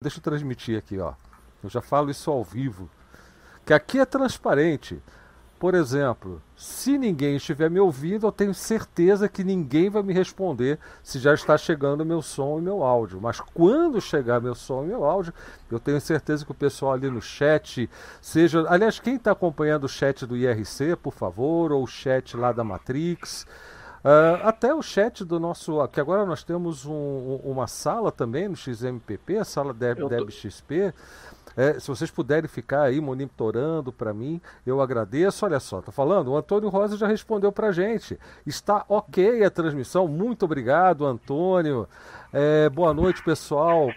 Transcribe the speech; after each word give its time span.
Deixa 0.00 0.18
eu 0.18 0.22
transmitir 0.22 0.78
aqui, 0.78 0.96
ó. 0.96 1.14
Eu 1.60 1.68
já 1.68 1.80
falo 1.80 2.08
isso 2.08 2.30
ao 2.30 2.44
vivo. 2.44 2.88
Que 3.66 3.74
aqui 3.74 3.98
é 3.98 4.04
transparente. 4.04 5.02
Por 5.58 5.74
exemplo, 5.74 6.40
se 6.56 6.96
ninguém 6.96 7.34
estiver 7.34 7.68
me 7.68 7.80
ouvindo, 7.80 8.24
eu 8.24 8.30
tenho 8.30 8.54
certeza 8.54 9.28
que 9.28 9.42
ninguém 9.42 9.90
vai 9.90 10.04
me 10.04 10.12
responder 10.12 10.78
se 11.02 11.18
já 11.18 11.34
está 11.34 11.58
chegando 11.58 12.04
meu 12.04 12.22
som 12.22 12.60
e 12.60 12.62
meu 12.62 12.84
áudio. 12.84 13.20
Mas 13.20 13.40
quando 13.40 14.00
chegar 14.00 14.40
meu 14.40 14.54
som 14.54 14.84
e 14.84 14.86
meu 14.86 15.04
áudio, 15.04 15.34
eu 15.68 15.80
tenho 15.80 16.00
certeza 16.00 16.44
que 16.44 16.52
o 16.52 16.54
pessoal 16.54 16.92
ali 16.92 17.10
no 17.10 17.20
chat, 17.20 17.90
seja. 18.22 18.64
Aliás, 18.68 19.00
quem 19.00 19.16
está 19.16 19.32
acompanhando 19.32 19.82
o 19.82 19.88
chat 19.88 20.24
do 20.24 20.36
IRC, 20.36 20.94
por 21.02 21.12
favor, 21.12 21.72
ou 21.72 21.82
o 21.82 21.88
chat 21.88 22.36
lá 22.36 22.52
da 22.52 22.62
Matrix. 22.62 23.44
Uh, 24.04 24.46
até 24.46 24.72
o 24.74 24.82
chat 24.82 25.24
do 25.24 25.40
nosso. 25.40 25.86
Que 25.88 26.00
agora 26.00 26.24
nós 26.24 26.42
temos 26.42 26.86
um, 26.86 27.40
uma 27.44 27.66
sala 27.66 28.12
também 28.12 28.48
no 28.48 28.56
XMPP, 28.56 29.38
a 29.38 29.44
sala 29.44 29.74
Deb, 29.74 30.08
Deb 30.08 30.30
XP. 30.30 30.92
É, 31.56 31.80
se 31.80 31.88
vocês 31.88 32.08
puderem 32.08 32.48
ficar 32.48 32.82
aí 32.82 33.00
monitorando 33.00 33.92
para 33.92 34.14
mim, 34.14 34.40
eu 34.64 34.80
agradeço. 34.80 35.44
Olha 35.44 35.58
só, 35.58 35.80
tá 35.80 35.90
falando? 35.90 36.28
O 36.28 36.36
Antônio 36.36 36.68
Rosa 36.68 36.96
já 36.96 37.08
respondeu 37.08 37.50
para 37.50 37.72
gente. 37.72 38.16
Está 38.46 38.84
ok 38.88 39.42
a 39.42 39.50
transmissão. 39.50 40.06
Muito 40.06 40.44
obrigado, 40.44 41.04
Antônio. 41.04 41.88
É, 42.32 42.68
boa 42.68 42.94
noite, 42.94 43.24
pessoal 43.24 43.88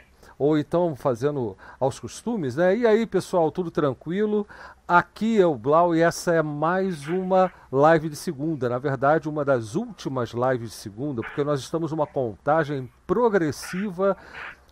ou 0.42 0.58
então 0.58 0.96
fazendo 0.96 1.56
aos 1.80 2.00
costumes, 2.00 2.56
né? 2.56 2.76
E 2.76 2.88
aí, 2.88 3.06
pessoal, 3.06 3.52
tudo 3.52 3.70
tranquilo? 3.70 4.48
Aqui 4.94 5.40
é 5.40 5.46
o 5.46 5.56
Blau 5.56 5.96
e 5.96 6.02
essa 6.02 6.34
é 6.34 6.42
mais 6.42 7.08
uma 7.08 7.50
live 7.72 8.10
de 8.10 8.16
segunda, 8.18 8.68
na 8.68 8.78
verdade, 8.78 9.30
uma 9.30 9.46
das 9.46 9.74
últimas 9.74 10.32
lives 10.32 10.72
de 10.72 10.76
segunda, 10.76 11.22
porque 11.22 11.46
nós 11.46 11.62
estamos 11.62 11.92
numa 11.92 12.06
contagem 12.06 12.92
progressiva 13.08 14.18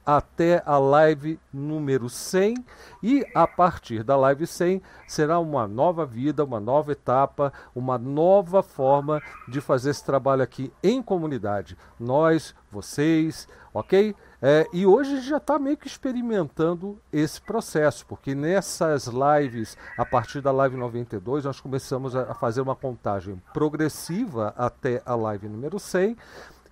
até 0.06 0.62
a 0.66 0.78
live 0.78 1.40
número 1.54 2.10
100 2.10 2.54
e 3.02 3.26
a 3.34 3.48
partir 3.48 4.04
da 4.04 4.18
live 4.18 4.46
100 4.46 4.82
será 5.08 5.40
uma 5.40 5.66
nova 5.66 6.06
vida, 6.06 6.44
uma 6.44 6.60
nova 6.60 6.92
etapa, 6.92 7.54
uma 7.74 7.98
nova 7.98 8.62
forma 8.62 9.22
de 9.48 9.62
fazer 9.62 9.92
esse 9.92 10.04
trabalho 10.04 10.44
aqui 10.44 10.70
em 10.84 11.02
comunidade. 11.02 11.78
Nós, 11.98 12.54
vocês, 12.70 13.48
ok? 13.74 14.14
É, 14.42 14.66
e 14.72 14.86
hoje 14.86 15.12
a 15.12 15.16
gente 15.18 15.28
já 15.28 15.38
está 15.38 15.60
meio 15.60 15.76
que 15.76 15.88
experimentando 15.88 16.98
esse 17.12 17.42
processo, 17.42 18.06
porque 18.06 18.34
nessas 18.34 19.08
lives, 19.08 19.78
a 19.98 20.06
partir 20.06 20.40
da 20.40 20.52
live 20.52 20.78
92, 20.78 21.44
nós 21.44 21.60
começamos 21.60 22.16
a 22.16 22.34
fazer 22.34 22.62
uma 22.62 22.76
contagem 22.76 23.42
progressiva 23.54 24.54
até 24.58 25.02
a 25.06 25.14
live 25.14 25.50
número 25.50 25.78
100 25.78 26.16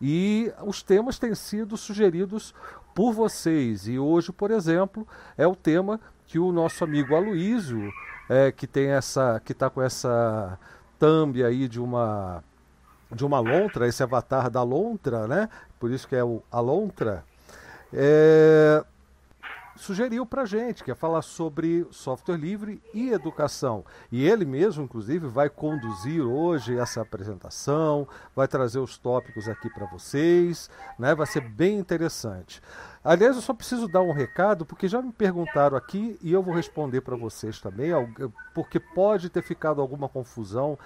e 0.01 0.51
os 0.65 0.81
temas 0.81 1.19
têm 1.19 1.35
sido 1.35 1.75
sugeridos 1.75 2.55
por 2.95 3.11
vocês. 3.11 3.87
E 3.87 3.99
hoje, 3.99 4.31
por 4.31 4.49
exemplo, 4.49 5.05
é 5.37 5.45
o 5.45 5.55
tema 5.55 5.99
que 6.25 6.39
o 6.39 6.53
nosso 6.53 6.85
amigo 6.85 7.15
Aloísio, 7.15 7.91
é, 8.29 8.49
que 8.51 8.65
tem 8.65 8.87
essa, 8.91 9.41
que 9.43 9.51
está 9.51 9.69
com 9.69 9.81
essa 9.81 10.57
thumb 10.97 11.43
aí 11.43 11.67
de 11.67 11.79
uma 11.79 12.43
de 13.09 13.25
uma 13.25 13.39
lontra, 13.39 13.87
esse 13.87 14.03
avatar 14.03 14.49
da 14.49 14.61
lontra, 14.63 15.27
né? 15.27 15.47
Por 15.79 15.91
isso 15.91 16.05
que 16.07 16.15
é 16.15 16.23
o 16.23 16.43
alontra. 16.51 17.23
É, 17.93 18.83
sugeriu 19.77 20.25
para 20.25 20.45
gente, 20.45 20.83
que 20.83 20.91
é 20.91 20.95
falar 20.95 21.21
sobre 21.21 21.85
software 21.91 22.37
livre 22.37 22.81
e 22.93 23.09
educação. 23.11 23.85
E 24.11 24.27
ele 24.27 24.45
mesmo, 24.45 24.83
inclusive, 24.83 25.27
vai 25.27 25.49
conduzir 25.49 26.21
hoje 26.21 26.77
essa 26.77 27.01
apresentação, 27.01 28.07
vai 28.35 28.47
trazer 28.47 28.79
os 28.79 28.97
tópicos 28.97 29.47
aqui 29.47 29.69
para 29.69 29.85
vocês, 29.85 30.69
né? 30.97 31.13
vai 31.15 31.27
ser 31.27 31.41
bem 31.41 31.77
interessante. 31.77 32.61
Aliás, 33.07 33.37
eu 33.37 33.41
só 33.41 33.53
preciso 33.53 33.87
dar 33.87 34.01
um 34.01 34.11
recado, 34.11 34.65
porque 34.65 34.85
já 34.85 35.01
me 35.01 35.13
perguntaram 35.13 35.77
aqui 35.77 36.19
e 36.21 36.33
eu 36.33 36.43
vou 36.43 36.53
responder 36.53 36.99
para 36.99 37.15
vocês 37.15 37.57
também, 37.61 37.91
porque 38.53 38.81
pode 38.81 39.29
ter 39.29 39.41
ficado 39.41 39.79
alguma 39.79 40.09
confusão 40.09 40.77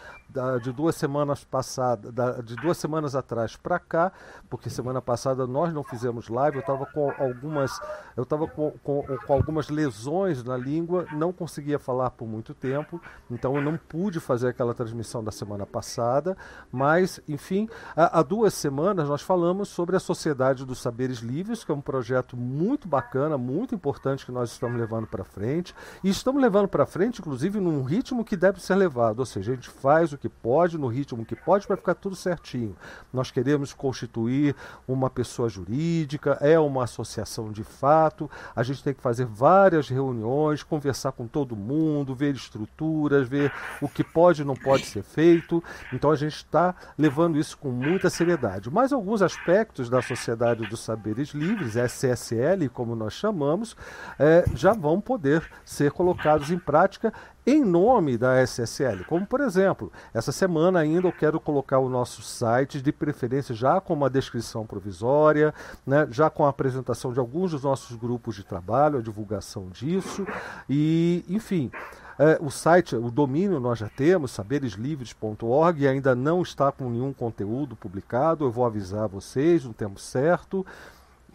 de 0.61 0.71
duas 0.71 0.95
semanas 0.95 1.43
passadas, 1.43 2.13
de 2.45 2.55
duas 2.57 2.77
semanas 2.77 3.15
atrás 3.15 3.55
para 3.55 3.79
cá, 3.79 4.11
porque 4.51 4.69
semana 4.69 5.01
passada 5.01 5.47
nós 5.47 5.73
não 5.73 5.83
fizemos 5.83 6.29
live, 6.29 6.57
eu 6.57 6.61
estava 6.61 6.85
com 6.85 7.11
algumas, 7.17 7.79
eu 8.15 8.21
estava 8.21 8.47
com, 8.47 8.69
com, 8.83 9.03
com, 9.25 9.33
algumas 9.33 9.69
lesões 9.69 10.43
na 10.43 10.55
língua, 10.55 11.07
não 11.13 11.33
conseguia 11.33 11.79
falar 11.79 12.11
por 12.11 12.27
muito 12.27 12.53
tempo, 12.53 13.01
então 13.31 13.55
eu 13.55 13.63
não 13.63 13.77
pude 13.77 14.19
fazer 14.19 14.49
aquela 14.49 14.75
transmissão 14.75 15.23
da 15.23 15.31
semana 15.31 15.65
passada, 15.65 16.37
mas 16.71 17.19
enfim, 17.27 17.67
há, 17.95 18.21
duas 18.21 18.53
semanas 18.53 19.09
nós 19.09 19.23
falamos 19.23 19.69
sobre 19.69 19.95
a 19.95 19.99
Sociedade 19.99 20.63
dos 20.63 20.79
Saberes 20.79 21.17
Livres, 21.17 21.63
que 21.63 21.71
é 21.71 21.75
um 21.75 21.81
projeto 21.81 22.10
projeto 22.11 22.35
muito 22.35 22.89
bacana, 22.89 23.37
muito 23.37 23.73
importante 23.73 24.25
que 24.25 24.31
nós 24.33 24.51
estamos 24.51 24.77
levando 24.77 25.07
para 25.07 25.23
frente. 25.23 25.73
E 26.03 26.09
estamos 26.09 26.41
levando 26.41 26.67
para 26.67 26.85
frente, 26.85 27.21
inclusive, 27.21 27.59
num 27.59 27.83
ritmo 27.83 28.25
que 28.25 28.35
deve 28.35 28.61
ser 28.61 28.75
levado. 28.75 29.19
Ou 29.19 29.25
seja, 29.25 29.53
a 29.53 29.55
gente 29.55 29.69
faz 29.69 30.11
o 30.11 30.17
que 30.17 30.27
pode, 30.27 30.77
no 30.77 30.87
ritmo 30.87 31.25
que 31.25 31.35
pode, 31.35 31.65
para 31.65 31.77
ficar 31.77 31.95
tudo 31.95 32.15
certinho. 32.15 32.75
Nós 33.13 33.31
queremos 33.31 33.73
constituir 33.73 34.53
uma 34.85 35.09
pessoa 35.09 35.47
jurídica, 35.47 36.37
é 36.41 36.59
uma 36.59 36.83
associação 36.83 37.49
de 37.49 37.63
fato. 37.63 38.29
A 38.53 38.61
gente 38.61 38.83
tem 38.83 38.93
que 38.93 39.01
fazer 39.01 39.25
várias 39.25 39.87
reuniões, 39.87 40.63
conversar 40.63 41.13
com 41.13 41.27
todo 41.27 41.55
mundo, 41.55 42.13
ver 42.13 42.35
estruturas, 42.35 43.27
ver 43.27 43.53
o 43.81 43.87
que 43.87 44.03
pode 44.03 44.41
e 44.41 44.45
não 44.45 44.55
pode 44.55 44.85
ser 44.85 45.03
feito. 45.03 45.63
Então 45.93 46.11
a 46.11 46.15
gente 46.15 46.35
está 46.35 46.75
levando 46.97 47.37
isso 47.37 47.57
com 47.57 47.69
muita 47.69 48.09
seriedade. 48.09 48.69
Mas 48.69 48.91
alguns 48.91 49.21
aspectos 49.21 49.89
da 49.89 50.01
Sociedade 50.01 50.67
dos 50.67 50.81
Saberes 50.81 51.29
Livres, 51.29 51.77
CSL, 52.01 52.69
como 52.69 52.95
nós 52.95 53.13
chamamos, 53.13 53.75
é, 54.17 54.45
já 54.55 54.73
vão 54.73 54.99
poder 54.99 55.43
ser 55.63 55.91
colocados 55.91 56.49
em 56.51 56.57
prática 56.57 57.13
em 57.45 57.63
nome 57.63 58.17
da 58.17 58.41
SSL. 58.41 59.03
Como, 59.05 59.25
por 59.25 59.41
exemplo, 59.41 59.91
essa 60.13 60.31
semana 60.31 60.79
ainda 60.79 61.07
eu 61.07 61.11
quero 61.11 61.39
colocar 61.39 61.79
o 61.79 61.89
nosso 61.89 62.21
site, 62.21 62.81
de 62.81 62.91
preferência 62.91 63.55
já 63.55 63.81
com 63.81 63.93
uma 63.93 64.09
descrição 64.09 64.65
provisória, 64.65 65.53
né, 65.85 66.07
já 66.11 66.29
com 66.29 66.45
a 66.45 66.49
apresentação 66.49 67.11
de 67.11 67.19
alguns 67.19 67.51
dos 67.51 67.63
nossos 67.63 67.95
grupos 67.95 68.35
de 68.35 68.43
trabalho, 68.43 68.99
a 68.99 69.01
divulgação 69.01 69.69
disso, 69.69 70.25
e, 70.69 71.25
enfim. 71.29 71.71
É, 72.19 72.37
o 72.39 72.51
site, 72.51 72.95
o 72.95 73.09
domínio 73.09 73.59
nós 73.59 73.79
já 73.79 73.89
temos, 73.89 74.29
sabereslivres.org, 74.29 75.87
ainda 75.87 76.13
não 76.13 76.43
está 76.43 76.71
com 76.71 76.87
nenhum 76.87 77.11
conteúdo 77.11 77.75
publicado. 77.75 78.45
Eu 78.45 78.51
vou 78.51 78.63
avisar 78.63 79.07
vocês 79.07 79.65
no 79.65 79.73
tempo 79.73 79.99
certo. 79.99 80.63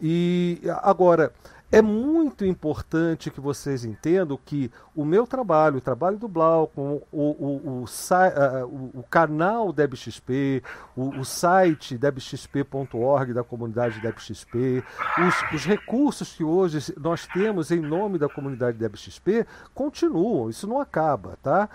E 0.01 0.61
agora, 0.83 1.33
é 1.71 1.83
muito 1.83 2.45
importante 2.45 3.31
que 3.31 3.41
vocês 3.41 3.85
entendam 3.85 4.39
que 4.45 4.71
o 4.95 5.05
meu 5.05 5.27
trabalho, 5.27 5.79
o 5.79 5.81
trabalho 5.81 6.17
do 6.17 6.29
Blau, 6.29 6.71
o, 6.77 7.03
o, 7.11 7.83
o, 7.83 7.85
o, 7.85 9.01
o 9.01 9.03
canal 9.11 9.73
DebXP, 9.73 10.63
o, 10.97 11.09
o 11.19 11.25
site 11.25 11.99
debxp.org 11.99 13.33
da 13.33 13.43
comunidade 13.43 14.01
DebXP, 14.01 14.85
os, 15.19 15.55
os 15.55 15.67
recursos 15.67 16.33
que 16.35 16.45
hoje 16.45 16.95
nós 16.99 17.27
temos 17.27 17.73
em 17.73 17.81
nome 17.81 18.17
da 18.17 18.29
comunidade 18.29 18.79
DebXP 18.79 19.45
continuam, 19.75 20.49
isso 20.49 20.69
não 20.69 20.81
acaba, 20.81 21.37
tá? 21.43 21.69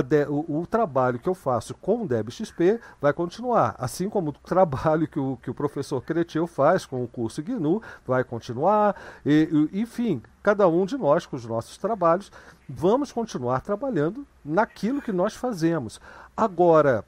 De, 0.00 0.24
o, 0.24 0.60
o, 0.60 0.66
trabalho 0.66 1.18
que 1.18 1.28
eu 1.28 1.34
faço 1.34 1.74
com 1.74 2.02
o 2.02 2.08
DebXP 2.08 2.80
vai 3.00 3.12
continuar, 3.12 3.74
assim 3.78 4.08
como 4.08 4.30
o 4.30 4.32
trabalho 4.32 5.06
que 5.06 5.18
o, 5.18 5.36
que 5.42 5.50
o 5.50 5.54
professor 5.54 6.00
Cretil 6.00 6.46
faz 6.46 6.86
com 6.86 7.04
o 7.04 7.08
curso 7.08 7.42
GNU 7.42 7.82
vai 8.06 8.24
continuar, 8.24 8.96
e, 9.26 9.68
e, 9.72 9.80
enfim, 9.80 10.22
cada 10.42 10.66
um 10.66 10.86
de 10.86 10.96
nós 10.96 11.26
com 11.26 11.36
os 11.36 11.44
nossos 11.44 11.76
trabalhos 11.76 12.32
vamos 12.66 13.12
continuar 13.12 13.60
trabalhando 13.60 14.26
naquilo 14.42 15.02
que 15.02 15.12
nós 15.12 15.34
fazemos. 15.34 16.00
Agora, 16.34 17.04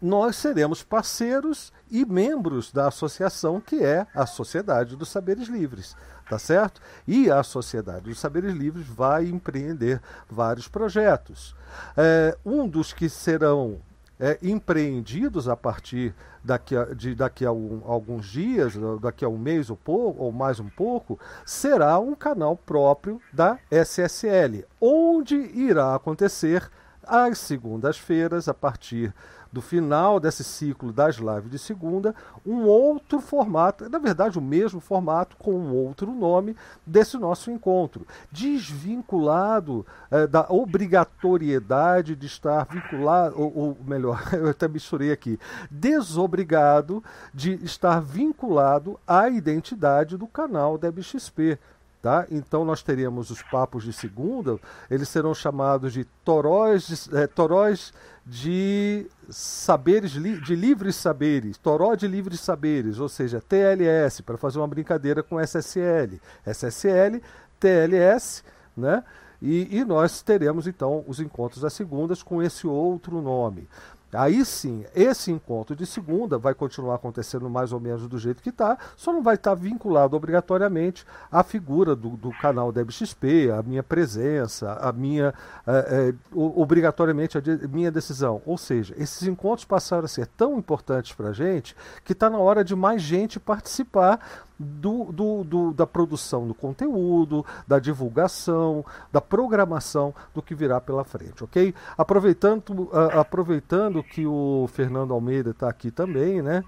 nós 0.00 0.36
seremos 0.36 0.82
parceiros 0.82 1.72
e 1.90 2.04
membros 2.04 2.70
da 2.70 2.88
associação 2.88 3.60
que 3.60 3.82
é 3.82 4.06
a 4.14 4.26
Sociedade 4.26 4.94
dos 4.94 5.08
Saberes 5.08 5.48
Livres 5.48 5.96
tá 6.28 6.38
certo? 6.38 6.80
E 7.06 7.30
a 7.30 7.42
Sociedade 7.42 8.02
dos 8.02 8.18
Saberes 8.18 8.54
Livres 8.54 8.86
vai 8.86 9.26
empreender 9.26 10.00
vários 10.28 10.68
projetos. 10.68 11.54
É, 11.96 12.36
um 12.44 12.68
dos 12.68 12.92
que 12.92 13.08
serão 13.08 13.80
é, 14.18 14.38
empreendidos 14.42 15.48
a 15.48 15.56
partir 15.56 16.14
daqui 16.42 16.76
a, 16.76 16.84
de 16.86 17.14
daqui 17.14 17.44
a 17.44 17.52
um, 17.52 17.82
alguns 17.84 18.26
dias, 18.26 18.74
daqui 19.00 19.24
a 19.24 19.28
um 19.28 19.38
mês 19.38 19.68
ou, 19.68 19.76
pouco, 19.76 20.22
ou 20.22 20.32
mais 20.32 20.58
um 20.58 20.68
pouco, 20.68 21.18
será 21.44 21.98
um 21.98 22.14
canal 22.14 22.56
próprio 22.56 23.20
da 23.32 23.58
SSL, 23.70 24.64
onde 24.80 25.36
irá 25.36 25.94
acontecer 25.94 26.70
às 27.06 27.38
segundas-feiras, 27.38 28.48
a 28.48 28.54
partir 28.54 29.14
do 29.52 29.60
final 29.60 30.20
desse 30.20 30.44
ciclo 30.44 30.92
das 30.92 31.16
lives 31.16 31.50
de 31.50 31.58
segunda, 31.58 32.14
um 32.44 32.64
outro 32.64 33.20
formato, 33.20 33.88
na 33.88 33.98
verdade 33.98 34.38
o 34.38 34.42
mesmo 34.42 34.80
formato 34.80 35.36
com 35.36 35.52
um 35.52 35.74
outro 35.74 36.12
nome 36.12 36.56
desse 36.86 37.16
nosso 37.16 37.50
encontro, 37.50 38.06
desvinculado 38.30 39.86
eh, 40.10 40.26
da 40.26 40.46
obrigatoriedade 40.48 42.14
de 42.14 42.26
estar 42.26 42.66
vinculado, 42.66 43.40
ou, 43.40 43.56
ou 43.56 43.78
melhor, 43.84 44.22
eu 44.34 44.50
até 44.50 44.68
misturei 44.68 45.12
aqui, 45.12 45.38
desobrigado 45.70 47.02
de 47.32 47.54
estar 47.64 48.00
vinculado 48.00 48.98
à 49.06 49.28
identidade 49.28 50.16
do 50.16 50.26
canal 50.26 50.78
da 50.78 50.90
BXP 50.90 51.58
Tá? 52.02 52.24
Então 52.30 52.64
nós 52.64 52.82
teríamos 52.82 53.30
os 53.30 53.42
papos 53.42 53.82
de 53.82 53.92
segunda, 53.92 54.60
eles 54.88 55.08
serão 55.08 55.34
chamados 55.34 55.92
de 55.92 56.04
toróis 56.24 56.86
de, 56.86 57.16
é, 57.16 57.26
toróis 57.26 57.92
de 58.24 59.06
saberes 59.28 60.12
de 60.12 60.54
livres 60.54 60.94
saberes, 60.94 61.58
toró 61.58 61.94
de 61.94 62.06
livres 62.06 62.40
saberes, 62.40 63.00
ou 63.00 63.08
seja, 63.08 63.40
TLS, 63.40 64.20
para 64.22 64.36
fazer 64.36 64.58
uma 64.58 64.68
brincadeira 64.68 65.22
com 65.22 65.40
SSL. 65.40 66.20
SSL, 66.44 67.20
TLS, 67.58 68.44
né? 68.76 69.02
E, 69.40 69.78
e, 69.78 69.84
nós 69.84 70.22
teremos 70.22 70.66
então 70.66 71.04
os 71.06 71.20
encontros 71.20 71.60
das 71.60 71.72
segundas 71.72 72.22
com 72.22 72.42
esse 72.42 72.66
outro 72.66 73.20
nome. 73.20 73.68
Aí 74.16 74.44
sim, 74.44 74.84
esse 74.94 75.30
encontro 75.30 75.76
de 75.76 75.86
segunda 75.86 76.38
vai 76.38 76.54
continuar 76.54 76.96
acontecendo 76.96 77.48
mais 77.50 77.72
ou 77.72 77.80
menos 77.80 78.08
do 78.08 78.18
jeito 78.18 78.42
que 78.42 78.50
está, 78.50 78.78
só 78.96 79.12
não 79.12 79.22
vai 79.22 79.34
estar 79.34 79.50
tá 79.50 79.54
vinculado 79.54 80.16
obrigatoriamente 80.16 81.06
à 81.30 81.42
figura 81.42 81.94
do, 81.94 82.10
do 82.10 82.30
canal 82.30 82.72
DebXP, 82.72 83.50
a 83.50 83.62
minha 83.62 83.82
presença, 83.82 84.72
a 84.74 84.92
minha 84.92 85.34
é, 85.66 86.12
é, 86.12 86.14
obrigatoriamente 86.34 87.38
a 87.38 87.40
de, 87.40 87.68
minha 87.68 87.90
decisão. 87.90 88.42
Ou 88.44 88.58
seja, 88.58 88.94
esses 88.98 89.26
encontros 89.26 89.64
passaram 89.64 90.04
a 90.04 90.08
ser 90.08 90.26
tão 90.26 90.58
importantes 90.58 91.12
para 91.12 91.28
a 91.28 91.32
gente 91.32 91.76
que 92.04 92.12
está 92.12 92.30
na 92.30 92.38
hora 92.38 92.64
de 92.64 92.74
mais 92.74 93.02
gente 93.02 93.38
participar 93.38 94.45
do, 94.58 95.04
do, 95.12 95.44
do, 95.44 95.72
da 95.72 95.86
produção 95.86 96.46
do 96.46 96.54
conteúdo, 96.54 97.44
da 97.66 97.78
divulgação, 97.78 98.84
da 99.12 99.20
programação 99.20 100.14
do 100.34 100.42
que 100.42 100.54
virá 100.54 100.80
pela 100.80 101.04
frente, 101.04 101.44
ok? 101.44 101.74
Aproveitando, 101.96 102.70
uh, 102.70 103.18
aproveitando 103.18 104.02
que 104.02 104.26
o 104.26 104.68
Fernando 104.72 105.12
Almeida 105.12 105.50
está 105.50 105.68
aqui 105.68 105.90
também, 105.90 106.42
né? 106.42 106.64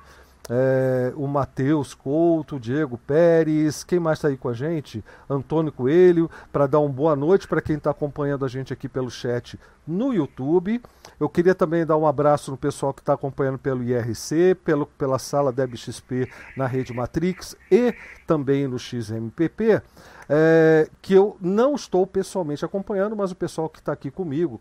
É, 0.51 1.13
o 1.15 1.27
Matheus 1.27 1.93
Couto, 1.93 2.59
Diego 2.59 2.97
Pérez, 2.97 3.85
quem 3.85 4.01
mais 4.01 4.19
está 4.19 4.29
aí 4.29 4.37
com 4.37 4.49
a 4.49 4.55
gente? 4.55 5.05
Antônio 5.29 5.71
Coelho, 5.71 6.31
para 6.51 6.67
dar 6.67 6.79
uma 6.79 6.89
boa 6.89 7.15
noite 7.15 7.47
para 7.47 7.61
quem 7.61 7.77
está 7.77 7.91
acompanhando 7.91 8.47
a 8.47 8.49
gente 8.49 8.73
aqui 8.73 8.89
pelo 8.89 9.11
chat 9.11 9.61
no 9.89 10.13
YouTube. 10.13 10.81
Eu 11.19 11.29
queria 11.29 11.55
também 11.55 11.85
dar 11.85 11.97
um 11.97 12.07
abraço 12.07 12.51
no 12.51 12.57
pessoal 12.57 12.93
que 12.93 13.01
está 13.01 13.15
acompanhando 13.15 13.59
pelo 13.59 13.83
IRC, 13.83 14.57
pelo, 14.65 14.87
pela 14.87 15.19
sala 15.19 15.51
DebXP 15.51 16.31
na 16.57 16.67
Rede 16.67 16.93
Matrix 16.93 17.57
e 17.71 17.95
também 18.27 18.69
no 18.69 18.79
XMPP 18.79 19.83
é, 20.29 20.89
que 21.01 21.15
eu 21.15 21.37
não 21.41 21.75
estou 21.75 22.07
pessoalmente 22.07 22.65
acompanhando, 22.65 23.17
mas 23.17 23.33
o 23.33 23.37
pessoal 23.37 23.69
que 23.69 23.79
está 23.79 23.93
aqui 23.93 24.11
comigo, 24.11 24.61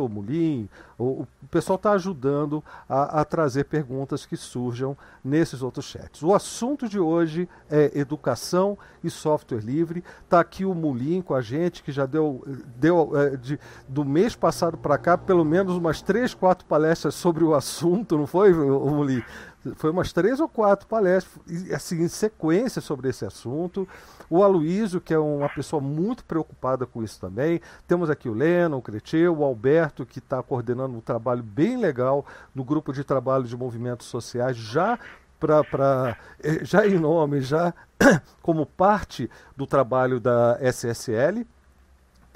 o 0.00 0.08
Mulim, 0.08 0.68
o, 0.96 1.22
o 1.22 1.28
pessoal 1.50 1.76
está 1.76 1.92
ajudando 1.92 2.62
a, 2.88 3.20
a, 3.20 3.24
trazer 3.24 3.64
perguntas 3.64 4.24
que 4.24 4.36
surjam 4.36 4.96
nesses 5.24 5.60
outros 5.60 5.86
chats. 5.86 6.22
O 6.22 6.32
assunto 6.32 6.88
de 6.88 7.00
hoje 7.00 7.48
é 7.68 7.98
educação 7.98 8.78
e 9.02 9.10
software 9.10 9.60
livre. 9.60 10.04
Está 10.24 10.38
aqui 10.38 10.64
o 10.64 10.74
Mulim 10.74 11.20
com 11.20 11.34
a 11.34 11.40
gente, 11.40 11.82
que 11.82 11.90
já 11.90 12.06
deu, 12.06 12.44
deu 12.76 13.12
é, 13.18 13.36
de, 13.36 13.58
do 13.88 14.04
mês 14.04 14.36
passado 14.36 14.67
para 14.76 14.98
cá 14.98 15.16
pelo 15.16 15.44
menos 15.44 15.76
umas 15.76 16.02
três, 16.02 16.34
quatro 16.34 16.66
palestras 16.66 17.14
sobre 17.14 17.44
o 17.44 17.54
assunto, 17.54 18.16
não 18.16 18.26
foi, 18.26 18.52
Mulim? 18.52 19.22
Foi 19.76 19.90
umas 19.90 20.12
três 20.12 20.38
ou 20.40 20.48
quatro 20.48 20.86
palestras, 20.86 21.42
assim, 21.72 22.02
em 22.02 22.08
sequência 22.08 22.80
sobre 22.80 23.08
esse 23.08 23.24
assunto. 23.24 23.88
O 24.30 24.42
Aloísio, 24.42 25.00
que 25.00 25.12
é 25.12 25.18
uma 25.18 25.48
pessoa 25.48 25.82
muito 25.82 26.24
preocupada 26.24 26.86
com 26.86 27.02
isso 27.02 27.20
também. 27.20 27.60
Temos 27.86 28.08
aqui 28.08 28.28
o 28.28 28.34
Leno, 28.34 28.76
o 28.76 28.82
Creteu, 28.82 29.36
o 29.36 29.44
Alberto, 29.44 30.06
que 30.06 30.20
está 30.20 30.42
coordenando 30.42 30.96
um 30.96 31.00
trabalho 31.00 31.42
bem 31.42 31.76
legal 31.76 32.24
no 32.54 32.62
grupo 32.62 32.92
de 32.92 33.02
trabalho 33.02 33.44
de 33.44 33.56
movimentos 33.56 34.06
sociais, 34.06 34.56
já 34.56 34.98
para 35.40 36.16
eh, 36.42 36.64
já 36.64 36.86
em 36.86 36.98
nome, 36.98 37.40
já 37.40 37.72
como 38.42 38.66
parte 38.66 39.30
do 39.56 39.66
trabalho 39.66 40.20
da 40.20 40.58
SSL. 40.60 41.46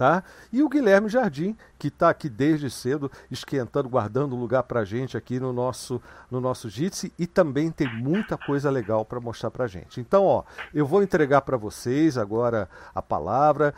Tá? 0.02 0.24
E 0.52 0.64
o 0.64 0.68
Guilherme 0.68 1.08
Jardim, 1.08 1.56
que 1.78 1.86
está 1.86 2.10
aqui 2.10 2.28
desde 2.28 2.68
cedo, 2.68 3.08
esquentando, 3.30 3.88
guardando 3.88 4.34
lugar 4.34 4.64
para 4.64 4.80
a 4.80 4.84
gente 4.84 5.16
aqui 5.16 5.38
no 5.38 5.52
nosso, 5.52 6.02
no 6.28 6.40
nosso 6.40 6.68
Jitsi 6.68 7.12
e 7.16 7.24
também 7.24 7.70
tem 7.70 7.86
muita 7.86 8.36
coisa 8.36 8.68
legal 8.68 9.04
para 9.04 9.20
mostrar 9.20 9.52
para 9.52 9.66
a 9.66 9.68
gente. 9.68 10.00
Então, 10.00 10.24
ó, 10.24 10.42
eu 10.74 10.84
vou 10.84 11.04
entregar 11.04 11.42
para 11.42 11.56
vocês 11.56 12.18
agora 12.18 12.68
a 12.92 13.00
palavra 13.00 13.72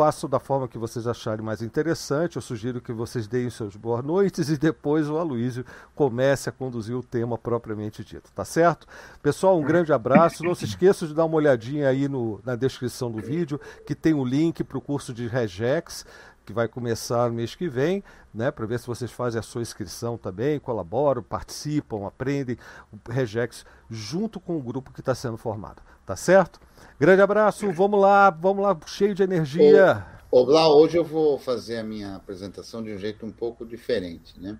façam 0.00 0.30
da 0.30 0.40
forma 0.40 0.66
que 0.66 0.78
vocês 0.78 1.06
acharem 1.06 1.44
mais 1.44 1.60
interessante. 1.60 2.36
Eu 2.36 2.40
sugiro 2.40 2.80
que 2.80 2.90
vocês 2.90 3.26
deem 3.26 3.50
seus 3.50 3.76
boas 3.76 4.02
noites 4.02 4.48
e 4.48 4.56
depois 4.56 5.10
o 5.10 5.18
Aloísio 5.18 5.62
comece 5.94 6.48
a 6.48 6.52
conduzir 6.52 6.96
o 6.96 7.02
tema 7.02 7.36
propriamente 7.36 8.02
dito, 8.02 8.32
tá 8.34 8.42
certo? 8.42 8.86
Pessoal, 9.22 9.60
um 9.60 9.62
grande 9.62 9.92
abraço. 9.92 10.42
Não 10.42 10.54
se 10.54 10.64
esqueçam 10.64 11.06
de 11.06 11.12
dar 11.12 11.26
uma 11.26 11.36
olhadinha 11.36 11.86
aí 11.86 12.08
no, 12.08 12.40
na 12.46 12.56
descrição 12.56 13.10
do 13.10 13.20
vídeo, 13.20 13.60
que 13.86 13.94
tem 13.94 14.14
o 14.14 14.24
link 14.24 14.64
para 14.64 14.78
o 14.78 14.80
curso 14.80 15.12
de 15.12 15.26
Regex 15.26 16.06
que 16.46 16.54
vai 16.54 16.66
começar 16.66 17.28
no 17.28 17.36
mês 17.36 17.54
que 17.54 17.68
vem, 17.68 18.02
né, 18.34 18.50
para 18.50 18.66
ver 18.66 18.80
se 18.80 18.86
vocês 18.86 19.12
fazem 19.12 19.38
a 19.38 19.42
sua 19.42 19.62
inscrição 19.62 20.18
também, 20.18 20.58
colaboram, 20.58 21.22
participam, 21.22 22.06
aprendem 22.06 22.56
o 22.90 23.12
Regex 23.12 23.64
junto 23.88 24.40
com 24.40 24.56
o 24.56 24.62
grupo 24.62 24.92
que 24.92 24.98
está 24.98 25.14
sendo 25.14 25.36
formado, 25.36 25.80
tá 26.10 26.16
certo? 26.16 26.60
Grande 26.98 27.22
abraço, 27.22 27.70
vamos 27.70 28.00
lá, 28.00 28.30
vamos 28.30 28.64
lá, 28.64 28.76
cheio 28.84 29.14
de 29.14 29.22
energia. 29.22 30.04
Ô, 30.28 30.44
Blau, 30.44 30.76
hoje 30.76 30.96
eu 30.96 31.04
vou 31.04 31.38
fazer 31.38 31.78
a 31.78 31.84
minha 31.84 32.16
apresentação 32.16 32.82
de 32.82 32.92
um 32.92 32.98
jeito 32.98 33.24
um 33.24 33.30
pouco 33.30 33.64
diferente, 33.64 34.34
né? 34.40 34.58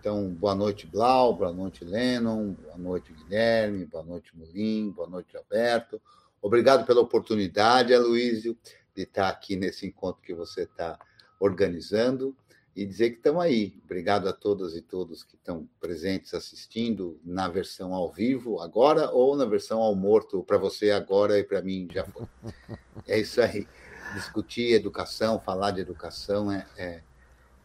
Então, 0.00 0.28
boa 0.28 0.56
noite, 0.56 0.88
Blau, 0.88 1.36
boa 1.36 1.52
noite, 1.52 1.84
Lennon, 1.84 2.52
boa 2.64 2.76
noite, 2.76 3.12
Guilherme, 3.12 3.84
boa 3.84 4.02
noite, 4.02 4.36
Mulim, 4.36 4.90
boa 4.90 5.08
noite, 5.08 5.36
Alberto. 5.36 6.02
Obrigado 6.42 6.84
pela 6.84 7.00
oportunidade, 7.00 7.94
Aloysio, 7.94 8.58
de 8.92 9.02
estar 9.02 9.28
aqui 9.28 9.54
nesse 9.54 9.86
encontro 9.86 10.20
que 10.20 10.34
você 10.34 10.62
está 10.62 10.98
organizando 11.38 12.34
e 12.78 12.86
dizer 12.86 13.10
que 13.10 13.16
estão 13.16 13.40
aí. 13.40 13.74
Obrigado 13.84 14.28
a 14.28 14.32
todas 14.32 14.76
e 14.76 14.80
todos 14.80 15.24
que 15.24 15.34
estão 15.34 15.68
presentes 15.80 16.32
assistindo 16.32 17.18
na 17.24 17.48
versão 17.48 17.92
ao 17.92 18.08
vivo 18.08 18.60
agora 18.60 19.10
ou 19.10 19.34
na 19.34 19.44
versão 19.44 19.80
ao 19.80 19.96
morto 19.96 20.44
para 20.44 20.56
você 20.56 20.92
agora 20.92 21.36
e 21.40 21.42
para 21.42 21.60
mim 21.60 21.88
já 21.92 22.04
foi. 22.04 22.24
É 23.04 23.18
isso 23.18 23.40
aí. 23.40 23.66
Discutir 24.14 24.74
educação, 24.74 25.40
falar 25.40 25.72
de 25.72 25.80
educação 25.80 26.52
é, 26.52 26.66
é, 26.76 27.02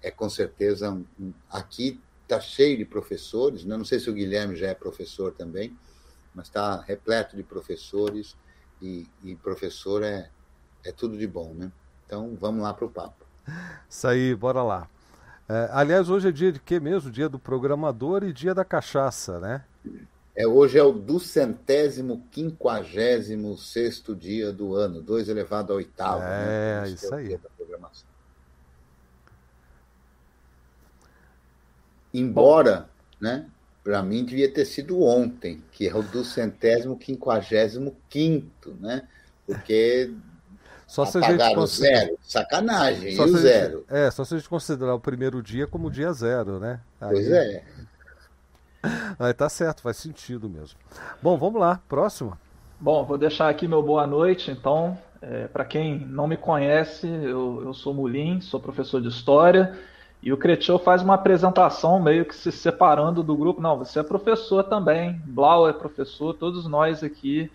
é 0.01 0.10
com 0.10 0.27
certeza 0.27 0.89
um, 0.89 1.31
aqui 1.48 2.01
está 2.24 2.39
cheio 2.39 2.75
de 2.75 2.86
professores. 2.86 3.63
Né? 3.66 3.77
Não 3.77 3.86
sei 3.86 4.00
se 4.00 4.09
o 4.09 4.13
Guilherme 4.13 4.56
já 4.56 4.69
é 4.69 4.74
professor 4.74 5.31
também, 5.31 5.77
mas 6.33 6.48
está 6.48 6.81
repleto 6.81 7.36
de 7.36 7.44
professores 7.44 8.36
e, 8.81 9.07
e 9.24 9.36
professor 9.36 10.01
é, 10.01 10.31
é 10.83 10.92
tudo 10.92 11.16
de 11.16 11.27
bom, 11.27 11.54
né? 11.54 11.71
Então 12.04 12.36
vamos 12.39 12.63
lá 12.63 12.74
para 12.74 12.86
o 12.86 12.89
papo. 12.89 13.26
Isso 13.88 14.07
aí, 14.07 14.33
bora 14.33 14.64
lá. 14.64 14.93
É, 15.47 15.69
aliás, 15.71 16.09
hoje 16.09 16.30
é 16.30 16.31
dia 16.31 16.52
de 16.52 16.59
quê 16.59 16.80
mesmo? 16.80 17.12
Dia 17.12 17.28
do 17.28 17.38
programador 17.38 18.23
e 18.23 18.31
dia 18.31 18.54
da 18.54 18.64
cachaça, 18.64 19.40
né? 19.40 19.64
É, 20.35 20.47
hoje 20.47 20.80
é 20.80 20.83
o 20.83 20.92
duzentésimo 20.92 22.26
quinquagésimo 22.31 23.56
sexto 23.57 24.16
dia 24.16 24.52
do 24.52 24.73
ano, 24.73 25.02
2 25.02 25.30
elevado 25.30 25.71
ao 25.71 25.78
oitavo. 25.78 26.23
É, 26.23 26.81
né? 26.81 26.90
isso 26.90 27.14
é 27.14 27.18
aí. 27.18 27.40
Embora, 32.14 32.90
né, 33.19 33.47
para 33.83 34.02
mim 34.02 34.23
devia 34.23 34.52
ter 34.52 34.66
sido 34.66 35.02
ontem, 35.02 35.64
que 35.71 35.88
é 35.88 35.95
o 35.95 36.02
duzentésimo 36.04 36.97
quinquagésimo 36.97 37.95
quinto, 38.09 38.76
né? 38.80 39.07
Porque 39.45 40.14
só 40.94 41.06
se 41.06 41.18
a 41.18 41.21
gente 41.21 41.56
considerar... 41.56 42.06
zero, 42.06 42.19
sacanagem, 42.21 43.16
só 43.16 43.26
e 43.26 43.31
o 43.31 43.38
zero. 43.38 43.78
Gente... 43.80 43.97
É, 43.97 44.12
só 44.12 44.23
se 44.23 44.35
a 44.35 44.38
gente 44.38 44.47
considerar 44.47 44.94
o 44.94 45.00
primeiro 45.00 45.42
dia 45.42 45.66
como 45.66 45.90
dia 45.90 46.14
zero, 46.14 46.59
né? 46.59 46.80
Aí... 47.02 47.09
Pois 47.09 47.31
é. 47.31 47.64
Aí 49.18 49.33
tá 49.33 49.50
certo, 49.50 49.81
faz 49.81 49.97
sentido 49.97 50.47
mesmo. 50.47 50.78
Bom, 51.19 51.35
vamos 51.35 51.59
lá, 51.59 51.81
próximo. 51.90 52.38
Bom, 52.80 53.04
vou 53.06 53.18
deixar 53.18 53.50
aqui 53.50 53.68
meu 53.68 53.81
boa 53.81 54.06
noite, 54.06 54.52
então. 54.52 54.95
É, 55.19 55.47
Para 55.47 55.66
quem 55.66 55.97
não 55.97 56.28
me 56.28 56.38
conhece, 56.38 57.07
eu, 57.07 57.64
eu 57.66 57.73
sou 57.73 57.92
Mulim, 57.92 58.40
sou 58.40 58.59
professor 58.59 59.02
de 59.02 59.07
História, 59.07 59.76
e 60.21 60.31
o 60.31 60.38
Cretil 60.38 60.78
faz 60.78 61.02
uma 61.02 61.16
apresentação 61.16 62.00
meio 62.00 62.23
que 62.23 62.35
se 62.35 62.52
separando 62.52 63.23
do 63.23 63.35
grupo. 63.35 63.59
Não, 63.59 63.80
você 63.80 64.00
é 64.00 64.04
professor 64.04 64.64
também, 64.66 65.19
Blau 65.26 65.68
é 65.68 65.73
professor, 65.73 66.35
todos 66.35 66.68
nós 66.68 67.04
aqui 67.04 67.50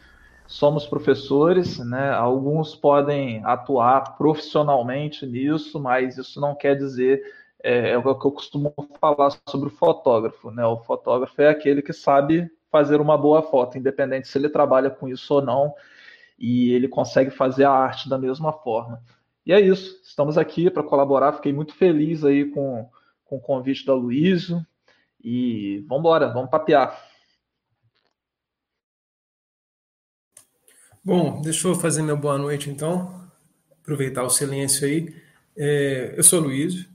somos 0.48 0.86
professores, 0.86 1.78
né? 1.78 2.10
Alguns 2.10 2.74
podem 2.74 3.44
atuar 3.44 4.16
profissionalmente 4.16 5.26
nisso, 5.26 5.78
mas 5.78 6.16
isso 6.16 6.40
não 6.40 6.54
quer 6.54 6.74
dizer 6.74 7.22
é, 7.62 7.90
é, 7.90 7.98
o 7.98 8.18
que 8.18 8.26
eu 8.26 8.32
costumo 8.32 8.74
falar 8.98 9.30
sobre 9.46 9.68
o 9.68 9.70
fotógrafo, 9.70 10.50
né? 10.50 10.64
O 10.64 10.78
fotógrafo 10.78 11.42
é 11.42 11.50
aquele 11.50 11.82
que 11.82 11.92
sabe 11.92 12.50
fazer 12.72 12.98
uma 12.98 13.16
boa 13.18 13.42
foto, 13.42 13.76
independente 13.76 14.26
se 14.26 14.38
ele 14.38 14.48
trabalha 14.48 14.88
com 14.88 15.06
isso 15.06 15.34
ou 15.34 15.42
não, 15.42 15.74
e 16.38 16.72
ele 16.72 16.88
consegue 16.88 17.30
fazer 17.30 17.64
a 17.64 17.70
arte 17.70 18.08
da 18.08 18.16
mesma 18.16 18.52
forma. 18.52 19.02
E 19.44 19.52
é 19.52 19.60
isso. 19.60 20.00
Estamos 20.02 20.38
aqui 20.38 20.70
para 20.70 20.82
colaborar. 20.82 21.34
Fiquei 21.34 21.52
muito 21.52 21.74
feliz 21.74 22.24
aí 22.24 22.46
com, 22.46 22.88
com 23.24 23.36
o 23.36 23.40
convite 23.40 23.84
da 23.84 23.94
Luísio. 23.94 24.64
E 25.22 25.84
vamos 25.88 26.00
embora, 26.00 26.28
vamos 26.28 26.50
papear. 26.50 26.96
Bom, 31.08 31.40
deixa 31.40 31.66
eu 31.66 31.74
fazer 31.74 32.02
meu 32.02 32.18
boa 32.18 32.36
noite 32.36 32.68
então, 32.68 33.18
aproveitar 33.80 34.24
o 34.24 34.28
silêncio 34.28 34.86
aí. 34.86 35.08
É, 35.56 36.12
eu 36.14 36.22
sou 36.22 36.38
Luiz, 36.38 36.86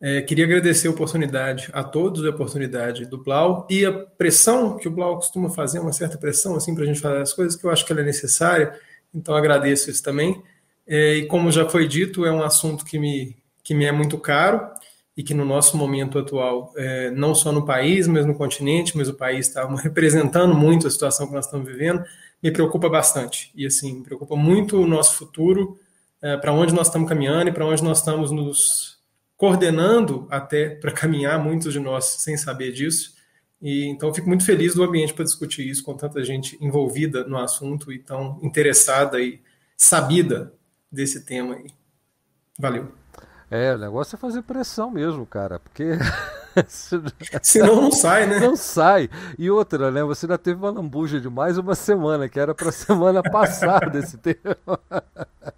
é, 0.00 0.22
queria 0.22 0.44
agradecer 0.44 0.88
a 0.88 0.90
oportunidade, 0.90 1.70
a 1.72 1.84
todos 1.84 2.26
a 2.26 2.30
oportunidade 2.30 3.06
do 3.06 3.16
Blau 3.16 3.64
e 3.70 3.86
a 3.86 3.92
pressão 3.92 4.76
que 4.76 4.88
o 4.88 4.90
Blau 4.90 5.14
costuma 5.14 5.50
fazer, 5.50 5.78
uma 5.78 5.92
certa 5.92 6.18
pressão 6.18 6.56
assim 6.56 6.74
para 6.74 6.82
a 6.82 6.86
gente 6.88 6.98
fazer 6.98 7.22
as 7.22 7.32
coisas, 7.32 7.54
que 7.54 7.64
eu 7.64 7.70
acho 7.70 7.86
que 7.86 7.92
ela 7.92 8.00
é 8.00 8.04
necessária, 8.04 8.76
então 9.14 9.36
agradeço 9.36 9.88
isso 9.88 10.02
também. 10.02 10.42
É, 10.84 11.18
e 11.18 11.26
como 11.26 11.48
já 11.52 11.68
foi 11.68 11.86
dito, 11.86 12.26
é 12.26 12.32
um 12.32 12.42
assunto 12.42 12.84
que 12.84 12.98
me, 12.98 13.36
que 13.62 13.72
me 13.72 13.84
é 13.84 13.92
muito 13.92 14.18
caro 14.18 14.68
e 15.16 15.22
que 15.22 15.32
no 15.32 15.44
nosso 15.44 15.76
momento 15.76 16.18
atual, 16.18 16.72
é, 16.76 17.12
não 17.12 17.36
só 17.36 17.52
no 17.52 17.64
país, 17.64 18.08
mas 18.08 18.26
no 18.26 18.34
continente, 18.34 18.96
mas 18.96 19.08
o 19.08 19.14
país 19.14 19.46
está 19.46 19.64
representando 19.78 20.56
muito 20.56 20.88
a 20.88 20.90
situação 20.90 21.28
que 21.28 21.32
nós 21.32 21.44
estamos 21.44 21.68
vivendo, 21.68 22.04
me 22.44 22.50
preocupa 22.50 22.90
bastante. 22.90 23.50
E 23.54 23.64
assim, 23.64 23.94
me 23.94 24.04
preocupa 24.04 24.36
muito 24.36 24.78
o 24.78 24.86
nosso 24.86 25.16
futuro, 25.16 25.80
é, 26.20 26.36
para 26.36 26.52
onde 26.52 26.74
nós 26.74 26.88
estamos 26.88 27.08
caminhando 27.08 27.48
e 27.48 27.52
para 27.52 27.64
onde 27.64 27.82
nós 27.82 27.98
estamos 27.98 28.30
nos 28.30 28.98
coordenando 29.34 30.28
até 30.30 30.68
para 30.68 30.92
caminhar, 30.92 31.42
muitos 31.42 31.72
de 31.72 31.80
nós 31.80 32.04
sem 32.04 32.36
saber 32.36 32.70
disso. 32.72 33.14
E 33.62 33.86
então 33.86 34.12
fico 34.12 34.28
muito 34.28 34.44
feliz 34.44 34.74
do 34.74 34.84
ambiente 34.84 35.14
para 35.14 35.24
discutir 35.24 35.66
isso 35.66 35.82
com 35.82 35.96
tanta 35.96 36.22
gente 36.22 36.58
envolvida 36.60 37.24
no 37.24 37.38
assunto 37.38 37.90
e 37.90 37.98
tão 37.98 38.38
interessada 38.42 39.18
e 39.18 39.40
sabida 39.74 40.52
desse 40.92 41.24
tema 41.24 41.54
aí. 41.54 41.66
Valeu. 42.58 42.92
É, 43.50 43.74
o 43.74 43.78
negócio 43.78 44.16
é 44.16 44.18
fazer 44.18 44.42
pressão 44.42 44.90
mesmo, 44.90 45.24
cara, 45.24 45.58
porque. 45.58 45.92
Senão 47.42 47.82
não 47.82 47.92
sai, 47.92 48.26
né? 48.26 48.40
Não 48.40 48.56
sai. 48.56 49.08
E 49.38 49.50
outra, 49.50 49.90
né? 49.90 50.02
Você 50.04 50.26
ainda 50.26 50.38
teve 50.38 50.58
uma 50.58 50.70
lambuja 50.70 51.20
de 51.20 51.28
mais 51.28 51.58
uma 51.58 51.74
semana, 51.74 52.28
que 52.28 52.38
era 52.38 52.54
para 52.54 52.70
semana 52.72 53.22
passada 53.22 53.98
esse 53.98 54.18
tema. 54.18 54.56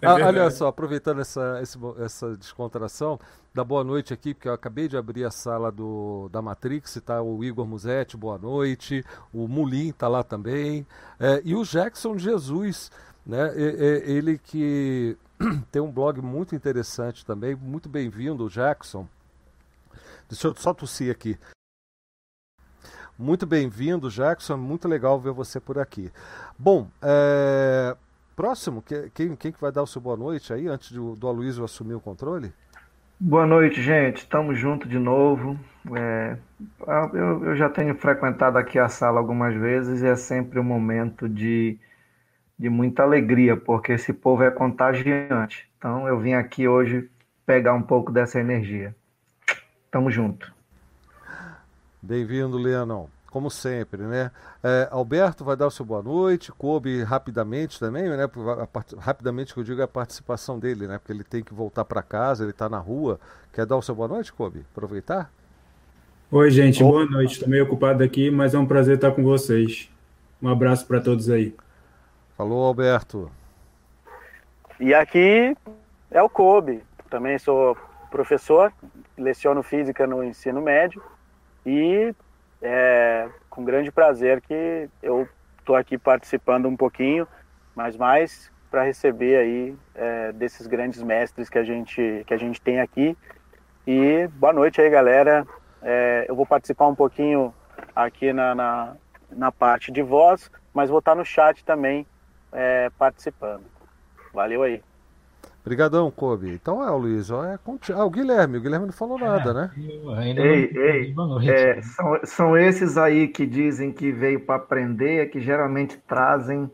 É 0.00 0.06
ah, 0.06 0.14
olha 0.14 0.50
só, 0.50 0.68
aproveitando 0.68 1.20
essa, 1.20 1.60
essa 1.98 2.36
descontração, 2.36 3.18
da 3.54 3.62
boa 3.62 3.84
noite 3.84 4.12
aqui, 4.12 4.34
porque 4.34 4.48
eu 4.48 4.52
acabei 4.52 4.88
de 4.88 4.96
abrir 4.96 5.24
a 5.24 5.30
sala 5.30 5.70
do, 5.70 6.28
da 6.30 6.42
Matrix, 6.42 7.00
tá 7.04 7.22
o 7.22 7.44
Igor 7.44 7.64
Musetti, 7.66 8.16
boa 8.16 8.36
noite, 8.36 9.04
o 9.32 9.46
Mulim 9.46 9.92
tá 9.92 10.08
lá 10.08 10.24
também, 10.24 10.84
é, 11.20 11.40
e 11.44 11.54
o 11.54 11.64
Jackson 11.64 12.18
Jesus, 12.18 12.90
né? 13.24 13.52
ele 13.56 14.38
que 14.38 15.16
tem 15.70 15.80
um 15.80 15.92
blog 15.92 16.20
muito 16.20 16.54
interessante 16.54 17.24
também, 17.24 17.54
muito 17.54 17.88
bem-vindo, 17.88 18.50
Jackson. 18.50 19.06
Deixa 20.28 20.48
eu 20.48 20.54
só 20.56 20.72
tossir 20.74 21.10
aqui. 21.10 21.38
Muito 23.18 23.46
bem-vindo, 23.46 24.10
Jackson. 24.10 24.56
Muito 24.56 24.88
legal 24.88 25.20
ver 25.20 25.32
você 25.32 25.60
por 25.60 25.78
aqui. 25.78 26.10
Bom, 26.58 26.88
é... 27.00 27.96
próximo, 28.34 28.82
quem, 28.82 29.36
quem 29.36 29.52
que 29.52 29.60
vai 29.60 29.70
dar 29.70 29.82
o 29.82 29.86
seu 29.86 30.00
boa 30.00 30.16
noite 30.16 30.52
aí, 30.52 30.66
antes 30.66 30.92
do, 30.92 31.14
do 31.14 31.28
Aloysio 31.28 31.64
assumir 31.64 31.94
o 31.94 32.00
controle? 32.00 32.52
Boa 33.20 33.46
noite, 33.46 33.80
gente. 33.80 34.18
Estamos 34.18 34.58
juntos 34.58 34.90
de 34.90 34.98
novo. 34.98 35.58
É... 35.96 36.36
Eu, 37.12 37.44
eu 37.44 37.56
já 37.56 37.68
tenho 37.68 37.94
frequentado 37.94 38.58
aqui 38.58 38.78
a 38.78 38.88
sala 38.88 39.20
algumas 39.20 39.54
vezes 39.54 40.02
e 40.02 40.06
é 40.06 40.16
sempre 40.16 40.58
um 40.58 40.64
momento 40.64 41.28
de 41.28 41.78
de 42.58 42.68
muita 42.68 43.02
alegria, 43.02 43.56
porque 43.56 43.92
esse 43.92 44.12
povo 44.12 44.42
é 44.42 44.50
contagiante. 44.50 45.68
Então 45.76 46.06
eu 46.08 46.18
vim 46.18 46.34
aqui 46.34 46.68
hoje 46.68 47.08
pegar 47.44 47.74
um 47.74 47.82
pouco 47.82 48.12
dessa 48.12 48.40
energia. 48.40 48.94
Tamo 49.94 50.10
junto. 50.10 50.52
Bem-vindo, 52.02 52.58
Leandro. 52.58 53.08
Como 53.30 53.48
sempre, 53.48 54.02
né? 54.02 54.32
É, 54.60 54.88
Alberto 54.90 55.44
vai 55.44 55.56
dar 55.56 55.68
o 55.68 55.70
seu 55.70 55.84
boa 55.84 56.02
noite, 56.02 56.50
Kobe 56.50 57.04
rapidamente 57.04 57.78
também, 57.78 58.08
né? 58.08 58.28
Rapidamente 58.98 59.54
que 59.54 59.60
eu 59.60 59.62
digo 59.62 59.80
é 59.80 59.84
a 59.84 59.88
participação 59.88 60.58
dele, 60.58 60.88
né? 60.88 60.98
Porque 60.98 61.12
ele 61.12 61.22
tem 61.22 61.44
que 61.44 61.54
voltar 61.54 61.84
para 61.84 62.02
casa, 62.02 62.42
ele 62.42 62.50
está 62.50 62.68
na 62.68 62.78
rua. 62.78 63.20
Quer 63.52 63.66
dar 63.66 63.76
o 63.76 63.82
seu 63.82 63.94
boa 63.94 64.08
noite, 64.08 64.32
Kobe? 64.32 64.66
Aproveitar? 64.72 65.30
Oi, 66.28 66.50
gente, 66.50 66.82
boa 66.82 67.06
noite. 67.06 67.34
Estou 67.34 67.48
meio 67.48 67.62
ocupado 67.62 68.02
aqui, 68.02 68.32
mas 68.32 68.52
é 68.52 68.58
um 68.58 68.66
prazer 68.66 68.96
estar 68.96 69.12
com 69.12 69.22
vocês. 69.22 69.88
Um 70.42 70.48
abraço 70.48 70.88
para 70.88 71.00
todos 71.00 71.30
aí. 71.30 71.54
Falou, 72.36 72.64
Alberto. 72.64 73.30
E 74.80 74.92
aqui 74.92 75.56
é 76.10 76.20
o 76.20 76.28
Kobe. 76.28 76.82
Também 77.08 77.38
sou 77.38 77.76
professor, 78.10 78.72
leciono 79.16 79.62
física 79.62 80.06
no 80.06 80.22
ensino 80.22 80.60
médio 80.60 81.02
e 81.64 82.14
é 82.60 83.28
com 83.48 83.64
grande 83.64 83.92
prazer 83.92 84.40
que 84.40 84.88
eu 85.02 85.28
estou 85.58 85.76
aqui 85.76 85.96
participando 85.96 86.66
um 86.66 86.76
pouquinho, 86.76 87.26
mas 87.74 87.96
mais 87.96 88.50
para 88.70 88.82
receber 88.82 89.36
aí 89.36 89.76
é, 89.94 90.32
desses 90.32 90.66
grandes 90.66 91.02
mestres 91.02 91.48
que 91.48 91.58
a 91.58 91.62
gente 91.62 92.24
que 92.26 92.34
a 92.34 92.36
gente 92.36 92.60
tem 92.60 92.80
aqui. 92.80 93.16
E 93.86 94.26
boa 94.34 94.52
noite 94.52 94.80
aí, 94.80 94.90
galera. 94.90 95.46
É, 95.82 96.24
eu 96.28 96.34
vou 96.34 96.46
participar 96.46 96.86
um 96.88 96.94
pouquinho 96.94 97.54
aqui 97.94 98.32
na, 98.32 98.54
na, 98.54 98.96
na 99.30 99.52
parte 99.52 99.92
de 99.92 100.02
voz, 100.02 100.50
mas 100.72 100.90
vou 100.90 100.98
estar 100.98 101.14
no 101.14 101.24
chat 101.24 101.64
também 101.64 102.06
é, 102.50 102.90
participando. 102.98 103.64
Valeu 104.32 104.62
aí. 104.62 104.82
Obrigadão, 105.64 106.10
Kobe. 106.10 106.50
Então 106.50 106.86
é, 106.86 106.90
o 106.90 106.98
Luiz, 106.98 107.30
é 107.30 107.58
ah, 107.94 108.04
o 108.04 108.10
Guilherme, 108.10 108.58
o 108.58 108.60
Guilherme 108.60 108.84
não 108.84 108.92
falou 108.92 109.18
nada, 109.18 109.50
é, 109.50 109.54
né? 109.54 109.70
ainda 110.18 110.42
ei, 110.42 111.14
não... 111.14 111.40
ei, 111.40 111.50
é, 111.50 111.80
são, 111.80 112.20
são 112.24 112.56
esses 112.58 112.98
aí 112.98 113.28
que 113.28 113.46
dizem 113.46 113.90
que 113.90 114.12
veio 114.12 114.40
para 114.40 114.56
aprender, 114.56 115.30
que 115.30 115.40
geralmente 115.40 115.96
trazem 116.06 116.70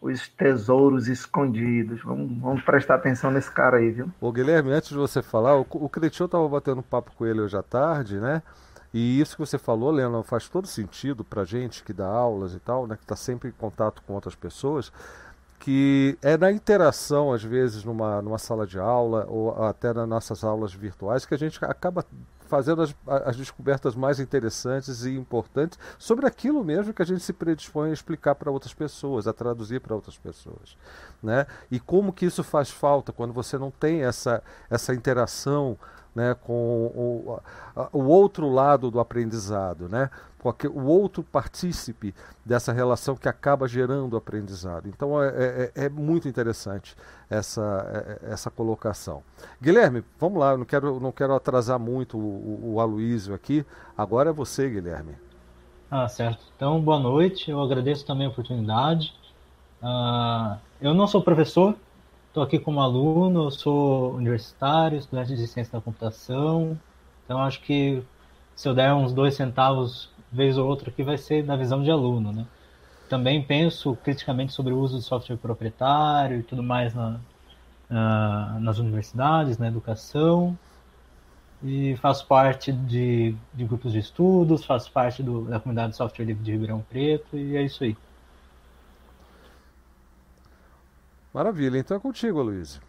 os 0.00 0.26
tesouros 0.26 1.06
escondidos. 1.06 2.00
Vamos, 2.02 2.40
vamos 2.40 2.62
prestar 2.62 2.94
atenção 2.94 3.30
nesse 3.30 3.50
cara 3.50 3.76
aí, 3.76 3.90
viu? 3.90 4.10
Ô 4.18 4.32
Guilherme, 4.32 4.72
antes 4.72 4.88
de 4.88 4.96
você 4.96 5.20
falar, 5.20 5.58
o, 5.58 5.66
o 5.68 5.88
Cretinho 5.90 6.26
tava 6.26 6.48
batendo 6.48 6.82
papo 6.82 7.12
com 7.14 7.26
ele 7.26 7.42
hoje 7.42 7.58
à 7.58 7.62
tarde, 7.62 8.18
né? 8.18 8.42
E 8.92 9.20
isso 9.20 9.36
que 9.36 9.42
você 9.46 9.58
falou, 9.58 9.90
Leandro, 9.90 10.22
faz 10.22 10.48
todo 10.48 10.66
sentido 10.66 11.22
para 11.22 11.44
gente 11.44 11.84
que 11.84 11.92
dá 11.92 12.06
aulas 12.06 12.54
e 12.54 12.58
tal, 12.58 12.86
né, 12.86 12.96
que 12.96 13.04
está 13.04 13.14
sempre 13.14 13.50
em 13.50 13.52
contato 13.52 14.02
com 14.04 14.14
outras 14.14 14.34
pessoas, 14.34 14.92
que 15.60 16.18
é 16.22 16.38
na 16.38 16.50
interação, 16.50 17.32
às 17.32 17.44
vezes, 17.44 17.84
numa, 17.84 18.22
numa 18.22 18.38
sala 18.38 18.66
de 18.66 18.78
aula 18.78 19.26
ou 19.28 19.62
até 19.62 19.92
nas 19.92 20.08
nossas 20.08 20.42
aulas 20.42 20.72
virtuais, 20.72 21.26
que 21.26 21.34
a 21.34 21.38
gente 21.38 21.62
acaba 21.62 22.04
fazendo 22.48 22.82
as, 22.82 22.94
as 23.06 23.36
descobertas 23.36 23.94
mais 23.94 24.18
interessantes 24.18 25.04
e 25.04 25.14
importantes 25.14 25.78
sobre 25.98 26.26
aquilo 26.26 26.64
mesmo 26.64 26.92
que 26.92 27.02
a 27.02 27.04
gente 27.04 27.22
se 27.22 27.32
predispõe 27.32 27.90
a 27.90 27.92
explicar 27.92 28.34
para 28.34 28.50
outras 28.50 28.74
pessoas, 28.74 29.28
a 29.28 29.32
traduzir 29.32 29.80
para 29.80 29.94
outras 29.94 30.16
pessoas. 30.18 30.76
Né? 31.22 31.46
E 31.70 31.78
como 31.78 32.12
que 32.12 32.26
isso 32.26 32.42
faz 32.42 32.70
falta 32.70 33.12
quando 33.12 33.32
você 33.32 33.56
não 33.56 33.70
tem 33.70 34.02
essa, 34.02 34.42
essa 34.68 34.94
interação 34.94 35.78
né, 36.14 36.34
com 36.34 36.52
o, 36.52 37.40
o 37.92 38.04
outro 38.04 38.48
lado 38.50 38.90
do 38.90 38.98
aprendizado, 38.98 39.88
né, 39.88 40.10
com 40.38 40.52
o 40.68 40.86
outro 40.86 41.22
partícipe 41.22 42.14
dessa 42.44 42.72
relação 42.72 43.14
que 43.14 43.28
acaba 43.28 43.68
gerando 43.68 44.14
o 44.14 44.16
aprendizado. 44.16 44.88
Então 44.88 45.22
é, 45.22 45.28
é, 45.28 45.72
é, 45.74 45.84
é 45.84 45.88
muito 45.88 46.28
interessante 46.28 46.96
essa, 47.28 48.18
é, 48.22 48.28
é, 48.28 48.32
essa 48.32 48.50
colocação. 48.50 49.22
Guilherme, 49.60 50.02
vamos 50.18 50.40
lá, 50.40 50.56
não 50.56 50.64
quero, 50.64 50.98
não 50.98 51.12
quero 51.12 51.34
atrasar 51.34 51.78
muito 51.78 52.18
o, 52.18 52.74
o, 52.74 53.34
aqui. 53.34 53.64
Agora 53.96 54.30
é 54.30 54.32
você, 54.32 54.68
Guilherme. 54.68 55.14
Ah, 55.90 56.08
certo. 56.08 56.44
Então, 56.56 56.80
boa 56.80 56.98
noite. 56.98 57.50
Eu 57.50 57.60
agradeço 57.60 58.06
também 58.06 58.26
a 58.26 58.30
oportunidade. 58.30 59.12
Uh, 59.82 60.56
eu 60.80 60.94
não 60.94 61.06
sou 61.06 61.22
professor, 61.22 61.74
Estou 62.30 62.44
aqui 62.44 62.60
como 62.60 62.80
aluno, 62.80 63.46
eu 63.46 63.50
sou 63.50 64.14
universitário, 64.14 64.96
estudante 64.96 65.34
de 65.34 65.48
ciência 65.48 65.72
da 65.72 65.80
computação, 65.80 66.78
então 67.24 67.42
acho 67.42 67.60
que 67.60 68.04
se 68.54 68.68
eu 68.68 68.74
der 68.74 68.94
uns 68.94 69.12
dois 69.12 69.34
centavos 69.34 70.08
vez 70.30 70.56
ou 70.56 70.68
outra 70.68 70.90
aqui 70.90 71.02
vai 71.02 71.18
ser 71.18 71.42
da 71.44 71.56
visão 71.56 71.82
de 71.82 71.90
aluno, 71.90 72.30
né? 72.30 72.46
Também 73.08 73.42
penso 73.42 73.96
criticamente 73.96 74.52
sobre 74.52 74.72
o 74.72 74.78
uso 74.78 74.98
de 74.98 75.04
software 75.04 75.38
proprietário 75.38 76.38
e 76.38 76.42
tudo 76.44 76.62
mais 76.62 76.94
na, 76.94 77.20
na, 77.88 78.60
nas 78.60 78.78
universidades, 78.78 79.58
na 79.58 79.66
educação, 79.66 80.56
e 81.62 81.96
faço 81.96 82.26
parte 82.28 82.72
de, 82.72 83.34
de 83.52 83.64
grupos 83.64 83.92
de 83.92 83.98
estudos, 83.98 84.64
faço 84.64 84.92
parte 84.92 85.20
do, 85.20 85.46
da 85.46 85.58
comunidade 85.58 85.90
de 85.92 85.96
software 85.96 86.26
livre 86.26 86.44
de 86.44 86.52
Ribeirão 86.52 86.80
Preto, 86.88 87.36
e 87.36 87.56
é 87.56 87.62
isso 87.62 87.82
aí. 87.82 87.96
Maravilha, 91.32 91.78
então 91.78 91.96
é 91.96 92.00
contigo, 92.00 92.42
Luiz. 92.42 92.80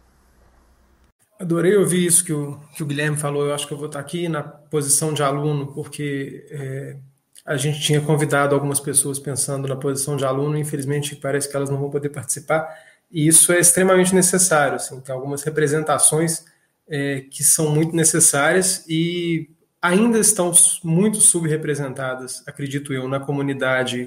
Adorei 1.38 1.76
ouvir 1.76 2.06
isso 2.06 2.24
que 2.24 2.32
o, 2.32 2.58
que 2.76 2.82
o 2.82 2.86
Guilherme 2.86 3.16
falou. 3.16 3.46
Eu 3.46 3.54
acho 3.54 3.66
que 3.66 3.74
eu 3.74 3.78
vou 3.78 3.86
estar 3.86 4.00
aqui 4.00 4.28
na 4.28 4.42
posição 4.42 5.12
de 5.12 5.22
aluno, 5.22 5.72
porque 5.72 6.46
é, 6.50 6.96
a 7.44 7.56
gente 7.56 7.80
tinha 7.80 8.00
convidado 8.00 8.54
algumas 8.54 8.78
pessoas 8.78 9.18
pensando 9.18 9.66
na 9.66 9.76
posição 9.76 10.16
de 10.16 10.24
aluno, 10.24 10.56
infelizmente 10.56 11.16
parece 11.16 11.48
que 11.48 11.56
elas 11.56 11.70
não 11.70 11.78
vão 11.78 11.90
poder 11.90 12.10
participar, 12.10 12.68
e 13.10 13.26
isso 13.26 13.52
é 13.52 13.58
extremamente 13.58 14.14
necessário. 14.14 14.76
Assim, 14.76 15.00
tem 15.00 15.14
algumas 15.14 15.42
representações 15.42 16.44
é, 16.88 17.22
que 17.22 17.42
são 17.42 17.70
muito 17.70 17.94
necessárias 17.94 18.84
e 18.88 19.50
ainda 19.80 20.18
estão 20.18 20.52
muito 20.84 21.20
subrepresentadas, 21.20 22.42
acredito 22.46 22.92
eu, 22.92 23.08
na 23.08 23.18
comunidade 23.18 24.06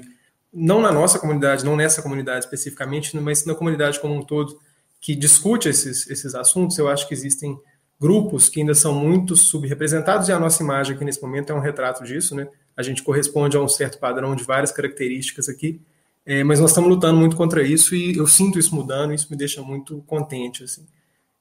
não 0.58 0.80
na 0.80 0.90
nossa 0.90 1.18
comunidade, 1.18 1.64
não 1.64 1.76
nessa 1.76 2.00
comunidade 2.00 2.46
especificamente, 2.46 3.14
mas 3.18 3.44
na 3.44 3.54
comunidade 3.54 4.00
como 4.00 4.14
um 4.14 4.22
todo, 4.22 4.58
que 4.98 5.14
discute 5.14 5.68
esses, 5.68 6.08
esses 6.08 6.34
assuntos, 6.34 6.78
eu 6.78 6.88
acho 6.88 7.06
que 7.06 7.12
existem 7.12 7.58
grupos 8.00 8.48
que 8.48 8.60
ainda 8.60 8.74
são 8.74 8.94
muito 8.94 9.36
subrepresentados 9.36 10.28
e 10.28 10.32
a 10.32 10.38
nossa 10.38 10.62
imagem 10.62 10.96
aqui 10.96 11.04
nesse 11.04 11.20
momento 11.20 11.52
é 11.52 11.54
um 11.54 11.60
retrato 11.60 12.04
disso, 12.04 12.34
né? 12.34 12.48
A 12.74 12.82
gente 12.82 13.02
corresponde 13.02 13.56
a 13.56 13.60
um 13.60 13.68
certo 13.68 13.98
padrão 13.98 14.34
de 14.34 14.44
várias 14.44 14.72
características 14.72 15.48
aqui, 15.48 15.80
é, 16.24 16.42
mas 16.42 16.58
nós 16.58 16.70
estamos 16.70 16.88
lutando 16.88 17.18
muito 17.18 17.36
contra 17.36 17.62
isso 17.62 17.94
e 17.94 18.16
eu 18.16 18.26
sinto 18.26 18.58
isso 18.58 18.74
mudando, 18.74 19.12
e 19.12 19.14
isso 19.14 19.28
me 19.30 19.36
deixa 19.36 19.62
muito 19.62 20.02
contente, 20.06 20.64
assim. 20.64 20.86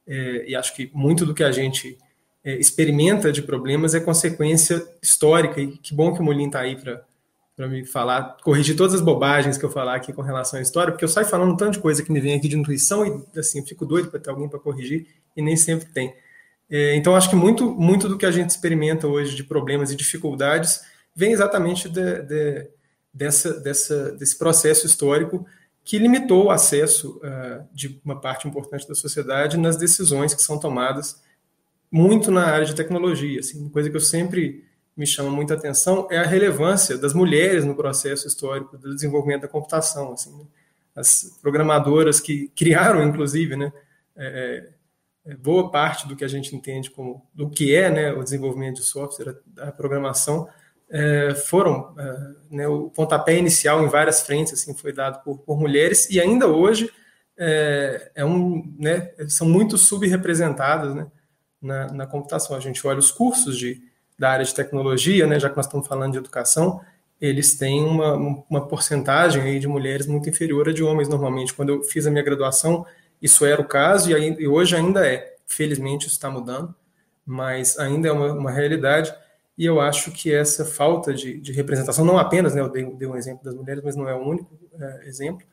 É, 0.05 0.49
e 0.49 0.55
acho 0.55 0.75
que 0.75 0.91
muito 0.93 1.25
do 1.25 1.33
que 1.33 1.43
a 1.43 1.51
gente 1.51 1.97
é, 2.43 2.57
experimenta 2.57 3.31
de 3.31 3.41
problemas 3.41 3.95
é 3.95 3.99
consequência 3.99 4.85
histórica, 5.01 5.59
e 5.59 5.77
que 5.77 5.93
bom 5.93 6.13
que 6.13 6.19
o 6.19 6.23
Molin 6.23 6.47
está 6.47 6.59
aí 6.59 6.75
para 6.75 7.03
para 7.55 7.67
me 7.67 7.85
falar, 7.85 8.37
corrigir 8.43 8.75
todas 8.75 8.93
as 8.93 9.01
bobagens 9.01 9.57
que 9.57 9.63
eu 9.63 9.69
falar 9.69 9.95
aqui 9.95 10.11
com 10.11 10.21
relação 10.21 10.59
à 10.59 10.61
história, 10.61 10.91
porque 10.91 11.05
eu 11.05 11.09
saio 11.09 11.25
falando 11.25 11.53
um 11.53 11.57
tanto 11.57 11.73
de 11.73 11.79
coisa 11.79 12.03
que 12.03 12.11
me 12.11 12.19
vem 12.19 12.35
aqui 12.35 12.49
de 12.49 12.57
intuição 12.57 13.25
e 13.33 13.39
assim, 13.39 13.65
fico 13.65 13.85
doido 13.85 14.09
para 14.09 14.19
ter 14.19 14.29
alguém 14.29 14.49
para 14.49 14.59
corrigir 14.59 15.07
e 15.35 15.41
nem 15.41 15.55
sempre 15.55 15.87
tem. 15.87 16.13
É, 16.69 16.95
então, 16.95 17.15
acho 17.15 17.29
que 17.29 17.35
muito, 17.35 17.71
muito 17.71 18.09
do 18.09 18.17
que 18.17 18.25
a 18.25 18.31
gente 18.31 18.49
experimenta 18.49 19.07
hoje 19.07 19.35
de 19.35 19.43
problemas 19.43 19.91
e 19.91 19.95
dificuldades 19.95 20.81
vem 21.15 21.31
exatamente 21.31 21.87
de, 21.87 22.21
de, 22.23 22.67
dessa, 23.13 23.53
dessa, 23.59 24.11
desse 24.11 24.37
processo 24.37 24.85
histórico 24.85 25.45
que 25.83 25.99
limitou 25.99 26.45
o 26.45 26.51
acesso 26.51 27.21
uh, 27.23 27.63
de 27.71 28.01
uma 28.03 28.19
parte 28.19 28.47
importante 28.47 28.87
da 28.87 28.95
sociedade 28.95 29.55
nas 29.55 29.77
decisões 29.77 30.33
que 30.33 30.41
são 30.41 30.59
tomadas 30.59 31.21
muito 31.91 32.31
na 32.31 32.45
área 32.45 32.65
de 32.65 32.75
tecnologia. 32.75 33.39
Assim, 33.39 33.69
coisa 33.69 33.89
que 33.89 33.95
eu 33.95 34.01
sempre 34.01 34.64
me 34.95 35.05
chama 35.05 35.29
muita 35.29 35.55
atenção 35.55 36.07
é 36.09 36.17
a 36.17 36.25
relevância 36.25 36.97
das 36.97 37.13
mulheres 37.13 37.65
no 37.65 37.75
processo 37.75 38.27
histórico 38.27 38.77
do 38.77 38.93
desenvolvimento 38.93 39.41
da 39.41 39.47
computação. 39.47 40.13
Assim, 40.13 40.35
né? 40.37 40.45
As 40.95 41.37
programadoras 41.41 42.19
que 42.19 42.47
criaram, 42.55 43.03
inclusive, 43.03 43.57
né, 43.57 43.73
é, 44.15 44.69
é, 45.25 45.35
boa 45.35 45.69
parte 45.69 46.07
do 46.07 46.15
que 46.15 46.23
a 46.23 46.27
gente 46.27 46.55
entende 46.55 46.89
como 46.89 47.27
do 47.33 47.49
que 47.49 47.75
é 47.75 47.89
né, 47.89 48.13
o 48.13 48.23
desenvolvimento 48.23 48.77
de 48.77 48.83
software, 48.83 49.35
a, 49.57 49.67
a 49.67 49.71
programação, 49.73 50.47
é, 50.89 51.35
foram 51.35 51.93
é, 51.99 52.35
né, 52.49 52.67
o 52.67 52.89
pontapé 52.89 53.37
inicial 53.37 53.83
em 53.83 53.89
várias 53.89 54.21
frentes 54.21 54.53
assim 54.53 54.73
foi 54.75 54.93
dado 54.93 55.21
por, 55.23 55.39
por 55.39 55.59
mulheres 55.59 56.07
e 56.11 56.21
ainda 56.21 56.47
hoje 56.47 56.89
é, 57.37 58.11
é 58.15 58.23
um, 58.23 58.73
né, 58.79 59.11
são 59.27 59.49
muito 59.49 59.77
subrepresentadas 59.77 60.95
né, 60.95 61.07
na, 61.61 61.91
na 61.91 62.07
computação. 62.07 62.55
A 62.55 62.59
gente 62.59 62.85
olha 62.87 62.99
os 62.99 63.11
cursos 63.11 63.57
de 63.57 63.81
da 64.17 64.31
área 64.31 64.45
de 64.45 64.53
tecnologia, 64.53 65.27
né, 65.27 65.39
já 65.39 65.49
que 65.49 65.57
nós 65.57 65.65
estamos 65.65 65.87
falando 65.87 66.13
de 66.13 66.17
educação, 66.17 66.81
eles 67.19 67.55
têm 67.57 67.83
uma, 67.83 68.13
uma 68.49 68.67
porcentagem 68.67 69.41
aí 69.41 69.59
de 69.59 69.67
mulheres 69.67 70.07
muito 70.07 70.29
inferior 70.29 70.69
a 70.69 70.73
de 70.73 70.83
homens 70.83 71.07
normalmente. 71.07 71.53
Quando 71.53 71.69
eu 71.69 71.83
fiz 71.83 72.05
a 72.05 72.11
minha 72.11 72.23
graduação, 72.23 72.85
isso 73.21 73.45
era 73.45 73.59
o 73.61 73.65
caso 73.65 74.11
e, 74.11 74.13
aí, 74.13 74.35
e 74.39 74.47
hoje 74.47 74.75
ainda 74.75 75.05
é. 75.05 75.35
Felizmente 75.47 76.07
isso 76.07 76.15
está 76.15 76.29
mudando, 76.29 76.73
mas 77.25 77.77
ainda 77.77 78.07
é 78.07 78.11
uma, 78.11 78.33
uma, 78.33 78.51
realidade 78.51 79.13
e 79.57 79.65
eu 79.65 79.79
acho 79.79 80.11
que 80.11 80.33
essa 80.33 80.65
falta 80.65 81.13
de, 81.13 81.39
de 81.39 81.51
representação, 81.51 82.03
não 82.03 82.17
apenas, 82.17 82.53
né, 82.55 82.61
eu 82.61 82.69
dei, 82.69 82.83
dei, 82.85 83.07
um 83.07 83.15
exemplo 83.15 83.43
das 83.43 83.53
mulheres, 83.53 83.83
mas 83.83 83.95
não 83.95 84.09
é 84.09 84.15
o 84.15 84.27
único 84.27 84.49
é, 84.79 85.07
exemplo, 85.07 85.45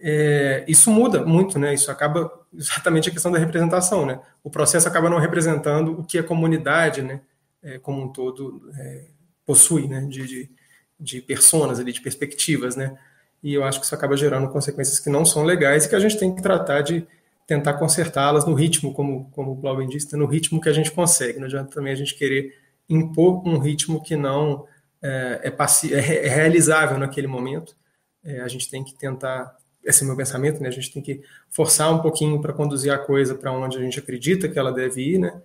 é, 0.00 0.64
isso 0.66 0.90
muda 0.90 1.24
muito, 1.24 1.58
né? 1.58 1.72
Isso 1.72 1.90
acaba 1.90 2.30
exatamente 2.52 3.08
a 3.08 3.12
questão 3.12 3.30
da 3.30 3.38
representação, 3.38 4.04
né? 4.04 4.20
O 4.42 4.50
processo 4.50 4.88
acaba 4.88 5.08
não 5.08 5.18
representando 5.18 6.00
o 6.00 6.04
que 6.04 6.18
a 6.18 6.24
comunidade, 6.24 7.02
né? 7.02 7.20
É, 7.62 7.78
como 7.78 8.02
um 8.02 8.08
todo 8.12 8.70
é, 8.76 9.06
possui, 9.44 9.88
né, 9.88 10.02
de, 10.02 10.26
de, 10.26 10.50
de 10.98 11.20
personas 11.20 11.78
ali, 11.78 11.92
de 11.92 12.00
perspectivas, 12.00 12.76
né, 12.76 12.96
e 13.42 13.54
eu 13.54 13.64
acho 13.64 13.80
que 13.80 13.86
isso 13.86 13.94
acaba 13.94 14.16
gerando 14.16 14.48
consequências 14.48 15.00
que 15.00 15.10
não 15.10 15.24
são 15.24 15.44
legais 15.44 15.84
e 15.84 15.88
que 15.88 15.96
a 15.96 16.00
gente 16.00 16.18
tem 16.18 16.34
que 16.34 16.42
tratar 16.42 16.82
de 16.82 17.06
tentar 17.46 17.74
consertá-las 17.74 18.46
no 18.46 18.54
ritmo, 18.54 18.94
como, 18.94 19.28
como 19.32 19.52
o 19.52 19.54
Glauben 19.56 19.88
disse, 19.88 20.16
no 20.16 20.26
ritmo 20.26 20.60
que 20.60 20.68
a 20.68 20.72
gente 20.72 20.92
consegue, 20.92 21.38
não 21.38 21.46
adianta 21.46 21.74
também 21.74 21.92
a 21.92 21.96
gente 21.96 22.14
querer 22.14 22.56
impor 22.88 23.46
um 23.46 23.58
ritmo 23.58 24.02
que 24.02 24.16
não 24.16 24.64
é, 25.02 25.40
é, 25.42 25.94
é, 25.94 26.26
é 26.26 26.28
realizável 26.28 26.98
naquele 26.98 27.26
momento, 27.26 27.76
é, 28.24 28.40
a 28.40 28.48
gente 28.48 28.70
tem 28.70 28.84
que 28.84 28.94
tentar 28.94 29.56
esse 29.84 30.02
é 30.02 30.04
o 30.04 30.06
meu 30.06 30.16
pensamento, 30.16 30.62
né? 30.62 30.68
A 30.68 30.72
gente 30.72 30.92
tem 30.92 31.02
que 31.02 31.22
forçar 31.50 31.92
um 31.92 31.98
pouquinho 31.98 32.40
para 32.40 32.52
conduzir 32.52 32.92
a 32.92 32.98
coisa 32.98 33.34
para 33.34 33.52
onde 33.52 33.76
a 33.76 33.80
gente 33.80 33.98
acredita 33.98 34.48
que 34.48 34.58
ela 34.58 34.72
deve 34.72 35.14
ir, 35.14 35.18
né? 35.18 35.42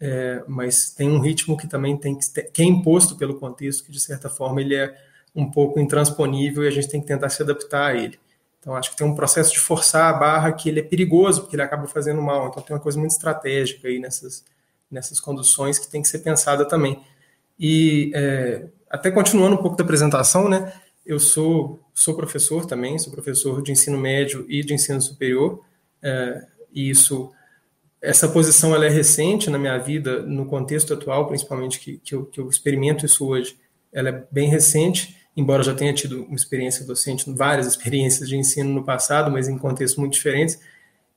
É, 0.00 0.42
mas 0.48 0.90
tem 0.90 1.10
um 1.10 1.20
ritmo 1.20 1.56
que 1.56 1.66
também 1.66 1.96
tem 1.96 2.16
que, 2.16 2.42
que 2.42 2.62
é 2.62 2.64
imposto 2.64 3.16
pelo 3.16 3.38
contexto, 3.38 3.84
que 3.84 3.92
de 3.92 4.00
certa 4.00 4.30
forma 4.30 4.60
ele 4.60 4.74
é 4.74 4.96
um 5.34 5.50
pouco 5.50 5.78
intransponível 5.78 6.64
e 6.64 6.68
a 6.68 6.70
gente 6.70 6.88
tem 6.88 7.00
que 7.00 7.06
tentar 7.06 7.28
se 7.28 7.42
adaptar 7.42 7.90
a 7.90 7.94
ele. 7.94 8.18
Então 8.58 8.74
acho 8.74 8.90
que 8.90 8.96
tem 8.96 9.06
um 9.06 9.14
processo 9.14 9.52
de 9.52 9.58
forçar 9.58 10.14
a 10.14 10.18
barra 10.18 10.52
que 10.52 10.68
ele 10.68 10.80
é 10.80 10.82
perigoso, 10.82 11.42
porque 11.42 11.56
ele 11.56 11.62
acaba 11.62 11.86
fazendo 11.86 12.20
mal. 12.22 12.48
Então 12.48 12.62
tem 12.62 12.74
uma 12.74 12.82
coisa 12.82 12.98
muito 12.98 13.12
estratégica 13.12 13.88
aí 13.88 13.98
nessas, 13.98 14.44
nessas 14.90 15.20
conduções 15.20 15.78
que 15.78 15.90
tem 15.90 16.00
que 16.00 16.08
ser 16.08 16.20
pensada 16.20 16.66
também. 16.66 17.00
E 17.58 18.10
é, 18.14 18.66
até 18.88 19.10
continuando 19.10 19.56
um 19.56 19.62
pouco 19.62 19.76
da 19.76 19.84
apresentação, 19.84 20.48
né? 20.48 20.72
Eu 21.04 21.18
sou, 21.18 21.80
sou 21.94 22.14
professor 22.14 22.64
também, 22.66 22.98
sou 22.98 23.12
professor 23.12 23.62
de 23.62 23.72
ensino 23.72 23.98
médio 23.98 24.44
e 24.48 24.62
de 24.62 24.74
ensino 24.74 25.00
superior, 25.00 25.62
é, 26.02 26.46
e 26.72 26.90
isso 26.90 27.32
essa 28.02 28.28
posição 28.28 28.74
ela 28.74 28.86
é 28.86 28.88
recente 28.88 29.50
na 29.50 29.58
minha 29.58 29.76
vida, 29.76 30.22
no 30.22 30.46
contexto 30.46 30.94
atual, 30.94 31.26
principalmente 31.26 31.78
que, 31.78 31.98
que, 31.98 32.14
eu, 32.14 32.24
que 32.24 32.40
eu 32.40 32.48
experimento 32.48 33.04
isso 33.04 33.26
hoje. 33.26 33.58
Ela 33.92 34.08
é 34.08 34.24
bem 34.30 34.48
recente, 34.48 35.16
embora 35.36 35.62
já 35.62 35.74
tenha 35.74 35.92
tido 35.92 36.24
uma 36.24 36.34
experiência 36.34 36.86
docente, 36.86 37.30
várias 37.32 37.66
experiências 37.66 38.28
de 38.28 38.36
ensino 38.36 38.72
no 38.72 38.84
passado, 38.84 39.30
mas 39.30 39.48
em 39.48 39.58
contextos 39.58 39.98
muito 39.98 40.14
diferentes. 40.14 40.58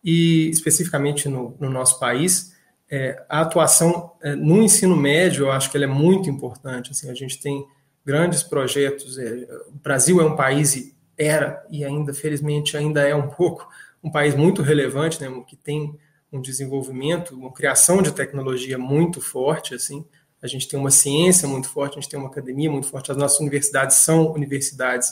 E 0.03 0.49
especificamente 0.49 1.29
no, 1.29 1.55
no 1.57 1.69
nosso 1.69 1.99
país, 1.99 2.53
é, 2.91 3.23
a 3.29 3.41
atuação 3.41 4.11
é, 4.21 4.35
no 4.35 4.61
ensino 4.61 4.95
médio, 4.95 5.45
eu 5.45 5.51
acho 5.51 5.71
que 5.71 5.77
ela 5.77 5.85
é 5.85 5.89
muito 5.89 6.29
importante. 6.29 6.91
Assim, 6.91 7.09
a 7.09 7.13
gente 7.13 7.39
tem 7.39 7.65
grandes 8.05 8.43
projetos. 8.43 9.17
É, 9.17 9.47
o 9.69 9.79
Brasil 9.81 10.19
é 10.19 10.25
um 10.25 10.35
país, 10.35 10.75
e 10.75 10.93
era 11.17 11.65
e 11.71 11.85
ainda, 11.85 12.13
felizmente, 12.13 12.75
ainda 12.75 13.07
é 13.07 13.15
um 13.15 13.29
pouco, 13.31 13.67
um 14.03 14.11
país 14.11 14.35
muito 14.35 14.61
relevante, 14.61 15.21
né, 15.21 15.29
que 15.47 15.55
tem 15.55 15.97
um 16.33 16.41
desenvolvimento, 16.41 17.35
uma 17.35 17.51
criação 17.51 18.01
de 18.01 18.11
tecnologia 18.11 18.77
muito 18.77 19.21
forte, 19.21 19.75
assim. 19.75 20.03
A 20.41 20.47
gente 20.47 20.67
tem 20.67 20.77
uma 20.79 20.89
ciência 20.89 21.47
muito 21.47 21.69
forte, 21.69 21.97
a 21.97 22.01
gente 22.01 22.09
tem 22.09 22.19
uma 22.19 22.27
academia 22.27 22.69
muito 22.69 22.87
forte. 22.87 23.11
As 23.11 23.17
nossas 23.17 23.39
universidades 23.39 23.97
são 23.97 24.33
universidades 24.33 25.11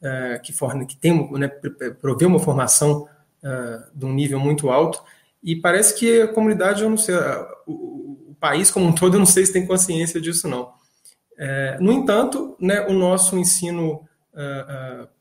uh, 0.00 0.40
que 0.42 0.52
formam, 0.52 0.86
que 0.86 0.96
têm, 0.96 1.30
né, 1.32 1.48
provê 2.00 2.24
uma 2.24 2.38
formação 2.38 3.08
uh, 3.42 3.98
de 3.98 4.06
um 4.06 4.12
nível 4.12 4.38
muito 4.38 4.70
alto. 4.70 5.02
E 5.42 5.56
parece 5.56 5.98
que 5.98 6.22
a 6.22 6.28
comunidade, 6.28 6.82
eu 6.82 6.88
não 6.88 6.96
sei, 6.96 7.16
o, 7.66 8.30
o, 8.30 8.36
país 8.38 8.70
como 8.70 8.86
um 8.86 8.94
todo, 8.94 9.14
eu 9.14 9.18
não 9.18 9.26
sei 9.26 9.44
se 9.44 9.52
tem 9.52 9.66
consciência 9.66 10.20
disso 10.20 10.48
não. 10.48 10.72
No 11.78 11.90
entanto, 11.92 12.54
né, 12.60 12.86
o 12.86 12.92
nosso 12.92 13.38
ensino 13.38 14.06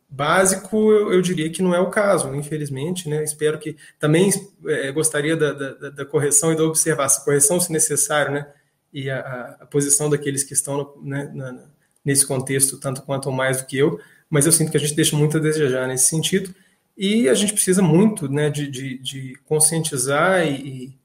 básico, 0.10 0.92
eu, 0.92 1.14
eu, 1.14 1.22
diria 1.22 1.50
que 1.50 1.62
não 1.62 1.76
é 1.76 1.80
o 1.80 1.90
caso, 1.90 2.34
infelizmente. 2.36 3.08
Né? 3.08 3.24
Espero 3.24 3.60
que. 3.60 3.78
Também 4.00 4.32
é, 4.66 4.92
gostaria 4.92 5.36
da, 5.38 5.54
da, 5.54 5.90
da, 5.90 6.06
correção 6.06 6.52
e 6.52 6.56
da 6.56 6.64
observação, 6.64 7.24
correção 7.24 7.60
se 7.60 7.72
necessário, 7.72 8.34
né? 8.34 8.48
e 8.94 9.10
a, 9.10 9.58
a 9.60 9.66
posição 9.66 10.10
daqueles 10.10 10.44
que 10.44 10.54
estão 10.54 10.96
né, 11.02 11.32
na, 11.34 11.60
nesse 12.04 12.26
contexto, 12.26 12.80
tanto 12.80 13.04
quanto 13.04 13.28
ou 13.28 13.32
mais 13.32 13.62
do 13.62 13.68
que 13.68 13.78
eu, 13.78 14.00
mas 14.30 14.46
eu 14.46 14.52
sinto 14.52 14.72
que 14.72 14.78
a 14.78 14.80
gente 14.80 14.96
deixa 14.96 15.16
muito 15.16 15.38
a 15.38 15.40
desejar 15.40 15.88
nesse 15.88 16.06
sentido. 16.06 16.54
E 16.98 17.30
a 17.30 17.34
gente 17.34 17.54
precisa 17.54 17.82
muito 17.82 18.28
né, 18.28 18.50
de, 18.50 18.68
de, 18.68 18.98
de 18.98 19.36
conscientizar 19.46 20.46
e, 20.46 20.98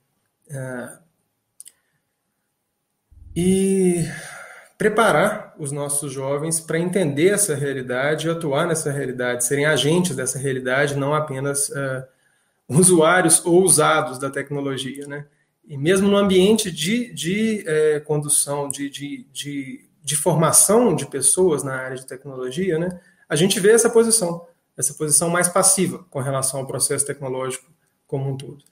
e, 0.51 0.55
uh, 0.57 0.99
e 3.37 4.05
preparar 4.85 5.55
os 5.59 5.73
nossos 5.73 6.13
jovens 6.13 6.61
para 6.61 6.79
entender 6.79 7.31
essa 7.31 7.55
realidade 7.55 8.27
e 8.27 8.31
atuar 8.31 8.67
nessa 8.67 8.93
realidade, 8.93 9.43
serem 9.43 9.65
agentes 9.65 10.15
dessa 10.15 10.39
realidade, 10.39 10.95
não 10.95 11.15
apenas 11.15 11.71
uh, 11.71 12.05
usuários 12.69 13.43
ou 13.47 13.63
usados 13.63 14.19
da 14.19 14.29
tecnologia. 14.29 15.07
Né? 15.07 15.27
E 15.67 15.79
mesmo 15.79 16.07
no 16.07 16.19
ambiente 16.19 16.71
de, 16.71 17.11
de 17.15 17.65
eh, 17.67 18.01
condução, 18.01 18.69
de, 18.69 18.91
de, 18.91 19.27
de, 19.33 19.89
de, 20.03 20.17
formação 20.17 20.95
de 20.95 21.07
pessoas 21.07 21.63
na 21.63 21.75
área 21.75 21.97
de 21.97 22.07
tecnologia, 22.07 22.79
né, 22.79 23.01
a 23.27 23.35
gente 23.35 23.59
vê 23.59 23.71
essa 23.71 23.89
posição, 23.89 24.47
essa 24.77 24.93
posição 24.93 25.31
mais 25.31 25.49
passiva 25.49 26.05
com 26.11 26.21
relação 26.21 26.61
ao 26.61 26.67
processo 26.67 27.07
tecnológico 27.07 27.73
como 28.07 28.29
um 28.29 28.37
todo. 28.37 28.63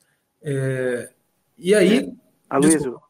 É, 0.42 1.08
e 1.56 1.74
aí. 1.74 2.12
Aloysio. 2.50 3.00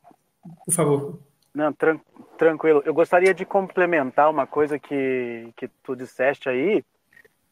Por 0.65 0.73
favor. 0.73 1.19
Não, 1.53 1.73
tranquilo 1.73 2.12
Tranquilo. 2.43 2.83
Eu 2.85 2.93
gostaria 2.93 3.33
de 3.33 3.47
complementar 3.47 4.29
uma 4.29 4.49
coisa 4.49 4.77
que, 4.77 5.53
que 5.55 5.69
tu 5.81 5.95
disseste 5.95 6.49
aí, 6.49 6.85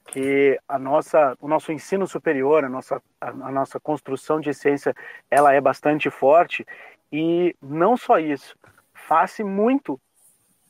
que 0.06 0.58
a 0.68 0.80
nossa, 0.80 1.36
o 1.40 1.46
nosso 1.46 1.70
ensino 1.70 2.08
superior, 2.08 2.64
a 2.64 2.68
nossa, 2.68 3.00
a, 3.20 3.52
nossa 3.52 3.78
construção 3.78 4.40
de 4.40 4.52
ciência, 4.52 4.92
ela 5.30 5.52
é 5.52 5.60
bastante 5.60 6.10
forte 6.10 6.66
e 7.12 7.54
não 7.62 7.96
só 7.96 8.18
isso, 8.18 8.56
faz 8.92 9.38
muito 9.38 9.96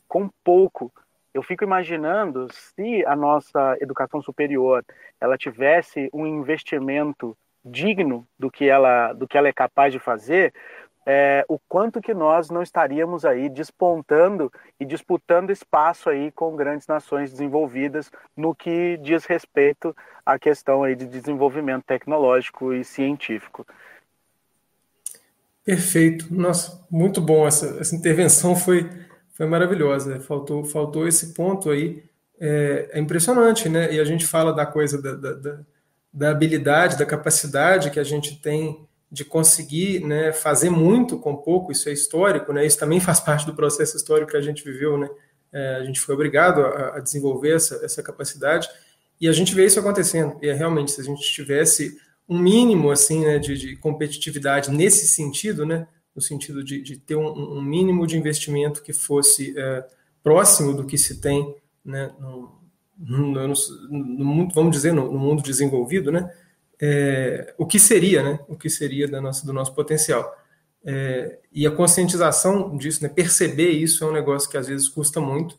com 0.06 0.28
pouco 0.44 0.92
eu 1.32 1.42
fico 1.42 1.64
imaginando 1.64 2.46
se 2.52 3.02
a 3.06 3.16
nossa 3.16 3.78
educação 3.80 4.20
superior 4.20 4.84
ela 5.18 5.38
tivesse 5.38 6.10
um 6.12 6.26
investimento 6.26 7.34
digno 7.64 8.26
do 8.38 8.50
que 8.50 8.68
ela 8.68 9.12
do 9.14 9.28
que 9.28 9.38
ela 9.38 9.48
é 9.48 9.52
capaz 9.52 9.92
de 9.92 9.98
fazer, 9.98 10.52
é, 11.06 11.44
o 11.48 11.58
quanto 11.58 12.00
que 12.00 12.12
nós 12.12 12.50
não 12.50 12.62
estaríamos 12.62 13.24
aí 13.24 13.48
despontando 13.48 14.52
e 14.78 14.84
disputando 14.84 15.50
espaço 15.50 16.10
aí 16.10 16.30
com 16.30 16.54
grandes 16.54 16.86
nações 16.86 17.30
desenvolvidas 17.30 18.10
no 18.36 18.54
que 18.54 18.98
diz 18.98 19.24
respeito 19.24 19.96
à 20.24 20.38
questão 20.38 20.82
aí 20.82 20.94
de 20.94 21.06
desenvolvimento 21.06 21.84
tecnológico 21.84 22.72
e 22.72 22.84
científico. 22.84 23.66
Perfeito. 25.64 26.26
Nossa, 26.30 26.84
muito 26.90 27.20
bom. 27.20 27.46
Essa, 27.46 27.78
essa 27.80 27.94
intervenção 27.94 28.54
foi, 28.56 28.90
foi 29.32 29.46
maravilhosa. 29.46 30.20
Faltou, 30.20 30.64
faltou 30.64 31.06
esse 31.06 31.32
ponto 31.32 31.70
aí. 31.70 32.04
É, 32.38 32.90
é 32.92 32.98
impressionante, 32.98 33.68
né? 33.68 33.92
E 33.92 34.00
a 34.00 34.04
gente 34.04 34.26
fala 34.26 34.52
da 34.52 34.66
coisa 34.66 35.00
da, 35.00 35.14
da, 35.14 35.32
da, 35.34 35.58
da 36.12 36.30
habilidade, 36.30 36.98
da 36.98 37.06
capacidade 37.06 37.90
que 37.90 38.00
a 38.00 38.04
gente 38.04 38.40
tem 38.40 38.88
de 39.10 39.24
conseguir 39.24 40.00
né, 40.00 40.32
fazer 40.32 40.70
muito 40.70 41.18
com 41.18 41.36
pouco, 41.36 41.72
isso 41.72 41.88
é 41.88 41.92
histórico, 41.92 42.52
né, 42.52 42.64
isso 42.64 42.78
também 42.78 43.00
faz 43.00 43.20
parte 43.20 43.44
do 43.44 43.54
processo 43.54 43.96
histórico 43.96 44.30
que 44.30 44.36
a 44.36 44.42
gente 44.42 44.64
viveu, 44.64 44.96
né, 44.96 45.08
é, 45.52 45.76
a 45.76 45.84
gente 45.84 46.00
foi 46.00 46.14
obrigado 46.14 46.60
a, 46.60 46.96
a, 46.96 47.00
desenvolver 47.00 47.56
essa, 47.56 47.84
essa 47.84 48.02
capacidade, 48.02 48.68
e 49.20 49.28
a 49.28 49.32
gente 49.32 49.54
vê 49.54 49.66
isso 49.66 49.80
acontecendo, 49.80 50.38
e 50.40 50.48
é 50.48 50.52
realmente, 50.52 50.92
se 50.92 51.00
a 51.00 51.04
gente 51.04 51.22
tivesse 51.22 51.98
um 52.28 52.38
mínimo 52.38 52.90
assim, 52.92 53.24
né, 53.24 53.38
de, 53.38 53.58
de 53.58 53.76
competitividade 53.76 54.70
nesse 54.70 55.08
sentido, 55.08 55.66
né, 55.66 55.88
no 56.14 56.22
sentido 56.22 56.62
de, 56.62 56.80
de 56.80 56.96
ter 56.96 57.16
um, 57.16 57.58
um, 57.58 57.62
mínimo 57.62 58.06
de 58.06 58.16
investimento 58.16 58.82
que 58.82 58.92
fosse 58.92 59.54
é, 59.58 59.84
próximo 60.22 60.72
do 60.72 60.84
que 60.84 60.96
se 60.96 61.20
tem 61.20 61.54
né, 61.84 62.10
no, 62.18 62.52
no, 62.98 63.48
no, 63.48 63.54
no, 63.88 64.48
vamos 64.50 64.72
dizer, 64.72 64.92
no, 64.92 65.18
mundo 65.18 65.42
desenvolvido, 65.42 66.12
né, 66.12 66.32
é, 66.80 67.54
o 67.58 67.66
que 67.66 67.78
seria, 67.78 68.22
né? 68.22 68.40
O 68.48 68.56
que 68.56 68.70
seria 68.70 69.06
da 69.06 69.20
nossa, 69.20 69.44
do 69.44 69.52
nosso 69.52 69.74
potencial. 69.74 70.36
É, 70.82 71.38
e 71.52 71.66
a 71.66 71.70
conscientização 71.70 72.76
disso, 72.76 73.02
né? 73.02 73.08
Perceber 73.08 73.70
isso 73.70 74.02
é 74.02 74.06
um 74.06 74.12
negócio 74.12 74.48
que 74.48 74.56
às 74.56 74.66
vezes 74.66 74.88
custa 74.88 75.20
muito 75.20 75.58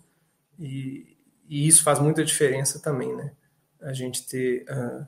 e, 0.60 1.16
e 1.48 1.68
isso 1.68 1.84
faz 1.84 2.00
muita 2.00 2.26
diferença 2.26 2.80
também, 2.80 3.16
né? 3.16 3.32
A 3.82 3.94
gente 3.94 4.28
ter, 4.28 4.66
uh, 4.70 5.08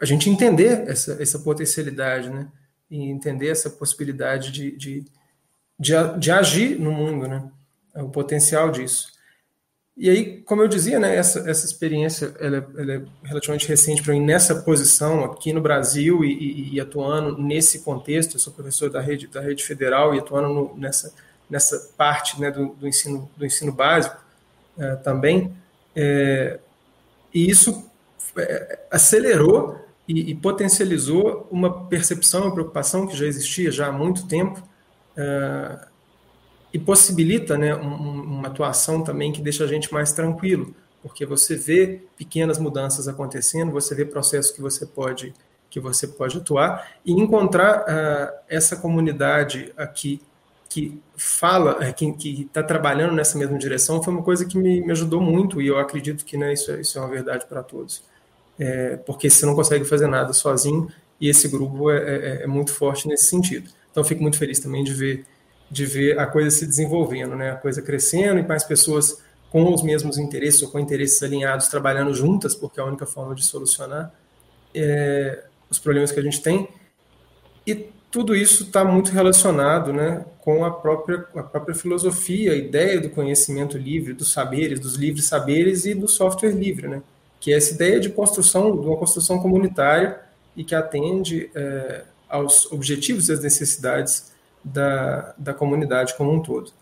a 0.00 0.04
gente 0.04 0.30
entender 0.30 0.88
essa, 0.88 1.20
essa 1.20 1.38
potencialidade, 1.40 2.30
né? 2.30 2.50
E 2.88 3.02
entender 3.10 3.48
essa 3.48 3.70
possibilidade 3.70 4.52
de, 4.52 4.76
de, 4.76 5.04
de, 5.78 5.92
de 6.18 6.30
agir 6.30 6.78
no 6.78 6.92
mundo, 6.92 7.26
né? 7.26 7.50
O 7.94 8.08
potencial 8.08 8.70
disso. 8.70 9.11
E 9.96 10.08
aí, 10.08 10.40
como 10.42 10.62
eu 10.62 10.68
dizia, 10.68 10.98
né, 10.98 11.14
essa, 11.14 11.48
essa 11.48 11.66
experiência 11.66 12.34
ela 12.40 12.56
é, 12.56 12.80
ela 12.80 12.92
é 12.94 13.02
relativamente 13.24 13.68
recente 13.68 14.02
para 14.02 14.14
mim 14.14 14.24
nessa 14.24 14.62
posição 14.62 15.22
aqui 15.24 15.52
no 15.52 15.60
Brasil 15.60 16.24
e, 16.24 16.32
e, 16.32 16.74
e, 16.74 16.80
atuando 16.80 17.36
nesse 17.36 17.80
contexto. 17.80 18.36
Eu 18.36 18.40
sou 18.40 18.52
professor 18.52 18.88
da 18.88 19.00
rede 19.00 19.26
da 19.26 19.40
rede 19.40 19.62
federal 19.62 20.14
e 20.14 20.18
atuando 20.18 20.48
no, 20.48 20.76
nessa 20.78 21.12
nessa 21.52 21.90
parte 21.98 22.40
né, 22.40 22.50
do, 22.50 22.68
do, 22.68 22.88
ensino 22.88 23.30
do 23.36 23.44
ensino 23.44 23.70
básico 23.70 24.16
é, 24.78 24.96
também. 24.96 25.54
É, 25.94 26.58
e 27.34 27.50
isso 27.50 27.90
é, 28.38 28.78
acelerou 28.90 29.78
e, 30.08 30.30
e, 30.30 30.34
potencializou 30.34 31.46
uma 31.50 31.86
percepção 31.88 32.48
e 32.48 32.52
preocupação 32.52 33.06
que 33.06 33.14
já 33.14 33.26
existia 33.26 33.70
já 33.70 33.88
há 33.88 33.92
muito 33.92 34.26
tempo 34.26 34.66
é, 35.14 35.78
e 36.72 36.78
possibilita 36.78 37.58
né, 37.58 37.74
um, 37.74 38.22
uma 38.22 38.48
atuação 38.48 39.02
também 39.02 39.32
que 39.32 39.42
deixa 39.42 39.64
a 39.64 39.66
gente 39.66 39.92
mais 39.92 40.12
tranquilo, 40.12 40.74
porque 41.02 41.26
você 41.26 41.54
vê 41.54 42.02
pequenas 42.16 42.58
mudanças 42.58 43.08
acontecendo, 43.08 43.72
você 43.72 43.94
vê 43.94 44.04
processos 44.04 44.52
que 44.52 44.60
você 44.60 44.86
pode 44.86 45.34
que 45.68 45.80
você 45.80 46.06
pode 46.06 46.36
atuar 46.36 46.86
e 47.02 47.12
encontrar 47.12 47.80
uh, 47.80 48.38
essa 48.46 48.76
comunidade 48.76 49.72
aqui 49.74 50.20
que 50.68 51.00
fala, 51.16 51.78
uh, 51.78 51.94
que 51.94 52.42
está 52.42 52.62
trabalhando 52.62 53.14
nessa 53.14 53.38
mesma 53.38 53.56
direção, 53.56 54.02
foi 54.02 54.12
uma 54.12 54.22
coisa 54.22 54.44
que 54.44 54.58
me, 54.58 54.82
me 54.82 54.92
ajudou 54.92 55.18
muito 55.18 55.62
e 55.62 55.68
eu 55.68 55.78
acredito 55.78 56.26
que 56.26 56.36
né, 56.36 56.52
isso, 56.52 56.70
é, 56.70 56.82
isso 56.82 56.98
é 56.98 57.00
uma 57.00 57.08
verdade 57.08 57.46
para 57.46 57.62
todos. 57.62 58.04
É, 58.58 58.96
porque 58.98 59.30
você 59.30 59.46
não 59.46 59.54
consegue 59.54 59.86
fazer 59.86 60.06
nada 60.08 60.34
sozinho 60.34 60.88
e 61.18 61.26
esse 61.26 61.48
grupo 61.48 61.90
é, 61.90 61.96
é, 61.96 62.42
é 62.42 62.46
muito 62.46 62.70
forte 62.70 63.08
nesse 63.08 63.24
sentido. 63.24 63.70
Então, 63.90 64.04
fico 64.04 64.20
muito 64.20 64.36
feliz 64.36 64.60
também 64.60 64.84
de 64.84 64.92
ver 64.92 65.24
de 65.72 65.86
ver 65.86 66.18
a 66.18 66.26
coisa 66.26 66.50
se 66.50 66.66
desenvolvendo, 66.66 67.34
né? 67.34 67.52
A 67.52 67.56
coisa 67.56 67.80
crescendo 67.80 68.38
e 68.38 68.46
mais 68.46 68.62
pessoas 68.62 69.22
com 69.50 69.72
os 69.72 69.82
mesmos 69.82 70.18
interesses 70.18 70.62
ou 70.62 70.68
com 70.68 70.78
interesses 70.78 71.22
alinhados 71.22 71.68
trabalhando 71.68 72.12
juntas, 72.12 72.54
porque 72.54 72.78
é 72.78 72.82
a 72.82 72.86
única 72.86 73.06
forma 73.06 73.34
de 73.34 73.42
solucionar 73.42 74.12
é, 74.74 75.44
os 75.70 75.78
problemas 75.78 76.12
que 76.12 76.20
a 76.20 76.22
gente 76.22 76.42
tem. 76.42 76.68
E 77.66 77.90
tudo 78.10 78.36
isso 78.36 78.64
está 78.64 78.84
muito 78.84 79.12
relacionado, 79.12 79.94
né, 79.94 80.26
com 80.40 80.62
a 80.62 80.70
própria 80.70 81.24
a 81.34 81.42
própria 81.42 81.74
filosofia, 81.74 82.52
a 82.52 82.56
ideia 82.56 83.00
do 83.00 83.08
conhecimento 83.08 83.78
livre, 83.78 84.12
dos 84.12 84.30
saberes, 84.30 84.78
dos 84.78 84.96
livres 84.96 85.24
saberes 85.24 85.86
e 85.86 85.94
do 85.94 86.06
software 86.06 86.52
livre, 86.52 86.86
né? 86.86 87.02
Que 87.40 87.54
é 87.54 87.56
essa 87.56 87.72
ideia 87.72 87.98
de 87.98 88.10
construção, 88.10 88.78
de 88.78 88.86
uma 88.86 88.96
construção 88.98 89.38
comunitária 89.38 90.20
e 90.54 90.64
que 90.64 90.74
atende 90.74 91.50
é, 91.54 92.04
aos 92.28 92.70
objetivos 92.70 93.30
e 93.30 93.32
às 93.32 93.40
necessidades 93.40 94.31
da, 94.64 95.34
da 95.36 95.54
comunidade 95.54 96.14
como 96.16 96.32
um 96.32 96.40
todo. 96.40 96.72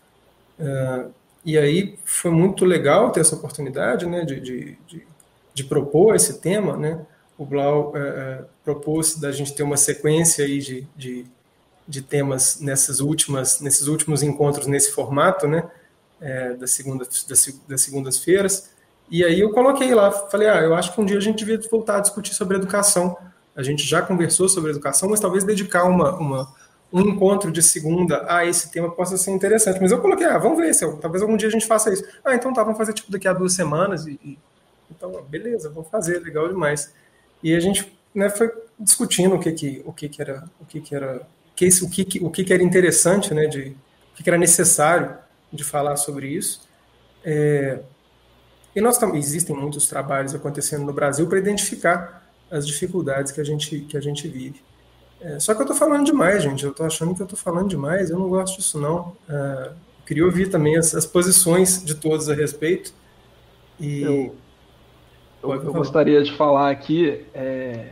Uh, 0.59 1.11
e 1.43 1.57
aí 1.57 1.97
foi 2.05 2.31
muito 2.31 2.65
legal 2.65 3.11
ter 3.11 3.21
essa 3.21 3.35
oportunidade 3.35 4.05
né, 4.05 4.23
de, 4.23 4.39
de, 4.39 4.77
de, 4.87 5.07
de 5.53 5.63
propor 5.63 6.15
esse 6.15 6.39
tema. 6.39 6.77
Né? 6.77 7.03
O 7.37 7.45
Blau 7.45 7.93
uh, 7.95 8.45
propôs 8.63 9.15
da 9.15 9.31
gente 9.31 9.53
ter 9.53 9.63
uma 9.63 9.77
sequência 9.77 10.45
aí 10.45 10.59
de, 10.59 10.87
de, 10.95 11.25
de 11.87 12.01
temas 12.01 12.59
nessas 12.59 12.99
últimas, 12.99 13.59
nesses 13.59 13.87
últimos 13.87 14.21
encontros 14.21 14.67
nesse 14.67 14.91
formato, 14.91 15.47
né, 15.47 15.63
das, 16.59 16.69
segunda, 16.69 17.03
das, 17.03 17.59
das 17.67 17.81
segundas-feiras. 17.81 18.69
E 19.09 19.25
aí 19.25 19.39
eu 19.41 19.49
coloquei 19.51 19.93
lá, 19.93 20.09
falei, 20.09 20.47
ah, 20.47 20.61
eu 20.61 20.73
acho 20.73 20.93
que 20.93 21.01
um 21.01 21.05
dia 21.05 21.17
a 21.17 21.21
gente 21.21 21.39
devia 21.39 21.59
voltar 21.69 21.97
a 21.97 21.99
discutir 21.99 22.33
sobre 22.33 22.55
educação. 22.55 23.17
A 23.53 23.61
gente 23.61 23.83
já 23.83 24.01
conversou 24.01 24.47
sobre 24.47 24.71
educação, 24.71 25.09
mas 25.09 25.19
talvez 25.19 25.43
dedicar 25.43 25.83
uma, 25.83 26.15
uma 26.15 26.53
um 26.91 27.01
encontro 27.01 27.51
de 27.51 27.61
segunda, 27.61 28.25
ah, 28.27 28.45
esse 28.45 28.69
tema 28.69 28.91
possa 28.91 29.17
ser 29.17 29.31
interessante. 29.31 29.79
Mas 29.81 29.91
eu 29.91 30.01
coloquei, 30.01 30.25
ah, 30.25 30.37
vamos 30.37 30.57
ver 30.57 30.73
se 30.73 30.85
talvez 30.97 31.21
algum 31.21 31.37
dia 31.37 31.47
a 31.47 31.51
gente 31.51 31.65
faça 31.65 31.91
isso. 31.93 32.03
Ah, 32.23 32.35
então 32.35 32.53
tá, 32.53 32.63
vamos 32.63 32.77
fazer 32.77 32.93
tipo 32.93 33.11
daqui 33.11 33.27
a 33.27 33.33
duas 33.33 33.53
semanas. 33.53 34.05
E, 34.05 34.19
e 34.23 34.37
então, 34.89 35.23
beleza, 35.29 35.69
vamos 35.69 35.89
fazer, 35.89 36.19
legal 36.19 36.47
demais. 36.47 36.93
E 37.41 37.55
a 37.55 37.59
gente 37.59 37.97
né, 38.13 38.29
foi 38.29 38.51
discutindo 38.77 39.35
o 39.35 39.39
que 39.39 39.51
que, 39.53 39.81
o 39.85 39.93
que, 39.93 40.09
que 40.09 40.21
era, 40.21 40.43
o 40.59 40.65
que, 40.65 40.81
que 40.81 40.93
era, 40.93 41.21
que 41.55 41.65
esse, 41.65 41.83
o 41.83 41.89
que, 41.89 42.03
que, 42.03 42.23
o 42.23 42.29
que, 42.29 42.43
que 42.43 42.53
era 42.53 42.61
interessante, 42.61 43.33
né, 43.33 43.45
de, 43.45 43.75
o 44.11 44.15
que, 44.15 44.23
que 44.23 44.29
era 44.29 44.37
necessário 44.37 45.17
de 45.51 45.63
falar 45.63 45.95
sobre 45.95 46.27
isso. 46.27 46.67
É, 47.23 47.79
e 48.75 48.81
nós 48.81 48.97
também 48.97 49.19
existem 49.19 49.55
muitos 49.55 49.87
trabalhos 49.87 50.35
acontecendo 50.35 50.85
no 50.85 50.93
Brasil 50.93 51.27
para 51.27 51.37
identificar 51.37 52.29
as 52.49 52.67
dificuldades 52.67 53.31
que 53.31 53.39
a 53.39 53.43
gente 53.43 53.81
que 53.81 53.97
a 53.97 54.01
gente 54.01 54.27
vive. 54.27 54.61
É, 55.21 55.39
só 55.39 55.53
que 55.53 55.61
eu 55.61 55.65
tô 55.65 55.75
falando 55.75 56.05
demais, 56.05 56.41
gente. 56.41 56.65
Eu 56.65 56.73
tô 56.73 56.83
achando 56.83 57.13
que 57.13 57.21
eu 57.21 57.27
tô 57.27 57.35
falando 57.35 57.69
demais. 57.69 58.09
Eu 58.09 58.17
não 58.17 58.27
gosto 58.27 58.57
disso, 58.57 58.79
não. 58.79 59.15
É, 59.29 59.71
queria 60.05 60.25
ouvir 60.25 60.49
também 60.49 60.77
as, 60.77 60.95
as, 60.95 61.05
posições 61.05 61.83
de 61.83 61.95
todos 61.95 62.27
a 62.29 62.33
respeito. 62.33 62.93
E... 63.79 64.01
Eu, 64.01 64.35
eu, 65.43 65.63
eu 65.63 65.73
gostaria 65.73 66.21
de 66.23 66.31
falar 66.33 66.69
aqui, 66.69 67.25
é, 67.33 67.87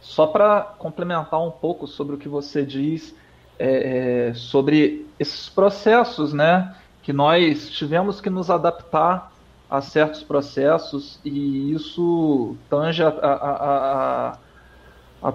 só 0.00 0.26
para 0.26 0.62
complementar 0.78 1.42
um 1.42 1.50
pouco 1.50 1.86
sobre 1.86 2.14
o 2.14 2.18
que 2.18 2.28
você 2.28 2.64
diz, 2.64 3.14
é, 3.58 4.28
é, 4.28 4.34
sobre 4.34 5.06
esses 5.18 5.48
processos, 5.48 6.32
né? 6.32 6.76
Que 7.02 7.12
nós 7.12 7.70
tivemos 7.70 8.20
que 8.20 8.30
nos 8.30 8.50
adaptar 8.50 9.32
a 9.68 9.80
certos 9.80 10.22
processos 10.22 11.20
e 11.24 11.72
isso 11.72 12.56
tange 12.68 13.02
a, 13.02 13.08
a, 13.08 13.32
a 13.32 14.28
a 14.30 14.38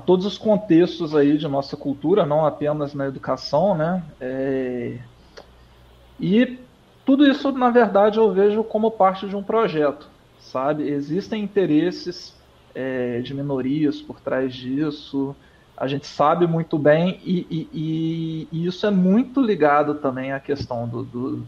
todos 0.06 0.26
os 0.26 0.38
contextos 0.38 1.15
aí 1.15 1.38
de 1.38 1.48
nossa 1.48 1.78
cultura, 1.78 2.26
não 2.26 2.45
apenas 2.45 2.93
na 2.93 3.06
educação, 3.06 3.76
né? 3.76 4.04
É... 4.19 4.98
E 6.19 6.58
tudo 7.06 7.28
isso, 7.28 7.52
na 7.52 7.69
verdade, 7.69 8.17
eu 8.17 8.32
vejo 8.34 8.63
como 8.63 8.89
parte 8.89 9.28
de 9.28 9.36
um 9.36 9.43
projeto, 9.43 10.10
sabe? 10.39 10.89
Existem 10.89 11.43
interesses 11.43 12.36
é, 12.74 13.19
de 13.19 13.34
minorias 13.34 14.02
por 14.02 14.19
trás 14.19 14.54
disso, 14.54 15.36
a 15.78 15.88
gente 15.88 16.08
sabe 16.08 16.48
muito 16.48 16.80
bem, 16.80 17.19
e, 17.24 17.45
e, 17.74 18.48
e 18.52 18.65
isso 18.65 18.88
é 18.88 18.91
muito 18.91 19.41
ligado 19.41 19.95
também 19.95 20.32
à 20.32 20.39
questão 20.39 20.88
do, 20.88 21.04
do, 21.04 21.45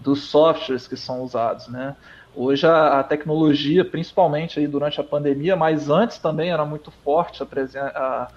dos 0.00 0.24
softwares 0.24 0.86
que 0.86 0.96
são 0.96 1.22
usados, 1.22 1.68
né? 1.68 1.96
Hoje 2.34 2.66
a, 2.66 3.00
a, 3.00 3.04
tecnologia, 3.04 3.84
principalmente 3.84 4.58
aí 4.58 4.66
durante 4.66 5.00
a 5.00 5.04
pandemia, 5.04 5.56
mas 5.56 5.90
antes 5.90 6.18
também 6.18 6.50
era 6.50 6.64
muito 6.64 6.90
forte 6.90 7.42
a 7.42 7.46
presença, 7.46 8.28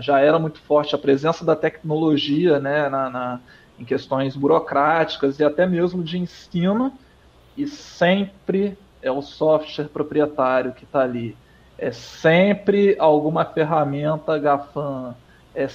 já 0.00 0.20
era 0.20 0.38
muito 0.38 0.60
forte 0.60 0.94
a 0.94 0.98
presença 0.98 1.44
da 1.44 1.56
tecnologia, 1.56 2.58
né, 2.58 2.88
na, 2.88 3.08
na, 3.08 3.40
em 3.78 3.84
questões 3.84 4.36
burocráticas 4.36 5.38
e 5.38 5.44
até 5.44 5.66
mesmo 5.66 6.02
de 6.02 6.18
ensino, 6.18 6.92
e 7.56 7.66
sempre 7.66 8.76
é 9.02 9.10
o 9.10 9.22
software 9.22 9.88
proprietário 9.88 10.72
que 10.72 10.84
está 10.84 11.00
ali. 11.00 11.36
É 11.78 11.90
sempre 11.90 12.94
alguma 12.98 13.44
ferramenta 13.44 14.38
GAFAM. 14.38 15.14
É. 15.54 15.66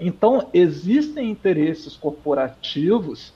Então, 0.00 0.48
existem 0.52 1.30
interesses 1.30 1.96
corporativos 1.96 3.32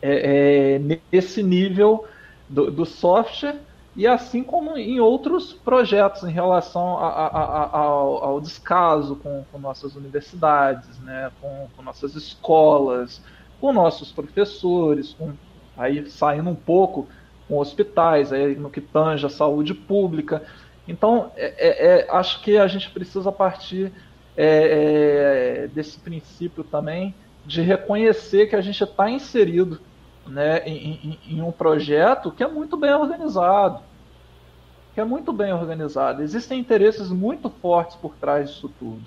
é, 0.00 0.76
é, 0.76 0.98
nesse 1.12 1.42
nível 1.42 2.06
do, 2.48 2.70
do, 2.70 2.84
software 2.84 3.60
e 3.96 4.06
assim 4.06 4.42
como 4.42 4.76
em 4.76 5.00
outros 5.00 5.52
projetos 5.52 6.24
em 6.24 6.32
relação 6.32 6.98
a, 6.98 7.08
a, 7.08 7.26
a, 7.26 7.78
ao, 7.78 8.24
ao, 8.24 8.40
descaso 8.40 9.16
com, 9.16 9.44
com, 9.50 9.58
nossas 9.58 9.94
universidades, 9.94 10.98
né, 11.00 11.30
com, 11.40 11.68
com 11.76 11.82
nossas 11.82 12.14
escolas, 12.14 13.22
com 13.60 13.72
nossos 13.72 14.10
professores, 14.10 15.14
com, 15.14 15.32
aí 15.76 16.08
saindo 16.10 16.50
um 16.50 16.54
pouco 16.54 17.08
com 17.48 17.58
hospitais, 17.58 18.32
aí 18.32 18.56
no 18.56 18.70
que 18.70 18.80
tange 18.80 19.24
a 19.24 19.30
saúde 19.30 19.74
pública. 19.74 20.42
Então, 20.88 21.30
é, 21.36 21.54
é, 21.56 21.98
é 22.00 22.10
acho 22.10 22.42
que 22.42 22.58
a 22.58 22.66
gente 22.66 22.90
precisa 22.90 23.30
partir 23.30 23.92
é, 24.36 25.62
é 25.64 25.68
desse 25.68 25.98
princípio 25.98 26.64
também 26.64 27.14
de 27.46 27.60
reconhecer 27.60 28.46
que 28.46 28.56
a 28.56 28.60
gente 28.60 28.82
está 28.82 29.10
inserido 29.10 29.80
né, 30.26 30.60
em, 30.66 31.18
em, 31.26 31.36
em, 31.36 31.42
um 31.42 31.52
projeto 31.52 32.30
que 32.30 32.42
é 32.42 32.48
muito 32.48 32.76
bem 32.76 32.92
organizado. 32.92 33.82
Que 34.94 35.00
é 35.00 35.04
muito 35.04 35.32
bem 35.32 35.52
organizado. 35.52 36.22
Existem 36.22 36.58
interesses 36.58 37.10
muito 37.10 37.50
fortes 37.50 37.96
por 37.96 38.14
trás 38.14 38.50
disso 38.50 38.70
tudo. 38.78 39.02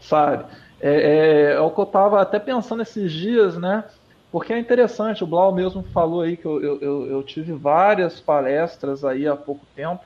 Sabe? 0.00 0.44
É, 0.80 0.90
é, 0.90 1.52
é 1.54 1.60
o 1.60 1.70
que 1.70 1.80
eu 1.80 1.84
estava 1.84 2.20
até 2.20 2.38
pensando 2.38 2.82
esses 2.82 3.12
dias, 3.12 3.56
né? 3.56 3.84
Porque 4.30 4.52
é 4.52 4.58
interessante, 4.58 5.24
o 5.24 5.26
Blau 5.26 5.52
mesmo 5.54 5.82
falou 5.82 6.20
aí 6.20 6.36
que 6.36 6.44
eu, 6.44 6.62
eu, 6.62 7.06
eu 7.06 7.22
tive 7.22 7.52
várias 7.52 8.20
palestras 8.20 9.04
aí 9.04 9.26
há 9.26 9.36
pouco 9.36 9.64
tempo, 9.74 10.04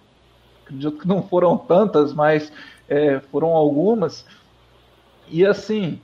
acredito 0.63 0.99
que 0.99 1.09
não 1.09 1.23
foram 1.23 1.59
tantas, 1.59 2.13
mas 2.13 2.53
é, 2.89 3.19
foram 3.19 3.49
algumas. 3.49 4.25
E 5.29 5.45
assim, 5.45 6.01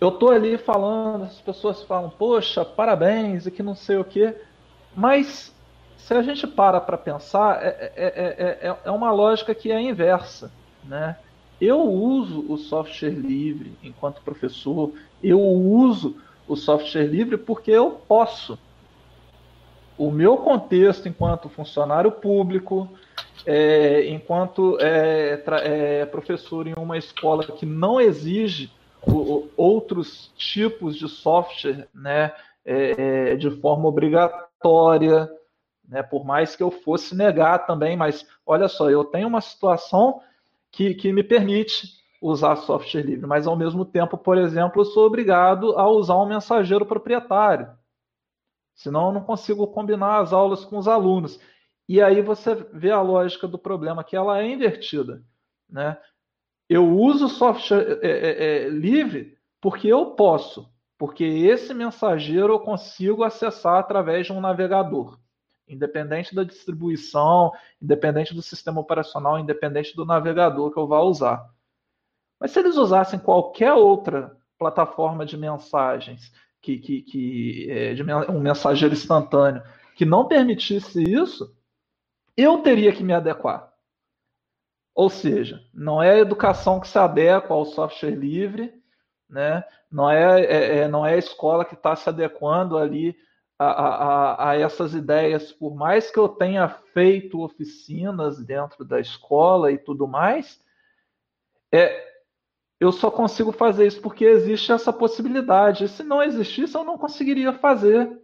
eu 0.00 0.10
tô 0.12 0.30
ali 0.30 0.56
falando, 0.56 1.24
as 1.24 1.40
pessoas 1.40 1.82
falam, 1.82 2.10
poxa, 2.10 2.64
parabéns 2.64 3.46
e 3.46 3.50
que 3.50 3.62
não 3.62 3.74
sei 3.74 3.96
o 3.96 4.04
quê, 4.04 4.34
mas 4.94 5.54
se 5.96 6.14
a 6.14 6.22
gente 6.22 6.46
para 6.46 6.80
para 6.80 6.96
pensar, 6.96 7.62
é, 7.62 7.92
é, 7.96 8.68
é, 8.68 8.76
é, 8.84 8.90
uma 8.90 9.10
lógica 9.10 9.54
que 9.54 9.70
é 9.70 9.80
inversa, 9.80 10.50
né? 10.84 11.16
Eu 11.60 11.80
uso 11.82 12.44
o 12.48 12.56
software 12.56 13.10
livre 13.10 13.72
enquanto 13.82 14.22
professor, 14.22 14.92
eu 15.22 15.40
uso 15.40 16.16
o 16.46 16.54
software 16.54 17.04
livre 17.04 17.36
porque 17.36 17.72
eu 17.72 18.00
posso. 18.06 18.56
O 19.98 20.12
meu 20.12 20.36
contexto 20.36 21.08
enquanto 21.08 21.48
funcionário 21.48 22.12
público, 22.12 22.88
é, 23.44 24.08
enquanto 24.08 24.78
é, 24.80 25.42
é, 25.64 26.06
professor 26.06 26.68
em 26.68 26.74
uma 26.74 26.96
escola 26.96 27.44
que 27.44 27.66
não 27.66 28.00
exige 28.00 28.70
outros 29.56 30.32
tipos 30.36 30.96
de 30.96 31.08
software 31.08 31.88
né, 31.94 32.32
é, 32.64 33.32
é, 33.32 33.36
de 33.36 33.50
forma 33.50 33.88
obrigatória, 33.88 35.30
né, 35.88 36.02
por 36.02 36.24
mais 36.24 36.54
que 36.54 36.62
eu 36.62 36.70
fosse 36.70 37.16
negar 37.16 37.66
também, 37.66 37.96
mas 37.96 38.26
olha 38.44 38.68
só, 38.68 38.90
eu 38.90 39.04
tenho 39.04 39.28
uma 39.28 39.40
situação 39.40 40.20
que, 40.70 40.94
que 40.94 41.12
me 41.12 41.22
permite 41.22 41.98
usar 42.20 42.56
software 42.56 43.02
livre, 43.02 43.26
mas 43.26 43.46
ao 43.46 43.56
mesmo 43.56 43.84
tempo, 43.84 44.18
por 44.18 44.36
exemplo, 44.36 44.82
eu 44.82 44.84
sou 44.84 45.06
obrigado 45.06 45.78
a 45.78 45.88
usar 45.88 46.16
um 46.16 46.26
mensageiro 46.26 46.84
proprietário. 46.84 47.70
Senão 48.74 49.06
eu 49.06 49.12
não 49.12 49.22
consigo 49.22 49.66
combinar 49.68 50.20
as 50.20 50.32
aulas 50.32 50.64
com 50.64 50.78
os 50.78 50.86
alunos. 50.86 51.40
E 51.88 52.02
aí 52.02 52.20
você 52.20 52.54
vê 52.72 52.90
a 52.90 53.00
lógica 53.00 53.48
do 53.48 53.58
problema, 53.58 54.04
que 54.04 54.14
ela 54.14 54.40
é 54.40 54.46
invertida. 54.46 55.22
Né? 55.68 55.96
Eu 56.68 56.86
uso 56.86 57.28
software 57.28 57.98
é, 58.02 58.08
é, 58.08 58.64
é, 58.64 58.68
livre 58.68 59.38
porque 59.60 59.88
eu 59.88 60.12
posso, 60.12 60.70
porque 60.98 61.24
esse 61.24 61.72
mensageiro 61.72 62.52
eu 62.52 62.60
consigo 62.60 63.24
acessar 63.24 63.78
através 63.78 64.26
de 64.26 64.32
um 64.32 64.40
navegador. 64.40 65.18
Independente 65.66 66.34
da 66.34 66.44
distribuição, 66.44 67.52
independente 67.80 68.34
do 68.34 68.42
sistema 68.42 68.80
operacional, 68.80 69.38
independente 69.38 69.94
do 69.96 70.04
navegador 70.04 70.70
que 70.70 70.78
eu 70.78 70.86
vá 70.86 71.00
usar. 71.00 71.48
Mas 72.38 72.52
se 72.52 72.58
eles 72.60 72.76
usassem 72.76 73.18
qualquer 73.18 73.72
outra 73.72 74.36
plataforma 74.58 75.24
de 75.24 75.36
mensagens, 75.36 76.32
que, 76.60 76.78
que, 76.78 77.02
que 77.02 77.70
é, 77.70 77.94
de 77.94 78.02
um 78.02 78.40
mensageiro 78.40 78.94
instantâneo, 78.94 79.62
que 79.94 80.04
não 80.04 80.26
permitisse 80.26 81.02
isso, 81.02 81.54
eu 82.36 82.58
teria 82.58 82.92
que 82.92 83.02
me 83.02 83.12
adequar. 83.12 83.72
Ou 84.98 85.08
seja, 85.08 85.62
não 85.72 86.02
é 86.02 86.10
a 86.10 86.18
educação 86.18 86.80
que 86.80 86.88
se 86.88 86.98
adequa 86.98 87.54
ao 87.54 87.64
software 87.64 88.16
livre, 88.16 88.74
né? 89.30 89.62
não, 89.88 90.10
é, 90.10 90.40
é, 90.42 90.78
é 90.78 90.88
não 90.88 91.06
é 91.06 91.14
a 91.14 91.18
escola 91.18 91.64
que 91.64 91.74
está 91.74 91.94
se 91.94 92.08
adequando 92.08 92.76
ali 92.76 93.16
a, 93.56 93.66
a, 93.66 94.50
a, 94.50 94.56
essas 94.56 94.94
ideias, 94.94 95.52
por 95.52 95.76
mais 95.76 96.10
que 96.10 96.18
eu 96.18 96.28
tenha 96.28 96.68
feito 96.68 97.40
oficinas 97.40 98.44
dentro 98.44 98.84
da 98.84 98.98
escola 98.98 99.70
e 99.70 99.78
tudo 99.78 100.08
mais, 100.08 100.60
é, 101.72 102.04
eu 102.80 102.90
só 102.90 103.08
consigo 103.08 103.52
fazer 103.52 103.86
isso 103.86 104.02
porque 104.02 104.24
existe 104.24 104.72
essa 104.72 104.92
possibilidade. 104.92 105.86
Se 105.86 106.02
não 106.02 106.20
existisse, 106.20 106.74
eu 106.74 106.82
não 106.82 106.98
conseguiria 106.98 107.52
fazer. 107.52 108.20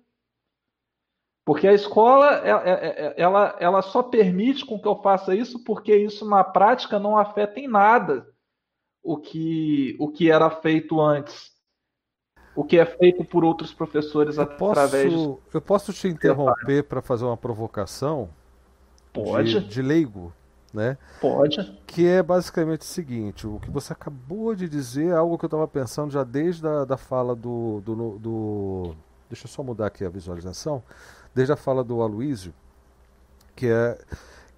Porque 1.45 1.69
a 1.69 1.75
escola 1.75 2.37
é, 2.43 2.51
é, 2.51 3.07
é, 3.07 3.15
ela, 3.19 3.57
ela 3.61 3.83
só 3.83 4.03
permite 4.03 4.65
com 4.65 4.81
que 4.81 4.89
eu 4.89 4.97
faça 5.03 5.35
isso 5.35 5.63
porque 5.63 5.95
isso 5.95 6.29
na 6.29 6.43
prática 6.43 6.99
não 6.99 7.19
afeta 7.19 7.61
em 7.61 7.69
nada 7.69 8.27
o 9.03 9.19
que, 9.19 9.95
o 10.01 10.11
que 10.11 10.31
era 10.31 10.49
feito 10.49 11.01
antes. 11.01 11.53
O 12.57 12.65
que 12.65 12.79
é 12.79 12.87
feito 12.87 13.25
por 13.25 13.45
outros 13.45 13.75
professores 13.75 14.37
eu 14.37 14.45
através 14.45 15.13
posso, 15.13 15.41
Eu 15.53 15.61
posso 15.61 15.93
te 15.93 16.09
interromper 16.09 16.85
para 16.85 17.03
fazer 17.03 17.25
uma 17.25 17.37
provocação? 17.37 18.31
Pode. 19.13 19.61
De, 19.61 19.69
de 19.69 19.83
leigo? 19.83 20.33
né? 20.75 20.99
Pode. 21.21 21.81
Que 21.87 22.07
é 22.07 22.23
basicamente 22.23 22.81
o 22.81 22.85
seguinte: 22.85 23.47
o 23.47 23.61
que 23.61 23.71
você 23.71 23.93
acabou 23.93 24.55
de 24.55 24.69
dizer 24.69 25.07
é 25.07 25.17
algo 25.17 25.39
que 25.39 25.45
eu 25.45 25.49
estava 25.49 25.69
pensando 25.69 26.11
já 26.11 26.25
desde 26.25 26.67
a 26.67 26.85
da 26.85 26.97
fala 26.97 27.35
do, 27.35 27.81
do, 27.81 28.19
do, 28.19 28.97
Deixa 29.31 29.47
eu 29.47 29.51
só 29.51 29.63
mudar 29.63 29.87
aqui 29.87 30.05
a 30.05 30.09
visualização. 30.09 30.83
Desde 31.35 31.53
a 31.53 31.57
fala 31.57 31.83
do 31.83 32.01
Aloísio, 32.01 32.55
que 33.55 33.67
é 33.69 33.99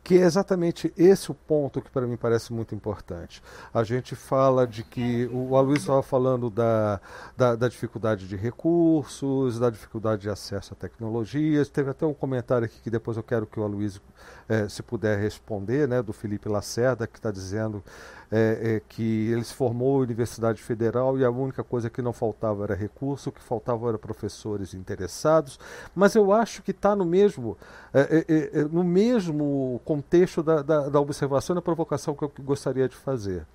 que 0.07 0.17
é 0.17 0.23
exatamente 0.23 0.93
esse 0.97 1.33
o 1.33 1.35
ponto 1.35 1.83
que 1.83 1.91
para 1.91 2.07
mim 2.07 2.17
parece 2.17 2.53
muito 2.53 2.77
importante. 2.77 3.43
A 3.75 3.83
gente 3.83 4.15
fala 4.15 4.65
de 4.65 4.85
que 4.85 5.29
o 5.33 5.57
Aloysio 5.57 5.81
estava 5.81 6.01
falando 6.01 6.49
da, 6.49 7.01
da, 7.37 7.57
da, 7.57 7.69
dificuldade 7.69 8.29
de 8.29 8.37
recursos, 8.37 9.59
da 9.59 9.69
dificuldade 9.69 10.23
de 10.23 10.31
acesso 10.31 10.75
a 10.75 10.77
tecnologias. 10.77 11.69
Teve 11.69 11.91
até 11.91 12.07
um 12.07 12.15
comentário 12.15 12.67
aqui 12.67 12.81
que 12.81 12.89
depois 12.89 13.17
eu 13.17 13.23
quero 13.25 13.49
que 13.49 13.59
o 13.59 13.65
Aloysio, 13.65 14.01
eh, 14.49 14.69
se 14.69 14.81
puder 14.81 15.19
responder, 15.19 15.89
né, 15.89 16.01
do 16.01 16.13
Felipe 16.13 16.49
Lacerda, 16.49 17.05
que 17.09 17.19
está 17.19 17.33
dizendo 17.33 17.83
é, 18.31 18.77
é, 18.77 18.83
que 18.89 19.31
ele 19.31 19.45
se 19.45 19.55
formou 19.55 19.99
na 19.99 20.05
Universidade 20.05 20.63
Federal 20.63 21.19
e 21.19 21.25
a 21.25 21.31
única 21.31 21.63
coisa 21.63 21.89
que 21.89 22.03
não 22.03 22.13
faltava 22.13 22.65
era 22.65 22.75
recurso, 22.75 23.31
o 23.31 23.33
que 23.33 23.43
faltava 23.43 23.89
era 23.89 23.99
professores 23.99 24.75
interessados, 24.75 25.59
mas 25.95 26.15
eu 26.15 26.33
acho 26.33 26.63
que 26.63 26.71
está 26.71 26.97
no 26.97 27.05
mesmo 27.05 27.57
é, 27.95 28.25
é, 28.29 28.61
é, 28.61 28.65
no 28.65 28.85
mesmo 28.85 29.81
contexto 29.85 30.43
da, 30.43 30.63
da, 30.63 30.89
da 30.89 31.01
observação 31.01 31.55
e 31.55 31.57
da 31.57 31.63
provocação 31.63 32.15
que 32.15 32.25
eu 32.25 32.33
gostaria 32.41 32.89
de 32.89 32.97
fazer. 32.97 33.47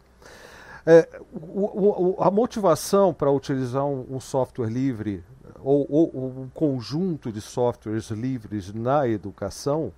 É, 0.85 1.07
o, 1.31 2.15
o, 2.15 2.23
a 2.23 2.31
motivação 2.31 3.13
para 3.13 3.29
utilizar 3.29 3.85
um, 3.85 4.15
um, 4.15 4.19
software 4.19 4.67
livre 4.67 5.23
ou, 5.59 5.85
ou, 5.87 6.41
um 6.41 6.49
conjunto 6.49 7.31
de 7.31 7.39
softwares 7.39 8.09
livres 8.09 8.73
na 8.73 9.07
educação 9.07 9.93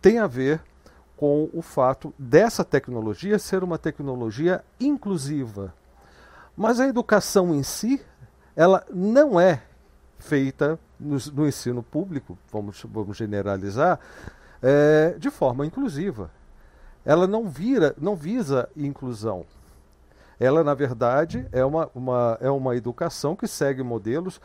tem 0.00 0.20
a 0.20 0.28
ver 0.28 0.62
com 1.20 1.50
o 1.52 1.60
fato 1.60 2.14
dessa 2.18 2.64
tecnologia 2.64 3.38
ser 3.38 3.62
uma 3.62 3.76
tecnologia 3.76 4.64
inclusiva. 4.80 5.74
Mas 6.56 6.80
a 6.80 6.88
educação 6.88 7.54
em 7.54 7.62
si, 7.62 8.00
ela 8.56 8.86
não 8.90 9.38
é 9.38 9.62
feita 10.18 10.78
no, 10.98 11.18
no 11.34 11.46
ensino 11.46 11.82
público, 11.82 12.38
vamos, 12.50 12.82
vamos 12.90 13.18
generalizar, 13.18 14.00
é, 14.62 15.14
de 15.18 15.28
forma 15.28 15.66
inclusiva. 15.66 16.30
Ela 17.04 17.26
não, 17.26 17.46
vira, 17.46 17.94
não 18.00 18.16
visa 18.16 18.70
inclusão. 18.74 19.44
Ela, 20.38 20.64
na 20.64 20.72
verdade, 20.72 21.46
é 21.52 21.62
uma, 21.62 21.90
uma, 21.94 22.38
é 22.40 22.50
uma 22.50 22.74
educação 22.74 23.36
que 23.36 23.46
segue 23.46 23.82
modelos 23.82 24.40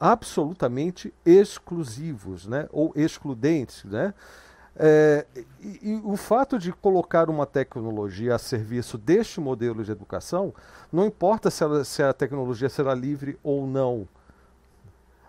absolutamente 0.00 1.14
exclusivos, 1.24 2.44
né? 2.44 2.68
ou 2.72 2.92
excludentes. 2.96 3.84
Né? 3.84 4.12
É, 4.76 5.26
e, 5.60 5.90
e, 5.90 6.00
o 6.04 6.16
fato 6.16 6.58
de 6.58 6.72
colocar 6.72 7.28
uma 7.28 7.44
tecnologia 7.44 8.34
a 8.34 8.38
serviço 8.38 8.96
deste 8.96 9.40
modelo 9.40 9.84
de 9.84 9.90
educação, 9.90 10.54
não 10.92 11.04
importa 11.04 11.50
se, 11.50 11.64
ela, 11.64 11.84
se 11.84 12.02
a 12.02 12.12
tecnologia 12.12 12.68
será 12.68 12.94
livre 12.94 13.38
ou 13.42 13.66
não. 13.66 14.08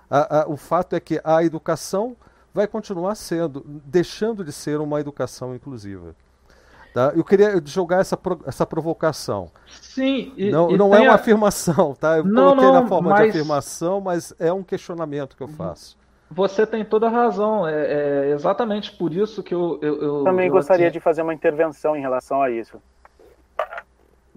A, 0.10 0.42
a, 0.42 0.48
o 0.48 0.58
fato 0.58 0.96
é 0.96 1.00
que 1.00 1.20
a 1.24 1.44
educação 1.44 2.16
vai 2.54 2.68
continuar 2.68 3.16
sendo, 3.16 3.64
deixando 3.86 4.44
de 4.44 4.52
ser 4.52 4.80
uma 4.80 5.00
educação 5.00 5.56
inclusiva. 5.56 6.16
Tá? 6.94 7.14
Eu 7.16 7.24
queria 7.24 7.62
jogar 7.64 8.00
essa, 8.00 8.18
essa 8.46 8.66
provocação. 8.66 9.52
Sim, 9.80 10.34
e, 10.36 10.50
não, 10.50 10.72
e 10.72 10.78
não 10.78 10.94
é 10.96 11.02
uma 11.02 11.12
a... 11.12 11.16
afirmação, 11.16 11.94
tá? 11.94 12.18
Eu 12.18 12.24
não, 12.24 12.56
coloquei 12.56 12.66
não, 12.66 12.82
na 12.82 12.88
forma 12.88 13.10
mas... 13.12 13.24
de 13.24 13.30
afirmação, 13.30 14.02
mas 14.02 14.34
é 14.40 14.52
um 14.52 14.64
questionamento 14.64 15.38
que 15.38 15.44
eu 15.44 15.48
faço. 15.48 15.99
Você 16.32 16.66
tem 16.66 16.86
toda 16.86 17.08
a 17.08 17.10
razão. 17.10 17.68
É, 17.68 18.28
é 18.28 18.32
exatamente 18.32 18.96
por 18.96 19.14
isso 19.14 19.42
que 19.42 19.54
eu. 19.54 19.80
eu, 19.82 20.02
eu 20.02 20.24
Também 20.24 20.48
eu 20.48 20.54
gostaria 20.54 20.88
aqui... 20.88 20.94
de 20.94 21.00
fazer 21.00 21.22
uma 21.22 21.34
intervenção 21.34 21.96
em 21.96 22.02
relação 22.02 22.42
a 22.42 22.50
isso. 22.50 22.82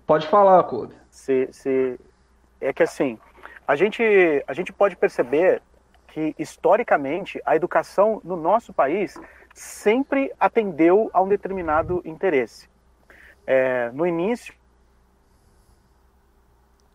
Pode 0.07 0.27
falar, 0.27 0.63
Kobe. 0.65 0.95
Se, 1.11 1.49
se... 1.53 1.99
É 2.61 2.73
que 2.73 2.83
assim, 2.83 3.19
a 3.67 3.77
gente, 3.77 4.03
a 4.47 4.53
gente 4.53 4.73
pode 4.73 4.97
perceber 4.97 5.63
que, 6.09 6.35
historicamente, 6.39 7.41
a 7.45 7.57
educação 7.57 8.21
no 8.25 8.37
nosso 8.37 8.73
país 8.73 9.19
sempre 9.55 10.33
atendeu 10.39 11.11
a 11.13 11.23
um 11.23 11.29
determinado 11.29 12.03
interesse. 12.05 12.69
É, 13.47 13.91
no 13.93 14.07
início, 14.07 14.55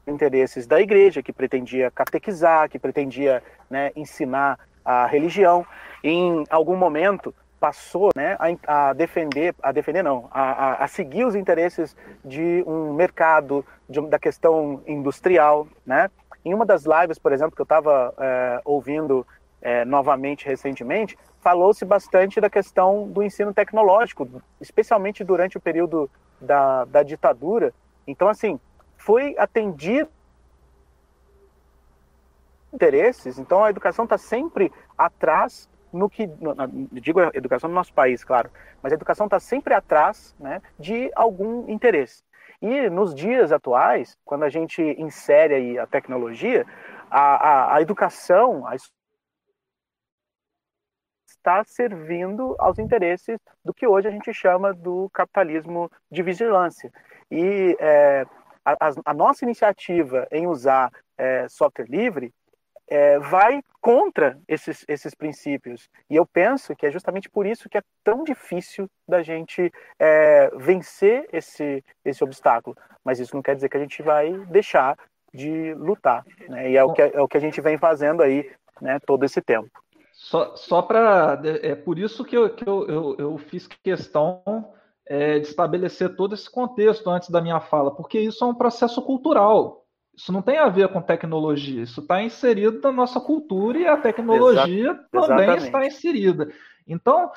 interesses 0.05 0.65
da 0.65 0.79
igreja, 0.79 1.21
que 1.21 1.33
pretendia 1.33 1.91
catequizar, 1.91 2.69
que 2.69 2.79
pretendia 2.79 3.43
né, 3.69 3.91
ensinar 3.95 4.59
a 4.87 5.05
religião. 5.05 5.65
Em 6.01 6.45
algum 6.49 6.77
momento 6.77 7.35
passou 7.59 8.11
né, 8.15 8.37
a, 8.39 8.89
a 8.89 8.93
defender, 8.93 9.53
a 9.61 9.71
defender 9.73 10.01
não, 10.01 10.29
a, 10.31 10.83
a, 10.83 10.87
seguir 10.87 11.25
os 11.25 11.35
interesses 11.35 11.95
de 12.23 12.63
um 12.65 12.93
mercado, 12.93 13.65
de, 13.89 13.99
da 14.07 14.17
questão 14.17 14.81
industrial, 14.87 15.67
né? 15.85 16.09
Em 16.45 16.53
uma 16.53 16.65
das 16.65 16.85
lives, 16.85 17.19
por 17.19 17.33
exemplo, 17.33 17.55
que 17.55 17.61
eu 17.61 17.65
estava 17.65 18.13
é, 18.17 18.61
ouvindo 18.63 19.27
é, 19.61 19.83
novamente 19.83 20.45
recentemente, 20.45 21.17
falou-se 21.41 21.83
bastante 21.83 22.39
da 22.39 22.49
questão 22.49 23.07
do 23.09 23.21
ensino 23.21 23.53
tecnológico, 23.53 24.29
especialmente 24.61 25.23
durante 25.23 25.57
o 25.57 25.61
período 25.61 26.09
da, 26.39 26.85
da 26.85 27.03
ditadura. 27.03 27.73
Então, 28.05 28.29
assim, 28.29 28.57
foi 28.95 29.35
atendido 29.37 30.09
interesses, 32.77 33.39
então 33.39 33.63
a 33.63 33.69
educação 33.71 34.05
está 34.05 34.17
sempre 34.17 34.71
atrás 34.95 35.67
no 35.91 36.07
que, 36.07 36.27
no, 36.27 36.55
digo 36.91 37.19
a 37.19 37.31
educação 37.33 37.67
no 37.67 37.75
nosso 37.75 37.91
país, 37.91 38.23
claro, 38.23 38.51
mas 38.83 38.93
a 38.93 38.95
educação 38.95 39.25
está 39.25 39.39
sempre 39.39 39.73
atrás 39.73 40.35
né, 40.39 40.61
de 40.77 41.09
algum 41.15 41.67
interesse. 41.67 42.23
E 42.61 42.89
nos 42.89 43.15
dias 43.15 43.51
atuais, 43.51 44.15
quando 44.23 44.43
a 44.43 44.49
gente 44.49 44.81
insere 44.99 45.55
aí 45.55 45.79
a 45.79 45.87
tecnologia, 45.87 46.65
a, 47.09 47.21
a, 47.21 47.75
a 47.75 47.81
educação 47.81 48.65
a 48.67 48.75
está 51.47 51.63
servindo 51.63 52.55
aos 52.59 52.77
interesses 52.77 53.39
do 53.63 53.73
que 53.73 53.87
hoje 53.87 54.07
a 54.07 54.11
gente 54.11 54.33
chama 54.33 54.73
do 54.73 55.09
capitalismo 55.13 55.89
de 56.11 56.21
vigilância. 56.21 56.91
E 57.31 57.77
é, 57.79 58.25
a, 58.65 58.89
a, 59.05 59.13
nossa 59.13 59.45
iniciativa 59.45 60.27
em 60.29 60.45
usar 60.45 60.91
é, 61.17 61.47
software 61.47 61.87
livre 61.87 62.33
é, 62.87 63.19
vai 63.19 63.61
contra 63.81 64.39
esses, 64.47 64.85
esses 64.87 65.13
princípios. 65.13 65.89
E 66.09 66.15
eu 66.15 66.25
penso 66.25 66.75
que 66.75 66.85
é 66.85 66.91
justamente 66.91 67.29
por 67.29 67.45
isso 67.45 67.69
que 67.69 67.77
é 67.77 67.83
tão 68.03 68.23
difícil 68.23 68.89
da 69.07 69.21
gente 69.21 69.71
é, 69.99 70.49
vencer 70.55 71.27
esse, 71.31 71.83
esse 72.03 72.23
obstáculo. 72.23 72.75
Mas 73.03 73.19
isso 73.19 73.35
não 73.35 73.41
quer 73.41 73.55
dizer 73.55 73.69
que 73.69 73.77
a 73.77 73.81
gente 73.81 74.01
vai 74.01 74.31
deixar 74.47 74.97
de 75.33 75.73
lutar. 75.75 76.25
Né? 76.47 76.71
E 76.71 76.77
é 76.77 76.83
o, 76.83 76.93
que, 76.93 77.01
é 77.01 77.21
o 77.21 77.27
que 77.27 77.37
a 77.37 77.41
gente 77.41 77.61
vem 77.61 77.77
fazendo 77.77 78.23
aí 78.23 78.49
né, 78.81 78.99
todo 79.05 79.23
esse 79.23 79.41
tempo. 79.41 79.69
Só, 80.13 80.55
só 80.55 80.81
para. 80.81 81.39
É 81.61 81.75
por 81.75 81.99
isso 81.99 82.25
que 82.25 82.35
eu, 82.35 82.49
que 82.49 82.67
eu, 82.67 82.87
eu, 82.87 83.15
eu 83.19 83.37
fiz 83.37 83.67
questão 83.67 84.73
é, 85.05 85.39
de 85.39 85.47
estabelecer 85.47 86.15
todo 86.15 86.33
esse 86.33 86.49
contexto 86.49 87.09
antes 87.09 87.29
da 87.29 87.39
minha 87.39 87.59
fala, 87.59 87.91
porque 87.91 88.19
isso 88.19 88.43
é 88.43 88.47
um 88.47 88.55
processo 88.55 89.01
cultural. 89.01 89.85
Isso 90.17 90.33
não 90.33 90.41
tem 90.41 90.57
a 90.57 90.67
ver 90.67 90.87
com 90.87 90.99
tecnologia, 90.99 91.83
isso 91.83 92.01
está 92.01 92.23
inserido 92.23 92.81
na 92.81 92.91
nossa 92.91 93.19
cultura 93.19 93.77
e 93.77 93.85
a 93.85 93.95
tecnologia 93.95 94.89
Exato, 94.89 95.09
também 95.11 95.45
exatamente. 95.45 95.65
está 95.65 95.85
inserida. 95.85 96.51
Então, 96.87 97.31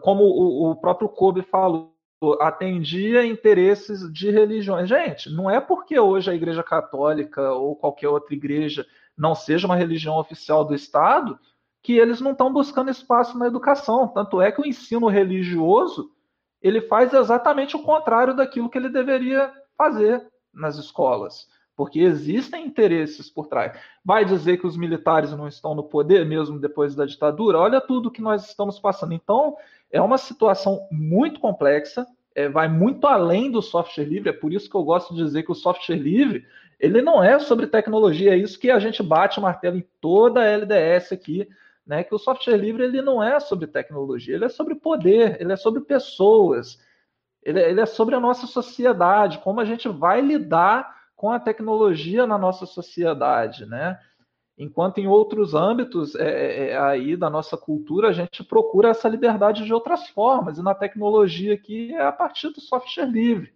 como 0.00 0.24
o, 0.24 0.70
o 0.70 0.76
próprio 0.76 1.10
Kobe 1.10 1.42
falou, 1.42 1.92
atendia 2.40 3.26
interesses 3.26 4.10
de 4.10 4.30
religiões. 4.30 4.88
Gente, 4.88 5.28
não 5.28 5.50
é 5.50 5.60
porque 5.60 6.00
hoje 6.00 6.30
a 6.30 6.34
Igreja 6.34 6.62
Católica 6.62 7.52
ou 7.52 7.76
qualquer 7.76 8.08
outra 8.08 8.34
igreja 8.34 8.86
não 9.14 9.34
seja 9.34 9.66
uma 9.66 9.76
religião 9.76 10.16
oficial 10.16 10.64
do 10.64 10.74
Estado 10.74 11.38
que 11.82 11.98
eles 11.98 12.18
não 12.22 12.32
estão 12.32 12.50
buscando 12.50 12.90
espaço 12.90 13.38
na 13.38 13.46
educação. 13.46 14.08
Tanto 14.08 14.40
é 14.40 14.50
que 14.50 14.62
o 14.62 14.66
ensino 14.66 15.06
religioso 15.08 16.10
ele 16.62 16.80
faz 16.80 17.12
exatamente 17.12 17.76
o 17.76 17.82
contrário 17.82 18.34
daquilo 18.34 18.70
que 18.70 18.78
ele 18.78 18.88
deveria 18.88 19.52
fazer 19.76 20.26
nas 20.54 20.78
escolas 20.78 21.46
porque 21.76 22.00
existem 22.00 22.66
interesses 22.66 23.28
por 23.30 23.46
trás. 23.46 23.78
Vai 24.02 24.24
dizer 24.24 24.56
que 24.56 24.66
os 24.66 24.76
militares 24.76 25.30
não 25.32 25.46
estão 25.46 25.74
no 25.74 25.84
poder 25.84 26.24
mesmo 26.24 26.58
depois 26.58 26.94
da 26.94 27.04
ditadura? 27.04 27.58
Olha 27.58 27.80
tudo 27.80 28.10
que 28.10 28.22
nós 28.22 28.48
estamos 28.48 28.80
passando. 28.80 29.12
Então, 29.12 29.56
é 29.90 30.00
uma 30.00 30.16
situação 30.16 30.88
muito 30.90 31.38
complexa, 31.38 32.06
é, 32.34 32.48
vai 32.48 32.66
muito 32.66 33.06
além 33.06 33.50
do 33.50 33.60
software 33.60 34.04
livre, 34.04 34.30
é 34.30 34.32
por 34.32 34.52
isso 34.52 34.70
que 34.70 34.76
eu 34.76 34.82
gosto 34.82 35.14
de 35.14 35.22
dizer 35.22 35.42
que 35.42 35.52
o 35.52 35.54
software 35.54 35.96
livre, 35.96 36.46
ele 36.80 37.02
não 37.02 37.22
é 37.22 37.38
sobre 37.38 37.66
tecnologia, 37.66 38.32
é 38.32 38.38
isso 38.38 38.58
que 38.58 38.70
a 38.70 38.78
gente 38.78 39.02
bate 39.02 39.38
o 39.38 39.42
martelo 39.42 39.76
em 39.76 39.86
toda 40.00 40.40
a 40.40 40.44
LDS 40.44 41.12
aqui, 41.12 41.48
né, 41.86 42.02
que 42.02 42.14
o 42.14 42.18
software 42.18 42.56
livre 42.56 42.82
ele 42.82 43.00
não 43.00 43.22
é 43.22 43.38
sobre 43.38 43.66
tecnologia, 43.66 44.34
ele 44.34 44.44
é 44.44 44.48
sobre 44.48 44.74
poder, 44.74 45.40
ele 45.40 45.52
é 45.52 45.56
sobre 45.56 45.80
pessoas, 45.82 46.78
ele, 47.42 47.60
ele 47.60 47.80
é 47.80 47.86
sobre 47.86 48.14
a 48.14 48.20
nossa 48.20 48.46
sociedade, 48.46 49.38
como 49.38 49.60
a 49.60 49.64
gente 49.64 49.88
vai 49.88 50.20
lidar 50.20 50.95
com 51.16 51.30
a 51.30 51.40
tecnologia 51.40 52.26
na 52.26 52.36
nossa 52.36 52.66
sociedade, 52.66 53.64
né? 53.64 53.98
Enquanto 54.58 54.98
em 54.98 55.06
outros 55.06 55.54
âmbitos 55.54 56.14
é, 56.14 56.28
é, 56.28 56.68
é, 56.70 56.78
aí 56.78 57.16
da 57.16 57.28
nossa 57.28 57.56
cultura 57.56 58.08
a 58.08 58.12
gente 58.12 58.42
procura 58.44 58.90
essa 58.90 59.08
liberdade 59.08 59.64
de 59.64 59.74
outras 59.74 60.08
formas, 60.08 60.58
e 60.58 60.62
na 60.62 60.74
tecnologia 60.74 61.54
aqui 61.54 61.94
é 61.94 62.02
a 62.02 62.12
partir 62.12 62.50
do 62.50 62.60
software 62.60 63.06
livre, 63.06 63.52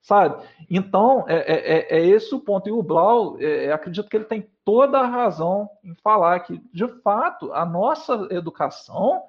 sabe? 0.00 0.42
Então, 0.68 1.24
é, 1.28 1.36
é, 1.36 1.98
é, 1.98 1.98
é 1.98 2.06
esse 2.06 2.34
o 2.34 2.40
ponto. 2.40 2.68
E 2.68 2.72
o 2.72 2.82
Blau, 2.82 3.36
acredito 3.72 4.08
que 4.08 4.16
ele 4.16 4.24
tem 4.24 4.48
toda 4.64 4.98
a 4.98 5.06
razão 5.06 5.68
em 5.84 5.94
falar 5.96 6.40
que, 6.40 6.60
de 6.72 6.86
fato, 7.00 7.52
a 7.52 7.64
nossa 7.64 8.28
educação 8.30 9.22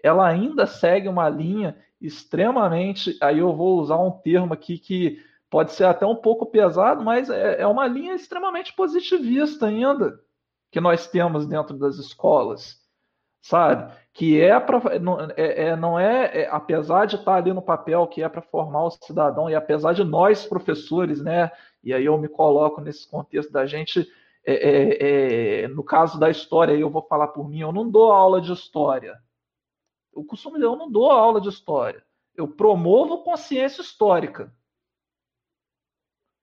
ela 0.00 0.28
ainda 0.28 0.64
segue 0.64 1.08
uma 1.08 1.28
linha 1.28 1.76
extremamente. 2.00 3.16
Aí 3.20 3.38
eu 3.40 3.52
vou 3.52 3.80
usar 3.80 3.98
um 3.98 4.12
termo 4.12 4.54
aqui 4.54 4.78
que 4.78 5.20
pode 5.50 5.72
ser 5.72 5.84
até 5.84 6.06
um 6.06 6.16
pouco 6.16 6.46
pesado, 6.46 7.04
mas 7.04 7.30
é, 7.30 7.60
é 7.60 7.66
uma 7.66 7.86
linha 7.86 8.14
extremamente 8.14 8.72
positivista 8.74 9.66
ainda 9.66 10.20
que 10.70 10.80
nós 10.80 11.06
temos 11.06 11.46
dentro 11.46 11.76
das 11.76 11.96
escolas, 11.96 12.78
sabe? 13.40 13.92
Que 14.12 14.40
é 14.40 14.58
para 14.60 14.98
não 14.98 15.20
é, 15.20 15.32
é, 15.36 15.76
não 15.76 15.98
é, 15.98 16.42
é, 16.42 16.48
apesar 16.50 17.06
de 17.06 17.16
estar 17.16 17.36
ali 17.36 17.52
no 17.52 17.62
papel 17.62 18.06
que 18.06 18.22
é 18.22 18.28
para 18.28 18.42
formar 18.42 18.84
o 18.84 18.90
cidadão 18.90 19.48
e 19.48 19.54
apesar 19.54 19.94
de 19.94 20.04
nós 20.04 20.46
professores, 20.46 21.22
né? 21.22 21.50
E 21.82 21.94
aí 21.94 22.04
eu 22.04 22.18
me 22.18 22.28
coloco 22.28 22.80
nesse 22.80 23.08
contexto 23.08 23.50
da 23.52 23.64
gente 23.64 24.06
é, 24.44 24.52
é, 24.54 25.62
é, 25.64 25.68
no 25.68 25.84
caso 25.84 26.18
da 26.18 26.30
história, 26.30 26.72
eu 26.72 26.88
vou 26.88 27.02
falar 27.02 27.28
por 27.28 27.48
mim, 27.48 27.60
eu 27.60 27.70
não 27.70 27.90
dou 27.90 28.10
aula 28.10 28.40
de 28.40 28.50
história. 28.50 29.20
Eu 30.14 30.24
costumo 30.24 30.54
dizer, 30.54 30.66
eu 30.66 30.76
não 30.76 30.90
dou 30.90 31.10
aula 31.10 31.38
de 31.38 31.50
história. 31.50 32.02
Eu 32.34 32.48
promovo 32.48 33.22
consciência 33.22 33.82
histórica. 33.82 34.50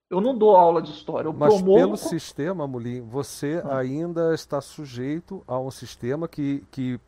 Eu 0.09 0.21
não 0.21 0.37
dou 0.37 0.55
aula 0.55 0.81
de 0.81 0.91
história. 0.91 1.27
Eu 1.27 1.33
Mas 1.33 1.53
promovo... 1.55 1.79
pelo 1.79 1.97
sistema, 1.97 2.67
Mulim, 2.67 3.01
você 3.01 3.61
ah. 3.65 3.77
ainda 3.77 4.33
está 4.35 4.61
sujeito 4.61 5.43
a 5.47 5.59
um 5.59 5.71
sistema 5.71 6.27
que, 6.27 6.63
que 6.71 6.99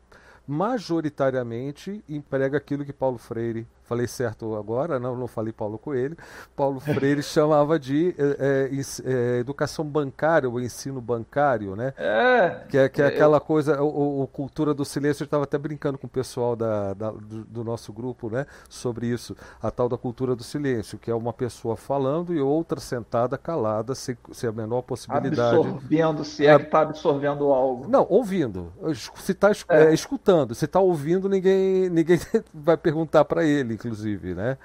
majoritariamente 0.47 2.03
emprega 2.09 2.57
aquilo 2.57 2.83
que 2.83 2.93
Paulo 2.93 3.17
Freire 3.17 3.67
falei 3.87 4.05
certo 4.05 4.55
agora, 4.55 4.99
não, 4.99 5.15
não 5.15 5.27
falei 5.27 5.53
Paulo 5.53 5.77
Coelho. 5.77 6.17
Paulo 6.55 6.79
Freire 6.79 7.23
chamava 7.23 7.79
de 7.79 8.13
é, 8.17 8.69
é, 9.05 9.39
educação 9.39 9.85
bancária, 9.85 10.49
o 10.49 10.59
ensino 10.59 10.99
bancário, 10.99 11.75
né? 11.75 11.93
É. 11.97 12.65
Que 12.67 12.77
é, 12.77 12.89
que 12.89 13.01
é, 13.01 13.05
é 13.05 13.07
aquela 13.07 13.39
coisa, 13.39 13.81
o, 13.81 14.23
o, 14.23 14.27
cultura 14.27 14.73
do 14.73 14.83
silêncio. 14.83 15.23
Eu 15.23 15.25
estava 15.25 15.45
até 15.45 15.57
brincando 15.57 15.97
com 15.97 16.05
o 16.05 16.09
pessoal 16.09 16.55
da, 16.55 16.93
da 16.93 17.11
do, 17.11 17.45
do, 17.45 17.63
nosso 17.63 17.93
grupo, 17.93 18.29
né? 18.29 18.45
Sobre 18.69 19.07
isso, 19.07 19.35
a 19.61 19.71
tal 19.71 19.87
da 19.87 19.97
cultura 19.97 20.35
do 20.35 20.43
silêncio, 20.43 20.97
que 20.97 21.09
é 21.09 21.15
uma 21.15 21.31
pessoa 21.31 21.77
falando 21.77 22.33
e 22.33 22.41
outra 22.41 22.81
sentada 22.81 23.37
calada, 23.37 23.95
sem, 23.95 24.17
sem 24.33 24.49
a 24.49 24.51
menor 24.51 24.81
possibilidade. 24.81 25.55
Absorvendo, 25.55 26.25
se 26.25 26.45
é, 26.45 26.57
que 26.57 26.65
está 26.65 26.81
absorvendo 26.81 27.45
algo. 27.53 27.87
Não, 27.87 28.05
ouvindo. 28.09 28.73
Se 29.15 29.31
está 29.31 29.51
é. 29.69 29.85
é. 29.85 29.93
escutando, 29.93 30.53
se 30.53 30.65
está 30.65 30.81
ouvindo, 30.81 31.29
ninguém, 31.29 31.89
ninguém 31.89 32.19
vai 32.53 32.75
perguntar 32.75 33.23
para 33.23 33.45
ele 33.45 33.76
inclusive, 33.85 34.33
né? 34.33 34.57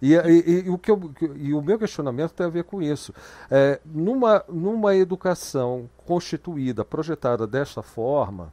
E, 0.00 0.14
e, 0.14 0.64
e, 0.66 0.70
o 0.70 0.78
que 0.78 0.90
eu, 0.90 1.12
e 1.36 1.52
o 1.52 1.60
meu 1.60 1.78
questionamento 1.78 2.32
tem 2.32 2.46
a 2.46 2.50
ver 2.50 2.64
com 2.64 2.80
isso. 2.80 3.12
É, 3.50 3.80
numa, 3.84 4.42
numa 4.48 4.96
educação 4.96 5.90
constituída, 6.06 6.84
projetada 6.84 7.46
desta 7.46 7.82
forma, 7.82 8.52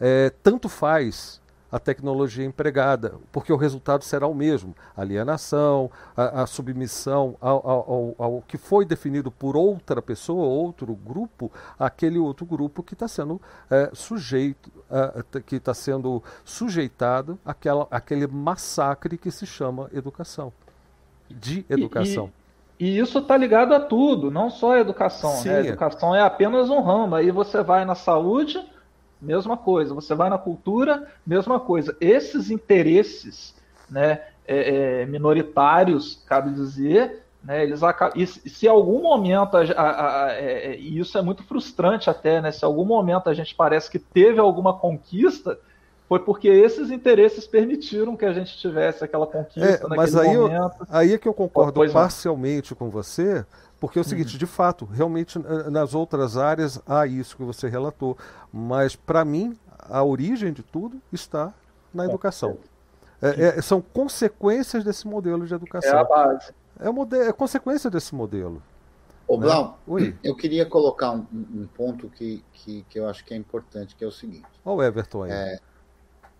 é, 0.00 0.30
tanto 0.42 0.68
faz 0.68 1.39
a 1.70 1.78
tecnologia 1.78 2.44
empregada, 2.44 3.14
porque 3.30 3.52
o 3.52 3.56
resultado 3.56 4.04
será 4.04 4.26
o 4.26 4.34
mesmo: 4.34 4.74
alienação, 4.96 5.90
a, 6.16 6.42
a 6.42 6.46
submissão 6.46 7.36
ao, 7.40 7.68
ao, 7.68 8.14
ao, 8.18 8.44
que 8.46 8.58
foi 8.58 8.84
definido 8.84 9.30
por 9.30 9.56
outra 9.56 10.02
pessoa, 10.02 10.44
outro 10.44 10.94
grupo, 10.94 11.50
aquele 11.78 12.18
outro 12.18 12.44
grupo 12.44 12.82
que 12.82 12.94
está 12.94 13.06
sendo 13.06 13.40
é, 13.70 13.90
sujeito, 13.92 14.70
é, 14.90 15.40
que 15.40 15.56
está 15.56 15.74
sendo 15.74 16.22
sujeitado 16.44 17.38
àquela, 17.44 17.86
àquele 17.90 18.26
massacre 18.26 19.16
que 19.16 19.30
se 19.30 19.46
chama 19.46 19.88
educação, 19.92 20.52
de 21.28 21.64
educação. 21.68 22.30
E, 22.78 22.86
e, 22.86 22.96
e 22.96 22.98
isso 22.98 23.18
está 23.18 23.36
ligado 23.36 23.74
a 23.74 23.80
tudo, 23.80 24.30
não 24.30 24.50
só 24.50 24.72
a 24.72 24.80
educação. 24.80 25.44
Né? 25.44 25.56
A 25.56 25.60
educação 25.60 26.14
é 26.14 26.22
apenas 26.22 26.70
um 26.70 26.80
ramo. 26.80 27.14
Aí 27.14 27.30
você 27.30 27.62
vai 27.62 27.84
na 27.84 27.94
saúde 27.94 28.58
mesma 29.20 29.56
coisa. 29.56 29.94
Você 29.94 30.14
vai 30.14 30.30
na 30.30 30.38
cultura, 30.38 31.06
mesma 31.26 31.60
coisa. 31.60 31.96
Esses 32.00 32.50
interesses 32.50 33.54
né, 33.88 34.20
é, 34.46 35.02
é, 35.02 35.06
minoritários, 35.06 36.22
cabe 36.26 36.52
dizer, 36.52 37.22
né, 37.42 37.62
eles 37.62 37.80
e 38.14 38.26
se 38.26 38.68
algum 38.68 39.02
momento, 39.02 39.56
a, 39.56 39.62
a, 39.62 40.24
a, 40.26 40.32
é, 40.32 40.76
e 40.76 40.98
isso 40.98 41.16
é 41.16 41.22
muito 41.22 41.42
frustrante 41.42 42.10
até, 42.10 42.40
né, 42.40 42.50
se 42.52 42.64
algum 42.64 42.84
momento 42.84 43.28
a 43.28 43.34
gente 43.34 43.54
parece 43.54 43.90
que 43.90 43.98
teve 43.98 44.38
alguma 44.38 44.74
conquista, 44.74 45.58
foi 46.08 46.18
porque 46.18 46.48
esses 46.48 46.90
interesses 46.90 47.46
permitiram 47.46 48.16
que 48.16 48.24
a 48.24 48.32
gente 48.32 48.58
tivesse 48.58 49.04
aquela 49.04 49.26
conquista 49.26 49.86
é, 49.86 49.96
mas 49.96 50.16
aí 50.16 50.36
momento. 50.36 50.76
Eu, 50.80 50.86
aí 50.90 51.14
é 51.14 51.18
que 51.18 51.28
eu 51.28 51.32
concordo 51.32 51.88
parcialmente 51.92 52.74
com 52.74 52.90
você, 52.90 53.46
porque 53.80 53.98
é 53.98 54.02
o 54.02 54.04
seguinte, 54.04 54.34
uhum. 54.34 54.38
de 54.38 54.46
fato, 54.46 54.84
realmente 54.84 55.38
nas 55.70 55.94
outras 55.94 56.36
áreas 56.36 56.80
há 56.86 57.06
isso 57.06 57.36
que 57.36 57.42
você 57.42 57.66
relatou, 57.68 58.16
mas 58.52 58.94
para 58.94 59.24
mim 59.24 59.58
a 59.88 60.04
origem 60.04 60.52
de 60.52 60.62
tudo 60.62 61.00
está 61.10 61.52
na 61.92 62.04
educação. 62.04 62.58
É, 63.22 63.58
é, 63.58 63.62
são 63.62 63.80
consequências 63.80 64.84
desse 64.84 65.06
modelo 65.08 65.46
de 65.46 65.54
educação. 65.54 65.98
É 65.98 66.00
a 66.00 66.04
base. 66.04 66.52
É, 66.78 66.90
modelo, 66.90 67.24
é 67.24 67.32
consequência 67.32 67.90
desse 67.90 68.14
modelo. 68.14 68.62
Ô, 69.26 69.36
né? 69.36 69.46
Blau, 69.46 69.78
Oi? 69.86 70.16
eu 70.24 70.34
queria 70.34 70.66
colocar 70.66 71.12
um, 71.12 71.26
um 71.32 71.68
ponto 71.74 72.08
que, 72.08 72.42
que, 72.52 72.84
que, 72.88 72.98
eu 72.98 73.08
acho 73.08 73.24
que 73.24 73.32
é 73.32 73.36
importante, 73.36 73.94
que 73.94 74.04
é 74.04 74.06
o 74.06 74.12
seguinte. 74.12 74.46
Olha 74.64 74.76
o 74.76 74.82
Everton 74.82 75.24
aí. 75.24 75.30
É, 75.30 75.60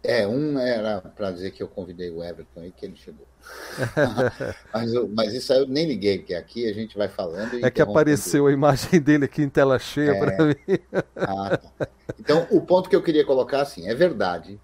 é, 0.03 0.27
um 0.27 0.59
era 0.59 1.01
para 1.01 1.31
dizer 1.31 1.51
que 1.51 1.63
eu 1.63 1.69
convidei 1.69 2.11
o 2.11 2.25
Everton 2.25 2.61
aí, 2.61 2.73
que 2.73 2.87
ele 2.87 2.97
chegou. 2.97 3.27
mas, 4.73 4.93
eu, 4.93 5.09
mas, 5.09 5.35
isso 5.35 5.53
aí 5.53 5.61
eu 5.61 5.67
nem 5.67 5.87
liguei, 5.87 6.19
porque 6.19 6.35
aqui 6.35 6.69
a 6.69 6.73
gente 6.73 6.97
vai 6.97 7.09
falando. 7.09 7.65
é 7.65 7.71
que 7.71 7.83
apareceu 7.83 8.47
a 8.47 8.53
imagem 8.53 9.01
dele 9.01 9.27
aqui 9.27 9.43
em 9.43 9.49
tela 9.49 9.79
cheia 9.79 10.13
é... 10.13 10.19
para 10.19 10.45
mim. 10.45 10.55
ah, 11.17 11.57
tá. 11.57 11.89
Então, 12.19 12.47
o 12.51 12.61
ponto 12.63 12.89
que 12.89 12.97
eu 12.97 13.03
queria 13.03 13.25
colocar 13.25 13.61
assim: 13.61 13.89
é 13.89 13.95
verdade 13.95 14.59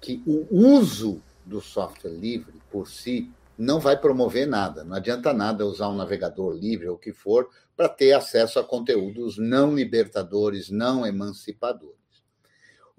que 0.00 0.22
o 0.26 0.46
uso 0.50 1.22
do 1.44 1.60
software 1.60 2.10
livre 2.10 2.60
por 2.70 2.88
si 2.88 3.30
não 3.56 3.78
vai 3.78 3.96
promover 3.96 4.46
nada. 4.46 4.82
Não 4.82 4.96
adianta 4.96 5.32
nada 5.32 5.66
usar 5.66 5.88
um 5.88 5.96
navegador 5.96 6.54
livre 6.54 6.88
ou 6.88 6.94
o 6.94 6.98
que 6.98 7.12
for 7.12 7.48
para 7.76 7.88
ter 7.88 8.12
acesso 8.12 8.58
a 8.58 8.64
conteúdos 8.64 9.36
não 9.38 9.74
libertadores, 9.74 10.70
não 10.70 11.06
emancipadores. 11.06 11.99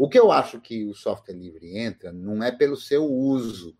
O 0.02 0.10
que 0.10 0.18
eu 0.18 0.32
acho 0.32 0.60
que 0.60 0.84
o 0.84 0.96
software 0.96 1.36
livre 1.36 1.78
entra 1.78 2.12
não 2.12 2.42
é 2.42 2.52
pelo 2.52 2.76
seu 2.76 3.06
uso, 3.06 3.78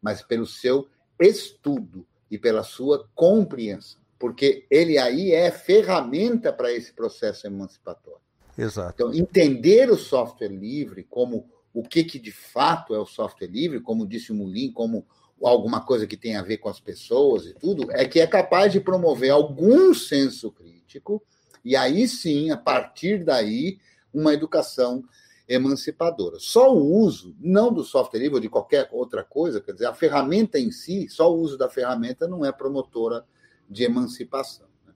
mas 0.00 0.22
pelo 0.22 0.46
seu 0.46 0.86
estudo 1.18 2.06
e 2.30 2.38
pela 2.38 2.62
sua 2.62 3.08
compreensão, 3.12 4.00
porque 4.16 4.68
ele 4.70 4.96
aí 4.98 5.32
é 5.32 5.50
ferramenta 5.50 6.52
para 6.52 6.72
esse 6.72 6.92
processo 6.92 7.48
emancipatório. 7.48 8.20
Exato. 8.56 8.92
Então, 8.94 9.12
entender 9.12 9.90
o 9.90 9.96
software 9.96 10.46
livre 10.46 11.02
como 11.10 11.50
o 11.72 11.82
que, 11.82 12.04
que 12.04 12.20
de 12.20 12.30
fato 12.30 12.94
é 12.94 12.98
o 13.00 13.04
software 13.04 13.48
livre, 13.48 13.80
como 13.80 14.06
disse 14.06 14.30
o 14.30 14.34
Mulin, 14.36 14.70
como 14.70 15.04
alguma 15.42 15.84
coisa 15.84 16.06
que 16.06 16.16
tem 16.16 16.36
a 16.36 16.42
ver 16.42 16.58
com 16.58 16.68
as 16.68 16.78
pessoas 16.78 17.46
e 17.46 17.52
tudo, 17.52 17.90
é 17.90 18.04
que 18.04 18.20
é 18.20 18.28
capaz 18.28 18.70
de 18.70 18.78
promover 18.78 19.30
algum 19.30 19.92
senso 19.92 20.52
crítico, 20.52 21.20
e 21.64 21.74
aí 21.74 22.06
sim, 22.06 22.52
a 22.52 22.56
partir 22.56 23.24
daí, 23.24 23.80
uma 24.12 24.32
educação 24.32 25.02
emancipadora. 25.48 26.38
Só 26.38 26.74
o 26.74 27.00
uso, 27.00 27.36
não 27.38 27.72
do 27.72 27.84
software 27.84 28.20
livre 28.20 28.36
ou 28.36 28.40
de 28.40 28.48
qualquer 28.48 28.88
outra 28.92 29.22
coisa, 29.22 29.60
quer 29.60 29.72
dizer, 29.72 29.86
a 29.86 29.94
ferramenta 29.94 30.58
em 30.58 30.70
si, 30.70 31.08
só 31.08 31.32
o 31.32 31.38
uso 31.38 31.58
da 31.58 31.68
ferramenta 31.68 32.26
não 32.26 32.44
é 32.44 32.52
promotora 32.52 33.24
de 33.68 33.84
emancipação. 33.84 34.66
Né? 34.86 34.94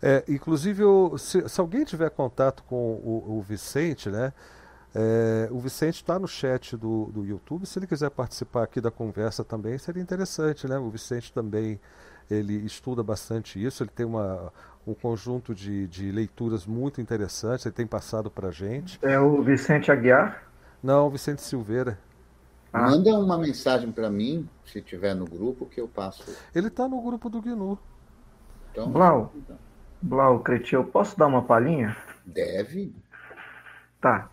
É, 0.00 0.24
inclusive, 0.28 0.82
eu, 0.82 1.16
se, 1.18 1.48
se, 1.48 1.60
alguém 1.60 1.84
tiver 1.84 2.10
contato 2.10 2.62
com 2.64 2.94
o, 2.94 3.38
o 3.38 3.42
Vicente, 3.42 4.08
né? 4.08 4.32
É, 4.94 5.48
o 5.50 5.58
Vicente 5.58 5.96
está 5.96 6.18
no 6.18 6.28
chat 6.28 6.76
do, 6.76 7.06
do 7.06 7.24
YouTube. 7.24 7.66
Se 7.66 7.78
ele 7.78 7.86
quiser 7.86 8.10
participar 8.10 8.64
aqui 8.64 8.80
da 8.80 8.90
conversa 8.90 9.42
também, 9.42 9.78
seria 9.78 10.02
interessante, 10.02 10.68
né? 10.68 10.78
O 10.78 10.90
Vicente 10.90 11.32
também 11.32 11.80
ele 12.30 12.54
estuda 12.64 13.02
bastante 13.02 13.62
isso. 13.62 13.82
Ele 13.82 13.90
tem 13.90 14.04
uma, 14.04 14.52
um 14.86 14.94
conjunto 14.94 15.54
de, 15.54 15.86
de 15.86 16.10
leituras 16.10 16.66
muito 16.66 17.00
interessantes, 17.00 17.66
ele 17.66 17.74
tem 17.74 17.86
passado 17.86 18.30
para 18.30 18.48
a 18.48 18.52
gente. 18.52 18.98
É 19.02 19.18
o 19.18 19.42
Vicente 19.42 19.92
Aguiar? 19.92 20.42
Não, 20.82 21.06
o 21.06 21.10
Vicente 21.10 21.42
Silveira. 21.42 21.98
Ah. 22.72 22.90
Manda 22.90 23.10
uma 23.18 23.38
mensagem 23.38 23.92
para 23.92 24.10
mim, 24.10 24.48
se 24.64 24.80
tiver 24.80 25.14
no 25.14 25.26
grupo, 25.26 25.66
que 25.66 25.80
eu 25.80 25.86
passo. 25.86 26.24
Ele 26.54 26.68
está 26.68 26.88
no 26.88 27.00
grupo 27.00 27.28
do 27.28 27.40
GNU. 27.40 27.78
Então, 28.72 28.90
Blau, 28.90 29.32
então. 29.36 29.58
Blau, 30.00 30.40
Cretil, 30.40 30.80
eu 30.80 30.86
posso 30.86 31.16
dar 31.16 31.26
uma 31.26 31.42
palhinha? 31.42 31.96
Deve. 32.24 32.92
Tá. 34.00 34.31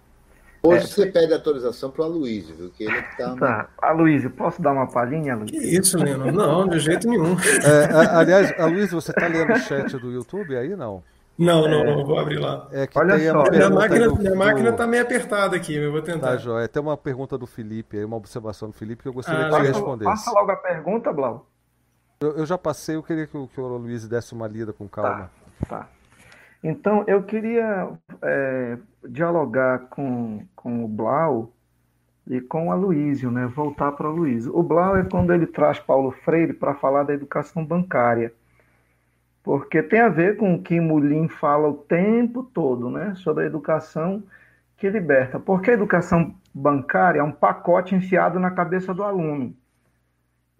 Hoje 0.62 0.84
é, 0.84 0.88
você 0.88 1.06
pede 1.06 1.34
autorização 1.34 1.90
para 1.90 2.02
o 2.02 2.06
Aloysio, 2.06 2.56
viu? 2.56 2.70
Que 2.70 2.84
ele 2.84 3.02
tá. 3.18 3.36
Tá. 3.36 3.70
Aloysio, 3.82 4.30
posso 4.32 4.62
dar 4.62 4.74
uma 4.74 4.88
palhinha, 4.88 5.34
Aloysio? 5.34 5.60
Que 5.60 5.66
isso, 5.66 5.98
Leno? 5.98 6.32
Não, 6.32 6.68
de 6.68 6.80
jeito 6.80 7.08
nenhum. 7.08 7.36
É, 7.64 8.16
aliás, 8.16 8.52
Aloysio, 8.60 9.00
você 9.00 9.12
está 9.12 9.28
lendo 9.28 9.54
o 9.54 9.60
chat 9.60 9.98
do 9.98 10.12
YouTube 10.12 10.58
aí, 10.58 10.76
não? 10.76 11.04
Não, 11.38 11.70
não, 11.70 11.86
não, 11.86 12.06
vou 12.06 12.20
abrir 12.20 12.38
lá. 12.38 12.68
É 12.70 12.86
que 12.86 13.00
Olha 13.00 13.18
só, 13.18 13.50
minha 13.50 13.70
máquina, 13.70 14.10
do, 14.10 14.16
minha 14.18 14.36
máquina 14.36 14.74
tá 14.74 14.86
meio 14.86 15.04
apertada 15.04 15.56
aqui, 15.56 15.74
eu 15.74 15.90
vou 15.90 16.02
tentar. 16.02 16.32
Tá, 16.32 16.38
Joia. 16.38 16.68
Tem 16.68 16.82
uma 16.82 16.98
pergunta 16.98 17.38
do 17.38 17.48
Felipe, 17.48 17.98
aí, 17.98 18.04
uma 18.04 18.18
observação 18.18 18.68
do 18.70 18.74
Felipe 18.74 19.04
que 19.04 19.08
eu 19.08 19.14
gostaria 19.14 19.46
ah, 19.46 19.50
que 19.50 19.56
você 19.56 19.68
respondesse. 19.68 20.12
Passa 20.12 20.32
logo 20.32 20.52
a 20.52 20.58
pergunta, 20.58 21.14
Blau. 21.14 21.48
Eu, 22.20 22.40
eu 22.40 22.46
já 22.46 22.58
passei, 22.58 22.98
eu 22.98 23.04
queria 23.04 23.26
que, 23.26 23.38
o, 23.38 23.48
que 23.48 23.62
o 23.62 23.68
Luiz 23.78 24.06
desse 24.06 24.34
uma 24.34 24.50
lida 24.50 24.74
com 24.74 24.86
calma. 24.90 25.32
Tá. 25.62 25.78
tá. 25.78 25.90
Então, 26.64 27.04
eu 27.08 27.24
queria 27.24 27.90
é, 28.22 28.78
dialogar 29.08 29.88
com, 29.90 30.46
com 30.56 30.84
o 30.84 30.88
Blau 30.88 31.54
e 32.28 32.42
com 32.42 32.68
o 32.68 32.72
Aloísio, 32.72 33.32
né? 33.32 33.48
voltar 33.48 33.94
para 33.94 34.08
o 34.08 34.12
Aloísio. 34.12 34.56
O 34.56 34.62
Blau 34.62 34.98
é 34.98 35.04
quando 35.04 35.34
ele 35.34 35.48
traz 35.48 35.80
Paulo 35.80 36.12
Freire 36.12 36.54
para 36.54 36.76
falar 36.76 37.04
da 37.04 37.14
educação 37.14 37.66
bancária, 37.66 38.34
porque 39.42 39.82
tem 39.82 40.02
a 40.02 40.10
ver 40.10 40.36
com 40.38 40.54
o 40.54 40.62
que 40.62 40.80
Mulim 40.82 41.28
fala 41.30 41.70
o 41.70 41.74
tempo 41.74 42.44
todo, 42.44 42.90
né? 42.90 43.14
sobre 43.16 43.46
a 43.46 43.48
educação 43.48 44.22
que 44.78 44.90
liberta. 44.90 45.40
Porque 45.40 45.72
a 45.72 45.74
educação 45.74 46.36
bancária 46.54 47.22
é 47.22 47.24
um 47.24 47.32
pacote 47.32 47.96
enfiado 47.96 48.38
na 48.38 48.52
cabeça 48.52 48.94
do 48.94 49.04
aluno. 49.04 49.56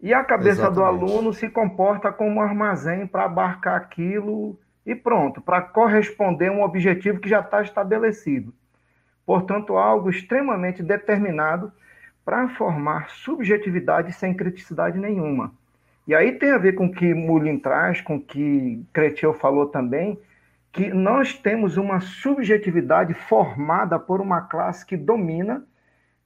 E 0.02 0.14
a 0.14 0.24
cabeça 0.24 0.62
Exatamente. 0.62 0.76
do 0.76 1.06
aluno 1.06 1.34
se 1.34 1.50
comporta 1.50 2.10
como 2.12 2.38
um 2.38 2.42
armazém 2.42 3.06
para 3.06 3.26
abarcar 3.26 3.76
aquilo 3.76 4.58
e 4.90 4.96
pronto, 4.96 5.40
para 5.40 5.62
corresponder 5.62 6.50
a 6.50 6.52
um 6.52 6.64
objetivo 6.64 7.20
que 7.20 7.30
já 7.30 7.42
está 7.42 7.62
estabelecido. 7.62 8.52
Portanto, 9.24 9.78
algo 9.78 10.10
extremamente 10.10 10.82
determinado 10.82 11.72
para 12.26 12.50
formar 12.50 13.12
subjetividade 13.12 14.12
sem 14.14 14.34
criticidade 14.34 14.98
nenhuma. 14.98 15.54
E 16.08 16.16
aí 16.16 16.32
tem 16.32 16.50
a 16.50 16.58
ver 16.58 16.74
com 16.74 16.88
o 16.88 16.92
que 16.92 17.14
Mulin 17.14 17.60
traz, 17.60 18.02
com 18.02 18.16
o 18.16 18.20
que 18.20 18.84
Cretiel 18.92 19.32
falou 19.32 19.68
também, 19.68 20.20
que 20.72 20.92
nós 20.92 21.34
temos 21.34 21.78
uma 21.78 22.00
subjetividade 22.00 23.14
formada 23.14 24.00
por 24.00 24.20
uma 24.20 24.42
classe 24.42 24.84
que 24.84 24.98
domina 24.98 25.64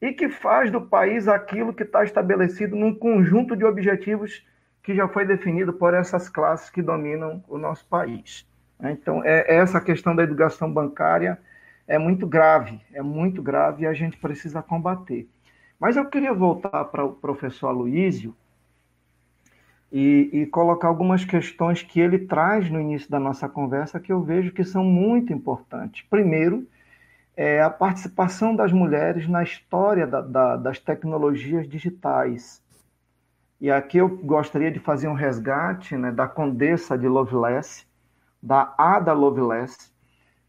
e 0.02 0.14
que 0.14 0.30
faz 0.30 0.72
do 0.72 0.80
país 0.80 1.28
aquilo 1.28 1.74
que 1.74 1.84
está 1.84 2.06
estabelecido 2.06 2.78
num 2.78 2.96
conjunto 2.96 3.58
de 3.58 3.66
objetivos 3.66 4.48
que 4.82 4.96
já 4.96 5.06
foi 5.10 5.26
definido 5.26 5.74
por 5.74 5.94
essas 5.94 6.30
classes 6.30 6.70
que 6.70 6.82
dominam 6.82 7.44
o 7.50 7.58
nosso 7.58 7.86
país. 7.90 8.48
Né? 8.80 8.92
Então, 8.92 9.24
é, 9.24 9.42
é, 9.42 9.56
essa 9.56 9.80
questão 9.80 10.16
da 10.16 10.24
educação 10.24 10.72
bancária 10.72 11.40
é 11.88 11.98
muito 11.98 12.26
grave, 12.26 12.80
é 12.94 13.02
muito 13.02 13.42
grave 13.42 13.84
e 13.84 13.88
a 13.88 13.94
gente 13.94 14.18
precisa 14.18 14.62
combater. 14.62 15.28
Mas 15.80 15.98
eu 15.98 16.06
queria 16.06 16.34
voltar 16.34 16.86
para 16.86 17.04
o 17.04 17.14
professor 17.14 17.68
Aloísio 17.68 18.36
e, 19.92 20.30
e, 20.34 20.46
colocar 20.48 20.88
algumas 20.88 21.24
questões 21.24 21.84
que 21.84 22.00
ele 22.00 22.20
traz 22.20 22.70
no 22.70 22.80
início 22.80 23.12
da 23.12 23.20
nossa 23.20 23.48
conversa 23.48 24.00
que 24.00 24.12
eu 24.12 24.22
vejo 24.24 24.52
que 24.52 24.64
são 24.64 24.84
muito 24.84 25.32
importantes. 25.32 26.04
Primeiro, 26.10 26.68
é 27.36 27.62
a 27.62 27.70
participação 27.70 28.56
das 28.56 28.72
mulheres 28.72 29.28
na 29.28 29.44
história 29.44 30.08
da, 30.08 30.22
da, 30.22 30.56
das 30.56 30.80
tecnologias 30.80 31.68
digitais. 31.68 32.62
E 33.60 33.72
aqui 33.72 33.98
eu 33.98 34.10
gostaria 34.10 34.72
de 34.72 34.80
fazer 34.80 35.08
um 35.08 35.14
resgate 35.14 35.96
né, 35.96 36.12
da 36.12 36.28
Condessa 36.28 36.98
de 36.98 37.08
Lovelace, 37.08 37.86
da 38.44 38.76
Ada 38.78 39.14
Lovelace, 39.14 39.90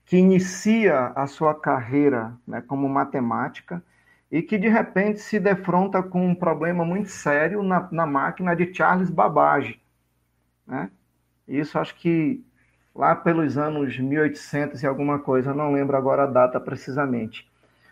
que 0.05 0.17
inicia 0.17 1.13
a 1.15 1.29
sua 1.29 1.55
carreira 1.55 2.37
né, 2.45 2.61
como 2.61 2.89
matemática 2.89 3.81
e 4.31 4.43
que 4.43 4.59
de 4.59 4.69
repente 4.69 5.21
se 5.21 5.39
defronta 5.39 6.03
com 6.03 6.27
um 6.27 6.35
problema 6.35 6.85
muito 6.85 7.09
sério 7.09 7.63
na, 7.63 7.89
na 7.93 8.05
máquina 8.05 8.57
de 8.57 8.75
Charles 8.75 9.11
Babbage. 9.11 9.81
Né? 10.67 10.91
Isso 11.47 11.79
acho 11.79 11.95
que 11.95 12.45
lá 12.93 13.15
pelos 13.15 13.57
anos 13.57 13.97
1800 13.97 14.83
e 14.83 14.87
alguma 14.87 15.21
coisa, 15.21 15.55
não 15.55 15.73
lembro 15.73 15.97
agora 15.97 16.25
a 16.25 16.27
data 16.27 16.59
precisamente. 16.59 17.49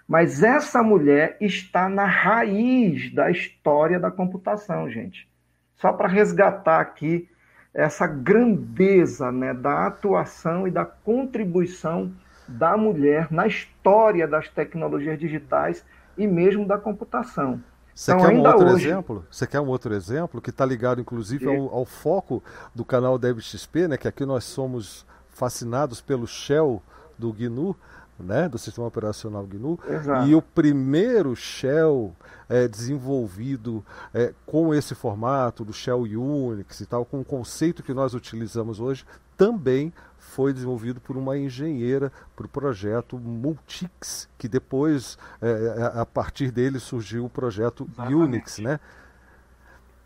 Mas 0.07 0.43
essa 0.43 0.83
mulher 0.83 1.37
está 1.41 1.89
na 1.89 2.05
raiz 2.05 3.15
da 3.15 3.31
história 3.31 4.01
da 4.01 4.11
computação, 4.11 4.91
gente. 4.91 5.31
Só 5.77 5.93
para 5.93 6.09
resgatar 6.09 6.81
aqui 6.81 7.29
essa 7.75 8.07
grandeza 8.07 9.33
né, 9.33 9.55
da 9.55 9.87
atuação 9.87 10.69
e 10.69 10.71
da 10.71 10.85
contribuição 10.85 12.13
da 12.47 12.77
mulher 12.77 13.29
na 13.31 13.47
história 13.47 14.27
das 14.27 14.49
tecnologias 14.49 15.19
digitais 15.19 15.85
e 16.19 16.27
mesmo 16.27 16.67
da 16.67 16.77
computação. 16.77 17.63
Você 17.95 18.13
então, 18.13 18.27
quer 18.27 18.35
um 18.35 18.43
outro 18.43 18.67
hoje... 18.67 18.89
exemplo? 18.89 19.27
Você 19.31 19.47
quer 19.47 19.61
um 19.61 19.69
outro 19.69 19.95
exemplo 19.95 20.41
que 20.41 20.51
está 20.51 20.65
ligado, 20.65 21.01
inclusive, 21.01 21.47
ao, 21.47 21.75
ao, 21.75 21.85
foco 21.85 22.43
do 22.75 22.85
canal 22.85 23.19
DevXP, 23.19 23.89
né? 23.89 23.97
Que 23.97 24.09
aqui 24.09 24.25
nós 24.25 24.45
somos 24.45 25.07
fascinados 25.29 26.01
pelo 26.01 26.27
Shell 26.27 26.83
do 27.19 27.33
GNU, 27.33 27.77
né? 28.23 28.49
Do 28.49 28.59
sistema 28.59 28.87
operacional 28.87 29.47
GNU. 29.47 29.79
Exato. 29.89 30.29
E 30.29 30.35
o 30.35 30.43
primeiro 30.43 31.35
Shell 31.35 32.15
é, 32.49 32.69
desenvolvido 32.69 33.85
é, 34.13 34.33
com 34.47 34.75
esse 34.75 34.95
formato 34.95 35.65
do 35.65 35.73
Shell 35.73 36.03
Unix 36.03 36.81
e 36.81 36.87
tal, 36.87 37.05
com 37.05 37.21
o 37.21 37.25
conceito 37.25 37.83
que 37.83 37.93
nós 37.95 38.15
utilizamos 38.15 38.81
hoje, 38.81 39.05
também 39.37 39.93
foi 40.19 40.53
desenvolvido 40.53 41.01
por 41.01 41.17
uma 41.17 41.37
engenheira 41.37 42.13
para 42.37 42.47
o 42.47 42.49
projeto 42.49 43.19
Multix, 43.19 44.29
que 44.39 44.49
depois, 44.49 45.19
é, 45.41 45.49
é, 45.49 46.01
a 46.01 46.07
partir 46.07 46.51
dele, 46.51 46.79
surgiu 46.79 47.25
o 47.25 47.31
projeto 47.31 47.87
Exatamente. 47.93 48.15
Unix, 48.15 48.59
né? 48.59 48.81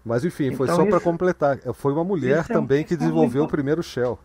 Mas 0.04 0.24
enfim, 0.24 0.54
foi 0.54 0.66
então, 0.66 0.76
só 0.76 0.86
para 0.86 1.00
completar. 1.00 1.58
Foi 1.74 1.92
uma 1.92 2.04
mulher 2.04 2.44
é 2.48 2.54
também 2.54 2.84
que 2.84 2.96
desenvolveu 2.96 3.42
muito... 3.42 3.50
o 3.50 3.52
primeiro 3.52 3.82
Shell. 3.82 4.18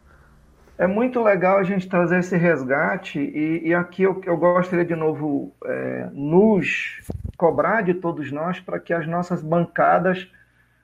É 0.78 0.88
muito 0.88 1.22
legal 1.22 1.58
a 1.58 1.64
gente 1.64 1.88
trazer 1.88 2.20
esse 2.20 2.36
resgate, 2.36 3.20
e, 3.20 3.68
e 3.68 3.74
aqui 3.74 4.04
eu, 4.04 4.20
eu, 4.26 4.36
gostaria 4.36 4.86
de 4.86 4.96
novo 4.96 5.54
é, 5.64 6.10
nos 6.12 7.02
cobrar 7.38 7.82
de 7.82 7.94
todos 7.94 8.32
nós 8.32 8.60
para 8.60 8.80
que 8.80 8.94
as 8.94 9.06
nossas 9.06 9.44
bancadas 9.44 10.28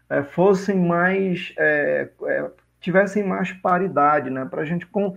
é, 0.10 0.22
fossem 0.22 0.78
mais 0.78 1.54
é, 1.58 2.10
é 2.24 2.52
tivessem 2.80 3.24
mais 3.24 3.52
paridade, 3.52 4.30
né? 4.30 4.46
Para 4.46 4.62
a 4.62 4.66
gente 4.66 4.86
com, 4.86 5.16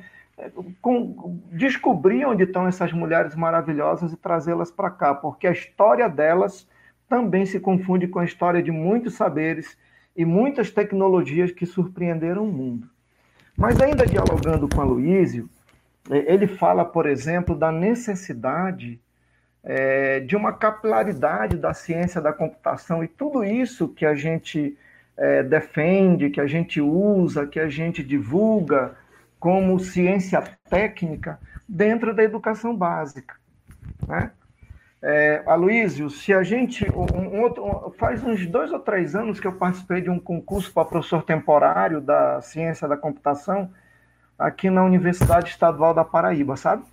com, 0.81 1.39
descobrir 1.53 2.25
onde 2.25 2.45
estão 2.45 2.67
essas 2.67 2.93
mulheres 2.93 3.35
maravilhosas 3.35 4.13
e 4.13 4.17
trazê-las 4.17 4.71
para 4.71 4.91
cá, 4.91 5.15
porque 5.15 5.47
a 5.47 5.53
história 5.53 6.09
delas 6.09 6.67
também 7.09 7.45
se 7.45 7.61
confunde 7.61 8.09
com 8.09 8.19
a 8.19 8.25
história 8.25 8.63
de 8.63 8.71
muitos 8.71 9.15
saberes 9.15 9.77
e 10.17 10.25
muitas 10.25 10.71
tecnologias 10.71 11.51
que 11.53 11.67
surpreenderam 11.67 12.45
o 12.45 12.53
mundo. 12.53 12.89
Mas 13.57 13.81
ainda 13.81 14.07
dialogando 14.07 14.69
com 14.69 14.81
a 14.81 14.85
Luísio, 14.85 15.49
é, 16.11 16.33
ele 16.33 16.47
fala, 16.47 16.85
por 16.85 17.07
exemplo, 17.07 17.55
da 17.55 17.71
necessidade 17.71 19.01
é, 19.63 20.21
de 20.21 20.37
uma 20.37 20.53
capilaridade 20.53 21.57
da 21.57 21.75
ciência 21.75 22.21
da 22.21 22.33
computação 22.33 23.05
e 23.05 23.09
tudo 23.09 23.45
isso 23.45 23.89
que 23.89 24.07
a 24.07 24.15
gente 24.15 24.77
é, 25.17 25.43
defende, 25.43 26.31
que 26.31 26.41
a 26.41 26.47
gente 26.47 26.81
usa, 26.81 27.47
que 27.47 27.61
a 27.61 27.69
gente 27.69 28.03
divulga 28.03 28.97
como 29.39 29.79
ciência 29.79 30.43
técnica 30.69 31.39
dentro 31.69 32.15
da 32.15 32.23
educação 32.23 32.75
básica. 32.75 33.35
Né? 34.07 34.31
É, 35.03 35.43
Aloysio, 35.47 36.11
se 36.11 36.33
a 36.33 36.43
gente. 36.43 36.87
Um, 36.91 37.37
um 37.37 37.41
outro, 37.43 37.95
faz 37.99 38.23
uns 38.23 38.47
dois 38.47 38.71
ou 38.71 38.79
três 38.79 39.15
anos 39.15 39.41
que 39.41 39.47
eu 39.47 39.53
participei 39.53 40.01
de 40.01 40.11
um 40.11 40.19
concurso 40.19 40.73
para 40.73 40.85
professor 40.85 41.23
temporário 41.23 42.01
da 42.01 42.41
ciência 42.43 42.87
da 42.87 42.97
computação 42.97 43.71
aqui 44.39 44.69
na 44.71 44.85
Universidade 44.85 45.51
Estadual 45.51 45.95
da 45.95 46.05
Paraíba, 46.05 46.57
sabe? 46.57 46.85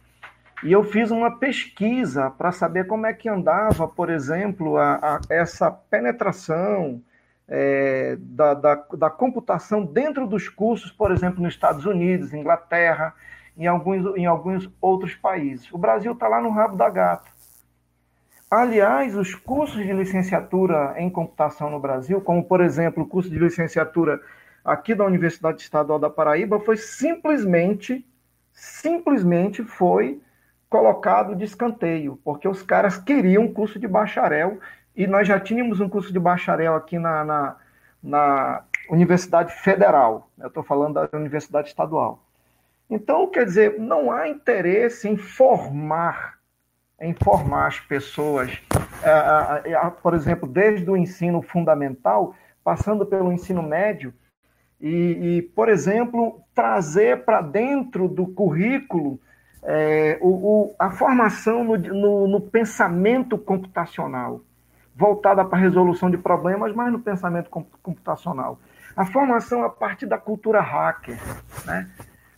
E 0.63 0.71
eu 0.71 0.83
fiz 0.83 1.11
uma 1.11 1.37
pesquisa 1.37 2.31
para 2.31 2.51
saber 2.51 2.87
como 2.87 3.05
é 3.05 3.13
que 3.13 3.29
andava, 3.29 3.87
por 3.87 4.09
exemplo, 4.09 4.77
a, 4.77 4.95
a 4.95 5.19
essa 5.29 5.69
penetração, 5.69 7.01
é, 7.47 8.17
da, 8.19 8.53
da, 8.53 8.75
da, 8.93 9.09
computação 9.09 9.85
dentro 9.85 10.27
dos 10.27 10.49
cursos, 10.49 10.91
por 10.91 11.11
exemplo, 11.11 11.41
nos 11.41 11.53
Estados 11.53 11.85
Unidos, 11.85 12.33
Inglaterra, 12.33 13.13
em 13.57 13.67
alguns, 13.67 14.17
em 14.17 14.25
alguns 14.25 14.69
outros 14.81 15.15
países. 15.15 15.71
O 15.71 15.77
Brasil 15.77 16.11
está 16.11 16.27
lá 16.27 16.41
no 16.41 16.49
rabo 16.49 16.75
da 16.75 16.89
gata. 16.89 17.36
Aliás, 18.49 19.15
os 19.15 19.35
cursos 19.35 19.83
de 19.83 19.91
licenciatura 19.91 20.95
em 20.97 21.09
computação 21.09 21.69
no 21.69 21.79
Brasil, 21.79 22.21
como 22.21 22.43
por 22.43 22.61
exemplo 22.61 23.03
o 23.03 23.07
curso 23.07 23.29
de 23.29 23.37
licenciatura 23.37 24.21
aqui 24.63 24.95
da 24.95 25.03
Universidade 25.03 25.61
Estadual 25.61 25.99
da 25.99 26.09
Paraíba, 26.09 26.59
foi 26.59 26.77
simplesmente, 26.77 28.05
simplesmente 28.53 29.63
foi 29.63 30.21
colocado 30.69 31.35
de 31.35 31.43
escanteio, 31.43 32.19
porque 32.23 32.47
os 32.47 32.63
caras 32.63 32.97
queriam 32.97 33.43
um 33.43 33.53
curso 33.53 33.79
de 33.79 33.87
bacharel 33.87 34.59
e 34.95 35.05
nós 35.05 35.27
já 35.27 35.39
tínhamos 35.39 35.79
um 35.79 35.89
curso 35.89 36.11
de 36.11 36.19
bacharel 36.19 36.75
aqui 36.75 36.97
na, 36.97 37.25
na, 37.25 37.55
na 38.01 38.63
Universidade 38.89 39.53
Federal, 39.53 40.29
eu 40.39 40.47
estou 40.47 40.63
falando 40.63 40.93
da 40.95 41.17
Universidade 41.17 41.67
Estadual. 41.67 42.23
Então, 42.89 43.27
quer 43.27 43.45
dizer, 43.45 43.77
não 43.77 44.09
há 44.09 44.29
interesse 44.29 45.09
em 45.09 45.17
formar, 45.17 46.36
em 46.99 47.13
formar 47.13 47.67
as 47.67 47.79
pessoas, 47.79 48.59
é, 49.03 49.69
é, 49.69 49.73
é, 49.73 49.89
por 49.89 50.13
exemplo, 50.13 50.47
desde 50.47 50.89
o 50.89 50.97
ensino 50.97 51.41
fundamental, 51.41 52.33
passando 52.63 53.05
pelo 53.05 53.31
ensino 53.31 53.61
médio, 53.61 54.13
e, 54.79 54.89
e 55.37 55.41
por 55.41 55.69
exemplo, 55.69 56.41
trazer 56.53 57.23
para 57.23 57.41
dentro 57.41 58.07
do 58.07 58.27
currículo 58.27 59.19
é, 59.63 60.17
o, 60.21 60.27
o, 60.29 60.75
a 60.77 60.91
formação 60.91 61.63
no, 61.63 61.77
no, 61.77 62.27
no 62.27 62.41
pensamento 62.41 63.37
computacional 63.37 64.41
voltada 64.97 65.45
para 65.45 65.59
a 65.59 65.61
resolução 65.61 66.09
de 66.09 66.17
problemas, 66.17 66.73
mas 66.73 66.91
no 66.91 66.99
pensamento 66.99 67.51
computacional. 67.51 68.59
A 68.95 69.05
formação 69.05 69.63
a 69.63 69.69
partir 69.69 70.07
da 70.07 70.17
cultura 70.17 70.59
hacker, 70.59 71.19
né? 71.65 71.87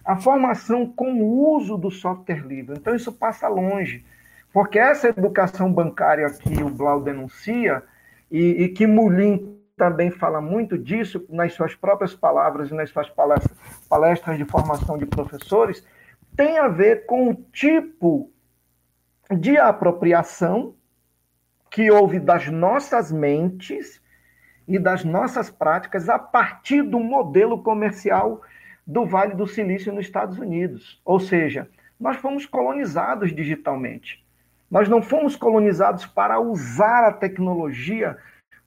a 0.03 0.17
formação 0.17 0.85
com 0.85 1.21
o 1.21 1.55
uso 1.55 1.77
do 1.77 1.89
software 1.89 2.45
livre. 2.45 2.77
Então, 2.77 2.93
isso 2.93 3.13
passa 3.13 3.47
longe, 3.47 4.03
porque 4.51 4.79
essa 4.79 5.09
educação 5.09 5.71
bancária 5.71 6.29
que 6.29 6.63
o 6.63 6.69
Blau 6.69 7.01
denuncia, 7.01 7.83
e, 8.31 8.63
e 8.63 8.69
que 8.69 8.85
Mulin 8.85 9.57
também 9.75 10.11
fala 10.11 10.41
muito 10.41 10.77
disso 10.77 11.25
nas 11.29 11.53
suas 11.53 11.73
próprias 11.73 12.13
palavras 12.13 12.69
e 12.69 12.73
nas 12.73 12.89
suas 12.89 13.09
palestras, 13.09 13.57
palestras 13.87 14.37
de 14.37 14.45
formação 14.45 14.97
de 14.97 15.05
professores, 15.05 15.83
tem 16.35 16.57
a 16.57 16.67
ver 16.67 17.05
com 17.05 17.29
o 17.29 17.35
tipo 17.35 18.31
de 19.31 19.57
apropriação 19.57 20.75
que 21.71 21.89
houve 21.89 22.19
das 22.19 22.47
nossas 22.47 23.11
mentes 23.11 24.01
e 24.67 24.77
das 24.77 25.03
nossas 25.03 25.49
práticas 25.49 26.09
a 26.09 26.19
partir 26.19 26.81
do 26.81 26.99
modelo 26.99 27.63
comercial 27.63 28.41
do 28.85 29.05
Vale 29.05 29.35
do 29.35 29.47
Silício 29.47 29.93
nos 29.93 30.05
Estados 30.05 30.39
Unidos. 30.39 31.01
Ou 31.05 31.19
seja, 31.19 31.69
nós 31.99 32.17
fomos 32.17 32.45
colonizados 32.45 33.33
digitalmente. 33.33 34.23
Nós 34.69 34.87
não 34.87 35.01
fomos 35.01 35.35
colonizados 35.35 36.05
para 36.05 36.39
usar 36.39 37.07
a 37.07 37.13
tecnologia 37.13 38.17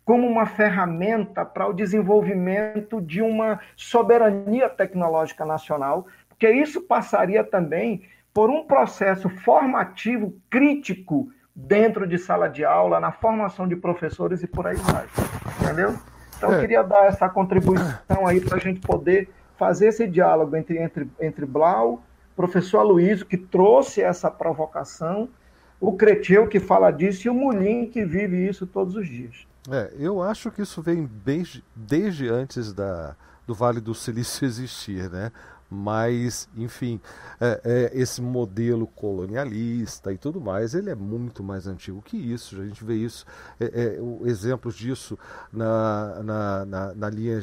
como 0.04 0.26
uma 0.26 0.46
ferramenta 0.46 1.44
para 1.44 1.68
o 1.68 1.72
desenvolvimento 1.72 3.00
de 3.00 3.22
uma 3.22 3.60
soberania 3.76 4.68
tecnológica 4.68 5.44
nacional, 5.44 6.06
porque 6.28 6.50
isso 6.50 6.82
passaria 6.82 7.44
também 7.44 8.02
por 8.34 8.50
um 8.50 8.66
processo 8.66 9.28
formativo 9.28 10.34
crítico 10.50 11.28
dentro 11.54 12.06
de 12.06 12.18
sala 12.18 12.48
de 12.48 12.64
aula, 12.64 12.98
na 12.98 13.12
formação 13.12 13.68
de 13.68 13.76
professores 13.76 14.42
e 14.42 14.46
por 14.46 14.66
aí 14.66 14.76
vai. 14.76 15.06
Entendeu? 15.60 15.94
Então, 16.36 16.52
é. 16.52 16.56
eu 16.56 16.60
queria 16.60 16.82
dar 16.82 17.06
essa 17.06 17.28
contribuição 17.28 18.26
aí 18.26 18.40
para 18.40 18.56
a 18.56 18.60
gente 18.60 18.80
poder 18.80 19.28
fazer 19.56 19.88
esse 19.88 20.08
diálogo 20.08 20.56
entre, 20.56 20.78
entre, 20.78 21.08
entre 21.20 21.46
Blau, 21.46 22.02
professor 22.34 22.78
Aloysio, 22.78 23.26
que 23.26 23.36
trouxe 23.36 24.02
essa 24.02 24.30
provocação, 24.30 25.28
o 25.82 25.92
Creteu, 25.94 26.46
que 26.46 26.60
fala 26.60 26.92
disso, 26.92 27.26
e 27.26 27.30
o 27.30 27.34
Mulim, 27.34 27.86
que 27.86 28.04
vive 28.04 28.48
isso 28.48 28.66
todos 28.66 28.94
os 28.94 29.06
dias. 29.08 29.46
É, 29.68 29.92
eu 29.98 30.22
acho 30.22 30.50
que 30.50 30.62
isso 30.62 30.80
vem 30.80 31.10
desde, 31.24 31.62
desde 31.74 32.28
antes 32.28 32.72
da, 32.72 33.16
do 33.44 33.52
Vale 33.52 33.80
do 33.80 33.94
Silício 33.94 34.46
existir, 34.46 35.10
né? 35.10 35.32
mas 35.74 36.50
enfim 36.54 37.00
é, 37.40 37.60
é, 37.64 37.98
esse 37.98 38.20
modelo 38.20 38.86
colonialista 38.86 40.12
e 40.12 40.18
tudo 40.18 40.38
mais 40.38 40.74
ele 40.74 40.90
é 40.90 40.94
muito 40.94 41.42
mais 41.42 41.66
antigo 41.66 42.02
que 42.02 42.14
isso 42.14 42.60
a 42.60 42.64
gente 42.66 42.84
vê 42.84 42.94
isso 42.96 43.24
é, 43.58 43.64
é 43.64 44.28
exemplos 44.28 44.74
disso 44.74 45.18
na, 45.50 46.22
na, 46.22 46.66
na, 46.66 46.94
na 46.94 47.08
linha 47.08 47.40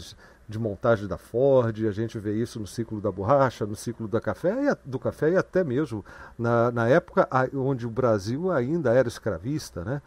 de 0.49 0.59
montagem 0.59 1.07
da 1.07 1.17
Ford 1.17 1.85
a 1.87 1.91
gente 1.91 2.19
vê 2.19 2.33
isso 2.33 2.59
no 2.59 2.67
ciclo 2.67 2.99
da 2.99 3.11
borracha 3.11 3.65
no 3.65 3.75
ciclo 3.75 4.07
da 4.07 4.19
café 4.19 4.75
do 4.83 4.99
café 4.99 5.29
e 5.29 5.37
até 5.37 5.63
mesmo 5.63 6.03
na, 6.37 6.71
na 6.71 6.89
época 6.89 7.29
onde 7.53 7.85
o 7.85 7.89
Brasil 7.89 8.51
ainda 8.51 8.91
era 8.91 9.07
escravista 9.07 9.85
né 9.85 10.01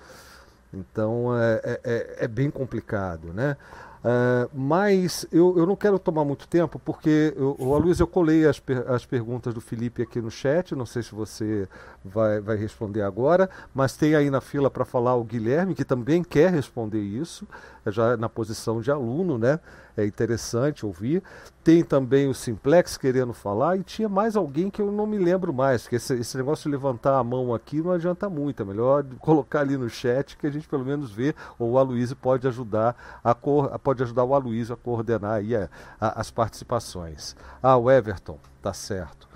Então 0.73 1.37
é, 1.37 1.61
é, 1.63 1.81
é, 1.85 2.25
é 2.25 2.29
bem 2.29 2.51
complicado, 2.51 3.33
né? 3.33 3.57
Uh, 4.03 4.51
mas 4.53 5.25
eu, 5.31 5.57
eu 5.57 5.65
não 5.65 5.77
quero 5.77 5.97
tomar 5.97 6.25
muito 6.25 6.49
tempo, 6.49 6.77
porque, 6.77 7.33
o 7.39 7.79
Luiz, 7.79 8.01
eu 8.01 8.07
colei 8.07 8.45
as, 8.45 8.59
per, 8.59 8.85
as 8.91 9.07
perguntas 9.07 9.55
do 9.55 9.61
Felipe 9.61 10.03
aqui 10.03 10.21
no 10.21 10.29
chat, 10.29 10.75
não 10.75 10.85
sei 10.85 11.05
se 11.05 11.15
você 11.15 11.69
vai, 12.05 12.41
vai 12.41 12.57
responder 12.57 13.03
agora, 13.03 13.49
mas 13.73 13.97
tem 13.97 14.17
aí 14.17 14.29
na 14.29 14.41
fila 14.41 14.69
para 14.69 14.85
falar 14.85 15.15
o 15.15 15.23
Guilherme, 15.23 15.73
que 15.73 15.85
também 15.85 16.25
quer 16.25 16.51
responder 16.51 16.99
isso, 16.99 17.47
já 17.87 18.17
na 18.17 18.29
posição 18.29 18.81
de 18.81 18.91
aluno, 18.91 19.39
né? 19.39 19.61
É 19.97 20.05
interessante 20.05 20.85
ouvir. 20.85 21.23
Tem 21.63 21.85
também 21.85 22.29
o 22.29 22.35
Simplex 22.35 22.97
querendo 22.97 23.33
falar 23.33 23.77
e 23.77 23.83
tinha 23.83 24.09
mais 24.09 24.37
alguém 24.37 24.69
que 24.69 24.83
eu 24.83 24.91
não 24.91 25.07
me 25.07 25.19
lembro 25.19 25.53
mais, 25.53 25.83
porque 25.83 25.97
esse, 25.97 26.15
esse 26.15 26.37
negócio 26.37 26.65
de 26.65 26.77
levantar 26.77 27.17
a 27.17 27.25
mão 27.25 27.55
aqui 27.55 27.81
não 27.81 27.93
adianta 27.93 28.29
muito, 28.29 28.63
é 28.63 28.65
melhor 28.65 29.05
colocar 29.21 29.61
ali 29.61 29.77
no 29.77 29.89
chat 29.89 30.37
que 30.37 30.47
a 30.47 30.51
gente 30.51 30.69
pelo 30.69 30.85
menos 30.85 31.13
vê, 31.13 31.35
ou 31.59 31.73
o 31.73 31.79
Aloysio 31.79 32.17
pode 32.17 32.49
ajudar 32.49 33.21
a 33.23 33.35
cor, 33.35 33.79
pode 33.79 34.03
ajudar 34.03 34.25
o 34.25 34.35
Aloysio 34.35 34.75
a 34.75 34.77
coordenar 34.77 35.35
aí 35.35 35.55
a, 35.55 35.69
a, 36.01 36.21
as 36.21 36.31
participações. 36.31 37.37
Ah, 37.63 37.77
o 37.77 37.91
Everton, 37.91 38.39
tá 38.61 38.73
certo. 38.73 39.32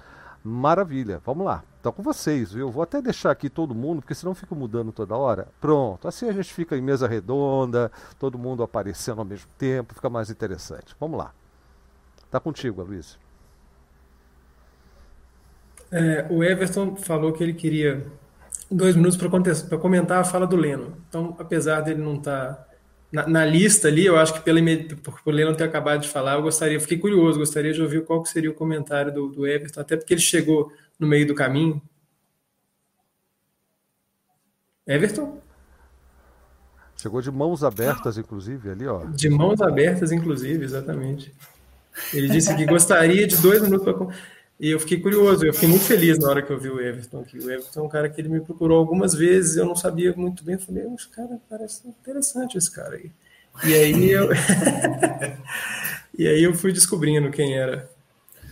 Maravilha, 0.49 1.21
vamos 1.27 1.45
lá. 1.45 1.65
Tá 1.83 1.91
com 1.91 2.05
vocês, 2.05 2.53
viu? 2.53 2.71
Vou 2.71 2.81
até 2.81 3.03
deixar 3.03 3.33
aqui 3.33 3.51
todo 3.51 3.75
mundo, 3.75 4.01
porque 4.01 4.15
senão 4.15 4.33
fica 4.33 4.55
mudando 4.55 4.93
toda 4.93 5.17
hora. 5.17 5.49
Pronto, 5.61 6.07
assim 6.07 6.29
a 6.29 6.33
gente 6.33 6.55
fica 6.55 6.77
em 6.77 6.81
mesa 6.81 7.09
redonda, 7.09 7.91
todo 8.17 8.39
mundo 8.39 8.63
aparecendo 8.63 9.19
ao 9.19 9.25
mesmo 9.25 9.49
tempo, 9.59 9.93
fica 9.93 10.09
mais 10.09 10.31
interessante. 10.31 10.95
Vamos 11.01 11.19
lá. 11.19 11.35
Tá 12.31 12.39
contigo, 12.39 12.81
Luiz. 12.85 13.19
É, 15.91 16.27
o 16.31 16.45
Everton 16.45 16.95
falou 16.95 17.33
que 17.33 17.43
ele 17.43 17.55
queria 17.55 18.07
dois 18.71 18.95
minutos 18.95 19.17
para 19.17 19.79
comentar 19.79 20.21
a 20.21 20.25
fala 20.25 20.47
do 20.47 20.55
Leno. 20.55 20.97
Então, 21.09 21.35
apesar 21.41 21.81
dele 21.81 22.01
não 22.01 22.19
estar 22.19 22.55
tá 22.55 22.66
na, 23.11 23.27
na, 23.27 23.45
lista 23.45 23.89
ali, 23.89 24.05
eu 24.05 24.19
acho 24.19 24.35
que 24.35 24.41
pela, 24.41 24.61
por, 25.03 25.23
por 25.23 25.33
Leno 25.33 25.55
ter 25.57 25.65
acabado 25.65 26.03
de 26.03 26.09
falar, 26.09 26.35
eu 26.35 26.43
gostaria, 26.43 26.81
fiquei 26.81 26.99
curioso, 26.99 27.39
gostaria 27.39 27.73
de 27.73 27.81
ouvir 27.81 28.05
qual 28.05 28.25
seria 28.25 28.51
o 28.51 28.55
comentário 28.55 29.13
do, 29.13 29.29
do 29.29 29.47
Everton, 29.47 29.81
até 29.81 29.97
porque 29.97 30.15
ele 30.15 30.21
chegou 30.21 30.73
no 30.99 31.07
meio 31.07 31.27
do 31.27 31.35
caminho. 31.35 31.81
Everton? 34.87 35.41
Chegou 36.97 37.21
de 37.21 37.31
mãos 37.31 37.63
abertas, 37.63 38.17
inclusive, 38.17 38.71
ali, 38.71 38.87
ó. 38.87 39.05
De 39.05 39.29
mãos 39.29 39.61
abertas, 39.61 40.13
inclusive, 40.13 40.65
exatamente. 40.65 41.35
Ele 42.13 42.29
disse 42.29 42.55
que 42.55 42.65
gostaria 42.65 43.27
de 43.27 43.37
dois 43.37 43.63
minutos 43.63 43.85
para. 43.85 44.15
E 44.59 44.71
eu 44.71 44.81
fiquei 44.81 44.99
curioso, 44.99 45.45
eu 45.45 45.53
fiquei 45.53 45.69
muito 45.69 45.85
feliz 45.85 46.19
na 46.19 46.31
hora 46.31 46.43
que 46.43 46.51
eu 46.51 46.59
vi 46.59 46.71
o 46.71 46.81
Everton 46.81 47.21
aqui. 47.21 47.39
O 47.39 47.51
Everton 47.51 47.81
é 47.81 47.83
um 47.83 47.89
cara 47.89 48.09
que 48.09 48.21
ele 48.21 48.31
me 48.31 48.41
procurou 48.41 48.79
algumas 48.79 49.13
vezes, 49.13 49.57
eu 49.57 49.67
não 49.67 49.77
sabia 49.77 50.15
muito 50.17 50.43
bem. 50.43 50.55
Eu 50.55 50.61
falei, 50.61 50.85
esse 50.95 51.09
cara 51.09 51.39
parece 51.49 51.87
interessante 51.87 52.57
esse 52.57 52.71
cara 52.71 52.95
aí. 52.95 53.11
E 53.65 53.75
aí 53.75 54.11
eu. 54.11 54.29
e 56.19 56.27
aí 56.27 56.43
eu 56.43 56.55
fui 56.55 56.73
descobrindo 56.73 57.31
quem 57.31 57.55
era. 57.55 57.91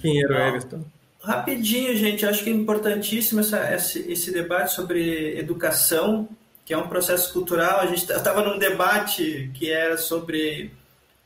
Quem 0.00 0.22
era 0.22 0.34
o 0.34 0.48
Everton. 0.48 0.84
Rapidinho, 1.22 1.96
gente, 1.96 2.26
acho 2.26 2.44
que 2.44 2.50
é 2.50 2.52
importantíssimo 2.52 3.40
essa, 3.40 3.74
esse, 3.74 4.00
esse 4.12 4.30
debate 4.30 4.74
sobre 4.74 5.38
educação, 5.38 6.28
que 6.66 6.74
é 6.74 6.76
um 6.76 6.86
processo 6.86 7.32
cultural. 7.32 7.80
A 7.80 7.86
gente 7.86 8.12
estava 8.12 8.42
num 8.42 8.58
debate 8.58 9.50
que 9.54 9.70
era 9.70 9.96
sobre 9.96 10.70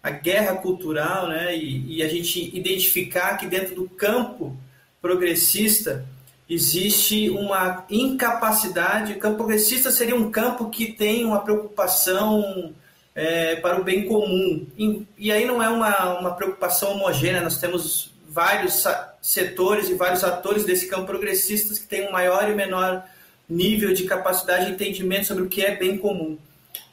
a 0.00 0.10
guerra 0.10 0.54
cultural, 0.54 1.28
né? 1.28 1.56
E, 1.56 1.96
e, 1.96 2.02
a 2.02 2.08
gente 2.08 2.56
identificar 2.56 3.36
que 3.36 3.46
dentro 3.46 3.74
do 3.74 3.88
campo 3.88 4.56
progressista 5.00 6.04
existe 6.48 7.28
uma 7.30 7.84
incapacidade. 7.90 9.12
O 9.12 9.18
campo 9.18 9.38
progressista 9.38 9.90
seria 9.90 10.16
um 10.16 10.30
campo 10.30 10.70
que 10.70 10.92
tem 10.92 11.24
uma 11.24 11.40
preocupação 11.40 12.74
é, 13.14 13.56
para 13.56 13.80
o 13.80 13.84
bem 13.84 14.06
comum. 14.06 14.66
E, 14.76 15.06
e, 15.18 15.32
aí 15.32 15.44
não 15.44 15.62
é 15.62 15.68
uma, 15.68 16.18
uma 16.18 16.30
preocupação 16.34 16.92
homogênea, 16.92 17.42
nós 17.42 17.58
temos 17.58 18.14
vários 18.28 18.84
setores 19.20 19.88
e 19.88 19.94
vários 19.94 20.22
atores 20.22 20.64
desse 20.64 20.86
campo 20.86 21.06
progressistas 21.06 21.78
que 21.78 21.86
têm 21.86 22.08
um 22.08 22.12
maior 22.12 22.48
e 22.48 22.54
menor 22.54 23.04
nível 23.48 23.92
de 23.92 24.04
capacidade 24.04 24.66
de 24.66 24.72
entendimento 24.72 25.26
sobre 25.26 25.42
o 25.42 25.48
que 25.48 25.62
é 25.62 25.74
bem 25.74 25.98
comum. 25.98 26.38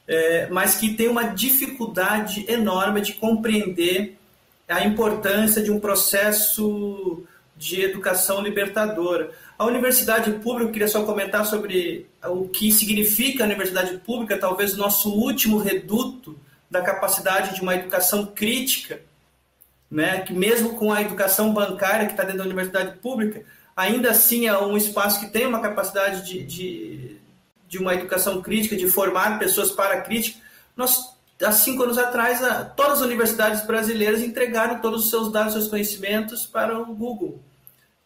É, 0.08 0.48
mas 0.52 0.76
que 0.76 0.94
tem 0.94 1.08
uma 1.08 1.24
dificuldade 1.24 2.46
enorme 2.48 3.02
de 3.02 3.14
compreender 3.14 4.18
a 4.68 4.84
importância 4.84 5.62
de 5.62 5.72
um 5.72 5.80
processo 5.80 7.24
de 7.58 7.82
educação 7.82 8.42
libertadora. 8.42 9.32
A 9.58 9.66
universidade 9.66 10.32
pública, 10.34 10.70
eu 10.70 10.72
queria 10.72 10.88
só 10.88 11.04
comentar 11.04 11.46
sobre 11.46 12.06
o 12.24 12.48
que 12.50 12.72
significa 12.72 13.44
a 13.44 13.48
universidade 13.48 13.98
pública, 14.00 14.38
talvez 14.38 14.74
o 14.74 14.78
nosso 14.78 15.10
último 15.10 15.58
reduto 15.58 16.38
da 16.70 16.82
capacidade 16.82 17.56
de 17.56 17.62
uma 17.62 17.76
educação 17.76 18.26
crítica, 18.26 19.02
né, 19.90 20.22
que 20.22 20.34
mesmo 20.34 20.76
com 20.76 20.92
a 20.92 21.02
educação 21.02 21.54
bancária 21.54 22.06
que 22.06 22.12
está 22.12 22.24
dentro 22.24 22.40
da 22.40 22.46
universidade 22.46 22.98
pública, 22.98 23.44
ainda 23.76 24.12
assim 24.12 24.48
é 24.48 24.58
um 24.58 24.76
espaço 24.76 25.20
que 25.20 25.32
tem 25.32 25.46
uma 25.46 25.62
capacidade 25.62 26.26
de, 26.26 26.44
de, 26.44 27.18
de 27.68 27.78
uma 27.78 27.94
educação 27.94 28.42
crítica, 28.42 28.76
de 28.76 28.88
formar 28.88 29.40
pessoas 29.40 29.72
para 29.72 29.96
a 29.96 30.02
crítica. 30.02 30.40
Nós, 30.76 31.15
há 31.42 31.52
cinco 31.52 31.84
anos 31.84 31.98
atrás, 31.98 32.40
todas 32.76 33.00
as 33.00 33.06
universidades 33.06 33.66
brasileiras 33.66 34.22
entregaram 34.22 34.80
todos 34.80 35.06
os 35.06 35.10
seus 35.10 35.32
dados, 35.32 35.54
seus 35.54 35.68
conhecimentos 35.68 36.46
para 36.46 36.78
o 36.78 36.86
Google 36.96 37.42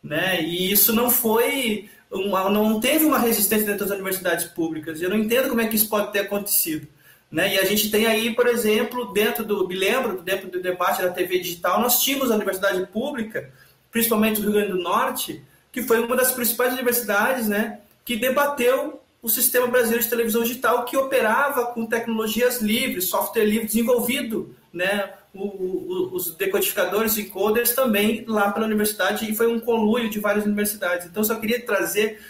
né? 0.04 0.42
E 0.42 0.72
isso 0.72 0.94
não 0.94 1.10
foi 1.10 1.90
uma, 2.10 2.50
não 2.50 2.80
teve 2.80 3.06
uma 3.06 3.20
resistência 3.20 3.68
dentro 3.68 3.86
das 3.86 3.94
universidades 3.94 4.46
públicas. 4.46 5.02
Eu 5.02 5.10
não 5.10 5.18
entendo 5.18 5.50
como 5.50 5.62
é 5.62 5.68
que 5.68 5.76
isso 5.76 5.90
pode 5.90 6.12
ter 6.12 6.20
acontecido, 6.20 6.88
né? 7.32 7.56
E 7.56 7.60
a 7.60 7.66
gente 7.66 7.92
tem 7.92 8.06
aí, 8.06 8.34
por 8.34 8.48
exemplo, 8.48 9.12
dentro 9.14 9.44
do, 9.44 9.68
me 9.68 9.76
lembro, 9.76 10.22
dentro 10.22 10.50
do 10.50 10.62
debate 10.62 11.02
da 11.02 11.10
TV 11.10 11.40
digital, 11.40 11.82
nós 11.82 12.02
tínhamos 12.02 12.32
a 12.32 12.36
universidade 12.36 12.86
pública, 12.88 13.52
principalmente 13.92 14.42
do 14.42 14.44
Rio 14.44 14.54
Grande 14.54 14.72
do 14.72 14.82
Norte, 14.82 15.44
que 15.72 15.84
foi 15.84 16.00
uma 16.00 16.16
das 16.16 16.32
principais 16.32 16.74
universidades, 16.74 17.48
né, 17.48 17.80
que 18.04 18.16
debateu 18.16 18.99
o 19.22 19.30
sistema 19.30 19.68
brasileiro 19.68 20.04
de 20.04 20.10
televisão 20.10 20.44
digital 20.44 20.86
que 20.86 20.96
operava 20.96 21.68
com 21.68 21.86
tecnologias 21.86 22.62
livres, 22.62 23.06
software 23.06 23.46
livre 23.46 23.68
desenvolvido, 23.68 24.56
né, 24.72 25.14
o, 25.34 25.44
o, 25.44 26.16
os 26.16 26.36
decodificadores 26.36 27.18
e 27.18 27.26
coders 27.26 27.74
também 27.74 28.24
lá 28.28 28.52
pela 28.52 28.66
universidade 28.66 29.30
e 29.30 29.36
foi 29.36 29.48
um 29.48 29.60
conluio 29.60 30.10
de 30.10 30.20
várias 30.20 30.46
universidades. 30.46 31.06
Então, 31.06 31.24
só 31.24 31.36
queria 31.36 31.64
trazer 31.64 32.22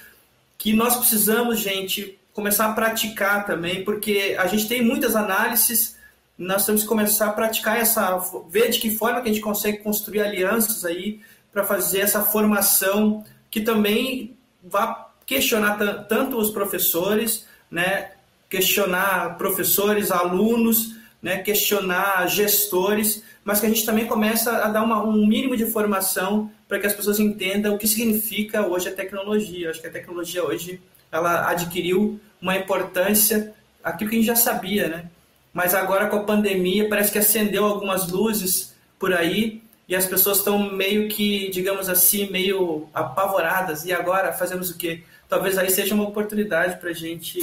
que 0.57 0.73
nós 0.73 0.97
precisamos, 0.97 1.59
gente, 1.59 2.19
começar 2.33 2.65
a 2.65 2.73
praticar 2.73 3.45
também, 3.45 3.83
porque 3.83 4.35
a 4.37 4.47
gente 4.47 4.67
tem 4.67 4.81
muitas 4.81 5.15
análises, 5.15 5.97
nós 6.37 6.65
temos 6.65 6.81
que 6.81 6.87
começar 6.87 7.27
a 7.27 7.33
praticar 7.33 7.77
essa, 7.77 8.17
ver 8.49 8.69
de 8.69 8.79
que 8.79 8.89
forma 8.89 9.21
que 9.21 9.29
a 9.29 9.33
gente 9.33 9.43
consegue 9.43 9.77
construir 9.79 10.21
alianças 10.21 10.85
aí 10.85 11.21
para 11.51 11.63
fazer 11.63 11.99
essa 11.99 12.21
formação 12.21 13.23
que 13.51 13.61
também 13.61 14.37
vá 14.63 15.08
questionar 15.29 15.77
tanto 16.09 16.39
os 16.39 16.49
professores, 16.49 17.45
né, 17.69 18.13
questionar 18.49 19.37
professores, 19.37 20.09
alunos, 20.09 20.95
né, 21.21 21.37
questionar 21.37 22.27
gestores, 22.27 23.23
mas 23.43 23.59
que 23.59 23.67
a 23.67 23.69
gente 23.69 23.85
também 23.85 24.07
começa 24.07 24.65
a 24.65 24.69
dar 24.69 24.81
uma, 24.81 25.03
um 25.03 25.27
mínimo 25.27 25.55
de 25.55 25.67
formação 25.67 26.51
para 26.67 26.79
que 26.79 26.87
as 26.87 26.93
pessoas 26.93 27.19
entendam 27.19 27.75
o 27.75 27.77
que 27.77 27.87
significa 27.87 28.65
hoje 28.65 28.89
a 28.89 28.91
tecnologia. 28.91 29.69
Acho 29.69 29.79
que 29.79 29.85
a 29.85 29.91
tecnologia 29.91 30.43
hoje 30.43 30.81
ela 31.11 31.47
adquiriu 31.47 32.19
uma 32.41 32.57
importância, 32.57 33.53
aquilo 33.83 34.09
que 34.09 34.15
a 34.15 34.19
gente 34.19 34.27
já 34.27 34.35
sabia, 34.35 34.87
né? 34.87 35.05
Mas 35.53 35.75
agora 35.75 36.07
com 36.07 36.15
a 36.15 36.23
pandemia 36.23 36.89
parece 36.89 37.11
que 37.11 37.19
acendeu 37.19 37.65
algumas 37.65 38.09
luzes 38.09 38.73
por 38.97 39.13
aí 39.13 39.61
e 39.87 39.95
as 39.95 40.07
pessoas 40.07 40.39
estão 40.39 40.71
meio 40.71 41.07
que, 41.07 41.51
digamos 41.51 41.87
assim, 41.87 42.31
meio 42.31 42.87
apavoradas. 42.93 43.85
E 43.85 43.93
agora 43.93 44.33
fazemos 44.33 44.71
o 44.71 44.77
quê? 44.77 45.03
Talvez 45.29 45.59
aí 45.59 45.69
seja 45.69 45.93
uma 45.93 46.05
oportunidade 46.05 46.77
para 46.77 46.89
a 46.89 46.93
gente 46.93 47.39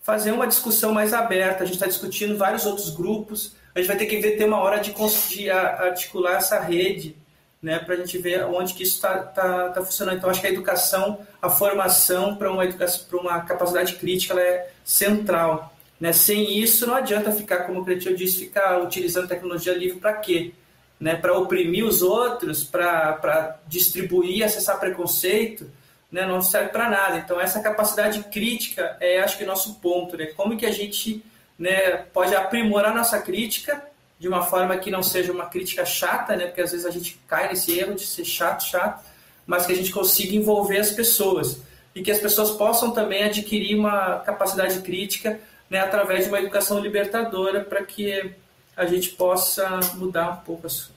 fazer 0.00 0.30
uma 0.30 0.46
discussão 0.46 0.92
mais 0.92 1.12
aberta. 1.12 1.64
A 1.64 1.66
gente 1.66 1.74
está 1.74 1.86
discutindo 1.86 2.38
vários 2.38 2.64
outros 2.64 2.88
grupos. 2.90 3.56
A 3.74 3.80
gente 3.80 3.88
vai 3.88 3.96
ter 3.96 4.06
que 4.06 4.18
ver, 4.18 4.36
ter 4.36 4.44
uma 4.44 4.60
hora 4.60 4.78
de, 4.78 4.94
de 5.28 5.50
articular 5.50 6.36
essa 6.36 6.60
rede, 6.60 7.16
né, 7.60 7.80
para 7.80 7.94
a 7.94 7.98
gente 7.98 8.16
ver 8.16 8.44
onde 8.44 8.74
que 8.74 8.84
isso 8.84 8.94
está 8.94 9.18
tá, 9.18 9.70
tá 9.70 9.84
funcionando. 9.84 10.18
Então, 10.18 10.30
acho 10.30 10.40
que 10.40 10.46
a 10.46 10.52
educação, 10.52 11.18
a 11.42 11.50
formação 11.50 12.36
para 12.36 12.50
uma 12.50 12.64
educação, 12.64 13.04
para 13.10 13.18
uma 13.18 13.40
capacidade 13.40 13.96
crítica, 13.96 14.32
ela 14.32 14.42
é 14.42 14.70
central. 14.84 15.74
Né? 16.00 16.12
Sem 16.12 16.60
isso, 16.60 16.86
não 16.86 16.94
adianta 16.94 17.32
ficar, 17.32 17.64
como 17.64 17.80
o 17.80 17.84
Cretinho 17.84 18.16
disse, 18.16 18.38
ficar 18.38 18.80
utilizando 18.80 19.28
tecnologia 19.28 19.74
livre 19.74 19.98
para 19.98 20.12
quê? 20.12 20.52
Né? 20.98 21.16
Para 21.16 21.36
oprimir 21.36 21.84
os 21.84 22.02
outros, 22.02 22.62
para 22.62 23.58
distribuir, 23.66 24.44
acessar 24.44 24.78
preconceito 24.78 25.68
né, 26.10 26.26
não 26.26 26.42
serve 26.42 26.70
para 26.70 26.88
nada. 26.88 27.18
Então, 27.18 27.40
essa 27.40 27.60
capacidade 27.60 28.22
crítica 28.24 28.96
é, 29.00 29.20
acho 29.20 29.38
que, 29.38 29.44
nosso 29.44 29.74
ponto. 29.74 30.16
Né? 30.16 30.26
Como 30.26 30.56
que 30.56 30.66
a 30.66 30.72
gente 30.72 31.24
né, 31.58 31.98
pode 32.12 32.34
aprimorar 32.34 32.94
nossa 32.94 33.20
crítica 33.20 33.82
de 34.18 34.28
uma 34.28 34.42
forma 34.42 34.76
que 34.76 34.90
não 34.90 35.02
seja 35.02 35.32
uma 35.32 35.46
crítica 35.46 35.84
chata, 35.84 36.36
né? 36.36 36.46
porque 36.46 36.60
às 36.60 36.72
vezes 36.72 36.84
a 36.84 36.90
gente 36.90 37.18
cai 37.28 37.48
nesse 37.48 37.78
erro 37.78 37.94
de 37.94 38.06
ser 38.06 38.24
chato, 38.24 38.64
chato, 38.64 39.04
mas 39.46 39.66
que 39.66 39.72
a 39.72 39.76
gente 39.76 39.92
consiga 39.92 40.34
envolver 40.34 40.78
as 40.78 40.90
pessoas 40.90 41.60
e 41.94 42.02
que 42.02 42.10
as 42.10 42.18
pessoas 42.18 42.50
possam 42.50 42.92
também 42.92 43.24
adquirir 43.24 43.76
uma 43.76 44.20
capacidade 44.20 44.80
crítica 44.80 45.40
né, 45.68 45.80
através 45.80 46.24
de 46.24 46.30
uma 46.30 46.38
educação 46.38 46.78
libertadora 46.80 47.64
para 47.64 47.84
que 47.84 48.32
a 48.76 48.86
gente 48.86 49.10
possa 49.10 49.80
mudar 49.94 50.30
um 50.30 50.36
pouco 50.38 50.66
as, 50.66 50.90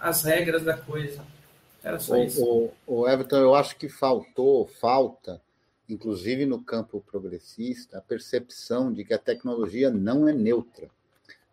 as 0.00 0.22
regras 0.22 0.62
da 0.62 0.76
coisa. 0.76 1.20
Era 1.88 1.98
só 1.98 2.14
o, 2.14 2.22
isso. 2.22 2.44
O, 2.44 2.72
o 2.86 3.08
Everton, 3.08 3.38
eu 3.38 3.54
acho 3.54 3.76
que 3.76 3.88
faltou, 3.88 4.66
falta, 4.66 5.40
inclusive 5.88 6.44
no 6.46 6.62
campo 6.62 7.00
progressista, 7.00 7.98
a 7.98 8.02
percepção 8.02 8.92
de 8.92 9.04
que 9.04 9.14
a 9.14 9.18
tecnologia 9.18 9.90
não 9.90 10.28
é 10.28 10.32
neutra, 10.32 10.90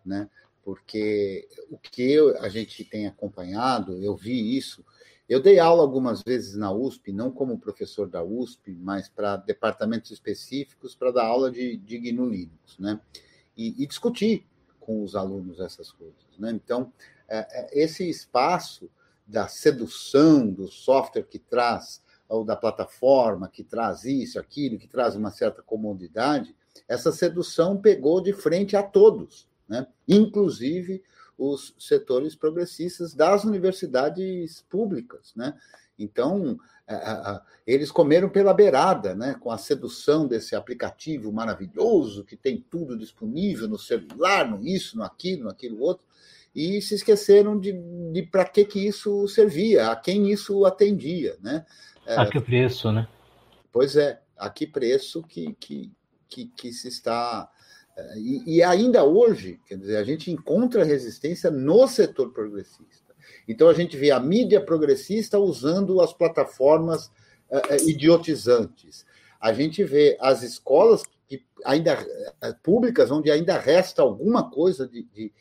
né? 0.05 0.29
Porque 0.63 1.47
o 1.69 1.77
que 1.77 2.17
a 2.39 2.49
gente 2.49 2.83
tem 2.83 3.07
acompanhado, 3.07 4.01
eu 4.01 4.15
vi 4.15 4.57
isso 4.57 4.83
eu 5.27 5.41
dei 5.41 5.57
aula 5.57 5.81
algumas 5.81 6.21
vezes 6.21 6.55
na 6.55 6.71
USP, 6.71 7.11
não 7.11 7.31
como 7.31 7.57
professor 7.57 8.07
da 8.07 8.23
USP, 8.23 8.71
mas 8.79 9.09
para 9.09 9.37
departamentos 9.37 10.11
específicos 10.11 10.95
para 10.95 11.11
dar 11.11 11.25
aula 11.25 11.49
de, 11.49 11.77
de 11.77 11.97
GNU 11.97 12.29
Linux, 12.29 12.77
né? 12.77 12.99
E, 13.57 13.81
e, 13.81 13.87
discutir 13.87 14.45
com 14.79 15.01
os 15.01 15.15
alunos 15.15 15.59
essas 15.59 15.91
coisas, 15.91 16.15
né? 16.37 16.51
Então, 16.51 16.91
é, 17.27 17.37
é, 17.39 17.83
esse 17.83 18.07
espaço 18.07 18.89
da 19.25 19.47
sedução 19.47 20.47
do 20.47 20.67
software 20.67 21.23
que 21.23 21.39
traz, 21.39 22.01
ou 22.27 22.43
da 22.43 22.55
plataforma 22.55 23.47
que 23.47 23.63
traz 23.63 24.03
isso, 24.03 24.39
aquilo, 24.39 24.77
que 24.77 24.87
traz 24.87 25.15
uma 25.15 25.31
certa 25.31 25.61
comodidade, 25.61 26.55
essa 26.87 27.11
sedução 27.11 27.77
pegou 27.77 28.21
de 28.21 28.33
frente 28.33 28.75
a 28.75 28.83
todos, 28.83 29.47
né? 29.67 29.87
Inclusive 30.07 31.03
os 31.37 31.75
setores 31.77 32.35
progressistas 32.35 33.13
das 33.13 33.43
universidades 33.43 34.63
públicas, 34.69 35.33
né? 35.35 35.57
Então, 35.97 36.59
eles 37.65 37.91
comeram 37.91 38.29
pela 38.29 38.53
beirada, 38.53 39.15
né? 39.15 39.35
Com 39.39 39.49
a 39.51 39.57
sedução 39.57 40.27
desse 40.27 40.55
aplicativo 40.55 41.31
maravilhoso 41.31 42.23
que 42.23 42.35
tem 42.35 42.63
tudo 42.69 42.97
disponível 42.97 43.67
no 43.67 43.79
celular, 43.79 44.49
no 44.49 44.65
isso, 44.65 44.97
no 44.97 45.03
aquilo, 45.03 45.45
no 45.45 45.49
aquilo 45.49 45.81
outro, 45.81 46.05
e 46.55 46.81
se 46.81 46.95
esqueceram 46.95 47.59
de, 47.59 47.73
de 48.13 48.23
para 48.23 48.45
que 48.45 48.63
que 48.63 48.87
isso 48.87 49.27
servia, 49.27 49.91
a 49.91 49.95
quem 49.95 50.31
isso 50.31 50.65
atendia, 50.65 51.35
né? 51.41 51.65
A 52.07 52.25
que 52.27 52.39
preço, 52.39 52.91
né? 52.91 53.07
Pois 53.71 53.95
é, 53.95 54.21
a 54.37 54.49
que 54.49 54.65
preço 54.65 55.21
que, 55.23 55.53
que, 55.59 55.91
que, 56.29 56.45
que 56.45 56.71
se 56.71 56.87
está 56.87 57.49
e, 58.17 58.57
e, 58.57 58.63
ainda 58.63 59.05
hoje, 59.05 59.59
quer 59.65 59.77
dizer, 59.77 59.97
a 59.97 60.03
gente 60.03 60.29
encontra 60.29 60.83
resistência 60.83 61.49
no 61.49 61.87
setor 61.87 62.33
progressista. 62.33 63.15
Então 63.47 63.69
a 63.69 63.73
gente 63.73 63.95
vê 63.95 64.11
a 64.11 64.19
mídia 64.19 64.59
progressista 64.59 65.39
usando 65.39 66.01
as 66.01 66.11
plataformas 66.11 67.07
uh, 67.49 67.89
idiotizantes. 67.89 69.05
A 69.39 69.53
gente 69.53 69.83
vê 69.83 70.17
as 70.19 70.43
escolas 70.43 71.03
que 71.27 71.45
ainda 71.63 71.97
públicas, 72.61 73.11
onde 73.11 73.31
ainda 73.31 73.57
resta 73.57 74.01
alguma 74.01 74.49
coisa 74.49 74.87
de, 74.87 75.03
de, 75.03 75.31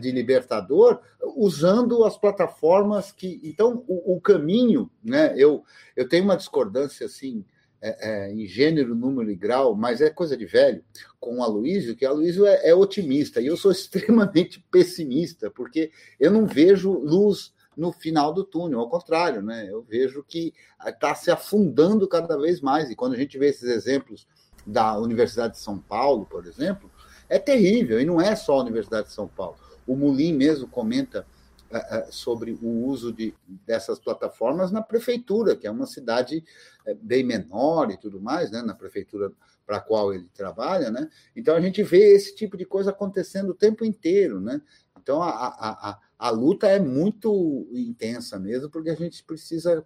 de 0.00 0.10
libertador, 0.10 1.00
usando 1.34 2.04
as 2.04 2.18
plataformas 2.18 3.10
que. 3.10 3.40
Então, 3.42 3.82
o, 3.88 4.16
o, 4.16 4.20
caminho, 4.20 4.90
né? 5.02 5.34
Eu, 5.36 5.64
eu 5.96 6.06
tenho 6.08 6.24
uma 6.24 6.36
discordância 6.36 7.06
assim 7.06 7.42
é, 7.80 8.26
é, 8.26 8.32
em 8.32 8.46
gênero, 8.46 8.94
número 8.94 9.30
e 9.30 9.36
grau, 9.36 9.74
mas 9.74 10.00
é 10.00 10.10
coisa 10.10 10.36
de 10.36 10.44
velho, 10.44 10.84
com 11.18 11.38
o 11.38 11.42
Aloysio, 11.42 11.96
que 11.96 12.04
o 12.04 12.08
Aloysio 12.08 12.46
é, 12.46 12.68
é 12.68 12.74
otimista, 12.74 13.40
e 13.40 13.46
eu 13.46 13.56
sou 13.56 13.70
extremamente 13.72 14.64
pessimista, 14.70 15.50
porque 15.50 15.90
eu 16.20 16.30
não 16.30 16.46
vejo 16.46 16.92
luz 16.92 17.54
no 17.76 17.92
final 17.92 18.32
do 18.32 18.44
túnel, 18.44 18.80
ao 18.80 18.88
contrário, 18.88 19.42
né? 19.42 19.68
Eu 19.70 19.82
vejo 19.82 20.24
que 20.26 20.52
está 20.86 21.14
se 21.14 21.30
afundando 21.30 22.08
cada 22.08 22.36
vez 22.38 22.60
mais, 22.60 22.90
e 22.90 22.96
quando 22.96 23.14
a 23.14 23.18
gente 23.18 23.38
vê 23.38 23.48
esses 23.48 23.68
exemplos 23.68 24.26
da 24.66 24.98
Universidade 24.98 25.54
de 25.54 25.60
São 25.60 25.78
Paulo, 25.78 26.26
por 26.26 26.46
exemplo, 26.46 26.90
é 27.28 27.38
terrível, 27.38 28.00
e 28.00 28.04
não 28.04 28.20
é 28.20 28.34
só 28.36 28.58
a 28.58 28.62
Universidade 28.62 29.08
de 29.08 29.14
São 29.14 29.28
Paulo. 29.28 29.56
O 29.86 29.96
Mulim 29.96 30.32
mesmo 30.32 30.66
comenta 30.68 31.26
é, 31.68 31.98
é, 31.98 32.06
sobre 32.10 32.52
o 32.62 32.86
uso 32.86 33.12
de, 33.12 33.34
dessas 33.66 33.98
plataformas 33.98 34.70
na 34.70 34.80
prefeitura, 34.80 35.56
que 35.56 35.66
é 35.66 35.70
uma 35.70 35.86
cidade 35.86 36.44
é, 36.86 36.94
bem 36.94 37.24
menor 37.24 37.90
e 37.90 37.96
tudo 37.96 38.20
mais, 38.20 38.52
né, 38.52 38.62
na 38.62 38.74
prefeitura 38.74 39.32
para 39.66 39.78
a 39.78 39.80
qual 39.80 40.14
ele 40.14 40.28
trabalha, 40.32 40.92
né? 40.92 41.10
Então 41.34 41.56
a 41.56 41.60
gente 41.60 41.82
vê 41.82 42.14
esse 42.14 42.36
tipo 42.36 42.56
de 42.56 42.64
coisa 42.64 42.90
acontecendo 42.90 43.50
o 43.50 43.54
tempo 43.54 43.84
inteiro, 43.84 44.40
né? 44.40 44.62
Então 44.96 45.20
a, 45.20 45.28
a, 45.28 45.90
a, 45.90 46.00
a 46.16 46.30
luta 46.30 46.68
é 46.68 46.78
muito 46.78 47.68
intensa 47.72 48.38
mesmo, 48.38 48.70
porque 48.70 48.90
a 48.90 48.94
gente 48.94 49.24
precisa 49.24 49.84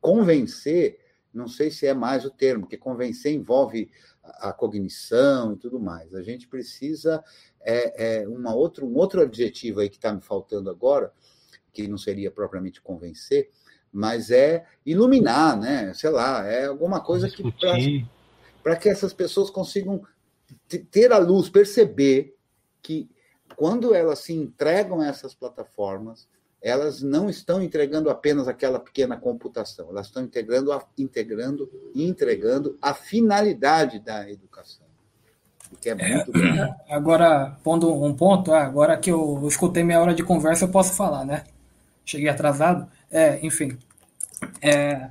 convencer, 0.00 0.98
não 1.32 1.48
sei 1.48 1.70
se 1.70 1.86
é 1.86 1.94
mais 1.94 2.24
o 2.24 2.30
termo, 2.30 2.62
porque 2.62 2.76
convencer 2.76 3.32
envolve 3.32 3.90
a 4.22 4.52
cognição 4.52 5.54
e 5.54 5.56
tudo 5.56 5.80
mais. 5.80 6.14
A 6.14 6.22
gente 6.22 6.46
precisa 6.46 7.22
é, 7.60 8.22
é 8.22 8.28
uma 8.28 8.54
outro, 8.54 8.86
um 8.86 8.96
outro 8.96 9.22
adjetivo 9.22 9.80
aí 9.80 9.88
que 9.88 9.96
está 9.96 10.12
me 10.12 10.20
faltando 10.20 10.70
agora, 10.70 11.12
que 11.72 11.88
não 11.88 11.98
seria 11.98 12.30
propriamente 12.30 12.80
convencer, 12.80 13.50
mas 13.92 14.30
é 14.30 14.66
iluminar, 14.84 15.58
né? 15.58 15.92
Sei 15.94 16.10
lá, 16.10 16.46
é 16.46 16.66
alguma 16.66 17.00
coisa 17.00 17.28
que 17.28 17.42
para 18.62 18.76
que 18.76 18.88
essas 18.88 19.12
pessoas 19.12 19.50
consigam 19.50 20.02
ter 20.90 21.12
a 21.12 21.18
luz, 21.18 21.48
perceber 21.48 22.36
que 22.80 23.10
quando 23.56 23.94
elas 23.94 24.20
se 24.20 24.32
entregam 24.32 25.00
a 25.00 25.06
essas 25.06 25.34
plataformas, 25.34 26.28
elas 26.62 27.02
não 27.02 27.28
estão 27.28 27.60
entregando 27.60 28.08
apenas 28.08 28.46
aquela 28.46 28.78
pequena 28.78 29.16
computação, 29.16 29.88
elas 29.90 30.06
estão 30.06 30.22
integrando, 30.22 30.70
integrando 30.96 31.68
e 31.94 32.06
entregando 32.06 32.78
a 32.80 32.94
finalidade 32.94 33.98
da 33.98 34.30
educação. 34.30 34.86
Que 35.80 35.88
é, 35.88 35.92
é 35.92 36.14
muito 36.14 36.38
é, 36.38 36.76
Agora, 36.88 37.56
pondo 37.64 37.92
um 37.92 38.14
ponto, 38.14 38.52
ah, 38.52 38.62
agora 38.62 38.96
que 38.96 39.10
eu 39.10 39.42
escutei 39.48 39.82
minha 39.82 40.00
hora 40.00 40.14
de 40.14 40.22
conversa, 40.22 40.66
eu 40.66 40.70
posso 40.70 40.94
falar, 40.94 41.24
né? 41.24 41.44
Cheguei 42.04 42.28
atrasado. 42.28 42.86
É, 43.10 43.44
enfim. 43.44 43.78
É, 44.60 45.08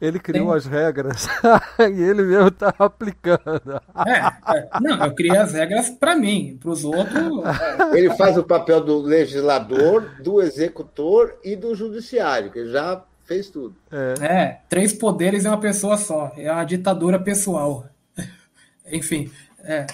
ele 0.00 0.18
criou 0.18 0.48
tem... 0.48 0.56
as 0.56 0.66
regras 0.66 1.28
e 1.78 2.02
ele 2.02 2.22
mesmo 2.22 2.48
está 2.48 2.74
aplicando. 2.78 3.80
É, 4.06 4.56
é, 4.56 4.68
não, 4.80 5.04
eu 5.04 5.14
criei 5.14 5.36
as 5.36 5.52
regras 5.52 5.90
para 5.90 6.16
mim, 6.16 6.58
para 6.60 6.70
os 6.70 6.84
outros. 6.84 7.16
É. 7.16 7.98
Ele 7.98 8.10
faz 8.16 8.36
o 8.36 8.44
papel 8.44 8.80
do 8.80 9.00
legislador, 9.00 10.10
do 10.22 10.42
executor 10.42 11.38
e 11.44 11.54
do 11.54 11.74
judiciário, 11.74 12.50
que 12.50 12.66
já 12.68 13.02
fez 13.24 13.48
tudo. 13.50 13.76
É. 13.90 14.24
é, 14.24 14.60
três 14.68 14.92
poderes 14.92 15.44
em 15.44 15.48
uma 15.48 15.60
pessoa 15.60 15.96
só. 15.96 16.32
É 16.36 16.50
uma 16.50 16.64
ditadura 16.64 17.18
pessoal. 17.18 17.86
Enfim, 18.90 19.30
é. 19.62 19.86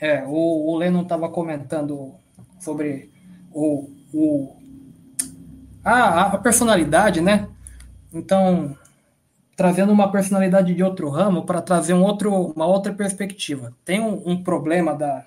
É, 0.00 0.24
o, 0.26 0.72
o 0.72 0.76
Lennon 0.76 1.02
estava 1.02 1.28
comentando 1.28 2.14
sobre 2.60 3.10
o, 3.52 3.88
o 4.12 4.56
a, 5.84 6.22
a 6.22 6.38
personalidade, 6.38 7.20
né? 7.20 7.48
Então, 8.14 8.78
trazendo 9.56 9.92
uma 9.92 10.10
personalidade 10.10 10.72
de 10.72 10.82
outro 10.82 11.08
ramo 11.08 11.44
para 11.44 11.60
trazer 11.60 11.94
um 11.94 12.02
outro, 12.02 12.32
uma 12.52 12.66
outra 12.66 12.92
perspectiva. 12.92 13.74
Tem 13.84 14.00
um, 14.00 14.22
um 14.24 14.42
problema 14.42 14.94
da. 14.94 15.26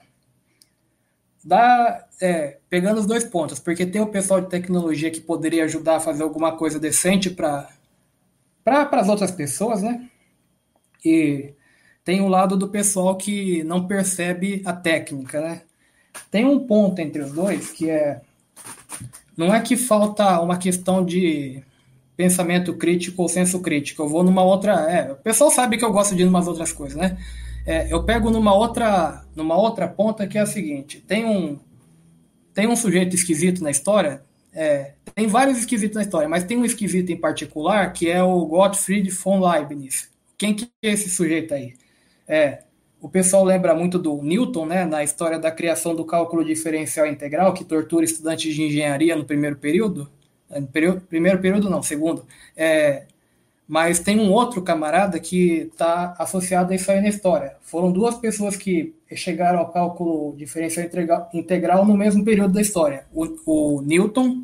da 1.44 2.06
é, 2.22 2.60
pegando 2.70 3.00
os 3.00 3.06
dois 3.06 3.24
pontos, 3.24 3.60
porque 3.60 3.86
tem 3.86 4.02
o 4.02 4.08
pessoal 4.08 4.42
de 4.42 4.50
tecnologia 4.50 5.12
que 5.12 5.22
poderia 5.22 5.66
ajudar 5.66 5.98
a 5.98 6.00
fazer 6.00 6.24
alguma 6.24 6.56
coisa 6.56 6.80
decente 6.80 7.30
para 7.30 7.70
as 8.66 9.10
outras 9.10 9.32
pessoas, 9.32 9.82
né? 9.82 10.10
E 11.04 11.54
tem 12.04 12.22
o 12.22 12.28
lado 12.28 12.56
do 12.58 12.70
pessoal 12.70 13.16
que 13.18 13.64
não 13.64 13.86
percebe 13.86 14.62
a 14.66 14.74
técnica, 14.74 15.42
né? 15.42 15.62
Tem 16.32 16.46
um 16.46 16.66
ponto 16.66 17.00
entre 17.00 17.22
os 17.22 17.32
dois 17.32 17.72
que 17.72 17.90
é. 17.90 18.22
Não 19.36 19.54
é 19.54 19.62
que 19.62 19.78
falta 19.78 20.42
uma 20.42 20.58
questão 20.58 21.06
de 21.06 21.64
pensamento 22.18 22.74
crítico 22.74 23.22
ou 23.22 23.30
senso 23.30 23.62
crítico. 23.62 24.02
Eu 24.02 24.10
vou 24.10 24.24
numa 24.24 24.44
outra. 24.44 24.74
É, 24.92 25.12
o 25.12 25.16
pessoal 25.16 25.52
sabe 25.52 25.78
que 25.78 25.86
eu 25.86 25.92
gosto 25.92 26.16
de 26.16 26.24
ir 26.24 26.26
umas 26.26 26.48
outras 26.48 26.74
coisas, 26.74 26.98
né? 26.98 27.18
É, 27.66 27.94
eu 27.94 28.04
pego 28.04 28.32
numa 28.32 28.54
outra, 28.54 29.24
numa 29.36 29.56
outra 29.56 29.88
ponta 29.88 30.26
que 30.26 30.38
é 30.38 30.42
a 30.42 30.46
seguinte: 30.46 31.00
tem 31.08 31.24
um, 31.24 31.60
tem 32.54 32.68
um 32.68 32.76
sujeito 32.76 33.16
esquisito 33.16 33.64
na 33.64 33.70
história. 33.70 34.22
É, 34.54 34.94
tem 35.14 35.28
vários 35.28 35.60
esquisitos 35.60 35.96
na 35.96 36.02
história, 36.02 36.28
mas 36.28 36.44
tem 36.44 36.58
um 36.58 36.66
esquisito 36.66 37.12
em 37.12 37.18
particular 37.18 37.94
que 37.94 38.10
é 38.10 38.24
o 38.24 38.44
Gottfried 38.46 39.08
von 39.12 39.40
Leibniz. 39.40 40.10
Quem 40.36 40.56
que 40.56 40.68
é 40.82 40.90
esse 40.90 41.10
sujeito 41.10 41.54
aí? 41.54 41.76
É, 42.28 42.64
o 43.00 43.08
pessoal 43.08 43.44
lembra 43.44 43.76
muito 43.76 44.00
do 44.00 44.20
Newton, 44.24 44.66
né, 44.66 44.86
na 44.86 45.04
história 45.04 45.38
da 45.38 45.52
criação 45.52 45.96
do 45.96 46.04
cálculo 46.04 46.44
diferencial 46.44 47.06
integral, 47.06 47.54
que 47.54 47.64
tortura 47.64 48.04
estudantes 48.04 48.56
de 48.56 48.64
engenharia 48.64 49.16
no 49.16 49.26
primeiro 49.26 49.58
período. 49.58 50.10
Período, 50.72 51.02
primeiro 51.02 51.40
período 51.40 51.70
não, 51.70 51.84
segundo. 51.84 52.26
É, 52.56 53.06
mas 53.68 54.00
tem 54.00 54.20
um 54.20 54.32
outro 54.32 54.62
camarada 54.62 55.20
que 55.20 55.70
está 55.72 56.16
associado 56.18 56.72
a 56.72 56.76
isso 56.76 56.90
aí 56.90 57.02
na 57.02 57.10
história. 57.10 57.58
Foram 57.62 57.92
duas 57.92 58.16
pessoas 58.16 58.56
que 58.56 58.96
chegaram 59.14 59.60
ao 59.60 59.72
cálculo 59.72 60.36
diferencial 60.38 60.88
integral 61.34 61.86
no 61.86 61.98
mesmo 61.98 62.24
período 62.24 62.54
da 62.54 62.62
história. 62.62 63.06
O, 63.14 63.76
o 63.78 63.82
Newton, 63.82 64.44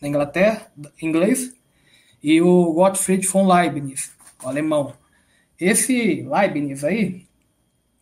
na 0.00 0.08
Inglaterra, 0.08 0.66
inglês, 1.00 1.54
e 2.22 2.42
o 2.42 2.72
Gottfried 2.72 3.26
von 3.26 3.46
Leibniz, 3.46 4.12
alemão. 4.44 4.92
esse 5.58 6.26
Leibniz 6.28 6.84
aí, 6.84 7.26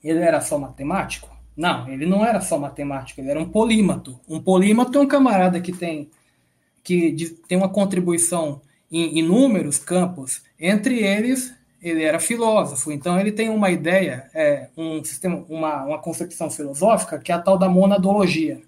ele 0.02 0.20
era 0.20 0.40
só 0.40 0.58
matemático? 0.58 1.28
Não, 1.56 1.88
ele 1.88 2.06
não 2.06 2.24
era 2.24 2.40
só 2.40 2.58
matemático, 2.58 3.20
ele 3.20 3.30
era 3.30 3.40
um 3.40 3.48
polímato. 3.48 4.18
Um 4.28 4.40
polímato 4.40 4.98
é 4.98 5.00
um 5.00 5.06
camarada 5.06 5.60
que 5.60 5.72
tem, 5.72 6.10
que 6.86 7.36
tem 7.48 7.58
uma 7.58 7.68
contribuição 7.68 8.60
em 8.90 9.18
inúmeros 9.18 9.76
campos, 9.76 10.40
entre 10.58 11.00
eles 11.00 11.52
ele 11.82 12.02
era 12.02 12.18
filósofo, 12.18 12.90
então 12.90 13.18
ele 13.20 13.30
tem 13.30 13.48
uma 13.48 13.70
ideia, 13.70 14.28
é, 14.34 14.68
um 14.76 15.04
sistema, 15.04 15.44
uma, 15.48 15.84
uma 15.84 15.98
concepção 15.98 16.50
filosófica 16.50 17.18
que 17.18 17.30
é 17.30 17.34
a 17.34 17.40
tal 17.40 17.58
da 17.58 17.68
monadologia. 17.68 18.60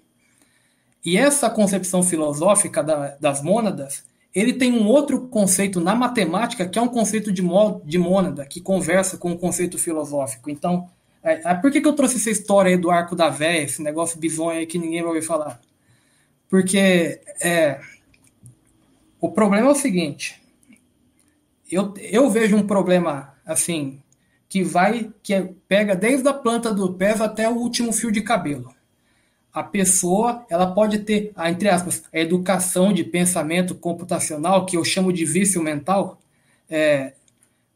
E 1.03 1.17
essa 1.17 1.49
concepção 1.49 2.03
filosófica 2.03 2.83
da, 2.83 3.15
das 3.19 3.41
mônadas, 3.41 4.03
ele 4.35 4.53
tem 4.53 4.73
um 4.73 4.85
outro 4.85 5.27
conceito 5.27 5.79
na 5.79 5.95
matemática 5.95 6.67
que 6.67 6.77
é 6.77 6.81
um 6.81 6.87
conceito 6.87 7.31
de, 7.31 7.41
mo, 7.41 7.81
de 7.83 7.97
mônada, 7.97 8.45
que 8.45 8.61
conversa 8.61 9.17
com 9.17 9.31
o 9.31 9.33
um 9.33 9.37
conceito 9.37 9.77
filosófico. 9.77 10.49
Então, 10.49 10.87
é, 11.23 11.51
é, 11.51 11.53
por 11.55 11.71
que, 11.71 11.81
que 11.81 11.87
eu 11.87 11.95
trouxe 11.95 12.17
essa 12.17 12.29
história 12.29 12.69
aí 12.69 12.77
do 12.77 12.91
arco 12.91 13.15
da 13.15 13.29
véia, 13.29 13.63
esse 13.63 13.81
negócio 13.81 14.19
bizonho 14.19 14.59
aí 14.59 14.67
que 14.67 14.77
ninguém 14.77 15.01
vai 15.01 15.09
ouvir 15.09 15.25
falar? 15.25 15.59
Porque 16.49 17.21
é, 17.41 17.79
o 19.19 19.31
problema 19.31 19.67
é 19.67 19.71
o 19.71 19.75
seguinte, 19.75 20.41
eu, 21.71 21.93
eu 21.97 22.29
vejo 22.29 22.55
um 22.55 22.65
problema 22.65 23.33
assim 23.45 24.01
que 24.47 24.63
vai 24.63 25.11
que 25.21 25.33
é, 25.33 25.53
pega 25.67 25.95
desde 25.95 26.27
a 26.27 26.33
planta 26.33 26.73
do 26.73 26.93
pé 26.93 27.11
até 27.11 27.47
o 27.47 27.55
último 27.55 27.93
fio 27.93 28.11
de 28.11 28.21
cabelo. 28.21 28.73
A 29.53 29.63
pessoa 29.63 30.45
ela 30.49 30.73
pode 30.73 30.99
ter, 30.99 31.31
entre 31.45 31.69
aspas, 31.69 32.03
a 32.11 32.19
educação 32.19 32.91
de 32.91 33.03
pensamento 33.03 33.75
computacional 33.75 34.65
que 34.65 34.77
eu 34.77 34.83
chamo 34.83 35.13
de 35.13 35.25
vício 35.25 35.61
mental, 35.61 36.19
é, 36.69 37.13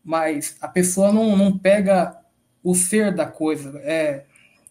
mas 0.04 0.56
a 0.62 0.68
pessoa 0.68 1.12
não, 1.12 1.36
não 1.36 1.58
pega 1.58 2.18
o 2.64 2.74
ser 2.74 3.14
da 3.14 3.26
coisa. 3.26 3.80
É, 3.84 4.24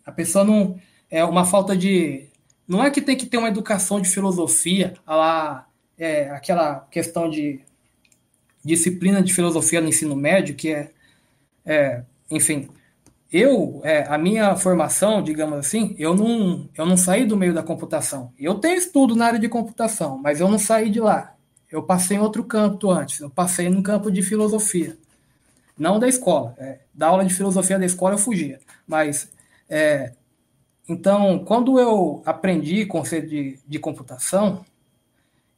a 0.04 0.10
pessoa 0.10 0.44
não 0.44 0.76
é 1.10 1.24
uma 1.24 1.44
falta 1.44 1.76
de 1.76 2.26
não 2.66 2.82
é 2.82 2.90
que 2.90 3.00
tem 3.00 3.16
que 3.16 3.26
ter 3.26 3.36
uma 3.36 3.48
educação 3.48 4.00
de 4.00 4.08
filosofia, 4.08 4.94
lá 5.06 5.66
é, 6.02 6.30
aquela 6.30 6.80
questão 6.90 7.30
de 7.30 7.60
disciplina 8.64 9.22
de 9.22 9.32
filosofia 9.32 9.80
no 9.80 9.88
ensino 9.88 10.16
médio, 10.16 10.54
que 10.54 10.70
é, 10.70 10.90
é 11.64 12.02
enfim, 12.30 12.68
eu, 13.30 13.80
é, 13.84 14.06
a 14.08 14.18
minha 14.18 14.56
formação, 14.56 15.22
digamos 15.22 15.58
assim, 15.58 15.94
eu 15.98 16.14
não, 16.14 16.68
eu 16.76 16.84
não 16.84 16.96
saí 16.96 17.24
do 17.24 17.36
meio 17.36 17.54
da 17.54 17.62
computação. 17.62 18.32
Eu 18.38 18.56
tenho 18.56 18.76
estudo 18.76 19.14
na 19.14 19.26
área 19.26 19.38
de 19.38 19.48
computação, 19.48 20.18
mas 20.18 20.40
eu 20.40 20.48
não 20.48 20.58
saí 20.58 20.90
de 20.90 21.00
lá. 21.00 21.34
Eu 21.70 21.82
passei 21.82 22.16
em 22.16 22.20
outro 22.20 22.44
campo 22.44 22.90
antes, 22.90 23.20
eu 23.20 23.30
passei 23.30 23.70
no 23.70 23.82
campo 23.82 24.10
de 24.10 24.22
filosofia. 24.22 24.98
Não 25.78 25.98
da 25.98 26.08
escola. 26.08 26.54
É, 26.58 26.80
da 26.92 27.06
aula 27.06 27.24
de 27.24 27.32
filosofia 27.32 27.78
da 27.78 27.86
escola 27.86 28.14
eu 28.14 28.18
fugia. 28.18 28.60
Mas, 28.86 29.30
é, 29.68 30.12
então, 30.88 31.38
quando 31.44 31.78
eu 31.78 32.22
aprendi 32.26 32.84
conceito 32.86 33.28
de, 33.28 33.58
de 33.66 33.78
computação, 33.78 34.64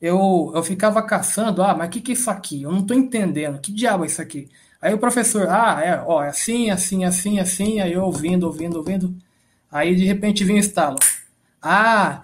eu, 0.05 0.53
eu 0.55 0.63
ficava 0.63 1.03
caçando, 1.03 1.63
ah, 1.63 1.75
mas 1.75 1.89
o 1.89 1.91
que, 1.91 2.01
que 2.03 2.13
é 2.13 2.15
isso 2.15 2.31
aqui? 2.31 2.63
Eu 2.63 2.71
não 2.71 2.81
estou 2.81 2.95
entendendo, 2.95 3.59
que 3.59 3.73
diabo 3.73 4.05
é 4.05 4.07
isso 4.07 4.21
aqui? 4.21 4.51
Aí 4.81 4.93
o 4.93 4.99
professor, 4.99 5.49
ah, 5.49 5.81
é, 5.83 5.99
ó, 6.07 6.23
é 6.23 6.29
assim, 6.29 6.69
assim, 6.69 7.07
assim, 7.07 7.39
assim, 7.41 7.81
aí 7.81 7.95
eu 7.95 8.03
ouvindo, 8.05 8.45
ouvindo, 8.45 8.77
ouvindo, 8.77 9.17
aí 9.73 9.97
de 9.97 10.05
repente 10.05 10.45
vinha 10.45 10.59
o 10.59 10.61
estalo. 10.61 10.99
Ah, 11.63 12.23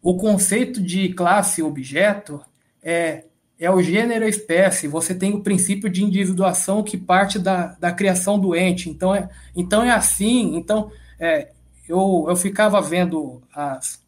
o 0.00 0.16
conceito 0.16 0.80
de 0.80 1.08
classe 1.14 1.64
objeto 1.64 2.40
é, 2.80 3.24
é 3.58 3.68
o 3.72 3.82
gênero 3.82 4.28
espécie, 4.28 4.86
você 4.86 5.12
tem 5.12 5.34
o 5.34 5.42
princípio 5.42 5.90
de 5.90 6.04
individuação 6.04 6.84
que 6.84 6.96
parte 6.96 7.40
da, 7.40 7.76
da 7.80 7.90
criação 7.90 8.38
do 8.38 8.54
ente, 8.54 8.88
então 8.88 9.12
é, 9.12 9.28
então 9.56 9.82
é 9.82 9.90
assim, 9.90 10.56
então 10.56 10.92
é, 11.18 11.50
eu, 11.88 12.26
eu 12.28 12.36
ficava 12.36 12.80
vendo 12.80 13.42
as, 13.52 14.00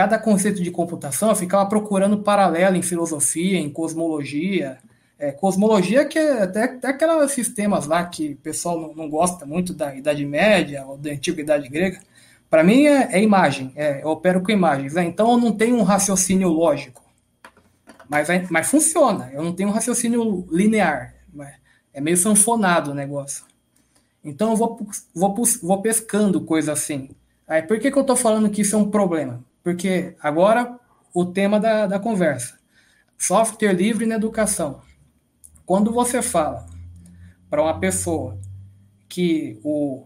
cada 0.00 0.18
conceito 0.18 0.62
de 0.62 0.70
computação 0.70 1.28
eu 1.28 1.36
ficava 1.36 1.68
procurando 1.68 2.22
paralelo 2.22 2.74
em 2.74 2.80
filosofia, 2.80 3.58
em 3.58 3.68
cosmologia. 3.68 4.78
É, 5.18 5.30
cosmologia 5.30 6.06
que 6.06 6.18
é 6.18 6.42
até, 6.42 6.64
até 6.64 6.88
aqueles 6.88 7.32
sistemas 7.32 7.86
lá 7.86 8.02
que 8.06 8.30
o 8.30 8.36
pessoal 8.36 8.80
não, 8.80 8.94
não, 8.94 9.10
gosta 9.10 9.44
muito 9.44 9.74
da 9.74 9.94
Idade 9.94 10.24
Média 10.24 10.86
ou 10.86 10.96
da 10.96 11.10
Antiguidade 11.10 11.68
Grega. 11.68 12.00
Para 12.48 12.64
mim 12.64 12.86
é, 12.86 13.10
é, 13.12 13.22
imagem, 13.22 13.72
é, 13.76 14.02
eu 14.02 14.08
opero 14.08 14.42
com 14.42 14.50
imagens. 14.50 14.94
Né? 14.94 15.04
Então 15.04 15.32
eu 15.32 15.36
não 15.36 15.52
tenho 15.52 15.76
um 15.76 15.82
raciocínio 15.82 16.48
lógico, 16.48 17.04
mas, 18.08 18.30
é, 18.30 18.46
mas 18.48 18.70
funciona. 18.70 19.30
Eu 19.34 19.44
não 19.44 19.52
tenho 19.52 19.68
um 19.68 19.72
raciocínio 19.72 20.48
linear. 20.50 21.14
É 21.92 22.00
meio 22.00 22.16
sanfonado 22.16 22.92
o 22.92 22.94
negócio. 22.94 23.44
Então 24.24 24.52
eu 24.52 24.56
vou, 24.56 24.80
vou, 25.14 25.34
vou 25.62 25.82
pescando 25.82 26.40
coisa 26.40 26.72
assim. 26.72 27.10
Aí, 27.46 27.60
por 27.60 27.78
que, 27.78 27.90
que 27.90 27.98
eu 27.98 28.02
estou 28.02 28.16
falando 28.16 28.48
que 28.48 28.62
isso 28.62 28.74
é 28.74 28.78
um 28.78 28.90
problema? 28.90 29.44
Porque 29.70 30.16
agora 30.20 30.80
o 31.14 31.24
tema 31.26 31.60
da, 31.60 31.86
da 31.86 32.00
conversa: 32.00 32.58
software 33.16 33.72
livre 33.72 34.04
na 34.04 34.16
educação. 34.16 34.80
Quando 35.64 35.92
você 35.92 36.20
fala 36.20 36.66
para 37.48 37.62
uma 37.62 37.78
pessoa 37.78 38.36
que 39.08 39.60
o, 39.62 40.04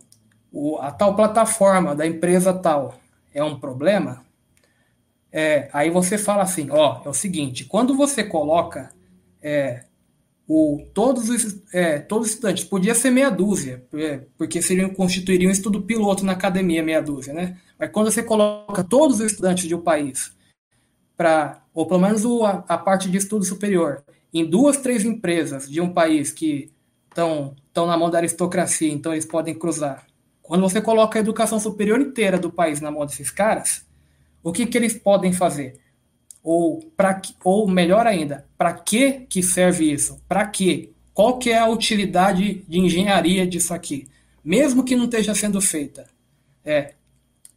o, 0.53 0.77
a 0.77 0.91
tal 0.91 1.17
plataforma 1.17 1.97
da 1.97 2.07
empresa 2.07 2.53
tal 2.53 3.01
é 3.33 3.43
um 3.43 3.59
problema, 3.59 4.23
é, 5.33 5.71
aí 5.73 5.89
você 5.89 6.19
fala 6.19 6.43
assim: 6.43 6.69
ó, 6.71 7.01
é 7.03 7.09
o 7.09 7.15
seguinte, 7.15 7.65
quando 7.65 7.97
você 7.97 8.23
coloca 8.23 8.93
é, 9.41 9.87
o, 10.47 10.85
todos, 10.93 11.31
os, 11.31 11.63
é, 11.73 12.01
todos 12.01 12.27
os 12.27 12.35
estudantes, 12.35 12.65
podia 12.65 12.95
ser 12.95 13.11
meia 13.11 13.31
dúzia, 13.31 13.83
é, 13.95 14.21
porque 14.37 14.61
seriam, 14.61 14.91
constituiriam 14.91 15.49
um 15.49 15.53
estudo 15.53 15.81
piloto 15.81 16.23
na 16.23 16.33
academia, 16.33 16.83
meia 16.83 17.01
dúzia, 17.01 17.33
né? 17.33 17.57
Mas 17.79 17.91
quando 17.91 18.11
você 18.11 18.23
coloca 18.23 18.85
todos 18.85 19.21
os 19.21 19.33
estudantes 19.33 19.67
de 19.67 19.75
um 19.75 19.81
país 19.81 20.35
para, 21.17 21.63
ou 21.73 21.87
pelo 21.87 22.01
menos 22.01 22.25
a, 22.43 22.65
a, 22.69 22.79
parte 22.79 23.11
de 23.11 23.17
estudo 23.17 23.45
superior, 23.45 24.05
em 24.33 24.45
duas, 24.45 24.77
três 24.77 25.05
empresas 25.05 25.69
de 25.69 25.81
um 25.81 25.93
país 25.93 26.31
que 26.31 26.73
estão 27.09 27.55
na 27.75 27.97
mão 27.97 28.11
da 28.11 28.19
aristocracia, 28.19 28.93
então 28.93 29.13
eles 29.13 29.25
podem 29.25 29.55
cruzar. 29.55 30.07
Quando 30.43 30.63
você 30.63 30.81
coloca 30.81 31.19
a 31.19 31.23
educação 31.23 31.59
superior 31.59 32.01
inteira 32.01 32.39
do 32.39 32.51
país 32.51 32.81
na 32.81 32.91
mão 32.91 33.07
desses 33.07 33.31
caras, 33.31 33.87
o 34.43 34.53
que, 34.53 34.67
que 34.67 34.77
eles 34.77 34.95
podem 34.95 35.33
fazer? 35.33 35.81
Ou, 36.43 36.81
pra, 36.97 37.21
ou 37.43 37.67
melhor 37.67 38.07
ainda, 38.07 38.47
para 38.59 38.75
que, 38.75 39.21
que 39.29 39.43
serve 39.43 39.91
isso? 39.91 40.21
Para 40.29 40.47
quê? 40.47 40.91
Qual 41.15 41.39
que 41.39 41.51
é 41.51 41.59
a 41.59 41.69
utilidade 41.69 42.65
de 42.69 42.79
engenharia 42.79 43.47
disso 43.47 43.73
aqui? 43.73 44.07
Mesmo 44.45 44.85
que 44.85 44.97
não 44.97 45.05
esteja 45.05 45.35
sendo 45.35 45.61
feita. 45.61 46.07
É, 46.63 46.95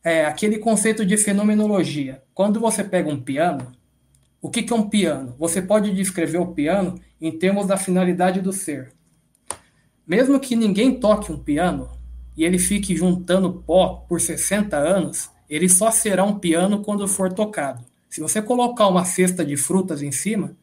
é 0.07 0.25
aquele 0.25 0.57
conceito 0.57 1.05
de 1.05 1.17
fenomenologia. 1.17 2.23
Quando 2.33 2.61
você 2.61 2.81
pega 2.81 3.09
um 3.09 3.19
piano, 3.19 3.73
o 4.41 4.49
que, 4.49 4.63
que 4.63 4.71
é 4.71 4.75
um 4.75 4.87
piano? 4.87 5.35
Você 5.37 5.61
pode 5.61 5.93
descrever 5.93 6.37
o 6.37 6.53
piano 6.53 6.97
em 7.19 7.37
termos 7.37 7.67
da 7.67 7.75
finalidade 7.75 8.39
do 8.39 8.53
ser. 8.53 8.93
Mesmo 10.07 10.39
que 10.39 10.55
ninguém 10.55 10.97
toque 10.97 11.29
um 11.29 11.37
piano 11.37 11.89
e 12.37 12.45
ele 12.45 12.57
fique 12.57 12.95
juntando 12.95 13.61
pó 13.67 14.05
por 14.07 14.21
60 14.21 14.77
anos, 14.77 15.29
ele 15.49 15.67
só 15.67 15.91
será 15.91 16.23
um 16.23 16.39
piano 16.39 16.81
quando 16.83 17.05
for 17.05 17.33
tocado. 17.33 17.83
Se 18.09 18.21
você 18.21 18.41
colocar 18.41 18.87
uma 18.87 19.03
cesta 19.03 19.43
de 19.43 19.57
frutas 19.57 20.01
em 20.01 20.13
cima, 20.13 20.55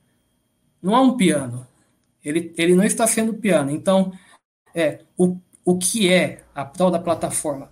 não 0.80 0.97
é 0.97 1.01
um 1.01 1.18
piano. 1.18 1.66
Ele, 2.24 2.51
ele 2.57 2.74
não 2.74 2.84
está 2.84 3.07
sendo 3.07 3.34
piano. 3.34 3.70
Então, 3.70 4.11
é 4.74 5.01
o, 5.18 5.36
o 5.62 5.76
que 5.76 6.11
é 6.11 6.42
a 6.55 6.64
tal 6.64 6.90
da 6.90 6.99
plataforma? 6.99 7.68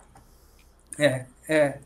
É, 0.98 1.24
é 1.52 1.78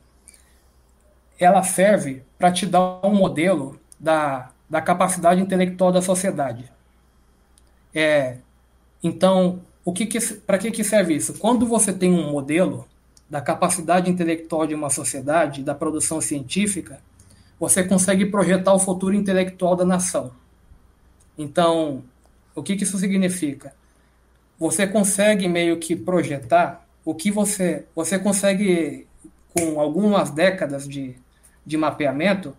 ela 1.38 1.62
serve 1.62 2.22
para 2.38 2.50
te 2.50 2.64
dar 2.66 3.00
um 3.04 3.14
modelo 3.14 3.78
da, 4.00 4.50
da 4.68 4.80
capacidade 4.80 5.40
intelectual 5.40 5.92
da 5.92 6.00
sociedade. 6.00 6.70
É, 7.94 8.38
então, 9.02 9.60
o 9.84 9.92
que, 9.92 10.06
que 10.06 10.18
para 10.34 10.58
que, 10.58 10.70
que 10.70 10.82
serve 10.82 11.14
isso? 11.14 11.34
Quando 11.34 11.66
você 11.66 11.92
tem 11.92 12.12
um 12.12 12.30
modelo 12.30 12.86
da 13.28 13.40
capacidade 13.40 14.10
intelectual 14.10 14.66
de 14.66 14.74
uma 14.74 14.88
sociedade, 14.88 15.62
da 15.62 15.74
produção 15.74 16.20
científica, 16.20 17.00
você 17.58 17.82
consegue 17.82 18.26
projetar 18.26 18.74
o 18.74 18.78
futuro 18.78 19.14
intelectual 19.14 19.74
da 19.74 19.84
nação. 19.84 20.32
Então, 21.36 22.02
o 22.54 22.62
que, 22.62 22.76
que 22.76 22.84
isso 22.84 22.98
significa? 22.98 23.74
Você 24.58 24.86
consegue 24.86 25.48
meio 25.48 25.78
que 25.78 25.94
projetar 25.94 26.86
o 27.04 27.14
que 27.14 27.30
você. 27.30 27.84
Você 27.94 28.18
consegue, 28.18 29.06
com 29.56 29.80
algumas 29.80 30.30
décadas 30.30 30.86
de, 30.86 31.14
de 31.64 31.76
mapeamento, 31.76 32.54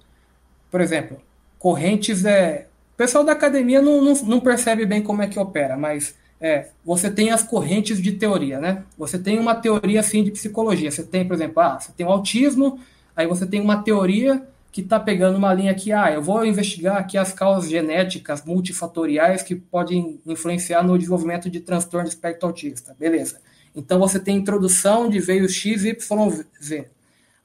por 0.72 0.82
exemplo, 0.82 1.22
correntes 1.60 2.26
é. 2.26 2.68
O 2.94 2.98
pessoal 2.98 3.24
da 3.24 3.34
academia 3.34 3.80
não, 3.80 4.02
não, 4.02 4.14
não 4.24 4.40
percebe 4.40 4.84
bem 4.84 5.04
como 5.04 5.22
é 5.22 5.28
que 5.28 5.38
opera, 5.38 5.78
mas 5.78 6.16
é, 6.42 6.70
você 6.84 7.12
tem 7.12 7.30
as 7.30 7.44
correntes 7.44 8.02
de 8.02 8.14
teoria, 8.14 8.60
né? 8.60 8.84
Você 8.98 9.20
tem 9.20 9.38
uma 9.38 9.54
teoria 9.54 10.00
assim 10.00 10.24
de 10.24 10.32
psicologia. 10.32 10.90
Você 10.90 11.04
tem, 11.04 11.24
por 11.24 11.36
exemplo, 11.36 11.62
ah, 11.62 11.80
você 11.80 11.92
tem 11.96 12.08
o 12.08 12.10
autismo, 12.10 12.80
aí 13.16 13.28
você 13.28 13.46
tem 13.46 13.62
uma 13.62 13.84
teoria 13.84 14.42
que 14.72 14.82
está 14.82 15.00
pegando 15.00 15.38
uma 15.38 15.54
linha 15.54 15.76
que, 15.76 15.92
ah, 15.92 16.12
eu 16.12 16.24
vou 16.24 16.44
investigar 16.44 16.98
aqui 16.98 17.18
as 17.18 17.32
causas 17.32 17.70
genéticas 17.70 18.44
multifatoriais 18.44 19.44
que 19.44 19.56
podem 19.56 20.20
influenciar 20.26 20.84
no 20.84 20.98
desenvolvimento 20.98 21.50
de 21.50 21.60
transtorno 21.60 22.08
de 22.08 22.14
espectro 22.16 22.48
autista. 22.48 22.96
Beleza. 23.00 23.40
Então 23.78 24.00
você 24.00 24.20
tem 24.20 24.36
introdução 24.38 25.08
de 25.08 25.20
veios 25.20 25.54
X, 25.54 25.86
Y, 25.86 26.46
Z. 26.62 26.88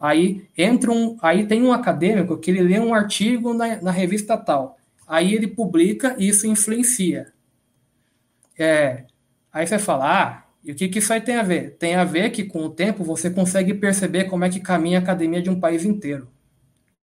Aí 0.01 0.49
entra 0.57 0.91
um, 0.91 1.16
aí 1.20 1.47
tem 1.47 1.62
um 1.62 1.72
acadêmico 1.72 2.39
que 2.39 2.51
ele 2.51 2.62
lê 2.62 2.80
um 2.80 2.95
artigo 2.95 3.53
na, 3.53 3.80
na 3.83 3.91
revista 3.91 4.37
tal. 4.37 4.78
Aí 5.07 5.35
ele 5.35 5.47
publica 5.47 6.16
e 6.18 6.26
isso 6.26 6.47
influencia. 6.47 7.33
É, 8.59 9.05
aí 9.53 9.66
você 9.66 9.78
fala, 9.78 10.22
ah, 10.22 10.45
e 10.64 10.72
o 10.72 10.74
que, 10.74 10.89
que 10.89 11.01
isso 11.01 11.12
aí 11.12 11.20
tem 11.20 11.37
a 11.37 11.43
ver? 11.43 11.76
Tem 11.76 11.97
a 11.97 12.05
ver 12.05 12.30
que 12.30 12.45
com 12.45 12.64
o 12.64 12.70
tempo 12.70 13.05
você 13.05 13.28
consegue 13.28 13.74
perceber 13.74 14.24
como 14.24 14.45
é 14.45 14.49
que 14.49 14.59
caminha 14.59 14.99
a 14.99 15.03
academia 15.03 15.43
de 15.43 15.51
um 15.51 15.61
país 15.61 15.85
inteiro. 15.85 16.28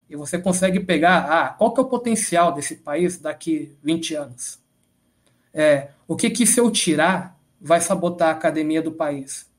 E 0.10 0.16
você 0.16 0.40
consegue 0.40 0.80
pegar, 0.80 1.20
ah, 1.30 1.50
qual 1.50 1.72
que 1.72 1.80
é 1.80 1.84
o 1.84 1.88
potencial 1.88 2.52
desse 2.52 2.78
país 2.78 3.20
daqui 3.20 3.78
20 3.84 4.16
anos? 4.16 4.60
É, 5.54 5.90
o 6.08 6.16
que 6.16 6.32
que 6.32 6.48
se 6.48 6.60
eu 6.60 6.72
tirar 6.72 7.39
vai 7.62 7.82
sabotar 7.82 8.30
a 8.30 8.32
academia 8.32 8.82
do 8.82 8.92
país? 8.92 9.50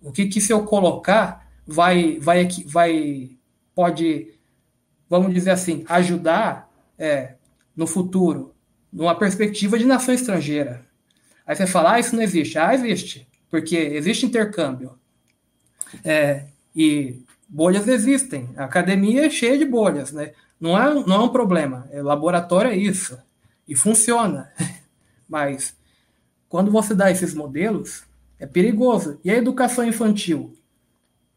O 0.00 0.12
que 0.12 0.26
que 0.26 0.40
se 0.40 0.52
eu 0.52 0.64
colocar 0.64 1.50
vai, 1.66 2.18
vai, 2.20 2.48
vai 2.66 3.30
pode, 3.74 4.34
vamos 5.08 5.32
dizer 5.34 5.50
assim, 5.50 5.84
ajudar 5.88 6.70
é, 6.98 7.34
no 7.74 7.86
futuro, 7.86 8.54
numa 8.92 9.14
perspectiva 9.14 9.78
de 9.78 9.84
nação 9.84 10.14
estrangeira? 10.14 10.84
Aí 11.46 11.54
você 11.54 11.66
fala, 11.66 11.94
ah, 11.94 12.00
isso 12.00 12.16
não 12.16 12.22
existe. 12.22 12.58
Ah, 12.58 12.74
existe, 12.74 13.28
porque 13.50 13.76
existe 13.76 14.26
intercâmbio. 14.26 14.98
É, 16.04 16.46
e 16.74 17.22
bolhas 17.48 17.86
existem. 17.86 18.50
A 18.56 18.64
academia 18.64 19.26
é 19.26 19.30
cheia 19.30 19.56
de 19.56 19.64
bolhas, 19.64 20.12
né? 20.12 20.32
Não 20.60 20.76
é, 20.76 20.92
não 21.06 21.16
é 21.16 21.18
um 21.20 21.28
problema. 21.28 21.88
É, 21.92 22.02
laboratório 22.02 22.70
é 22.70 22.76
isso. 22.76 23.18
E 23.68 23.76
funciona. 23.76 24.50
Mas 25.28 25.76
quando 26.48 26.70
você 26.70 26.94
dá 26.94 27.10
esses 27.10 27.34
modelos, 27.34 28.04
é 28.38 28.46
perigoso. 28.46 29.18
E 29.24 29.30
a 29.30 29.36
educação 29.36 29.84
infantil? 29.84 30.56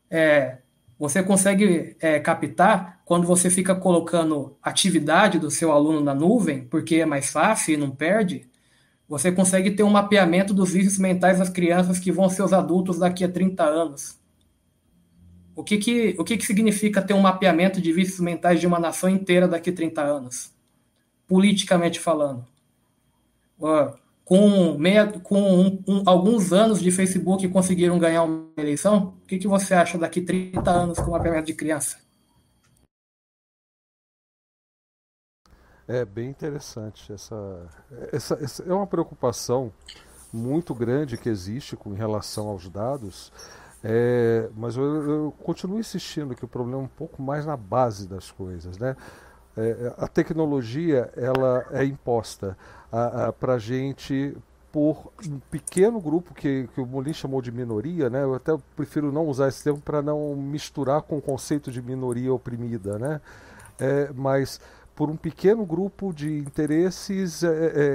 É, 0.09 0.57
você 0.97 1.23
consegue 1.23 1.95
é, 1.99 2.19
captar 2.19 3.01
quando 3.05 3.25
você 3.25 3.49
fica 3.49 3.73
colocando 3.73 4.57
atividade 4.61 5.39
do 5.39 5.49
seu 5.49 5.71
aluno 5.71 6.01
na 6.01 6.13
nuvem, 6.13 6.65
porque 6.65 6.95
é 6.95 7.05
mais 7.05 7.31
fácil 7.31 7.73
e 7.73 7.77
não 7.77 7.89
perde, 7.89 8.49
você 9.07 9.31
consegue 9.31 9.71
ter 9.71 9.81
um 9.81 9.89
mapeamento 9.89 10.53
dos 10.53 10.71
vícios 10.71 10.99
mentais 10.99 11.39
das 11.39 11.49
crianças 11.49 11.97
que 11.97 12.11
vão 12.11 12.29
ser 12.29 12.43
os 12.43 12.53
adultos 12.53 12.99
daqui 12.99 13.23
a 13.23 13.29
30 13.31 13.63
anos. 13.63 14.19
O 15.55 15.63
que, 15.63 15.77
que, 15.77 16.15
o 16.19 16.23
que, 16.23 16.37
que 16.37 16.45
significa 16.45 17.01
ter 17.01 17.15
um 17.15 17.21
mapeamento 17.21 17.81
de 17.81 17.91
vícios 17.91 18.19
mentais 18.19 18.59
de 18.59 18.67
uma 18.67 18.79
nação 18.79 19.09
inteira 19.09 19.47
daqui 19.47 19.71
a 19.71 19.73
30 19.73 20.01
anos? 20.01 20.53
Politicamente 21.27 21.99
falando. 21.99 22.45
Uh, 23.59 23.97
com, 24.29 24.77
meia, 24.77 25.07
com 25.07 25.41
um, 25.41 25.83
um, 25.87 26.03
alguns 26.05 26.53
anos 26.53 26.79
de 26.79 26.91
Facebook 26.91 27.47
conseguiram 27.47 27.97
ganhar 27.97 28.21
uma 28.21 28.51
eleição, 28.57 29.17
o 29.23 29.25
que, 29.25 29.39
que 29.39 29.47
você 29.47 29.73
acha 29.73 29.97
daqui 29.97 30.19
a 30.19 30.25
30 30.27 30.69
anos 30.69 30.99
com 30.99 31.09
mapeamento 31.09 31.47
de 31.47 31.55
criança? 31.55 31.97
É 35.87 36.05
bem 36.05 36.29
interessante. 36.29 37.11
Essa, 37.11 37.67
essa, 38.13 38.35
essa, 38.35 38.63
é 38.65 38.71
uma 38.71 38.85
preocupação 38.85 39.73
muito 40.31 40.75
grande 40.75 41.17
que 41.17 41.27
existe 41.27 41.75
com 41.75 41.91
relação 41.93 42.49
aos 42.49 42.69
dados, 42.69 43.33
é, 43.83 44.47
mas 44.55 44.77
eu, 44.77 44.83
eu, 45.09 45.31
continuo 45.39 45.79
insistindo 45.79 46.35
que 46.35 46.45
o 46.45 46.47
problema 46.47 46.83
é 46.83 46.85
um 46.85 46.87
pouco 46.87 47.19
mais 47.19 47.47
na 47.47 47.57
base 47.57 48.07
das 48.07 48.29
coisas. 48.29 48.77
Né? 48.77 48.95
É, 49.59 49.93
a 49.97 50.07
tecnologia 50.07 51.11
ela 51.17 51.65
é 51.71 51.83
imposta 51.83 52.57
para 53.39 53.55
a 53.55 53.59
gente 53.59 54.35
por 54.71 55.11
um 55.27 55.39
pequeno 55.51 55.99
grupo 55.99 56.33
que, 56.33 56.69
que 56.73 56.79
o 56.79 56.85
Molin 56.85 57.13
chamou 57.13 57.41
de 57.41 57.51
minoria, 57.51 58.09
né? 58.09 58.23
eu 58.23 58.35
até 58.35 58.55
prefiro 58.75 59.11
não 59.11 59.27
usar 59.27 59.47
esse 59.47 59.63
termo 59.63 59.81
para 59.81 60.01
não 60.01 60.35
misturar 60.35 61.01
com 61.01 61.17
o 61.17 61.21
conceito 61.21 61.71
de 61.71 61.81
minoria 61.81 62.33
oprimida, 62.33 62.97
né? 62.97 63.19
É, 63.79 64.11
mas 64.13 64.59
por 64.99 65.09
um 65.09 65.15
pequeno 65.15 65.65
grupo 65.65 66.11
de 66.13 66.39
interesses 66.39 67.41
é, 67.41 67.47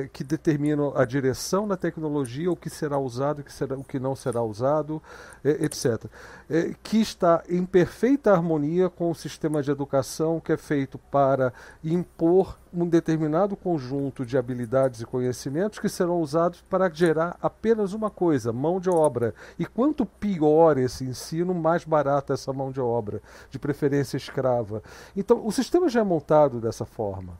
é, 0.05 0.09
que 0.11 0.25
determinam 0.25 0.97
a 0.97 1.05
direção 1.05 1.69
da 1.69 1.77
tecnologia, 1.77 2.51
o 2.51 2.57
que 2.57 2.71
será 2.71 2.99
usado, 2.99 3.41
o 3.41 3.45
que, 3.45 3.53
será, 3.53 3.77
o 3.77 3.85
que 3.85 3.99
não 3.99 4.17
será 4.17 4.43
usado, 4.43 5.03
é, 5.45 5.67
etc. 5.67 6.07
É, 6.49 6.75
que 6.83 6.97
está 7.03 7.43
em 7.47 7.67
perfeita 7.67 8.33
harmonia 8.33 8.89
com 8.89 9.11
o 9.11 9.15
sistema 9.15 9.63
de 9.63 9.71
educação 9.71 10.41
que 10.41 10.51
é 10.51 10.57
feito 10.57 10.97
para 10.97 11.53
impor 11.85 12.59
um 12.75 12.89
determinado 12.89 13.57
conjunto 13.57 14.27
de 14.27 14.37
habilidades 14.37 15.01
e 15.01 15.07
conhecimentos 15.07 15.79
que 15.79 15.89
serão 15.89 16.21
usados 16.21 16.63
para 16.69 16.91
gerar 16.93 17.37
apenas 17.41 17.93
uma 17.93 18.11
coisa, 18.11 18.53
mão 18.53 18.81
de 18.81 18.91
obra. 18.91 19.35
E 19.59 19.65
quanto 19.65 20.05
pior 20.05 20.77
esse 20.79 21.05
ensino, 21.05 21.55
mais 21.55 21.85
barata 21.85 22.35
essa 22.35 22.53
mão 22.53 22.73
de 22.73 22.81
obra, 22.81 23.23
de 23.51 23.59
preferência 23.59 24.17
escrava. 24.17 24.83
Então, 25.17 25.47
o 25.47 25.53
sistema 25.53 25.89
já 25.89 26.01
é 26.01 26.05
montado 26.05 26.61
dessa 26.61 26.85
forma. 26.85 27.39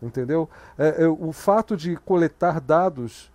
Entendeu? 0.00 0.48
É, 0.76 1.04
é, 1.04 1.06
o 1.06 1.30
fato 1.32 1.76
de 1.76 1.94
coletar 1.96 2.60
dados 2.60 3.30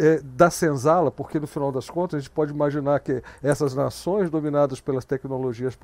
é, 0.00 0.18
da 0.22 0.48
senzala, 0.48 1.10
porque 1.10 1.38
no 1.38 1.46
final 1.46 1.70
das 1.70 1.90
contas 1.90 2.16
a 2.16 2.20
gente 2.20 2.30
pode 2.30 2.50
imaginar 2.52 2.98
que 3.00 3.22
essas 3.42 3.74
nações 3.74 4.30
dominadas 4.30 4.80
pelas 4.80 5.04
tecnologias 5.04 5.76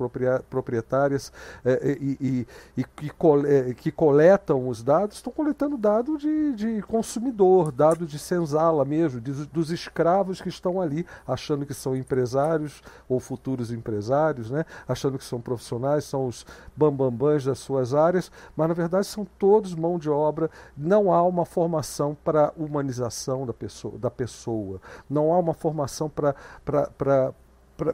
proprietárias 0.49 1.31
é, 1.63 1.95
e, 2.01 2.17
e, 2.19 2.47
e 2.77 2.83
que, 2.83 3.11
é, 3.45 3.73
que, 3.75 3.91
coletam 3.91 4.67
os 4.67 4.81
dados 4.81 5.17
estão 5.17 5.31
coletando 5.31 5.77
dado 5.77 6.17
de, 6.17 6.53
de 6.53 6.81
consumidor, 6.81 7.71
dado 7.71 8.07
de 8.07 8.17
senzala 8.17 8.83
mesmo, 8.83 9.21
de, 9.21 9.45
dos 9.45 9.69
escravos 9.69 10.41
que 10.41 10.49
estão 10.49 10.81
ali, 10.81 11.05
achando 11.27 11.63
que 11.63 11.73
são 11.75 11.95
empresários 11.95 12.81
ou 13.07 13.19
futuros 13.19 13.71
empresários, 13.71 14.49
né? 14.49 14.65
achando 14.87 15.19
que 15.19 15.23
são 15.23 15.39
profissionais, 15.39 16.05
são 16.05 16.25
os 16.25 16.43
bambambãs 16.75 17.45
das 17.45 17.59
suas 17.59 17.93
áreas, 17.93 18.31
mas 18.55 18.67
na 18.67 18.73
verdade 18.73 19.05
são 19.05 19.27
todos 19.37 19.75
mão 19.75 19.99
de 19.99 20.09
obra, 20.09 20.49
não 20.75 21.13
há 21.13 21.21
uma 21.21 21.45
formação 21.45 22.17
para 22.23 22.51
humanização 22.57 23.45
da 23.45 23.53
pessoa 23.53 24.06
da 24.06 24.06
pessoa. 24.11 24.81
Não 25.09 25.33
há 25.33 25.39
uma 25.39 25.53
formação 25.53 26.09
para 26.09 27.33
pra, 27.77 27.93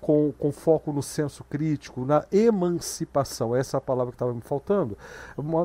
com, 0.00 0.32
com, 0.32 0.52
foco 0.52 0.92
no 0.92 1.02
senso 1.02 1.44
crítico, 1.44 2.04
na 2.04 2.24
emancipação, 2.30 3.54
essa 3.56 3.76
é 3.76 3.78
a 3.78 3.80
palavra 3.80 4.12
que 4.12 4.14
estava 4.14 4.32
me 4.32 4.40
faltando. 4.40 4.96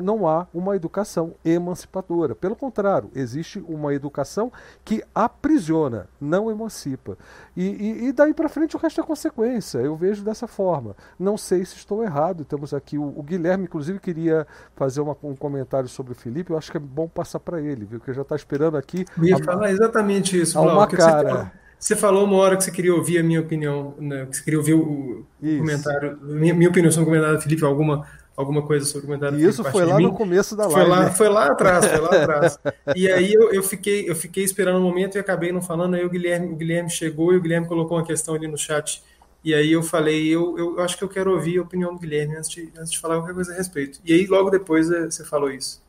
Não 0.02 0.28
há 0.28 0.48
uma 0.52 0.74
educação 0.74 1.34
emancipadora. 1.44 2.34
Pelo 2.34 2.56
contrário, 2.56 3.08
existe 3.14 3.64
uma 3.68 3.94
educação 3.94 4.52
que 4.84 5.02
aprisiona, 5.14 6.08
não 6.20 6.50
emancipa. 6.50 7.16
E, 7.56 7.64
e, 7.64 8.08
e 8.08 8.12
daí 8.12 8.34
para 8.34 8.48
frente 8.48 8.74
o 8.74 8.78
resto 8.78 9.00
é 9.00 9.04
consequência. 9.04 9.78
Eu 9.78 9.94
vejo 9.94 10.24
dessa 10.24 10.48
forma. 10.48 10.96
Não 11.18 11.38
sei 11.38 11.64
se 11.64 11.76
estou 11.76 12.02
errado. 12.02 12.44
Temos 12.44 12.74
aqui 12.74 12.98
o, 12.98 13.04
o 13.16 13.22
Guilherme, 13.22 13.64
inclusive, 13.64 14.00
queria 14.00 14.46
fazer 14.74 15.00
uma, 15.00 15.16
um 15.22 15.36
comentário 15.36 15.88
sobre 15.88 16.12
o 16.12 16.16
Felipe. 16.16 16.50
Eu 16.50 16.58
acho 16.58 16.70
que 16.70 16.76
é 16.76 16.80
bom 16.80 17.06
passar 17.06 17.38
para 17.38 17.60
ele, 17.60 17.84
viu? 17.84 18.00
Que 18.00 18.12
já 18.12 18.22
está 18.22 18.34
esperando 18.34 18.76
aqui. 18.76 19.04
Ia 19.22 19.36
a, 19.36 19.44
falar 19.44 19.70
exatamente 19.70 20.40
isso. 20.40 20.60
uma 20.60 20.86
cara. 20.86 21.52
Você 21.86 21.94
falou 21.94 22.24
uma 22.24 22.36
hora 22.38 22.56
que 22.56 22.64
você 22.64 22.72
queria 22.72 22.92
ouvir 22.92 23.16
a 23.16 23.22
minha 23.22 23.40
opinião, 23.40 23.94
né? 24.00 24.26
que 24.26 24.36
você 24.36 24.42
queria 24.42 24.58
ouvir 24.58 24.74
o 24.74 25.24
Isso. 25.40 25.58
comentário, 25.58 26.18
minha, 26.20 26.52
minha 26.52 26.68
opinião 26.68 26.90
sobre 26.90 27.04
o 27.04 27.06
comentário 27.06 27.36
do 27.36 27.42
Felipe, 27.44 27.64
alguma, 27.64 28.04
alguma 28.36 28.62
coisa 28.62 28.84
sobre 28.84 29.04
o 29.04 29.06
comentário 29.06 29.36
do 29.36 29.38
Felipe. 29.38 29.52
Isso 29.52 29.62
foi 29.70 29.84
lá 29.84 30.00
no 30.00 30.12
começo 30.12 30.56
da 30.56 30.66
live. 30.66 30.74
Foi 30.74 30.88
lá, 30.88 31.10
foi 31.12 31.28
lá 31.28 31.46
atrás, 31.46 31.86
foi 31.86 32.00
lá 32.00 32.08
atrás. 32.08 32.58
e 32.96 33.08
aí 33.08 33.32
eu, 33.32 33.52
eu, 33.52 33.62
fiquei, 33.62 34.10
eu 34.10 34.16
fiquei 34.16 34.42
esperando 34.42 34.80
um 34.80 34.82
momento 34.82 35.14
e 35.14 35.20
acabei 35.20 35.52
não 35.52 35.62
falando, 35.62 35.94
aí 35.94 36.04
o 36.04 36.10
Guilherme, 36.10 36.48
o 36.48 36.56
Guilherme 36.56 36.90
chegou 36.90 37.32
e 37.32 37.36
o 37.36 37.40
Guilherme 37.40 37.68
colocou 37.68 37.96
uma 37.96 38.04
questão 38.04 38.34
ali 38.34 38.48
no 38.48 38.58
chat. 38.58 39.00
E 39.44 39.54
aí 39.54 39.70
eu 39.70 39.80
falei, 39.80 40.26
eu, 40.26 40.58
eu 40.58 40.80
acho 40.80 40.98
que 40.98 41.04
eu 41.04 41.08
quero 41.08 41.30
ouvir 41.30 41.58
a 41.58 41.62
opinião 41.62 41.94
do 41.94 42.00
Guilherme 42.00 42.34
antes 42.34 42.50
de, 42.50 42.68
antes 42.76 42.90
de 42.90 42.98
falar 42.98 43.18
qualquer 43.18 43.34
coisa 43.34 43.52
a 43.52 43.56
respeito. 43.56 44.00
E 44.04 44.12
aí 44.12 44.26
logo 44.26 44.50
depois 44.50 44.90
eh, 44.90 45.04
você 45.04 45.24
falou 45.24 45.52
isso. 45.52 45.80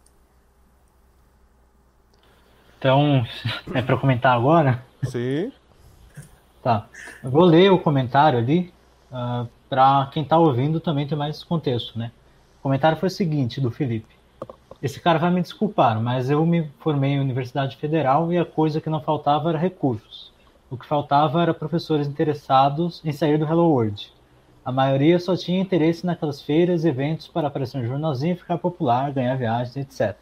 Então, 2.77 3.25
é 3.73 3.81
para 3.81 3.97
comentar 3.97 4.35
agora? 4.35 4.85
Sim. 5.03 5.51
Tá. 6.67 6.85
Eu 7.23 7.31
vou 7.31 7.45
ler 7.45 7.71
o 7.71 7.79
comentário 7.79 8.37
ali 8.37 8.73
uh, 9.09 9.15
ah, 9.15 9.47
para 9.69 10.09
quem 10.11 10.23
está 10.23 10.37
ouvindo 10.37 10.81
também 10.81 11.07
ter 11.07 11.15
mais 11.15 11.41
contexto, 11.41 11.97
né? 11.97 12.11
O 12.59 12.63
comentário 12.63 12.97
foi 12.97 13.07
o 13.07 13.09
seguinte 13.09 13.61
do 13.61 13.71
Felipe. 13.71 14.13
Esse 14.83 14.99
cara 14.99 15.17
vai 15.17 15.31
me 15.31 15.41
desculpar, 15.41 15.97
mas 16.01 16.29
eu 16.29 16.45
me 16.45 16.69
formei 16.79 17.11
em 17.11 17.21
Universidade 17.21 17.77
Federal 17.77 18.33
e 18.33 18.37
a 18.37 18.43
coisa 18.43 18.81
que 18.81 18.89
não 18.89 18.99
faltava 18.99 19.47
era 19.47 19.57
recursos. 19.57 20.33
O 20.69 20.75
que 20.75 20.85
faltava 20.85 21.41
era 21.41 21.53
professores 21.53 22.05
interessados 22.05 23.01
em 23.05 23.13
sair 23.13 23.37
do 23.37 23.45
Hello 23.45 23.69
World. 23.69 24.11
A 24.65 24.69
maioria 24.69 25.17
só 25.19 25.37
tinha 25.37 25.61
interesse 25.61 26.05
naquelas 26.05 26.41
feiras 26.41 26.83
e 26.83 26.89
eventos 26.89 27.29
para 27.29 27.47
aparecer 27.47 27.77
no 27.77 27.87
jornalzinho, 27.87 28.35
ficar 28.35 28.57
popular, 28.57 29.13
ganhar 29.13 29.37
viagens, 29.37 29.77
etc. 29.77 30.17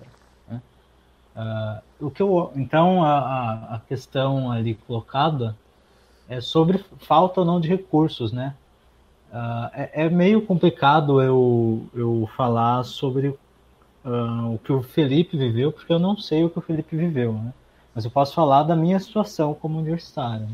Uh, 0.52 1.82
o 2.00 2.12
que 2.12 2.22
eu, 2.22 2.52
então, 2.56 3.04
a, 3.04 3.78
a 3.78 3.82
questão 3.88 4.52
ali 4.52 4.76
colocada 4.76 5.56
é 6.28 6.42
sobre 6.42 6.84
falta 7.00 7.42
ou 7.42 7.46
não 7.46 7.60
de 7.60 7.68
recursos, 7.68 8.32
né? 8.32 8.56
Uh, 9.32 9.70
é, 9.74 10.06
é, 10.06 10.10
meio 10.10 10.42
complicado 10.42 11.22
eu, 11.22 11.86
eu 11.94 12.30
falar 12.38 12.84
sobre 12.84 13.28
uh, 13.28 14.54
o 14.54 14.60
que 14.64 14.72
o 14.72 14.82
Felipe 14.82 15.38
viveu, 15.38 15.72
porque 15.72 15.92
eu 15.92 16.00
não 16.00 16.16
sei 16.18 16.44
o 16.44 16.50
que 16.50 16.60
o 16.60 16.62
Felipe 16.62 16.96
viveu, 16.96 17.34
né? 17.34 17.54
Mas 17.94 18.06
eu 18.06 18.12
posso 18.12 18.34
falar 18.34 18.64
da 18.64 18.76
minha 18.76 19.00
situação 19.00 19.54
como 19.54 19.80
universitário. 19.80 20.48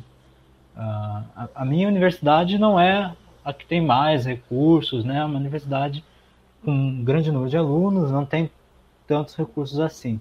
Uh, 0.76 1.24
a, 1.36 1.50
a, 1.56 1.66
minha 1.66 1.88
universidade 1.88 2.58
não 2.58 2.80
é 2.80 3.14
a 3.44 3.54
que 3.54 3.66
tem 3.66 3.82
mais 3.82 4.26
recursos, 4.26 5.04
né? 5.04 5.20
É 5.20 5.26
uma 5.26 5.40
universidade 5.40 6.04
com 6.64 6.72
um 6.72 7.04
grande 7.04 7.32
número 7.32 7.50
de 7.50 7.58
alunos, 7.58 8.12
não 8.12 8.26
tem 8.26 8.50
tantos 9.08 9.36
recursos 9.36 9.80
assim. 9.80 10.20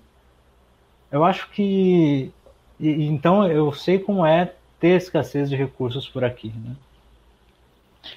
Eu 1.10 1.24
acho 1.24 1.50
que. 1.50 2.32
E, 2.78 3.04
então 3.06 3.46
eu 3.46 3.72
sei 3.72 3.98
como 3.98 4.24
é 4.24 4.54
ter 4.80 4.96
escassez 4.96 5.48
de 5.48 5.54
recursos 5.54 6.08
por 6.08 6.24
aqui, 6.24 6.48
né? 6.48 6.74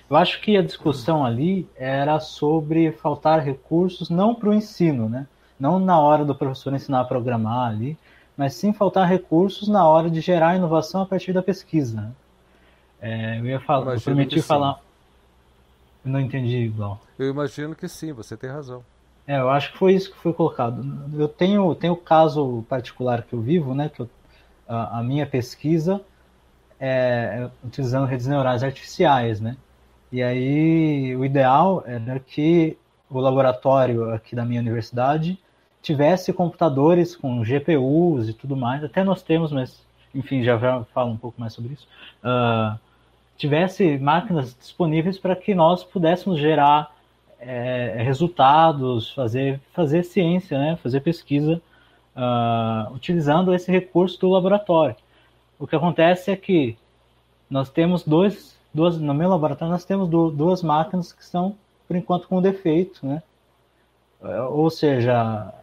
Eu 0.09 0.16
acho 0.16 0.41
que 0.41 0.55
a 0.55 0.61
discussão 0.61 1.26
ali 1.26 1.68
era 1.76 2.20
sobre 2.20 2.91
faltar 2.93 3.41
recursos 3.41 4.09
não 4.09 4.34
para 4.34 4.49
o 4.49 4.53
ensino, 4.53 5.09
né? 5.09 5.28
Não 5.59 5.78
na 5.78 5.99
hora 5.99 6.24
do 6.24 6.34
professor 6.34 6.74
ensinar 6.74 7.01
a 7.01 7.05
programar 7.05 7.70
ali, 7.70 7.97
mas 8.36 8.53
sim 8.53 8.74
faltar 8.74 9.07
recursos 9.07 9.68
na 9.68 9.88
hora 9.88 10.09
de 10.09 10.22
gerar 10.22 10.55
inovação 10.55 11.01
a 11.01 11.05
partir 11.05 11.34
da 11.34 11.43
pesquisa. 11.43 12.01
Né? 12.01 12.11
É, 13.01 13.39
eu 13.39 13.45
ia 13.45 13.59
falar, 13.59 13.93
eu 13.93 14.01
prometi 14.01 14.41
falar. 14.41 14.80
Eu 16.03 16.11
não 16.11 16.20
entendi 16.20 16.57
igual. 16.57 16.99
Eu 17.20 17.30
imagino 17.30 17.76
que 17.76 17.88
sim, 17.88 18.11
você 18.11 18.36
tem 18.36 18.49
razão. 18.49 18.84
É, 19.28 19.39
eu 19.39 19.49
acho 19.49 19.72
que 19.72 19.78
foi 19.78 19.93
isso 19.93 20.11
que 20.11 20.18
foi 20.18 20.34
colocado. 20.34 20.84
Eu 21.14 21.28
tenho, 21.28 21.74
tenho 21.76 21.93
o 21.93 21.97
caso 21.97 22.66
particular 22.68 23.24
que 23.24 23.34
eu 23.34 23.41
vivo, 23.41 23.74
né? 23.74 23.89
Que 23.93 24.01
eu, 24.01 24.09
a, 24.68 24.99
a 24.99 25.03
minha 25.03 25.26
pesquisa 25.26 26.01
é, 26.86 27.43
é 27.43 27.49
utilizando 27.65 28.05
redes 28.05 28.27
neurais 28.27 28.61
artificiais, 28.61 29.39
né? 29.39 29.55
E 30.11 30.21
aí 30.21 31.15
o 31.15 31.23
ideal 31.23 31.81
era 31.88 32.19
que 32.19 32.77
o 33.09 33.19
laboratório 33.19 34.13
aqui 34.13 34.36
da 34.36 34.43
minha 34.43 34.59
universidade 34.59 35.39
tivesse 35.81 36.34
computadores 36.34 37.15
com 37.15 37.43
GPUs 37.43 38.27
e 38.27 38.34
tudo 38.34 38.55
mais. 38.57 38.84
Até 38.84 39.03
nós 39.03 39.23
temos, 39.23 39.51
mas 39.51 39.81
enfim, 40.13 40.43
já 40.43 40.59
falo 40.93 41.11
um 41.11 41.17
pouco 41.17 41.39
mais 41.39 41.53
sobre 41.53 41.73
isso. 41.73 41.88
Uh, 42.21 42.77
tivesse 43.38 43.97
máquinas 43.97 44.55
disponíveis 44.55 45.17
para 45.17 45.36
que 45.36 45.55
nós 45.55 45.84
pudéssemos 45.84 46.39
gerar 46.39 46.93
é, 47.39 48.01
resultados, 48.03 49.11
fazer, 49.11 49.59
fazer 49.73 50.03
ciência, 50.03 50.57
né? 50.57 50.77
fazer 50.81 51.01
pesquisa 51.01 51.61
uh, 52.15 52.93
utilizando 52.93 53.53
esse 53.53 53.71
recurso 53.71 54.19
do 54.19 54.29
laboratório. 54.29 54.95
O 55.60 55.68
que 55.68 55.76
acontece 55.76 56.32
é 56.32 56.36
que 56.36 56.78
nós 57.49 57.70
temos 57.70 58.04
dois 58.04 58.54
duas, 58.74 58.97
no 58.97 59.14
meu 59.14 59.30
laboratório 59.30 59.72
nós 59.72 59.86
temos 59.86 60.10
duas 60.10 60.64
máquinas 60.64 61.14
que 61.14 61.22
estão, 61.22 61.56
por 61.88 61.95
enquanto, 61.95 62.28
com 62.28 62.41
defeito, 62.41 63.06
né? 63.06 63.22
É, 64.22 64.41
ou 64.41 64.70
seja, 64.70 65.54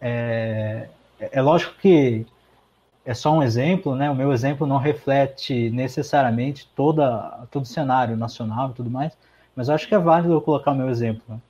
é, 0.00 0.88
é 1.20 1.42
lógico 1.42 1.74
que 1.80 2.26
é 3.04 3.14
só 3.14 3.32
um 3.32 3.42
exemplo, 3.42 3.94
né? 3.94 4.10
O 4.10 4.14
meu 4.14 4.32
exemplo 4.32 4.66
não 4.66 4.78
reflete 4.78 5.70
necessariamente 5.70 6.68
toda, 6.74 7.46
todo 7.50 7.64
o 7.64 7.66
cenário 7.66 8.16
nacional 8.16 8.70
e 8.70 8.74
tudo 8.74 8.90
mais, 8.90 9.16
mas 9.54 9.68
acho 9.68 9.86
que 9.86 9.94
é 9.94 9.98
válido 9.98 10.32
eu 10.32 10.40
colocar 10.40 10.72
o 10.72 10.74
meu 10.74 10.88
exemplo, 10.88 11.22
né? 11.28 11.40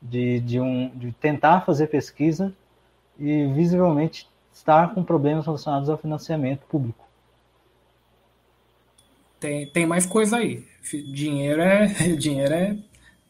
de, 0.00 0.40
de, 0.40 0.60
um, 0.60 0.88
de 0.90 1.12
tentar 1.12 1.62
fazer 1.62 1.86
pesquisa 1.86 2.52
e 3.18 3.46
visivelmente 3.46 4.28
estar 4.54 4.94
com 4.94 5.02
problemas 5.02 5.44
relacionados 5.44 5.90
ao 5.90 5.98
financiamento 5.98 6.64
público. 6.66 7.04
Tem, 9.40 9.66
tem 9.66 9.84
mais 9.84 10.06
coisa 10.06 10.36
aí. 10.36 10.64
Dinheiro 11.12 11.60
é. 11.60 11.86
Dinheiro 12.16 12.54
é. 12.54 12.76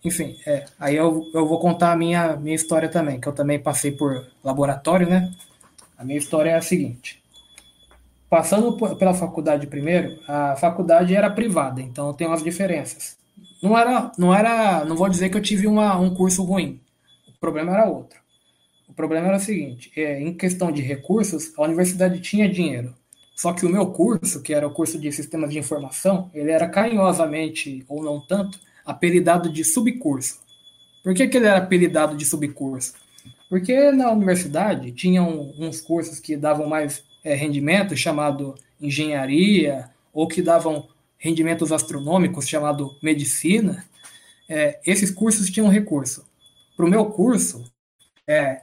Enfim, 0.05 0.37
é. 0.47 0.67
Aí 0.79 0.95
eu, 0.95 1.31
eu 1.33 1.49
vou 1.49 1.59
contar 1.59 1.93
a 1.93 1.97
minha, 1.97 2.37
minha 2.37 2.55
história 2.55 2.89
também, 2.89 3.19
que 3.19 3.27
eu 3.27 3.33
também 3.33 3.59
passei 3.59 3.91
por 3.91 4.27
laboratório, 4.45 5.09
né? 5.09 5.33
A 5.97 6.05
minha 6.05 6.19
história 6.19 6.51
é 6.51 6.57
a 6.57 6.63
seguinte. 6.63 7.23
Passando 8.29 8.77
pela 8.97 9.15
faculdade 9.15 9.67
primeiro, 9.67 10.19
a 10.29 10.57
faculdade 10.57 11.15
era 11.15 11.31
privada, 11.31 11.81
então 11.81 12.13
tem 12.13 12.27
umas 12.27 12.43
diferenças. 12.43 13.17
Não 13.63 13.79
era, 13.79 14.13
não 14.19 14.35
era, 14.35 14.85
não 14.85 14.97
vou 14.97 15.09
dizer 15.09 15.31
que 15.31 15.37
eu 15.37 15.43
tive 15.43 15.67
uma, 15.67 15.97
um 15.97 16.15
curso 16.15 16.45
ruim. 16.45 16.81
O 17.29 17.41
problema 17.41 17.73
era 17.73 17.89
outro. 17.89 18.24
O 18.89 18.93
problema 18.93 19.29
era 19.29 19.37
o 19.37 19.41
seguinte: 19.41 19.91
é, 19.97 20.21
em 20.21 20.35
questão 20.35 20.71
de 20.71 20.83
recursos, 20.83 21.53
a 21.57 21.63
universidade 21.63 22.21
tinha 22.21 22.49
dinheiro. 22.49 22.95
Só 23.35 23.53
que 23.53 23.67
o 23.67 23.69
meu 23.69 23.87
curso, 23.89 24.43
que 24.43 24.55
era 24.55 24.67
o 24.67 24.71
curso 24.71 24.99
de 24.99 25.11
sistemas 25.11 25.51
de 25.51 25.59
informação, 25.59 26.31
ele 26.33 26.51
era 26.51 26.69
carinhosamente, 26.69 27.85
ou 27.89 28.03
não 28.03 28.21
tanto, 28.21 28.61
apelidado 28.85 29.53
de 29.53 29.65
subcurso. 29.65 30.41
Por 31.03 31.15
que, 31.15 31.27
que 31.27 31.37
ele 31.37 31.47
era 31.47 31.59
apelidado 31.59 32.17
de 32.17 32.25
subcurso? 32.25 32.95
Porque 33.51 33.91
na 33.91 34.11
universidade 34.11 34.93
tinham 34.93 35.53
uns 35.59 35.81
cursos 35.81 36.21
que 36.21 36.37
davam 36.37 36.69
mais 36.69 37.05
é, 37.23 37.35
rendimento, 37.35 37.97
chamado 37.97 38.55
engenharia, 38.81 39.91
ou 40.13 40.29
que 40.29 40.41
davam 40.41 40.89
rendimentos 41.19 41.73
astronômicos, 41.73 42.49
chamado 42.49 42.97
medicina. 43.03 43.85
É, 44.49 44.79
esses 44.87 45.11
cursos 45.11 45.51
tinham 45.51 45.69
recurso. 45.69 46.25
Para 46.77 46.87
o 46.87 46.91
meu 46.91 47.07
curso, 47.07 47.65
é, 48.27 48.63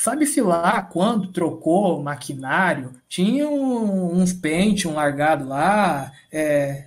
Sabe-se 0.00 0.40
lá 0.40 0.80
quando 0.80 1.32
trocou 1.32 2.00
maquinário, 2.00 2.92
tinha 3.08 3.48
um, 3.48 4.20
uns 4.20 4.32
pente, 4.32 4.86
um 4.86 4.94
largado 4.94 5.46
lá, 5.46 6.12
é, 6.30 6.86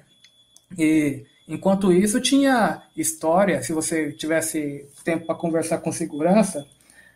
e 0.78 1.26
enquanto 1.46 1.92
isso 1.92 2.22
tinha 2.22 2.82
história, 2.96 3.62
se 3.62 3.74
você 3.74 4.14
tivesse 4.14 4.90
tempo 5.04 5.26
para 5.26 5.36
conversar 5.36 5.80
com 5.80 5.92
segurança, 5.92 6.66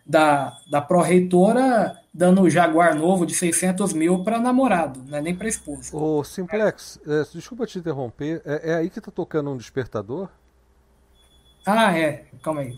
da, 0.05 0.55
da 0.69 0.81
pró-reitora 0.81 1.99
dando 2.13 2.41
o 2.41 2.49
Jaguar 2.49 2.95
novo 2.95 3.25
de 3.25 3.33
600 3.33 3.91
mil 3.93 4.23
para 4.23 4.37
namorado, 4.37 5.03
não 5.07 5.17
é 5.17 5.21
nem 5.21 5.35
para 5.35 5.47
esposa. 5.47 5.95
Ô, 5.95 6.23
Simplex, 6.23 6.99
é, 7.07 7.23
desculpa 7.33 7.65
te 7.65 7.79
interromper, 7.79 8.41
é, 8.45 8.71
é 8.71 8.75
aí 8.75 8.89
que 8.89 9.01
tá 9.01 9.11
tocando 9.11 9.49
um 9.49 9.57
despertador? 9.57 10.29
Ah, 11.65 11.97
é, 11.97 12.25
calma 12.43 12.61
aí. 12.61 12.77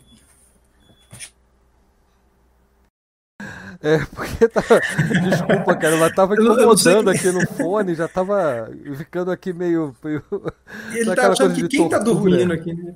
É, 3.82 4.00
porque 4.14 4.48
tava. 4.48 4.80
Desculpa, 5.30 5.76
cara, 5.76 5.98
mas 5.98 6.16
tava 6.16 6.34
incomodando 6.34 7.10
aqui 7.10 7.32
no 7.32 7.46
fone, 7.48 7.96
já 7.96 8.08
tava 8.08 8.70
ficando 8.98 9.32
aqui 9.32 9.54
meio. 9.54 9.96
meio 10.04 10.24
Ele 10.94 11.16
tá 11.16 11.32
achando 11.32 11.54
que 11.54 11.68
quem 11.68 11.80
tortura. 11.82 12.00
tá 12.00 12.04
dormindo 12.04 12.54
aqui, 12.54 12.74
né? 12.74 12.94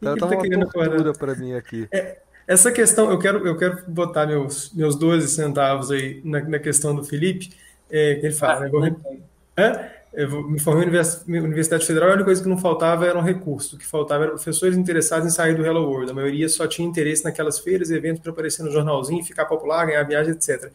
Tá, 0.00 0.16
tava 0.16 0.36
tá 0.36 0.56
uma 0.56 0.66
tortura 0.66 1.12
para 1.12 1.34
mim 1.34 1.54
aqui. 1.54 1.88
É, 1.92 2.18
essa 2.46 2.70
questão, 2.70 3.10
eu 3.10 3.18
quero, 3.18 3.46
eu 3.46 3.56
quero 3.56 3.82
botar 3.88 4.26
meus, 4.26 4.72
meus 4.72 4.96
12 4.96 5.28
centavos 5.28 5.90
aí 5.90 6.20
na, 6.24 6.40
na 6.40 6.58
questão 6.58 6.94
do 6.94 7.02
Felipe, 7.02 7.50
é, 7.90 8.14
que 8.16 8.26
ele 8.26 8.34
fala, 8.34 8.58
ah, 8.58 8.60
né? 8.60 8.68
Vou... 8.68 8.84
Hã? 9.58 9.95
Eu 10.12 10.48
me 10.48 10.58
formei 10.58 10.86
na 10.86 11.40
Universidade 11.40 11.86
Federal, 11.86 12.08
a 12.08 12.12
única 12.12 12.24
coisa 12.26 12.42
que 12.42 12.48
não 12.48 12.56
faltava 12.56 13.06
era 13.06 13.18
um 13.18 13.22
recurso. 13.22 13.76
O 13.76 13.78
que 13.78 13.86
faltava 13.86 14.24
eram 14.24 14.34
professores 14.34 14.76
interessados 14.76 15.26
em 15.26 15.30
sair 15.30 15.54
do 15.54 15.64
Hello 15.64 15.88
World. 15.88 16.10
A 16.10 16.14
maioria 16.14 16.48
só 16.48 16.66
tinha 16.66 16.88
interesse 16.88 17.24
naquelas 17.24 17.58
feiras 17.58 17.90
e 17.90 17.94
eventos 17.94 18.22
para 18.22 18.32
aparecer 18.32 18.62
no 18.62 18.70
jornalzinho, 18.70 19.22
ficar 19.24 19.44
popular, 19.44 19.86
ganhar 19.86 20.02
viagem, 20.04 20.32
etc. 20.32 20.72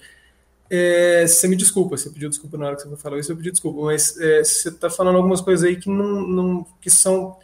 É, 0.70 1.26
você 1.28 1.48
me 1.48 1.56
desculpa, 1.56 1.98
você 1.98 2.10
pediu 2.10 2.30
desculpa 2.30 2.58
na 2.58 2.68
hora 2.68 2.76
que 2.76 2.88
você 2.88 2.96
falou 2.96 3.20
isso, 3.20 3.32
eu 3.32 3.36
pedi 3.36 3.52
desculpa, 3.52 3.82
mas 3.82 4.18
é, 4.20 4.44
você 4.44 4.70
está 4.70 4.90
falando 4.90 5.18
algumas 5.18 5.42
coisas 5.42 5.68
aí 5.68 5.76
que 5.76 5.90
não, 5.90 6.22
não, 6.22 6.66
que 6.80 6.90
são 6.90 7.38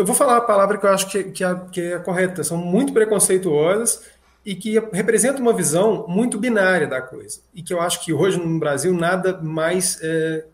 eu 0.00 0.04
vou 0.04 0.14
falar 0.14 0.38
a 0.38 0.40
palavra 0.40 0.78
que 0.78 0.86
eu 0.86 0.90
acho 0.90 1.10
que, 1.10 1.24
que, 1.24 1.44
é, 1.44 1.54
que 1.70 1.80
é 1.80 1.98
correta, 1.98 2.42
são 2.42 2.56
muito 2.56 2.92
preconceituosas 2.92 4.02
e 4.44 4.54
que 4.54 4.78
representam 4.92 5.42
uma 5.42 5.52
visão 5.52 6.06
muito 6.08 6.38
binária 6.38 6.86
da 6.86 7.02
coisa. 7.02 7.40
E 7.54 7.62
que 7.62 7.72
eu 7.72 7.80
acho 7.80 8.02
que 8.02 8.12
hoje 8.12 8.38
no 8.38 8.58
Brasil 8.58 8.94
nada 8.94 9.38
mais 9.42 9.98
é, 10.02 10.46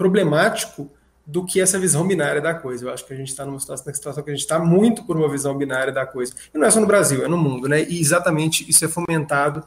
problemático 0.00 0.90
do 1.26 1.44
que 1.44 1.60
essa 1.60 1.78
visão 1.78 2.08
binária 2.08 2.40
da 2.40 2.54
coisa. 2.54 2.86
Eu 2.86 2.90
acho 2.90 3.06
que 3.06 3.12
a 3.12 3.16
gente 3.16 3.28
está 3.28 3.44
numa 3.44 3.60
situação, 3.60 3.92
situação 3.92 4.22
que 4.22 4.30
a 4.30 4.32
gente 4.32 4.40
está 4.40 4.58
muito 4.58 5.04
por 5.04 5.14
uma 5.14 5.28
visão 5.28 5.54
binária 5.54 5.92
da 5.92 6.06
coisa. 6.06 6.32
E 6.54 6.56
não 6.56 6.66
é 6.66 6.70
só 6.70 6.80
no 6.80 6.86
Brasil, 6.86 7.22
é 7.22 7.28
no 7.28 7.36
mundo, 7.36 7.68
né? 7.68 7.82
E 7.82 8.00
exatamente 8.00 8.68
isso 8.68 8.82
é 8.82 8.88
fomentado 8.88 9.62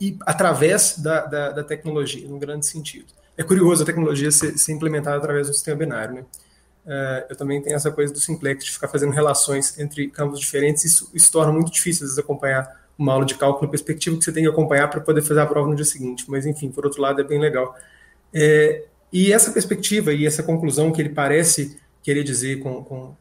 e 0.00 0.16
através 0.22 0.96
da, 0.96 1.26
da, 1.26 1.50
da 1.50 1.62
tecnologia, 1.62 2.26
num 2.26 2.38
grande 2.38 2.64
sentido. 2.64 3.08
É 3.36 3.42
curioso 3.42 3.82
a 3.82 3.86
tecnologia 3.86 4.30
ser, 4.30 4.56
ser 4.58 4.72
implementada 4.72 5.18
através 5.18 5.46
do 5.46 5.52
sistema 5.52 5.76
binário, 5.76 6.14
né? 6.14 6.24
Uh, 6.86 7.26
eu 7.28 7.36
também 7.36 7.60
tenho 7.60 7.76
essa 7.76 7.90
coisa 7.90 8.10
do 8.10 8.18
simplex, 8.18 8.64
de 8.64 8.70
ficar 8.70 8.88
fazendo 8.88 9.12
relações 9.12 9.78
entre 9.78 10.08
campos 10.08 10.40
diferentes, 10.40 10.86
isso, 10.86 11.10
isso 11.12 11.30
torna 11.30 11.52
muito 11.52 11.70
difícil, 11.70 12.04
às 12.04 12.12
vezes, 12.12 12.18
acompanhar 12.18 12.80
uma 12.98 13.12
aula 13.12 13.26
de 13.26 13.34
cálculo 13.34 13.70
perspectiva 13.70 14.16
que 14.16 14.24
você 14.24 14.32
tem 14.32 14.42
que 14.42 14.48
acompanhar 14.48 14.88
para 14.88 15.02
poder 15.02 15.20
fazer 15.20 15.40
a 15.40 15.46
prova 15.46 15.68
no 15.68 15.76
dia 15.76 15.84
seguinte. 15.84 16.24
Mas, 16.28 16.46
enfim, 16.46 16.70
por 16.70 16.86
outro 16.86 17.02
lado, 17.02 17.20
é 17.20 17.24
bem 17.24 17.38
legal. 17.38 17.76
É, 18.32 18.84
e 19.12 19.32
essa 19.32 19.50
perspectiva 19.50 20.12
e 20.12 20.26
essa 20.26 20.42
conclusão 20.42 20.92
que 20.92 21.00
ele 21.00 21.10
parece 21.10 21.78
querer 22.02 22.22
dizer 22.24 22.60
com, 22.60 22.84
com, 22.84 23.14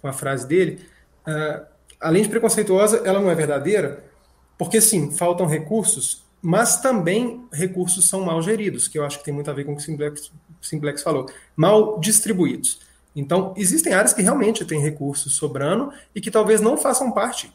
com 0.00 0.08
a 0.08 0.12
frase 0.12 0.46
dele, 0.46 0.80
uh, 1.26 1.66
além 2.00 2.22
de 2.22 2.28
preconceituosa, 2.28 3.02
ela 3.04 3.20
não 3.20 3.30
é 3.30 3.34
verdadeira, 3.34 4.04
porque 4.56 4.80
sim, 4.80 5.10
faltam 5.10 5.46
recursos, 5.46 6.24
mas 6.40 6.80
também 6.80 7.44
recursos 7.52 8.08
são 8.08 8.20
mal 8.22 8.40
geridos, 8.40 8.88
que 8.88 8.98
eu 8.98 9.04
acho 9.04 9.18
que 9.18 9.24
tem 9.24 9.34
muito 9.34 9.50
a 9.50 9.54
ver 9.54 9.64
com 9.64 9.72
o 9.72 9.76
que 9.76 9.82
o 9.82 9.84
Simplex, 9.84 10.30
Simplex 10.62 11.02
falou, 11.02 11.26
mal 11.56 11.98
distribuídos. 11.98 12.80
Então, 13.14 13.54
existem 13.56 13.94
áreas 13.94 14.12
que 14.12 14.22
realmente 14.22 14.64
têm 14.64 14.80
recursos 14.80 15.34
sobrando 15.34 15.92
e 16.14 16.20
que 16.20 16.30
talvez 16.30 16.60
não 16.60 16.76
façam 16.76 17.10
parte, 17.10 17.52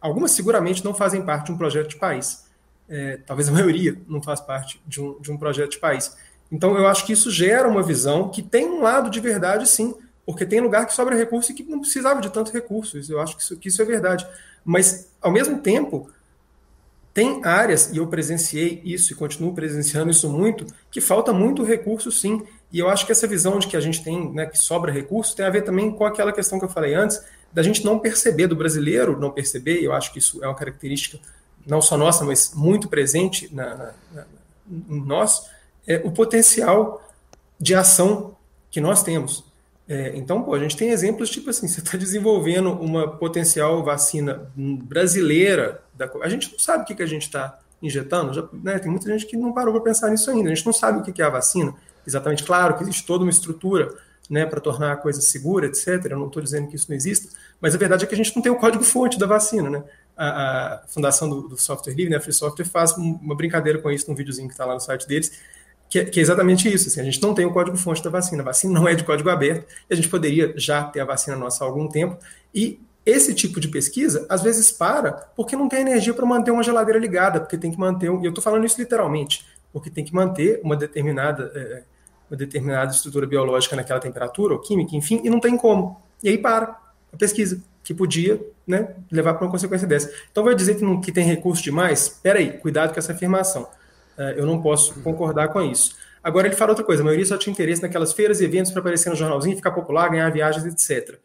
algumas 0.00 0.32
seguramente 0.32 0.84
não 0.84 0.94
fazem 0.94 1.22
parte 1.22 1.46
de 1.46 1.52
um 1.52 1.58
projeto 1.58 1.88
de 1.88 1.96
país. 1.96 2.46
É, 2.88 3.18
talvez 3.26 3.48
a 3.48 3.52
maioria 3.52 4.00
não 4.06 4.22
faz 4.22 4.40
parte 4.40 4.80
de 4.86 5.00
um, 5.00 5.20
de 5.20 5.30
um 5.30 5.36
projeto 5.36 5.72
de 5.72 5.78
país. 5.78 6.16
Então, 6.50 6.76
eu 6.76 6.86
acho 6.86 7.04
que 7.04 7.12
isso 7.12 7.30
gera 7.30 7.68
uma 7.68 7.82
visão 7.82 8.30
que 8.30 8.42
tem 8.42 8.66
um 8.66 8.82
lado 8.82 9.10
de 9.10 9.20
verdade, 9.20 9.68
sim, 9.68 9.94
porque 10.24 10.46
tem 10.46 10.60
lugar 10.60 10.86
que 10.86 10.94
sobra 10.94 11.16
recurso 11.16 11.52
e 11.52 11.54
que 11.54 11.62
não 11.62 11.80
precisava 11.80 12.20
de 12.20 12.30
tanto 12.30 12.52
recurso. 12.52 12.98
Eu 13.08 13.20
acho 13.20 13.36
que 13.36 13.42
isso, 13.42 13.56
que 13.56 13.68
isso 13.68 13.82
é 13.82 13.84
verdade. 13.84 14.26
Mas, 14.64 15.10
ao 15.20 15.30
mesmo 15.30 15.58
tempo, 15.58 16.10
tem 17.12 17.44
áreas, 17.44 17.90
e 17.92 17.96
eu 17.96 18.06
presenciei 18.06 18.80
isso 18.84 19.12
e 19.12 19.16
continuo 19.16 19.54
presenciando 19.54 20.10
isso 20.10 20.28
muito, 20.28 20.66
que 20.90 21.00
falta 21.00 21.32
muito 21.32 21.64
recurso, 21.64 22.10
sim. 22.12 22.42
E 22.72 22.78
eu 22.78 22.88
acho 22.88 23.04
que 23.04 23.12
essa 23.12 23.26
visão 23.26 23.58
de 23.58 23.66
que 23.66 23.76
a 23.76 23.80
gente 23.80 24.02
tem, 24.04 24.32
né, 24.32 24.46
que 24.46 24.58
sobra 24.58 24.92
recurso, 24.92 25.34
tem 25.34 25.44
a 25.44 25.50
ver 25.50 25.62
também 25.62 25.90
com 25.90 26.04
aquela 26.04 26.32
questão 26.32 26.58
que 26.58 26.64
eu 26.64 26.68
falei 26.68 26.94
antes, 26.94 27.20
da 27.52 27.62
gente 27.62 27.84
não 27.84 27.98
perceber, 27.98 28.46
do 28.46 28.54
brasileiro 28.54 29.18
não 29.18 29.30
perceber, 29.30 29.80
e 29.80 29.84
eu 29.84 29.92
acho 29.92 30.12
que 30.12 30.18
isso 30.18 30.42
é 30.44 30.46
uma 30.46 30.54
característica 30.54 31.18
não 31.66 31.82
só 31.82 31.96
nossa, 31.96 32.24
mas 32.24 32.52
muito 32.54 32.88
presente 32.88 33.52
na, 33.54 33.74
na, 33.74 33.92
na, 34.12 34.26
em 34.66 35.04
nós, 35.04 35.50
é 35.88 36.02
o 36.04 36.12
potencial 36.12 37.02
de 37.58 37.74
ação 37.74 38.36
que 38.70 38.80
nós 38.80 39.02
temos. 39.02 39.44
É, 39.88 40.12
então, 40.14 40.42
pô, 40.42 40.54
a 40.54 40.58
gente 40.58 40.76
tem 40.76 40.90
exemplos 40.90 41.30
tipo 41.30 41.48
assim: 41.50 41.66
você 41.68 41.80
está 41.80 41.96
desenvolvendo 41.96 42.70
uma 42.72 43.08
potencial 43.08 43.82
vacina 43.82 44.50
brasileira, 44.54 45.82
da, 45.94 46.08
a 46.22 46.28
gente 46.28 46.52
não 46.52 46.58
sabe 46.58 46.82
o 46.84 46.86
que, 46.86 46.94
que 46.94 47.02
a 47.02 47.06
gente 47.06 47.22
está 47.22 47.58
injetando, 47.80 48.34
já, 48.34 48.44
né, 48.52 48.78
tem 48.78 48.90
muita 48.90 49.08
gente 49.08 49.24
que 49.24 49.36
não 49.36 49.52
parou 49.52 49.72
para 49.72 49.82
pensar 49.82 50.10
nisso 50.10 50.30
ainda, 50.30 50.50
a 50.50 50.54
gente 50.54 50.66
não 50.66 50.72
sabe 50.72 50.98
o 50.98 51.02
que, 51.02 51.12
que 51.12 51.22
é 51.22 51.24
a 51.24 51.30
vacina, 51.30 51.72
exatamente. 52.06 52.42
Claro 52.42 52.76
que 52.76 52.82
existe 52.82 53.06
toda 53.06 53.24
uma 53.24 53.30
estrutura 53.30 53.96
né, 54.28 54.44
para 54.44 54.60
tornar 54.60 54.92
a 54.92 54.96
coisa 54.96 55.20
segura, 55.20 55.66
etc. 55.66 56.04
Eu 56.10 56.18
não 56.18 56.26
estou 56.26 56.42
dizendo 56.42 56.68
que 56.68 56.76
isso 56.76 56.86
não 56.88 56.96
exista, 56.96 57.28
mas 57.60 57.74
a 57.74 57.78
verdade 57.78 58.04
é 58.04 58.06
que 58.06 58.14
a 58.14 58.16
gente 58.16 58.34
não 58.34 58.42
tem 58.42 58.52
o 58.52 58.56
código-fonte 58.56 59.18
da 59.18 59.26
vacina. 59.26 59.70
Né? 59.70 59.82
A, 60.16 60.74
a 60.74 60.78
fundação 60.88 61.30
do, 61.30 61.48
do, 61.48 61.56
software 61.56 61.94
livre, 61.94 62.10
né, 62.10 62.16
a 62.16 62.20
Free 62.20 62.32
Software, 62.32 62.66
faz 62.66 62.92
uma 62.96 63.34
brincadeira 63.34 63.78
com 63.78 63.90
isso 63.90 64.08
num 64.10 64.16
videozinho 64.16 64.48
que 64.48 64.54
está 64.54 64.66
lá 64.66 64.74
no 64.74 64.80
site 64.80 65.06
deles, 65.06 65.32
que 65.88 66.04
que 66.04 66.20
é 66.20 66.22
exatamente 66.22 66.72
isso. 66.72 66.88
Assim, 66.88 67.00
a 67.00 67.04
gente 67.04 67.20
não 67.22 67.34
tem 67.34 67.46
o 67.46 67.52
código-fonte 67.52 68.02
da 68.02 68.10
vacina. 68.10 68.42
A 68.42 68.46
vacina 68.46 68.72
não 68.72 68.88
é 68.88 68.94
de 68.94 69.04
código 69.04 69.28
aberto 69.30 69.66
a 69.90 69.94
gente 69.94 70.08
poderia 70.08 70.52
já 70.56 70.84
ter 70.84 71.00
a 71.00 71.04
vacina 71.04 71.36
nossa 71.36 71.64
há 71.64 71.66
algum 71.66 71.88
tempo. 71.88 72.16
E 72.54 72.80
esse 73.04 73.34
tipo 73.34 73.58
de 73.58 73.68
pesquisa, 73.68 74.26
às 74.28 74.42
vezes, 74.42 74.70
para 74.70 75.12
porque 75.34 75.56
não 75.56 75.68
tem 75.68 75.80
energia 75.80 76.12
para 76.12 76.26
manter 76.26 76.50
uma 76.50 76.62
geladeira 76.62 76.98
ligada, 76.98 77.40
porque 77.40 77.56
tem 77.56 77.70
que 77.70 77.78
manter. 77.78 78.06
E 78.06 78.24
eu 78.24 78.28
estou 78.28 78.42
falando 78.42 78.64
isso 78.64 78.78
literalmente, 78.78 79.46
porque 79.72 79.88
tem 79.90 80.04
que 80.04 80.14
manter 80.14 80.60
uma 80.62 80.76
determinada. 80.76 81.50
É, 81.54 81.82
uma 82.30 82.36
determinada 82.36 82.90
estrutura 82.90 83.26
biológica 83.26 83.74
naquela 83.74 83.98
temperatura, 83.98 84.52
ou 84.52 84.60
química, 84.60 84.94
enfim, 84.94 85.22
e 85.24 85.30
não 85.30 85.40
tem 85.40 85.56
como. 85.56 85.98
E 86.22 86.28
aí 86.28 86.36
para 86.36 86.78
a 87.10 87.16
pesquisa, 87.16 87.62
que 87.82 87.94
podia 87.94 88.38
né, 88.66 88.94
levar 89.10 89.32
para 89.32 89.46
uma 89.46 89.50
consequência 89.50 89.88
dessa. 89.88 90.12
Então 90.30 90.44
vai 90.44 90.54
dizer 90.54 90.74
que, 90.74 90.84
não, 90.84 91.00
que 91.00 91.10
tem 91.10 91.24
recurso 91.24 91.62
demais? 91.62 92.02
Espera 92.02 92.38
aí, 92.38 92.58
cuidado 92.58 92.92
com 92.92 92.98
essa 92.98 93.12
afirmação. 93.12 93.66
Uh, 94.18 94.36
eu 94.36 94.44
não 94.44 94.60
posso 94.60 95.00
concordar 95.02 95.48
com 95.48 95.62
isso. 95.62 95.94
Agora 96.22 96.48
ele 96.48 96.56
fala 96.56 96.72
outra 96.72 96.84
coisa, 96.84 97.02
a 97.02 97.04
maioria 97.04 97.24
só 97.24 97.38
tinha 97.38 97.52
interesse 97.52 97.80
naquelas 97.80 98.12
feiras 98.12 98.40
e 98.40 98.44
eventos 98.44 98.72
para 98.72 98.80
aparecer 98.80 99.08
no 99.08 99.16
jornalzinho, 99.16 99.56
ficar 99.56 99.70
popular, 99.70 100.10
ganhar 100.10 100.28
viagens, 100.30 100.66
etc. 100.66 101.18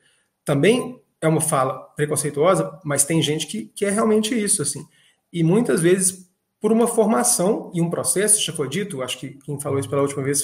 Também 0.45 1.01
é 1.19 1.27
uma 1.27 1.41
fala 1.41 1.79
preconceituosa, 1.95 2.79
mas 2.83 3.03
tem 3.03 3.21
gente 3.21 3.47
que, 3.47 3.65
que 3.75 3.85
é 3.85 3.89
realmente 3.89 4.33
isso, 4.35 4.61
assim. 4.61 4.85
E 5.31 5.43
muitas 5.43 5.81
vezes, 5.81 6.29
por 6.61 6.71
uma 6.71 6.87
formação 6.87 7.71
e 7.73 7.81
um 7.81 7.89
processo, 7.89 8.41
já 8.41 8.53
foi 8.53 8.69
dito, 8.69 9.01
acho 9.01 9.17
que 9.17 9.39
quem 9.43 9.59
falou 9.59 9.79
isso 9.79 9.89
pela 9.89 10.01
última 10.01 10.21
vez 10.21 10.43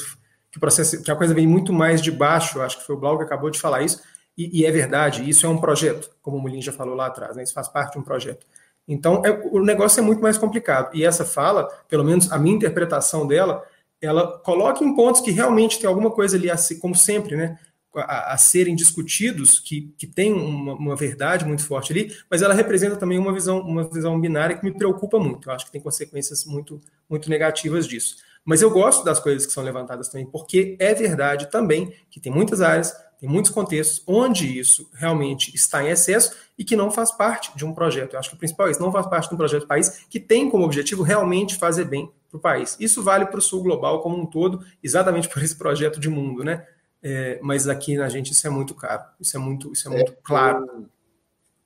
que 0.51 0.57
o 0.57 0.59
processo, 0.59 1.03
que 1.03 1.11
a 1.11 1.15
coisa 1.15 1.34
vem 1.34 1.45
muito 1.45 1.71
mais 1.71 2.01
de 2.01 2.11
baixo, 2.11 2.61
acho 2.61 2.80
que 2.80 2.85
foi 2.85 2.95
o 2.95 2.99
Blau 2.99 3.17
que 3.17 3.23
acabou 3.23 3.49
de 3.49 3.59
falar 3.59 3.84
isso, 3.84 4.01
e, 4.38 4.61
e 4.61 4.65
é 4.65 4.71
verdade, 4.71 5.30
isso 5.30 5.45
é 5.45 5.49
um 5.49 5.59
projeto, 5.59 6.09
como 6.21 6.38
o 6.38 6.41
Molin 6.41 6.61
já 6.61 6.71
falou 6.71 6.95
lá 6.95 7.05
atrás, 7.05 7.35
né, 7.35 7.43
isso 7.43 7.53
faz 7.53 7.67
parte 7.67 7.93
de 7.93 7.99
um 7.99 8.01
projeto. 8.01 8.47
Então, 8.90 9.24
é, 9.24 9.30
o 9.52 9.64
negócio 9.64 9.99
é 9.99 10.03
muito 10.03 10.20
mais 10.20 10.36
complicado. 10.36 10.90
E 10.95 11.06
essa 11.06 11.24
fala, 11.24 11.66
pelo 11.88 12.03
menos 12.03 12.32
a 12.32 12.40
minha 12.40 12.56
interpretação 12.56 13.28
dela, 13.28 13.64
ela 14.02 14.40
coloca 14.40 14.84
em 14.84 14.95
pontos 14.95 15.22
que 15.22 15.30
realmente 15.30 15.78
tem 15.80 15.88
alguma 15.88 16.10
coisa 16.10 16.36
ali, 16.36 16.49
a 16.49 16.56
como 16.82 16.95
sempre, 16.95 17.36
né, 17.36 17.60
a, 17.95 18.34
a 18.34 18.38
serem 18.38 18.76
discutidos, 18.76 19.60
que, 19.60 19.94
que 19.95 20.07
tem 20.07 20.34
uma, 20.34 20.74
uma, 20.74 20.95
verdade 20.95 21.45
muito 21.45 21.64
forte 21.64 21.94
ali, 21.94 22.16
mas 22.30 22.41
ela 22.41 22.53
representa 22.53 22.95
também 22.95 23.20
uma 23.20 23.32
visão, 23.32 23.60
uma 23.60 23.88
visão 23.88 24.20
binária 24.20 24.57
que 24.57 24.66
me 24.66 24.76
preocupa 24.76 25.20
muito. 25.20 25.49
Eu 25.49 25.53
acho 25.53 25.66
que 25.66 25.72
tem 25.72 25.82
consequências 25.82 26.45
muito, 26.45 26.82
muito 27.07 27.30
negativas 27.30 27.88
disso. 27.88 28.18
Mas 28.44 28.64
eu 28.64 28.72
gosto 28.72 29.03
das 29.03 29.20
coisas 29.20 29.45
que 29.45 29.53
são 29.53 29.64
levantadas 29.64 30.10
também, 30.10 30.26
porque 30.26 30.76
é 30.80 30.95
verdade 30.95 31.52
também 31.52 31.94
que 32.10 32.20
tem 32.20 32.32
muitas 32.32 32.61
áreas, 32.61 32.91
tem 33.19 33.29
muitos 33.29 33.51
contextos 33.51 34.01
onde 34.07 34.57
isso 34.57 34.89
realmente 34.93 35.53
está 35.53 35.83
em 35.83 35.89
excesso 35.89 36.35
e 36.57 36.63
que 36.63 36.75
não 36.75 36.89
faz 36.89 37.11
parte 37.11 37.55
de 37.55 37.65
um 37.65 37.73
projeto. 37.73 38.13
Eu 38.13 38.19
acho 38.19 38.29
que 38.29 38.35
o 38.35 38.39
principal 38.39 38.67
é 38.67 38.71
isso, 38.71 38.79
não 38.79 38.91
faz 38.91 39.07
parte 39.07 39.27
de 39.27 39.35
um 39.35 39.37
projeto 39.37 39.63
do 39.63 39.67
país 39.67 40.05
que 40.09 40.19
tem 40.19 40.49
como 40.49 40.63
objetivo 40.63 41.03
realmente 41.03 41.57
fazer 41.57 41.83
bem 41.85 42.11
para 42.29 42.37
o 42.37 42.39
país. 42.39 42.77
Isso 42.79 43.03
vale 43.03 43.25
para 43.25 43.39
o 43.39 43.41
sul 43.41 43.61
global 43.61 44.01
como 44.01 44.17
um 44.17 44.25
todo, 44.25 44.65
exatamente 44.81 45.27
por 45.27 45.43
esse 45.43 45.57
projeto 45.57 45.99
de 45.99 46.09
mundo, 46.09 46.43
né? 46.43 46.65
É, 47.01 47.39
mas 47.41 47.67
aqui 47.67 47.97
na 47.97 48.07
gente 48.09 48.31
isso 48.31 48.45
é 48.45 48.49
muito 48.49 48.73
caro, 48.75 49.03
isso 49.19 49.35
é 49.35 49.39
muito, 49.39 49.71
isso 49.71 49.87
é 49.87 49.91
muito 49.91 50.11
é, 50.11 50.17
claro. 50.23 50.65
Eu, 50.65 50.89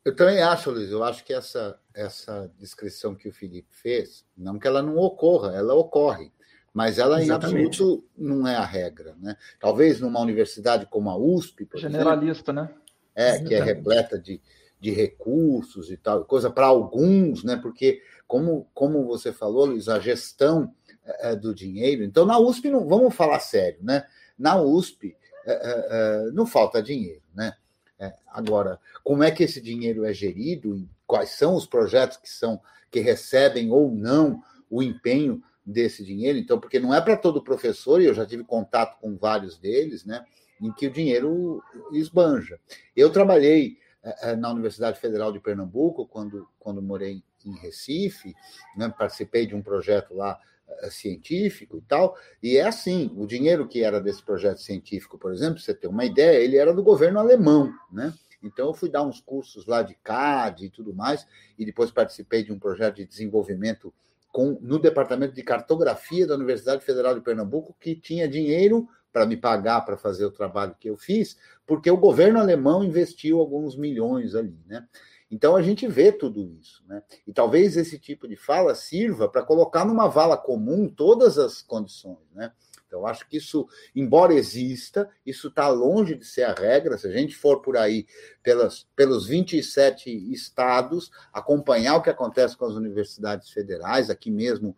eu, 0.05 0.15
também 0.15 0.41
acho, 0.41 0.71
Luiz, 0.71 0.89
eu 0.89 1.03
acho 1.03 1.23
que 1.23 1.33
essa, 1.33 1.79
essa 1.93 2.51
descrição 2.57 3.15
que 3.15 3.27
o 3.27 3.33
Felipe 3.33 3.69
fez, 3.71 4.25
não 4.35 4.57
que 4.57 4.67
ela 4.67 4.81
não 4.81 4.97
ocorra, 4.97 5.55
ela 5.55 5.73
ocorre 5.73 6.31
mas 6.73 6.97
ela 6.97 7.21
Exatamente. 7.21 7.61
em 7.61 7.65
absoluto 7.65 8.03
não 8.17 8.47
é 8.47 8.55
a 8.55 8.65
regra. 8.65 9.15
Né? 9.21 9.37
Talvez 9.59 10.01
numa 10.01 10.19
universidade 10.19 10.87
como 10.87 11.09
a 11.09 11.17
USP, 11.17 11.67
generalista, 11.75 12.51
exemplo, 12.51 12.53
né? 12.53 12.75
É, 13.15 13.29
Exatamente. 13.29 13.47
que 13.47 13.55
é 13.55 13.63
repleta 13.63 14.19
de, 14.19 14.41
de 14.79 14.91
recursos 14.91 15.91
e 15.91 15.97
tal, 15.97 16.25
coisa 16.25 16.49
para 16.49 16.65
alguns, 16.65 17.43
né? 17.43 17.57
Porque, 17.57 18.01
como, 18.27 18.67
como 18.73 19.05
você 19.05 19.31
falou, 19.31 19.65
Luiz, 19.65 19.87
a 19.87 19.99
gestão 19.99 20.73
é, 21.05 21.35
do 21.35 21.53
dinheiro. 21.53 22.03
Então, 22.03 22.25
na 22.25 22.39
USP, 22.39 22.69
não, 22.69 22.87
vamos 22.87 23.13
falar 23.13 23.39
sério, 23.39 23.79
né? 23.83 24.05
Na 24.37 24.59
USP 24.59 25.15
é, 25.45 25.51
é, 25.51 25.87
é, 25.89 26.31
não 26.31 26.45
falta 26.45 26.81
dinheiro, 26.81 27.21
né? 27.35 27.53
É, 27.99 28.13
agora, 28.27 28.79
como 29.03 29.23
é 29.23 29.29
que 29.29 29.43
esse 29.43 29.61
dinheiro 29.61 30.03
é 30.03 30.13
gerido? 30.13 30.87
Quais 31.05 31.29
são 31.31 31.55
os 31.55 31.65
projetos 31.65 32.17
que 32.17 32.29
são 32.29 32.59
que 32.89 32.99
recebem 32.99 33.71
ou 33.71 33.91
não 33.91 34.41
o 34.69 34.81
empenho 34.81 35.41
desse 35.65 36.03
dinheiro, 36.03 36.37
então, 36.37 36.59
porque 36.59 36.79
não 36.79 36.93
é 36.93 36.99
para 36.99 37.15
todo 37.15 37.43
professor, 37.43 38.01
e 38.01 38.05
eu 38.05 38.13
já 38.13 38.25
tive 38.25 38.43
contato 38.43 38.99
com 38.99 39.15
vários 39.15 39.57
deles, 39.57 40.03
né, 40.05 40.25
em 40.61 40.71
que 40.71 40.87
o 40.87 40.91
dinheiro 40.91 41.61
esbanja. 41.91 42.59
Eu 42.95 43.09
trabalhei 43.09 43.77
é, 44.03 44.35
na 44.35 44.51
Universidade 44.51 44.99
Federal 44.99 45.31
de 45.31 45.39
Pernambuco, 45.39 46.05
quando, 46.05 46.47
quando 46.59 46.81
morei 46.81 47.23
em 47.45 47.55
Recife, 47.57 48.33
né, 48.75 48.93
participei 48.97 49.45
de 49.45 49.55
um 49.55 49.61
projeto 49.61 50.13
lá 50.13 50.37
é, 50.67 50.89
científico 50.89 51.77
e 51.77 51.81
tal, 51.81 52.17
e 52.41 52.57
é 52.57 52.67
assim, 52.67 53.13
o 53.15 53.25
dinheiro 53.25 53.67
que 53.67 53.83
era 53.83 54.01
desse 54.01 54.23
projeto 54.23 54.61
científico, 54.61 55.17
por 55.17 55.31
exemplo, 55.31 55.59
você 55.59 55.73
ter 55.73 55.87
uma 55.87 56.03
ideia, 56.05 56.43
ele 56.43 56.57
era 56.57 56.73
do 56.73 56.83
governo 56.83 57.19
alemão, 57.19 57.73
né? 57.91 58.13
Então 58.43 58.67
eu 58.67 58.73
fui 58.73 58.89
dar 58.89 59.03
uns 59.03 59.21
cursos 59.21 59.65
lá 59.65 59.81
de 59.81 59.95
CAD 60.03 60.65
e 60.65 60.69
tudo 60.69 60.93
mais, 60.93 61.25
e 61.57 61.65
depois 61.65 61.91
participei 61.91 62.43
de 62.43 62.51
um 62.51 62.59
projeto 62.59 62.97
de 62.97 63.05
desenvolvimento 63.05 63.93
com, 64.33 64.57
no 64.59 64.79
departamento 64.79 65.35
de 65.35 65.43
cartografia 65.43 66.25
da 66.25 66.33
Universidade 66.33 66.83
Federal 66.83 67.13
de 67.13 67.21
Pernambuco, 67.21 67.75
que 67.79 67.95
tinha 67.95 68.27
dinheiro 68.27 68.89
para 69.13 69.27
me 69.27 69.37
pagar 69.37 69.81
para 69.81 69.95
fazer 69.95 70.25
o 70.25 70.31
trabalho 70.31 70.75
que 70.79 70.89
eu 70.89 70.97
fiz, 70.97 71.37
porque 71.67 71.89
o 71.89 71.95
governo 71.95 72.39
alemão 72.39 72.83
investiu 72.83 73.39
alguns 73.39 73.77
milhões 73.77 74.33
ali, 74.33 74.57
né? 74.65 74.85
Então 75.29 75.55
a 75.55 75.61
gente 75.61 75.87
vê 75.87 76.11
tudo 76.11 76.43
isso, 76.59 76.83
né? 76.87 77.03
E 77.27 77.31
talvez 77.31 77.77
esse 77.77 77.99
tipo 77.99 78.27
de 78.27 78.35
fala 78.35 78.73
sirva 78.73 79.29
para 79.29 79.43
colocar 79.43 79.85
numa 79.85 80.07
vala 80.07 80.35
comum 80.35 80.89
todas 80.89 81.37
as 81.37 81.61
condições, 81.61 82.27
né? 82.33 82.51
Então, 82.93 83.07
acho 83.07 83.27
que 83.27 83.37
isso, 83.37 83.67
embora 83.95 84.35
exista, 84.35 85.09
isso 85.25 85.47
está 85.47 85.67
longe 85.67 86.13
de 86.13 86.25
ser 86.25 86.43
a 86.43 86.53
regra. 86.53 86.95
Se 86.95 87.07
a 87.07 87.11
gente 87.11 87.35
for 87.35 87.59
por 87.59 87.75
aí 87.75 88.05
pelas, 88.43 88.85
pelos 88.95 89.25
27 89.25 90.11
estados, 90.31 91.09
acompanhar 91.33 91.95
o 91.95 92.03
que 92.03 92.11
acontece 92.11 92.55
com 92.55 92.65
as 92.65 92.75
universidades 92.75 93.49
federais, 93.49 94.11
aqui 94.11 94.29
mesmo 94.29 94.77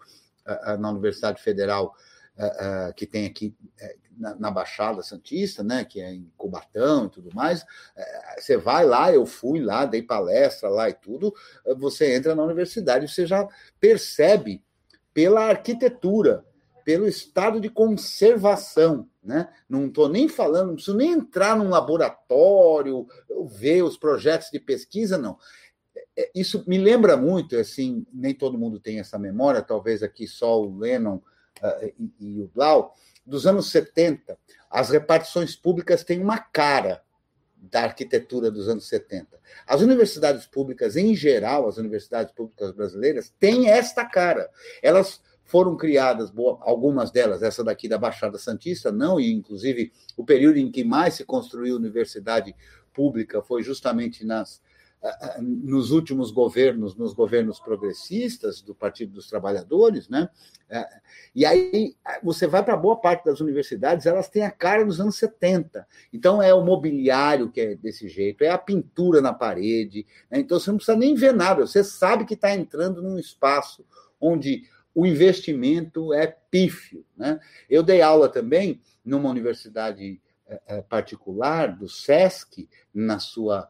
na 0.79 0.91
Universidade 0.91 1.41
Federal 1.41 1.93
que 2.95 3.05
tem 3.05 3.25
aqui 3.25 3.55
é, 3.79 3.95
na, 4.17 4.51
Baixada 4.51 5.01
Santista, 5.01 5.63
né, 5.63 5.85
que 5.85 6.01
é 6.01 6.13
em 6.13 6.29
Cubatão 6.37 7.05
e 7.05 7.09
tudo 7.09 7.29
mais, 7.33 7.65
é, 7.95 8.41
você 8.41 8.57
vai 8.57 8.85
lá, 8.85 9.11
eu 9.13 9.25
fui 9.25 9.61
lá, 9.61 9.85
dei 9.85 10.03
palestra 10.03 10.67
lá 10.67 10.89
e 10.89 10.93
tudo, 10.93 11.33
você 11.77 12.13
entra 12.13 12.35
na 12.35 12.43
universidade, 12.43 13.07
você 13.07 13.25
já 13.25 13.47
percebe 13.79 14.61
pela 15.13 15.45
arquitetura 15.45 16.45
pelo 16.85 17.07
estado 17.07 17.59
de 17.59 17.67
conservação. 17.67 19.09
Né? 19.23 19.51
Não 19.67 19.87
estou 19.87 20.07
nem 20.07 20.29
falando, 20.29 20.67
não 20.67 20.75
preciso 20.75 20.95
nem 20.95 21.11
entrar 21.11 21.57
num 21.57 21.67
laboratório, 21.67 23.07
ver 23.47 23.81
os 23.81 23.97
projetos 23.97 24.51
de 24.51 24.59
pesquisa, 24.59 25.17
não. 25.17 25.37
É, 26.15 26.29
isso 26.35 26.63
me 26.67 26.77
lembra 26.77 27.17
muito, 27.17 27.57
assim, 27.57 28.05
nem 28.13 28.35
todo 28.35 28.57
mundo 28.57 28.79
tem 28.79 28.99
essa 28.99 29.17
memória, 29.17 29.63
talvez 29.63 30.03
aqui 30.03 30.27
só 30.27 30.61
o 30.61 30.77
Lennon 30.77 31.15
uh, 31.15 31.93
e, 31.99 32.13
e, 32.19 32.41
o 32.41 32.51
Blau, 32.53 32.95
dos 33.25 33.47
anos 33.47 33.71
70, 33.71 34.37
as 34.69 34.91
repartições 34.91 35.55
públicas 35.55 36.03
têm 36.03 36.21
uma 36.21 36.37
cara 36.37 37.01
da 37.57 37.81
arquitetura 37.81 38.51
dos 38.51 38.69
anos 38.69 38.87
70. 38.87 39.39
As 39.65 39.81
universidades 39.81 40.45
públicas, 40.45 40.95
em 40.95 41.15
geral, 41.15 41.67
as 41.67 41.77
universidades 41.77 42.31
públicas 42.31 42.71
brasileiras, 42.71 43.33
têm 43.39 43.69
esta 43.71 44.05
cara. 44.05 44.47
Elas 44.83 45.19
foram 45.45 45.77
criadas, 45.77 46.33
algumas 46.61 47.11
delas, 47.11 47.43
essa 47.43 47.63
daqui 47.63 47.87
da 47.87 47.97
Baixada 47.97 48.37
Santista, 48.37 48.91
não, 48.91 49.19
e 49.19 49.31
inclusive 49.31 49.93
o 50.17 50.25
período 50.25 50.57
em 50.57 50.71
que 50.71 50.83
mais 50.83 51.13
se 51.13 51.23
construiu 51.23 51.75
universidade 51.75 52.53
pública 52.91 53.41
foi 53.41 53.61
justamente 53.61 54.25
nas, 54.25 54.61
nos 55.39 55.91
últimos 55.91 56.31
governos, 56.31 56.95
nos 56.95 57.13
governos 57.13 57.59
progressistas 57.59 58.61
do 58.61 58.73
Partido 58.73 59.13
dos 59.13 59.29
Trabalhadores, 59.29 60.09
né? 60.09 60.29
É, 60.67 60.83
e 61.35 61.45
aí 61.45 61.95
você 62.23 62.47
vai 62.47 62.63
para 62.63 62.75
boa 62.75 62.95
parte 62.95 63.23
das 63.25 63.39
universidades, 63.39 64.07
elas 64.07 64.27
têm 64.27 64.43
a 64.43 64.49
cara 64.49 64.83
dos 64.83 64.99
anos 64.99 65.15
70. 65.17 65.87
Então 66.11 66.41
é 66.41 66.53
o 66.53 66.65
mobiliário 66.65 67.51
que 67.51 67.61
é 67.61 67.75
desse 67.75 68.07
jeito, 68.07 68.43
é 68.43 68.49
a 68.49 68.57
pintura 68.57 69.21
na 69.21 69.31
parede. 69.31 70.07
Né? 70.31 70.39
Então 70.39 70.59
você 70.59 70.71
não 70.71 70.77
precisa 70.77 70.97
nem 70.97 71.13
ver 71.13 71.33
nada, 71.33 71.67
você 71.67 71.83
sabe 71.83 72.25
que 72.25 72.33
está 72.33 72.55
entrando 72.55 73.03
num 73.03 73.19
espaço 73.19 73.85
onde 74.19 74.63
o 74.95 75.05
investimento 75.05 76.13
é 76.13 76.25
pífio. 76.25 77.05
Né? 77.17 77.37
Eu 77.69 77.83
dei 77.83 78.01
aula 78.01 78.29
também 78.29 78.81
numa 79.03 79.29
universidade 79.29 80.21
é, 80.47 80.61
é, 80.67 80.81
particular 80.81 81.75
do 81.75 81.89
SESC, 81.89 82.69
na 82.93 83.19
sua 83.19 83.69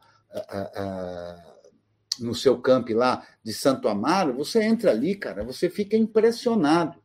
no 2.20 2.36
seu 2.36 2.60
campo 2.60 2.94
lá 2.94 3.26
de 3.42 3.54
Santo 3.54 3.88
Amaro, 3.88 4.34
você 4.34 4.62
entra 4.64 4.92
ali, 4.92 5.16
cara, 5.16 5.44
você 5.44 5.70
fica 5.70 5.96
impressionado. 5.96 7.02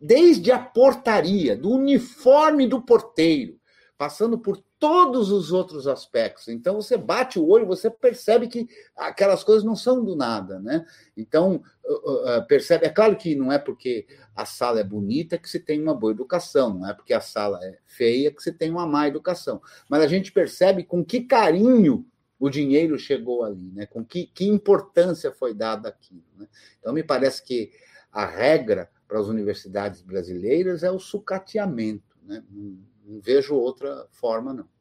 Desde 0.00 0.50
a 0.50 0.58
portaria, 0.58 1.54
do 1.54 1.70
uniforme 1.70 2.66
do 2.66 2.80
porteiro, 2.80 3.60
passando 3.98 4.38
por 4.38 4.62
todos 4.82 5.30
os 5.30 5.52
outros 5.52 5.86
aspectos. 5.86 6.48
Então 6.48 6.74
você 6.74 6.96
bate 6.96 7.38
o 7.38 7.46
olho, 7.46 7.64
você 7.64 7.88
percebe 7.88 8.48
que 8.48 8.68
aquelas 8.96 9.44
coisas 9.44 9.62
não 9.62 9.76
são 9.76 10.04
do 10.04 10.16
nada, 10.16 10.58
né? 10.58 10.84
Então 11.16 11.62
uh, 11.84 12.38
uh, 12.38 12.46
percebe, 12.48 12.84
é 12.84 12.88
claro 12.88 13.14
que 13.14 13.36
não 13.36 13.52
é 13.52 13.60
porque 13.60 14.08
a 14.34 14.44
sala 14.44 14.80
é 14.80 14.84
bonita 14.84 15.38
que 15.38 15.48
se 15.48 15.60
tem 15.60 15.80
uma 15.80 15.94
boa 15.94 16.10
educação, 16.10 16.74
não 16.74 16.90
é 16.90 16.92
porque 16.92 17.14
a 17.14 17.20
sala 17.20 17.60
é 17.62 17.78
feia 17.86 18.34
que 18.34 18.42
se 18.42 18.50
tem 18.50 18.72
uma 18.72 18.84
má 18.84 19.06
educação, 19.06 19.62
mas 19.88 20.02
a 20.02 20.08
gente 20.08 20.32
percebe 20.32 20.82
com 20.82 21.04
que 21.04 21.20
carinho 21.20 22.04
o 22.40 22.50
dinheiro 22.50 22.98
chegou 22.98 23.44
ali, 23.44 23.70
né? 23.70 23.86
Com 23.86 24.04
que, 24.04 24.26
que 24.26 24.48
importância 24.48 25.30
foi 25.30 25.54
dada 25.54 25.90
aquilo. 25.90 26.24
Né? 26.36 26.48
Então, 26.80 26.92
me 26.92 27.04
parece 27.04 27.40
que 27.44 27.70
a 28.10 28.26
regra 28.26 28.90
para 29.06 29.20
as 29.20 29.28
universidades 29.28 30.02
brasileiras 30.02 30.82
é 30.82 30.90
o 30.90 30.98
sucateamento. 30.98 32.18
Né? 32.24 32.42
Não 32.50 33.20
vejo 33.20 33.54
outra 33.54 34.08
forma, 34.10 34.52
não. 34.52 34.71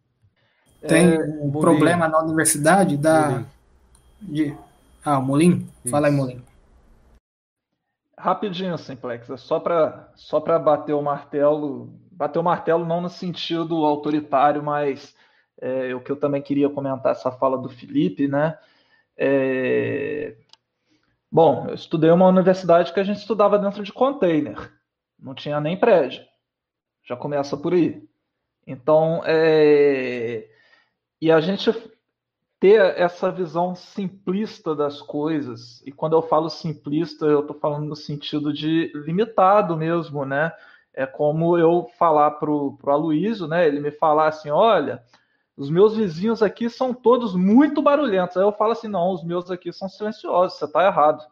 Tem 0.87 1.13
é, 1.13 1.19
um 1.41 1.51
problema 1.51 2.07
na 2.07 2.19
universidade 2.19 2.97
da. 2.97 3.43
De... 4.21 4.55
Ah, 5.03 5.19
Molim? 5.19 5.67
Fala 5.89 6.07
aí, 6.07 6.13
Molim. 6.13 6.41
Rapidinho, 8.17 8.77
Simplex, 8.77 9.29
é 9.29 9.37
só 9.37 9.59
para 9.59 10.11
só 10.15 10.39
bater 10.39 10.93
o 10.93 11.01
martelo. 11.01 11.89
Bater 12.11 12.39
o 12.39 12.43
martelo 12.43 12.85
não 12.85 13.01
no 13.01 13.09
sentido 13.09 13.83
autoritário, 13.83 14.61
mas 14.61 15.15
é, 15.59 15.93
o 15.95 16.01
que 16.01 16.11
eu 16.11 16.15
também 16.15 16.41
queria 16.41 16.69
comentar 16.69 17.11
essa 17.11 17.31
fala 17.31 17.57
do 17.57 17.69
Felipe, 17.69 18.27
né? 18.27 18.57
É... 19.15 20.35
Bom, 21.31 21.67
eu 21.67 21.75
estudei 21.75 22.09
uma 22.09 22.27
universidade 22.27 22.91
que 22.91 22.99
a 22.99 23.03
gente 23.03 23.17
estudava 23.17 23.57
dentro 23.57 23.83
de 23.83 23.93
container, 23.93 24.71
não 25.17 25.33
tinha 25.33 25.61
nem 25.61 25.77
prédio, 25.77 26.23
já 27.03 27.15
começa 27.15 27.55
por 27.55 27.73
aí. 27.73 28.03
Então, 28.65 29.21
é... 29.25 30.50
e 31.21 31.31
a 31.31 31.39
gente 31.39 31.71
ter 32.59 32.97
essa 32.97 33.31
visão 33.31 33.75
simplista 33.75 34.75
das 34.75 35.01
coisas, 35.01 35.81
e 35.85 35.91
quando 35.91 36.13
eu 36.13 36.21
falo 36.21 36.49
simplista, 36.49 37.25
eu 37.25 37.41
estou 37.41 37.55
falando 37.57 37.85
no 37.85 37.95
sentido 37.95 38.51
de 38.51 38.91
limitado 38.93 39.77
mesmo, 39.77 40.25
né? 40.25 40.51
É 40.93 41.05
como 41.05 41.57
eu 41.57 41.89
falar 41.97 42.31
para 42.31 42.51
o 42.51 42.77
Aloysio, 42.85 43.47
né? 43.47 43.67
Ele 43.67 43.79
me 43.79 43.91
falar 43.91 44.27
assim: 44.27 44.49
olha, 44.49 45.03
os 45.55 45.69
meus 45.69 45.95
vizinhos 45.95 46.43
aqui 46.43 46.69
são 46.69 46.93
todos 46.93 47.35
muito 47.35 47.81
barulhentos. 47.81 48.35
Aí 48.37 48.43
eu 48.43 48.51
falo 48.51 48.73
assim: 48.73 48.87
não, 48.87 49.11
os 49.11 49.23
meus 49.23 49.49
aqui 49.49 49.71
são 49.71 49.87
silenciosos, 49.87 50.57
você 50.57 50.65
está 50.65 50.85
errado. 50.85 51.25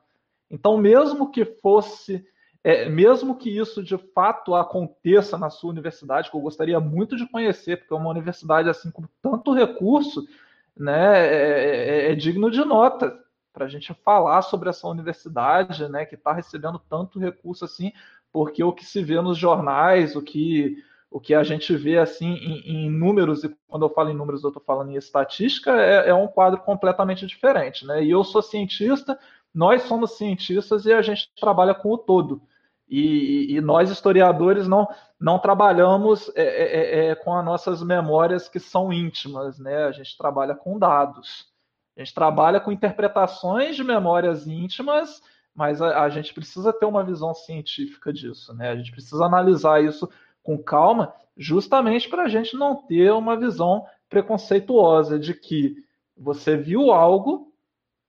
Então, 0.49 0.77
mesmo 0.77 1.31
que 1.31 1.45
fosse, 1.45 2.25
é, 2.63 2.89
mesmo 2.89 3.37
que 3.37 3.49
isso 3.49 3.81
de 3.81 3.97
fato 3.97 4.53
aconteça 4.53 5.37
na 5.37 5.49
sua 5.49 5.69
universidade, 5.69 6.29
que 6.29 6.35
eu 6.35 6.41
gostaria 6.41 6.79
muito 6.79 7.15
de 7.15 7.27
conhecer, 7.27 7.77
porque 7.77 7.93
é 7.93 7.97
uma 7.97 8.09
universidade 8.09 8.69
assim 8.69 8.91
com 8.91 9.03
tanto 9.21 9.53
recurso, 9.53 10.27
né, 10.75 11.27
é, 11.27 12.07
é, 12.07 12.11
é 12.11 12.15
digno 12.15 12.49
de 12.51 12.63
nota 12.63 13.17
para 13.53 13.65
a 13.65 13.69
gente 13.69 13.93
falar 13.93 14.41
sobre 14.41 14.69
essa 14.69 14.87
universidade, 14.87 15.87
né, 15.89 16.05
que 16.05 16.15
está 16.15 16.33
recebendo 16.33 16.79
tanto 16.89 17.19
recurso 17.19 17.65
assim, 17.65 17.91
porque 18.31 18.63
o 18.63 18.73
que 18.73 18.85
se 18.85 19.03
vê 19.03 19.19
nos 19.21 19.37
jornais, 19.37 20.15
o 20.15 20.21
que 20.21 20.83
o 21.11 21.19
que 21.19 21.33
a 21.33 21.43
gente 21.43 21.75
vê 21.75 21.97
assim 21.97 22.33
em, 22.35 22.85
em, 22.85 22.89
números, 22.89 23.43
e 23.43 23.55
quando 23.67 23.83
eu 23.83 23.89
falo 23.89 24.09
em 24.09 24.15
números, 24.15 24.43
eu 24.43 24.49
estou 24.49 24.61
falando 24.63 24.91
em 24.91 24.95
estatística, 24.95 25.71
é, 25.71 26.09
é, 26.09 26.13
um 26.13 26.27
quadro 26.27 26.59
completamente 26.59 27.25
diferente. 27.25 27.85
Né? 27.85 28.03
E 28.03 28.11
eu 28.11 28.23
sou 28.23 28.41
cientista, 28.41 29.17
nós 29.53 29.83
somos 29.83 30.17
cientistas 30.17 30.85
e 30.85 30.93
a 30.93 31.01
gente 31.01 31.31
trabalha 31.39 31.73
com 31.73 31.91
o 31.91 31.97
todo. 31.97 32.41
E, 32.87 33.55
e 33.55 33.61
nós, 33.61 33.91
historiadores, 33.91 34.67
não, 34.67 34.87
não 35.19 35.37
trabalhamos 35.37 36.31
é, 36.35 36.43
é, 36.43 36.73
é, 36.73 37.05
é 37.09 37.15
com 37.15 37.33
as 37.35 37.45
nossas 37.45 37.83
memórias 37.83 38.49
que 38.49 38.59
são 38.59 38.91
íntimas, 38.91 39.59
né? 39.59 39.85
a 39.85 39.91
gente 39.91 40.17
trabalha 40.17 40.55
com 40.55 40.79
dados. 40.79 41.47
A 41.95 41.99
gente 42.01 42.13
trabalha 42.13 42.59
com 42.59 42.71
interpretações 42.71 43.75
de 43.75 43.83
memórias 43.83 44.47
íntimas, 44.47 45.21
mas 45.53 45.81
a, 45.81 46.03
a 46.03 46.09
gente 46.09 46.33
precisa 46.33 46.73
ter 46.73 46.85
uma 46.85 47.03
visão 47.03 47.33
científica 47.33 48.11
disso. 48.11 48.53
Né? 48.55 48.69
A 48.69 48.75
gente 48.75 48.91
precisa 48.91 49.23
analisar 49.23 49.83
isso 49.83 50.09
com 50.41 50.57
calma, 50.57 51.13
justamente 51.37 52.09
para 52.09 52.23
a 52.23 52.27
gente 52.27 52.55
não 52.55 52.75
ter 52.75 53.11
uma 53.11 53.37
visão 53.37 53.85
preconceituosa 54.09 55.19
de 55.19 55.33
que 55.33 55.75
você 56.17 56.57
viu 56.57 56.91
algo 56.91 57.48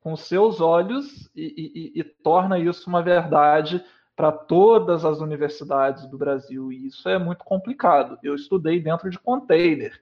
com 0.01 0.17
seus 0.17 0.61
olhos 0.61 1.31
e, 1.35 1.93
e, 1.95 2.01
e 2.01 2.05
torna 2.05 2.59
isso 2.59 2.89
uma 2.89 3.03
verdade 3.03 3.85
para 4.17 4.33
todas 4.33 5.05
as 5.05 5.21
universidades 5.21 6.07
do 6.07 6.19
Brasil. 6.19 6.73
E 6.73 6.87
isso 6.87 7.09
é 7.09 7.19
muito 7.19 7.45
complicado. 7.45 8.19
Eu 8.23 8.35
estudei 8.35 8.81
dentro 8.81 9.09
de 9.09 9.19
container. 9.19 9.99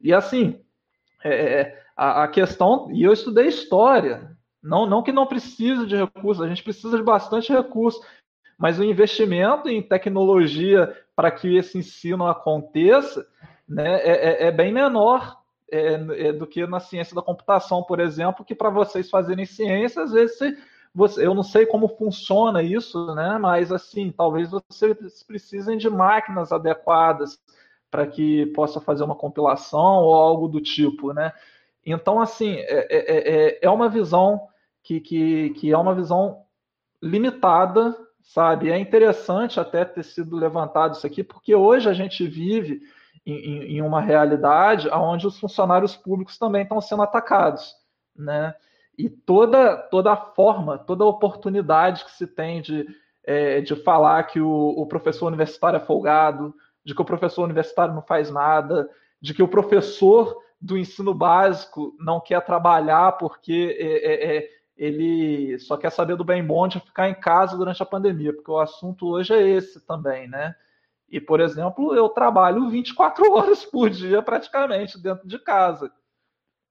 E 0.00 0.12
assim, 0.12 0.60
é, 1.22 1.60
é 1.60 1.82
a, 1.96 2.24
a, 2.24 2.28
questão. 2.28 2.90
E 2.92 3.02
eu 3.02 3.12
estudei 3.12 3.46
história. 3.46 4.36
Não, 4.62 4.86
não 4.86 5.02
que 5.02 5.12
não 5.12 5.26
precise 5.26 5.86
de 5.86 5.96
recursos, 5.96 6.42
a 6.42 6.48
gente 6.48 6.62
precisa 6.62 6.96
de 6.96 7.02
bastante 7.02 7.50
recurso 7.52 8.00
mas 8.60 8.78
o 8.78 8.84
investimento 8.84 9.70
em 9.70 9.82
tecnologia 9.82 10.94
para 11.16 11.30
que 11.30 11.56
esse 11.56 11.78
ensino 11.78 12.26
aconteça 12.26 13.26
né, 13.66 13.94
é, 14.02 14.10
é, 14.10 14.46
é 14.48 14.52
bem 14.52 14.70
menor 14.70 15.39
é, 15.70 16.28
é, 16.28 16.32
do 16.32 16.46
que 16.46 16.66
na 16.66 16.80
ciência 16.80 17.14
da 17.14 17.22
computação, 17.22 17.82
por 17.82 18.00
exemplo, 18.00 18.44
que 18.44 18.54
para 18.54 18.70
vocês 18.70 19.10
fazerem 19.10 19.46
ciência, 19.46 20.02
às 20.02 20.12
vezes 20.12 20.38
você, 20.38 20.58
você, 20.94 21.26
eu 21.26 21.34
não 21.34 21.42
sei 21.42 21.66
como 21.66 21.88
funciona 21.88 22.62
isso, 22.62 23.14
né, 23.14 23.38
mas 23.38 23.70
assim, 23.72 24.10
talvez 24.10 24.50
vocês 24.50 25.22
precisem 25.22 25.78
de 25.78 25.88
máquinas 25.88 26.52
adequadas 26.52 27.40
para 27.90 28.06
que 28.06 28.46
possa 28.46 28.80
fazer 28.80 29.04
uma 29.04 29.16
compilação 29.16 30.02
ou 30.02 30.14
algo 30.14 30.48
do 30.48 30.60
tipo, 30.60 31.12
né? 31.12 31.32
Então, 31.84 32.20
assim, 32.20 32.54
é, 32.56 32.86
é, 32.90 33.48
é, 33.48 33.58
é 33.62 33.70
uma 33.70 33.88
visão 33.88 34.48
que, 34.82 35.00
que, 35.00 35.50
que 35.50 35.72
é 35.72 35.76
uma 35.76 35.94
visão 35.94 36.44
limitada 37.02 37.96
sabe? 38.22 38.70
É 38.70 38.78
interessante 38.78 39.58
até 39.58 39.84
ter 39.84 40.04
sido 40.04 40.36
levantado 40.36 40.94
isso 40.94 41.06
aqui, 41.06 41.22
porque 41.22 41.54
hoje 41.54 41.88
a 41.88 41.92
gente 41.92 42.26
vive 42.26 42.80
em, 43.24 43.76
em 43.76 43.82
uma 43.82 44.00
realidade 44.00 44.88
onde 44.90 45.26
os 45.26 45.38
funcionários 45.38 45.96
públicos 45.96 46.38
também 46.38 46.62
estão 46.62 46.80
sendo 46.80 47.02
atacados, 47.02 47.74
né? 48.16 48.54
E 48.98 49.08
toda, 49.08 49.76
toda 49.76 50.12
a 50.12 50.16
forma, 50.16 50.78
toda 50.78 51.04
a 51.04 51.08
oportunidade 51.08 52.04
que 52.04 52.10
se 52.12 52.26
tem 52.26 52.60
de, 52.60 52.86
é, 53.24 53.60
de 53.60 53.74
falar 53.76 54.24
que 54.24 54.40
o, 54.40 54.50
o 54.50 54.86
professor 54.86 55.28
universitário 55.28 55.78
é 55.78 55.80
folgado, 55.80 56.54
de 56.84 56.94
que 56.94 57.00
o 57.00 57.04
professor 57.04 57.44
universitário 57.44 57.94
não 57.94 58.02
faz 58.02 58.30
nada, 58.30 58.88
de 59.20 59.32
que 59.32 59.42
o 59.42 59.48
professor 59.48 60.36
do 60.60 60.76
ensino 60.76 61.14
básico 61.14 61.94
não 61.98 62.20
quer 62.20 62.44
trabalhar 62.44 63.12
porque 63.12 63.76
é, 63.78 64.36
é, 64.36 64.36
é 64.36 64.60
ele 64.76 65.58
só 65.58 65.76
quer 65.76 65.90
saber 65.90 66.16
do 66.16 66.24
bem 66.24 66.42
bom 66.42 66.66
de 66.66 66.80
ficar 66.80 67.08
em 67.08 67.14
casa 67.14 67.54
durante 67.54 67.82
a 67.82 67.86
pandemia, 67.86 68.32
porque 68.32 68.50
o 68.50 68.58
assunto 68.58 69.08
hoje 69.08 69.34
é 69.34 69.46
esse 69.46 69.86
também, 69.86 70.26
né? 70.26 70.54
E, 71.10 71.20
por 71.20 71.40
exemplo, 71.40 71.94
eu 71.94 72.08
trabalho 72.08 72.70
24 72.70 73.28
horas 73.32 73.64
por 73.64 73.90
dia 73.90 74.22
praticamente 74.22 74.98
dentro 74.98 75.26
de 75.26 75.38
casa. 75.38 75.90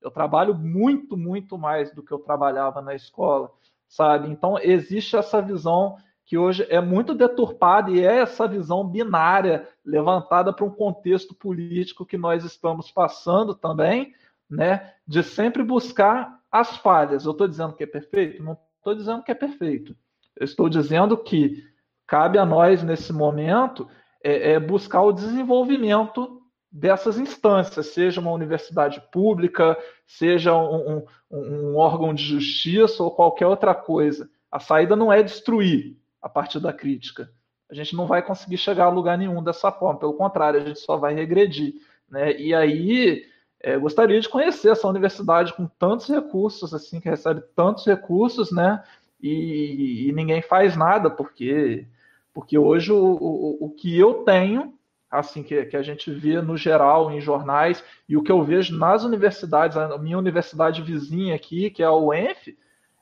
Eu 0.02 0.10
trabalho 0.10 0.56
muito, 0.56 1.18
muito 1.18 1.58
mais 1.58 1.94
do 1.94 2.02
que 2.02 2.12
eu 2.12 2.20
trabalhava 2.20 2.82
na 2.82 2.96
escola, 2.96 3.52
sabe? 3.88 4.30
Então, 4.30 4.58
existe 4.58 5.18
essa 5.18 5.42
visão 5.42 5.98
que 6.26 6.38
hoje 6.38 6.66
é 6.70 6.80
muito 6.80 7.16
deturpada 7.16 7.90
e 7.90 8.06
é 8.06 8.20
essa 8.20 8.48
visão 8.48 8.88
binária 8.88 9.68
levantada 9.84 10.54
para 10.54 10.64
um 10.64 10.70
contexto 10.70 11.34
político 11.34 12.06
que 12.06 12.18
nós 12.18 12.46
estamos 12.46 12.92
passando 12.92 13.56
também, 13.56 14.14
né, 14.48 14.94
de 15.08 15.24
sempre 15.24 15.64
buscar 15.64 16.40
as 16.52 16.78
falhas. 16.78 17.26
Eu 17.26 17.32
estou 17.32 17.48
dizendo 17.48 17.74
que 17.74 17.84
é 17.84 17.88
perfeito? 17.88 18.44
Não 18.44 18.56
estou 18.78 18.96
dizendo 18.96 19.24
que 19.24 19.32
é 19.32 19.36
perfeito. 19.36 19.96
Eu 20.36 20.46
estou 20.46 20.70
dizendo 20.70 21.18
que 21.18 21.64
cabe 22.06 22.38
a 22.38 22.46
nós, 22.46 22.84
nesse 22.84 23.12
momento, 23.12 23.90
é, 24.24 24.54
é 24.54 24.60
buscar 24.60 25.02
o 25.02 25.12
desenvolvimento 25.12 26.42
dessas 26.72 27.18
instâncias, 27.18 27.88
seja 27.88 28.22
uma 28.22 28.32
universidade 28.32 29.02
pública, 29.12 29.78
seja 30.06 30.56
um, 30.56 30.98
um, 31.32 31.38
um, 31.38 31.76
órgão 31.76 32.14
de 32.14 32.24
justiça 32.24 33.04
ou 33.04 33.12
qualquer 33.12 33.48
outra 33.48 33.74
coisa. 33.74 34.30
A 34.52 34.60
saída 34.60 34.96
não 34.96 35.12
é 35.12 35.24
destruir 35.24 35.98
a 36.22 36.30
partir 36.30 36.60
da 36.60 36.72
crítica. 36.72 37.32
A 37.70 37.74
gente 37.74 37.96
não 37.96 38.06
vai 38.06 38.22
conseguir 38.22 38.58
chegar 38.58 38.86
a 38.86 38.90
lugar 38.90 39.18
nenhum 39.18 39.44
dessa 39.44 39.72
forma, 39.72 40.00
pelo 40.00 40.14
contrário, 40.14 40.60
a 40.60 40.64
gente 40.64 40.80
só 40.80 40.98
vai 40.98 41.14
regredir. 41.14 41.76
Né? 42.10 42.36
E 42.40 42.54
aí, 42.54 43.26
é, 43.60 43.78
gostaria 43.78 44.20
de 44.20 44.30
conhecer 44.30 44.72
essa 44.72 44.88
universidade 44.88 45.54
com 45.54 45.68
tantos 45.68 46.08
recursos, 46.08 46.74
assim, 46.74 47.00
que 47.00 47.10
recebe 47.10 47.42
tantos 47.56 47.86
recursos, 47.86 48.52
né? 48.52 48.84
E, 49.22 50.08
e 50.08 50.12
ninguém 50.14 50.42
faz 50.42 50.78
nada, 50.78 51.10
porque, 51.10 51.86
porque 52.34 52.58
hoje 52.58 52.92
o, 52.92 52.98
o, 52.98 53.66
o 53.66 53.70
que 53.72 53.98
eu 53.98 54.24
tenho 54.24 54.74
assim 55.10 55.42
que, 55.42 55.66
que 55.66 55.76
a 55.76 55.82
gente 55.82 56.12
vê 56.12 56.42
no 56.42 56.56
geral 56.56 57.12
em 57.12 57.20
jornais 57.20 57.84
e 58.08 58.16
o 58.16 58.22
que 58.22 58.32
eu 58.32 58.44
vejo 58.44 58.78
nas 58.78 59.04
universidades, 59.04 59.76
a 59.76 59.98
minha 59.98 60.18
universidade 60.18 60.82
vizinha 60.82 61.36
aqui, 61.36 61.72
que 61.72 61.82
é 61.82 61.86
a 61.86 61.94
UENF, 61.94 62.56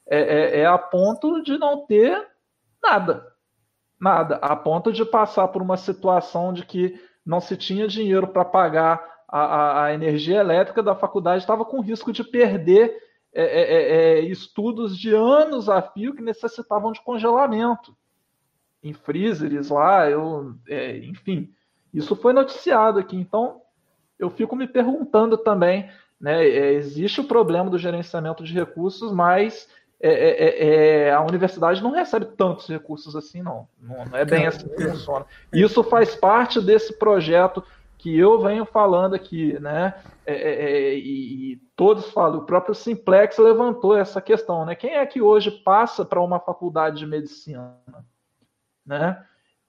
é, 0.07 0.19
é, 0.19 0.59
é 0.61 0.65
a 0.65 0.77
ponto 0.77 1.41
de 1.41 1.57
não 1.57 1.85
ter 1.85 2.25
nada, 2.81 3.27
nada, 3.99 4.35
a 4.37 4.55
ponto 4.55 4.91
de 4.91 5.03
passar 5.03 5.49
por 5.49 5.61
uma 5.61 5.75
situação 5.75 6.53
de 6.53 6.65
que 6.65 6.97
não 7.25 7.41
se 7.41 7.57
tinha 7.57 7.87
dinheiro 7.87 8.27
para 8.27 8.45
pagar 8.45 9.05
a, 9.27 9.39
a, 9.39 9.83
a, 9.85 9.93
energia 9.93 10.39
elétrica 10.39 10.81
da 10.81 10.95
faculdade, 10.95 11.43
estava 11.43 11.65
com 11.65 11.81
risco 11.81 12.13
de 12.13 12.23
perder 12.23 12.95
é, 13.33 13.43
é, 13.43 13.61
é, 13.61 14.19
é, 14.19 14.19
estudos 14.21 14.97
de 14.97 15.13
anos 15.13 15.67
a 15.67 15.81
fio 15.81 16.15
que 16.15 16.21
necessitavam 16.21 16.93
de 16.93 17.01
congelamento 17.01 17.93
em 18.83 18.93
freezers 18.93 19.69
lá, 19.69 20.09
eu, 20.09 20.55
enfim. 21.03 21.51
Isso 21.93 22.15
foi 22.15 22.33
noticiado 22.33 22.99
aqui, 22.99 23.15
então 23.15 23.61
eu 24.19 24.29
fico 24.29 24.55
me 24.55 24.67
perguntando 24.67 25.37
também, 25.37 25.89
né? 26.19 26.45
É, 26.45 26.73
existe 26.73 27.21
o 27.21 27.27
problema 27.27 27.69
do 27.69 27.77
gerenciamento 27.77 28.43
de 28.43 28.53
recursos, 28.53 29.11
mas 29.11 29.67
é, 29.99 30.11
é, 30.11 30.43
é, 30.43 30.99
é 31.07 31.11
a 31.11 31.21
universidade 31.21 31.81
não 31.81 31.91
recebe 31.91 32.25
tantos 32.25 32.67
recursos 32.67 33.15
assim, 33.15 33.41
não. 33.41 33.67
Não, 33.81 34.05
não 34.05 34.17
é 34.17 34.25
bem 34.25 34.47
assim 34.47 34.67
que 34.67 34.83
funciona. 34.83 35.25
Isso 35.53 35.83
faz 35.83 36.15
parte 36.15 36.61
desse 36.61 36.97
projeto 36.97 37.63
que 37.97 38.17
eu 38.17 38.39
venho 38.39 38.65
falando 38.65 39.15
aqui, 39.15 39.59
né? 39.59 39.93
É, 40.25 40.33
é, 40.33 40.93
e, 40.95 41.53
e, 41.53 41.55
todos 41.75 42.11
falam, 42.11 42.39
o 42.39 42.45
próprio 42.45 42.75
Simplex 42.75 43.37
levantou 43.37 43.97
essa 43.97 44.21
questão, 44.21 44.65
né? 44.65 44.75
Quem 44.75 44.95
é 44.95 45.05
que 45.05 45.21
hoje 45.21 45.49
passa 45.49 46.05
para 46.05 46.21
uma 46.21 46.39
faculdade 46.39 46.99
de 46.99 47.07
medicina, 47.07 47.75
né? 48.87 49.23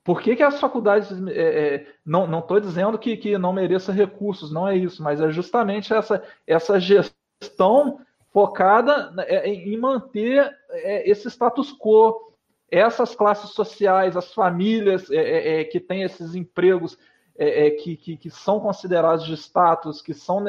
Por 0.08 0.22
que, 0.22 0.34
que 0.34 0.42
as 0.42 0.58
faculdades. 0.58 1.10
É, 1.28 1.74
é, 1.74 1.86
não 2.06 2.38
estou 2.38 2.58
dizendo 2.58 2.98
que, 2.98 3.14
que 3.14 3.36
não 3.36 3.52
mereça 3.52 3.92
recursos, 3.92 4.50
não 4.50 4.66
é 4.66 4.74
isso, 4.74 5.02
mas 5.02 5.20
é 5.20 5.28
justamente 5.28 5.92
essa, 5.92 6.22
essa 6.46 6.80
gestão 6.80 8.00
focada 8.32 9.12
é, 9.26 9.48
em 9.48 9.76
manter 9.76 10.50
é, 10.70 11.10
esse 11.10 11.28
status 11.28 11.76
quo, 11.76 12.32
essas 12.70 13.14
classes 13.14 13.50
sociais, 13.50 14.16
as 14.16 14.32
famílias 14.32 15.10
é, 15.10 15.60
é, 15.60 15.64
que 15.64 15.80
têm 15.80 16.02
esses 16.04 16.34
empregos 16.34 16.96
que, 17.84 17.96
que, 17.96 18.16
que, 18.16 18.30
são 18.30 18.58
considerados 18.58 19.24
de 19.24 19.34
status, 19.34 20.02
que, 20.02 20.12
são, 20.12 20.46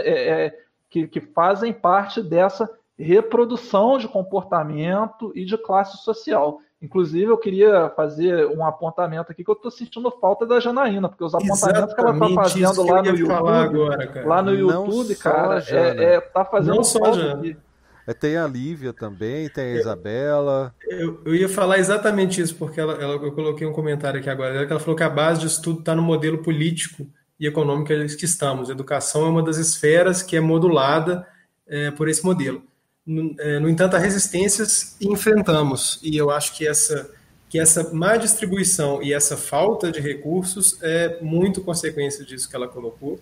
que, 0.90 1.08
que 1.08 1.22
fazem 1.22 1.72
parte 1.72 2.20
dessa 2.20 2.68
reprodução 2.98 4.00
de 4.00 4.08
comportamento 4.08 5.32
e 5.36 5.46
de 5.46 5.56
classe 5.56 6.04
social. 6.04 6.62
Inclusive, 6.82 7.26
eu 7.26 7.38
queria 7.38 7.90
fazer 7.90 8.48
um 8.48 8.66
apontamento 8.66 9.32
aqui 9.32 9.44
que 9.44 9.50
eu 9.50 9.56
estou 9.56 9.70
sentindo 9.70 10.10
falta 10.12 10.46
da 10.46 10.62
Janaína, 10.62 11.10
porque 11.10 11.24
os 11.24 11.36
apontamentos 11.36 11.64
Exatamente, 11.64 11.96
que 11.96 12.02
ela 12.02 12.14
está 12.14 12.42
fazendo 12.42 12.84
lá 12.84 13.02
no 13.04 13.10
YouTube, 13.10 13.50
agora, 13.50 14.26
lá 14.26 14.42
no 14.42 14.54
YouTube, 14.54 15.16
cara, 15.16 15.64
é, 15.68 16.04
é, 16.04 16.22
tá 16.22 16.46
fazendo 16.46 16.76
Não 16.76 16.84
só 16.84 17.00
falta 17.00 17.58
é, 18.10 18.14
tem 18.14 18.38
a 18.38 18.48
Lívia 18.48 18.92
também, 18.92 19.48
tem 19.50 19.66
a 19.66 19.76
Isabela. 19.76 20.74
Eu, 20.88 21.22
eu, 21.26 21.36
ia 21.36 21.48
falar 21.48 21.78
exatamente 21.78 22.42
isso, 22.42 22.56
porque 22.56 22.80
ela, 22.80 22.94
ela, 22.94 23.14
eu 23.14 23.32
coloquei 23.34 23.68
um 23.68 23.72
comentário 23.72 24.20
aqui 24.20 24.28
agora. 24.28 24.64
Ela 24.64 24.80
falou 24.80 24.96
que 24.96 25.04
a 25.04 25.10
base 25.10 25.42
de 25.42 25.46
estudo 25.46 25.82
está 25.82 25.94
no 25.94 26.02
modelo 26.02 26.40
político 26.40 27.06
e 27.40 27.46
econômico 27.46 27.90
que 27.90 28.26
estamos. 28.26 28.68
A 28.68 28.74
educação 28.74 29.28
é 29.28 29.30
uma 29.30 29.44
das 29.44 29.58
esferas 29.58 30.24
que 30.24 30.36
é 30.36 30.40
modulada 30.40 31.28
é, 31.68 31.92
por 31.92 32.10
esse 32.10 32.26
modelo. 32.26 32.64
No, 33.10 33.36
é, 33.40 33.58
no 33.58 33.68
entanto, 33.68 33.96
há 33.96 34.00
resistências 34.00 34.96
enfrentamos, 35.02 36.00
e 36.04 36.16
eu 36.16 36.30
acho 36.30 36.56
que 36.56 36.68
essa, 36.68 37.10
que 37.50 37.60
essa 37.60 37.92
má 37.92 38.16
distribuição 38.18 39.02
e 39.02 39.12
essa 39.12 39.36
falta 39.36 39.92
de 39.92 40.00
recursos 40.00 40.78
é 40.84 41.18
muito 41.20 41.60
consequência 41.62 42.24
disso 42.24 42.48
que 42.48 42.56
ela 42.56 42.68
colocou. 42.68 43.14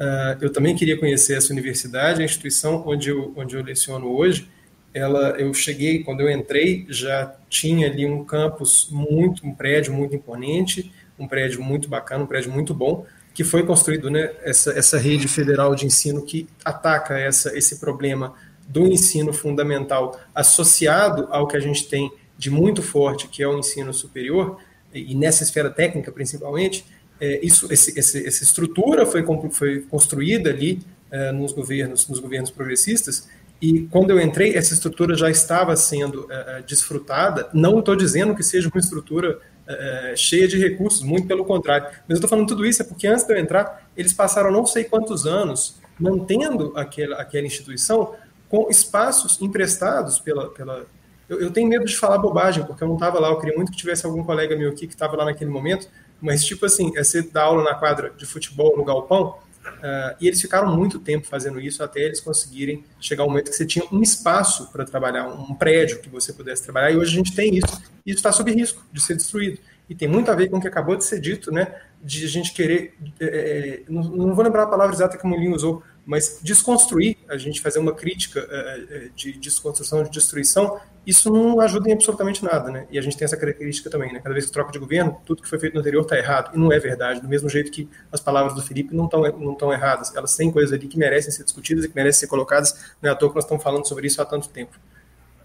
Uh, 0.00 0.40
eu 0.40 0.50
também 0.50 0.74
queria 0.74 0.98
conhecer 0.98 1.36
essa 1.36 1.52
universidade, 1.52 2.22
a 2.22 2.24
instituição 2.24 2.82
onde 2.86 3.10
eu, 3.10 3.34
onde 3.36 3.54
eu 3.54 3.62
leciono 3.62 4.06
hoje. 4.10 4.48
Ela, 4.94 5.38
eu 5.38 5.52
cheguei, 5.52 6.02
quando 6.02 6.22
eu 6.22 6.30
entrei, 6.30 6.86
já 6.88 7.36
tinha 7.50 7.88
ali 7.88 8.06
um 8.06 8.24
campus 8.24 8.88
muito, 8.90 9.46
um 9.46 9.54
prédio 9.54 9.92
muito 9.92 10.16
imponente, 10.16 10.90
um 11.18 11.28
prédio 11.28 11.62
muito 11.62 11.90
bacana, 11.90 12.24
um 12.24 12.26
prédio 12.26 12.50
muito 12.50 12.72
bom, 12.72 13.04
que 13.34 13.44
foi 13.44 13.66
construído, 13.66 14.08
né, 14.08 14.32
essa, 14.42 14.70
essa 14.70 14.96
rede 14.96 15.28
federal 15.28 15.74
de 15.74 15.84
ensino 15.84 16.24
que 16.24 16.48
ataca 16.64 17.18
essa, 17.18 17.54
esse 17.54 17.78
problema 17.78 18.34
do 18.66 18.86
ensino 18.86 19.32
fundamental 19.32 20.18
associado 20.34 21.28
ao 21.30 21.46
que 21.46 21.56
a 21.56 21.60
gente 21.60 21.88
tem 21.88 22.10
de 22.36 22.50
muito 22.50 22.82
forte, 22.82 23.28
que 23.28 23.42
é 23.42 23.48
o 23.48 23.58
ensino 23.58 23.92
superior, 23.94 24.58
e 24.92 25.14
nessa 25.14 25.42
esfera 25.42 25.70
técnica 25.70 26.10
principalmente, 26.12 26.84
é, 27.20 27.40
isso, 27.44 27.72
esse, 27.72 27.98
esse, 27.98 28.26
essa 28.26 28.44
estrutura 28.44 29.06
foi, 29.06 29.24
foi 29.50 29.80
construída 29.82 30.50
ali 30.50 30.80
é, 31.10 31.32
nos 31.32 31.52
governos, 31.52 32.08
nos 32.08 32.18
governos 32.18 32.50
progressistas, 32.50 33.28
e 33.60 33.82
quando 33.82 34.10
eu 34.10 34.20
entrei, 34.20 34.54
essa 34.54 34.74
estrutura 34.74 35.16
já 35.16 35.30
estava 35.30 35.74
sendo 35.76 36.26
é, 36.30 36.58
é 36.58 36.62
desfrutada. 36.62 37.48
Não 37.54 37.78
estou 37.78 37.96
dizendo 37.96 38.34
que 38.34 38.42
seja 38.42 38.68
uma 38.68 38.78
estrutura 38.78 39.38
é, 39.66 40.12
é, 40.12 40.16
cheia 40.16 40.46
de 40.46 40.58
recursos, 40.58 41.02
muito 41.02 41.26
pelo 41.26 41.44
contrário. 41.44 41.86
Mas 41.86 42.10
eu 42.10 42.14
estou 42.16 42.28
falando 42.28 42.46
tudo 42.46 42.66
isso 42.66 42.82
é 42.82 42.84
porque 42.84 43.06
antes 43.06 43.24
de 43.24 43.32
eu 43.32 43.38
entrar, 43.38 43.90
eles 43.96 44.12
passaram 44.12 44.50
não 44.50 44.66
sei 44.66 44.84
quantos 44.84 45.26
anos 45.26 45.80
mantendo 45.98 46.72
aquela, 46.76 47.16
aquela 47.16 47.46
instituição 47.46 48.14
com 48.48 48.68
espaços 48.70 49.40
emprestados 49.40 50.18
pela. 50.18 50.48
pela 50.50 50.86
eu, 51.28 51.40
eu, 51.40 51.50
tenho 51.50 51.68
medo 51.68 51.84
de 51.84 51.96
falar 51.96 52.18
bobagem, 52.18 52.64
porque 52.64 52.82
eu 52.82 52.88
não 52.88 52.94
estava 52.94 53.18
lá. 53.18 53.28
Eu 53.28 53.38
queria 53.38 53.56
muito 53.56 53.72
que 53.72 53.78
tivesse 53.78 54.06
algum 54.06 54.22
colega 54.22 54.56
meu 54.56 54.70
aqui 54.70 54.86
que 54.86 54.94
estava 54.94 55.16
lá 55.16 55.24
naquele 55.24 55.50
momento. 55.50 55.88
Mas, 56.20 56.44
tipo 56.44 56.64
assim, 56.64 56.92
é 56.96 57.04
você 57.04 57.22
dar 57.22 57.44
aula 57.44 57.62
na 57.62 57.74
quadra 57.74 58.10
de 58.16 58.24
futebol 58.24 58.76
no 58.76 58.84
galpão. 58.84 59.38
Uh, 59.66 60.16
e 60.20 60.28
eles 60.28 60.40
ficaram 60.40 60.74
muito 60.74 61.00
tempo 61.00 61.26
fazendo 61.26 61.60
isso 61.60 61.82
até 61.82 62.00
eles 62.00 62.20
conseguirem 62.20 62.84
chegar 63.00 63.24
ao 63.24 63.28
momento 63.28 63.50
que 63.50 63.56
você 63.56 63.66
tinha 63.66 63.84
um 63.92 64.00
espaço 64.00 64.70
para 64.70 64.84
trabalhar, 64.84 65.26
um 65.26 65.54
prédio 65.54 66.00
que 66.00 66.08
você 66.08 66.32
pudesse 66.32 66.62
trabalhar. 66.62 66.92
E 66.92 66.96
hoje 66.96 67.12
a 67.12 67.16
gente 67.16 67.34
tem 67.34 67.56
isso. 67.56 67.82
E 68.04 68.10
isso 68.10 68.18
está 68.18 68.30
sob 68.32 68.50
risco 68.52 68.82
de 68.92 69.00
ser 69.00 69.14
destruído. 69.14 69.58
E 69.88 69.94
tem 69.94 70.08
muito 70.08 70.30
a 70.30 70.34
ver 70.34 70.48
com 70.48 70.58
o 70.58 70.60
que 70.60 70.68
acabou 70.68 70.96
de 70.96 71.04
ser 71.04 71.20
dito, 71.20 71.52
né? 71.52 71.74
De 72.02 72.24
a 72.24 72.28
gente 72.28 72.52
querer. 72.52 72.94
É, 73.20 73.82
não, 73.88 74.02
não, 74.02 74.34
vou 74.34 74.44
lembrar 74.44 74.64
a 74.64 74.66
palavra 74.66 74.94
exata 74.94 75.16
que 75.16 75.24
o 75.24 75.28
Molinho 75.28 75.54
usou, 75.54 75.82
mas 76.06 76.38
desconstruir, 76.40 77.18
a 77.28 77.36
gente 77.36 77.60
fazer 77.60 77.80
uma 77.80 77.92
crítica 77.92 78.46
é, 78.48 79.08
de 79.14 79.32
desconstrução, 79.32 80.04
de 80.04 80.10
destruição, 80.10 80.80
isso 81.04 81.28
não 81.32 81.60
ajuda 81.60 81.88
em 81.90 81.92
absolutamente 81.92 82.44
nada, 82.44 82.70
né? 82.70 82.86
E 82.90 82.98
a 82.98 83.02
gente 83.02 83.16
tem 83.16 83.24
essa 83.24 83.36
característica 83.36 83.90
também, 83.90 84.12
né? 84.12 84.20
Cada 84.20 84.32
vez 84.32 84.46
que 84.46 84.52
troca 84.52 84.70
de 84.70 84.78
governo, 84.78 85.20
tudo 85.26 85.42
que 85.42 85.48
foi 85.48 85.58
feito 85.58 85.74
no 85.74 85.80
anterior 85.80 86.02
está 86.02 86.16
errado. 86.16 86.54
E 86.54 86.58
não 86.58 86.72
é 86.72 86.78
verdade, 86.78 87.20
do 87.20 87.28
mesmo 87.28 87.48
jeito 87.48 87.72
que 87.72 87.88
as 88.12 88.20
palavras 88.20 88.54
do 88.54 88.62
Felipe 88.62 88.94
não 88.94 89.06
estão 89.06 89.20
não 89.38 89.54
tão 89.56 89.72
erradas. 89.72 90.14
Elas 90.14 90.36
têm 90.36 90.50
coisas 90.50 90.72
ali 90.72 90.86
que 90.86 90.96
merecem 90.96 91.32
ser 91.32 91.42
discutidas 91.42 91.84
e 91.84 91.88
que 91.88 91.94
merecem 91.94 92.20
ser 92.20 92.26
colocadas. 92.28 92.94
Não 93.02 93.10
é 93.10 93.12
à 93.12 93.16
toa 93.16 93.28
que 93.28 93.34
nós 93.34 93.44
estamos 93.44 93.62
falando 93.62 93.86
sobre 93.86 94.06
isso 94.06 94.22
há 94.22 94.24
tanto 94.24 94.48
tempo. 94.48 94.78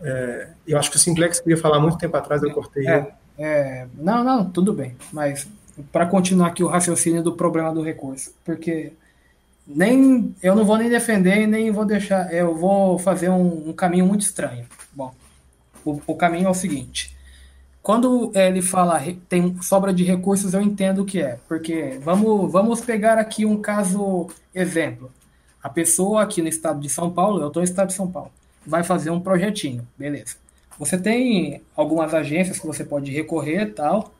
É, 0.01 0.49
eu 0.67 0.77
acho 0.77 0.91
que 0.91 0.97
o 0.97 0.99
Simplex 0.99 1.39
queria 1.39 1.57
falar 1.57 1.79
muito 1.79 1.97
tempo 1.97 2.15
atrás, 2.17 2.41
eu 2.43 2.51
cortei. 2.51 2.87
É, 2.87 3.11
é, 3.37 3.87
não, 3.95 4.23
não, 4.23 4.49
tudo 4.49 4.73
bem. 4.73 4.95
Mas 5.11 5.47
para 5.91 6.05
continuar 6.05 6.47
aqui 6.47 6.63
o 6.63 6.67
raciocínio 6.67 7.23
do 7.23 7.33
problema 7.33 7.73
do 7.73 7.81
recurso, 7.81 8.33
porque 8.43 8.93
nem 9.67 10.35
eu 10.41 10.55
não 10.55 10.65
vou 10.65 10.77
nem 10.77 10.89
defender 10.89 11.47
nem 11.47 11.71
vou 11.71 11.85
deixar, 11.85 12.33
eu 12.33 12.55
vou 12.55 12.97
fazer 12.99 13.29
um, 13.29 13.69
um 13.69 13.73
caminho 13.73 14.05
muito 14.05 14.21
estranho. 14.21 14.65
Bom, 14.93 15.13
o, 15.85 16.01
o, 16.07 16.15
caminho 16.15 16.47
é 16.47 16.49
o 16.49 16.53
seguinte: 16.53 17.15
quando 17.81 18.31
ele 18.35 18.61
fala 18.61 19.01
tem 19.29 19.61
sobra 19.61 19.93
de 19.93 20.03
recursos, 20.03 20.53
eu 20.53 20.61
entendo 20.61 21.01
o 21.03 21.05
que 21.05 21.21
é, 21.21 21.39
porque 21.47 21.99
vamos 22.03 22.51
vamos 22.51 22.81
pegar 22.81 23.17
aqui 23.17 23.45
um 23.45 23.61
caso 23.61 24.27
exemplo. 24.53 25.11
A 25.63 25.69
pessoa 25.69 26.23
aqui 26.23 26.41
no 26.41 26.47
estado 26.47 26.79
de 26.79 26.89
São 26.89 27.11
Paulo, 27.11 27.41
eu 27.41 27.47
estou 27.47 27.61
no 27.61 27.67
estado 27.67 27.89
de 27.89 27.93
São 27.93 28.11
Paulo, 28.11 28.31
vai 28.65 28.83
fazer 28.83 29.11
um 29.11 29.19
projetinho, 29.19 29.87
beleza? 29.97 30.41
você 30.81 30.97
tem 30.97 31.61
algumas 31.75 32.13
agências 32.13 32.57
que 32.57 32.65
você 32.65 32.83
pode 32.83 33.11
recorrer 33.11 33.73
tal. 33.73 34.11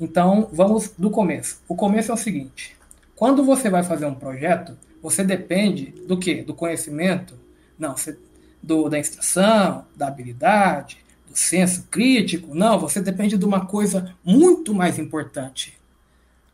Então, 0.00 0.48
vamos 0.52 0.92
do 0.96 1.10
começo. 1.10 1.60
O 1.68 1.74
começo 1.74 2.10
é 2.10 2.14
o 2.14 2.16
seguinte: 2.16 2.75
quando 3.16 3.42
você 3.42 3.70
vai 3.70 3.82
fazer 3.82 4.04
um 4.06 4.14
projeto, 4.14 4.76
você 5.02 5.24
depende 5.24 5.86
do 6.06 6.18
que? 6.18 6.42
Do 6.42 6.54
conhecimento? 6.54 7.34
Não, 7.78 7.96
você, 7.96 8.16
do, 8.62 8.88
da 8.88 8.98
instrução, 8.98 9.86
da 9.96 10.08
habilidade, 10.08 10.98
do 11.28 11.36
senso 11.36 11.86
crítico. 11.90 12.54
Não, 12.54 12.78
você 12.78 13.00
depende 13.00 13.38
de 13.38 13.44
uma 13.44 13.64
coisa 13.66 14.14
muito 14.22 14.74
mais 14.74 14.98
importante: 14.98 15.78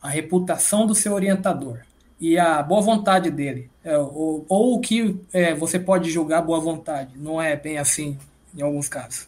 a 0.01 0.09
reputação 0.09 0.87
do 0.87 0.95
seu 0.95 1.13
orientador 1.13 1.81
e 2.21 2.39
a 2.39 2.63
boa 2.63 2.81
vontade 2.81 3.31
dele. 3.31 3.69
É, 3.83 3.99
ou, 3.99 4.47
ou 4.49 4.77
o 4.77 4.81
que 4.81 5.19
é, 5.33 5.55
você 5.55 5.81
pode 5.81 6.11
julgar 6.11 6.43
boa 6.43 6.61
vontade. 6.61 7.11
Não 7.17 7.43
é 7.43 7.57
bem 7.57 7.79
assim 7.79 8.17
em 8.57 8.63
alguns 8.63 8.89
casos. 8.89 9.27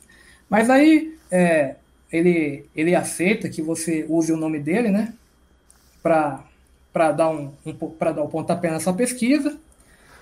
Mas 0.48 0.70
aí 0.70 1.18
é, 1.30 1.74
ele, 2.12 2.64
ele 2.76 2.94
aceita 2.94 3.48
que 3.48 3.60
você 3.60 4.06
use 4.08 4.32
o 4.32 4.36
nome 4.36 4.60
dele, 4.60 4.90
né? 4.90 5.12
Para 6.00 6.44
dar, 7.12 7.28
um, 7.28 7.50
um, 7.66 7.76
dar 7.98 8.22
o 8.22 8.26
um 8.26 8.28
pontapé 8.28 8.78
sua 8.78 8.92
pesquisa. 8.92 9.58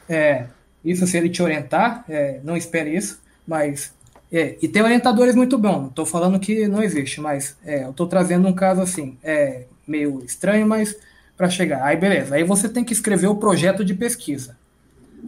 É, 0.09 0.47
isso 0.85 1.07
se 1.07 1.16
ele 1.16 1.28
te 1.28 1.43
orientar, 1.43 2.05
é, 2.09 2.40
não 2.43 2.57
espere 2.57 2.97
isso, 2.97 3.20
mas. 3.47 3.93
É, 4.32 4.57
e 4.62 4.66
tem 4.66 4.82
orientadores 4.82 5.35
muito 5.35 5.59
bons, 5.59 5.89
estou 5.89 6.07
falando 6.07 6.40
que 6.40 6.66
não 6.66 6.82
existe, 6.82 7.20
mas 7.20 7.55
é, 7.66 7.85
eu 7.85 7.90
estou 7.90 8.07
trazendo 8.07 8.49
um 8.49 8.53
caso 8.55 8.81
assim, 8.81 9.19
é, 9.23 9.65
meio 9.86 10.24
estranho, 10.24 10.66
mas 10.66 10.97
para 11.36 11.51
chegar. 11.51 11.85
Aí 11.85 11.97
beleza, 11.99 12.35
aí 12.35 12.43
você 12.43 12.66
tem 12.66 12.82
que 12.82 12.94
escrever 12.94 13.27
o 13.27 13.36
projeto 13.36 13.85
de 13.85 13.93
pesquisa. 13.93 14.57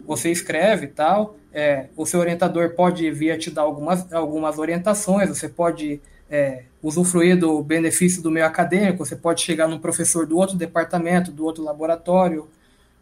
Você 0.07 0.31
escreve 0.31 0.87
tal, 0.87 1.37
é, 1.53 1.85
o 1.95 2.03
seu 2.05 2.19
orientador 2.19 2.71
pode 2.71 3.09
vir 3.11 3.29
a 3.29 3.37
te 3.37 3.51
dar 3.51 3.61
algumas, 3.61 4.11
algumas 4.11 4.57
orientações, 4.57 5.29
você 5.29 5.47
pode 5.47 6.01
é, 6.29 6.63
usufruir 6.85 7.37
do 7.37 7.63
benefício 7.63 8.21
do 8.21 8.29
meio 8.29 8.45
acadêmico, 8.45 9.03
você 9.03 9.15
pode 9.15 9.41
chegar 9.41 9.67
num 9.67 9.79
professor 9.79 10.27
do 10.27 10.37
outro 10.37 10.55
departamento, 10.55 11.31
do 11.31 11.43
outro 11.43 11.63
laboratório, 11.63 12.47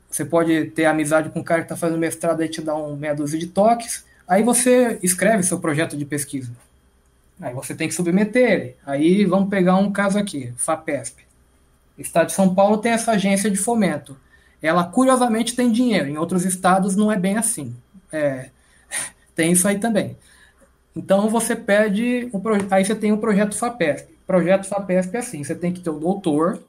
você 0.10 0.24
pode 0.24 0.66
ter 0.68 0.86
amizade 0.86 1.30
com 1.30 1.40
um 1.40 1.44
cara 1.44 1.62
que 1.62 1.66
está 1.66 1.76
fazendo 1.76 2.00
mestrado 2.00 2.42
e 2.42 2.48
te 2.48 2.62
dar 2.62 2.76
um 2.76 2.96
meia 2.96 3.14
dúzia 3.14 3.38
de 3.38 3.48
toques, 3.48 4.06
aí 4.26 4.42
você 4.42 4.98
escreve 5.04 5.44
seu 5.44 5.60
projeto 5.60 5.98
de 5.98 6.06
pesquisa. 6.06 6.52
Aí 7.42 7.54
você 7.54 7.76
tem 7.76 7.90
que 7.90 7.94
submeter 7.94 8.52
ele. 8.52 8.76
Aí 8.86 9.26
vamos 9.26 9.50
pegar 9.50 9.76
um 9.76 9.92
caso 9.92 10.18
aqui, 10.18 10.54
FAPESP. 10.56 11.24
O 11.98 12.02
Estado 12.02 12.28
de 12.28 12.34
São 12.34 12.56
Paulo 12.56 12.78
tem 12.78 12.94
essa 12.94 13.12
agência 13.12 13.52
de 13.52 13.58
fomento. 13.58 14.16
Ela, 14.62 14.86
curiosamente, 14.86 15.56
tem 15.58 15.70
dinheiro. 15.70 16.08
Em 16.08 16.18
outros 16.18 16.46
estados 16.46 16.96
não 16.96 17.12
é 17.12 17.20
bem 17.20 17.38
assim. 17.38 17.76
É, 18.12 18.50
tem 19.36 19.52
isso 19.52 19.68
aí 19.68 19.78
também. 19.78 20.16
Então 20.96 21.30
você 21.30 21.56
pede, 21.56 22.30
um, 22.34 22.42
aí 22.70 22.86
você 22.86 22.96
tem 22.96 23.12
o 23.12 23.16
um 23.16 23.20
projeto 23.20 23.56
FAPESP. 23.56 24.14
Projeto 24.28 24.68
FAPESP 24.68 25.16
é 25.16 25.20
assim, 25.20 25.44
você 25.44 25.56
tem 25.56 25.74
que 25.74 25.82
ter 25.82 25.90
o 25.90 26.00
doutor, 26.00 26.64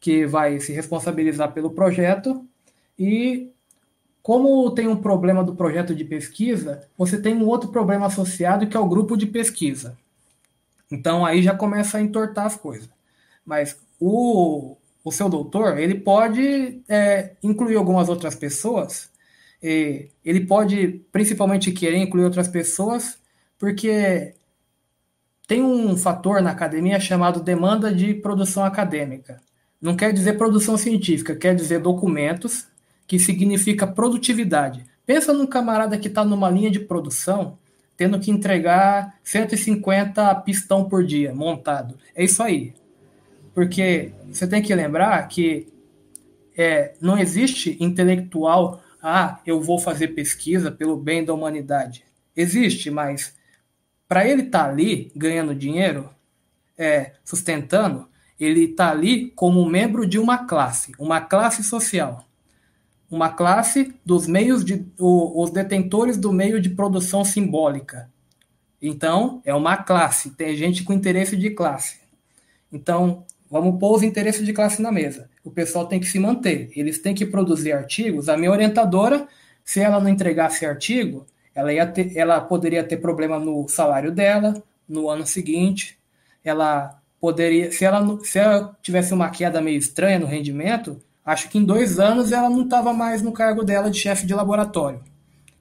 que 0.00 0.26
vai 0.26 0.60
se 0.60 0.72
responsabilizar 0.72 1.52
pelo 1.52 1.70
projeto, 1.70 2.44
e 2.98 3.50
como 4.22 4.70
tem 4.72 4.88
um 4.88 4.96
problema 4.96 5.44
do 5.44 5.54
projeto 5.54 5.94
de 5.94 6.04
pesquisa, 6.04 6.88
você 6.98 7.20
tem 7.20 7.34
um 7.34 7.46
outro 7.46 7.70
problema 7.70 8.06
associado 8.06 8.66
que 8.66 8.76
é 8.76 8.80
o 8.80 8.88
grupo 8.88 9.16
de 9.16 9.26
pesquisa. 9.26 9.96
Então 10.90 11.24
aí 11.24 11.42
já 11.42 11.54
começa 11.54 11.98
a 11.98 12.02
entortar 12.02 12.46
as 12.46 12.56
coisas. 12.56 12.88
Mas 13.44 13.76
o, 14.00 14.76
o 15.04 15.12
seu 15.12 15.28
doutor, 15.28 15.78
ele 15.78 15.94
pode 15.94 16.82
é, 16.88 17.36
incluir 17.42 17.76
algumas 17.76 18.08
outras 18.08 18.34
pessoas, 18.34 19.08
ele 19.62 20.46
pode 20.46 21.00
principalmente 21.10 21.72
querer 21.72 21.98
incluir 21.98 22.24
outras 22.24 22.48
pessoas 22.48 23.18
porque 23.58 24.34
tem 25.46 25.62
um 25.62 25.96
fator 25.96 26.42
na 26.42 26.50
academia 26.50 26.98
chamado 26.98 27.40
demanda 27.40 27.94
de 27.94 28.14
produção 28.14 28.64
acadêmica. 28.64 29.40
Não 29.80 29.96
quer 29.96 30.12
dizer 30.12 30.38
produção 30.38 30.76
científica, 30.76 31.36
quer 31.36 31.54
dizer 31.54 31.80
documentos, 31.80 32.66
que 33.06 33.18
significa 33.18 33.86
produtividade. 33.86 34.84
Pensa 35.06 35.32
num 35.32 35.46
camarada 35.46 35.96
que 35.96 36.08
está 36.08 36.24
numa 36.24 36.50
linha 36.50 36.70
de 36.70 36.80
produção, 36.80 37.56
tendo 37.96 38.18
que 38.18 38.30
entregar 38.30 39.14
150 39.22 40.34
pistão 40.36 40.88
por 40.88 41.04
dia 41.04 41.32
montado. 41.32 41.96
É 42.14 42.24
isso 42.24 42.42
aí. 42.42 42.74
Porque 43.54 44.12
você 44.28 44.46
tem 44.46 44.60
que 44.60 44.74
lembrar 44.74 45.22
que 45.28 45.68
é, 46.56 46.94
não 47.00 47.16
existe 47.16 47.76
intelectual, 47.78 48.82
ah, 49.00 49.40
eu 49.46 49.60
vou 49.60 49.78
fazer 49.78 50.08
pesquisa 50.08 50.70
pelo 50.72 50.96
bem 50.96 51.24
da 51.24 51.32
humanidade. 51.32 52.04
Existe, 52.36 52.90
mas 52.90 53.35
para 54.08 54.26
ele 54.26 54.42
estar 54.42 54.64
tá 54.64 54.70
ali 54.70 55.10
ganhando 55.14 55.54
dinheiro, 55.54 56.10
é, 56.78 57.12
sustentando, 57.24 58.08
ele 58.38 58.64
está 58.64 58.90
ali 58.90 59.30
como 59.30 59.64
membro 59.66 60.06
de 60.06 60.18
uma 60.18 60.46
classe, 60.46 60.92
uma 60.98 61.20
classe 61.20 61.62
social. 61.62 62.24
Uma 63.10 63.30
classe 63.30 63.94
dos 64.04 64.26
meios 64.26 64.64
de. 64.64 64.84
O, 64.98 65.42
os 65.42 65.50
detentores 65.50 66.16
do 66.16 66.32
meio 66.32 66.60
de 66.60 66.70
produção 66.70 67.24
simbólica. 67.24 68.10
Então, 68.82 69.40
é 69.44 69.54
uma 69.54 69.76
classe, 69.76 70.30
tem 70.30 70.56
gente 70.56 70.82
com 70.82 70.92
interesse 70.92 71.36
de 71.36 71.50
classe. 71.50 71.98
Então, 72.70 73.24
vamos 73.50 73.78
pôr 73.78 73.96
os 73.96 74.02
interesses 74.02 74.44
de 74.44 74.52
classe 74.52 74.82
na 74.82 74.92
mesa. 74.92 75.30
O 75.44 75.50
pessoal 75.50 75.86
tem 75.86 76.00
que 76.00 76.06
se 76.06 76.18
manter, 76.18 76.70
eles 76.76 76.98
têm 76.98 77.14
que 77.14 77.24
produzir 77.24 77.72
artigos. 77.72 78.28
A 78.28 78.36
minha 78.36 78.50
orientadora, 78.50 79.26
se 79.64 79.80
ela 79.80 80.00
não 80.00 80.10
entregasse 80.10 80.66
artigo, 80.66 81.26
ela, 81.56 81.72
ia 81.72 81.86
ter, 81.86 82.14
ela 82.14 82.38
poderia 82.38 82.84
ter 82.84 82.98
problema 82.98 83.38
no 83.38 83.66
salário 83.66 84.12
dela 84.12 84.62
no 84.86 85.08
ano 85.08 85.26
seguinte. 85.26 85.98
Ela 86.44 87.00
poderia, 87.18 87.72
se 87.72 87.82
ela, 87.82 88.18
se 88.22 88.38
ela 88.38 88.76
tivesse 88.82 89.14
uma 89.14 89.30
queda 89.30 89.62
meio 89.62 89.78
estranha 89.78 90.18
no 90.18 90.26
rendimento, 90.26 91.00
acho 91.24 91.48
que 91.48 91.56
em 91.56 91.64
dois 91.64 91.98
anos 91.98 92.30
ela 92.30 92.50
não 92.50 92.64
estava 92.64 92.92
mais 92.92 93.22
no 93.22 93.32
cargo 93.32 93.64
dela 93.64 93.90
de 93.90 93.98
chefe 93.98 94.26
de 94.26 94.34
laboratório. 94.34 95.00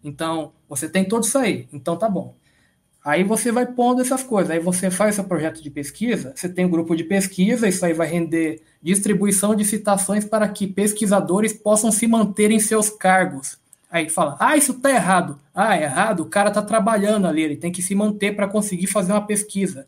Então, 0.03 0.51
você 0.67 0.89
tem 0.89 1.05
tudo 1.05 1.23
isso 1.23 1.37
aí. 1.37 1.65
Então, 1.71 1.95
tá 1.95 2.09
bom. 2.09 2.35
Aí 3.03 3.23
você 3.23 3.49
vai 3.49 3.65
pondo 3.65 4.01
essas 4.01 4.21
coisas. 4.21 4.51
Aí 4.51 4.59
você 4.59 4.91
faz 4.91 5.15
seu 5.15 5.23
projeto 5.23 5.63
de 5.63 5.69
pesquisa, 5.69 6.33
você 6.35 6.49
tem 6.49 6.65
um 6.65 6.69
grupo 6.69 6.93
de 6.93 7.05
pesquisa, 7.05 7.69
isso 7.69 7.85
aí 7.85 7.93
vai 7.93 8.07
render 8.07 8.61
distribuição 8.81 9.55
de 9.55 9.63
citações 9.63 10.25
para 10.25 10.49
que 10.49 10.67
pesquisadores 10.67 11.53
possam 11.53 11.89
se 11.89 12.05
manter 12.05 12.51
em 12.51 12.59
seus 12.59 12.89
cargos. 12.89 13.63
Aí 13.95 14.09
fala, 14.09 14.35
ah, 14.41 14.57
isso 14.57 14.73
tá 14.73 14.89
errado. 14.89 15.39
Ah, 15.53 15.77
é 15.77 15.83
errado, 15.83 16.19
o 16.19 16.25
cara 16.25 16.51
tá 16.51 16.61
trabalhando 16.61 17.27
ali, 17.27 17.41
ele 17.41 17.55
tem 17.55 17.71
que 17.71 17.81
se 17.81 17.95
manter 17.95 18.35
para 18.35 18.45
conseguir 18.45 18.87
fazer 18.87 19.13
uma 19.13 19.25
pesquisa. 19.25 19.87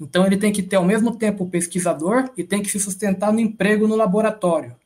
Então 0.00 0.24
ele 0.24 0.36
tem 0.36 0.52
que 0.52 0.62
ter 0.62 0.76
ao 0.76 0.84
mesmo 0.84 1.16
tempo 1.16 1.42
o 1.42 1.50
pesquisador 1.50 2.30
e 2.36 2.44
tem 2.44 2.62
que 2.62 2.70
se 2.70 2.78
sustentar 2.78 3.32
no 3.32 3.40
emprego 3.40 3.88
no 3.88 3.96
laboratório. 3.96 4.76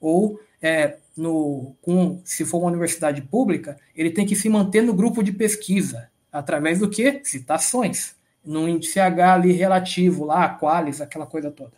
Ou 0.00 0.38
é, 0.62 0.98
no, 1.16 1.74
com, 1.82 2.20
se 2.24 2.44
for 2.44 2.58
uma 2.58 2.68
universidade 2.68 3.20
pública, 3.20 3.76
ele 3.96 4.10
tem 4.10 4.24
que 4.24 4.36
se 4.36 4.48
manter 4.48 4.84
no 4.84 4.94
grupo 4.94 5.24
de 5.24 5.32
pesquisa. 5.32 6.08
Através 6.32 6.78
do 6.78 6.88
que? 6.88 7.20
Citações. 7.24 8.14
No 8.44 8.68
índice 8.68 9.00
H 9.00 9.34
ali 9.34 9.50
relativo, 9.50 10.24
lá, 10.24 10.48
qualis, 10.50 11.00
aquela 11.00 11.26
coisa 11.26 11.50
toda. 11.50 11.72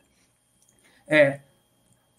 É, 1.09 1.41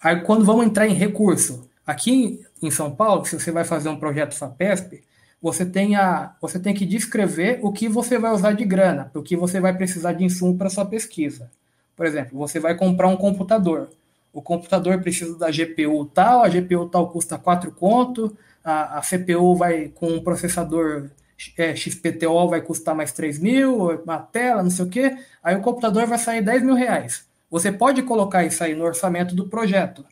aí 0.02 0.22
quando 0.22 0.44
vamos 0.44 0.66
entrar 0.66 0.88
em 0.88 0.96
recurso, 0.96 1.70
aqui 1.86 2.42
em 2.62 2.72
São 2.72 2.96
Paulo, 2.96 3.26
se 3.26 3.40
você 3.40 3.52
vai 3.52 3.64
fazer 3.64 3.90
um 3.90 4.00
projeto 4.00 4.36
FAPESP, 4.36 5.04
você 5.42 5.66
tem, 5.66 5.96
a, 5.96 6.36
você 6.42 6.58
tem 6.58 6.74
que 6.74 6.86
descrever 6.86 7.60
o 7.62 7.72
que 7.72 7.90
você 7.90 8.18
vai 8.18 8.32
usar 8.32 8.54
de 8.54 8.64
grana, 8.64 9.12
o 9.14 9.22
que 9.22 9.36
você 9.36 9.60
vai 9.60 9.76
precisar 9.76 10.14
de 10.14 10.24
insumo 10.24 10.58
para 10.58 10.70
sua 10.70 10.86
pesquisa. 10.86 11.52
Por 11.96 12.06
exemplo, 12.06 12.38
você 12.38 12.60
vai 12.60 12.76
comprar 12.76 13.10
um 13.10 13.18
computador. 13.18 13.90
O 14.32 14.42
computador 14.42 15.02
precisa 15.02 15.38
da 15.38 15.52
GPU 15.52 16.06
tal, 16.06 16.44
a 16.44 16.50
GPU 16.50 16.88
tal 16.88 17.10
custa 17.10 17.38
4 17.38 17.72
conto, 17.72 18.36
a, 18.64 19.00
a 19.00 19.02
CPU 19.02 19.56
vai 19.56 19.90
com 19.90 20.08
um 20.08 20.24
processador 20.24 21.10
é, 21.58 21.76
XPTO 21.76 22.48
vai 22.48 22.62
custar 22.62 22.96
mais 22.96 23.12
3 23.12 23.40
mil, 23.40 23.90
uma 24.04 24.20
tela, 24.20 24.64
não 24.64 24.70
sei 24.70 24.86
o 24.86 24.90
quê. 24.90 25.18
Aí 25.44 25.56
o 25.56 25.62
computador 25.62 26.06
vai 26.08 26.18
sair 26.18 26.42
10 26.42 26.64
mil 26.64 26.76
reais. 26.76 27.26
Você 27.50 27.72
pode 27.72 28.02
colocar 28.04 28.44
isso 28.46 28.64
aí 28.64 28.74
no 28.74 28.86
orçamento 28.86 29.36
do 29.36 29.48
projeto. 29.48 30.06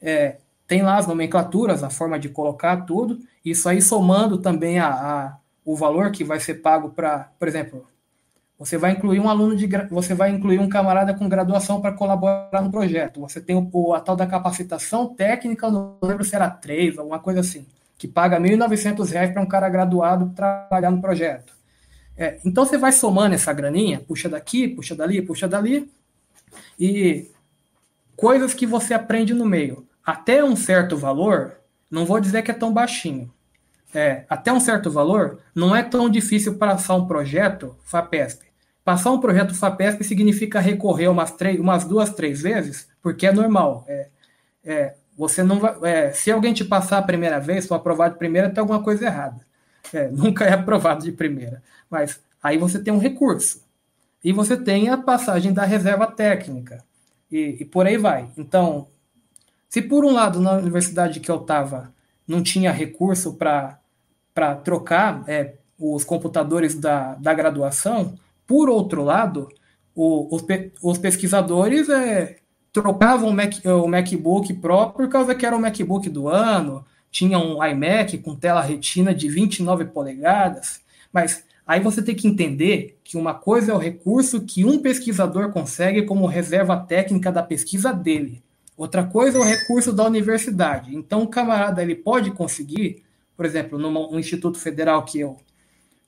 É, 0.00 0.38
tem 0.70 0.82
lá 0.82 0.98
as 0.98 1.06
nomenclaturas, 1.08 1.82
a 1.82 1.90
forma 1.90 2.16
de 2.16 2.28
colocar 2.28 2.82
tudo, 2.82 3.18
isso 3.44 3.68
aí 3.68 3.82
somando 3.82 4.38
também 4.38 4.78
a, 4.78 4.88
a 4.88 5.36
o 5.64 5.74
valor 5.74 6.12
que 6.12 6.22
vai 6.22 6.38
ser 6.38 6.62
pago 6.62 6.90
para, 6.90 7.28
por 7.40 7.48
exemplo, 7.48 7.88
você 8.56 8.78
vai 8.78 8.92
incluir 8.92 9.18
um 9.18 9.28
aluno 9.28 9.56
de 9.56 9.68
você 9.90 10.14
vai 10.14 10.30
incluir 10.30 10.60
um 10.60 10.68
camarada 10.68 11.12
com 11.12 11.28
graduação 11.28 11.80
para 11.80 11.90
colaborar 11.90 12.62
no 12.62 12.70
projeto. 12.70 13.20
Você 13.20 13.40
tem 13.40 13.68
o, 13.72 13.94
a 13.94 14.00
tal 14.00 14.14
da 14.14 14.28
capacitação 14.28 15.12
técnica, 15.12 15.68
não 15.68 15.96
lembro 16.00 16.24
se 16.24 16.36
era 16.36 16.48
três, 16.48 16.96
alguma 16.96 17.18
coisa 17.18 17.40
assim, 17.40 17.66
que 17.98 18.06
paga 18.06 18.38
R$ 18.38 18.56
1.900 18.56 19.32
para 19.32 19.42
um 19.42 19.46
cara 19.46 19.68
graduado 19.68 20.30
trabalhar 20.36 20.92
no 20.92 21.00
projeto. 21.00 21.52
É, 22.16 22.38
então 22.44 22.64
você 22.64 22.78
vai 22.78 22.92
somando 22.92 23.34
essa 23.34 23.52
graninha, 23.52 24.04
puxa 24.06 24.28
daqui, 24.28 24.68
puxa 24.68 24.94
dali, 24.94 25.20
puxa 25.20 25.48
dali, 25.48 25.90
e 26.78 27.28
coisas 28.14 28.54
que 28.54 28.66
você 28.66 28.94
aprende 28.94 29.34
no 29.34 29.44
meio 29.44 29.89
até 30.04 30.44
um 30.44 30.56
certo 30.56 30.96
valor, 30.96 31.56
não 31.90 32.04
vou 32.04 32.20
dizer 32.20 32.42
que 32.42 32.50
é 32.50 32.54
tão 32.54 32.72
baixinho, 32.72 33.32
é, 33.94 34.24
até 34.28 34.52
um 34.52 34.60
certo 34.60 34.90
valor, 34.90 35.40
não 35.54 35.74
é 35.74 35.82
tão 35.82 36.08
difícil 36.08 36.56
passar 36.56 36.94
um 36.94 37.06
projeto 37.06 37.76
FAPESP. 37.84 38.46
Passar 38.84 39.10
um 39.10 39.20
projeto 39.20 39.54
FAPESP 39.54 40.04
significa 40.04 40.60
recorrer 40.60 41.08
umas, 41.08 41.32
três, 41.32 41.58
umas 41.58 41.84
duas, 41.84 42.10
três 42.10 42.40
vezes, 42.40 42.88
porque 43.02 43.26
é 43.26 43.32
normal. 43.32 43.84
É, 43.86 44.08
é, 44.64 44.94
você 45.16 45.42
não 45.42 45.58
vai, 45.58 45.76
é, 45.82 46.12
se 46.12 46.30
alguém 46.30 46.54
te 46.54 46.64
passar 46.64 46.98
a 46.98 47.02
primeira 47.02 47.38
vez, 47.38 47.66
for 47.66 47.74
aprovado 47.74 48.14
de 48.14 48.18
primeira, 48.18 48.48
tem 48.48 48.60
alguma 48.60 48.82
coisa 48.82 49.06
errada. 49.06 49.40
É, 49.92 50.08
nunca 50.12 50.44
é 50.44 50.52
aprovado 50.52 51.04
de 51.04 51.12
primeira. 51.12 51.62
Mas 51.90 52.20
aí 52.42 52.56
você 52.56 52.78
tem 52.78 52.92
um 52.92 52.98
recurso. 52.98 53.62
E 54.22 54.32
você 54.32 54.56
tem 54.56 54.88
a 54.88 54.96
passagem 54.96 55.52
da 55.52 55.64
reserva 55.64 56.06
técnica. 56.06 56.84
E, 57.30 57.58
e 57.60 57.64
por 57.64 57.86
aí 57.86 57.96
vai. 57.96 58.30
Então, 58.36 58.88
se 59.70 59.80
por 59.80 60.04
um 60.04 60.12
lado 60.12 60.40
na 60.40 60.54
universidade 60.54 61.20
que 61.20 61.30
eu 61.30 61.36
estava 61.36 61.94
não 62.26 62.42
tinha 62.42 62.72
recurso 62.72 63.34
para 63.34 63.78
trocar 64.64 65.22
é, 65.28 65.54
os 65.78 66.02
computadores 66.02 66.74
da, 66.74 67.14
da 67.14 67.32
graduação, 67.32 68.18
por 68.48 68.68
outro 68.68 69.04
lado, 69.04 69.48
o, 69.94 70.34
os, 70.34 70.44
os 70.82 70.98
pesquisadores 70.98 71.88
é, 71.88 72.38
trocavam 72.72 73.30
o, 73.30 73.32
Mac, 73.32 73.64
o 73.64 73.86
MacBook 73.86 74.52
Pro 74.54 74.90
por 74.90 75.08
causa 75.08 75.36
que 75.36 75.46
era 75.46 75.56
o 75.56 75.60
MacBook 75.60 76.10
do 76.10 76.28
ano, 76.28 76.84
tinha 77.08 77.38
um 77.38 77.64
iMac 77.64 78.18
com 78.18 78.34
tela 78.34 78.62
retina 78.62 79.14
de 79.14 79.28
29 79.28 79.84
polegadas, 79.86 80.80
mas 81.12 81.44
aí 81.64 81.78
você 81.78 82.02
tem 82.02 82.16
que 82.16 82.26
entender 82.26 82.98
que 83.04 83.16
uma 83.16 83.34
coisa 83.34 83.70
é 83.70 83.74
o 83.74 83.78
recurso 83.78 84.40
que 84.40 84.64
um 84.64 84.80
pesquisador 84.80 85.52
consegue 85.52 86.02
como 86.02 86.26
reserva 86.26 86.76
técnica 86.76 87.30
da 87.30 87.42
pesquisa 87.42 87.92
dele. 87.92 88.42
Outra 88.80 89.04
coisa 89.04 89.36
é 89.36 89.40
o 89.42 89.44
recurso 89.44 89.92
da 89.92 90.06
universidade. 90.06 90.96
Então, 90.96 91.20
o 91.20 91.28
camarada 91.28 91.82
ele 91.82 91.94
pode 91.94 92.30
conseguir, 92.30 93.02
por 93.36 93.44
exemplo, 93.44 93.78
no 93.78 94.18
Instituto 94.18 94.58
Federal 94.58 95.04
que 95.04 95.20
eu 95.20 95.36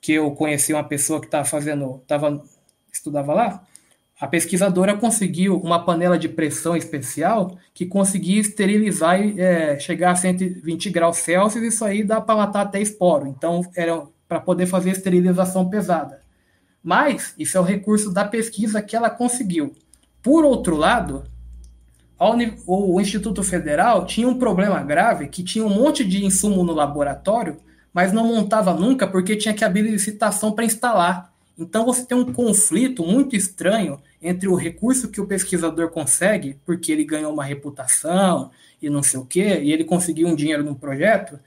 que 0.01 0.15
eu 0.15 0.31
conheci 0.31 0.73
uma 0.73 0.83
pessoa 0.83 1.21
que 1.21 1.27
estava 1.27 1.45
fazendo, 1.45 2.03
tava, 2.09 2.43
estudava 2.91 3.35
lá, 3.35 3.63
a 4.19 4.27
pesquisadora 4.27 4.97
conseguiu 4.97 5.61
uma 5.61 5.85
panela 5.85 6.19
de 6.19 6.31
pressão 6.31 6.75
especial 6.75 7.59
que 7.75 7.85
conseguia 7.85 8.41
esterilizar 8.41 9.21
e 9.21 9.39
é, 9.39 9.79
chegar 9.79 10.13
a 10.13 10.17
120 10.17 10.89
graus 10.89 11.19
Celsius, 11.19 11.63
isso 11.63 11.85
aí 11.85 12.03
dá 12.03 12.23
para 12.23 12.37
matar 12.37 12.63
até 12.63 12.81
esporo. 12.81 13.27
Então, 13.29 13.61
era 13.77 14.03
para 14.27 14.41
poder 14.41 14.65
fazer 14.65 14.93
esterilização 14.93 15.69
pesada. 15.69 16.23
Mas 16.83 17.35
isso 17.39 17.59
é 17.59 17.61
o 17.61 17.65
recurso 17.65 18.11
da 18.11 18.25
pesquisa 18.25 18.81
que 18.81 18.97
ela 18.97 19.11
conseguiu. 19.11 19.77
Por 20.23 20.43
outro 20.43 20.75
lado, 20.75 21.23
o 22.67 23.01
Instituto 23.01 23.43
Federal 23.43 24.07
tinha 24.07 24.29
um 24.29 24.39
problema 24.39 24.83
grave 24.83 25.29
que 25.29 25.43
tinha 25.43 25.65
um 25.65 25.71
monte 25.71 26.05
de 26.05 26.25
insumo 26.25 26.63
no 26.63 26.73
laboratório, 26.73 27.57
mas 27.93 28.13
não 28.13 28.27
montava 28.27 28.73
nunca 28.75 29.07
porque 29.07 29.37
tinha 29.37 29.53
que 29.53 29.65
abrir 29.65 29.83
licitação 29.83 30.53
para 30.53 30.65
instalar. 30.65 31.33
Então 31.59 31.85
você 31.85 32.05
tem 32.05 32.17
um 32.17 32.33
conflito 32.33 33.05
muito 33.05 33.37
estranho 33.37 34.01
entre 34.21 34.49
o 34.49 34.55
recurso 34.55 35.11
que 35.11 35.21
o 35.21 35.27
pesquisador 35.27 35.91
consegue, 35.91 36.57
porque 36.65 36.93
ele 36.93 37.05
ganhou 37.05 37.33
uma 37.33 37.45
reputação 37.45 38.51
e 38.81 38.89
não 38.89 39.03
sei 39.03 39.19
o 39.19 39.25
quê, 39.25 39.61
e 39.61 39.73
ele 39.73 39.85
conseguiu 39.85 40.29
um 40.29 40.35
dinheiro 40.35 40.63
num 40.63 40.75
projeto, 40.75 41.39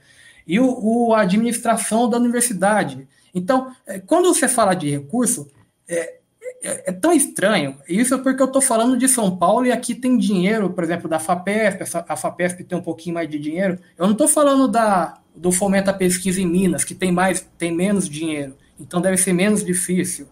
e 0.46 0.60
o, 0.60 0.78
o 0.80 1.14
a 1.14 1.22
administração 1.22 2.08
da 2.08 2.18
universidade. 2.18 3.08
Então, 3.34 3.74
é, 3.86 3.98
quando 3.98 4.32
você 4.32 4.46
fala 4.46 4.74
de 4.74 4.90
recurso, 4.90 5.48
é, 5.88 6.18
é, 6.62 6.90
é 6.90 6.92
tão 6.92 7.12
estranho. 7.12 7.76
Isso 7.88 8.14
é 8.14 8.18
porque 8.18 8.42
eu 8.42 8.46
estou 8.46 8.62
falando 8.62 8.96
de 8.96 9.08
São 9.08 9.36
Paulo 9.36 9.66
e 9.66 9.72
aqui 9.72 9.94
tem 9.94 10.16
dinheiro, 10.16 10.70
por 10.70 10.84
exemplo, 10.84 11.08
da 11.08 11.18
FAPESP, 11.18 11.84
a 12.08 12.16
FAPESP 12.16 12.64
tem 12.64 12.78
um 12.78 12.82
pouquinho 12.82 13.14
mais 13.14 13.28
de 13.28 13.38
dinheiro. 13.38 13.78
Eu 13.98 14.06
não 14.06 14.12
estou 14.12 14.28
falando 14.28 14.68
da, 14.68 15.18
do 15.34 15.52
Fomento 15.52 15.90
à 15.90 15.92
Pesquisa 15.92 16.40
em 16.40 16.46
Minas, 16.46 16.84
que 16.84 16.94
tem 16.94 17.12
mais, 17.12 17.46
tem 17.58 17.74
menos 17.74 18.08
dinheiro, 18.08 18.54
então 18.78 19.00
deve 19.00 19.16
ser 19.16 19.32
menos 19.32 19.64
difícil 19.64 20.26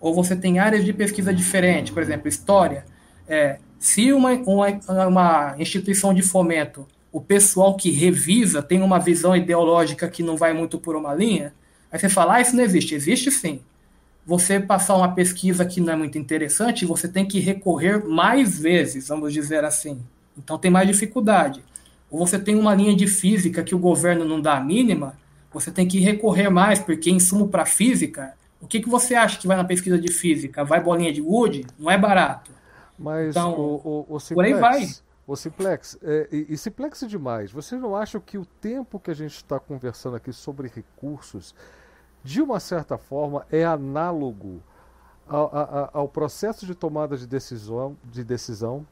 ou 0.00 0.14
você 0.14 0.36
tem 0.36 0.58
áreas 0.58 0.84
de 0.84 0.92
pesquisa 0.92 1.32
diferentes, 1.32 1.92
por 1.92 2.02
exemplo, 2.02 2.28
história. 2.28 2.84
É, 3.28 3.58
se 3.78 4.12
uma, 4.12 4.32
uma, 4.32 5.06
uma 5.06 5.56
instituição 5.58 6.14
de 6.14 6.22
fomento, 6.22 6.86
o 7.10 7.20
pessoal 7.20 7.76
que 7.76 7.90
revisa 7.90 8.62
tem 8.62 8.82
uma 8.82 8.98
visão 8.98 9.34
ideológica 9.34 10.08
que 10.08 10.22
não 10.22 10.36
vai 10.36 10.52
muito 10.52 10.78
por 10.78 10.96
uma 10.96 11.14
linha, 11.14 11.52
aí 11.90 11.98
você 11.98 12.08
fala, 12.08 12.34
ah, 12.34 12.40
isso 12.40 12.54
não 12.54 12.62
existe. 12.62 12.94
Existe 12.94 13.30
sim. 13.30 13.60
Você 14.26 14.58
passar 14.58 14.96
uma 14.96 15.14
pesquisa 15.14 15.64
que 15.64 15.80
não 15.80 15.92
é 15.92 15.96
muito 15.96 16.18
interessante, 16.18 16.84
você 16.84 17.06
tem 17.06 17.24
que 17.24 17.38
recorrer 17.38 18.04
mais 18.04 18.58
vezes, 18.58 19.08
vamos 19.08 19.32
dizer 19.32 19.64
assim. 19.64 20.02
Então 20.36 20.58
tem 20.58 20.70
mais 20.70 20.88
dificuldade. 20.88 21.62
Ou 22.10 22.18
você 22.18 22.38
tem 22.38 22.56
uma 22.56 22.74
linha 22.74 22.94
de 22.94 23.06
física 23.06 23.62
que 23.62 23.74
o 23.74 23.78
governo 23.78 24.24
não 24.24 24.40
dá 24.40 24.56
a 24.56 24.60
mínima, 24.60 25.16
você 25.52 25.70
tem 25.70 25.86
que 25.86 26.00
recorrer 26.00 26.50
mais, 26.50 26.80
porque 26.80 27.10
insumo 27.10 27.48
para 27.48 27.64
física 27.64 28.34
o 28.60 28.66
que, 28.66 28.80
que 28.80 28.88
você 28.88 29.14
acha 29.14 29.38
que 29.38 29.46
vai 29.46 29.56
na 29.56 29.64
pesquisa 29.64 29.98
de 29.98 30.12
física? 30.12 30.64
Vai 30.64 30.82
bolinha 30.82 31.12
de 31.12 31.20
Wood? 31.20 31.66
Não 31.78 31.90
é 31.90 31.98
barato. 31.98 32.50
Mas 32.98 33.30
então, 33.30 33.52
o, 33.52 34.06
o, 34.08 34.14
o 34.16 34.20
simplex, 34.20 34.34
por 34.34 34.44
aí 34.44 34.60
vai. 34.60 34.88
O 35.26 35.36
simplex, 35.36 35.98
é, 36.02 36.28
e, 36.32 36.46
e 36.50 36.56
simplex 36.56 37.02
é 37.02 37.06
demais. 37.06 37.52
Você 37.52 37.76
não 37.76 37.94
acha 37.94 38.18
que 38.18 38.38
o 38.38 38.46
tempo 38.46 38.98
que 38.98 39.10
a 39.10 39.14
gente 39.14 39.36
está 39.36 39.60
conversando 39.60 40.16
aqui 40.16 40.32
sobre 40.32 40.68
recursos, 40.74 41.54
de 42.26 42.42
uma 42.42 42.58
certa 42.58 42.98
forma, 42.98 43.46
é 43.52 43.64
análogo 43.64 44.60
ao, 45.28 45.48
ao 45.92 46.08
processo 46.08 46.66
de 46.66 46.74
tomada 46.74 47.16
de 47.16 47.24
decisão, 47.24 47.96
de 48.02 48.24
decisão 48.24 48.84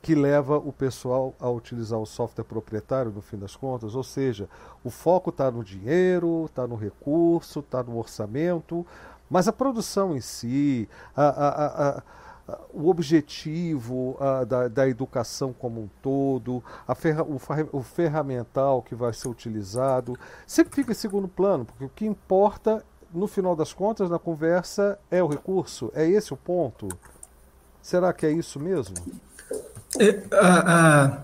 que 0.00 0.14
leva 0.14 0.56
o 0.56 0.72
pessoal 0.72 1.34
a 1.40 1.50
utilizar 1.50 1.98
o 1.98 2.06
software 2.06 2.44
proprietário 2.44 3.10
no 3.10 3.20
fim 3.20 3.36
das 3.36 3.56
contas, 3.56 3.96
ou 3.96 4.04
seja, 4.04 4.48
o 4.84 4.90
foco 4.90 5.30
está 5.30 5.50
no 5.50 5.64
dinheiro, 5.64 6.44
está 6.44 6.64
no 6.64 6.76
recurso, 6.76 7.58
está 7.58 7.82
no 7.82 7.98
orçamento, 7.98 8.86
mas 9.28 9.48
a 9.48 9.52
produção 9.52 10.16
em 10.16 10.20
si, 10.20 10.88
a, 11.16 11.24
a, 11.24 11.88
a, 11.88 12.02
o 12.72 12.88
objetivo 12.88 14.16
da, 14.46 14.68
da, 14.68 14.88
educação 14.88 15.52
como 15.52 15.82
um 15.82 15.88
todo, 16.00 16.62
ferra, 16.96 17.22
o, 17.22 17.38
o 17.72 17.82
ferramental 17.82 18.82
que 18.82 18.94
vai 18.94 19.12
ser 19.12 19.28
utilizado, 19.28 20.18
sempre 20.46 20.74
fica 20.74 20.92
em 20.92 20.94
segundo 20.94 21.28
plano, 21.28 21.64
porque 21.64 21.84
o 21.84 21.88
que 21.88 22.06
importa, 22.06 22.84
no 23.12 23.26
final 23.26 23.54
das 23.54 23.72
contas, 23.72 24.08
na 24.08 24.18
conversa, 24.18 24.98
é 25.10 25.22
o 25.22 25.26
recurso. 25.26 25.90
É 25.94 26.08
esse 26.08 26.32
o 26.32 26.36
ponto? 26.36 26.88
Será 27.82 28.12
que 28.12 28.26
é 28.26 28.30
isso 28.30 28.58
mesmo? 28.58 28.94
É, 29.98 30.22
a, 30.34 31.06
a, 31.06 31.22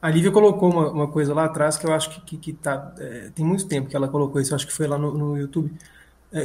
a 0.00 0.10
Lívia 0.10 0.30
colocou 0.30 0.70
uma, 0.70 0.90
uma, 0.90 1.08
coisa 1.08 1.34
lá 1.34 1.44
atrás 1.44 1.76
que 1.76 1.86
eu 1.86 1.92
acho 1.92 2.10
que, 2.10 2.20
que, 2.22 2.36
que 2.38 2.52
tá, 2.54 2.94
é, 2.98 3.30
tem 3.34 3.44
muito 3.44 3.66
tempo 3.66 3.88
que 3.88 3.96
ela 3.96 4.08
colocou 4.08 4.40
isso, 4.40 4.54
acho 4.54 4.66
que 4.66 4.72
foi 4.72 4.86
lá 4.86 4.96
no, 4.96 5.12
no 5.12 5.36
YouTube, 5.36 5.70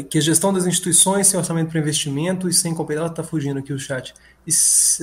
que 0.09 0.17
a 0.17 0.21
gestão 0.21 0.51
das 0.51 0.65
instituições 0.65 1.27
sem 1.27 1.37
orçamento 1.37 1.69
para 1.69 1.79
investimento 1.79 2.49
e 2.49 2.53
sem 2.53 2.73
competência, 2.73 3.09
está 3.09 3.23
fugindo 3.23 3.59
aqui 3.59 3.71
o 3.71 3.77
chat, 3.77 4.13
e, 4.45 4.51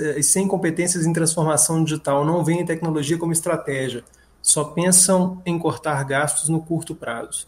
é, 0.01 0.19
e, 0.19 0.23
sem 0.23 0.49
competências 0.49 1.07
em 1.07 1.13
transformação 1.13 1.85
digital, 1.85 2.25
não 2.25 2.45
veem 2.45 2.65
tecnologia 2.65 3.17
como 3.17 3.33
estratégia, 3.33 4.05
só 4.43 4.65
pensam 4.65 5.41
em 5.47 5.57
cortar 5.59 6.03
gastos 6.05 6.49
no 6.49 6.61
curto 6.61 6.95
prazo. 6.95 7.47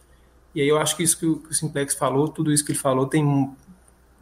E 0.55 0.61
aí 0.61 0.69
eu 0.69 0.78
acho 0.78 0.97
que 0.97 1.02
isso 1.02 1.19
que 1.19 1.27
o, 1.27 1.43
Simplex 1.52 1.94
falou, 1.94 2.28
tudo 2.28 2.52
isso 2.52 2.65
que 2.65 2.70
ele 2.70 2.78
falou 2.78 3.06
tem 3.06 3.52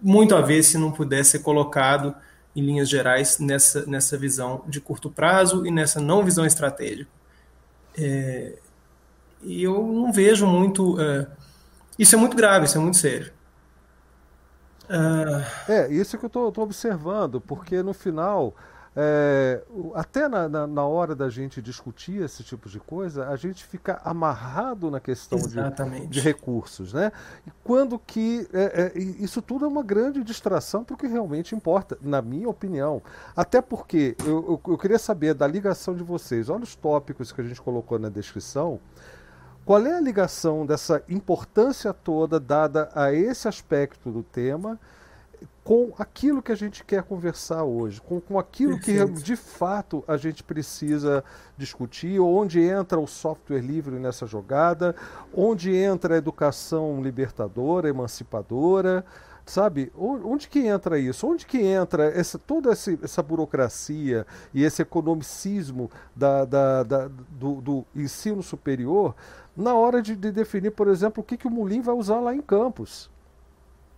muito 0.01 0.35
a 0.35 0.41
ver 0.41 0.63
se 0.63 0.79
não 0.79 0.91
pudesse 0.91 1.33
ser 1.33 1.41
colocado 1.41 2.15
em 2.57 2.63
linhas 2.63 2.89
gerais, 2.89 3.39
nessa, 3.39 3.85
nessa 3.87 4.17
visão 4.17 4.63
de 4.67 4.81
curto 4.81 5.11
prazo 5.11 5.67
e 5.67 5.71
nessa 5.71 6.01
não 6.01 6.25
visão 6.25 6.47
estratégica. 6.47 7.11
É, 7.97 8.59
e 9.43 9.63
eu 9.63 9.87
não 9.87 10.13
vejo 10.13 10.47
muito. 10.47 10.99
É, 11.01 11.27
isso 11.99 12.15
é 12.15 12.19
muito 12.19 12.37
grave, 12.37 12.67
isso 12.67 12.79
é 12.79 12.81
muito 12.81 12.97
sério. 12.97 13.33
É, 15.69 15.89
isso 15.93 16.19
que 16.19 16.25
eu 16.25 16.29
estou 16.29 16.53
observando, 16.59 17.41
porque 17.41 17.83
no 17.83 17.95
final 17.95 18.55
é, 18.95 19.63
até 19.95 20.29
na, 20.29 20.47
na, 20.49 20.67
na, 20.67 20.85
hora 20.85 21.15
da 21.15 21.31
gente 21.31 21.63
discutir 21.63 22.23
esse 22.23 22.45
tipo 22.45 22.69
de 22.69 22.79
coisa, 22.79 23.29
a 23.29 23.37
gente 23.37 23.65
fica 23.65 23.99
amarrado 24.05 24.91
na 24.91 25.01
questão 25.01 25.39
de, 25.39 26.07
de, 26.09 26.21
recursos, 26.21 26.93
né? 26.93 27.11
E 27.47 27.51
quando 27.65 27.99
que 27.99 28.47
é, 28.53 28.93
é, 28.95 28.99
isso 28.99 29.41
tudo 29.41 29.65
é 29.65 29.69
uma 29.69 29.83
grande 29.83 30.23
distração 30.23 30.85
para 30.85 30.93
o 30.93 30.99
que 30.99 31.07
realmente 31.07 31.55
importa, 31.55 31.97
na 32.03 32.21
minha 32.21 32.49
opinião. 32.49 33.03
Até 33.35 33.63
porque 33.63 34.15
eu, 34.27 34.61
eu, 34.67 34.73
eu 34.73 34.79
queria 34.79 34.99
saber 34.99 35.33
da 35.33 35.47
ligação 35.47 35.95
de 35.97 36.03
vocês. 36.03 36.51
Olha 36.51 36.65
os 36.65 36.77
tópicos 36.77 37.33
que 37.33 37.41
a 37.41 37.45
gente 37.45 37.63
colocou 37.63 37.99
na 37.99 38.11
descrição. 38.11 38.79
Qual 39.65 39.85
é 39.87 39.97
a 39.97 40.01
ligação 40.01 40.67
dessa 40.67 41.03
importância 41.09 41.93
toda 41.93 42.41
dada 42.41 42.91
a 42.95 43.13
esse 43.13 43.47
aspecto 43.47 44.11
do 44.11 44.23
tema? 44.23 44.79
com 45.65 45.93
aquilo 45.97 46.43
que 46.43 46.51
a 46.51 46.57
gente 46.57 46.85
quer 46.85 47.05
conversar 47.05 47.63
hoje, 47.63 48.01
com, 48.01 48.21
com 48.21 48.39
aquilo 48.39 48.77
Perfeito. 48.77 49.15
que 49.15 49.23
de 49.23 49.37
fato 49.37 50.03
a 50.09 50.17
gente 50.17 50.43
precisa 50.43 51.23
discutir, 51.57 52.19
onde 52.21 52.61
entra 52.61 52.99
o 52.99 53.07
software 53.07 53.61
livre 53.61 53.97
nessa 53.97 54.27
jogada, 54.27 54.95
onde 55.33 55.75
entra 55.75 56.15
a 56.15 56.19
educação 56.19 57.01
libertadora, 57.03 57.89
emancipadora. 57.89 59.05
Sabe? 59.45 59.93
Onde 59.97 60.47
que 60.49 60.61
entra 60.61 61.01
isso? 61.01 61.27
Onde 61.27 61.45
que 61.45 61.61
entra 61.61 62.05
essa, 62.05 62.39
toda 62.39 62.71
essa, 62.71 62.97
essa 63.03 63.21
burocracia 63.21 64.25
e 64.55 64.63
esse 64.63 64.81
economicismo 64.81 65.91
da, 66.15 66.45
da, 66.45 66.83
da 66.85 67.09
do, 67.09 67.61
do, 67.61 67.85
ensino 67.93 68.41
superior 68.41 69.17
na 69.57 69.75
hora 69.75 70.01
de, 70.01 70.17
de, 70.17 70.33
definir, 70.33 70.71
por 70.71 70.89
exemplo, 70.89 71.23
o 71.23 71.25
que, 71.25 71.37
que 71.37 71.47
o 71.47 71.51
Mulim 71.51 71.81
vai 71.81 71.95
usar 71.95 72.21
lá 72.21 72.35
em 72.35 72.41
Campos? 72.41 73.11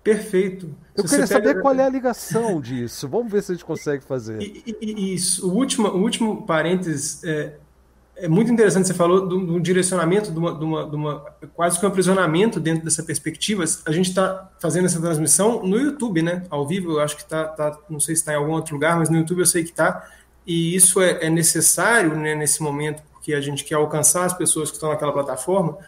Perfeito. 0.02 0.70
Eu 0.94 1.04
se 1.04 1.10
queria 1.10 1.26
saber 1.26 1.48
pega... 1.48 1.62
qual 1.62 1.74
é 1.74 1.84
a 1.84 1.88
ligação 1.88 2.60
disso. 2.62 3.08
Vamos 3.08 3.32
ver 3.32 3.42
se 3.42 3.52
a 3.52 3.54
gente 3.54 3.64
consegue 3.64 4.04
fazer. 4.04 4.38
Isso. 4.80 5.48
O 5.48 5.54
último, 5.54 5.88
o 5.88 6.02
último 6.02 6.42
parênteses 6.42 7.24
é, 7.24 7.54
é 8.16 8.28
muito 8.28 8.52
interessante. 8.52 8.86
Você 8.86 8.94
falou 8.94 9.26
do, 9.26 9.46
do 9.46 9.60
direcionamento, 9.60 10.30
de 10.30 10.38
uma, 10.38 10.54
de, 10.54 10.64
uma, 10.64 10.86
de 10.90 10.94
uma, 10.94 11.20
quase 11.54 11.80
que 11.80 11.86
um 11.86 11.88
aprisionamento 11.88 12.60
dentro 12.60 12.84
dessa 12.84 13.02
perspectiva. 13.02 13.64
A 13.86 13.92
gente 13.92 14.10
está 14.10 14.50
fazendo 14.60 14.84
essa 14.84 15.00
transmissão 15.00 15.64
no 15.64 15.78
YouTube, 15.78 16.20
né? 16.20 16.44
Ao 16.50 16.66
vivo, 16.66 16.92
eu 16.92 17.00
acho 17.00 17.16
que 17.16 17.22
está, 17.22 17.46
tá, 17.46 17.78
não 17.88 17.98
sei 17.98 18.14
se 18.14 18.20
está 18.20 18.34
em 18.34 18.36
algum 18.36 18.52
outro 18.52 18.74
lugar, 18.74 18.98
mas 18.98 19.08
no 19.08 19.16
YouTube 19.16 19.38
eu 19.38 19.46
sei 19.46 19.64
que 19.64 19.70
está. 19.70 20.06
E 20.46 20.76
isso 20.76 21.00
é, 21.00 21.24
é 21.24 21.30
necessário 21.30 22.14
né, 22.14 22.34
nesse 22.34 22.62
momento, 22.62 23.02
porque 23.24 23.32
a 23.32 23.40
gente 23.40 23.64
quer 23.64 23.76
alcançar 23.76 24.26
as 24.26 24.34
pessoas 24.34 24.68
que 24.68 24.76
estão 24.76 24.90
naquela 24.90 25.10
plataforma. 25.10 25.78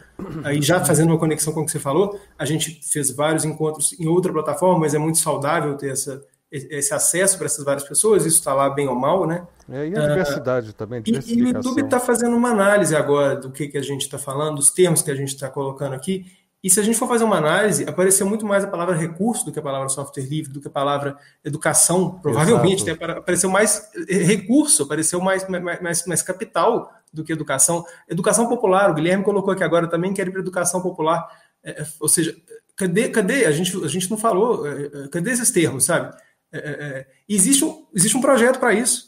Aí, 0.43 0.59
já 0.59 0.83
fazendo 0.83 1.09
uma 1.11 1.19
conexão 1.19 1.53
com 1.53 1.61
o 1.61 1.65
que 1.65 1.71
você 1.71 1.77
falou, 1.77 2.19
a 2.35 2.45
gente 2.45 2.81
fez 2.91 3.11
vários 3.11 3.45
encontros 3.45 3.93
em 3.99 4.07
outra 4.07 4.33
plataforma, 4.33 4.79
mas 4.79 4.95
é 4.95 4.97
muito 4.97 5.19
saudável 5.19 5.77
ter 5.77 5.91
essa, 5.91 6.19
esse 6.51 6.91
acesso 6.95 7.37
para 7.37 7.45
essas 7.45 7.63
várias 7.63 7.87
pessoas, 7.87 8.25
isso 8.25 8.39
está 8.39 8.55
lá 8.55 8.71
bem 8.71 8.87
ou 8.87 8.95
mal, 8.95 9.27
né? 9.27 9.45
É, 9.69 9.87
e 9.87 9.95
a 9.95 10.07
diversidade 10.07 10.73
também. 10.73 11.03
E, 11.05 11.11
e, 11.11 11.43
o 11.43 11.49
YouTube 11.49 11.83
está 11.83 11.99
fazendo 11.99 12.35
uma 12.35 12.49
análise 12.49 12.95
agora 12.95 13.35
do 13.35 13.51
que, 13.51 13.67
que 13.67 13.77
a 13.77 13.83
gente 13.83 14.01
está 14.01 14.17
falando, 14.17 14.55
dos 14.55 14.71
termos 14.71 15.03
que 15.03 15.11
a 15.11 15.15
gente 15.15 15.29
está 15.29 15.47
colocando 15.47 15.93
aqui, 15.93 16.25
e 16.63 16.69
se 16.69 16.79
a 16.79 16.83
gente 16.83 16.97
for 16.97 17.07
fazer 17.07 17.23
uma 17.23 17.37
análise, 17.37 17.83
apareceu 17.87 18.25
muito 18.25 18.45
mais 18.45 18.63
a 18.63 18.67
palavra 18.67 18.95
recurso 18.95 19.45
do 19.45 19.51
que 19.51 19.59
a 19.59 19.61
palavra 19.61 19.87
software 19.89 20.23
livre, 20.23 20.51
do 20.51 20.59
que 20.59 20.67
a 20.67 20.71
palavra 20.71 21.15
educação, 21.45 22.19
provavelmente. 22.19 22.83
Né? 22.83 22.91
Apareceu 22.91 23.49
mais 23.49 23.89
recurso, 24.09 24.83
apareceu 24.83 25.21
mais, 25.21 25.47
mais, 25.47 26.05
mais 26.05 26.21
capital 26.21 26.91
do 27.13 27.23
que 27.23 27.33
educação. 27.33 27.85
Educação 28.07 28.47
popular, 28.47 28.89
o 28.89 28.93
Guilherme 28.93 29.23
colocou 29.23 29.53
aqui 29.53 29.63
agora 29.63 29.87
também, 29.87 30.13
quer 30.13 30.27
ir 30.27 30.31
para 30.31 30.41
educação 30.41 30.81
popular. 30.81 31.27
É, 31.63 31.81
é, 31.81 31.87
ou 31.99 32.07
seja, 32.07 32.35
cadê, 32.75 33.09
cadê? 33.09 33.45
A 33.45 33.51
gente, 33.51 33.75
a 33.83 33.87
gente 33.87 34.09
não 34.09 34.17
falou, 34.17 34.67
é, 34.67 34.85
é 34.85 35.07
cadê 35.09 35.31
esses 35.31 35.51
termos, 35.51 35.85
sabe? 35.85 36.15
É, 36.51 36.57
é, 36.57 37.07
existe, 37.27 37.65
um, 37.65 37.85
existe 37.93 38.15
um 38.15 38.21
projeto 38.21 38.59
para 38.59 38.73
isso. 38.73 39.07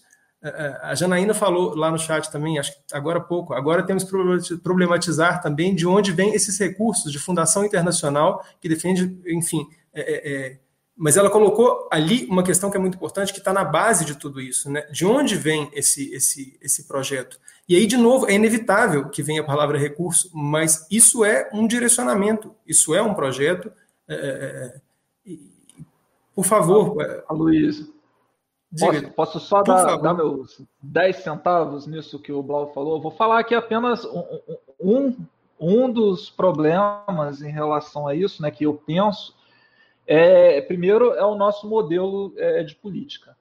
A 0.83 0.95
Janaína 0.95 1.33
falou 1.33 1.75
lá 1.75 1.91
no 1.91 1.99
chat 1.99 2.31
também, 2.31 2.57
acho 2.57 2.71
que 2.71 2.79
agora 2.93 3.17
há 3.17 3.21
pouco, 3.21 3.53
agora 3.53 3.83
temos 3.83 4.05
que 4.05 4.57
problematizar 4.63 5.41
também 5.41 5.75
de 5.75 5.85
onde 5.85 6.13
vêm 6.13 6.33
esses 6.33 6.57
recursos 6.57 7.11
de 7.11 7.19
fundação 7.19 7.65
internacional 7.65 8.41
que 8.61 8.69
defende, 8.69 9.19
enfim, 9.27 9.67
mas 10.95 11.15
ela 11.15 11.29
colocou 11.29 11.89
ali 11.89 12.25
uma 12.29 12.43
questão 12.43 12.69
que 12.69 12.75
é 12.75 12.79
muito 12.79 12.95
importante, 12.95 13.31
que 13.31 13.39
está 13.39 13.51
na 13.51 13.63
base 13.63 14.03
de 14.03 14.15
tudo 14.15 14.41
isso, 14.41 14.69
né? 14.69 14.81
De 14.91 15.05
onde 15.05 15.35
vem 15.35 15.69
esse, 15.73 16.13
esse, 16.13 16.57
esse 16.61 16.87
projeto? 16.87 17.39
E 17.69 17.75
aí, 17.75 17.85
de 17.85 17.95
novo, 17.95 18.27
é 18.27 18.33
inevitável 18.33 19.09
que 19.09 19.21
venha 19.21 19.41
a 19.41 19.45
palavra 19.45 19.77
recurso, 19.77 20.31
mas 20.33 20.87
isso 20.89 21.23
é 21.23 21.47
um 21.53 21.67
direcionamento, 21.67 22.55
isso 22.65 22.95
é 22.95 23.01
um 23.01 23.13
projeto. 23.13 23.71
É, 24.07 24.81
por 26.33 26.45
favor, 26.45 26.97
Luiz, 27.29 27.87
Posso, 28.77 29.11
posso, 29.11 29.39
só 29.39 29.63
dar, 29.63 29.97
dar, 29.97 30.13
meus 30.13 30.61
10 30.81 31.15
centavos 31.17 31.87
nisso 31.87 32.19
que 32.19 32.31
o 32.31 32.43
Blau 32.43 32.71
falou? 32.71 33.01
Vou 33.01 33.09
falar 33.09 33.39
aqui 33.39 33.55
apenas 33.55 34.05
um, 34.05 34.23
um, 34.79 35.17
um 35.59 35.91
dos 35.91 36.29
problemas 36.29 37.41
em 37.41 37.51
relação 37.51 38.07
a 38.07 38.13
isso, 38.13 38.43
né, 38.43 38.51
que 38.51 38.65
eu 38.65 38.75
penso, 38.75 39.35
é, 40.05 40.61
primeiro 40.61 41.13
é 41.13 41.25
o 41.25 41.33
nosso 41.33 41.67
modelo 41.67 42.31
é, 42.37 42.63
de 42.63 42.75
política. 42.75 43.35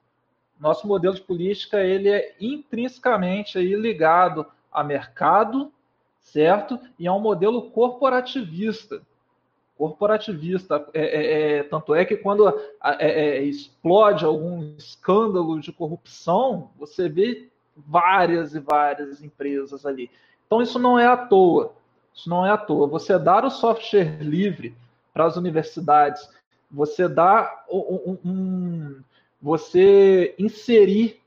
Nosso 0.59 0.87
modelo 0.87 1.15
de 1.15 1.21
política 1.21 1.81
ele 1.81 2.09
é 2.09 2.35
intrinsecamente 2.39 3.57
aí 3.57 3.73
ligado 3.75 4.45
a 4.71 4.83
mercado, 4.83 5.71
certo? 6.19 6.79
E 6.97 7.07
a 7.07 7.13
um 7.13 7.19
modelo 7.19 7.71
corporativista 7.71 9.01
corporativista. 9.79 10.85
É, 10.93 11.01
é, 11.01 11.59
é, 11.59 11.63
tanto 11.63 11.95
é 11.95 12.03
que 12.03 12.17
quando 12.17 12.49
é, 12.49 12.57
é, 12.99 13.43
explode 13.43 14.25
algum 14.25 14.75
escândalo 14.77 15.57
de 15.61 15.71
corrupção, 15.71 16.69
você 16.77 17.07
vê 17.07 17.47
várias 17.77 18.53
e 18.53 18.59
várias 18.59 19.23
empresas 19.23 19.85
ali. 19.85 20.11
Então 20.45 20.61
isso 20.61 20.77
não 20.77 20.99
é 20.99 21.07
à 21.07 21.15
toa. 21.15 21.71
Isso 22.13 22.29
não 22.29 22.45
é 22.45 22.51
à 22.51 22.57
toa. 22.57 22.87
Você 22.87 23.17
dar 23.17 23.45
o 23.45 23.49
software 23.49 24.21
livre 24.21 24.75
para 25.13 25.23
as 25.23 25.37
universidades, 25.37 26.29
você 26.69 27.07
dá 27.07 27.63
um, 27.71 28.17
um, 28.25 29.01
você 29.41 30.35
inserir 30.37 31.19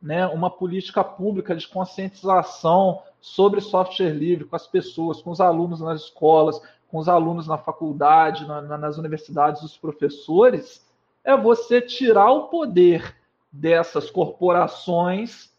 né, 0.00 0.26
uma 0.26 0.50
política 0.50 1.04
pública 1.04 1.54
de 1.54 1.68
conscientização 1.68 3.02
sobre 3.20 3.60
software 3.60 4.10
livre 4.10 4.44
com 4.44 4.56
as 4.56 4.66
pessoas, 4.66 5.20
com 5.20 5.30
os 5.30 5.40
alunos 5.40 5.80
nas 5.80 6.02
escolas, 6.02 6.60
com 6.88 6.98
os 6.98 7.08
alunos 7.08 7.46
na 7.46 7.58
faculdade, 7.58 8.46
na, 8.46 8.60
na, 8.62 8.78
nas 8.78 8.98
universidades, 8.98 9.62
os 9.62 9.76
professores, 9.76 10.84
é 11.22 11.36
você 11.36 11.80
tirar 11.80 12.32
o 12.32 12.48
poder 12.48 13.14
dessas 13.52 14.10
corporações 14.10 15.50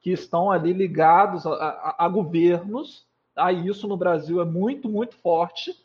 que 0.00 0.10
estão 0.10 0.50
ali 0.50 0.72
ligados 0.72 1.46
a, 1.46 1.52
a, 1.52 2.06
a 2.06 2.08
governos. 2.08 3.04
A 3.36 3.52
isso 3.52 3.86
no 3.86 3.96
Brasil 3.96 4.40
é 4.40 4.44
muito, 4.44 4.88
muito 4.88 5.16
forte, 5.16 5.78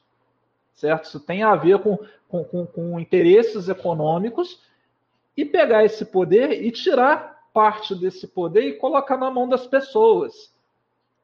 certo? 0.76 1.06
Isso 1.06 1.20
tem 1.20 1.44
a 1.44 1.56
ver 1.56 1.80
com, 1.80 1.98
com, 2.30 2.44
com, 2.44 2.66
com 2.66 3.00
interesses 3.00 3.68
econômicos 3.68 4.60
e 5.36 5.44
pegar 5.46 5.84
esse 5.84 6.06
poder 6.06 6.64
e 6.64 6.72
tirar 6.72 7.50
parte 7.54 7.96
desse 7.96 8.28
poder 8.28 8.64
e 8.64 8.74
colocar 8.74 9.18
na 9.18 9.32
mão 9.32 9.48
das 9.48 9.66
pessoas. 9.66 10.54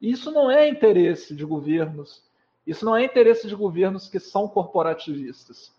Isso 0.02 0.32
não 0.32 0.50
é 0.50 0.68
interesse 0.68 1.36
de 1.36 1.46
governos 1.46 2.24
isso 2.66 2.86
não 2.86 2.96
é 2.96 3.04
interesse 3.04 3.48
de 3.48 3.56
governos 3.56 4.08
que 4.08 4.20
são 4.20 4.48
corporativistas. 4.48 5.74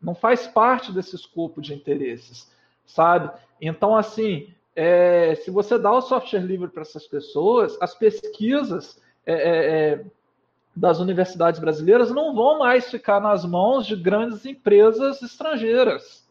Não 0.00 0.14
faz 0.14 0.46
parte 0.46 0.92
desse 0.92 1.16
escopo 1.16 1.60
de 1.60 1.74
interesses, 1.74 2.50
sabe? 2.84 3.30
Então, 3.60 3.96
assim, 3.96 4.52
é, 4.74 5.34
se 5.36 5.50
você 5.50 5.78
dá 5.78 5.92
o 5.92 6.02
software 6.02 6.40
livre 6.40 6.68
para 6.68 6.82
essas 6.82 7.06
pessoas, 7.06 7.76
as 7.80 7.94
pesquisas 7.94 9.00
é, 9.24 9.32
é, 9.32 9.92
é, 9.92 10.04
das 10.74 10.98
universidades 10.98 11.60
brasileiras 11.60 12.10
não 12.10 12.34
vão 12.34 12.58
mais 12.58 12.90
ficar 12.90 13.20
nas 13.20 13.44
mãos 13.44 13.86
de 13.86 13.96
grandes 13.96 14.44
empresas 14.44 15.22
estrangeiras. 15.22 16.21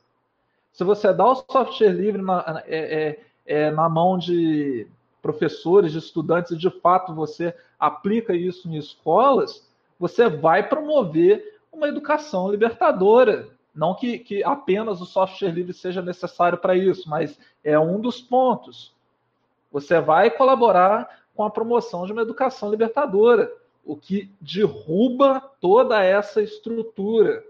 Se 0.72 0.84
você 0.84 1.14
dá 1.14 1.26
o 1.26 1.36
software 1.36 1.90
livre 1.92 2.22
na, 2.22 2.64
é, 2.66 3.20
é, 3.46 3.72
na 3.72 3.90
mão 3.90 4.18
de 4.18 4.88
professores, 5.22 5.92
de 5.92 6.00
estudantes, 6.00 6.52
e 6.52 6.58
de 6.58 6.70
fato 6.70 7.14
você 7.14 7.56
aplica 7.80 8.34
isso 8.34 8.68
em 8.70 8.78
escolas, 8.78 9.70
você 10.00 10.28
vai 10.30 10.68
promover 10.68 11.60
uma 11.72 11.88
educação 11.88 12.50
libertadora. 12.50 13.50
Não 13.74 13.94
que, 13.96 14.20
que 14.20 14.44
apenas 14.44 15.00
o 15.00 15.06
software 15.06 15.52
livre 15.52 15.74
seja 15.74 16.02
necessário 16.02 16.58
para 16.58 16.76
isso, 16.76 17.10
mas 17.10 17.40
é 17.64 17.78
um 17.80 18.00
dos 18.00 18.20
pontos. 18.20 18.94
Você 19.72 20.00
vai 20.02 20.30
colaborar 20.30 21.22
com 21.36 21.44
a 21.44 21.50
promoção 21.50 22.06
de 22.06 22.12
uma 22.12 22.22
educação 22.22 22.70
libertadora, 22.70 23.52
o 23.86 23.96
que 23.96 24.30
derruba 24.40 25.40
toda 25.60 26.04
essa 26.04 26.42
estrutura, 26.42 27.44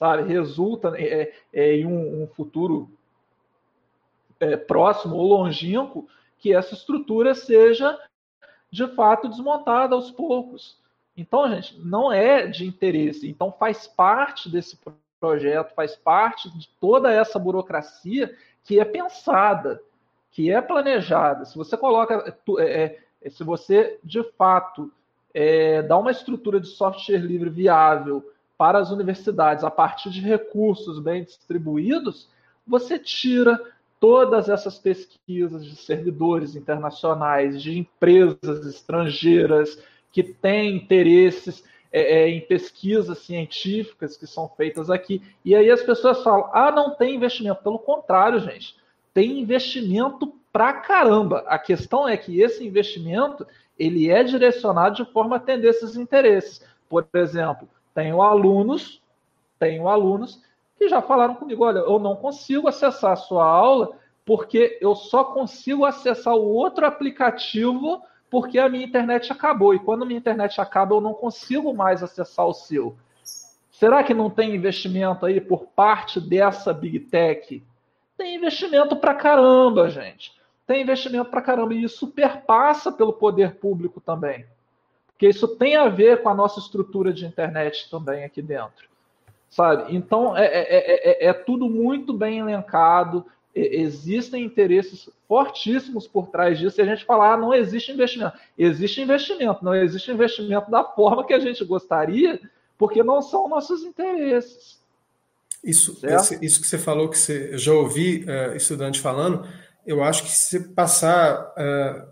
sabe? 0.00 0.32
Resulta 0.32 0.94
é, 0.96 1.30
é, 1.52 1.76
em 1.76 1.86
um, 1.86 2.22
um 2.22 2.26
futuro 2.26 2.90
é, 4.40 4.56
próximo 4.56 5.14
ou 5.14 5.28
longínquo 5.28 6.08
que 6.38 6.54
essa 6.54 6.72
estrutura 6.72 7.34
seja 7.34 8.00
de 8.70 8.88
fato 8.88 9.28
desmontada 9.28 9.94
aos 9.94 10.10
poucos. 10.10 10.78
Então, 11.14 11.46
gente, 11.50 11.78
não 11.80 12.10
é 12.10 12.46
de 12.46 12.66
interesse. 12.66 13.28
Então, 13.28 13.52
faz 13.52 13.86
parte 13.86 14.48
desse 14.48 14.78
projeto, 15.20 15.74
faz 15.74 15.94
parte 15.96 16.48
de 16.58 16.66
toda 16.80 17.12
essa 17.12 17.38
burocracia 17.38 18.34
que 18.64 18.80
é 18.80 18.84
pensada, 18.86 19.82
que 20.30 20.50
é 20.50 20.62
planejada. 20.62 21.44
Se 21.44 21.58
você 21.58 21.76
coloca, 21.76 22.34
é, 22.58 22.98
é, 23.20 23.28
se 23.28 23.44
você 23.44 23.98
de 24.02 24.22
fato 24.38 24.90
é, 25.34 25.82
dá 25.82 25.98
uma 25.98 26.10
estrutura 26.10 26.58
de 26.58 26.68
software 26.68 27.18
livre 27.18 27.50
viável 27.50 28.24
para 28.60 28.78
as 28.78 28.90
universidades 28.90 29.64
a 29.64 29.70
partir 29.70 30.10
de 30.10 30.20
recursos 30.20 30.98
bem 30.98 31.24
distribuídos, 31.24 32.28
você 32.66 32.98
tira 32.98 33.58
todas 33.98 34.50
essas 34.50 34.78
pesquisas 34.78 35.64
de 35.64 35.74
servidores 35.76 36.54
internacionais, 36.54 37.62
de 37.62 37.78
empresas 37.78 38.66
estrangeiras, 38.66 39.82
que 40.12 40.22
têm 40.22 40.76
interesses 40.76 41.64
é, 41.90 42.18
é, 42.18 42.28
em 42.28 42.42
pesquisas 42.42 43.20
científicas 43.20 44.18
que 44.18 44.26
são 44.26 44.46
feitas 44.46 44.90
aqui. 44.90 45.22
E 45.42 45.54
aí 45.54 45.70
as 45.70 45.82
pessoas 45.82 46.22
falam: 46.22 46.50
ah, 46.52 46.70
não 46.70 46.94
tem 46.94 47.14
investimento. 47.14 47.62
Pelo 47.62 47.78
contrário, 47.78 48.40
gente, 48.40 48.76
tem 49.14 49.40
investimento 49.40 50.34
pra 50.52 50.74
caramba. 50.74 51.44
A 51.46 51.58
questão 51.58 52.06
é 52.06 52.14
que 52.14 52.42
esse 52.42 52.62
investimento 52.62 53.46
ele 53.78 54.10
é 54.10 54.22
direcionado 54.22 55.02
de 55.02 55.10
forma 55.10 55.36
a 55.36 55.38
atender 55.38 55.68
esses 55.68 55.96
interesses. 55.96 56.62
Por 56.90 57.08
exemplo, 57.14 57.66
tenho 58.00 58.22
alunos, 58.22 59.02
tenho 59.58 59.86
alunos 59.86 60.42
que 60.78 60.88
já 60.88 61.02
falaram 61.02 61.34
comigo: 61.34 61.64
olha, 61.64 61.80
eu 61.80 61.98
não 61.98 62.16
consigo 62.16 62.66
acessar 62.66 63.12
a 63.12 63.16
sua 63.16 63.44
aula 63.44 63.98
porque 64.24 64.78
eu 64.80 64.94
só 64.94 65.22
consigo 65.22 65.84
acessar 65.84 66.34
o 66.34 66.48
outro 66.48 66.86
aplicativo 66.86 68.02
porque 68.30 68.58
a 68.58 68.70
minha 68.70 68.86
internet 68.86 69.30
acabou. 69.30 69.74
E 69.74 69.78
quando 69.78 70.04
a 70.04 70.06
minha 70.06 70.18
internet 70.18 70.58
acaba, 70.60 70.94
eu 70.94 71.00
não 71.00 71.12
consigo 71.12 71.74
mais 71.74 72.02
acessar 72.02 72.46
o 72.46 72.54
seu. 72.54 72.96
Será 73.70 74.02
que 74.02 74.14
não 74.14 74.30
tem 74.30 74.54
investimento 74.54 75.26
aí 75.26 75.38
por 75.38 75.66
parte 75.66 76.20
dessa 76.20 76.72
Big 76.72 77.00
Tech? 77.00 77.62
Tem 78.16 78.36
investimento 78.36 78.96
pra 78.96 79.14
caramba, 79.14 79.90
gente. 79.90 80.32
Tem 80.66 80.82
investimento 80.82 81.28
pra 81.28 81.42
caramba. 81.42 81.74
E 81.74 81.82
isso 81.82 82.06
perpassa 82.08 82.90
pelo 82.90 83.12
poder 83.12 83.56
público 83.56 84.00
também. 84.00 84.46
Porque 85.20 85.28
isso 85.28 85.46
tem 85.46 85.76
a 85.76 85.86
ver 85.86 86.22
com 86.22 86.30
a 86.30 86.34
nossa 86.34 86.58
estrutura 86.58 87.12
de 87.12 87.26
internet 87.26 87.90
também 87.90 88.24
aqui 88.24 88.40
dentro. 88.40 88.88
Sabe? 89.50 89.94
Então, 89.94 90.34
é, 90.34 90.46
é, 90.46 91.26
é, 91.26 91.26
é 91.26 91.32
tudo 91.34 91.68
muito 91.68 92.14
bem 92.14 92.38
elencado 92.38 93.26
existem 93.54 94.44
interesses 94.44 95.10
fortíssimos 95.28 96.06
por 96.06 96.28
trás 96.28 96.58
disso 96.58 96.80
e 96.80 96.82
a 96.82 96.86
gente 96.86 97.04
falar 97.04 97.34
ah, 97.34 97.36
não 97.36 97.52
existe 97.52 97.92
investimento. 97.92 98.34
Existe 98.56 99.02
investimento, 99.02 99.62
não 99.62 99.74
existe 99.74 100.10
investimento 100.10 100.70
da 100.70 100.84
forma 100.84 101.26
que 101.26 101.34
a 101.34 101.38
gente 101.38 101.62
gostaria, 101.66 102.40
porque 102.78 103.02
não 103.02 103.20
são 103.20 103.46
nossos 103.46 103.82
interesses. 103.82 104.80
Isso, 105.62 105.98
esse, 106.02 106.38
isso 106.42 106.60
que 106.62 106.66
você 106.66 106.78
falou, 106.78 107.10
que 107.10 107.18
você, 107.18 107.50
eu 107.52 107.58
já 107.58 107.72
ouvi 107.74 108.24
uh, 108.24 108.56
estudante 108.56 109.00
falando, 109.00 109.46
eu 109.84 110.02
acho 110.02 110.22
que 110.22 110.30
se 110.30 110.72
passar, 110.72 111.52
uh, 111.58 112.08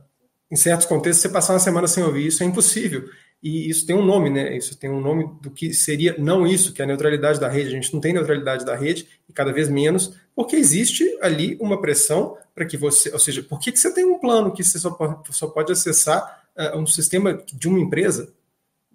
em 0.50 0.56
certos 0.56 0.86
contextos, 0.86 1.22
você 1.22 1.28
passar 1.28 1.52
uma 1.52 1.58
semana 1.58 1.86
sem 1.86 2.02
ouvir 2.02 2.26
isso 2.26 2.42
é 2.42 2.46
impossível. 2.46 3.08
E 3.42 3.70
isso 3.70 3.86
tem 3.86 3.94
um 3.94 4.04
nome, 4.04 4.30
né? 4.30 4.56
Isso 4.56 4.76
tem 4.76 4.90
um 4.90 5.00
nome 5.00 5.30
do 5.40 5.50
que 5.50 5.72
seria 5.72 6.16
não 6.18 6.46
isso, 6.46 6.72
que 6.72 6.82
é 6.82 6.84
a 6.84 6.88
neutralidade 6.88 7.38
da 7.38 7.48
rede. 7.48 7.68
A 7.68 7.72
gente 7.72 7.92
não 7.94 8.00
tem 8.00 8.12
neutralidade 8.12 8.64
da 8.64 8.74
rede, 8.74 9.06
e 9.28 9.32
cada 9.32 9.52
vez 9.52 9.68
menos, 9.68 10.14
porque 10.34 10.56
existe 10.56 11.04
ali 11.20 11.56
uma 11.60 11.80
pressão 11.80 12.36
para 12.54 12.64
que 12.64 12.76
você. 12.76 13.12
Ou 13.12 13.18
seja, 13.18 13.42
por 13.42 13.60
que, 13.60 13.70
que 13.70 13.78
você 13.78 13.92
tem 13.92 14.04
um 14.04 14.18
plano 14.18 14.52
que 14.52 14.64
você 14.64 14.78
só 14.78 14.90
pode, 14.90 15.36
só 15.36 15.46
pode 15.46 15.70
acessar 15.70 16.42
uh, 16.56 16.78
um 16.78 16.86
sistema 16.86 17.40
de 17.52 17.68
uma 17.68 17.78
empresa? 17.78 18.32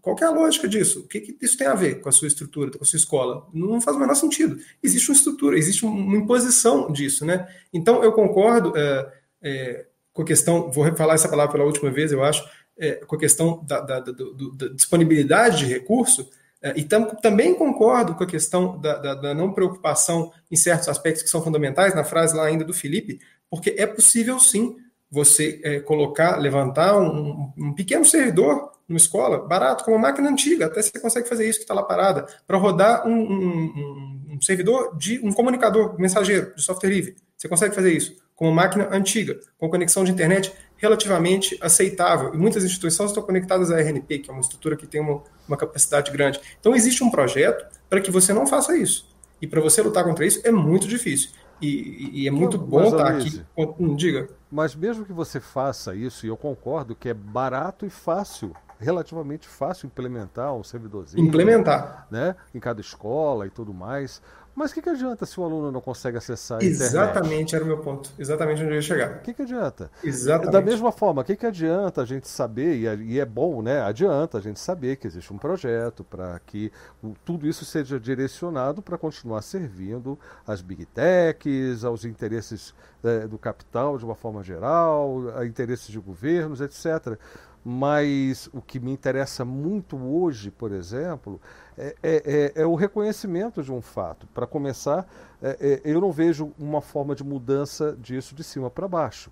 Qual 0.02 0.18
é 0.20 0.26
a 0.26 0.32
lógica 0.32 0.68
disso? 0.68 1.00
O 1.00 1.08
que, 1.08 1.22
que, 1.22 1.38
isso 1.42 1.58
tem 1.58 1.66
a 1.66 1.74
ver 1.74 2.02
com 2.02 2.10
a 2.10 2.12
sua 2.12 2.28
estrutura, 2.28 2.72
com 2.72 2.84
a 2.84 2.86
sua 2.86 2.98
escola? 2.98 3.48
Não 3.54 3.80
faz 3.80 3.96
o 3.96 4.00
menor 4.02 4.16
sentido. 4.16 4.60
Existe 4.84 5.10
uma 5.10 5.16
estrutura, 5.16 5.58
existe 5.58 5.86
uma 5.86 6.18
imposição 6.18 6.92
disso, 6.92 7.26
né? 7.26 7.48
Então, 7.72 8.04
eu 8.04 8.12
concordo 8.12 8.74
é, 8.76 9.86
com 10.14 10.22
a 10.22 10.26
questão, 10.26 10.72
vou 10.72 10.95
falar 10.95 11.15
essa 11.15 11.27
palavra 11.27 11.52
pela 11.52 11.65
última 11.65 11.90
vez, 11.90 12.11
eu 12.11 12.23
acho, 12.23 12.48
é, 12.77 12.94
com 12.94 13.15
a 13.15 13.19
questão 13.19 13.64
da, 13.65 13.81
da, 13.81 13.99
da, 13.99 14.11
da 14.11 14.68
disponibilidade 14.69 15.60
de 15.60 15.65
recurso, 15.65 16.30
é, 16.61 16.73
e 16.77 16.84
tam, 16.84 17.06
também 17.15 17.53
concordo 17.53 18.15
com 18.15 18.23
a 18.23 18.27
questão 18.27 18.80
da, 18.80 19.34
não 19.34 19.52
preocupação 19.52 20.31
em 20.49 20.56
certos 20.56 20.88
aspectos 20.88 21.23
que 21.23 21.30
são 21.30 21.44
fundamentais, 21.44 21.95
na 21.95 22.03
frase 22.03 22.35
lá 22.35 22.45
ainda 22.45 22.64
do 22.64 22.73
Felipe, 22.73 23.19
porque 23.49 23.76
é 23.77 23.85
possível 23.85 24.40
sim 24.40 24.77
você 25.11 25.60
é, 25.64 25.80
colocar, 25.80 26.38
levantar 26.38 26.98
um, 26.98 27.52
um, 27.57 27.73
pequeno 27.73 28.06
servidor 28.06 28.72
numa 28.88 28.98
escola, 28.98 29.40
barato, 29.45 29.84
com 29.84 29.91
uma 29.91 29.99
máquina 29.99 30.30
antiga, 30.30 30.68
até 30.68 30.81
você 30.81 30.99
consegue 30.99 31.27
fazer 31.27 31.48
isso 31.48 31.60
que 31.60 31.64
está 31.64 31.73
lá 31.73 31.84
parada, 31.84 32.26
para 32.48 32.57
rodar 32.57 33.07
um, 33.07 33.14
um, 33.14 34.22
um, 34.31 34.41
servidor 34.41 34.98
de 34.98 35.19
um 35.19 35.31
comunicador 35.31 35.99
mensageiro 35.99 36.56
de 36.56 36.61
software 36.64 36.90
livre. 36.90 37.15
Você 37.38 37.48
consegue 37.48 37.76
fazer 37.76 37.91
isso 37.91 38.23
com 38.35 38.45
uma 38.45 38.64
máquina 38.64 38.88
antiga, 38.91 39.39
com 39.57 39.69
conexão 39.69 40.03
de 40.03 40.11
internet 40.11 40.53
relativamente 40.77 41.57
aceitável. 41.61 42.34
E 42.34 42.38
muitas 42.38 42.64
instituições 42.64 43.11
estão 43.11 43.23
conectadas 43.23 43.72
à 43.72 43.80
RNP, 43.80 44.19
que 44.19 44.30
é 44.30 44.34
uma 44.34 44.41
estrutura 44.41 44.76
que 44.76 44.85
tem 44.85 44.99
uma, 44.99 45.23
uma 45.47 45.55
capacidade 45.55 46.11
grande. 46.11 46.39
Então, 46.60 46.76
existe 46.76 47.03
um 47.03 47.10
projeto 47.10 47.65
para 47.89 48.01
que 48.01 48.11
você 48.11 48.34
não 48.34 48.45
faça 48.45 48.76
isso. 48.76 49.07
E 49.41 49.47
para 49.47 49.61
você 49.61 49.81
lutar 49.81 50.03
contra 50.03 50.26
isso 50.26 50.41
é 50.43 50.51
muito 50.51 50.88
difícil. 50.88 51.31
E, 51.61 52.23
e 52.23 52.27
é 52.27 52.31
muito 52.31 52.57
bom 52.57 52.84
estar 52.84 52.97
tá 52.97 53.10
aqui. 53.10 53.41
Hum, 53.57 53.95
diga. 53.95 54.27
Mas 54.51 54.76
mesmo 54.76 55.05
que 55.05 55.14
você 55.14 55.39
faça 55.39 55.95
isso, 55.95 56.26
e 56.26 56.30
eu 56.30 56.35
concordo 56.35 56.95
que 56.95 57.07
é 57.07 57.14
barato 57.14 57.85
e 57.85 57.89
fácil, 57.89 58.53
relativamente 58.80 59.47
fácil 59.47 59.88
implementar 59.88 60.53
um 60.53 60.64
servidorzinho. 60.64 61.26
Implementar. 61.26 62.07
Né, 62.11 62.35
em 62.53 62.60
cada 62.60 62.81
escola 62.81 63.47
e 63.47 63.49
tudo 63.49 63.73
mais. 63.73 64.22
Mas 64.56 64.72
o 64.72 64.74
que, 64.76 64.82
que 64.82 64.90
adianta 64.90 65.26
se 65.26 65.40
o 65.40 65.44
aluno 65.44 65.72
não 65.72 65.82
consegue 65.82 66.18
acessar 66.18 66.60
a 66.62 66.64
Exatamente, 66.64 67.18
internet? 67.18 67.56
era 67.56 67.64
o 67.64 67.68
meu 67.68 67.78
ponto. 67.80 68.12
Exatamente 68.20 68.62
onde 68.62 68.72
eu 68.72 68.76
ia 68.76 68.82
chegar. 68.82 69.18
O 69.18 69.20
que, 69.22 69.34
que 69.34 69.42
adianta? 69.42 69.90
Exatamente. 70.04 70.52
Da 70.52 70.62
mesma 70.62 70.92
forma, 70.92 71.22
o 71.22 71.26
que, 71.26 71.36
que 71.36 71.46
adianta 71.46 72.02
a 72.02 72.06
gente 72.06 72.28
saber, 72.28 72.76
e 72.76 72.88
é, 72.88 72.96
e 72.96 73.20
é 73.20 73.26
bom, 73.26 73.62
né? 73.62 73.82
Adianta 73.82 74.38
a 74.38 74.42
gente 74.42 74.60
saber 74.60 74.98
que 74.98 75.08
existe 75.08 75.34
um 75.34 75.38
projeto 75.38 76.04
para 76.04 76.40
que 76.46 76.72
o, 77.02 77.14
tudo 77.26 77.48
isso 77.48 77.66
seja 77.66 78.00
direcionado 78.00 78.82
para 78.82 78.98
continuar 78.98 79.42
servindo 79.42 80.20
às 80.46 80.62
big 80.62 80.86
techs, 80.86 81.84
aos 81.84 82.06
interesses 82.06 82.74
é, 83.04 83.28
do 83.28 83.38
capital 83.38 83.98
de 83.98 84.06
uma 84.06 84.16
forma 84.16 84.44
geral, 84.44 85.34
a 85.36 85.46
interesses 85.46 85.88
de 85.88 86.00
governos, 86.00 86.62
etc. 86.62 87.18
Mas 87.65 88.49
o 88.52 88.61
que 88.61 88.77
me 88.77 88.91
interessa 88.91 89.45
muito 89.45 89.95
hoje, 89.95 90.52
por 90.52 90.73
exemplo, 90.73 91.40
é, 91.77 91.95
é, 92.03 92.52
é, 92.57 92.61
é 92.61 92.65
o 92.65 92.76
reconhecimento 92.76 93.64
de 93.64 93.72
um 93.72 93.81
fato. 93.81 94.27
Para 94.27 94.45
começar, 94.45 95.07
é, 95.41 95.57
é, 95.61 95.81
eu 95.85 96.02
não 96.02 96.11
vejo 96.11 96.52
uma 96.60 96.81
forma 96.81 97.15
de 97.15 97.23
mudança 97.23 97.95
disso 97.98 98.35
de 98.35 98.44
cima 98.44 98.69
para 98.69 98.88
baixo. 98.88 99.31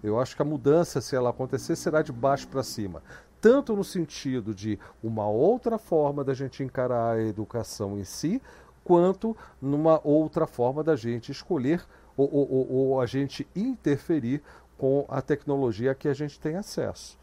Eu 0.00 0.20
acho 0.20 0.36
que 0.36 0.42
a 0.42 0.44
mudança, 0.44 1.00
se 1.00 1.16
ela 1.16 1.30
acontecer, 1.30 1.74
será 1.74 2.02
de 2.02 2.12
baixo 2.12 2.46
para 2.46 2.62
cima. 2.62 3.02
Tanto 3.40 3.74
no 3.74 3.82
sentido 3.82 4.54
de 4.54 4.78
uma 5.02 5.26
outra 5.26 5.76
forma 5.76 6.22
da 6.22 6.34
gente 6.34 6.62
encarar 6.62 7.16
a 7.16 7.22
educação 7.22 7.98
em 7.98 8.04
si, 8.04 8.40
quanto 8.84 9.36
numa 9.60 10.00
outra 10.04 10.46
forma 10.46 10.84
da 10.84 10.94
gente 10.94 11.32
escolher 11.32 11.84
ou, 12.16 12.32
ou, 12.32 12.72
ou 12.72 13.00
a 13.00 13.06
gente 13.06 13.44
interferir 13.56 14.40
com 14.78 15.04
a 15.08 15.20
tecnologia 15.20 15.96
que 15.96 16.06
a 16.06 16.14
gente 16.14 16.38
tem 16.38 16.54
acesso 16.54 17.18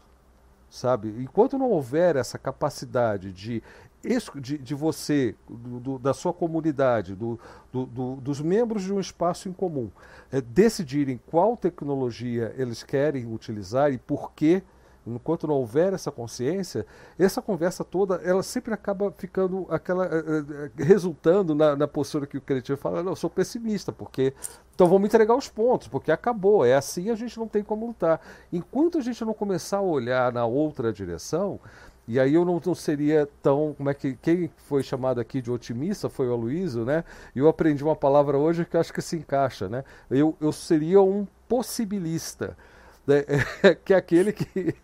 sabe? 0.74 1.08
Enquanto 1.18 1.56
não 1.56 1.70
houver 1.70 2.16
essa 2.16 2.38
capacidade 2.38 3.32
de 3.32 3.62
de, 4.38 4.58
de 4.58 4.74
você, 4.74 5.34
do, 5.48 5.98
da 5.98 6.12
sua 6.12 6.32
comunidade, 6.32 7.14
do, 7.14 7.40
dos 8.20 8.38
membros 8.38 8.82
de 8.82 8.92
um 8.92 9.00
espaço 9.00 9.48
em 9.48 9.52
comum, 9.52 9.90
é, 10.30 10.42
decidirem 10.42 11.18
qual 11.30 11.56
tecnologia 11.56 12.54
eles 12.58 12.82
querem 12.82 13.32
utilizar 13.32 13.92
e 13.92 13.96
por 13.98 14.32
quê, 14.32 14.62
enquanto 15.06 15.46
não 15.46 15.54
houver 15.54 15.92
essa 15.92 16.10
consciência, 16.10 16.86
essa 17.18 17.42
conversa 17.42 17.84
toda, 17.84 18.16
ela 18.16 18.42
sempre 18.42 18.72
acaba 18.72 19.12
ficando 19.16 19.66
aquela, 19.68 20.06
é, 20.06 20.18
é, 20.78 20.84
resultando 20.84 21.54
na, 21.54 21.76
na 21.76 21.86
postura 21.88 22.26
que 22.26 22.38
o 22.38 22.40
crente 22.40 22.74
fala, 22.76 23.02
não, 23.02 23.12
eu 23.12 23.16
sou 23.16 23.30
pessimista, 23.30 23.92
porque 23.92 24.32
então 24.74 24.88
vamos 24.88 25.06
entregar 25.06 25.36
os 25.36 25.48
pontos, 25.48 25.86
porque 25.86 26.10
acabou, 26.10 26.64
é 26.64 26.74
assim 26.74 27.10
a 27.10 27.14
gente 27.14 27.38
não 27.38 27.46
tem 27.46 27.62
como 27.62 27.86
lutar. 27.86 28.20
Enquanto 28.52 28.98
a 28.98 29.00
gente 29.00 29.24
não 29.24 29.34
começar 29.34 29.78
a 29.78 29.82
olhar 29.82 30.32
na 30.32 30.44
outra 30.44 30.92
direção, 30.92 31.60
e 32.06 32.20
aí 32.20 32.34
eu 32.34 32.44
não, 32.44 32.60
não, 32.64 32.74
seria 32.74 33.28
tão. 33.42 33.74
Como 33.74 33.88
é 33.88 33.94
que. 33.94 34.14
Quem 34.16 34.50
foi 34.56 34.82
chamado 34.82 35.20
aqui 35.20 35.40
de 35.40 35.50
otimista 35.50 36.10
foi 36.10 36.28
o 36.28 36.34
Aloysio, 36.34 36.84
né? 36.84 37.02
E 37.34 37.38
eu 37.38 37.48
aprendi 37.48 37.82
uma 37.82 37.96
palavra 37.96 38.36
hoje 38.36 38.64
que 38.64 38.76
acho 38.76 38.92
que 38.92 39.00
se 39.00 39.16
encaixa, 39.16 39.68
né? 39.68 39.84
Eu, 40.10 40.36
eu 40.40 40.52
seria 40.52 41.00
um 41.00 41.26
possibilista, 41.48 42.56
né? 43.06 43.22
que 43.84 43.92
é 43.92 43.96
aquele 43.96 44.32
que, 44.32 44.74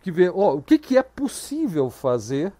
que 0.00 0.10
vê 0.10 0.28
o 0.28 0.60
que, 0.62 0.78
que 0.78 0.98
é 0.98 1.02
possível 1.02 1.90
fazer 1.90 2.52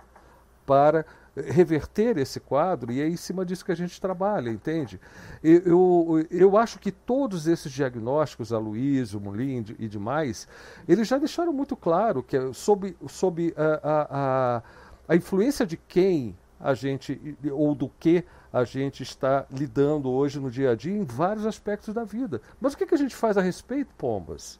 para 0.66 1.04
reverter 1.36 2.18
esse 2.18 2.40
quadro 2.40 2.92
e 2.92 3.00
é 3.00 3.08
em 3.08 3.16
cima 3.16 3.44
disso 3.44 3.64
que 3.64 3.72
a 3.72 3.76
gente 3.76 4.00
trabalha, 4.00 4.50
entende? 4.50 5.00
Eu, 5.42 6.26
eu, 6.30 6.56
acho 6.56 6.78
que 6.78 6.90
todos 6.90 7.46
esses 7.46 7.70
diagnósticos, 7.72 8.52
a 8.52 8.58
Luiz, 8.58 9.14
o 9.14 9.20
Molin 9.20 9.64
e 9.78 9.88
demais, 9.88 10.48
eles 10.88 11.06
já 11.06 11.18
deixaram 11.18 11.52
muito 11.52 11.76
claro 11.76 12.22
que 12.22 12.52
sob, 12.52 12.96
sob 13.08 13.54
a, 13.56 13.80
a, 13.82 14.06
a, 14.10 14.62
a 15.08 15.16
influência 15.16 15.64
de 15.64 15.76
quem 15.76 16.36
a 16.58 16.74
gente, 16.74 17.36
ou 17.52 17.74
do 17.74 17.88
que 17.88 18.24
a 18.52 18.64
gente 18.64 19.02
está 19.02 19.46
lidando 19.50 20.10
hoje 20.10 20.40
no 20.40 20.50
dia 20.50 20.72
a 20.72 20.74
dia 20.74 20.96
em 20.96 21.04
vários 21.04 21.46
aspectos 21.46 21.94
da 21.94 22.04
vida. 22.04 22.42
Mas 22.60 22.74
o 22.74 22.76
que, 22.76 22.84
que 22.84 22.94
a 22.94 22.98
gente 22.98 23.14
faz 23.14 23.38
a 23.38 23.40
respeito, 23.40 23.94
Pombas? 23.96 24.58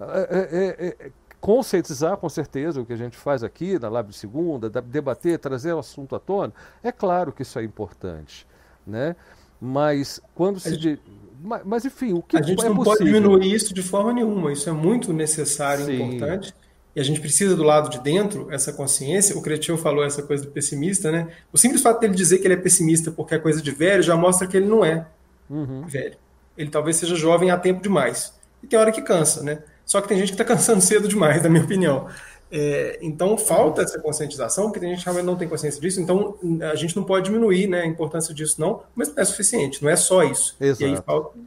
É, 0.00 0.76
é, 0.80 0.86
é, 1.06 1.10
conscientizar 1.40 2.16
com 2.16 2.28
certeza 2.28 2.80
o 2.80 2.86
que 2.86 2.92
a 2.92 2.96
gente 2.96 3.16
faz 3.16 3.42
aqui 3.42 3.78
na 3.78 3.88
Lab 3.88 4.10
de 4.10 4.16
Segunda, 4.16 4.68
debater, 4.68 5.38
trazer 5.38 5.72
o 5.72 5.78
assunto 5.78 6.14
à 6.14 6.18
tona, 6.18 6.52
é 6.82 6.90
claro 6.90 7.32
que 7.32 7.42
isso 7.42 7.58
é 7.58 7.64
importante, 7.64 8.46
né? 8.86 9.14
Mas 9.60 10.20
quando 10.34 10.60
se... 10.60 10.74
Gente, 10.74 11.00
mas, 11.42 11.62
mas, 11.64 11.84
enfim, 11.84 12.12
o 12.12 12.22
que 12.22 12.36
A 12.36 12.42
gente 12.42 12.64
é 12.64 12.68
não 12.68 12.76
possível? 12.76 12.98
pode 12.98 13.04
diminuir 13.04 13.54
isso 13.54 13.72
de 13.72 13.82
forma 13.82 14.12
nenhuma, 14.12 14.52
isso 14.52 14.68
é 14.68 14.72
muito 14.72 15.12
necessário 15.12 15.88
e 15.88 16.02
importante. 16.02 16.54
E 16.94 17.00
a 17.00 17.02
gente 17.02 17.20
precisa 17.20 17.54
do 17.54 17.62
lado 17.62 17.90
de 17.90 18.00
dentro 18.00 18.50
essa 18.50 18.72
consciência. 18.72 19.36
O 19.36 19.42
Cretil 19.42 19.76
falou 19.76 20.02
essa 20.02 20.22
coisa 20.22 20.44
do 20.44 20.50
pessimista, 20.50 21.12
né? 21.12 21.28
O 21.52 21.58
simples 21.58 21.82
fato 21.82 22.00
dele 22.00 22.14
dizer 22.14 22.38
que 22.38 22.46
ele 22.46 22.54
é 22.54 22.56
pessimista 22.56 23.10
porque 23.10 23.34
é 23.34 23.38
coisa 23.38 23.60
de 23.60 23.70
velho 23.70 24.02
já 24.02 24.16
mostra 24.16 24.48
que 24.48 24.56
ele 24.56 24.66
não 24.66 24.82
é 24.82 25.06
uhum. 25.50 25.82
velho. 25.86 26.16
Ele 26.56 26.70
talvez 26.70 26.96
seja 26.96 27.14
jovem 27.14 27.50
há 27.50 27.58
tempo 27.58 27.82
demais. 27.82 28.34
E 28.62 28.66
tem 28.66 28.78
hora 28.78 28.90
que 28.90 29.02
cansa, 29.02 29.42
né? 29.42 29.58
Só 29.86 30.00
que 30.00 30.08
tem 30.08 30.18
gente 30.18 30.28
que 30.28 30.34
está 30.34 30.44
cansando 30.44 30.82
cedo 30.82 31.08
demais, 31.08 31.42
na 31.42 31.48
minha 31.48 31.64
opinião. 31.64 32.08
É, 32.50 32.98
então 33.02 33.36
falta 33.38 33.82
essa 33.82 33.98
conscientização, 33.98 34.70
porque 34.70 34.84
a 34.84 34.88
gente 34.88 35.04
realmente 35.04 35.24
não 35.24 35.36
tem 35.36 35.48
consciência 35.48 35.80
disso, 35.80 36.00
então 36.00 36.36
a 36.70 36.76
gente 36.76 36.94
não 36.96 37.02
pode 37.02 37.24
diminuir 37.24 37.66
né, 37.66 37.80
a 37.82 37.86
importância 37.86 38.32
disso, 38.32 38.60
não, 38.60 38.82
mas 38.94 39.12
não 39.12 39.20
é 39.20 39.24
suficiente, 39.24 39.82
não 39.82 39.90
é 39.90 39.96
só 39.96 40.22
isso. 40.22 40.56
Exato. 40.60 40.82
E 40.82 40.86
aí 40.86 40.96
falta, 41.04 41.38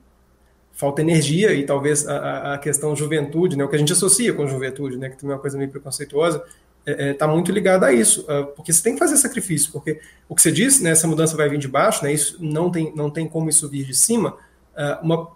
falta 0.73 1.01
energia 1.01 1.53
e 1.53 1.65
talvez 1.65 2.05
a, 2.05 2.53
a, 2.53 2.57
questão 2.57 2.93
juventude, 2.95 3.57
né, 3.57 3.63
o 3.63 3.69
que 3.69 3.77
a 3.77 3.79
gente 3.79 3.93
associa 3.93 4.33
com 4.33 4.45
juventude, 4.45 4.97
né, 4.97 5.09
que 5.09 5.17
também 5.17 5.31
é 5.31 5.35
uma 5.35 5.41
coisa 5.41 5.57
meio 5.57 5.69
preconceituosa, 5.69 6.43
está 6.85 7.03
é, 7.03 7.09
é, 7.09 7.13
tá 7.13 7.27
muito 7.27 7.49
ligado 7.49 7.85
a 7.85 7.93
isso, 7.93 8.25
porque 8.55 8.73
você 8.73 8.83
tem 8.83 8.93
que 8.93 8.99
fazer 8.99 9.15
sacrifício, 9.15 9.71
porque 9.71 10.01
o 10.27 10.35
que 10.35 10.41
você 10.41 10.51
disse, 10.51 10.83
né, 10.83 10.89
essa 10.89 11.07
mudança 11.07 11.37
vai 11.37 11.47
vir 11.47 11.59
de 11.59 11.67
baixo, 11.67 12.03
né, 12.03 12.11
isso 12.11 12.37
não 12.41 12.69
tem, 12.69 12.93
não 12.93 13.09
tem 13.09 13.25
como 13.25 13.49
isso 13.49 13.69
vir 13.69 13.85
de 13.85 13.95
cima, 13.95 14.35
uh, 14.75 15.01
uma, 15.01 15.31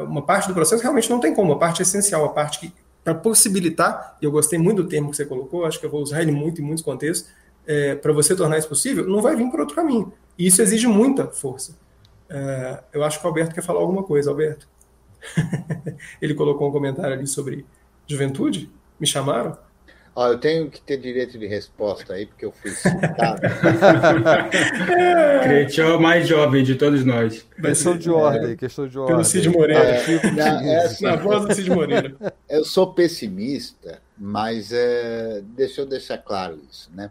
uma 0.00 0.22
parte 0.22 0.48
do 0.48 0.54
processo 0.54 0.82
realmente 0.82 1.10
não 1.10 1.20
tem 1.20 1.34
como, 1.34 1.52
a 1.52 1.58
parte 1.58 1.82
essencial, 1.82 2.24
a 2.24 2.28
parte 2.28 2.60
que 2.60 2.72
para 3.02 3.14
possibilitar, 3.14 4.16
e 4.22 4.24
eu 4.24 4.30
gostei 4.30 4.58
muito 4.58 4.82
do 4.82 4.88
termo 4.88 5.10
que 5.10 5.16
você 5.16 5.26
colocou, 5.26 5.64
acho 5.64 5.80
que 5.80 5.86
eu 5.86 5.90
vou 5.90 6.00
usar 6.00 6.22
ele 6.22 6.30
muito 6.30 6.60
em 6.60 6.64
muitos 6.64 6.84
contextos, 6.84 7.28
é, 7.66 7.94
para 7.96 8.12
você 8.12 8.34
tornar 8.36 8.58
isso 8.58 8.68
possível, 8.68 9.06
não 9.06 9.20
vai 9.20 9.34
vir 9.34 9.50
por 9.50 9.60
outro 9.60 9.74
caminho. 9.74 10.12
E 10.38 10.46
isso 10.46 10.62
exige 10.62 10.86
muita 10.86 11.26
força. 11.26 11.76
É, 12.28 12.82
eu 12.92 13.04
acho 13.04 13.18
que 13.18 13.26
o 13.26 13.28
Alberto 13.28 13.54
quer 13.54 13.62
falar 13.62 13.80
alguma 13.80 14.02
coisa, 14.02 14.30
Alberto. 14.30 14.68
ele 16.20 16.34
colocou 16.34 16.68
um 16.68 16.72
comentário 16.72 17.12
ali 17.12 17.26
sobre 17.26 17.66
juventude. 18.06 18.70
Me 18.98 19.06
chamaram? 19.06 19.56
Ó, 20.14 20.28
eu 20.28 20.38
tenho 20.38 20.70
que 20.70 20.80
ter 20.80 20.98
direito 20.98 21.38
de 21.38 21.46
resposta 21.46 22.12
aí, 22.12 22.26
porque 22.26 22.44
eu 22.44 22.52
fui 22.52 22.70
citado. 22.70 23.40
É 25.42 25.84
o 25.84 26.00
mais 26.00 26.28
jovem 26.28 26.62
de 26.62 26.74
todos 26.74 27.04
nós. 27.04 27.46
Questão 27.60 27.96
de 27.96 28.10
ordem, 28.10 28.52
é, 28.52 28.56
questão 28.56 28.86
de 28.86 28.98
ordem. 28.98 29.14
Pelo 29.16 29.24
Cid 29.24 29.48
Moreira. 29.48 29.82
É, 29.82 30.30
na, 30.30 30.62
é 30.62 30.84
assim, 30.84 31.04
Na 31.04 31.16
voz 31.16 31.46
do 31.46 31.54
Cid 31.54 31.70
Moreira. 31.70 32.16
Eu 32.48 32.64
sou 32.64 32.92
pessimista, 32.94 34.00
mas 34.16 34.72
é, 34.72 35.42
deixa 35.42 35.80
eu 35.80 35.86
deixar 35.86 36.18
claro 36.18 36.60
isso, 36.70 36.90
né? 36.94 37.10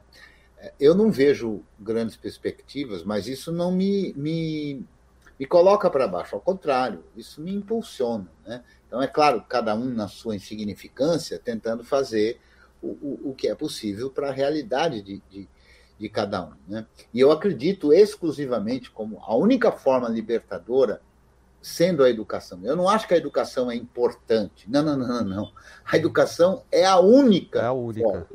Eu 0.80 0.94
não 0.96 1.12
vejo 1.12 1.62
grandes 1.80 2.16
perspectivas, 2.16 3.04
mas 3.04 3.28
isso 3.28 3.52
não 3.52 3.72
me, 3.72 4.14
me, 4.16 4.86
me 5.40 5.46
coloca 5.46 5.90
para 5.90 6.08
baixo, 6.08 6.36
ao 6.36 6.42
contrário, 6.42 7.04
isso 7.16 7.42
me 7.42 7.54
impulsiona, 7.54 8.28
né? 8.46 8.62
Então, 8.88 9.02
é 9.02 9.08
claro, 9.08 9.44
cada 9.48 9.74
um 9.74 9.86
na 9.86 10.08
sua 10.08 10.36
insignificância, 10.36 11.40
tentando 11.40 11.84
fazer 11.84 12.40
o, 12.82 13.30
o, 13.30 13.36
que 13.36 13.48
é 13.48 13.56
possível 13.56 14.10
para 14.10 14.30
a 14.30 14.34
realidade 14.34 15.02
de, 15.02 15.22
de, 15.30 15.48
de, 16.00 16.10
cada 16.10 16.44
um. 16.44 16.52
Né? 16.68 16.86
E 17.14 17.20
eu 17.20 17.32
acredito 17.32 17.94
exclusivamente 17.94 18.90
como 18.90 19.20
a 19.22 19.36
única 19.36 19.72
forma 19.72 20.10
libertadora 20.10 21.02
sendo 21.62 22.04
a 22.04 22.10
educação. 22.10 22.60
Eu 22.64 22.76
não 22.76 22.90
acho 22.90 23.08
que 23.08 23.14
a 23.14 23.18
educação 23.18 23.70
é 23.70 23.76
importante. 23.76 24.70
Não, 24.70 24.82
não, 24.82 24.98
não, 24.98 25.08
não. 25.08 25.24
não. 25.24 25.52
A 25.86 25.96
educação 25.96 26.64
é 26.72 26.86
a 26.86 27.00
única. 27.00 27.60
É 27.60 27.66
a 27.66 27.72
única. 27.72 28.10
Forma. 28.10 28.28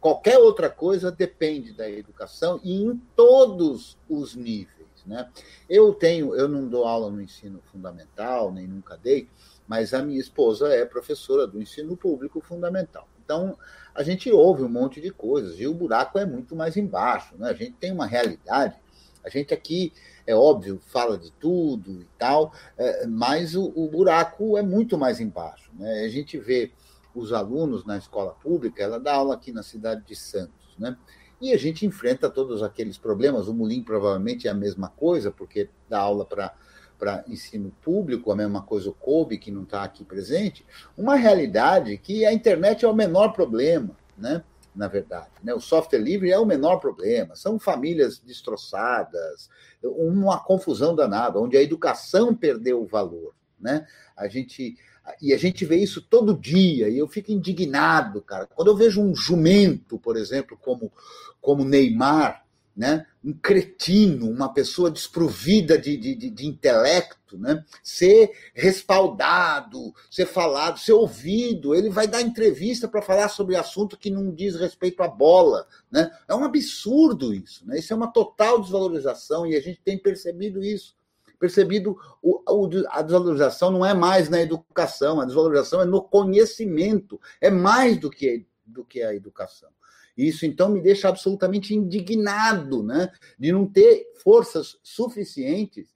Qualquer 0.00 0.38
outra 0.38 0.70
coisa 0.70 1.10
depende 1.10 1.72
da 1.72 1.90
educação 1.90 2.60
e 2.62 2.82
em 2.82 2.96
todos 3.14 3.98
os 4.08 4.34
níveis. 4.34 4.76
Né? 5.04 5.28
Eu 5.68 5.92
tenho, 5.92 6.34
eu 6.34 6.48
não 6.48 6.68
dou 6.68 6.84
aula 6.84 7.10
no 7.10 7.20
ensino 7.20 7.60
fundamental, 7.70 8.52
nem 8.52 8.66
nunca 8.66 8.96
dei, 8.96 9.28
mas 9.66 9.92
a 9.92 10.02
minha 10.02 10.20
esposa 10.20 10.68
é 10.68 10.84
professora 10.84 11.46
do 11.46 11.60
ensino 11.60 11.96
público 11.96 12.40
fundamental. 12.40 13.08
Então, 13.26 13.58
a 13.92 14.04
gente 14.04 14.30
ouve 14.30 14.62
um 14.62 14.68
monte 14.68 15.00
de 15.00 15.10
coisas 15.10 15.58
e 15.58 15.66
o 15.66 15.74
buraco 15.74 16.16
é 16.16 16.24
muito 16.24 16.54
mais 16.54 16.76
embaixo. 16.76 17.34
Né? 17.36 17.50
A 17.50 17.54
gente 17.54 17.72
tem 17.72 17.90
uma 17.90 18.06
realidade. 18.06 18.76
A 19.24 19.28
gente 19.28 19.52
aqui, 19.52 19.92
é 20.24 20.34
óbvio, 20.34 20.80
fala 20.86 21.18
de 21.18 21.32
tudo 21.32 22.00
e 22.00 22.08
tal, 22.16 22.52
é, 22.78 23.04
mas 23.06 23.56
o, 23.56 23.72
o, 23.74 23.88
buraco 23.88 24.56
é 24.56 24.62
muito 24.62 24.96
mais 24.96 25.20
embaixo. 25.20 25.72
Né? 25.76 26.04
A 26.04 26.08
gente 26.08 26.38
vê 26.38 26.70
os 27.12 27.32
alunos 27.32 27.84
na 27.84 27.96
escola 27.98 28.30
pública, 28.32 28.80
ela 28.80 29.00
dá 29.00 29.14
aula 29.14 29.34
aqui 29.34 29.50
na 29.50 29.64
cidade 29.64 30.04
de 30.06 30.14
Santos, 30.14 30.76
né? 30.78 30.96
E 31.40 31.52
a 31.52 31.58
gente 31.58 31.84
enfrenta 31.84 32.30
todos 32.30 32.62
aqueles 32.62 32.96
problemas. 32.96 33.46
O 33.48 33.52
Mulim 33.52 33.82
provavelmente 33.82 34.48
é 34.48 34.50
a 34.50 34.54
mesma 34.54 34.88
coisa, 34.88 35.30
porque 35.30 35.68
dá 35.88 36.00
aula 36.00 36.24
para 36.24 36.54
para 36.98 37.24
ensino 37.28 37.72
público, 37.82 38.32
a 38.32 38.36
mesma 38.36 38.62
coisa 38.62 38.90
o 38.90 38.94
COBE, 38.94 39.38
que 39.38 39.50
não 39.50 39.62
está 39.62 39.82
aqui 39.82 40.04
presente, 40.04 40.64
uma 40.96 41.16
realidade 41.16 41.96
que 41.98 42.24
a 42.24 42.32
internet 42.32 42.84
é 42.84 42.88
o 42.88 42.94
menor 42.94 43.32
problema, 43.32 43.96
né? 44.16 44.42
na 44.76 44.88
verdade. 44.88 45.30
Né? 45.42 45.54
O 45.54 45.60
software 45.60 45.98
livre 45.98 46.30
é 46.30 46.38
o 46.38 46.44
menor 46.44 46.76
problema. 46.76 47.34
São 47.34 47.58
famílias 47.58 48.18
destroçadas, 48.18 49.48
uma 49.82 50.38
confusão 50.38 50.94
danada, 50.94 51.40
onde 51.40 51.56
a 51.56 51.62
educação 51.62 52.34
perdeu 52.34 52.82
o 52.82 52.86
valor. 52.86 53.34
Né? 53.58 53.86
A 54.14 54.28
gente 54.28 54.76
e 55.20 55.32
a 55.32 55.38
gente 55.38 55.64
vê 55.64 55.76
isso 55.76 56.02
todo 56.02 56.36
dia, 56.36 56.88
e 56.88 56.98
eu 56.98 57.06
fico 57.06 57.30
indignado, 57.30 58.20
cara. 58.20 58.46
Quando 58.46 58.68
eu 58.68 58.76
vejo 58.76 59.00
um 59.00 59.14
jumento, 59.14 59.98
por 59.98 60.16
exemplo, 60.16 60.58
como, 60.60 60.92
como 61.40 61.64
Neymar, 61.64 62.44
né? 62.76 63.06
um 63.24 63.32
cretino, 63.32 64.28
uma 64.28 64.52
pessoa 64.52 64.90
desprovida 64.90 65.78
de, 65.78 65.96
de, 65.96 66.14
de, 66.30 66.46
intelecto, 66.46 67.38
né? 67.38 67.64
ser 67.82 68.30
respaldado, 68.54 69.94
ser 70.10 70.26
falado, 70.26 70.78
ser 70.78 70.92
ouvido. 70.92 71.74
Ele 71.74 71.88
vai 71.88 72.06
dar 72.06 72.20
entrevista 72.20 72.86
para 72.86 73.00
falar 73.00 73.28
sobre 73.28 73.56
assunto 73.56 73.96
que 73.96 74.10
não 74.10 74.30
diz 74.30 74.56
respeito 74.56 75.02
à 75.02 75.08
bola. 75.08 75.66
Né? 75.90 76.10
É 76.28 76.34
um 76.34 76.44
absurdo 76.44 77.32
isso. 77.32 77.66
Né? 77.66 77.78
Isso 77.78 77.92
é 77.94 77.96
uma 77.96 78.12
total 78.12 78.60
desvalorização 78.60 79.46
e 79.46 79.56
a 79.56 79.60
gente 79.60 79.80
tem 79.82 79.96
percebido 79.96 80.62
isso. 80.62 80.94
Percebido 81.38 81.98
o, 82.22 82.42
o, 82.46 82.70
a 82.90 83.00
desvalorização 83.02 83.70
não 83.70 83.84
é 83.84 83.94
mais 83.94 84.28
na 84.28 84.40
educação, 84.40 85.20
a 85.20 85.24
desvalorização 85.24 85.80
é 85.80 85.84
no 85.84 86.02
conhecimento, 86.02 87.20
é 87.40 87.50
mais 87.50 87.98
do 87.98 88.10
que, 88.10 88.46
do 88.64 88.84
que 88.84 89.02
a 89.02 89.14
educação. 89.14 89.70
Isso 90.16 90.46
então 90.46 90.68
me 90.68 90.80
deixa 90.80 91.08
absolutamente 91.08 91.74
indignado, 91.74 92.82
né? 92.82 93.12
De 93.38 93.52
não 93.52 93.66
ter 93.66 94.06
forças 94.22 94.78
suficientes 94.82 95.86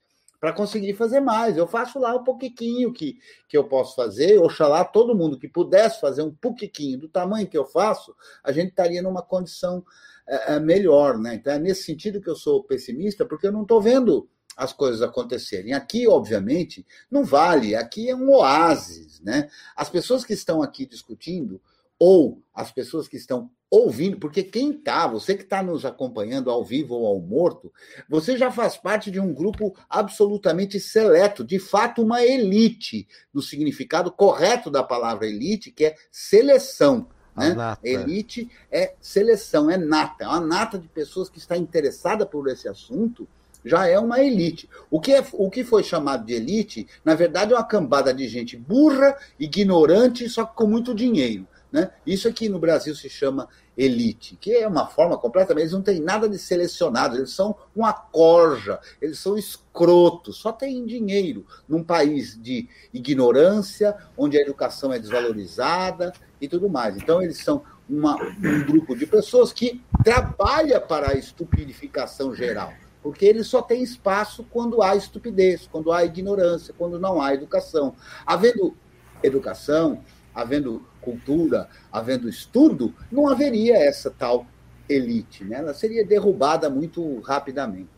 para 0.40 0.52
conseguir 0.52 0.94
fazer 0.94 1.20
mais. 1.20 1.56
Eu 1.56 1.66
faço 1.66 1.98
lá 1.98 2.14
um 2.16 2.24
pouquinho 2.24 2.92
que, 2.92 3.18
que 3.48 3.56
eu 3.56 3.64
posso 3.64 3.94
fazer, 3.94 4.38
oxalá 4.38 4.84
todo 4.84 5.14
mundo 5.14 5.38
que 5.38 5.46
pudesse 5.46 6.00
fazer 6.00 6.22
um 6.22 6.34
pouquinho 6.34 6.98
do 6.98 7.08
tamanho 7.08 7.46
que 7.46 7.58
eu 7.58 7.66
faço, 7.66 8.14
a 8.42 8.50
gente 8.50 8.70
estaria 8.70 9.02
numa 9.02 9.22
condição 9.22 9.84
é, 10.26 10.58
melhor, 10.58 11.18
né? 11.18 11.34
Então 11.34 11.52
é 11.52 11.58
nesse 11.58 11.82
sentido 11.82 12.20
que 12.20 12.30
eu 12.30 12.36
sou 12.36 12.64
pessimista, 12.64 13.26
porque 13.26 13.46
eu 13.46 13.52
não 13.52 13.62
estou 13.62 13.82
vendo 13.82 14.28
as 14.56 14.72
coisas 14.72 15.02
acontecerem. 15.02 15.72
Aqui, 15.72 16.06
obviamente, 16.06 16.86
não 17.10 17.24
vale, 17.24 17.74
aqui 17.74 18.08
é 18.08 18.16
um 18.16 18.30
oásis, 18.30 19.20
né? 19.20 19.50
As 19.76 19.90
pessoas 19.90 20.24
que 20.24 20.32
estão 20.32 20.62
aqui 20.62 20.86
discutindo, 20.86 21.60
ou 21.98 22.42
as 22.54 22.72
pessoas 22.72 23.06
que 23.08 23.16
estão 23.16 23.50
ouvindo, 23.70 24.18
porque 24.18 24.42
quem 24.42 24.72
está, 24.72 25.06
você 25.06 25.36
que 25.36 25.44
está 25.44 25.62
nos 25.62 25.84
acompanhando 25.84 26.50
ao 26.50 26.64
vivo 26.64 26.94
ou 26.96 27.06
ao 27.06 27.20
morto, 27.20 27.72
você 28.08 28.36
já 28.36 28.50
faz 28.50 28.76
parte 28.76 29.10
de 29.10 29.20
um 29.20 29.32
grupo 29.32 29.76
absolutamente 29.88 30.80
seleto, 30.80 31.44
de 31.44 31.60
fato, 31.60 32.02
uma 32.02 32.24
elite, 32.24 33.06
no 33.32 33.40
significado 33.40 34.10
correto 34.10 34.70
da 34.70 34.82
palavra 34.82 35.26
elite, 35.26 35.70
que 35.70 35.84
é 35.84 35.94
seleção. 36.10 37.08
Né? 37.36 37.54
Elite 37.84 38.50
é 38.72 38.94
seleção, 39.00 39.70
é 39.70 39.76
nata, 39.76 40.24
é 40.24 40.26
uma 40.26 40.40
nata 40.40 40.76
de 40.76 40.88
pessoas 40.88 41.30
que 41.30 41.38
está 41.38 41.56
interessada 41.56 42.26
por 42.26 42.48
esse 42.48 42.68
assunto 42.68 43.28
já 43.64 43.86
é 43.86 43.98
uma 43.98 44.20
elite. 44.20 44.68
O 44.90 45.00
que, 45.00 45.12
é, 45.12 45.24
o 45.32 45.50
que 45.50 45.64
foi 45.64 45.82
chamado 45.82 46.24
de 46.24 46.34
elite, 46.34 46.86
na 47.04 47.14
verdade, 47.14 47.52
é 47.52 47.56
uma 47.56 47.64
cambada 47.64 48.12
de 48.12 48.26
gente 48.28 48.56
burra, 48.56 49.16
ignorante, 49.38 50.28
só 50.28 50.44
que 50.44 50.56
com 50.56 50.66
muito 50.66 50.94
dinheiro. 50.94 51.46
Né? 51.72 51.90
Isso 52.04 52.26
aqui 52.26 52.48
no 52.48 52.58
Brasil 52.58 52.94
se 52.94 53.08
chama 53.08 53.48
elite, 53.76 54.36
que 54.40 54.52
é 54.52 54.66
uma 54.66 54.86
forma 54.86 55.16
completamente. 55.16 55.62
Eles 55.62 55.72
não 55.72 55.82
têm 55.82 56.00
nada 56.00 56.28
de 56.28 56.38
selecionado, 56.38 57.16
eles 57.16 57.30
são 57.30 57.54
uma 57.74 57.92
corja, 57.92 58.80
eles 59.00 59.18
são 59.18 59.38
escrotos, 59.38 60.36
só 60.36 60.52
têm 60.52 60.84
dinheiro 60.84 61.46
num 61.68 61.82
país 61.82 62.36
de 62.40 62.68
ignorância, 62.92 63.96
onde 64.16 64.36
a 64.36 64.40
educação 64.40 64.92
é 64.92 64.98
desvalorizada 64.98 66.12
e 66.40 66.48
tudo 66.48 66.68
mais. 66.68 66.96
Então, 66.96 67.22
eles 67.22 67.38
são 67.38 67.62
uma, 67.88 68.16
um 68.22 68.64
grupo 68.64 68.96
de 68.96 69.06
pessoas 69.06 69.52
que 69.52 69.82
trabalha 70.04 70.80
para 70.80 71.12
a 71.12 71.14
estupidificação 71.14 72.34
geral. 72.34 72.72
Porque 73.02 73.24
ele 73.24 73.42
só 73.42 73.62
tem 73.62 73.82
espaço 73.82 74.44
quando 74.50 74.82
há 74.82 74.94
estupidez, 74.94 75.66
quando 75.70 75.90
há 75.90 76.04
ignorância, 76.04 76.74
quando 76.76 76.98
não 76.98 77.20
há 77.20 77.32
educação. 77.32 77.94
Havendo 78.26 78.76
educação, 79.22 80.02
havendo 80.34 80.82
cultura, 81.00 81.68
havendo 81.92 82.28
estudo, 82.28 82.94
não 83.10 83.28
haveria 83.28 83.76
essa 83.76 84.10
tal 84.10 84.46
elite, 84.88 85.44
né? 85.44 85.58
Ela 85.58 85.74
seria 85.74 86.04
derrubada 86.04 86.68
muito 86.68 87.20
rapidamente. 87.20 87.88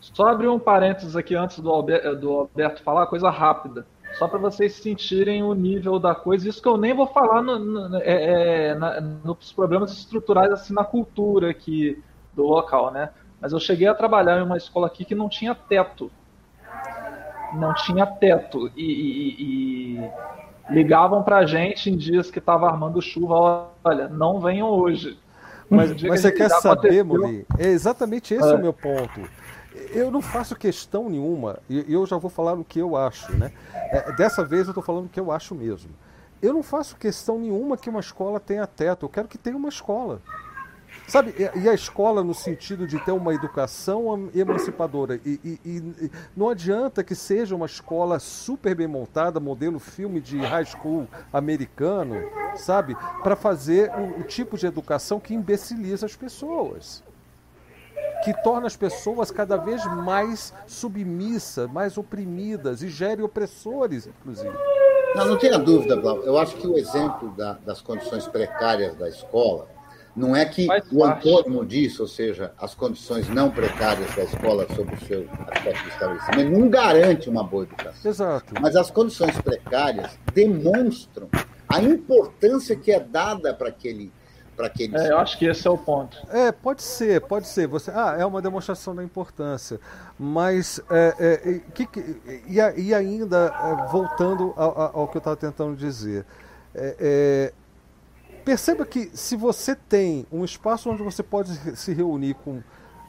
Só 0.00 0.28
abrir 0.28 0.48
um 0.48 0.58
parênteses 0.58 1.16
aqui 1.16 1.34
antes 1.34 1.58
do 1.58 1.70
Alberto, 1.70 2.16
do 2.16 2.30
Alberto 2.30 2.82
falar, 2.82 3.06
coisa 3.06 3.30
rápida. 3.30 3.86
Só 4.18 4.26
para 4.26 4.38
vocês 4.38 4.74
sentirem 4.74 5.42
o 5.42 5.52
nível 5.52 5.98
da 5.98 6.14
coisa. 6.14 6.48
Isso 6.48 6.62
que 6.62 6.68
eu 6.68 6.76
nem 6.76 6.94
vou 6.94 7.06
falar 7.06 7.42
no, 7.42 7.58
no, 7.58 7.96
é, 7.98 8.70
é, 8.70 8.74
na, 8.74 9.00
nos 9.00 9.52
problemas 9.52 9.92
estruturais 9.92 10.50
assim 10.50 10.72
na 10.72 10.84
cultura 10.84 11.50
aqui 11.50 12.02
do 12.32 12.44
local, 12.44 12.90
né? 12.90 13.10
Mas 13.40 13.52
eu 13.52 13.60
cheguei 13.60 13.86
a 13.86 13.94
trabalhar 13.94 14.38
em 14.38 14.42
uma 14.42 14.56
escola 14.56 14.86
aqui 14.86 15.04
que 15.04 15.14
não 15.14 15.28
tinha 15.28 15.54
teto. 15.54 16.10
Não 17.54 17.74
tinha 17.74 18.06
teto. 18.06 18.70
E, 18.76 18.82
e, 18.82 19.96
e 19.98 20.10
ligavam 20.70 21.22
para 21.22 21.38
a 21.38 21.46
gente 21.46 21.90
em 21.90 21.96
dias 21.96 22.30
que 22.30 22.38
estava 22.38 22.66
armando 22.66 23.00
chuva, 23.00 23.68
olha, 23.82 24.08
não 24.08 24.40
venham 24.40 24.68
hoje. 24.68 25.18
Mas, 25.70 26.02
mas 26.02 26.20
você 26.20 26.32
quer 26.32 26.48
saber, 26.48 27.04
Moli? 27.04 27.46
É 27.58 27.68
exatamente 27.68 28.34
esse 28.34 28.48
é. 28.48 28.54
o 28.54 28.58
meu 28.58 28.72
ponto. 28.72 29.20
Eu 29.92 30.10
não 30.10 30.20
faço 30.20 30.56
questão 30.56 31.08
nenhuma, 31.08 31.58
e 31.68 31.92
eu 31.92 32.04
já 32.06 32.16
vou 32.16 32.30
falar 32.30 32.54
o 32.54 32.64
que 32.64 32.78
eu 32.78 32.96
acho, 32.96 33.30
né? 33.36 33.52
É, 33.90 34.12
dessa 34.12 34.44
vez 34.44 34.64
eu 34.64 34.70
estou 34.70 34.82
falando 34.82 35.06
o 35.06 35.08
que 35.08 35.20
eu 35.20 35.30
acho 35.30 35.54
mesmo. 35.54 35.90
Eu 36.40 36.52
não 36.52 36.62
faço 36.62 36.96
questão 36.96 37.38
nenhuma 37.38 37.76
que 37.76 37.90
uma 37.90 38.00
escola 38.00 38.40
tenha 38.40 38.66
teto, 38.66 39.04
eu 39.04 39.08
quero 39.08 39.28
que 39.28 39.38
tenha 39.38 39.56
uma 39.56 39.68
escola. 39.68 40.20
Sabe, 41.08 41.34
e 41.54 41.66
a 41.66 41.72
escola 41.72 42.22
no 42.22 42.34
sentido 42.34 42.86
de 42.86 43.02
ter 43.02 43.12
uma 43.12 43.32
educação 43.32 44.28
emancipadora. 44.34 45.18
E, 45.24 45.40
e, 45.42 45.60
e, 45.64 46.10
não 46.36 46.50
adianta 46.50 47.02
que 47.02 47.14
seja 47.14 47.56
uma 47.56 47.64
escola 47.64 48.18
super 48.18 48.74
bem 48.74 48.86
montada, 48.86 49.40
modelo 49.40 49.78
filme 49.78 50.20
de 50.20 50.36
high 50.38 50.66
school 50.66 51.08
americano, 51.32 52.14
sabe? 52.56 52.94
Para 53.22 53.34
fazer 53.34 53.90
o, 53.90 54.20
o 54.20 54.22
tipo 54.22 54.58
de 54.58 54.66
educação 54.66 55.18
que 55.18 55.32
imbeciliza 55.32 56.04
as 56.04 56.14
pessoas. 56.14 57.02
Que 58.22 58.34
torna 58.42 58.66
as 58.66 58.76
pessoas 58.76 59.30
cada 59.30 59.56
vez 59.56 59.82
mais 59.86 60.52
submissas, 60.66 61.70
mais 61.70 61.96
oprimidas 61.96 62.82
e 62.82 62.88
gere 62.90 63.22
opressores, 63.22 64.06
inclusive. 64.06 64.54
Não, 65.14 65.24
não 65.24 65.38
tenha 65.38 65.58
dúvida, 65.58 65.96
Blau. 65.96 66.18
Eu 66.18 66.36
acho 66.36 66.54
que 66.56 66.66
o 66.66 66.76
exemplo 66.76 67.30
da, 67.30 67.54
das 67.64 67.80
condições 67.80 68.26
precárias 68.26 68.94
da 68.94 69.08
escola 69.08 69.77
não 70.16 70.34
é 70.34 70.44
que 70.44 70.66
Faz 70.66 70.84
o 70.90 71.04
Antônio 71.04 71.64
disse, 71.64 72.00
ou 72.00 72.08
seja, 72.08 72.52
as 72.58 72.74
condições 72.74 73.28
não 73.28 73.50
precárias 73.50 74.14
da 74.14 74.24
escola 74.24 74.66
sob 74.74 74.92
o 74.94 75.06
seu 75.06 75.26
aspecto 75.48 75.82
de 75.84 75.88
estabelecimento, 75.90 76.58
não 76.58 76.68
garante 76.68 77.30
uma 77.30 77.44
boa 77.44 77.64
educação. 77.64 78.10
Exato. 78.10 78.54
Mas 78.60 78.74
as 78.76 78.90
condições 78.90 79.38
precárias 79.40 80.18
demonstram 80.34 81.28
a 81.68 81.82
importância 81.82 82.74
que 82.74 82.90
é 82.90 82.98
dada 82.98 83.54
para 83.54 83.68
aquele 83.68 84.12
para 84.58 84.66
aquele. 84.66 84.96
É, 84.96 85.12
eu 85.12 85.18
acho 85.18 85.38
que 85.38 85.44
esse 85.46 85.68
é 85.68 85.70
o 85.70 85.78
ponto. 85.78 86.18
É, 86.30 86.50
pode 86.50 86.82
ser, 86.82 87.20
pode 87.20 87.46
ser. 87.46 87.68
Você, 87.68 87.92
ah, 87.94 88.16
é 88.18 88.26
uma 88.26 88.42
demonstração 88.42 88.92
da 88.94 89.04
importância, 89.04 89.78
mas 90.18 90.82
é, 90.90 91.14
é, 91.20 91.60
que, 91.72 91.88
e, 92.48 92.56
e, 92.56 92.92
ainda 92.92 93.54
é, 93.54 93.88
voltando 93.88 94.52
ao, 94.56 95.00
ao, 95.00 95.08
que 95.08 95.16
eu 95.16 95.20
estava 95.20 95.36
tentando 95.36 95.76
dizer, 95.76 96.26
é, 96.74 96.96
é 96.98 97.52
Perceba 98.48 98.86
que 98.86 99.10
se 99.12 99.36
você 99.36 99.74
tem 99.74 100.26
um 100.32 100.42
espaço 100.42 100.88
onde 100.88 101.02
você 101.02 101.22
pode 101.22 101.52
se 101.76 101.92
reunir 101.92 102.32
com 102.32 102.62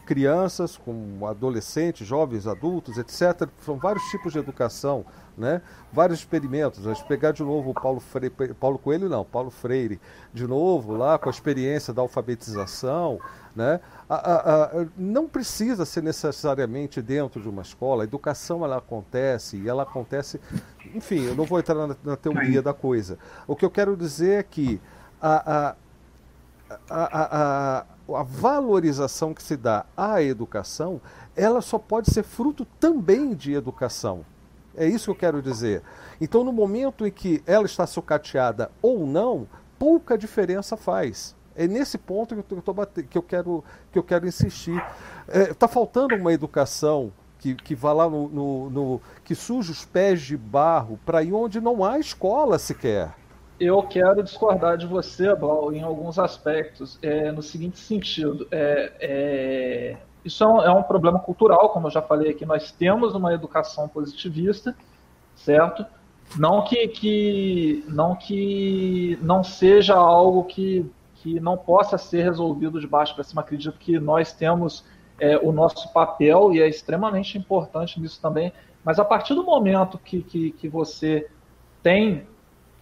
crianças, 0.06 0.76
com 0.76 1.26
adolescentes, 1.26 2.06
jovens, 2.06 2.46
adultos, 2.46 2.98
etc. 2.98 3.48
São 3.62 3.78
vários 3.78 4.04
tipos 4.10 4.34
de 4.34 4.40
educação, 4.40 5.06
né? 5.38 5.62
vários 5.94 6.20
experimentos. 6.20 6.84
Vamos 6.84 7.02
pegar 7.04 7.32
de 7.32 7.42
novo 7.42 7.70
o 7.70 7.74
Paulo, 7.74 8.02
Freire, 8.02 8.54
Paulo 8.60 8.78
Coelho, 8.78 9.08
não, 9.08 9.24
Paulo 9.24 9.50
Freire, 9.50 9.98
de 10.34 10.46
novo, 10.46 10.92
lá 10.92 11.18
com 11.18 11.30
a 11.30 11.32
experiência 11.32 11.94
da 11.94 12.02
alfabetização. 12.02 13.18
Né? 13.56 13.80
A, 14.10 14.16
a, 14.16 14.64
a, 14.66 14.86
não 14.98 15.26
precisa 15.26 15.86
ser 15.86 16.04
necessariamente 16.04 17.02
dentro 17.02 17.42
de 17.42 17.48
uma 17.48 17.62
escola, 17.62 18.04
a 18.04 18.06
educação 18.06 18.66
ela 18.66 18.80
acontece 18.80 19.56
e 19.56 19.70
ela 19.70 19.84
acontece. 19.84 20.38
Enfim, 20.94 21.28
eu 21.28 21.36
não 21.36 21.46
vou 21.46 21.60
entrar 21.60 21.76
na, 21.76 21.96
na 22.04 22.18
teoria 22.18 22.62
da 22.62 22.74
coisa. 22.74 23.18
O 23.48 23.56
que 23.56 23.64
eu 23.64 23.72
quero 23.72 23.96
dizer 23.96 24.40
é 24.40 24.44
que 24.44 24.82
a, 25.22 25.76
a, 26.70 26.86
a, 26.90 27.86
a, 28.14 28.24
valorização 28.24 29.34
que 29.34 29.44
se 29.44 29.58
dá 29.58 29.86
à 29.96 30.22
educação, 30.22 31.02
ela 31.36 31.62
só 31.62 31.78
pode 31.78 32.12
ser 32.12 32.24
fruto 32.24 32.66
também 32.80 33.34
de 33.34 33.54
educação. 33.54 34.26
É 34.76 34.88
isso 34.88 35.06
que 35.06 35.12
eu 35.12 35.16
quero 35.16 35.42
dizer. 35.42 35.82
Então, 36.22 36.44
no 36.44 36.54
momento 36.54 37.06
em 37.06 37.12
que 37.12 37.44
ela 37.46 37.66
está 37.66 37.86
sucateada 37.86 38.72
ou 38.82 39.06
não, 39.06 39.48
pouca 39.78 40.18
diferença 40.18 40.78
faz. 40.78 41.36
É 41.56 41.68
nesse 41.68 41.98
ponto 41.98 42.36
que 42.36 42.54
eu, 42.54 42.62
tô 42.62 42.74
que 43.10 43.18
eu, 43.18 43.24
quero, 43.24 43.64
que 43.92 44.00
eu 44.00 44.04
quero 44.04 44.28
insistir. 44.28 44.82
Está 45.28 45.40
é, 45.40 45.54
tá 45.54 45.68
faltando 45.68 46.16
uma 46.16 46.32
educação 46.32 47.12
que, 47.38 47.56
que 47.56 47.76
vá 47.76 47.92
lá 47.92 48.10
no, 48.10 48.30
no, 48.30 48.70
no 48.70 49.02
que 49.24 49.36
suja 49.36 49.72
os 49.72 49.84
pés 49.84 50.22
de 50.22 50.38
barro 50.38 51.00
para 51.06 51.24
ir 51.24 51.34
onde 51.34 51.60
não 51.60 51.84
há 51.84 52.00
escola 52.00 52.58
sequer 52.58 53.14
eu 53.60 53.84
quero 53.84 54.24
discordar 54.24 54.78
de 54.78 54.88
você, 54.88 55.36
Blau, 55.36 55.74
em 55.74 55.82
alguns 55.82 56.18
aspectos, 56.18 56.98
é, 57.02 57.32
no 57.32 57.42
seguinte 57.42 57.78
sentido. 57.80 58.48
É, 58.52 58.94
é, 59.00 59.98
isso 60.24 60.44
é 60.44 60.48
um, 60.48 60.62
é 60.62 60.72
um, 60.72 60.84
problema 60.84 61.20
cultural, 61.20 61.70
como 61.70 61.88
eu 61.88 61.92
já 61.92 62.02
falei 62.02 62.32
aqui, 62.32 62.46
nós 62.46 62.72
temos 62.72 63.14
uma 63.16 63.34
educação 63.34 63.88
positivista, 63.88 64.76
certo? 65.36 65.86
Não 66.38 66.64
que, 66.64 66.88
que, 66.88 67.84
não, 67.88 68.16
que 68.16 69.18
não 69.22 69.44
seja 69.44 69.96
algo 69.96 70.46
que, 70.46 70.90
que 71.16 71.40
não 71.40 71.58
possa 71.58 71.98
ser 71.98 72.24
resolvido 72.24 72.80
de 72.80 72.88
baixo 72.88 73.16
para 73.16 73.24
cima. 73.24 73.42
Acredito 73.42 73.78
que 73.78 74.00
nós 74.00 74.32
temos 74.32 74.86
é, 75.20 75.38
o 75.38 75.52
nosso 75.52 75.92
papel 75.92 76.54
e 76.54 76.62
é 76.62 76.68
extremamente 76.68 77.38
importante 77.38 78.00
nisso 78.00 78.22
também. 78.22 78.54
Mas 78.84 79.00
a 79.00 79.06
partir 79.06 79.34
do 79.34 79.44
momento 79.44 79.98
que, 79.98 80.22
que, 80.22 80.52
que 80.52 80.70
você 80.70 81.30
tem 81.82 82.28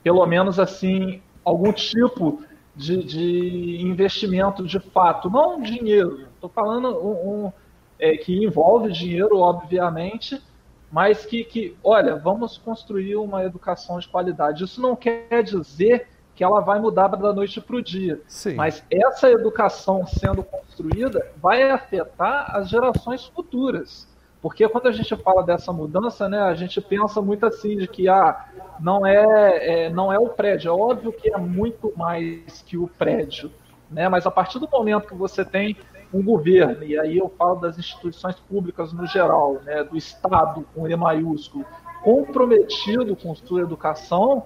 pelo 0.07 0.25
menos 0.25 0.57
assim, 0.57 1.21
algum 1.43 1.73
tipo 1.73 2.41
de, 2.73 3.03
de 3.03 3.81
investimento 3.81 4.65
de 4.65 4.79
fato, 4.79 5.29
não 5.29 5.61
dinheiro. 5.61 6.29
Estou 6.33 6.49
falando 6.49 6.87
um, 6.97 7.47
um 7.47 7.53
é, 7.99 8.15
que 8.15 8.41
envolve 8.41 8.89
dinheiro, 8.93 9.39
obviamente, 9.39 10.41
mas 10.89 11.25
que, 11.25 11.43
que, 11.43 11.75
olha, 11.83 12.15
vamos 12.15 12.57
construir 12.57 13.17
uma 13.17 13.43
educação 13.43 13.99
de 13.99 14.07
qualidade. 14.07 14.63
Isso 14.63 14.79
não 14.79 14.95
quer 14.95 15.43
dizer 15.43 16.07
que 16.33 16.41
ela 16.41 16.61
vai 16.61 16.79
mudar 16.79 17.09
da 17.09 17.33
noite 17.33 17.59
para 17.59 17.75
o 17.75 17.81
dia. 17.81 18.21
Sim. 18.29 18.53
Mas 18.53 18.81
essa 18.89 19.29
educação 19.29 20.07
sendo 20.07 20.41
construída 20.41 21.33
vai 21.35 21.69
afetar 21.69 22.55
as 22.55 22.69
gerações 22.69 23.25
futuras. 23.25 24.07
Porque 24.41 24.67
quando 24.69 24.87
a 24.87 24.91
gente 24.91 25.15
fala 25.17 25.43
dessa 25.43 25.73
mudança, 25.73 26.29
né, 26.29 26.39
a 26.39 26.53
gente 26.53 26.79
pensa 26.79 27.21
muito 27.21 27.45
assim 27.45 27.75
de 27.75 27.87
que 27.87 28.07
ah, 28.07 28.45
não 28.79 29.05
é, 29.05 29.85
é, 29.85 29.89
não 29.89 30.13
é 30.13 30.19
o 30.19 30.29
prédio. 30.29 30.69
É 30.69 30.71
óbvio 30.71 31.11
que 31.11 31.33
é 31.33 31.37
muito 31.37 31.91
mais 31.95 32.61
que 32.65 32.77
o 32.77 32.87
prédio, 32.87 33.51
né? 33.89 34.07
Mas 34.07 34.27
a 34.27 34.31
partir 34.31 34.59
do 34.59 34.69
momento 34.69 35.07
que 35.07 35.15
você 35.15 35.43
tem 35.43 35.75
um 36.13 36.23
governo, 36.23 36.83
e 36.83 36.97
aí 36.97 37.17
eu 37.17 37.33
falo 37.37 37.55
das 37.55 37.77
instituições 37.77 38.35
públicas 38.35 38.93
no 38.93 39.05
geral, 39.07 39.55
né, 39.65 39.83
do 39.83 39.97
Estado 39.97 40.65
com 40.73 40.87
E 40.87 40.95
maiúsculo, 40.95 41.65
comprometido 42.03 43.15
com 43.15 43.35
sua 43.35 43.61
educação, 43.61 44.45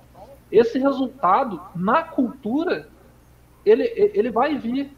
esse 0.51 0.79
resultado 0.79 1.61
na 1.75 2.01
cultura 2.01 2.87
ele, 3.65 3.83
ele 3.95 4.31
vai 4.31 4.57
vir. 4.57 4.95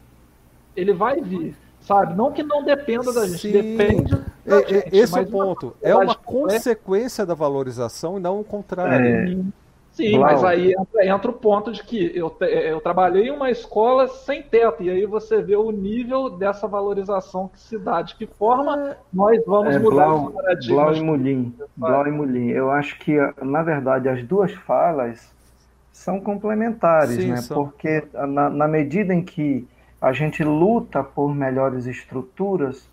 Ele 0.76 0.92
vai 0.92 1.20
vir 1.20 1.56
sabe? 1.84 2.14
Não 2.14 2.32
que 2.32 2.42
não 2.42 2.64
dependa 2.64 3.12
da 3.12 3.26
gente, 3.26 3.40
Sim. 3.40 3.52
depende 3.52 4.24
é, 4.46 4.68
gente. 4.68 4.96
Esse 4.96 5.18
é 5.18 5.22
o 5.22 5.26
ponto. 5.26 5.76
É 5.80 5.94
uma 5.94 6.14
consequência 6.14 7.22
é... 7.22 7.26
da 7.26 7.34
valorização 7.34 8.18
e 8.18 8.20
não 8.20 8.40
o 8.40 8.44
contrário. 8.44 9.06
É... 9.06 9.64
Sim, 9.94 10.18
Blau. 10.18 10.32
mas 10.32 10.42
aí 10.42 10.72
entra, 10.72 11.06
entra, 11.06 11.30
o 11.30 11.34
ponto 11.34 11.70
de 11.70 11.84
que 11.84 12.10
eu, 12.16 12.36
eu 12.40 12.80
trabalhei 12.80 13.28
em 13.28 13.30
uma 13.30 13.48
escola 13.48 14.08
sem 14.08 14.42
teto, 14.42 14.82
e 14.82 14.90
aí 14.90 15.06
você 15.06 15.40
vê 15.40 15.54
o 15.54 15.70
nível 15.70 16.28
dessa 16.30 16.66
valorização 16.66 17.46
que 17.46 17.60
se 17.60 17.78
dá, 17.78 18.02
de 18.02 18.16
que 18.16 18.26
forma 18.26 18.90
é, 18.90 18.96
nós 19.12 19.40
vamos 19.46 19.76
é, 19.76 19.78
mudar 19.78 20.06
Blau, 20.06 20.32
Blau 20.66 20.94
e 20.94 21.00
Mulim, 21.00 21.54
Blau 21.76 22.06
e 22.08 22.10
Mulim, 22.10 22.48
eu 22.48 22.72
acho 22.72 22.98
que, 22.98 23.16
na 23.40 23.62
verdade, 23.62 24.08
as 24.08 24.20
duas 24.24 24.52
falas 24.52 25.32
são 25.92 26.18
complementares, 26.18 27.14
Sim, 27.14 27.30
né? 27.30 27.36
São. 27.36 27.62
Porque 27.62 28.04
na, 28.12 28.50
na 28.50 28.66
medida 28.66 29.14
em 29.14 29.22
que 29.22 29.64
a 30.00 30.12
gente 30.12 30.42
luta 30.42 31.04
por 31.04 31.32
melhores 31.32 31.86
estruturas, 31.86 32.90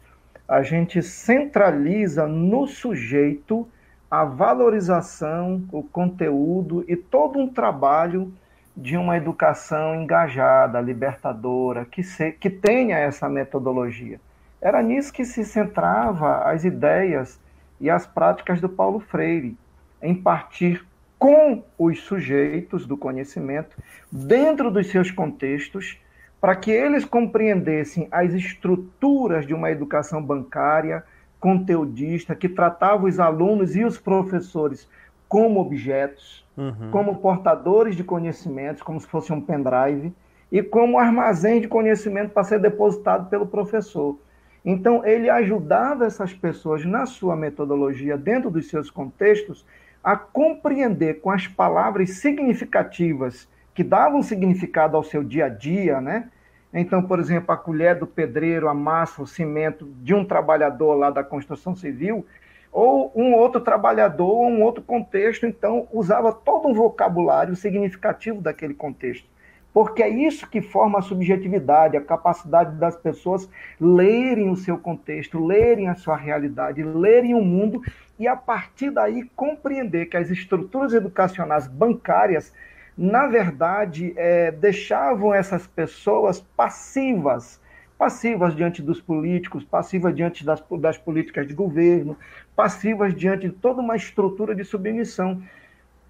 a 0.52 0.64
gente 0.64 1.02
centraliza 1.02 2.28
no 2.28 2.68
sujeito 2.68 3.66
a 4.10 4.26
valorização, 4.26 5.64
o 5.72 5.82
conteúdo 5.82 6.84
e 6.90 6.98
todo 6.98 7.40
um 7.40 7.48
trabalho 7.48 8.34
de 8.76 8.98
uma 8.98 9.16
educação 9.16 9.96
engajada, 9.96 10.82
libertadora, 10.82 11.86
que, 11.86 12.04
se, 12.04 12.34
que 12.34 12.50
tenha 12.50 12.98
essa 12.98 13.30
metodologia. 13.30 14.20
Era 14.62 14.84
nisso 14.84 15.14
que 15.14 15.24
se 15.24 15.46
centrava 15.46 16.40
as 16.40 16.66
ideias 16.66 17.40
e 17.80 17.90
as 17.90 18.06
práticas 18.06 18.60
do 18.60 18.68
Paulo 18.68 19.00
Freire, 19.00 19.58
em 20.02 20.14
partir 20.14 20.86
com 21.18 21.64
os 21.80 22.02
sujeitos 22.02 22.86
do 22.86 22.98
conhecimento, 22.98 23.78
dentro 24.12 24.70
dos 24.70 24.88
seus 24.88 25.12
contextos, 25.12 25.98
para 26.42 26.56
que 26.56 26.72
eles 26.72 27.06
compreendessem 27.06 28.08
as 28.12 28.34
estruturas 28.34 29.46
de 29.46 29.54
uma 29.54 29.70
educação 29.70 30.22
bancária, 30.22 31.04
conteudista, 31.40 32.36
que 32.36 32.50
tratava 32.50 33.06
os 33.06 33.20
alunos 33.20 33.76
e 33.76 33.86
os 33.86 34.00
professores 34.00 34.90
como 35.30 35.62
objetos, 35.62 36.44
uhum. 36.58 36.90
como 36.90 37.18
portadores 37.18 37.96
de 37.96 38.04
conhecimentos, 38.04 38.82
como 38.82 39.00
se 39.00 39.08
fosse 39.08 39.32
um 39.32 39.40
pendrive, 39.40 40.12
e 40.52 40.64
como 40.64 40.98
armazém 40.98 41.62
de 41.62 41.68
conhecimento 41.68 42.32
para 42.32 42.44
ser 42.44 42.60
depositado 42.60 43.30
pelo 43.30 43.46
professor. 43.46 44.18
Então, 44.66 45.06
ele 45.06 45.30
ajudava 45.30 46.06
essas 46.06 46.34
pessoas 46.34 46.84
na 46.86 47.06
sua 47.06 47.36
metodologia, 47.36 48.18
dentro 48.18 48.50
dos 48.50 48.68
seus 48.68 48.90
contextos, 48.90 49.66
a 50.04 50.16
compreender 50.16 51.22
com 51.22 51.30
as 51.32 51.48
palavras 51.48 52.18
significativas 52.18 53.48
que 53.82 53.84
davam 53.84 54.22
significado 54.22 54.96
ao 54.96 55.04
seu 55.04 55.24
dia 55.24 55.46
a 55.46 55.50
dia, 55.50 56.00
né? 56.00 56.30
Então, 56.72 57.02
por 57.02 57.20
exemplo, 57.20 57.52
a 57.52 57.58
colher 57.58 57.98
do 57.98 58.06
pedreiro, 58.06 58.70
a 58.70 58.76
massa, 58.76 59.24
o 59.24 59.26
cimento 59.26 59.92
de 60.04 60.14
um 60.14 60.24
trabalhador 60.24 60.94
lá 60.94 61.10
da 61.10 61.24
construção 61.24 61.76
civil, 61.76 62.24
ou 62.72 63.12
um 63.16 63.34
outro 63.34 63.60
trabalhador, 63.60 64.28
ou 64.28 64.48
um 64.48 64.62
outro 64.62 64.84
contexto, 64.84 65.48
então 65.48 65.88
usava 65.92 66.32
todo 66.32 66.68
um 66.68 66.76
vocabulário 66.76 67.56
significativo 67.56 68.40
daquele 68.40 68.76
contexto. 68.76 69.28
Porque 69.74 70.04
é 70.04 70.10
isso 70.10 70.48
que 70.48 70.62
forma 70.62 71.00
a 71.00 71.02
subjetividade, 71.02 71.98
a 71.98 72.02
capacidade 72.02 72.76
das 72.76 72.96
pessoas 72.96 73.50
lerem 73.80 74.52
o 74.52 74.56
seu 74.56 74.78
contexto, 74.78 75.44
lerem 75.44 75.90
a 75.90 75.96
sua 75.96 76.18
realidade, 76.18 76.84
lerem 76.84 77.34
o 77.34 77.42
mundo 77.42 77.82
e, 78.20 78.28
a 78.28 78.36
partir 78.36 78.92
daí, 78.92 79.24
compreender 79.36 80.06
que 80.06 80.18
as 80.18 80.30
estruturas 80.30 80.94
educacionais 80.94 81.66
bancárias 81.66 82.54
na 82.98 83.28
verdade, 83.28 84.14
é, 84.16 84.52
deixavam 84.52 85.34
essas 85.34 85.66
pessoas 85.66 86.42
passivas, 86.56 87.60
passivas 87.98 88.56
diante 88.56 88.82
dos 88.82 89.00
políticos, 89.00 89.64
passivas 89.64 90.14
diante 90.14 90.46
das, 90.46 90.64
das 90.80 90.98
políticas 90.98 91.48
de 91.48 91.54
governo, 91.54 92.18
passivas 92.56 93.16
diante 93.16 93.48
de 93.48 93.54
toda 93.54 93.82
uma 93.82 93.96
estrutura 93.96 94.54
de 94.54 94.64
submissão. 94.64 95.42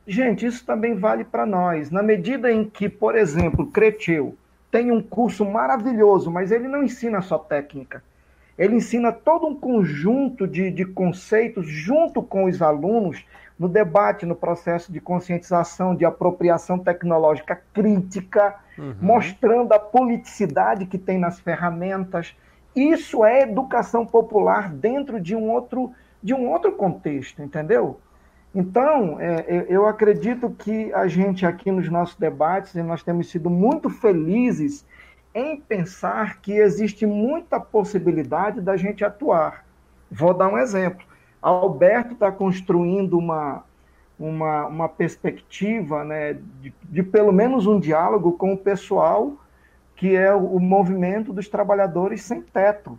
Gente, 0.07 0.45
isso 0.45 0.65
também 0.65 0.95
vale 0.95 1.23
para 1.23 1.45
nós. 1.45 1.91
Na 1.91 2.01
medida 2.01 2.51
em 2.51 2.65
que, 2.65 2.89
por 2.89 3.15
exemplo, 3.15 3.67
Creteu 3.67 4.35
tem 4.71 4.91
um 4.91 5.01
curso 5.01 5.45
maravilhoso, 5.45 6.31
mas 6.31 6.51
ele 6.51 6.67
não 6.67 6.83
ensina 6.83 7.21
só 7.21 7.37
técnica. 7.37 8.03
Ele 8.57 8.75
ensina 8.75 9.11
todo 9.11 9.47
um 9.47 9.55
conjunto 9.55 10.47
de, 10.47 10.71
de 10.71 10.85
conceitos 10.85 11.67
junto 11.67 12.21
com 12.21 12.45
os 12.45 12.61
alunos 12.61 13.23
no 13.61 13.69
debate, 13.69 14.25
no 14.25 14.35
processo 14.35 14.91
de 14.91 14.99
conscientização, 14.99 15.93
de 15.95 16.03
apropriação 16.03 16.79
tecnológica 16.79 17.61
crítica, 17.71 18.55
uhum. 18.75 18.95
mostrando 18.99 19.71
a 19.71 19.77
politicidade 19.77 20.88
que 20.88 20.97
tem 20.97 21.19
nas 21.19 21.39
ferramentas. 21.39 22.35
Isso 22.75 23.23
é 23.23 23.43
educação 23.43 24.03
popular 24.03 24.73
dentro 24.73 25.21
de 25.21 25.35
um 25.35 25.51
outro, 25.51 25.91
de 26.23 26.33
um 26.33 26.49
outro 26.49 26.71
contexto, 26.71 27.43
entendeu? 27.43 27.99
Então, 28.53 29.19
é, 29.19 29.67
eu 29.69 29.85
acredito 29.85 30.49
que 30.49 30.91
a 30.91 31.05
gente 31.05 31.45
aqui 31.45 31.71
nos 31.71 31.88
nossos 31.88 32.15
debates, 32.15 32.73
nós 32.83 33.03
temos 33.03 33.29
sido 33.29 33.47
muito 33.47 33.91
felizes 33.91 34.83
em 35.35 35.61
pensar 35.61 36.41
que 36.41 36.53
existe 36.53 37.05
muita 37.05 37.59
possibilidade 37.59 38.59
da 38.59 38.75
gente 38.75 39.05
atuar. 39.05 39.63
Vou 40.09 40.33
dar 40.33 40.47
um 40.47 40.57
exemplo. 40.57 41.10
Alberto 41.41 42.13
está 42.13 42.31
construindo 42.31 43.18
uma, 43.18 43.63
uma, 44.19 44.68
uma 44.68 44.89
perspectiva 44.89 46.03
né, 46.03 46.38
de, 46.61 46.73
de, 46.84 47.03
pelo 47.03 47.31
menos 47.31 47.65
um 47.65 47.80
diálogo 47.80 48.34
com 48.34 48.53
o 48.53 48.57
pessoal 48.57 49.34
que 49.95 50.15
é 50.15 50.34
o, 50.34 50.55
o 50.55 50.59
movimento 50.59 51.31
dos 51.31 51.47
trabalhadores 51.47 52.23
sem 52.23 52.41
teto. 52.41 52.97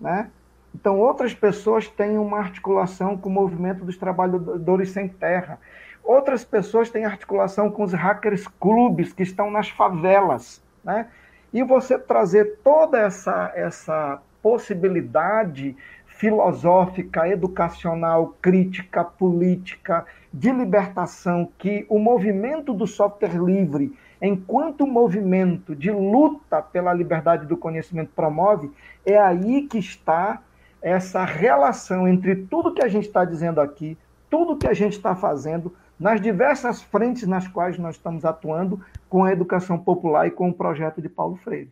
Né? 0.00 0.30
Então, 0.74 0.98
outras 0.98 1.34
pessoas 1.34 1.88
têm 1.88 2.18
uma 2.18 2.38
articulação 2.38 3.16
com 3.16 3.28
o 3.28 3.32
movimento 3.32 3.84
dos 3.84 3.96
trabalhadores 3.96 4.90
sem 4.90 5.08
terra. 5.08 5.58
Outras 6.02 6.44
pessoas 6.44 6.88
têm 6.88 7.04
articulação 7.04 7.70
com 7.70 7.82
os 7.82 7.92
hackers 7.92 8.46
clubes 8.46 9.12
que 9.12 9.22
estão 9.22 9.50
nas 9.50 9.68
favelas. 9.68 10.62
Né? 10.82 11.08
E 11.52 11.62
você 11.62 11.98
trazer 11.98 12.58
toda 12.62 12.98
essa, 12.98 13.52
essa 13.54 14.22
possibilidade 14.42 15.76
filosófica, 16.18 17.28
educacional, 17.28 18.34
crítica, 18.42 19.04
política, 19.04 20.04
de 20.34 20.50
libertação 20.50 21.48
que 21.56 21.86
o 21.88 21.96
movimento 21.96 22.74
do 22.74 22.88
software 22.88 23.38
livre, 23.40 23.96
enquanto 24.20 24.84
movimento 24.84 25.76
de 25.76 25.92
luta 25.92 26.60
pela 26.60 26.92
liberdade 26.92 27.46
do 27.46 27.56
conhecimento 27.56 28.10
promove, 28.16 28.68
é 29.06 29.16
aí 29.16 29.68
que 29.68 29.78
está 29.78 30.42
essa 30.82 31.24
relação 31.24 32.08
entre 32.08 32.34
tudo 32.34 32.74
que 32.74 32.82
a 32.82 32.88
gente 32.88 33.06
está 33.06 33.24
dizendo 33.24 33.60
aqui, 33.60 33.96
tudo 34.28 34.56
que 34.56 34.66
a 34.66 34.74
gente 34.74 34.94
está 34.94 35.14
fazendo, 35.14 35.72
nas 35.98 36.20
diversas 36.20 36.82
frentes 36.82 37.28
nas 37.28 37.46
quais 37.46 37.78
nós 37.78 37.94
estamos 37.94 38.24
atuando 38.24 38.80
com 39.08 39.22
a 39.22 39.32
educação 39.32 39.78
popular 39.78 40.26
e 40.26 40.32
com 40.32 40.48
o 40.48 40.54
projeto 40.54 41.00
de 41.00 41.08
Paulo 41.08 41.36
Freire. 41.36 41.70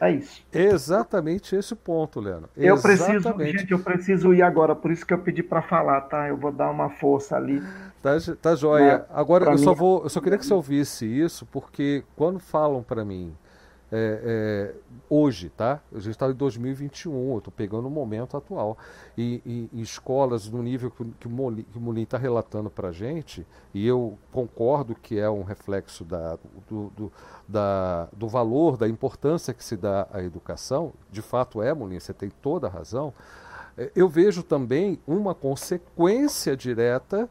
É 0.00 0.10
isso. 0.12 0.42
Exatamente 0.52 1.54
esse 1.54 1.74
ponto, 1.74 2.20
Leno. 2.20 2.48
Eu 2.56 2.74
Exatamente. 2.74 3.22
preciso, 3.22 3.58
gente, 3.58 3.72
eu 3.72 3.78
preciso 3.78 4.34
ir 4.34 4.42
agora, 4.42 4.74
por 4.74 4.90
isso 4.90 5.04
que 5.04 5.12
eu 5.12 5.18
pedi 5.18 5.42
para 5.42 5.60
falar, 5.60 6.00
tá? 6.02 6.28
Eu 6.28 6.38
vou 6.38 6.50
dar 6.50 6.70
uma 6.70 6.88
força 6.88 7.36
ali. 7.36 7.62
Tá, 8.02 8.12
tá 8.40 8.54
joia. 8.54 8.98
Né? 8.98 9.04
Agora 9.10 9.44
eu 9.44 9.52
mim... 9.52 9.58
só 9.58 9.74
vou, 9.74 10.02
eu 10.02 10.08
só 10.08 10.20
queria 10.20 10.38
que 10.38 10.46
você 10.46 10.54
ouvisse 10.54 11.04
isso, 11.04 11.44
porque 11.46 12.02
quando 12.16 12.38
falam 12.38 12.82
para 12.82 13.04
mim 13.04 13.36
é, 13.92 14.72
é, 14.72 14.74
hoje, 15.08 15.50
tá? 15.50 15.80
A 15.92 15.98
gente 15.98 16.10
está 16.10 16.28
em 16.28 16.34
2021, 16.34 17.32
eu 17.32 17.38
estou 17.38 17.52
pegando 17.52 17.88
o 17.88 17.90
momento 17.90 18.36
atual. 18.36 18.78
E, 19.16 19.68
em 19.72 19.80
escolas 19.80 20.48
no 20.48 20.62
nível 20.62 20.90
que, 20.90 21.04
que 21.18 21.26
o 21.26 21.80
Molin 21.80 22.02
está 22.02 22.16
relatando 22.16 22.70
para 22.70 22.88
a 22.88 22.92
gente, 22.92 23.46
e 23.74 23.86
eu 23.86 24.16
concordo 24.32 24.94
que 24.94 25.18
é 25.18 25.28
um 25.28 25.42
reflexo 25.42 26.04
da, 26.04 26.38
do, 26.68 26.90
do, 26.96 27.12
da, 27.48 28.08
do 28.12 28.28
valor, 28.28 28.76
da 28.76 28.88
importância 28.88 29.52
que 29.52 29.64
se 29.64 29.76
dá 29.76 30.06
à 30.12 30.22
educação, 30.22 30.92
de 31.10 31.22
fato 31.22 31.62
é, 31.62 31.74
Molin, 31.74 31.98
você 31.98 32.14
tem 32.14 32.30
toda 32.30 32.68
a 32.68 32.70
razão. 32.70 33.12
É, 33.76 33.90
eu 33.94 34.08
vejo 34.08 34.42
também 34.42 35.00
uma 35.06 35.34
consequência 35.34 36.56
direta 36.56 37.28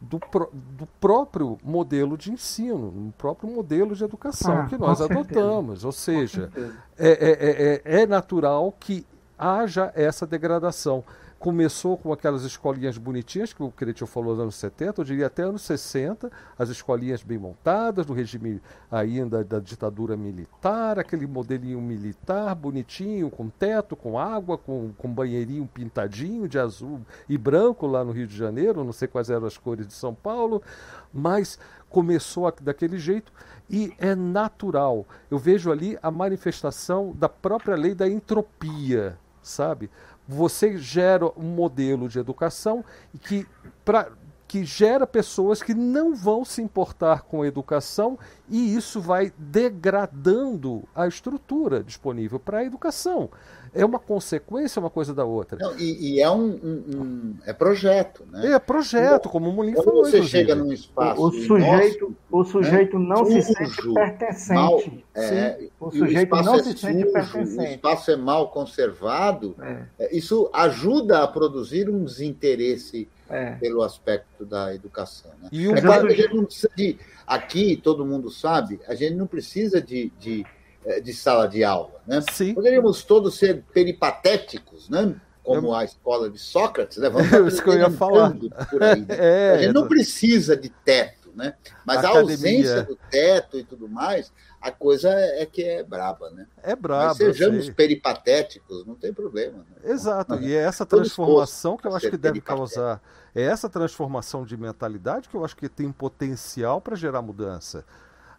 do, 0.00 0.18
do 0.52 0.86
próprio 0.98 1.58
modelo 1.62 2.16
de 2.16 2.32
ensino, 2.32 2.90
do 2.90 3.12
próprio 3.18 3.50
modelo 3.50 3.94
de 3.94 4.02
educação 4.02 4.62
ah, 4.62 4.66
que 4.66 4.78
nós 4.78 5.00
adotamos. 5.00 5.84
Ou 5.84 5.92
seja, 5.92 6.50
é, 6.98 7.82
é, 7.84 7.92
é, 7.94 8.02
é 8.02 8.06
natural 8.06 8.74
que 8.80 9.06
haja 9.38 9.92
essa 9.94 10.26
degradação 10.26 11.04
começou 11.40 11.96
com 11.96 12.12
aquelas 12.12 12.44
escolinhas 12.44 12.98
bonitinhas 12.98 13.54
que 13.54 13.62
o 13.62 13.70
Cretil 13.70 14.06
falou 14.06 14.32
nos 14.32 14.42
anos 14.42 14.54
70, 14.56 15.00
eu 15.00 15.04
diria 15.06 15.26
até 15.26 15.42
anos 15.42 15.62
60, 15.62 16.30
as 16.58 16.68
escolinhas 16.68 17.22
bem 17.22 17.38
montadas, 17.38 18.06
no 18.06 18.12
regime 18.12 18.60
ainda 18.90 19.42
da 19.42 19.58
ditadura 19.58 20.18
militar, 20.18 20.98
aquele 20.98 21.26
modelinho 21.26 21.80
militar 21.80 22.54
bonitinho, 22.54 23.30
com 23.30 23.48
teto, 23.48 23.96
com 23.96 24.18
água, 24.18 24.58
com, 24.58 24.92
com 24.98 25.10
banheirinho 25.10 25.66
pintadinho 25.66 26.46
de 26.46 26.58
azul 26.58 27.00
e 27.26 27.38
branco 27.38 27.86
lá 27.86 28.04
no 28.04 28.12
Rio 28.12 28.26
de 28.26 28.36
Janeiro, 28.36 28.84
não 28.84 28.92
sei 28.92 29.08
quais 29.08 29.30
eram 29.30 29.46
as 29.46 29.56
cores 29.56 29.86
de 29.86 29.94
São 29.94 30.14
Paulo, 30.14 30.62
mas 31.10 31.58
começou 31.88 32.52
daquele 32.60 32.98
jeito 32.98 33.32
e 33.70 33.94
é 33.98 34.14
natural. 34.14 35.06
Eu 35.30 35.38
vejo 35.38 35.72
ali 35.72 35.98
a 36.02 36.10
manifestação 36.10 37.14
da 37.16 37.30
própria 37.30 37.76
lei 37.76 37.94
da 37.94 38.06
entropia, 38.06 39.18
sabe? 39.42 39.88
Você 40.30 40.78
gera 40.78 41.26
um 41.36 41.54
modelo 41.54 42.08
de 42.08 42.18
educação 42.18 42.84
que, 43.22 43.46
pra, 43.84 44.08
que 44.50 44.64
gera 44.64 45.06
pessoas 45.06 45.62
que 45.62 45.72
não 45.72 46.12
vão 46.12 46.44
se 46.44 46.60
importar 46.60 47.22
com 47.22 47.42
a 47.42 47.46
educação 47.46 48.18
e 48.48 48.74
isso 48.74 49.00
vai 49.00 49.32
degradando 49.38 50.82
a 50.92 51.06
estrutura 51.06 51.84
disponível 51.84 52.40
para 52.40 52.58
a 52.58 52.64
educação 52.64 53.30
é 53.74 53.84
uma 53.84 53.98
consequência 53.98 54.80
uma 54.80 54.90
coisa 54.90 55.14
da 55.14 55.24
outra. 55.24 55.58
Não, 55.58 55.78
e, 55.78 56.14
e, 56.14 56.20
é 56.20 56.30
um, 56.30 56.58
um, 56.62 56.84
um, 56.96 57.34
é 57.46 57.52
projeto, 57.52 58.24
né? 58.30 58.52
É 58.52 58.58
projeto, 58.58 59.28
como 59.28 59.48
o 59.48 59.52
Molin 59.52 59.74
falou. 59.74 60.04
você 60.04 60.18
inclusive. 60.18 60.28
chega 60.28 60.54
num 60.54 60.72
espaço. 60.72 61.22
O 61.22 61.30
sujeito, 61.30 62.16
o 62.30 62.44
sujeito 62.44 62.98
né? 62.98 63.08
não 63.08 63.24
se 63.24 63.42
sente 63.42 63.94
pertencente. 63.94 64.54
Mal, 64.54 64.82
é, 65.14 65.68
o 65.78 65.90
sujeito 65.90 66.34
o 66.34 66.42
não 66.42 66.54
é 66.54 66.62
se 66.62 66.72
sujo, 66.72 66.78
sente 66.78 67.12
pertencente. 67.12 67.58
O 67.60 67.74
espaço 67.74 68.10
é 68.10 68.16
mal 68.16 68.50
conservado. 68.50 69.54
É. 69.60 70.04
é. 70.04 70.16
Isso 70.16 70.50
ajuda 70.52 71.22
a 71.22 71.28
produzir 71.28 71.88
um 71.88 72.04
desinteresse 72.04 73.08
é. 73.30 73.52
pelo 73.52 73.82
aspecto 73.82 74.44
da 74.44 74.74
educação. 74.74 75.30
Né? 75.40 75.48
E 75.52 75.68
o... 75.68 75.76
É 75.76 75.80
claro 75.80 76.06
que 76.06 76.12
a 76.12 76.16
gente 76.16 76.34
não 76.34 76.44
precisa 76.44 76.70
de. 76.76 76.98
Aqui, 77.26 77.76
todo 77.76 78.04
mundo 78.04 78.30
sabe, 78.30 78.80
a 78.88 78.94
gente 78.94 79.14
não 79.14 79.26
precisa 79.26 79.80
de, 79.80 80.12
de 80.18 80.44
eh, 80.84 81.00
de 81.00 81.12
sala 81.12 81.46
de 81.46 81.62
aula. 81.62 82.00
Né? 82.06 82.20
Sim. 82.32 82.54
Poderíamos 82.54 83.04
todos 83.04 83.36
ser 83.38 83.62
peripatéticos, 83.72 84.88
né? 84.88 85.14
como 85.42 85.74
a 85.74 85.84
escola 85.84 86.30
de 86.30 86.38
Sócrates, 86.38 86.98
né? 86.98 87.08
Vamos 87.10 87.32
é 87.32 87.40
isso 87.40 87.62
que 87.62 87.68
eu 87.68 87.78
ia 87.78 87.90
falar. 87.90 88.34
Por 88.70 88.82
aí, 88.82 89.00
né? 89.00 89.06
é, 89.18 89.50
a 89.50 89.62
gente 89.62 89.74
não 89.74 89.88
precisa 89.88 90.56
de 90.56 90.68
teto, 90.68 91.19
né? 91.34 91.54
Mas 91.84 91.98
Academia. 91.98 92.18
a 92.18 92.20
ausência 92.20 92.82
do 92.82 92.96
teto 93.10 93.58
e 93.58 93.64
tudo 93.64 93.88
mais, 93.88 94.32
a 94.60 94.70
coisa 94.70 95.08
é 95.10 95.46
que 95.46 95.62
é 95.62 95.82
braba, 95.82 96.30
né? 96.30 96.46
É 96.62 96.76
braba. 96.76 97.08
Mas 97.08 97.16
sejamos 97.16 97.70
peripatéticos, 97.70 98.86
não 98.86 98.94
tem 98.94 99.12
problema. 99.12 99.58
Né? 99.58 99.90
Exato, 99.92 100.36
e 100.36 100.54
é 100.54 100.58
essa 100.58 100.84
transformação 100.84 101.76
que 101.76 101.86
eu 101.86 101.94
acho 101.94 102.10
que 102.10 102.16
deve 102.16 102.40
causar. 102.40 103.00
É 103.34 103.42
essa 103.42 103.68
transformação 103.68 104.44
de 104.44 104.56
mentalidade 104.56 105.28
que 105.28 105.36
eu 105.36 105.44
acho 105.44 105.56
que 105.56 105.68
tem 105.68 105.90
potencial 105.92 106.80
para 106.80 106.96
gerar 106.96 107.22
mudança. 107.22 107.84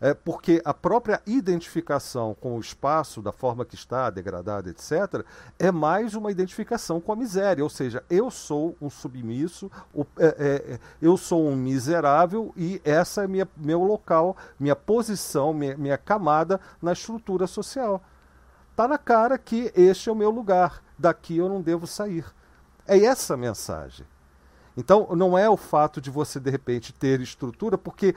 É, 0.02 0.16
porque 0.16 0.60
a 0.66 0.74
própria 0.74 1.22
identificação 1.28 2.36
com 2.42 2.58
o 2.58 2.60
espaço, 2.60 3.22
da 3.22 3.32
forma 3.32 3.64
que 3.64 3.76
está, 3.76 4.10
degradado, 4.10 4.68
etc., 4.68 5.24
é 5.60 5.72
mais 5.72 6.16
uma 6.16 6.32
identificação 6.32 7.00
com 7.00 7.14
a 7.14 7.16
miséria. 7.16 7.64
Ou 7.64 7.70
seja, 7.70 8.04
eu 8.10 8.32
sou 8.32 8.76
um 8.82 8.90
submisso, 8.90 9.70
é, 10.18 10.26
é, 10.40 10.80
eu 11.00 11.16
sou 11.16 11.48
um 11.48 11.56
miserável 11.56 12.52
e 12.58 12.82
essa 12.84 13.24
é 13.24 13.28
minha, 13.28 13.48
meu 13.56 13.84
local, 13.84 14.36
minha 14.60 14.76
posição, 14.76 15.54
minha, 15.54 15.78
minha 15.78 15.98
camada 16.00 16.60
na 16.82 16.94
estrutura 16.94 17.46
social. 17.46 18.02
Está 18.72 18.88
na 18.88 18.98
cara 18.98 19.38
que 19.38 19.72
este 19.76 20.10
é 20.10 20.12
o 20.12 20.16
meu 20.16 20.32
lugar, 20.32 20.82
daqui 20.98 21.38
eu 21.38 21.48
não 21.48 21.62
devo 21.62 21.86
sair. 21.86 22.26
É 22.88 22.98
essa 23.06 23.36
a 23.36 23.38
mensagem. 23.38 24.08
Então, 24.76 25.10
não 25.16 25.38
é 25.38 25.50
o 25.50 25.58
fato 25.58 26.00
de 26.00 26.10
você, 26.10 26.40
de 26.40 26.50
repente, 26.50 26.94
ter 26.94 27.20
estrutura, 27.20 27.78
porque 27.78 28.16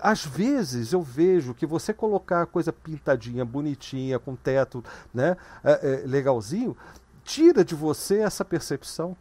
às 0.00 0.24
vezes 0.24 0.92
eu 0.92 1.02
vejo 1.02 1.54
que 1.54 1.66
você 1.66 1.92
colocar 1.92 2.42
a 2.42 2.46
coisa 2.46 2.72
pintadinha, 2.72 3.44
bonitinha, 3.44 4.18
com 4.18 4.36
teto 4.36 4.84
né, 5.12 5.36
é, 5.64 5.72
é, 5.72 6.06
legalzinho, 6.06 6.76
tira 7.24 7.64
de 7.64 7.74
você 7.74 8.18
essa 8.18 8.44
percepção. 8.44 9.16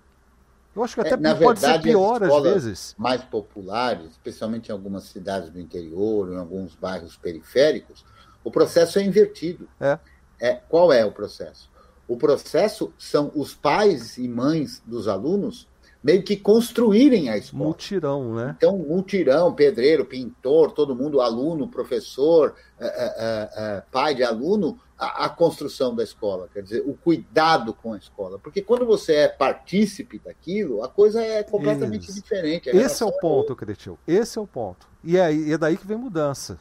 Eu 0.76 0.84
acho 0.84 0.94
que 0.94 1.02
até 1.02 1.14
é, 1.14 1.18
pode 1.18 1.60
verdade, 1.60 1.84
ser 1.84 1.90
pior 1.90 2.24
às 2.24 2.44
vezes. 2.44 2.96
Mais 2.98 3.24
populares, 3.24 4.12
especialmente 4.12 4.70
em 4.70 4.72
algumas 4.72 5.06
cidades 5.06 5.50
do 5.50 5.60
interior, 5.60 6.32
em 6.32 6.38
alguns 6.38 6.76
bairros 6.76 7.18
periféricos, 7.18 8.06
o 8.44 8.52
processo 8.52 9.00
é 9.00 9.04
invertido. 9.04 9.68
É. 9.80 9.98
É, 10.40 10.54
qual 10.54 10.94
é 10.94 11.04
o 11.04 11.12
processo? 11.12 11.70
O 12.08 12.16
processo 12.16 12.94
são 12.98 13.32
os 13.36 13.56
pais 13.56 14.18
e 14.18 14.28
mães 14.28 14.82
dos 14.86 15.08
alunos 15.08 15.68
meio 16.08 16.24
que 16.24 16.38
construírem 16.38 17.30
a 17.30 17.36
escola. 17.36 17.66
Multirão, 17.66 18.34
né? 18.34 18.56
Então, 18.58 18.78
multirão, 18.78 19.54
pedreiro, 19.54 20.06
pintor, 20.06 20.72
todo 20.72 20.96
mundo, 20.96 21.20
aluno, 21.20 21.68
professor, 21.68 22.56
é, 22.80 22.86
é, 22.88 23.50
é, 23.58 23.84
pai 23.92 24.16
de 24.16 24.24
aluno, 24.24 24.80
a, 24.98 25.26
a, 25.26 25.30
construção 25.30 25.94
da 25.94 26.02
escola, 26.02 26.48
quer 26.54 26.64
dizer, 26.64 26.82
o 26.88 26.94
cuidado 26.94 27.74
com 27.74 27.92
a 27.92 27.98
escola. 27.98 28.40
Porque 28.40 28.62
quando 28.62 28.86
você 28.86 29.16
é 29.16 29.28
partícipe 29.28 30.18
daquilo, 30.18 30.82
a 30.82 30.88
coisa 30.88 31.22
é 31.22 31.44
completamente 31.44 32.10
Isso. 32.10 32.22
diferente. 32.22 32.70
Esse 32.70 33.04
é 33.04 33.06
o 33.06 33.12
ponto, 33.12 33.54
Cretil. 33.54 34.00
Esse 34.08 34.40
é 34.40 34.42
o 34.42 34.48
ponto. 34.48 34.88
E 35.04 35.18
é, 35.18 35.52
é 35.52 35.58
daí 35.58 35.76
que 35.76 35.86
vem 35.86 35.98
mudança. 35.98 36.58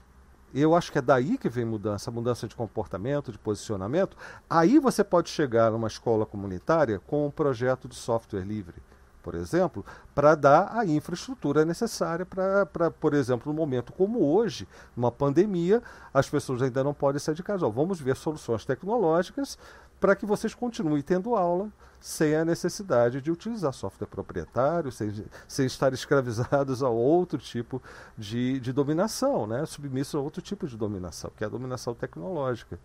Eu 0.53 0.75
acho 0.75 0.91
que 0.91 0.99
é 0.99 1.03
daí 1.03 1.39
que 1.39 1.49
vem 1.49 1.65
mudança, 1.65 2.11
mudança 2.11 2.49
de 2.49 2.57
comportamento, 2.57 3.31
de 3.31 3.39
posicionamento. 3.39 4.17
Aí 4.51 4.81
você 4.81 5.05
pode 5.05 5.31
chegar 5.31 5.71
numa 5.71 5.87
escola 5.87 6.27
comunitária 6.27 7.01
com 7.07 7.29
um 7.29 7.31
projeto 7.31 7.87
de 7.87 7.95
software 7.95 8.43
livre 8.43 8.83
por 9.27 9.35
exemplo, 9.35 9.85
para 10.15 10.37
dar 10.37 10.71
a 10.79 10.87
infraestrutura 10.87 11.65
necessária 11.65 12.25
para, 12.25 12.93
por 12.93 13.13
exemplo, 13.13 13.53
num 13.53 13.59
momento 13.59 13.93
como 13.93 14.25
hoje, 14.25 14.69
numa 14.97 15.11
pandemia, 15.11 15.83
as 16.15 16.31
pessoas 16.31 16.63
ainda 16.63 16.85
não 16.85 16.95
podem 16.95 17.19
sair 17.19 17.35
de 17.35 17.43
casa. 17.43 17.67
Ó, 17.67 17.71
vamos 17.71 18.01
ver 18.01 18.15
soluções 18.15 18.65
tecnológicas 18.65 19.59
para 19.99 20.15
que 20.15 20.25
vocês 20.25 20.55
continuem 20.55 21.03
tendo 21.03 21.35
aula 21.35 21.69
sem 22.01 22.37
a 22.37 22.45
necessidade 22.45 23.21
de 23.21 23.33
utilizar 23.33 23.73
software 23.73 24.07
proprietário, 24.07 24.93
sem, 24.93 25.13
sem 25.49 25.67
estar 25.67 25.93
escravizados 25.93 26.81
a 26.85 26.89
outro 26.89 27.37
tipo 27.37 27.83
de, 28.17 28.61
de 28.61 28.73
dominação, 28.73 29.45
né? 29.45 29.67
submissos 29.67 30.15
a 30.15 30.21
outro 30.21 30.41
tipo 30.41 30.69
de 30.69 30.77
dominação, 30.77 31.33
que 31.37 31.43
é 31.43 31.49
a 31.49 31.51
dominação 31.51 31.97
tecnológica. 31.97 32.79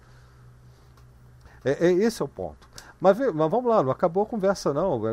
É, 1.63 1.87
é, 1.87 1.91
esse 1.91 2.21
é 2.21 2.25
o 2.25 2.27
ponto. 2.27 2.69
Mas, 2.99 3.17
mas, 3.17 3.49
vamos 3.49 3.65
lá, 3.65 3.81
não 3.81 3.91
acabou 3.91 4.23
a 4.23 4.25
conversa, 4.25 4.73
não. 4.73 5.01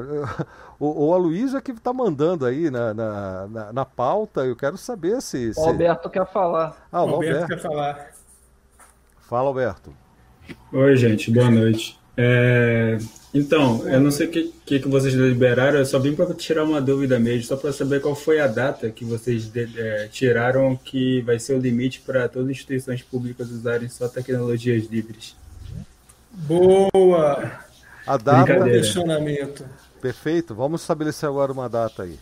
O, 0.81 1.09
o 1.09 1.12
Aloysio 1.12 1.59
é 1.59 1.61
que 1.61 1.73
está 1.73 1.93
mandando 1.93 2.47
aí 2.47 2.70
na, 2.70 2.95
na, 2.95 3.49
na, 3.49 3.73
na, 3.73 3.85
pauta. 3.85 4.43
Eu 4.43 4.55
quero 4.55 4.77
saber 4.79 5.20
se. 5.20 5.53
se... 5.53 5.59
O 5.59 5.65
Alberto 5.65 6.09
quer 6.09 6.25
falar. 6.25 6.87
Ah, 6.93 7.03
o 7.03 7.15
Alberto, 7.15 7.43
Alberto 7.43 7.47
quer 7.49 7.61
falar. 7.61 8.11
Fala, 9.19 9.49
Alberto. 9.49 9.93
Oi, 10.73 10.97
gente, 10.97 11.33
boa 11.33 11.51
noite. 11.51 11.99
É... 12.16 12.97
Então, 13.35 13.87
eu 13.89 14.01
não 14.01 14.11
sei 14.11 14.27
o 14.27 14.31
que, 14.31 14.53
que, 14.65 14.81
que, 14.81 14.89
vocês 14.89 15.15
deliberaram, 15.15 15.79
eu 15.79 15.85
só 15.85 15.99
vim 15.99 16.15
para 16.15 16.33
tirar 16.33 16.65
uma 16.65 16.81
dúvida 16.81 17.19
mesmo, 17.19 17.45
só 17.45 17.57
para 17.57 17.73
saber 17.73 18.01
qual 18.01 18.15
foi 18.15 18.41
a 18.41 18.47
data 18.47 18.91
que 18.91 19.05
vocês 19.05 19.49
de, 19.49 19.69
é, 19.79 20.09
tiraram 20.09 20.75
que 20.77 21.20
vai 21.23 21.39
ser 21.39 21.55
o 21.55 21.59
limite 21.59 22.01
para 22.01 22.29
todas 22.29 22.49
as 22.49 22.53
instituições 22.53 23.03
públicas 23.03 23.51
usarem 23.51 23.89
só 23.89 24.09
tecnologias 24.09 24.87
livres. 24.87 25.37
Boa! 26.33 27.69
A 28.07 28.17
data. 28.17 28.65
Questionamento. 28.65 29.65
Perfeito. 30.01 30.55
Vamos 30.55 30.81
estabelecer 30.81 31.29
agora 31.29 31.53
uma 31.53 31.69
data 31.69 32.05
aí. 32.05 32.19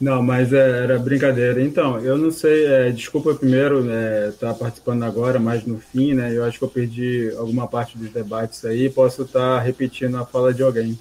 Não, 0.00 0.22
mas 0.22 0.52
é, 0.52 0.84
era 0.84 0.98
brincadeira. 0.98 1.62
Então, 1.62 2.00
eu 2.00 2.16
não 2.16 2.30
sei, 2.30 2.64
é, 2.64 2.90
desculpa 2.90 3.34
primeiro 3.34 3.80
estar 3.80 3.86
né, 3.86 4.32
tá 4.40 4.54
participando 4.54 5.02
agora, 5.02 5.38
mas 5.38 5.66
no 5.66 5.78
fim, 5.78 6.14
né? 6.14 6.34
Eu 6.34 6.42
acho 6.44 6.58
que 6.58 6.64
eu 6.64 6.68
perdi 6.68 7.30
alguma 7.36 7.68
parte 7.68 7.98
dos 7.98 8.10
debates 8.10 8.64
aí, 8.64 8.88
posso 8.88 9.22
estar 9.22 9.58
tá 9.58 9.60
repetindo 9.60 10.16
a 10.16 10.24
fala 10.24 10.54
de 10.54 10.62
alguém. 10.62 10.98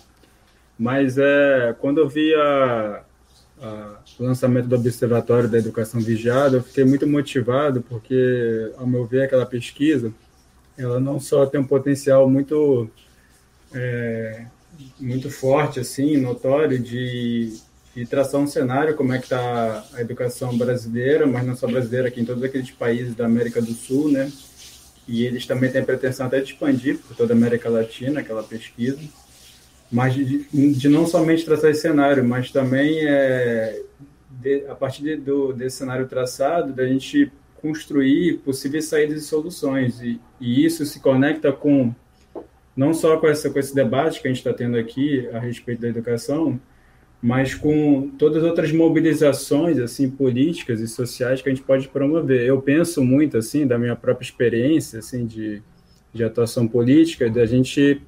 Mas 0.78 1.18
é, 1.18 1.74
quando 1.80 2.00
eu 2.00 2.10
vi 2.10 2.36
a, 2.36 3.02
a, 3.62 3.96
o 4.20 4.24
lançamento 4.24 4.68
do 4.68 4.76
Observatório 4.76 5.48
da 5.48 5.58
Educação 5.58 6.02
Vigiada, 6.02 6.58
eu 6.58 6.64
fiquei 6.64 6.84
muito 6.84 7.08
motivado, 7.08 7.82
porque, 7.82 8.72
ao 8.78 8.86
meu 8.86 9.06
ver, 9.06 9.24
aquela 9.24 9.46
pesquisa 9.46 10.12
ela 10.80 11.00
não 11.00 11.20
só 11.20 11.46
tem 11.46 11.60
um 11.60 11.66
potencial 11.66 12.30
muito 12.30 12.90
é, 13.74 14.46
muito 15.00 15.30
forte, 15.30 15.80
assim, 15.80 16.18
notório, 16.18 16.80
de, 16.80 17.54
de 17.96 18.06
traçar 18.06 18.40
um 18.40 18.48
cenário, 18.48 18.96
como 18.96 19.14
é 19.14 19.18
que 19.18 19.26
está 19.26 19.86
a 19.94 20.02
educação 20.02 20.58
brasileira, 20.58 21.28
mas 21.28 21.46
não 21.46 21.56
só 21.56 21.68
brasileira, 21.68 22.08
aqui 22.08 22.22
em 22.22 22.26
todos 22.26 22.42
aqueles 22.44 22.72
países 22.72 23.14
da 23.14 23.26
América 23.26 23.62
do 23.62 23.74
Sul, 23.74 24.10
né? 24.10 24.32
E 25.08 25.26
eles 25.26 25.46
também 25.46 25.72
têm 25.72 25.82
a 25.82 25.86
pretensão 25.86 26.28
até 26.28 26.40
de 26.40 26.54
expandir 26.54 26.98
por 27.00 27.16
toda 27.16 27.34
a 27.34 27.38
América 27.38 27.70
Latina, 27.70 28.22
aquela 28.22 28.44
pesquisa, 28.44 29.00
mas 29.92 30.14
de, 30.14 30.46
de 30.74 30.88
não 30.88 31.06
somente 31.06 31.44
traçar 31.44 31.72
esse 31.72 31.82
cenário, 31.82 32.24
mas 32.24 32.52
também 32.52 33.00
é, 33.06 33.82
de, 34.30 34.66
a 34.68 34.76
partir 34.76 35.04
de, 35.04 35.18
do, 35.18 35.52
desse 35.52 35.78
cenário 35.78 36.08
traçado, 36.08 36.72
da 36.72 36.88
gente 36.88 37.32
construir 37.62 38.40
possíveis 38.40 38.86
saídas 38.86 39.24
e 39.24 39.26
soluções. 39.26 40.02
E, 40.02 40.20
e 40.40 40.66
isso 40.66 40.86
se 40.86 41.00
conecta 41.00 41.52
com 41.52 41.94
não 42.76 42.94
só 42.94 43.18
com, 43.18 43.28
essa, 43.28 43.50
com 43.50 43.60
esse 43.60 43.76
debate 43.76 44.22
que 44.22 44.28
a 44.28 44.32
gente 44.32 44.38
está 44.38 44.54
tendo 44.54 44.78
aqui 44.78 45.28
a 45.34 45.40
respeito 45.40 45.82
da 45.82 45.90
educação, 45.90 46.60
mas 47.22 47.54
com 47.54 48.10
todas 48.18 48.42
as 48.42 48.50
outras 48.50 48.72
mobilizações 48.72 49.78
assim 49.78 50.10
políticas 50.10 50.80
e 50.80 50.88
sociais 50.88 51.42
que 51.42 51.50
a 51.50 51.54
gente 51.54 51.66
pode 51.66 51.90
promover. 51.90 52.46
Eu 52.46 52.62
penso 52.62 53.04
muito 53.04 53.38
assim 53.38 53.68
da 53.68 53.78
minha 53.78 53.96
própria 53.96 54.26
experiência 54.26 55.00
assim 55.00 55.26
de, 55.26 55.62
de 56.14 56.24
atuação 56.24 56.68
política, 56.68 57.30
da 57.30 57.46
gente 57.46 58.02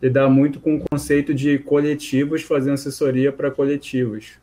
lidar 0.00 0.28
muito 0.28 0.60
com 0.60 0.76
o 0.76 0.84
conceito 0.90 1.34
de 1.34 1.58
coletivos 1.58 2.42
fazendo 2.42 2.74
assessoria 2.74 3.32
para 3.32 3.50
coletivos 3.50 4.34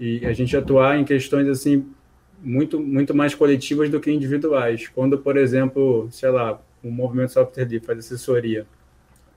e 0.00 0.24
a 0.26 0.32
gente 0.32 0.56
atuar 0.56 0.98
em 0.98 1.04
questões 1.04 1.46
assim 1.46 1.86
muito, 2.42 2.80
muito 2.80 3.14
mais 3.14 3.34
coletivas 3.34 3.88
do 3.88 4.00
que 4.00 4.10
individuais. 4.10 4.88
Quando, 4.88 5.18
por 5.18 5.36
exemplo, 5.36 6.08
sei 6.10 6.30
lá, 6.30 6.60
o 6.82 6.90
movimento 6.90 7.32
software 7.32 7.64
livre 7.64 7.86
faz 7.86 7.98
assessoria 8.00 8.66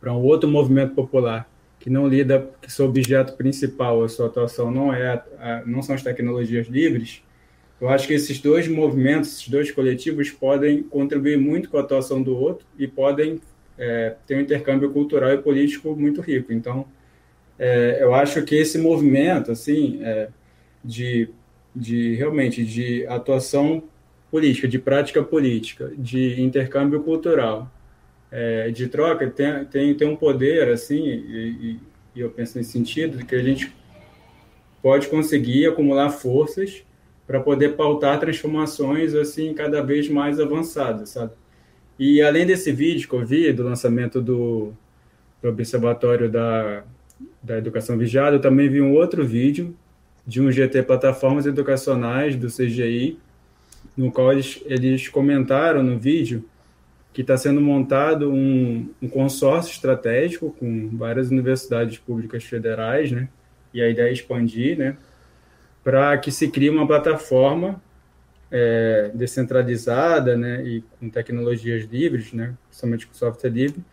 para 0.01 0.11
um 0.11 0.21
outro 0.21 0.49
movimento 0.49 0.93
popular 0.93 1.49
que 1.79 1.89
não 1.89 2.07
lida, 2.07 2.49
que 2.61 2.71
seu 2.71 2.85
objeto 2.85 3.33
principal, 3.33 4.03
a 4.03 4.09
sua 4.09 4.25
atuação 4.25 4.71
não 4.71 4.91
é, 4.91 5.23
não 5.65 5.83
são 5.83 5.93
as 5.93 6.01
tecnologias 6.01 6.67
livres, 6.67 7.21
eu 7.79 7.89
acho 7.89 8.07
que 8.07 8.13
esses 8.13 8.39
dois 8.39 8.67
movimentos, 8.67 9.33
esses 9.33 9.49
dois 9.49 9.69
coletivos 9.69 10.31
podem 10.31 10.81
contribuir 10.81 11.37
muito 11.37 11.69
com 11.69 11.77
a 11.77 11.81
atuação 11.81 12.23
do 12.23 12.35
outro 12.35 12.65
e 12.79 12.87
podem 12.87 13.39
é, 13.77 14.15
ter 14.25 14.37
um 14.37 14.39
intercâmbio 14.39 14.91
cultural 14.91 15.31
e 15.33 15.37
político 15.37 15.95
muito 15.95 16.21
rico. 16.21 16.53
Então, 16.53 16.87
é, 17.59 17.99
eu 18.01 18.13
acho 18.13 18.41
que 18.43 18.55
esse 18.55 18.77
movimento, 18.77 19.51
assim, 19.51 19.99
é, 20.01 20.29
de 20.83 21.29
de 21.75 22.15
realmente 22.15 22.63
de 22.63 23.05
atuação 23.07 23.83
política, 24.31 24.67
de 24.67 24.79
prática 24.79 25.23
política, 25.23 25.91
de 25.97 26.41
intercâmbio 26.41 27.01
cultural, 27.03 27.71
é, 28.31 28.69
de 28.69 28.87
troca, 28.87 29.29
tem, 29.29 29.65
tem, 29.65 29.93
tem 29.93 30.07
um 30.07 30.15
poder, 30.15 30.69
assim, 30.69 31.05
e, 31.05 31.79
e, 32.15 32.19
eu 32.19 32.29
penso 32.29 32.57
nesse 32.57 32.71
sentido, 32.71 33.25
que 33.25 33.35
a 33.35 33.43
gente 33.43 33.73
pode 34.81 35.07
conseguir 35.07 35.67
acumular 35.67 36.09
forças 36.09 36.83
para 37.27 37.39
poder 37.39 37.75
pautar 37.75 38.19
transformações, 38.19 39.13
assim, 39.13 39.53
cada 39.53 39.81
vez 39.81 40.07
mais 40.09 40.39
avançadas, 40.39 41.09
sabe? 41.09 41.31
E 41.97 42.21
além 42.21 42.45
desse 42.45 42.71
vídeo 42.71 43.07
que 43.07 43.15
eu 43.15 43.25
vi, 43.25 43.51
do 43.53 43.63
lançamento 43.63 44.21
do, 44.21 44.73
do 45.41 45.49
Observatório 45.49 46.29
da, 46.29 46.83
da 47.41 47.57
Educação 47.57 47.97
Vigiada, 47.97 48.35
eu 48.35 48.41
também 48.41 48.69
vi 48.69 48.81
um 48.81 48.93
outro 48.93 49.25
vídeo 49.25 49.75
de 50.25 50.41
um 50.41 50.51
GT 50.51 50.83
Plataformas 50.83 51.45
Educacionais 51.45 52.35
do 52.35 52.47
CGI, 52.47 53.19
no 53.95 54.11
qual 54.11 54.31
eles, 54.31 54.61
eles 54.65 55.07
comentaram 55.07 55.83
no 55.83 55.97
vídeo 55.97 56.43
que 57.13 57.21
está 57.21 57.37
sendo 57.37 57.61
montado 57.61 58.29
um, 58.31 58.89
um, 59.01 59.07
consórcio 59.07 59.71
estratégico 59.71 60.53
com 60.59 60.89
várias 60.97 61.29
universidades 61.29 61.97
públicas 61.97 62.43
federais, 62.43 63.11
né? 63.11 63.29
E 63.73 63.81
a 63.81 63.87
ideia 63.87 64.09
é 64.09 64.13
expandir, 64.13 64.77
né? 64.77 64.97
Para 65.83 66.17
que 66.17 66.31
se 66.31 66.49
crie 66.49 66.69
uma 66.69 66.85
plataforma 66.85 67.81
é, 68.51 69.11
descentralizada 69.13 70.37
né, 70.37 70.63
e 70.65 70.83
com 70.99 71.09
tecnologias 71.09 71.83
livres, 71.85 72.31
né, 72.31 72.53
principalmente 72.67 73.07
com 73.07 73.13
software 73.13 73.49
livre, 73.49 73.83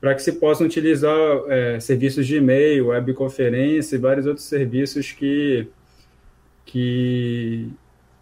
para 0.00 0.14
que 0.14 0.22
se 0.22 0.32
possam 0.32 0.66
utilizar 0.66 1.16
é, 1.48 1.78
serviços 1.80 2.26
de 2.26 2.36
e-mail, 2.36 2.88
webconferência 2.88 3.96
e 3.96 3.98
vários 3.98 4.26
outros 4.26 4.46
serviços 4.46 5.12
que, 5.12 5.68
que, 6.64 7.70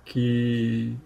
que, 0.04 0.96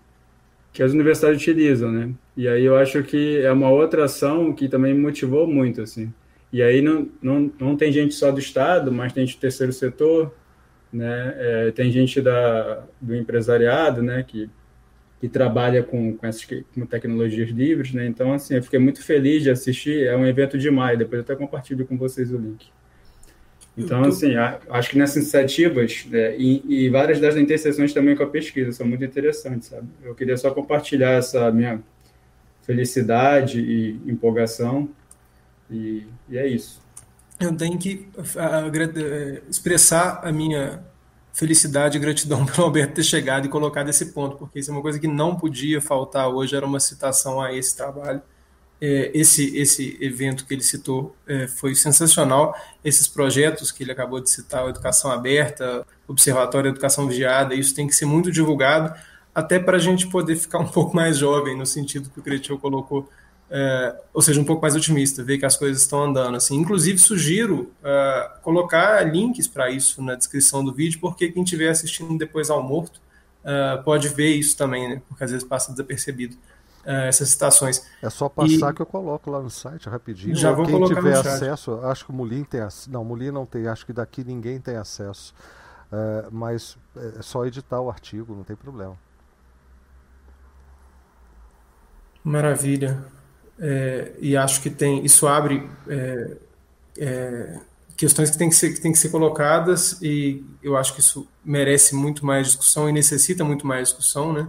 que 0.73 0.83
as 0.83 0.93
universidades 0.93 1.41
utilizam, 1.41 1.91
né? 1.93 2.15
E 2.37 2.49
aí 2.49 2.65
eu 2.65 2.77
acho 2.77 3.03
que 3.03 3.39
é 3.41 3.53
uma 3.53 3.71
outra 3.71 4.05
ação 4.05 4.53
que 4.55 4.69
também 4.69 4.95
motivou 4.99 5.47
muito, 5.47 5.83
assim. 5.83 6.13
E 6.53 6.63
aí 6.63 6.83
não, 6.83 7.09
não, 7.23 7.53
não 7.59 7.77
tem 7.77 7.93
gente 7.93 8.15
só 8.15 8.31
do 8.31 8.39
Estado, 8.39 8.93
mas 8.93 9.13
tem 9.13 9.27
gente 9.27 9.37
do 9.39 9.41
terceiro 9.41 9.73
setor, 9.73 10.35
né? 10.93 11.35
É, 11.37 11.71
tem 11.73 11.91
gente 11.91 12.21
da, 12.21 12.85
do 13.01 13.15
empresariado, 13.15 14.03
né? 14.03 14.23
Que 14.23 14.51
que 15.23 15.29
trabalha 15.29 15.85
com, 15.85 16.17
com 16.17 16.27
essas 16.27 16.45
com 16.45 16.85
tecnologias 16.85 17.49
livres, 17.49 17.93
né? 17.93 18.05
Então, 18.09 18.33
assim, 18.33 18.57
eu 18.57 18.63
fiquei 18.63 18.81
muito 18.81 19.01
feliz 19.05 19.45
de 19.45 19.51
assistir. 19.51 20.05
É 20.05 20.17
um 20.17 20.27
evento 20.27 20.59
de 20.59 20.69
maio, 20.69 20.99
depois 20.99 21.19
eu 21.19 21.23
até 21.23 21.37
compartilho 21.37 21.87
com 21.87 21.97
vocês 21.97 22.33
o 22.33 22.37
link. 22.37 22.73
Então, 23.77 24.05
assim, 24.05 24.35
acho 24.69 24.91
que 24.91 24.99
nessas 24.99 25.17
iniciativas, 25.17 26.07
né, 26.11 26.37
e, 26.37 26.63
e, 26.69 26.91
várias 26.91 27.19
das 27.19 27.37
interseções 27.37 27.93
também 27.95 28.15
com 28.15 28.23
a 28.23 28.27
pesquisa, 28.27 28.71
são 28.71 28.87
muito 28.87 29.03
interessantes, 29.03 29.69
sabe? 29.69 29.89
Eu 30.05 30.15
queria 30.15 30.37
só 30.37 30.51
compartilhar 30.51 31.13
essa 31.13 31.51
minha 31.51 31.83
felicidade 32.63 33.61
e 33.61 33.99
empolgação, 34.07 34.91
e, 35.71 36.07
e 36.29 36.37
é 36.37 36.47
isso. 36.47 36.83
Eu 37.41 37.57
tenho 37.57 37.79
que 37.79 38.07
uh, 38.17 39.51
expressar 39.51 40.21
a 40.23 40.31
minha 40.31 40.85
felicidade 41.33 41.97
e 41.97 42.01
gratidão 42.01 42.45
pelo 42.47 42.65
Alberto 42.65 42.95
ter 42.95 43.03
chegado 43.03 43.47
e 43.47 43.49
colocado 43.49 43.89
esse 43.89 44.13
ponto, 44.13 44.37
porque 44.37 44.59
isso 44.59 44.71
é 44.71 44.75
uma 44.75 44.83
coisa 44.83 44.99
que 45.01 45.09
não 45.09 45.35
podia 45.35 45.81
faltar 45.81 46.29
hoje, 46.29 46.55
era 46.55 46.67
uma 46.67 46.79
citação 46.79 47.41
a 47.41 47.55
esse 47.55 47.75
trabalho. 47.75 48.23
É, 48.85 49.13
esse, 49.15 49.57
esse 49.57 49.97
evento 50.01 50.45
que 50.45 50.53
ele 50.53 50.63
citou 50.65 51.15
é, 51.25 51.47
foi 51.47 51.73
sensacional. 51.73 52.53
Esses 52.85 53.07
projetos 53.07 53.71
que 53.71 53.85
ele 53.85 53.93
acabou 53.93 54.21
de 54.21 54.29
citar, 54.29 54.69
Educação 54.69 55.13
Aberta, 55.13 55.87
Observatório 56.09 56.71
Educação 56.71 57.07
Vigiada, 57.07 57.55
isso 57.55 57.77
tem 57.77 57.87
que 57.87 57.95
ser 57.95 58.07
muito 58.07 58.33
divulgado, 58.33 58.93
até 59.33 59.61
para 59.61 59.77
a 59.77 59.81
gente 59.81 60.09
poder 60.09 60.35
ficar 60.35 60.59
um 60.59 60.67
pouco 60.69 60.97
mais 60.97 61.17
jovem, 61.17 61.57
no 61.57 61.65
sentido 61.65 62.11
que 62.11 62.19
o 62.19 62.23
Cretil 62.25 62.59
colocou, 62.59 63.09
é, 63.49 63.95
ou 64.13 64.21
seja, 64.21 64.41
um 64.41 64.45
pouco 64.45 64.63
mais 64.63 64.75
otimista, 64.75 65.23
ver 65.23 65.39
que 65.39 65.47
as 65.47 65.57
coisas 65.57 65.83
estão 65.83 66.03
andando. 66.03 66.37
Assim. 66.37 66.57
Inclusive, 66.57 66.99
sugiro 66.99 67.71
uh, 67.85 68.43
colocar 68.43 69.01
links 69.03 69.47
para 69.47 69.71
isso 69.71 70.03
na 70.03 70.17
descrição 70.17 70.65
do 70.65 70.75
vídeo, 70.75 70.99
porque 71.01 71.31
quem 71.31 71.45
estiver 71.45 71.69
assistindo 71.69 72.19
depois 72.19 72.51
ao 72.51 72.61
morto 72.61 73.01
uh, 73.45 73.81
pode 73.85 74.09
ver 74.09 74.35
isso 74.35 74.57
também, 74.57 74.89
né? 74.89 75.03
porque 75.09 75.23
às 75.23 75.31
vezes 75.31 75.47
passa 75.47 75.71
desapercebido 75.71 76.37
essas 76.85 77.29
citações. 77.29 77.87
É 78.03 78.11
só 78.11 78.29
passar 78.29 78.73
e... 78.73 78.75
que 78.75 78.83
eu 78.83 78.87
coloco 78.87 79.31
lá 79.31 79.41
no 79.41 79.51
site 79.51 79.89
rapidinho. 79.89 80.35
Já 80.35 80.53
vou 80.53 80.65
quem 80.65 80.75
colocar 80.75 80.97
tiver 80.97 81.17
acesso, 81.17 81.81
acho 81.85 82.05
que 82.05 82.11
o 82.11 82.15
Mulim 82.15 82.45
tem 82.45 82.61
acesso. 82.61 82.91
Não, 82.91 83.03
o 83.03 83.05
Mulim 83.05 83.31
não 83.31 83.47
tem, 83.47 83.67
acho 83.67 83.87
que 83.87 83.93
daqui 83.93 84.25
ninguém 84.25 84.61
tem 84.61 84.77
acesso. 84.77 85.35
mas 86.31 86.77
é 87.19 87.23
só 87.23 87.47
editar 87.47 87.81
o 87.81 87.89
artigo, 87.89 88.35
não 88.35 88.45
tem 88.45 88.57
problema. 88.57 88.97
Maravilha 92.25 93.05
é, 93.59 94.13
e 94.19 94.37
acho 94.37 94.61
que 94.61 94.71
tem 94.71 95.05
isso 95.05 95.27
abre 95.27 95.69
é, 95.89 96.37
é, 96.99 97.61
questões 97.97 98.31
que 98.31 98.39
têm 98.39 98.49
que, 98.49 98.55
ser, 98.55 98.75
que 98.75 98.81
têm 98.81 98.93
que 98.93 98.99
ser 98.99 99.11
colocadas 99.11 100.01
e 100.03 100.45
eu 100.63 100.77
acho 100.77 100.95
que 100.95 101.01
isso 101.01 101.29
merece 101.45 101.95
muito 101.95 102.27
mais 102.27 102.49
discussão 102.49 102.89
e 102.89 102.93
necessita 102.93 103.45
muito 103.45 103.67
mais 103.67 103.89
discussão, 103.89 104.33
né? 104.33 104.49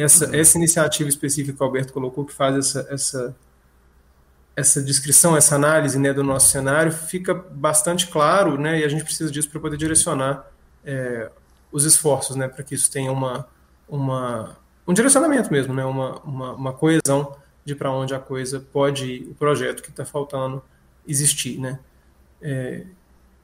Essa, 0.00 0.26
uhum. 0.26 0.34
essa 0.34 0.58
iniciativa 0.58 1.08
específica 1.08 1.56
que 1.56 1.62
o 1.62 1.66
Alberto 1.66 1.92
colocou, 1.92 2.24
que 2.24 2.32
faz 2.32 2.56
essa, 2.56 2.86
essa, 2.90 3.36
essa 4.56 4.82
descrição, 4.82 5.36
essa 5.36 5.54
análise 5.54 5.98
né, 5.98 6.12
do 6.12 6.24
nosso 6.24 6.48
cenário, 6.48 6.92
fica 6.92 7.34
bastante 7.34 8.06
claro, 8.06 8.58
né? 8.58 8.80
E 8.80 8.84
a 8.84 8.88
gente 8.88 9.04
precisa 9.04 9.30
disso 9.30 9.50
para 9.50 9.60
poder 9.60 9.76
direcionar 9.76 10.46
é, 10.84 11.30
os 11.70 11.84
esforços, 11.84 12.36
né? 12.36 12.48
Para 12.48 12.62
que 12.62 12.74
isso 12.74 12.90
tenha 12.90 13.12
uma, 13.12 13.46
uma, 13.88 14.56
um 14.86 14.92
direcionamento 14.92 15.52
mesmo, 15.52 15.74
né? 15.74 15.84
Uma, 15.84 16.18
uma, 16.20 16.52
uma 16.52 16.72
coesão 16.72 17.36
de 17.64 17.74
para 17.74 17.90
onde 17.90 18.14
a 18.14 18.18
coisa 18.18 18.60
pode 18.60 19.04
ir, 19.04 19.28
o 19.28 19.34
projeto 19.34 19.82
que 19.82 19.90
está 19.90 20.04
faltando 20.04 20.62
existir, 21.06 21.58
né? 21.58 21.78
É, 22.40 22.86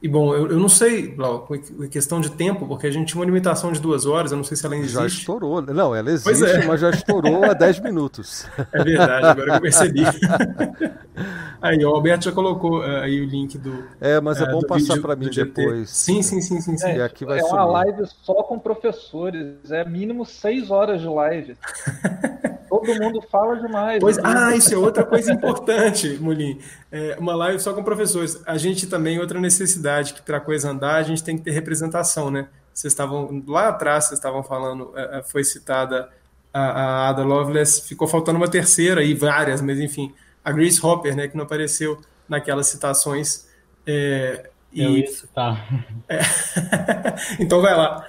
e 0.00 0.08
bom, 0.08 0.34
eu, 0.34 0.50
eu 0.50 0.58
não 0.58 0.68
sei, 0.68 1.08
Blau, 1.08 1.48
questão 1.90 2.20
de 2.20 2.30
tempo, 2.30 2.66
porque 2.66 2.86
a 2.86 2.90
gente 2.90 3.08
tinha 3.08 3.18
uma 3.18 3.24
limitação 3.24 3.72
de 3.72 3.80
duas 3.80 4.04
horas, 4.04 4.30
eu 4.30 4.36
não 4.36 4.44
sei 4.44 4.54
se 4.54 4.66
ela 4.66 4.74
ainda 4.74 4.84
existe. 4.84 5.00
Já 5.00 5.06
estourou, 5.06 5.62
não, 5.62 5.94
ela 5.94 6.10
existe, 6.10 6.44
é. 6.44 6.66
mas 6.66 6.80
já 6.80 6.90
estourou 6.90 7.44
há 7.44 7.54
10 7.54 7.80
minutos. 7.80 8.46
É 8.72 8.84
verdade, 8.84 9.26
agora 9.26 9.50
que 9.52 9.56
eu 9.56 9.60
percebi. 9.62 10.02
aí, 11.62 11.82
o 11.82 11.88
Alberto 11.88 12.26
já 12.26 12.32
colocou 12.32 12.80
uh, 12.80 12.96
aí 12.98 13.22
o 13.22 13.24
link 13.24 13.56
do. 13.56 13.84
É, 13.98 14.20
mas 14.20 14.38
é 14.38 14.44
uh, 14.44 14.50
bom 14.52 14.60
passar 14.60 15.00
para 15.00 15.16
mim 15.16 15.30
depois. 15.30 15.88
Sim, 15.88 16.22
sim, 16.22 16.42
sim, 16.42 16.60
sim. 16.60 16.76
sim. 16.76 16.86
É, 16.86 17.02
aqui 17.02 17.24
vai 17.24 17.40
é 17.40 17.44
uma 17.44 17.64
live 17.64 18.02
só 18.22 18.42
com 18.42 18.58
professores, 18.58 19.70
é 19.70 19.82
mínimo 19.82 20.26
seis 20.26 20.70
horas 20.70 21.00
de 21.00 21.08
live. 21.08 21.56
Todo 22.68 23.00
mundo 23.00 23.22
fala 23.30 23.56
demais. 23.56 24.00
Pois, 24.00 24.16
né? 24.16 24.22
ah, 24.26 24.56
isso 24.56 24.74
é 24.74 24.76
outra 24.76 25.04
coisa 25.04 25.32
importante, 25.32 26.18
Mulim. 26.20 26.58
É, 26.96 27.16
uma 27.18 27.34
live 27.34 27.60
só 27.60 27.74
com 27.74 27.82
professores. 27.82 28.40
A 28.46 28.56
gente 28.56 28.86
também, 28.86 29.18
outra 29.18 29.38
necessidade, 29.38 30.14
que 30.14 30.22
para 30.22 30.38
a 30.38 30.40
coisa 30.40 30.70
andar, 30.70 30.96
a 30.96 31.02
gente 31.02 31.22
tem 31.22 31.36
que 31.36 31.44
ter 31.44 31.50
representação, 31.50 32.30
né? 32.30 32.48
Vocês 32.72 32.92
estavam, 32.92 33.42
lá 33.46 33.68
atrás, 33.68 34.04
vocês 34.04 34.18
estavam 34.18 34.42
falando, 34.42 34.92
é, 34.96 35.18
é, 35.18 35.22
foi 35.22 35.44
citada 35.44 36.08
a, 36.52 36.60
a 36.60 37.08
Ada 37.10 37.22
Lovelace, 37.22 37.86
ficou 37.86 38.08
faltando 38.08 38.38
uma 38.38 38.48
terceira 38.48 39.02
e 39.02 39.12
várias, 39.14 39.60
mas 39.60 39.78
enfim, 39.78 40.14
a 40.44 40.50
Grace 40.52 40.84
Hopper, 40.84 41.14
né, 41.14 41.28
que 41.28 41.36
não 41.36 41.44
apareceu 41.44 42.00
naquelas 42.28 42.66
citações. 42.68 43.46
É, 43.86 44.48
e... 44.72 44.82
Eu 44.82 44.96
isso, 44.96 45.28
tá. 45.28 45.66
É. 46.08 46.20
então 47.40 47.60
vai 47.60 47.74
lá 47.74 48.06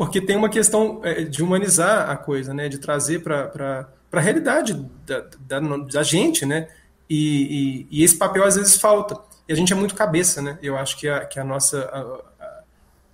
porque 0.00 0.18
tem 0.18 0.34
uma 0.34 0.48
questão 0.48 1.02
é, 1.04 1.24
de 1.24 1.42
humanizar 1.42 2.08
a 2.08 2.16
coisa, 2.16 2.54
né? 2.54 2.70
De 2.70 2.78
trazer 2.78 3.22
para 3.22 3.86
a 4.10 4.18
realidade 4.18 4.72
da, 5.04 5.26
da, 5.38 5.60
da, 5.60 6.02
gente, 6.02 6.46
né? 6.46 6.68
E, 7.10 7.86
e, 7.90 7.98
e, 7.98 8.04
esse 8.04 8.16
papel 8.16 8.44
às 8.44 8.54
vezes 8.54 8.76
falta. 8.76 9.20
E 9.48 9.52
a 9.52 9.56
gente 9.56 9.72
é 9.72 9.76
muito 9.76 9.96
cabeça, 9.96 10.40
né? 10.40 10.58
Eu 10.62 10.78
acho 10.78 10.96
que 10.96 11.08
a, 11.08 11.26
que 11.26 11.40
a 11.40 11.44
nossa... 11.44 12.22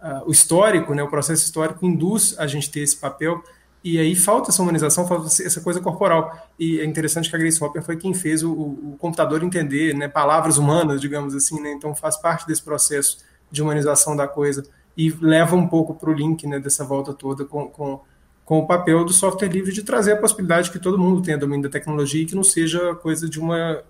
A, 0.01 0.09
a, 0.09 0.23
o 0.27 0.31
histórico, 0.31 0.95
né? 0.95 1.03
O 1.03 1.09
processo 1.09 1.43
histórico 1.43 1.85
induz 1.87 2.35
a 2.39 2.47
gente 2.47 2.71
ter 2.71 2.81
esse 2.81 2.97
papel 2.97 3.43
e 3.87 4.01
aí 4.01 4.17
falta 4.17 4.51
essa 4.51 4.61
humanização, 4.61 5.07
falta 5.07 5.27
essa 5.27 5.61
coisa 5.61 5.81
corporal. 5.81 6.51
E 6.59 6.81
é 6.81 6.85
interessante 6.85 7.31
que 7.31 7.37
a 7.37 7.39
Grace 7.39 7.63
Hopper 7.63 7.83
foi 7.85 7.97
quem 7.97 8.13
fez 8.13 8.43
o, 8.43 8.53
o 8.53 8.97
computador 8.99 9.45
entender 9.45 9.95
né, 9.95 10.09
palavras 10.09 10.59
humanas, 10.59 11.01
digamos 11.01 11.37
assim, 11.37 11.61
né? 11.61 11.71
Então 11.71 11.95
faz 11.95 12.17
parte 12.17 12.47
desse 12.49 12.63
processo 12.63 13.19
de 13.49 13.63
humanização 13.63 14.17
da 14.17 14.27
coisa 14.27 14.65
e 14.97 15.11
leva 15.21 15.55
um 15.55 15.69
pouco 15.69 15.95
para 15.95 16.11
o 16.11 16.13
link 16.13 16.47
né, 16.49 16.59
dessa 16.59 16.85
volta 16.85 17.15
toda 17.15 17.45
com, 17.45 17.69
com, 17.69 18.01
com 18.47 18.61
o 18.61 18.67
papel 18.67 19.05
do 19.05 19.13
software 19.13 19.49
livre 19.49 19.73
de 19.73 19.83
trazer 19.83 20.13
a 20.13 20.17
possibilidade 20.17 20.71
que 20.71 20.79
todo 20.79 20.97
mundo 20.97 21.21
tenha 21.21 21.37
domínio 21.37 21.65
da 21.65 21.69
tecnologia 21.69 22.23
e 22.23 22.27
que 22.27 22.35
não 22.35 22.45
seja 22.45 22.95
coisa 22.95 23.29
de 23.29 23.41
uma 23.41 23.83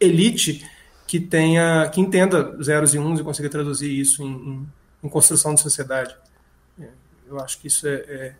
elite 0.00 0.66
que 1.06 1.20
tenha 1.20 1.88
que 1.90 2.00
entenda 2.00 2.56
zeros 2.62 2.94
e 2.94 2.98
uns 2.98 3.20
e 3.20 3.22
consiga 3.22 3.50
traduzir 3.50 3.90
isso 3.90 4.22
em, 4.22 4.26
em, 4.26 4.68
em 5.04 5.08
construção 5.08 5.54
de 5.54 5.60
sociedade. 5.60 6.16
É, 6.80 6.88
eu 7.28 7.38
acho 7.38 7.60
que 7.60 7.68
isso 7.68 7.86
é, 7.86 7.94
é, 7.94 8.34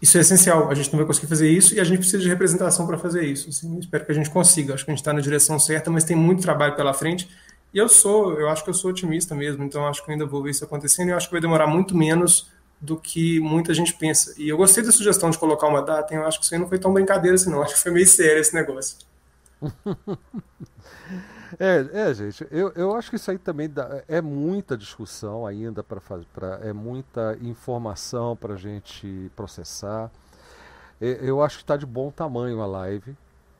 isso 0.00 0.16
é 0.16 0.20
essencial. 0.20 0.70
A 0.70 0.74
gente 0.74 0.92
não 0.92 0.98
vai 0.98 1.06
conseguir 1.06 1.26
fazer 1.26 1.50
isso 1.50 1.74
e 1.74 1.80
a 1.80 1.84
gente 1.84 1.98
precisa 1.98 2.22
de 2.22 2.28
representação 2.28 2.86
para 2.86 2.96
fazer 2.96 3.24
isso. 3.24 3.48
Assim, 3.48 3.80
espero 3.80 4.06
que 4.06 4.12
a 4.12 4.14
gente 4.14 4.30
consiga. 4.30 4.74
Acho 4.74 4.84
que 4.84 4.92
a 4.92 4.94
gente 4.94 5.00
está 5.00 5.12
na 5.12 5.20
direção 5.20 5.58
certa, 5.58 5.90
mas 5.90 6.04
tem 6.04 6.16
muito 6.16 6.40
trabalho 6.40 6.76
pela 6.76 6.94
frente 6.94 7.28
e 7.74 7.78
eu 7.78 7.88
sou, 7.88 8.38
eu 8.38 8.48
acho 8.48 8.62
que 8.62 8.70
eu 8.70 8.74
sou 8.74 8.90
otimista 8.90 9.34
mesmo, 9.34 9.64
então 9.64 9.86
acho 9.88 10.04
que 10.04 10.12
ainda 10.12 10.26
vou 10.26 10.42
ver 10.42 10.50
isso 10.50 10.64
acontecendo 10.64 11.08
e 11.08 11.10
eu 11.12 11.16
acho 11.16 11.26
que 11.26 11.32
vai 11.32 11.40
demorar 11.40 11.66
muito 11.66 11.96
menos 11.96 12.50
do 12.82 12.96
que 12.96 13.38
muita 13.38 13.72
gente 13.72 13.94
pensa. 13.94 14.34
E 14.36 14.48
eu 14.48 14.56
gostei 14.56 14.82
da 14.82 14.90
sugestão 14.90 15.30
de 15.30 15.38
colocar 15.38 15.68
uma 15.68 15.80
data, 15.80 16.12
eu 16.12 16.26
acho 16.26 16.40
que 16.40 16.44
isso 16.44 16.54
aí 16.54 16.60
não 16.60 16.68
foi 16.68 16.80
tão 16.80 16.92
brincadeira 16.92 17.36
assim, 17.36 17.48
não. 17.48 17.62
Acho 17.62 17.74
que 17.74 17.80
foi 17.80 17.92
meio 17.92 18.06
sério 18.06 18.40
esse 18.40 18.54
negócio. 18.54 18.98
É, 21.60 22.08
é, 22.08 22.14
gente, 22.14 22.46
eu, 22.50 22.72
eu 22.74 22.96
acho 22.96 23.10
que 23.10 23.16
isso 23.16 23.30
aí 23.30 23.36
também 23.36 23.68
dá, 23.68 24.02
é 24.08 24.22
muita 24.22 24.74
discussão 24.74 25.46
ainda 25.46 25.82
para 25.82 26.00
fazer, 26.00 26.26
é 26.62 26.72
muita 26.72 27.36
informação 27.42 28.34
para 28.34 28.54
a 28.54 28.56
gente 28.56 29.30
processar. 29.36 30.10
É, 30.98 31.18
eu 31.20 31.42
acho 31.42 31.58
que 31.58 31.62
está 31.62 31.76
de 31.76 31.84
bom 31.84 32.10
tamanho 32.10 32.62
a 32.62 32.66
live, 32.66 33.14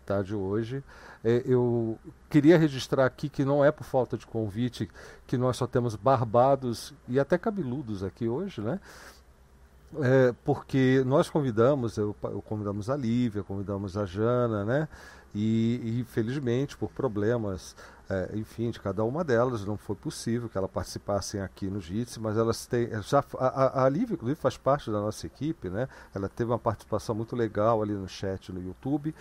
tá, 0.07 0.23
de 0.23 0.35
hoje. 0.35 0.83
É, 1.23 1.43
eu 1.45 1.99
queria 2.31 2.57
registrar 2.57 3.05
aqui 3.05 3.29
que 3.29 3.45
não 3.45 3.65
é 3.65 3.71
por 3.71 3.85
falta 3.85 4.17
de 4.17 4.27
convite 4.27 4.89
que 5.27 5.37
nós 5.37 5.57
só 5.57 5.67
temos 5.67 5.95
barbados 5.95 6.95
e 7.07 7.21
até 7.21 7.37
cabeludos 7.37 8.03
aqui 8.03 8.27
hoje, 8.27 8.61
né? 8.61 8.81
É, 10.01 10.35
porque 10.45 11.03
nós 11.07 11.29
convidamos, 11.29 11.97
eu, 11.97 12.17
eu, 12.23 12.41
convidamos 12.43 12.89
a 12.89 12.97
Lívia, 12.97 13.43
convidamos 13.43 13.97
a 13.97 14.07
Jana, 14.07 14.65
né? 14.65 14.89
E, 15.35 15.99
infelizmente, 16.01 16.77
por 16.77 16.91
problemas, 16.91 17.75
é, 18.09 18.31
enfim, 18.35 18.71
de 18.71 18.79
cada 18.79 19.03
uma 19.03 19.25
delas, 19.25 19.65
não 19.65 19.77
foi 19.79 19.97
possível 19.97 20.49
que 20.49 20.59
elas 20.59 20.71
participassem 20.71 21.41
aqui 21.41 21.69
no 21.69 21.81
JITSE, 21.81 22.21
mas 22.21 22.37
elas 22.37 22.67
têm. 22.67 22.89
Já, 23.03 23.25
a, 23.39 23.85
a 23.85 23.89
Lívia, 23.89 24.15
inclusive, 24.15 24.39
faz 24.39 24.57
parte 24.57 24.91
da 24.91 25.01
nossa 25.01 25.27
equipe, 25.27 25.71
né? 25.71 25.89
Ela 26.15 26.29
teve 26.29 26.51
uma 26.51 26.59
participação 26.59 27.15
muito 27.15 27.35
legal 27.35 27.83
ali 27.83 27.95
no 27.95 28.09
chat 28.09 28.53
no 28.53 28.63
YouTube. 28.63 29.15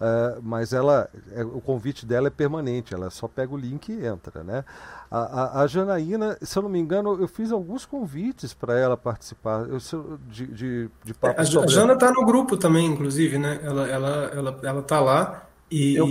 Uh, 0.00 0.40
mas 0.42 0.72
ela, 0.72 1.10
é, 1.32 1.42
o 1.42 1.60
convite 1.60 2.06
dela 2.06 2.28
é 2.28 2.30
permanente, 2.30 2.94
ela 2.94 3.10
só 3.10 3.26
pega 3.26 3.52
o 3.52 3.56
link 3.56 3.88
e 3.90 4.06
entra, 4.06 4.44
né? 4.44 4.64
A, 5.10 5.18
a, 5.18 5.62
a 5.62 5.66
Janaína, 5.66 6.38
se 6.40 6.56
eu 6.56 6.62
não 6.62 6.70
me 6.70 6.78
engano, 6.78 7.20
eu 7.20 7.26
fiz 7.26 7.50
alguns 7.50 7.84
convites 7.84 8.54
para 8.54 8.78
ela 8.78 8.96
participar 8.96 9.66
eu, 9.68 9.78
de, 10.28 10.46
de, 10.46 10.90
de 11.02 11.14
papo 11.14 11.40
é, 11.40 11.42
a, 11.42 11.44
sobre... 11.44 11.70
Jana 11.70 11.94
está 11.94 12.12
no 12.12 12.24
grupo 12.24 12.56
também, 12.56 12.86
inclusive, 12.86 13.38
né? 13.38 13.58
Ela, 13.60 13.88
ela, 13.88 14.08
ela, 14.32 14.60
ela 14.62 14.82
tá 14.82 15.00
lá 15.00 15.48
e, 15.68 15.96
eu... 15.96 16.06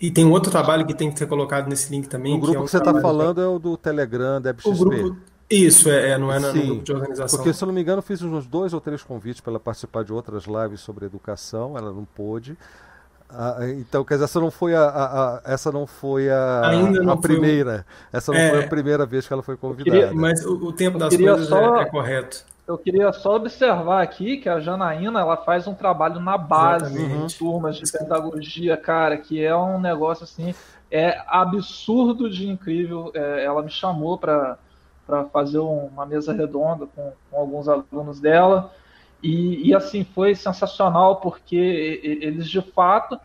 e 0.00 0.10
tem 0.10 0.24
outro 0.26 0.50
trabalho 0.50 0.86
que 0.86 0.94
tem 0.94 1.10
que 1.12 1.18
ser 1.18 1.26
colocado 1.26 1.68
nesse 1.68 1.90
link 1.90 2.08
também. 2.08 2.34
O 2.34 2.38
grupo 2.38 2.52
que, 2.52 2.56
é 2.56 2.60
um 2.60 2.64
que 2.64 2.70
você 2.70 2.78
está 2.78 2.98
falando 2.98 3.42
é 3.42 3.46
o 3.46 3.58
do 3.58 3.76
Telegram, 3.76 4.40
da 4.40 4.54
XP. 4.54 4.70
O 4.70 4.74
grupo... 4.74 5.16
Isso, 5.48 5.88
é, 5.88 6.10
é, 6.10 6.18
não 6.18 6.32
é 6.32 6.38
no 6.40 6.52
grupo 6.52 6.82
de 6.82 6.92
organização. 6.92 7.38
Porque, 7.38 7.52
se 7.52 7.62
eu 7.62 7.66
não 7.66 7.74
me 7.74 7.80
engano, 7.80 8.02
fiz 8.02 8.20
uns 8.20 8.46
dois 8.46 8.72
ou 8.72 8.80
três 8.80 9.02
convites 9.02 9.40
para 9.40 9.52
ela 9.52 9.60
participar 9.60 10.02
de 10.02 10.12
outras 10.12 10.44
lives 10.44 10.80
sobre 10.80 11.06
educação, 11.06 11.78
ela 11.78 11.92
não 11.92 12.04
pôde. 12.04 12.56
Ah, 13.28 13.58
então, 13.78 14.04
quer 14.04 14.14
dizer, 14.14 14.24
essa 14.24 14.40
não 14.40 14.50
foi 14.50 14.74
a, 14.74 14.82
a, 14.82 15.36
a 15.36 15.42
essa 15.44 15.72
não 15.72 15.86
foi 15.86 16.30
a, 16.30 16.62
não 17.02 17.12
a 17.12 17.16
primeira. 17.16 17.84
Um... 18.12 18.16
Essa 18.16 18.32
não 18.32 18.38
é, 18.38 18.50
foi 18.50 18.64
a 18.64 18.68
primeira 18.68 19.04
vez 19.04 19.26
que 19.26 19.32
ela 19.32 19.42
foi 19.42 19.56
convidada. 19.56 19.98
Queria, 19.98 20.14
mas 20.14 20.44
o, 20.44 20.54
o, 20.54 20.72
tempo 20.72 20.98
das 20.98 21.16
coisas 21.16 21.48
só, 21.48 21.78
é, 21.78 21.82
é, 21.82 21.84
correto. 21.86 22.44
Eu 22.66 22.78
queria 22.78 23.12
só 23.12 23.36
observar 23.36 24.02
aqui 24.02 24.36
que 24.38 24.48
a 24.48 24.60
Janaína 24.60 25.20
ela 25.20 25.36
faz 25.36 25.66
um 25.66 25.74
trabalho 25.74 26.20
na 26.20 26.38
base, 26.38 27.00
em 27.00 27.26
turmas 27.26 27.76
de 27.76 27.90
pedagogia, 27.90 28.76
cara, 28.76 29.16
que 29.16 29.42
é 29.44 29.54
um 29.56 29.80
negócio 29.80 30.24
assim, 30.24 30.54
é 30.90 31.20
absurdo 31.26 32.30
de 32.30 32.48
incrível. 32.48 33.10
É, 33.14 33.44
ela 33.44 33.62
me 33.62 33.70
chamou 33.70 34.18
para 34.18 34.56
fazer 35.32 35.58
uma 35.58 36.06
mesa 36.06 36.32
redonda 36.32 36.86
com, 36.94 37.12
com 37.30 37.36
alguns 37.36 37.68
alunos 37.68 38.20
dela. 38.20 38.72
E, 39.26 39.70
e, 39.70 39.74
assim, 39.74 40.04
foi 40.04 40.36
sensacional 40.36 41.16
porque 41.16 41.56
eles 42.22 42.48
de 42.48 42.62
fato 42.62 43.18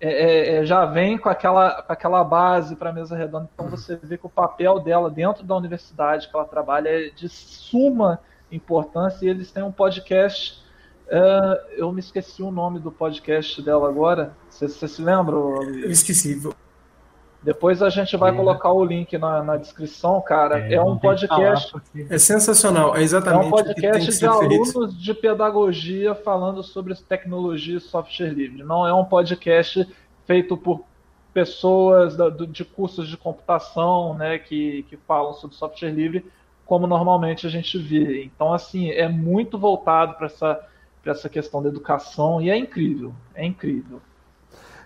é, 0.00 0.08
é, 0.08 0.56
é, 0.56 0.66
já 0.66 0.84
vêm 0.84 1.16
com 1.16 1.28
aquela, 1.28 1.80
com 1.80 1.92
aquela 1.92 2.24
base 2.24 2.74
para 2.74 2.90
a 2.90 2.92
mesa 2.92 3.16
redonda. 3.16 3.48
Então 3.54 3.68
você 3.68 3.94
vê 3.94 4.18
que 4.18 4.26
o 4.26 4.28
papel 4.28 4.80
dela 4.80 5.08
dentro 5.08 5.44
da 5.44 5.56
universidade 5.56 6.28
que 6.28 6.34
ela 6.34 6.44
trabalha 6.44 6.88
é 6.88 7.10
de 7.10 7.28
suma 7.28 8.18
importância. 8.50 9.24
E 9.24 9.28
eles 9.28 9.52
têm 9.52 9.62
um 9.62 9.70
podcast. 9.70 10.60
Uh, 11.06 11.70
eu 11.76 11.92
me 11.92 12.00
esqueci 12.00 12.42
o 12.42 12.50
nome 12.50 12.80
do 12.80 12.90
podcast 12.90 13.62
dela 13.62 13.88
agora. 13.88 14.34
Você, 14.50 14.88
se 14.88 15.00
lembra? 15.00 15.36
Eu 15.36 15.88
esqueci. 15.88 16.40
Depois 17.44 17.82
a 17.82 17.90
gente 17.90 18.16
vai 18.16 18.32
é. 18.32 18.34
colocar 18.34 18.72
o 18.72 18.82
link 18.82 19.18
na, 19.18 19.42
na 19.42 19.56
descrição, 19.58 20.18
cara. 20.22 20.60
É, 20.60 20.74
é 20.74 20.82
um 20.82 20.96
podcast. 20.96 21.76
É 22.08 22.18
sensacional, 22.18 22.96
é 22.96 23.02
exatamente. 23.02 23.44
É 23.44 23.46
um 23.46 23.50
podcast 23.50 24.18
de 24.18 24.26
alunos 24.26 24.98
de 24.98 25.12
pedagogia 25.12 26.14
falando 26.14 26.62
sobre 26.62 26.94
tecnologia 26.94 27.76
e 27.76 27.80
software 27.80 28.30
livre. 28.30 28.62
Não 28.62 28.88
é 28.88 28.94
um 28.94 29.04
podcast 29.04 29.86
feito 30.26 30.56
por 30.56 30.84
pessoas 31.34 32.16
da, 32.16 32.30
de 32.30 32.64
cursos 32.64 33.08
de 33.08 33.16
computação, 33.18 34.14
né, 34.14 34.38
que, 34.38 34.84
que 34.88 34.96
falam 34.96 35.34
sobre 35.34 35.56
software 35.56 35.90
livre, 35.90 36.24
como 36.64 36.86
normalmente 36.86 37.46
a 37.46 37.50
gente 37.50 37.76
vê. 37.76 38.24
Então, 38.24 38.54
assim, 38.54 38.90
é 38.90 39.06
muito 39.06 39.58
voltado 39.58 40.14
para 40.14 40.26
essa, 40.26 40.66
essa 41.04 41.28
questão 41.28 41.62
da 41.62 41.68
educação 41.68 42.40
e 42.40 42.48
é 42.48 42.56
incrível, 42.56 43.12
é 43.34 43.44
incrível. 43.44 44.00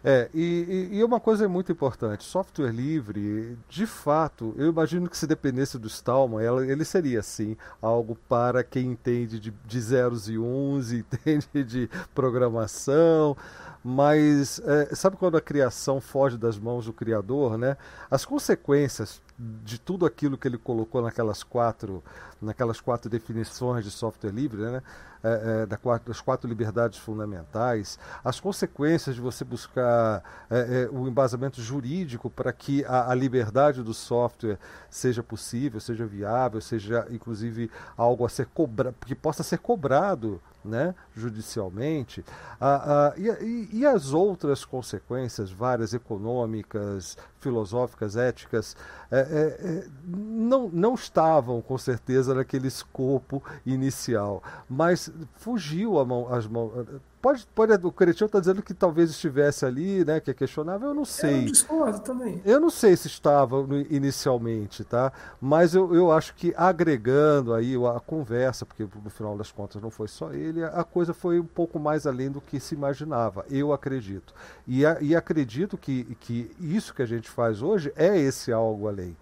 É, 0.05 0.29
e, 0.33 0.89
e, 0.93 1.05
uma 1.05 1.19
coisa 1.19 1.45
é 1.45 1.49
muito 1.49 1.73
importante: 1.73 2.25
software 2.25 2.71
livre, 2.71 3.59
de 3.69 3.87
fato, 3.87 4.55
eu 4.57 4.69
imagino 4.69 5.09
que 5.09 5.17
se 5.17 5.27
dependesse 5.27 5.79
do 5.79 5.89
Stallman, 5.89 6.43
ele 6.69 6.85
seria 6.85 7.21
assim, 7.21 7.57
algo 7.83 8.17
para 8.29 8.63
quem 8.63 8.93
entende 8.93 9.41
de, 9.41 9.51
de 9.51 9.81
zeros 9.81 10.29
e 10.29 10.39
uns, 10.39 10.93
entende 10.93 11.65
de 11.65 11.91
programação. 12.15 13.37
Mas 13.83 14.61
é, 14.65 14.95
sabe 14.95 15.17
quando 15.17 15.37
a 15.37 15.41
criação 15.41 16.01
foge 16.01 16.37
das 16.37 16.59
mãos 16.59 16.87
do 16.87 16.93
criador, 16.93 17.57
né? 17.57 17.77
As 18.11 18.25
consequências 18.25 19.23
de 19.39 19.79
tudo 19.79 20.05
aquilo 20.05 20.37
que 20.37 20.49
ele 20.49 20.59
colocou 20.59 21.01
naquelas 21.01 21.45
quatro, 21.45 22.03
naquelas 22.41 22.81
quatro 22.81 23.11
definições 23.11 23.85
de 23.85 23.91
software 23.91 24.31
livre, 24.31 24.63
né? 24.63 24.83
é, 25.23 25.63
é, 25.63 25.67
das 25.67 26.21
quatro 26.21 26.49
liberdades 26.49 26.99
fundamentais, 26.99 27.99
as 28.25 28.39
consequências 28.39 29.17
de 29.17 29.21
você 29.21 29.45
buscar 29.45 30.23
é, 30.51 30.59
é, 30.59 30.89
o 30.91 31.09
embasamento 31.09 31.61
jurídico 31.61 32.31
para 32.31 32.53
que 32.53 32.85
a, 32.85 33.11
a, 33.11 33.15
liberdade 33.15 33.83
do 33.83 33.93
software 33.93 34.59
seja 34.89 35.23
possível, 35.23 35.81
seja 35.81 36.07
viável, 36.07 36.61
seja 36.61 37.07
inclusive 37.11 37.71
algo 37.97 38.25
a 38.25 38.29
ser 38.29 38.47
cobrado, 38.47 38.95
que 39.05 39.15
possa 39.15 39.43
ser 39.43 39.59
cobrado 39.59 40.41
né, 40.65 40.95
judicialmente, 41.15 42.25
ah, 42.61 43.13
ah, 43.15 43.15
e, 43.17 43.69
e, 43.73 43.87
as 43.87 44.13
outras 44.13 44.65
consequências, 44.65 45.51
várias 45.51 45.95
econômicas, 45.95 47.17
filosóficas, 47.39 48.17
éticas, 48.17 48.77
é, 49.11 49.87
não, 50.05 50.69
não 50.69 50.95
estavam 50.95 51.63
com 51.63 51.79
certeza 51.79 52.28
naquele 52.35 52.69
escopo 52.69 53.43
inicial, 53.65 54.43
mas 54.69 55.11
fugiu 55.37 55.99
a 55.99 56.05
mão, 56.05 56.33
as 56.33 56.47
mãos 56.47 56.73
Pode, 57.21 57.47
pode, 57.53 57.75
o 57.85 57.91
Cretinho 57.91 58.27
está 58.27 58.39
dizendo 58.39 58.63
que 58.63 58.73
talvez 58.73 59.11
estivesse 59.11 59.67
ali, 59.67 60.05
né, 60.05 60.21
que 60.21 60.31
é 60.31 60.35
questionável, 60.35 60.91
eu 60.91 60.95
não 60.95 61.05
sei. 61.05 61.43
Eu 61.43 61.47
discordo 61.47 61.99
também. 61.99 62.41
Eu 62.45 62.61
não 62.61 62.71
sei 62.71 62.97
se 62.97 63.09
estava 63.09 63.67
inicialmente, 63.91 64.85
tá? 64.85 65.13
Mas 65.41 65.75
eu, 65.75 65.93
eu 65.93 66.13
acho 66.13 66.33
que 66.37 66.55
agregando 66.57 67.55
aí 67.55 67.75
a 67.75 67.99
conversa, 67.99 68.65
porque 68.65 68.87
no 69.03 69.11
final 69.11 69.37
das 69.37 69.51
contas 69.51 69.83
não 69.83 69.91
foi 69.91 70.07
só 70.07 70.33
ele, 70.33 70.63
a 70.63 70.85
coisa 70.85 71.13
foi 71.13 71.41
um 71.41 71.45
pouco 71.45 71.81
mais 71.81 72.07
além 72.07 72.31
do 72.31 72.41
que 72.41 72.61
se 72.61 72.77
imaginava, 72.77 73.45
eu 73.51 73.73
acredito. 73.73 74.33
E, 74.65 74.87
a, 74.87 74.99
e 75.01 75.17
acredito 75.17 75.77
que, 75.77 76.17
que 76.21 76.53
isso 76.61 76.95
que 76.95 77.03
a 77.03 77.07
gente 77.07 77.29
faz 77.29 77.63
hoje 77.63 77.93
é 77.97 78.17
esse 78.17 78.53
algo 78.53 78.87
além. 78.87 79.17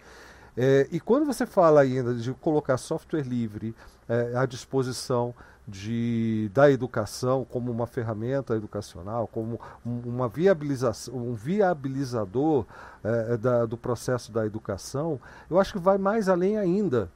É, 0.57 0.89
e 0.91 0.99
quando 0.99 1.27
você 1.27 1.45
fala 1.45 1.83
ainda 1.83 2.15
de 2.15 2.33
colocar 2.35 2.77
software 2.79 3.23
livre 3.23 3.75
é, 4.09 4.33
à 4.35 4.47
disposição 4.47 5.35
de, 5.69 6.51
da 6.55 6.71
educação 6.71 7.45
como 7.45 7.71
uma 7.71 7.87
ferramenta 7.87 8.55
educacional, 8.55 9.27
como 9.27 9.61
uma 9.85 10.29
viabilização, 10.29 11.15
um 11.15 11.35
viabilizador 11.35 12.65
é, 13.03 13.37
da, 13.37 13.67
do 13.67 13.77
processo 13.77 14.31
da 14.31 14.47
educação, 14.47 15.21
eu 15.51 15.59
acho 15.59 15.73
que 15.73 15.79
vai 15.79 15.99
mais 15.99 16.29
além 16.29 16.57
ainda. 16.57 17.11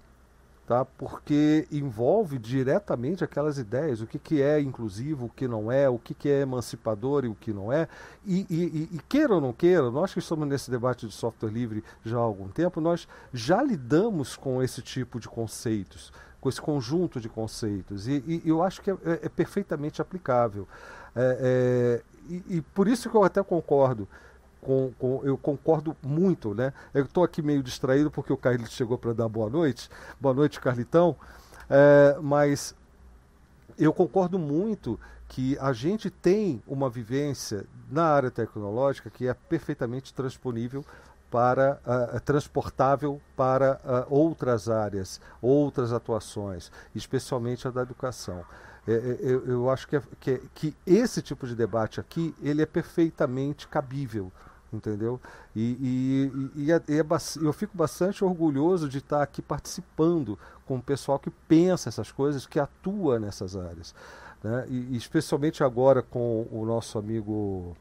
Tá? 0.70 0.84
porque 0.84 1.66
envolve 1.72 2.38
diretamente 2.38 3.24
aquelas 3.24 3.58
ideias, 3.58 4.00
o 4.00 4.06
que, 4.06 4.20
que 4.20 4.40
é 4.40 4.60
inclusivo, 4.60 5.26
o 5.26 5.28
que 5.28 5.48
não 5.48 5.72
é, 5.72 5.88
o 5.88 5.98
que, 5.98 6.14
que 6.14 6.28
é 6.28 6.42
emancipador 6.42 7.24
e 7.24 7.28
o 7.28 7.34
que 7.34 7.52
não 7.52 7.72
é. 7.72 7.88
E, 8.24 8.46
e, 8.48 8.88
e, 8.92 9.00
queira 9.08 9.34
ou 9.34 9.40
não 9.40 9.52
queira, 9.52 9.90
nós 9.90 10.12
que 10.12 10.20
estamos 10.20 10.46
nesse 10.46 10.70
debate 10.70 11.08
de 11.08 11.12
software 11.12 11.50
livre 11.50 11.82
já 12.04 12.18
há 12.18 12.20
algum 12.20 12.46
tempo, 12.46 12.80
nós 12.80 13.08
já 13.34 13.60
lidamos 13.60 14.36
com 14.36 14.62
esse 14.62 14.80
tipo 14.80 15.18
de 15.18 15.26
conceitos 15.28 16.12
com 16.40 16.48
esse 16.48 16.60
conjunto 16.60 17.20
de 17.20 17.28
conceitos. 17.28 18.06
E, 18.06 18.22
e 18.26 18.42
eu 18.48 18.62
acho 18.62 18.80
que 18.80 18.92
é, 18.92 18.94
é, 19.04 19.20
é 19.24 19.28
perfeitamente 19.28 20.00
aplicável. 20.00 20.68
É, 21.16 22.00
é, 22.30 22.32
e, 22.32 22.58
e, 22.58 22.60
por 22.60 22.86
isso 22.86 23.10
que 23.10 23.16
eu 23.16 23.24
até 23.24 23.42
concordo. 23.42 24.08
Com, 24.60 24.92
com 24.98 25.22
eu 25.24 25.38
concordo 25.38 25.96
muito, 26.02 26.54
né? 26.54 26.72
Eu 26.92 27.04
estou 27.04 27.24
aqui 27.24 27.40
meio 27.40 27.62
distraído 27.62 28.10
porque 28.10 28.32
o 28.32 28.36
Carlito 28.36 28.70
chegou 28.70 28.98
para 28.98 29.12
dar 29.12 29.28
boa 29.28 29.48
noite. 29.48 29.88
Boa 30.20 30.34
noite, 30.34 30.60
Carlitão. 30.60 31.16
É, 31.68 32.18
mas 32.20 32.74
eu 33.78 33.92
concordo 33.92 34.38
muito 34.38 34.98
que 35.28 35.56
a 35.58 35.72
gente 35.72 36.10
tem 36.10 36.62
uma 36.66 36.90
vivência 36.90 37.64
na 37.90 38.04
área 38.04 38.30
tecnológica 38.30 39.08
que 39.08 39.28
é 39.28 39.34
perfeitamente 39.34 40.12
transponível 40.12 40.84
para 41.30 41.80
uh, 41.86 42.20
transportável 42.20 43.20
para 43.36 43.80
uh, 43.84 44.12
outras 44.12 44.68
áreas, 44.68 45.20
outras 45.40 45.92
atuações, 45.92 46.72
especialmente 46.94 47.68
a 47.68 47.70
da 47.70 47.82
educação. 47.82 48.44
É, 48.88 48.92
é, 48.92 49.18
eu, 49.22 49.70
acho 49.70 49.86
que, 49.86 49.96
é, 49.96 50.02
que, 50.18 50.30
é, 50.32 50.40
que, 50.54 50.76
esse 50.86 51.22
tipo 51.22 51.46
de 51.46 51.54
debate 51.54 52.00
aqui 52.00 52.34
ele 52.42 52.62
é 52.62 52.66
perfeitamente 52.66 53.68
cabível, 53.68 54.32
entendeu? 54.72 55.20
E, 55.54 56.30
e, 56.54 56.64
e, 56.64 56.72
é, 56.72 56.76
é 56.76 57.04
eu 57.42 57.52
fico 57.52 57.76
bastante 57.76 58.24
orgulhoso 58.24 58.88
de 58.88 58.98
estar 58.98 59.22
aqui 59.22 59.42
participando 59.42 60.38
com 60.66 60.76
o 60.76 60.82
pessoal 60.82 61.18
que 61.18 61.30
pensa 61.30 61.88
essas 61.88 62.12
coisas, 62.12 62.46
que 62.46 62.58
atua 62.58 63.18
nessas 63.18 63.56
áreas. 63.56 63.94
Né? 64.42 64.66
E, 64.68 64.96
especialmente 64.96 65.62
agora 65.62 66.02
com 66.02 66.46
o 66.50 66.64
nosso 66.64 66.98
amigo 66.98 67.76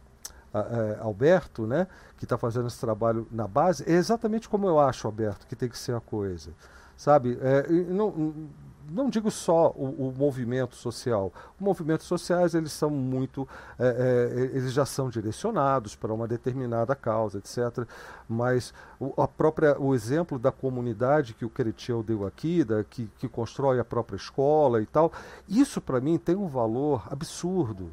é, 0.53 0.97
Alberto, 0.99 1.67
né, 1.67 1.87
que 2.17 2.25
está 2.25 2.37
fazendo 2.37 2.67
esse 2.67 2.79
trabalho 2.79 3.27
na 3.31 3.47
base, 3.47 3.83
é 3.87 3.93
exatamente 3.93 4.49
como 4.49 4.67
eu 4.67 4.79
acho, 4.79 5.07
Alberto, 5.07 5.45
que 5.45 5.55
tem 5.55 5.69
que 5.69 5.77
ser 5.77 5.95
a 5.95 5.99
coisa. 5.99 6.51
Sabe? 6.97 7.37
É, 7.41 7.69
não, 7.69 8.49
não 8.91 9.09
digo 9.09 9.29
só 9.29 9.71
o, 9.75 10.09
o, 10.09 10.13
movimento 10.17 10.75
social. 10.75 11.31
Os 11.55 11.61
movimentos 11.61 12.05
sociais 12.05 12.53
eles 12.53 12.71
são 12.71 12.89
muito, 12.89 13.47
é, 13.77 13.87
é, 13.87 14.57
eles 14.57 14.73
já 14.73 14.85
são 14.85 15.09
direcionados 15.09 15.95
para 15.95 16.13
uma 16.13 16.27
determinada 16.27 16.95
causa, 16.95 17.37
etc. 17.37 17.87
Mas 18.27 18.73
o, 18.99 19.21
a 19.21 19.27
própria, 19.27 19.79
o 19.79 19.93
exemplo 19.93 20.39
da 20.39 20.51
comunidade 20.51 21.33
que 21.33 21.45
o 21.45 21.49
Cretiel 21.49 22.03
deu 22.03 22.25
aqui, 22.25 22.63
da, 22.63 22.83
que, 22.83 23.09
que 23.17 23.27
constrói 23.27 23.79
a 23.79 23.85
própria 23.85 24.17
escola 24.17 24.81
e 24.81 24.85
tal, 24.85 25.11
isso 25.47 25.79
para 25.79 25.99
mim 25.99 26.17
tem 26.17 26.35
um 26.35 26.47
valor 26.47 27.03
absurdo. 27.09 27.91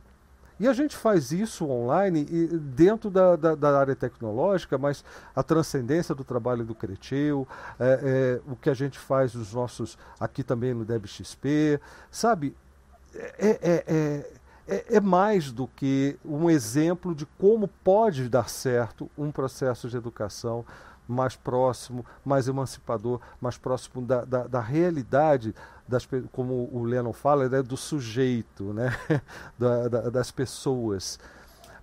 E 0.59 0.67
a 0.67 0.73
gente 0.73 0.97
faz 0.97 1.33
isso 1.33 1.69
online 1.69 2.25
dentro 2.25 3.11
da, 3.11 3.37
da, 3.37 3.55
da 3.55 3.79
área 3.79 3.95
tecnológica, 3.95 4.79
mas 4.79 5.05
a 5.35 5.43
transcendência 5.43 6.15
do 6.15 6.25
trabalho 6.25 6.65
do 6.65 6.75
Creteu, 6.75 7.47
é, 7.79 8.41
é, 8.47 8.51
o 8.51 8.57
que 8.57 8.71
a 8.71 8.75
gente 8.75 8.99
faz 8.99 9.35
nos 9.35 9.53
nossos, 9.53 9.99
aqui 10.19 10.43
também 10.43 10.73
no 10.73 10.85
DebXP, 10.85 11.81
sabe? 12.11 12.57
É, 13.15 13.35
é, 13.39 13.85
é, 13.87 14.31
é, 14.69 14.97
é 14.97 15.01
mais 15.01 15.53
do 15.53 15.67
que 15.69 16.19
um 16.25 16.49
exemplo 16.49 17.15
de 17.15 17.27
como 17.39 17.69
pode 17.85 18.29
dar 18.29 18.49
certo 18.49 19.11
um 19.17 19.31
processo 19.31 19.89
de 19.89 19.97
educação 19.97 20.65
mais 21.07 21.37
próximo, 21.37 22.05
mais 22.25 22.49
emancipador, 22.49 23.21
mais 23.41 23.57
próximo 23.57 24.05
da, 24.05 24.25
da, 24.25 24.47
da 24.47 24.61
realidade, 24.61 25.55
das, 25.89 26.09
como 26.33 26.69
o 26.73 26.85
Lennon 26.85 27.13
fala, 27.13 27.49
né, 27.49 27.63
do 27.63 27.77
sujeito, 27.77 28.73
né, 28.73 28.97
da, 29.59 29.89
da, 29.89 30.01
das 30.11 30.31
pessoas. 30.31 31.19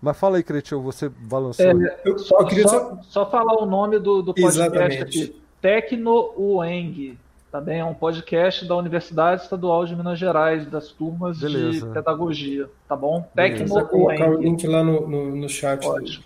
Mas 0.01 0.17
fala 0.17 0.37
aí, 0.37 0.43
Cretil, 0.43 0.81
você 0.81 1.07
balançou. 1.07 1.65
É, 1.65 2.01
eu 2.03 2.19
só, 2.19 2.39
eu 2.39 2.45
queria 2.45 2.67
só, 2.67 2.99
só, 3.03 3.31
falar 3.31 3.61
o 3.61 3.65
nome 3.65 3.99
do, 3.99 4.21
do 4.21 4.33
podcast 4.33 4.59
Exatamente. 4.59 5.01
aqui. 5.01 5.41
Tecno 5.61 6.33
UENG. 6.37 7.17
Também 7.49 7.79
é 7.79 7.85
um 7.85 7.93
podcast 7.93 8.67
da 8.67 8.75
Universidade 8.75 9.43
Estadual 9.43 9.85
de 9.85 9.95
Minas 9.95 10.19
Gerais, 10.19 10.65
das 10.65 10.89
turmas 10.89 11.39
Beleza. 11.39 11.87
de 11.87 11.93
pedagogia. 11.93 12.69
Tá 12.89 12.95
bom? 12.97 13.25
Tecno 13.33 13.73
UENG. 13.75 13.89
colocar 13.89 14.29
o 14.29 14.41
link 14.41 14.67
lá 14.67 14.83
no, 14.83 15.07
no, 15.07 15.35
no 15.35 15.47
chat. 15.47 15.81
Pode. 15.81 16.25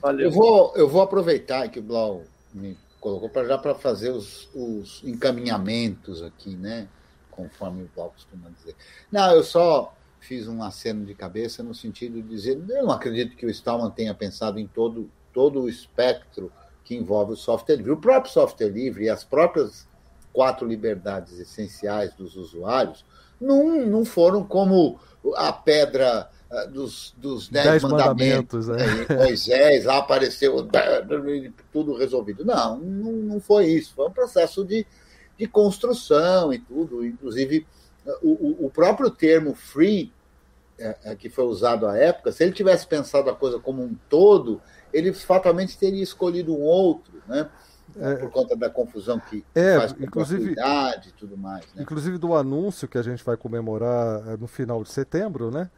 Valeu. 0.00 0.26
Eu 0.26 0.30
vou, 0.30 0.72
eu 0.76 0.88
vou 0.88 1.02
aproveitar 1.02 1.68
que 1.68 1.80
o 1.80 1.82
Blau 1.82 2.22
me 2.54 2.76
colocou 3.00 3.28
para 3.28 3.46
já 3.46 3.58
para 3.58 3.74
fazer 3.74 4.10
os, 4.10 4.48
os, 4.54 5.02
encaminhamentos 5.04 6.22
aqui, 6.22 6.56
né? 6.56 6.88
Conforme 7.38 7.84
o 7.84 7.88
Paulo 7.94 8.10
costuma 8.10 8.50
dizer. 8.50 8.74
Não, 9.12 9.30
eu 9.30 9.44
só 9.44 9.94
fiz 10.18 10.48
um 10.48 10.60
aceno 10.60 11.06
de 11.06 11.14
cabeça 11.14 11.62
no 11.62 11.72
sentido 11.72 12.20
de 12.20 12.28
dizer, 12.28 12.58
eu 12.68 12.84
não 12.84 12.90
acredito 12.90 13.36
que 13.36 13.46
o 13.46 13.50
Stallman 13.50 13.90
tenha 13.92 14.12
pensado 14.12 14.58
em 14.58 14.66
todo, 14.66 15.08
todo 15.32 15.62
o 15.62 15.68
espectro 15.68 16.50
que 16.82 16.96
envolve 16.96 17.34
o 17.34 17.36
software 17.36 17.76
livre. 17.76 17.92
O 17.92 17.96
próprio 17.96 18.32
software 18.32 18.70
livre 18.70 19.04
e 19.04 19.08
as 19.08 19.22
próprias 19.22 19.86
quatro 20.32 20.66
liberdades 20.66 21.38
essenciais 21.38 22.12
dos 22.14 22.34
usuários 22.34 23.04
não, 23.40 23.86
não 23.86 24.04
foram 24.04 24.42
como 24.42 24.98
a 25.36 25.52
pedra 25.52 26.28
ah, 26.50 26.64
dos, 26.64 27.14
dos 27.16 27.48
dez, 27.48 27.66
dez 27.66 27.82
mandamentos, 27.82 28.68
mandamentos 28.68 29.08
né? 29.08 29.16
Moisés, 29.16 29.84
lá 29.84 29.98
apareceu 29.98 30.66
tudo 31.72 31.94
resolvido. 31.94 32.44
Não, 32.44 32.78
não, 32.78 33.12
não 33.12 33.40
foi 33.40 33.66
isso. 33.66 33.94
Foi 33.94 34.08
um 34.08 34.12
processo 34.12 34.64
de, 34.64 34.86
de 35.38 35.46
construção 35.46 36.52
e 36.52 36.58
tudo. 36.58 37.04
Inclusive, 37.04 37.66
o, 38.22 38.66
o 38.66 38.70
próprio 38.70 39.10
termo 39.10 39.54
free, 39.54 40.12
é, 40.78 40.96
é, 41.04 41.16
que 41.16 41.28
foi 41.28 41.44
usado 41.44 41.86
à 41.86 41.96
época, 41.96 42.32
se 42.32 42.42
ele 42.42 42.52
tivesse 42.52 42.86
pensado 42.86 43.28
a 43.30 43.34
coisa 43.34 43.58
como 43.58 43.82
um 43.82 43.96
todo, 44.08 44.60
ele 44.92 45.12
fatalmente 45.12 45.78
teria 45.78 46.02
escolhido 46.02 46.54
um 46.54 46.60
outro, 46.60 47.22
né? 47.26 47.48
É, 47.98 48.16
por 48.16 48.30
conta 48.30 48.54
da 48.54 48.68
confusão 48.68 49.18
que 49.18 49.42
é, 49.54 49.76
faz 49.76 49.92
com 49.92 50.04
inclusive, 50.04 50.52
e 50.52 51.12
tudo 51.12 51.38
mais. 51.38 51.64
Né? 51.74 51.82
Inclusive 51.82 52.18
do 52.18 52.34
anúncio 52.34 52.86
que 52.86 52.98
a 52.98 53.02
gente 53.02 53.24
vai 53.24 53.36
comemorar 53.36 54.28
é, 54.28 54.36
no 54.36 54.46
final 54.46 54.82
de 54.82 54.92
setembro, 54.92 55.50
né? 55.50 55.70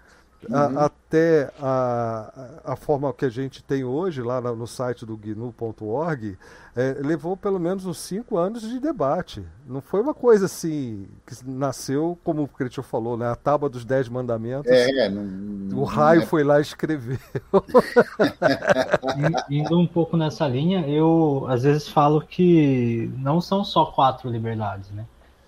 Uhum. 0.49 0.57
A, 0.57 0.87
até 0.87 1.51
a, 1.61 2.61
a 2.65 2.77
forma 2.77 3.13
que 3.13 3.25
a 3.25 3.29
gente 3.29 3.63
tem 3.63 3.85
hoje 3.85 4.23
lá 4.23 4.41
no 4.41 4.67
site 4.67 5.05
do 5.05 5.17
GNU.org 5.17 6.39
é, 6.75 6.97
levou 7.01 7.37
pelo 7.37 7.59
menos 7.59 7.85
uns 7.85 7.99
cinco 7.99 8.39
anos 8.39 8.63
de 8.63 8.81
debate. 8.81 9.45
Não 9.67 9.83
foi 9.83 10.01
uma 10.01 10.15
coisa 10.15 10.47
assim 10.47 11.07
que 11.27 11.35
nasceu, 11.45 12.19
como 12.25 12.45
o 12.45 12.49
Cristian 12.49 12.83
falou, 12.83 13.17
né? 13.17 13.29
a 13.29 13.37
tábua 13.37 13.69
dos 13.69 13.85
dez 13.85 14.09
mandamentos. 14.09 14.71
É, 14.71 15.11
não, 15.11 15.79
o 15.79 15.85
raio 15.85 16.23
é... 16.23 16.27
foi 16.27 16.43
lá 16.43 16.59
e 16.59 16.63
escreveu. 16.63 17.19
Indo 19.51 19.79
um 19.79 19.87
pouco 19.87 20.17
nessa 20.17 20.47
linha, 20.49 20.89
eu 20.89 21.45
às 21.49 21.65
vezes 21.65 21.89
falo 21.89 22.21
que 22.23 23.13
não 23.19 23.41
são 23.41 23.63
só 23.63 23.87
quatro 23.87 24.31
liberdades, 24.31 24.91
né? 24.91 25.05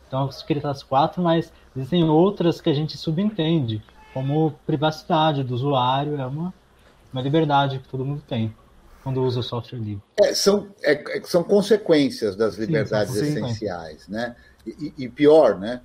Então, 0.07 0.29
escritas 0.29 0.71
as 0.71 0.83
quatro, 0.83 1.23
mas 1.23 1.51
existem 1.75 2.05
outras 2.05 2.61
que 2.61 2.69
a 2.69 2.75
gente 2.75 2.99
subentende 2.99 3.83
como 4.13 4.53
privacidade 4.67 5.43
do 5.43 5.55
usuário, 5.55 6.21
é 6.21 6.27
uma, 6.27 6.53
uma 7.13 7.23
liberdade 7.23 7.79
que 7.79 7.89
todo 7.89 8.05
mundo 8.05 8.23
tem 8.29 8.55
quando 9.03 9.23
usa 9.23 9.41
o 9.41 9.43
software 9.43 9.79
livre. 9.79 10.03
É, 10.23 10.35
são, 10.35 10.69
é, 10.83 11.19
é 11.19 11.23
são 11.25 11.43
consequências 11.43 12.37
das 12.37 12.57
liberdades 12.57 13.15
sim, 13.15 13.27
essenciais, 13.27 14.07
né? 14.09 14.37
E, 14.65 14.95
e, 14.97 15.09
pior, 15.09 15.59
né? 15.59 15.83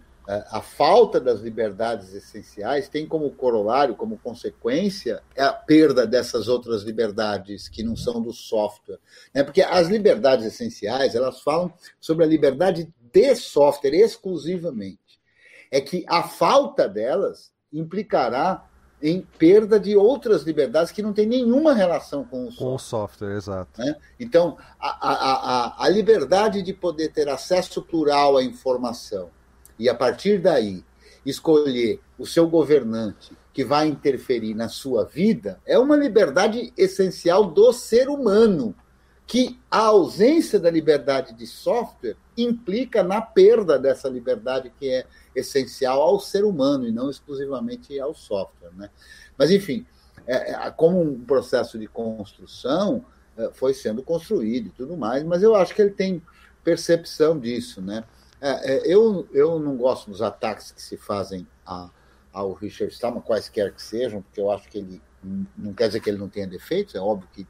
A 0.52 0.62
falta 0.62 1.22
das 1.22 1.40
liberdades 1.40 2.14
essenciais 2.14 2.90
tem 2.90 3.08
como 3.08 3.32
corolário, 3.32 3.96
como 3.96 4.18
consequência, 4.18 5.24
a 5.38 5.54
perda 5.54 6.06
dessas 6.06 6.50
outras 6.50 6.84
liberdades 6.84 7.70
que 7.70 7.82
não 7.82 7.96
são 7.96 8.22
do 8.22 8.34
software. 8.34 9.00
Né? 9.34 9.42
Porque 9.42 9.62
as 9.62 9.88
liberdades 9.88 10.46
essenciais, 10.46 11.16
elas 11.16 11.42
falam 11.42 11.74
sobre 11.98 12.26
a 12.26 12.28
liberdade 12.28 12.94
de 13.10 13.36
software 13.36 13.96
exclusivamente. 13.96 15.00
É 15.72 15.80
que 15.80 16.04
a 16.10 16.24
falta 16.24 16.90
delas 16.90 17.54
implicará 17.80 18.64
em 19.02 19.22
perda 19.38 19.80
de 19.80 19.96
outras 19.96 20.44
liberdades 20.44 20.92
que 20.92 21.04
não 21.04 21.14
tem 21.14 21.28
nenhuma 21.28 21.74
relação 21.74 22.24
com 22.24 22.48
o 22.48 22.52
software. 22.52 22.66
Com 22.66 22.76
o 22.76 22.80
software, 22.80 23.36
exato. 23.36 23.82
Né? 23.82 23.96
Então, 24.20 24.58
a, 24.80 25.10
a, 25.10 25.14
a, 25.14 25.86
a 25.86 25.90
liberdade 25.90 26.64
de 26.64 26.74
poder 26.74 27.10
ter 27.10 27.30
acesso 27.30 27.82
plural 27.82 28.38
à 28.38 28.44
informação 28.44 29.30
e, 29.78 29.88
a 29.88 29.94
partir 29.94 30.40
daí, 30.40 30.84
escolher 31.26 32.00
o 32.18 32.26
seu 32.26 32.50
governante 32.50 33.38
que 33.54 33.64
vai 33.64 33.88
interferir 33.88 34.56
na 34.56 34.70
sua 34.70 35.06
vida 35.06 35.60
é 35.66 35.78
uma 35.78 35.96
liberdade 35.96 36.74
essencial 36.76 37.46
do 37.46 37.72
ser 37.74 38.10
humano, 38.10 38.74
que 39.28 39.60
a 39.70 39.80
ausência 39.80 40.58
da 40.58 40.72
liberdade 40.72 41.34
de 41.34 41.46
software 41.46 42.16
implica 42.38 43.04
na 43.04 43.22
perda 43.22 43.78
dessa 43.78 44.08
liberdade 44.08 44.72
que 44.80 44.90
é 44.90 45.06
essencial 45.36 46.02
ao 46.02 46.18
ser 46.18 46.46
humano 46.46 46.88
e 46.88 46.92
não 46.94 47.10
exclusivamente 47.10 48.00
ao 48.00 48.16
software. 48.16 48.72
Né? 48.74 48.90
Mas, 49.38 49.52
enfim, 49.52 49.86
é, 50.26 50.54
é, 50.54 50.72
como 50.72 51.02
um 51.02 51.20
processo 51.26 51.78
de 51.78 51.88
construção, 51.88 53.04
é, 53.38 53.50
foi 53.54 53.74
sendo 53.74 54.02
construído 54.02 54.68
e 54.68 54.72
tudo 54.72 54.96
mais, 54.96 55.26
mas 55.26 55.44
eu 55.44 55.56
acho 55.56 55.76
que 55.76 55.82
ele 55.82 55.92
tem 55.92 56.22
percepção 56.64 57.38
disso. 57.38 57.82
Né? 57.82 58.06
É, 58.40 58.76
é 58.76 58.88
eu, 58.88 59.28
eu 59.34 59.60
não 59.60 59.76
gosto 59.76 60.10
dos 60.10 60.22
ataques 60.22 60.72
que 60.72 60.82
se 60.82 60.96
fazem 60.96 61.46
a, 61.66 61.90
ao 62.32 62.54
Richard 62.54 62.94
Stallman, 62.94 63.22
quaisquer 63.22 63.74
que 63.74 63.82
sejam, 63.82 64.22
porque 64.22 64.40
eu 64.40 64.50
acho 64.50 64.70
que 64.70 64.78
ele 64.78 65.02
não 65.58 65.74
quer 65.74 65.88
dizer 65.88 66.00
que 66.00 66.10
ele 66.10 66.18
não 66.18 66.30
tenha 66.30 66.48
defeitos, 66.48 66.96
é 66.96 67.00
óbvio 67.00 67.28
que, 67.34 67.46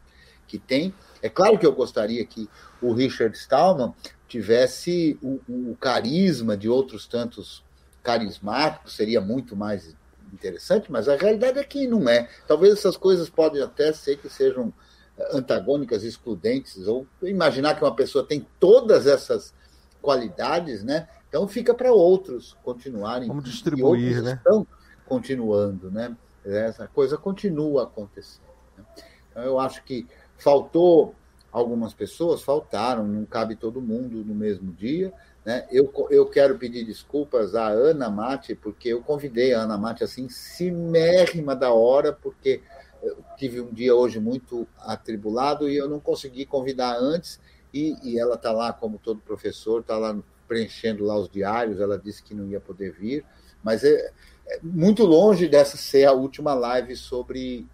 que 0.48 0.58
tem. 0.58 0.94
É 1.22 1.30
claro 1.30 1.58
que 1.58 1.66
eu 1.66 1.74
gostaria 1.74 2.26
que 2.26 2.50
o 2.82 2.94
Richard 2.94 3.36
Stallman 3.38 3.94
tivesse 4.28 5.18
o, 5.22 5.40
o 5.48 5.78
carisma 5.80 6.56
de 6.56 6.70
outros 6.70 7.08
tantos 7.08 7.64
carismático, 8.04 8.90
seria 8.90 9.20
muito 9.20 9.56
mais 9.56 9.96
interessante, 10.34 10.92
mas 10.92 11.10
a 11.10 11.16
realidade 11.16 11.60
é 11.60 11.64
que 11.64 11.88
não 11.88 12.08
é. 12.08 12.30
Talvez 12.48 12.74
essas 12.74 12.98
coisas 12.98 13.30
podem 13.30 13.62
até 13.62 13.92
ser 13.92 14.18
que 14.18 14.30
sejam 14.30 14.74
eh, 15.18 15.38
antagônicas, 15.38 16.04
excludentes, 16.04 16.88
ou 16.88 17.08
imaginar 17.22 17.76
que 17.76 17.84
uma 17.84 17.96
pessoa 17.96 18.26
tem 18.26 18.46
todas 18.60 19.08
essas 19.08 19.54
qualidades, 20.02 20.84
né? 20.84 21.08
Então 21.28 21.48
fica 21.48 21.74
para 21.74 21.92
outros 21.92 22.56
continuarem. 22.64 23.28
Vamos 23.28 23.44
distribuir, 23.44 24.22
né? 24.22 24.34
Estão 24.34 24.66
continuando, 25.06 25.92
né? 25.92 26.16
Essa 26.46 26.88
coisa 26.88 27.18
continua 27.18 27.84
acontecendo. 27.84 28.48
Né? 28.78 28.86
Então 29.30 29.44
eu 29.44 29.60
acho 29.60 29.84
que 29.84 30.08
faltou 30.38 31.16
algumas 31.52 31.94
pessoas, 31.94 32.42
faltaram, 32.42 33.08
não 33.08 33.26
cabe 33.26 33.56
todo 33.56 33.82
mundo 33.82 34.24
no 34.24 34.36
mesmo 34.36 34.72
dia, 34.72 35.12
né? 35.44 35.66
Eu, 35.72 35.92
eu 36.10 36.26
quero 36.26 36.58
pedir 36.58 36.84
desculpas 36.86 37.56
à 37.56 37.68
Ana 37.68 38.10
Mate, 38.10 38.54
porque 38.54 38.90
eu 38.90 39.02
convidei 39.02 39.54
a 39.54 39.62
Ana 39.62 39.78
Mate 39.78 40.04
assim, 40.04 40.28
cimérrima 40.30 41.56
da 41.56 41.72
hora, 41.72 42.12
porque 42.12 42.62
eu 43.02 43.18
tive 43.38 43.62
um 43.62 43.72
dia 43.72 43.96
hoje 43.96 44.20
muito 44.20 44.68
atribulado 44.80 45.70
e 45.70 45.78
eu 45.78 45.88
não 45.88 46.00
consegui 46.00 46.46
convidar 46.46 46.98
antes, 46.98 47.40
e, 47.74 47.96
e 48.04 48.20
ela 48.20 48.36
está 48.36 48.52
lá, 48.52 48.74
como 48.74 48.98
todo 48.98 49.22
professor, 49.22 49.82
está 49.82 49.98
lá 49.98 50.18
preenchendo 50.48 51.06
lá 51.06 51.18
os 51.18 51.30
diários, 51.30 51.80
ela 51.80 51.98
disse 51.98 52.24
que 52.24 52.34
não 52.34 52.48
ia 52.48 52.60
poder 52.60 52.92
vir, 52.92 53.26
mas 53.64 53.84
é, 53.84 54.12
é 54.48 54.60
muito 54.62 55.06
longe 55.06 55.48
dessa 55.48 55.78
ser 55.78 56.06
a 56.06 56.14
última 56.14 56.54
live 56.54 56.96
sobre 56.96 57.66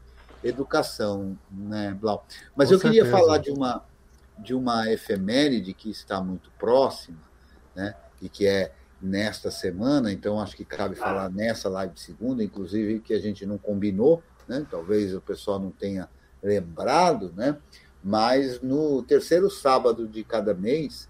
educação, 0.44 1.38
né, 1.52 1.96
Blau? 2.00 2.26
Mas 2.56 2.70
Com 2.70 2.76
eu 2.76 2.80
certeza. 2.80 3.04
queria 3.04 3.12
falar 3.12 3.38
de 3.38 3.52
uma, 3.52 3.84
de 4.38 4.54
uma 4.54 4.92
efeméride 4.92 5.74
que 5.74 5.90
está 5.90 6.22
muito 6.22 6.52
próxima, 6.58 7.20
né? 7.76 7.96
e 8.22 8.30
que 8.30 8.48
é 8.48 8.74
nesta 9.02 9.52
semana, 9.52 10.12
então 10.12 10.40
acho 10.40 10.56
que 10.56 10.64
cabe 10.64 10.96
falar 10.96 11.30
nessa 11.30 11.68
live 11.68 11.94
de 11.94 12.00
segunda, 12.00 12.42
inclusive 12.42 13.02
que 13.02 13.14
a 13.14 13.20
gente 13.20 13.46
não 13.46 13.58
combinou, 13.58 14.24
né? 14.48 14.66
talvez 14.72 15.14
o 15.14 15.20
pessoal 15.20 15.60
não 15.60 15.72
tenha 15.72 16.08
lembrado, 16.42 17.34
né? 17.36 17.58
mas 18.02 18.62
no 18.62 19.04
terceiro 19.04 19.50
sábado 19.50 20.08
de 20.08 20.24
cada 20.24 20.54
mês, 20.54 21.10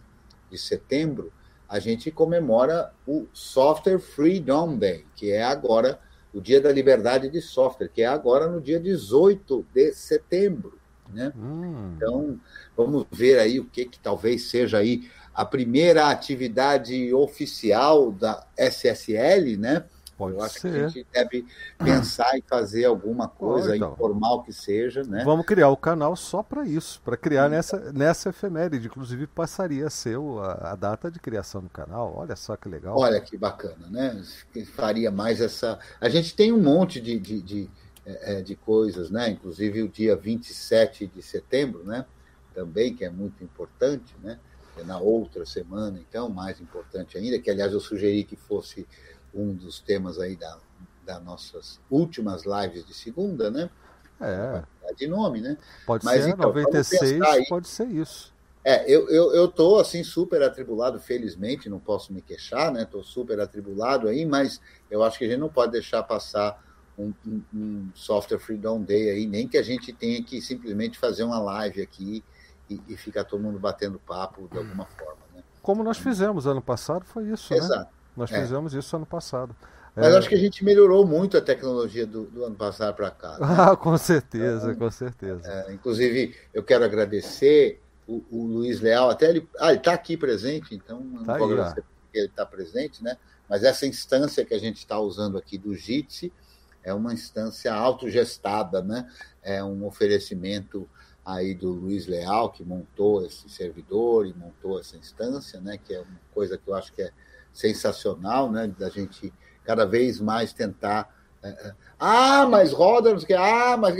de 0.50 0.58
setembro, 0.58 1.32
a 1.70 1.80
gente 1.80 2.12
comemora 2.12 2.92
o 3.08 3.28
Software 3.32 4.00
Freedom 4.00 4.78
Day, 4.78 5.06
que 5.16 5.32
é 5.32 5.44
agora 5.44 6.00
o 6.34 6.42
Dia 6.42 6.60
da 6.60 6.72
Liberdade 6.72 7.30
de 7.30 7.42
Software, 7.42 7.90
que 7.90 8.02
é 8.02 8.08
agora 8.08 8.48
no 8.48 8.60
dia 8.60 8.80
18 8.80 9.66
de 9.74 9.94
setembro. 9.94 10.78
Né? 11.14 11.32
Hum. 11.38 11.94
Então, 11.96 12.40
vamos 12.76 13.06
ver 13.12 13.40
aí 13.40 13.60
o 13.60 13.66
que, 13.66 13.86
que 13.86 14.00
talvez 14.00 14.50
seja 14.50 14.80
aí 14.80 15.08
a 15.34 15.46
primeira 15.46 16.10
atividade 16.10 17.14
oficial 17.14 18.12
da 18.12 18.46
SSL, 18.58 19.58
né? 19.58 19.86
Pode 20.24 20.38
Eu 20.38 20.44
acho 20.44 20.60
ser. 20.60 20.72
que 20.72 20.78
a 20.78 20.88
gente 20.88 21.08
deve 21.12 21.46
pensar 21.78 22.38
em 22.38 22.42
fazer 22.42 22.86
alguma 22.86 23.28
coisa, 23.28 23.76
então. 23.76 23.94
informal 23.94 24.44
que 24.44 24.54
seja, 24.54 25.04
né? 25.04 25.24
Vamos 25.24 25.46
criar 25.46 25.70
o 25.70 25.78
canal 25.78 26.16
só 26.16 26.42
para 26.42 26.66
isso, 26.66 27.02
para 27.04 27.18
criar 27.18 27.50
nessa, 27.50 27.92
nessa 27.92 28.30
efeméride. 28.30 28.88
Inclusive, 28.88 29.28
passaria 29.28 29.88
a 29.88 29.90
ser 29.90 30.18
a, 30.18 30.72
a 30.72 30.76
data 30.76 31.10
de 31.10 31.20
criação 31.20 31.62
do 31.62 31.70
canal. 31.70 32.14
Olha 32.18 32.36
só 32.36 32.56
que 32.56 32.68
legal. 32.70 32.98
Olha 32.98 33.20
que 33.20 33.38
bacana, 33.38 33.88
né? 33.90 34.22
Faria 34.74 35.12
mais 35.12 35.42
essa. 35.42 35.80
A 36.00 36.10
gente 36.10 36.36
tem 36.36 36.52
um 36.52 36.62
monte 36.62 37.00
de, 37.00 37.20
de, 37.20 37.42
de, 37.42 37.70
eh, 38.06 38.38
eh, 38.38 38.42
de 38.42 38.56
coisas, 38.56 39.10
né? 39.10 39.30
Inclusive 39.30 39.82
o 39.82 39.90
dia 39.90 40.16
27 40.16 41.08
de 41.08 41.22
setembro, 41.22 41.84
né? 41.84 42.06
Também, 42.54 42.94
que 42.94 43.04
é 43.04 43.10
muito 43.10 43.44
importante, 43.44 44.16
né? 44.22 44.40
É 44.78 44.84
na 44.84 44.98
outra 45.00 45.46
semana, 45.46 46.00
então, 46.00 46.30
mais 46.30 46.60
importante 46.60 47.18
ainda, 47.18 47.38
que 47.40 47.50
aliás 47.50 47.74
eu 47.74 47.80
sugeri 47.80 48.24
que 48.24 48.36
fosse 48.36 48.88
um 49.34 49.54
dos 49.54 49.80
temas 49.80 50.20
aí 50.20 50.36
da, 50.36 50.58
das 51.06 51.24
nossas 51.24 51.80
últimas 51.90 52.44
lives 52.46 52.86
de 52.86 52.94
segunda, 52.94 53.50
né? 53.50 53.70
É, 54.22 54.64
De 54.96 55.08
nome, 55.08 55.42
né? 55.42 55.58
pode 55.86 56.06
Mas 56.06 56.24
ser 56.24 56.30
então, 56.30 56.52
vamos 56.52 56.64
96, 56.64 57.12
pensar 57.12 57.32
aí. 57.32 57.46
pode 57.48 57.68
ser 57.68 57.88
isso. 57.88 58.34
É, 58.66 58.90
eu, 58.90 59.10
eu, 59.10 59.34
eu 59.34 59.48
tô 59.50 59.78
assim 59.78 60.04
super 60.04 60.42
atribulado, 60.42 60.98
felizmente, 60.98 61.68
não 61.70 61.80
posso 61.80 62.14
me 62.14 62.22
queixar, 62.22 62.72
né? 62.72 62.86
Tô 62.86 63.04
super 63.04 63.40
atribulado 63.42 64.08
aí, 64.08 64.26
mas 64.26 64.62
eu 64.90 65.04
acho 65.04 65.18
que 65.18 65.26
a 65.26 65.28
gente 65.28 65.40
não 65.40 65.50
pode 65.50 65.74
deixar 65.74 66.02
passar 66.04 66.64
um, 66.98 67.14
um, 67.28 67.42
um 67.54 67.90
Software 67.94 68.40
Freedom 68.40 68.82
Day 68.82 69.10
aí, 69.10 69.28
nem 69.28 69.48
que 69.48 69.58
a 69.58 69.64
gente 69.64 69.92
tenha 69.92 70.24
que 70.24 70.42
simplesmente 70.42 70.98
fazer 70.98 71.24
uma 71.24 71.40
live 71.40 71.82
aqui 71.82 72.24
e, 72.70 72.80
e 72.88 72.96
ficar 72.96 73.26
todo 73.26 73.42
mundo 73.44 73.60
batendo 73.60 74.00
papo 74.00 74.48
de 74.50 74.58
alguma 74.58 74.86
forma, 74.86 75.22
né? 75.34 75.44
Como 75.62 75.84
nós 75.84 75.98
fizemos 75.98 76.48
ano 76.48 76.62
passado, 76.62 77.04
foi 77.04 77.30
isso, 77.30 77.54
né? 77.54 77.60
Exato. 77.60 77.92
Nós 78.16 78.32
É. 78.32 78.42
fizemos 78.42 78.74
isso 78.74 78.96
ano 78.96 79.06
passado. 79.06 79.56
Mas 79.96 80.14
É. 80.14 80.18
acho 80.18 80.28
que 80.30 80.36
a 80.36 80.40
gente 80.40 80.64
melhorou 80.64 81.06
muito 81.06 81.38
a 81.38 81.42
tecnologia 81.42 82.06
do, 82.06 82.24
do 82.24 82.44
ano 82.46 82.56
passado 82.56 82.96
para 82.96 83.12
cá. 83.12 83.38
né? 83.40 83.48
Ah, 83.60 83.76
com 83.76 83.98
certeza, 83.98 84.74
com 84.76 84.90
certeza. 84.90 85.42
É, 85.50 85.74
inclusive, 85.74 86.36
eu 86.54 86.64
quero 86.64 86.84
agradecer 86.84 87.80
o, 88.08 88.24
o 88.32 88.46
Luiz 88.46 88.82
Leal, 88.82 89.10
até 89.10 89.30
ele. 89.30 89.48
Ah, 89.60 89.70
ele 89.70 89.78
está 89.78 89.94
aqui 89.94 90.18
presente, 90.18 90.74
então 90.76 91.00
não 91.00 91.24
Tá 91.24 91.38
vou 91.38 91.48
aí, 91.48 91.54
agradecer 91.54 91.82
porque 92.04 92.18
ele 92.18 92.28
está 92.28 92.46
presente, 92.46 93.04
né? 93.04 93.18
Mas 93.48 93.64
essa 93.64 93.86
instância 93.86 94.44
que 94.44 94.54
a 94.54 94.60
gente 94.60 94.78
está 94.78 95.00
usando 95.00 95.38
aqui 95.38 95.58
do 95.58 95.76
Jitsi 95.76 96.32
é 96.84 96.94
uma 96.94 97.14
instância 97.14 97.74
autogestada, 97.74 98.82
né? 98.82 99.08
É 99.42 99.64
um 99.64 99.86
oferecimento 99.86 100.90
aí 101.26 101.54
do 101.54 101.70
Luiz 101.72 102.08
Leal, 102.08 102.52
que 102.52 102.64
montou 102.64 103.26
esse 103.26 103.48
servidor 103.48 104.26
e 104.28 104.34
montou 104.34 104.80
essa 104.80 104.98
instância, 104.98 105.62
né? 105.62 105.78
Que 105.78 105.94
é 105.94 106.00
uma 106.02 106.20
coisa 106.34 106.58
que 106.58 106.68
eu 106.68 106.76
acho 106.76 106.92
que 106.94 107.02
é 107.04 107.12
sensacional, 107.54 108.52
né? 108.52 108.68
Da 108.78 108.90
gente 108.90 109.34
cada 109.64 109.86
vez 109.86 110.20
mais 110.20 110.52
tentar 110.52 111.10
é, 111.44 111.50
é, 111.50 111.76
ah, 112.00 112.46
mas 112.48 112.72
roda, 112.72 113.12
não 113.12 113.20
sei 113.20 113.26
o 113.26 113.28
que, 113.28 113.34
ah, 113.34 113.76
mas 113.78 113.96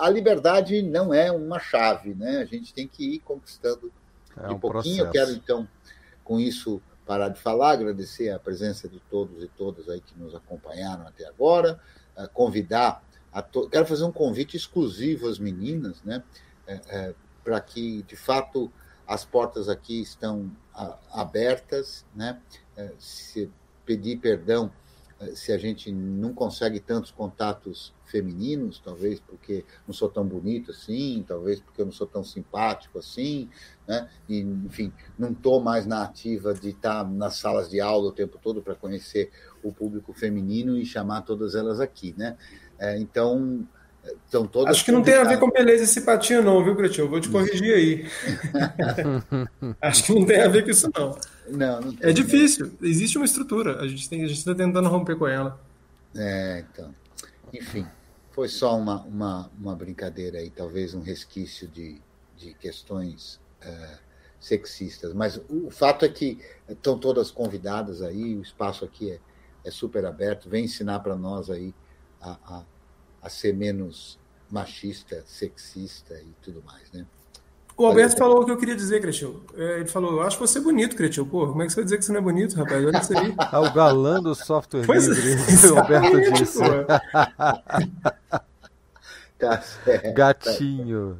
a 0.00 0.08
liberdade 0.08 0.80
não 0.82 1.12
é 1.12 1.30
uma 1.30 1.60
chave, 1.60 2.14
né? 2.14 2.38
A 2.38 2.46
gente 2.46 2.72
tem 2.72 2.88
que 2.88 3.16
ir 3.16 3.18
conquistando 3.20 3.92
É 4.36 4.48
de 4.48 4.54
um 4.54 4.58
pouquinho. 4.58 5.04
Eu 5.04 5.10
quero, 5.10 5.30
então, 5.30 5.68
com 6.24 6.40
isso, 6.40 6.80
parar 7.06 7.28
de 7.28 7.38
falar, 7.38 7.72
agradecer 7.72 8.30
a 8.30 8.38
presença 8.38 8.88
de 8.88 8.98
todos 9.10 9.44
e 9.44 9.48
todas 9.48 9.90
aí 9.90 10.00
que 10.00 10.18
nos 10.18 10.34
acompanharam 10.34 11.06
até 11.06 11.26
agora, 11.26 11.78
eh, 12.16 12.26
convidar 12.32 13.04
a 13.30 13.42
to... 13.42 13.68
quero 13.68 13.84
fazer 13.84 14.04
um 14.04 14.12
convite 14.12 14.56
exclusivo 14.56 15.28
às 15.28 15.38
meninas, 15.38 16.02
né? 16.02 16.22
para 17.42 17.60
que, 17.60 18.02
de 18.04 18.16
fato, 18.16 18.72
as 19.06 19.22
portas 19.22 19.68
aqui 19.68 20.00
estão 20.00 20.50
abertas, 21.12 22.06
né? 22.14 22.40
Eh, 22.76 22.92
se 22.98 23.50
pedir 23.86 24.18
perdão 24.18 24.70
eh, 25.20 25.34
se 25.34 25.52
a 25.52 25.58
gente 25.58 25.92
não 25.92 26.34
consegue 26.34 26.80
tantos 26.80 27.10
contatos 27.10 27.94
femininos, 28.04 28.80
talvez 28.84 29.20
porque 29.20 29.64
não 29.86 29.94
sou 29.94 30.08
tão 30.08 30.26
bonito 30.26 30.70
assim, 30.70 31.24
talvez 31.26 31.60
porque 31.60 31.80
eu 31.80 31.86
não 31.86 31.92
sou 31.92 32.06
tão 32.06 32.24
simpático 32.24 32.98
assim, 32.98 33.48
né? 33.86 34.08
E, 34.28 34.40
enfim, 34.40 34.92
não 35.18 35.30
estou 35.30 35.60
mais 35.62 35.86
na 35.86 36.02
ativa 36.02 36.52
de 36.54 36.70
estar 36.70 37.08
nas 37.08 37.36
salas 37.36 37.70
de 37.70 37.80
aula 37.80 38.08
o 38.08 38.12
tempo 38.12 38.38
todo 38.42 38.62
para 38.62 38.74
conhecer 38.74 39.30
o 39.62 39.72
público 39.72 40.12
feminino 40.12 40.76
e 40.76 40.84
chamar 40.84 41.22
todas 41.22 41.54
elas 41.54 41.80
aqui, 41.80 42.14
né? 42.16 42.36
É, 42.78 42.98
então, 42.98 43.66
estão 44.24 44.46
todas. 44.46 44.74
Acho 44.74 44.84
que 44.84 44.92
não 44.92 45.02
tem 45.02 45.14
a 45.14 45.24
ver 45.24 45.38
com 45.38 45.50
beleza 45.50 45.84
e 45.84 45.86
simpatia, 45.86 46.42
não, 46.42 46.62
viu, 46.62 46.76
Cretinho? 46.76 47.04
Eu 47.04 47.10
vou 47.10 47.20
te 47.20 47.28
corrigir 47.28 47.74
aí. 47.74 48.10
Acho 49.80 50.04
que 50.04 50.14
não 50.14 50.24
tem 50.24 50.40
a 50.40 50.48
ver 50.48 50.64
com 50.64 50.70
isso, 50.70 50.90
não. 50.94 51.18
Não, 51.48 51.80
não 51.80 51.92
tem, 51.94 52.10
É 52.10 52.12
difícil. 52.12 52.72
Existe 52.82 53.16
uma 53.16 53.24
estrutura. 53.24 53.80
A 53.80 53.88
gente 53.88 54.08
tem, 54.08 54.24
a 54.24 54.26
gente 54.26 54.38
está 54.38 54.54
tentando 54.54 54.88
romper 54.88 55.16
com 55.16 55.26
ela. 55.26 55.60
É, 56.16 56.64
então. 56.70 56.94
Enfim, 57.52 57.86
foi 58.32 58.48
só 58.48 58.76
uma, 58.76 59.02
uma, 59.02 59.50
uma 59.58 59.76
brincadeira 59.76 60.38
aí, 60.38 60.50
talvez 60.50 60.94
um 60.94 61.00
resquício 61.00 61.68
de, 61.68 62.00
de 62.36 62.52
questões 62.54 63.40
eh, 63.60 63.98
sexistas. 64.40 65.14
Mas 65.14 65.36
o, 65.36 65.68
o 65.68 65.70
fato 65.70 66.04
é 66.04 66.08
que 66.08 66.38
estão 66.68 66.98
todas 66.98 67.30
convidadas 67.30 68.02
aí, 68.02 68.34
o 68.34 68.42
espaço 68.42 68.84
aqui 68.84 69.12
é, 69.12 69.20
é 69.64 69.70
super 69.70 70.04
aberto, 70.04 70.50
vem 70.50 70.64
ensinar 70.64 71.00
para 71.00 71.16
nós 71.16 71.48
aí 71.48 71.74
a, 72.20 72.32
a, 72.44 72.62
a 73.24 73.30
ser 73.30 73.54
menos 73.54 74.18
machista, 74.50 75.24
sexista 75.26 76.14
e 76.14 76.32
tudo 76.42 76.62
mais, 76.64 76.92
né? 76.92 77.06
O 77.76 77.86
Alberto 77.86 78.16
falou 78.16 78.42
o 78.42 78.44
que 78.44 78.52
eu 78.52 78.56
queria 78.56 78.76
dizer, 78.76 79.00
Cretinho. 79.00 79.42
É, 79.56 79.80
Ele 79.80 79.88
falou: 79.88 80.12
Eu 80.12 80.22
acho 80.22 80.38
você 80.38 80.60
bonito, 80.60 80.94
Cretinho. 80.94 81.26
Pô, 81.26 81.48
como 81.48 81.60
é 81.62 81.66
que 81.66 81.72
você 81.72 81.76
vai 81.76 81.84
dizer 81.84 81.98
que 81.98 82.04
você 82.04 82.12
não 82.12 82.20
é 82.20 82.22
bonito, 82.22 82.54
rapaz? 82.54 82.84
Olha 82.84 82.98
isso 82.98 83.18
aí. 83.18 83.34
Ah, 83.36 83.60
o 83.60 83.72
galã 83.72 84.22
do 84.22 84.32
software 84.32 84.86
Pois 84.86 85.08
é, 85.08 85.12
livre, 85.12 85.66
o 85.66 85.74
Roberto 85.74 86.18
exatamente, 86.18 86.38
disse. 86.38 86.60
Tá 89.36 89.60
certo. 89.60 90.14
Gatinho. 90.14 91.18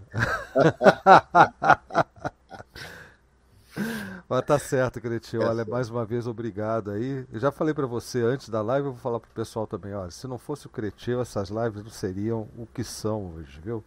Mas 4.28 4.42
tá 4.44 4.58
certo, 4.58 5.00
Cretinho. 5.00 5.42
Tá 5.42 5.48
Olha, 5.50 5.64
mais 5.64 5.90
uma 5.90 6.04
vez, 6.04 6.26
obrigado 6.26 6.90
aí. 6.90 7.24
Eu 7.32 7.40
já 7.40 7.50
falei 7.50 7.74
pra 7.74 7.86
você 7.86 8.22
antes 8.22 8.48
da 8.48 8.62
live, 8.62 8.86
eu 8.88 8.92
vou 8.92 9.00
falar 9.00 9.20
pro 9.20 9.30
pessoal 9.30 9.66
também. 9.66 9.92
Olha, 9.94 10.10
se 10.10 10.26
não 10.26 10.38
fosse 10.38 10.66
o 10.66 10.70
Cretinho, 10.70 11.20
essas 11.20 11.48
lives 11.50 11.82
não 11.82 11.90
seriam 11.90 12.48
o 12.56 12.66
que 12.66 12.84
são 12.84 13.32
hoje, 13.36 13.60
viu? 13.62 13.82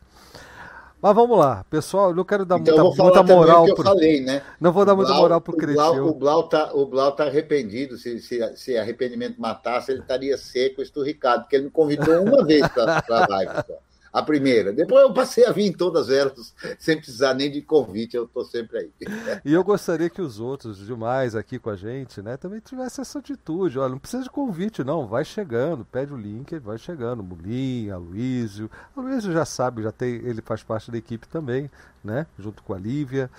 Mas 0.99 1.13
vamos 1.13 1.37
lá, 1.37 1.63
pessoal. 1.69 2.11
Eu 2.15 2.25
quero 2.25 2.43
dar 2.43 2.57
Então 2.59 2.75
muita, 2.87 3.03
muita 3.03 3.23
moral 3.23 3.61
o 3.61 3.65
que 3.65 3.71
eu 3.71 3.75
pro. 3.75 3.83
falei, 3.83 4.19
né? 4.19 4.41
Não 4.59 4.71
vou 4.71 4.83
dar 4.83 4.95
muita 4.95 5.11
Blau- 5.11 5.21
moral 5.21 5.39
pro 5.41 5.55
Cretinho. 5.55 6.07
o 6.07 6.13
Blau 6.13 6.49
tá, 6.49 6.73
o 6.73 6.85
Blau 6.87 7.11
tá 7.11 7.25
arrependido. 7.25 7.97
Se, 7.97 8.19
se, 8.19 8.55
se 8.57 8.77
arrependimento 8.77 9.39
matasse, 9.39 9.91
ele 9.91 10.01
estaria 10.01 10.35
seco, 10.39 10.81
esturricado, 10.81 11.43
porque 11.43 11.55
ele 11.55 11.65
me 11.65 11.69
convidou 11.71 12.23
uma 12.23 12.43
vez 12.43 12.67
para 12.69 13.03
a 13.09 13.27
live. 13.29 13.51
Só. 13.67 13.86
A 14.11 14.21
primeira. 14.21 14.73
Depois 14.73 15.03
eu 15.03 15.13
passei 15.13 15.45
a 15.45 15.51
vir 15.51 15.65
em 15.65 15.73
todas 15.73 16.09
elas, 16.09 16.53
sem 16.79 16.97
precisar 16.97 17.33
nem 17.33 17.51
de 17.51 17.61
convite, 17.61 18.15
eu 18.15 18.25
estou 18.25 18.45
sempre 18.45 18.77
aí. 18.79 18.91
E 19.45 19.53
eu 19.53 19.63
gostaria 19.63 20.09
que 20.09 20.21
os 20.21 20.39
outros 20.39 20.77
demais 20.85 21.35
aqui 21.35 21.59
com 21.59 21.69
a 21.69 21.75
gente, 21.75 22.21
né, 22.21 22.37
também 22.37 22.59
tivessem 22.59 23.01
essa 23.01 23.19
atitude. 23.19 23.79
Olha, 23.79 23.89
não 23.89 23.99
precisa 23.99 24.23
de 24.23 24.29
convite, 24.29 24.83
não. 24.83 25.07
Vai 25.07 25.23
chegando, 25.23 25.85
pede 25.85 26.13
o 26.13 26.17
link, 26.17 26.57
vai 26.59 26.77
chegando. 26.77 27.23
Mulim, 27.23 27.89
Aloysio. 27.89 28.69
Aloysio 28.95 29.31
já 29.31 29.45
sabe, 29.45 29.83
já 29.83 29.91
tem, 29.91 30.15
ele 30.15 30.41
faz 30.41 30.63
parte 30.63 30.91
da 30.91 30.97
equipe 30.97 31.27
também, 31.27 31.69
né? 32.03 32.25
Junto 32.37 32.63
com 32.63 32.73
a 32.73 32.77
Lívia. 32.77 33.29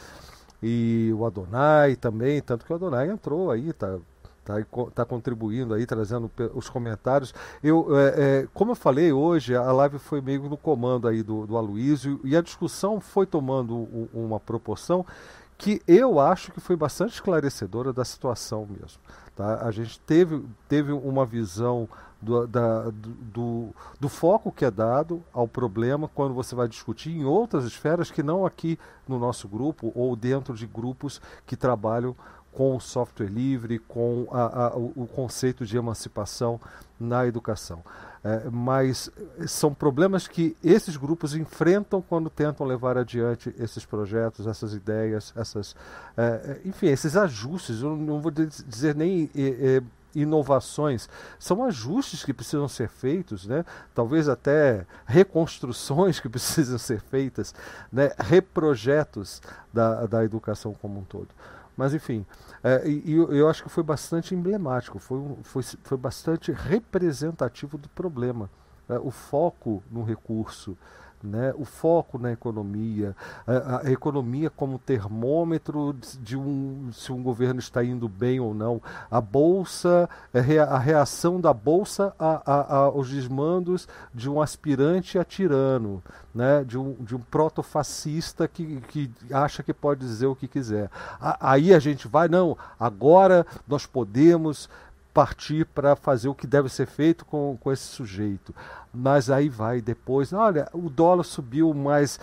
E 0.63 1.13
o 1.17 1.25
Adonai 1.25 1.95
também, 1.95 2.41
tanto 2.43 2.65
que 2.65 2.73
o 2.73 2.77
Adonai 2.77 3.09
entrou 3.09 3.51
aí, 3.51 3.73
tá, 3.73 3.99
tá, 4.49 4.65
co- 4.65 4.91
tá 4.91 5.05
contribuindo 5.05 5.75
aí, 5.75 5.85
trazendo 5.85 6.31
os 6.55 6.71
comentários. 6.71 7.35
Eu, 7.63 7.87
é, 7.97 8.15
é, 8.17 8.49
como 8.55 8.71
eu 8.71 8.75
falei 8.75 9.13
hoje, 9.13 9.55
a 9.55 9.71
live 9.71 9.99
foi 9.99 10.23
meio 10.23 10.49
no 10.49 10.57
comando 10.57 11.07
aí 11.07 11.23
do, 11.23 11.47
do 11.47 11.57
Aloysio 11.57 12.19
e 12.25 12.35
a 12.35 12.41
discussão 12.41 12.99
foi 12.99 13.27
tomando 13.27 14.09
uma 14.15 14.41
proporção 14.41 15.05
que 15.59 15.83
eu 15.87 16.19
acho 16.21 16.53
que 16.53 16.61
foi 16.61 16.77
bastante 16.77 17.15
esclarecedora 17.15 17.93
da 17.93 18.05
situação 18.05 18.67
mesmo. 18.67 19.01
Tá? 19.37 19.67
A 19.67 19.71
gente 19.71 20.01
teve, 20.01 20.43
teve 20.69 20.93
uma 20.93 21.27
visão 21.27 21.89
do, 22.23 22.47
da- 22.47 22.91
do, 23.33 23.69
do 24.01 24.09
foco 24.09 24.51
que 24.51 24.65
é 24.65 24.71
dado 24.71 25.23
ao 25.33 25.47
problema 25.47 26.09
quando 26.15 26.33
você 26.35 26.55
vai 26.55 26.67
discutir 26.69 27.11
em 27.11 27.25
outras 27.25 27.65
esferas 27.65 28.11
que 28.11 28.23
não 28.23 28.47
aqui 28.47 28.79
no 29.07 29.19
nosso 29.19 29.47
grupo 29.49 29.93
ou 29.95 30.15
dentro 30.17 30.55
de 30.55 30.67
grupos 30.67 31.21
que 31.47 31.57
trabalham 31.57 32.17
com 32.59 32.75
o 32.75 32.81
software 32.81 33.29
livre, 33.29 33.79
com 33.79 34.27
a, 34.33 34.67
a, 34.67 34.77
o, 34.77 35.07
conceito 35.07 35.65
de 35.65 35.77
emancipação 35.77 36.61
na 36.99 37.25
educação. 37.25 37.85
É, 38.25 38.51
mas 38.51 39.09
são 39.47 39.73
problemas 39.73 40.27
que 40.27 40.57
esses 40.65 40.97
grupos 40.97 41.37
enfrentam 41.37 42.03
quando 42.03 42.29
tentam 42.29 42.67
levar 42.67 42.99
adiante 42.99 43.55
esses 43.57 43.87
projetos, 43.87 44.45
essas 44.49 44.75
ideias, 44.75 45.33
essas, 45.37 45.77
é, 46.17 46.61
enfim, 46.65 46.89
esses 46.89 47.17
ajustes. 47.17 47.81
Eu 47.81 47.97
não 47.97 48.21
vou 48.21 48.33
dizer 48.33 48.97
nem 48.97 49.31
é 49.37 49.81
inovações, 50.15 51.09
são 51.39 51.63
ajustes 51.63 52.25
que 52.25 52.33
precisam 52.33 52.67
ser 52.67 52.89
feitos, 52.89 53.47
né? 53.47 53.65
talvez 53.95 54.29
até 54.29 54.85
reconstruções 55.07 56.19
que 56.19 56.27
precisam 56.31 56.79
ser 56.79 57.01
feitas, 57.01 57.55
né? 57.93 58.11
reprojetos 58.19 59.41
da, 59.73 60.07
da 60.07 60.25
educação 60.25 60.75
como 60.75 60.99
um 60.99 61.05
todo. 61.05 61.29
Mas, 61.79 61.95
enfim, 61.95 62.27
é, 62.65 62.89
e, 62.89 63.13
eu, 63.13 63.33
eu 63.33 63.49
acho 63.49 63.63
que 63.63 63.69
foi 63.69 63.85
bastante 63.85 64.35
emblemático, 64.35 64.99
foi, 64.99 65.21
foi, 65.45 65.63
foi 65.63 65.97
bastante 65.97 66.51
representativo 66.51 67.79
do 67.79 67.89
problema. 67.91 68.51
É, 68.89 68.99
o 68.99 69.13
foco 69.13 69.81
no 69.89 70.03
recurso, 70.03 70.77
né, 71.23 71.53
o 71.57 71.65
foco 71.65 72.19
na 72.19 72.33
economia, 72.33 73.15
a, 73.47 73.87
a, 73.87 73.91
economia 73.91 74.51
como 74.51 74.79
termômetro 74.79 75.95
de 76.21 76.37
um, 76.37 76.91
se 76.93 77.13
um 77.13 77.23
governo 77.23 77.61
está 77.61 77.83
indo 77.83 78.09
bem 78.09 78.41
ou 78.41 78.55
não, 78.55 78.81
a 79.11 79.21
bolsa, 79.21 80.09
é, 80.33 80.59
a 80.59 80.79
reação 80.79 81.41
da 81.41 81.53
bolsa 81.53 82.15
a, 82.19 82.53
a, 82.53 82.77
aos 82.85 83.11
desmandos 83.11 83.89
de 84.15 84.31
um 84.31 84.41
aspirante 84.41 85.19
a 85.19 85.25
tirano, 85.25 86.03
né, 86.35 86.63
de 86.65 86.79
um, 86.79 86.95
de 87.01 87.17
um 87.17 87.21
protofascista 87.21 88.47
que, 88.47 88.81
que 88.89 89.11
acha 89.33 89.63
que 89.63 89.75
pode 89.75 90.01
dizer 90.01 90.27
o 90.27 90.37
que 90.37 90.47
quiser. 90.47 90.91
aí 91.21 91.75
a 91.75 91.79
gente 91.79 92.07
vai, 92.07 92.29
não, 92.29 92.57
agora 92.79 93.47
nós 93.67 93.87
podemos 93.87 94.69
partir 95.19 95.67
para 95.67 95.97
fazer 95.97 96.29
o 96.29 96.35
que 96.35 96.47
deve 96.47 96.69
ser 96.69 96.87
feito 96.87 97.25
com, 97.25 97.59
com 97.61 97.73
esse 97.73 97.83
sujeito. 97.83 98.55
Mas 98.99 99.31
aí 99.31 99.49
vai 99.49 99.81
depois, 99.81 100.33
olha, 100.33 100.69
o 100.73 100.91
dólar 100.91 101.23
subiu 101.23 101.73
mais 101.73 102.19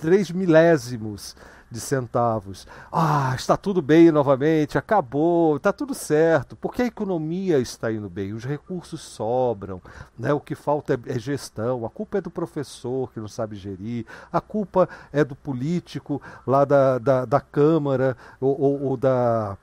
3 0.00 0.30
milésimos 0.30 1.36
de 1.70 1.80
centavos. 1.80 2.66
Ah, 2.90 3.34
está 3.36 3.58
tudo 3.58 3.82
bem 3.82 4.10
novamente, 4.10 4.78
acabou, 4.78 5.56
está 5.56 5.70
tudo 5.70 5.92
certo, 5.92 6.56
porque 6.56 6.82
a 6.82 6.86
economia 6.86 7.58
está 7.58 7.92
indo 7.92 8.08
bem, 8.08 8.32
os 8.32 8.44
recursos 8.44 9.02
sobram, 9.02 9.82
né? 10.18 10.32
o 10.32 10.40
que 10.40 10.54
falta 10.54 10.94
é, 10.94 11.16
é 11.16 11.18
gestão, 11.18 11.84
a 11.84 11.90
culpa 11.90 12.18
é 12.18 12.20
do 12.22 12.30
professor 12.30 13.12
que 13.12 13.20
não 13.20 13.28
sabe 13.28 13.56
gerir, 13.56 14.06
a 14.32 14.40
culpa 14.40 14.88
é 15.12 15.22
do 15.24 15.34
político 15.34 16.22
lá 16.46 16.64
da, 16.64 16.98
da, 16.98 17.24
da 17.24 17.40
Câmara 17.40 18.16
ou, 18.40 18.58
ou, 18.58 18.82
ou 18.84 18.96
da 18.96 19.58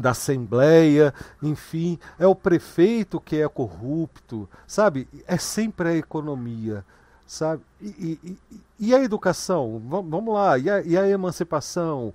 da 0.00 0.10
Assembleia, 0.10 1.12
enfim, 1.42 1.98
é 2.18 2.26
o 2.26 2.34
prefeito 2.34 3.20
que 3.20 3.36
é 3.36 3.48
corrupto, 3.48 4.48
sabe? 4.66 5.08
É 5.26 5.36
sempre 5.36 5.88
a 5.88 5.96
economia, 5.96 6.84
sabe? 7.26 7.62
E, 7.80 8.18
e, 8.22 8.38
e 8.78 8.94
a 8.94 9.02
educação? 9.02 9.80
Vamos 9.84 10.34
lá, 10.34 10.58
e 10.58 10.70
a, 10.70 10.80
e 10.82 10.96
a, 10.96 11.08
emancipação? 11.08 12.14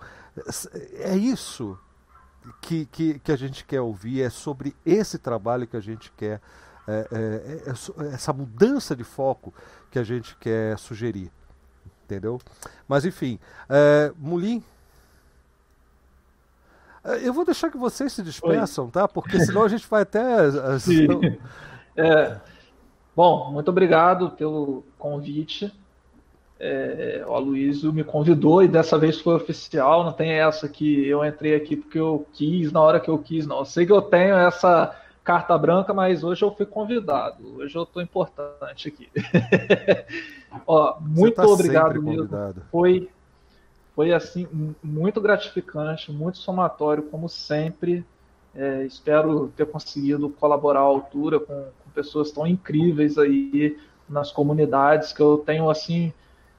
É 0.99 1.15
isso 1.15 1.77
que, 2.61 2.85
que, 2.87 3.19
que 3.19 3.31
a 3.31 3.37
gente 3.37 3.65
quer 3.65 3.81
ouvir, 3.81 4.21
é 4.21 4.29
sobre 4.29 4.75
esse 4.85 5.17
trabalho 5.17 5.67
que 5.67 5.77
a 5.77 5.81
gente 5.81 6.11
quer, 6.17 6.41
é, 6.87 7.07
é, 7.11 7.69
é, 7.69 8.05
é 8.05 8.13
essa 8.13 8.33
mudança 8.33 8.95
de 8.95 9.03
foco 9.03 9.53
que 9.89 9.99
a 9.99 10.03
gente 10.03 10.35
quer 10.37 10.77
sugerir, 10.77 11.31
entendeu? 12.03 12.39
Mas 12.87 13.05
enfim, 13.05 13.39
é, 13.69 14.11
Mulim, 14.17 14.57
é, 14.57 14.63
eu 17.21 17.33
vou 17.33 17.43
deixar 17.43 17.69
que 17.69 17.77
vocês 17.77 18.13
se 18.13 18.23
despeçam, 18.23 18.85
Oi. 18.85 18.91
tá? 18.91 19.07
Porque 19.07 19.39
senão 19.39 19.63
a 19.63 19.67
gente 19.67 19.87
vai 19.89 20.03
até. 20.03 20.21
É, 21.95 22.37
bom, 23.15 23.51
muito 23.51 23.69
obrigado 23.69 24.31
pelo 24.31 24.83
convite. 24.97 25.71
É, 26.59 27.23
o 27.27 27.33
Aloysio 27.33 27.91
me 27.91 28.03
convidou 28.03 28.63
e 28.63 28.67
dessa 28.67 28.97
vez 28.97 29.19
foi 29.19 29.35
oficial. 29.35 30.03
Não 30.03 30.13
tem 30.13 30.31
essa 30.31 30.69
que 30.69 31.07
eu 31.07 31.25
entrei 31.25 31.55
aqui 31.55 31.75
porque 31.75 31.99
eu 31.99 32.25
quis, 32.33 32.71
na 32.71 32.81
hora 32.81 32.99
que 32.99 33.09
eu 33.09 33.17
quis, 33.17 33.45
não. 33.45 33.59
Eu 33.59 33.65
sei 33.65 33.85
que 33.85 33.91
eu 33.91 34.01
tenho 34.01 34.35
essa 34.35 34.95
carta 35.23 35.57
branca, 35.57 35.93
mas 35.93 36.23
hoje 36.23 36.43
eu 36.43 36.55
fui 36.55 36.65
convidado. 36.65 37.57
Hoje 37.57 37.75
eu 37.75 37.83
estou 37.83 38.01
importante 38.01 38.87
aqui. 38.87 39.09
Ó, 40.65 40.97
muito 40.99 41.35
tá 41.35 41.45
obrigado 41.45 42.01
mesmo. 42.01 42.27
Convidado. 42.27 42.61
Foi 42.71 43.09
foi 43.95 44.11
assim 44.11 44.47
muito 44.83 45.21
gratificante, 45.21 46.11
muito 46.11 46.37
somatório, 46.39 47.03
como 47.03 47.29
sempre. 47.29 48.05
É, 48.55 48.83
espero 48.85 49.51
ter 49.55 49.65
conseguido 49.65 50.29
colaborar 50.29 50.79
à 50.79 50.83
altura 50.83 51.39
com, 51.39 51.53
com, 51.53 51.89
pessoas 51.93 52.31
tão 52.31 52.45
incríveis 52.45 53.17
aí 53.17 53.77
nas 54.07 54.31
comunidades 54.31 55.11
que 55.11 55.21
eu 55.21 55.39
tenho 55.39 55.69
assim 55.69 56.13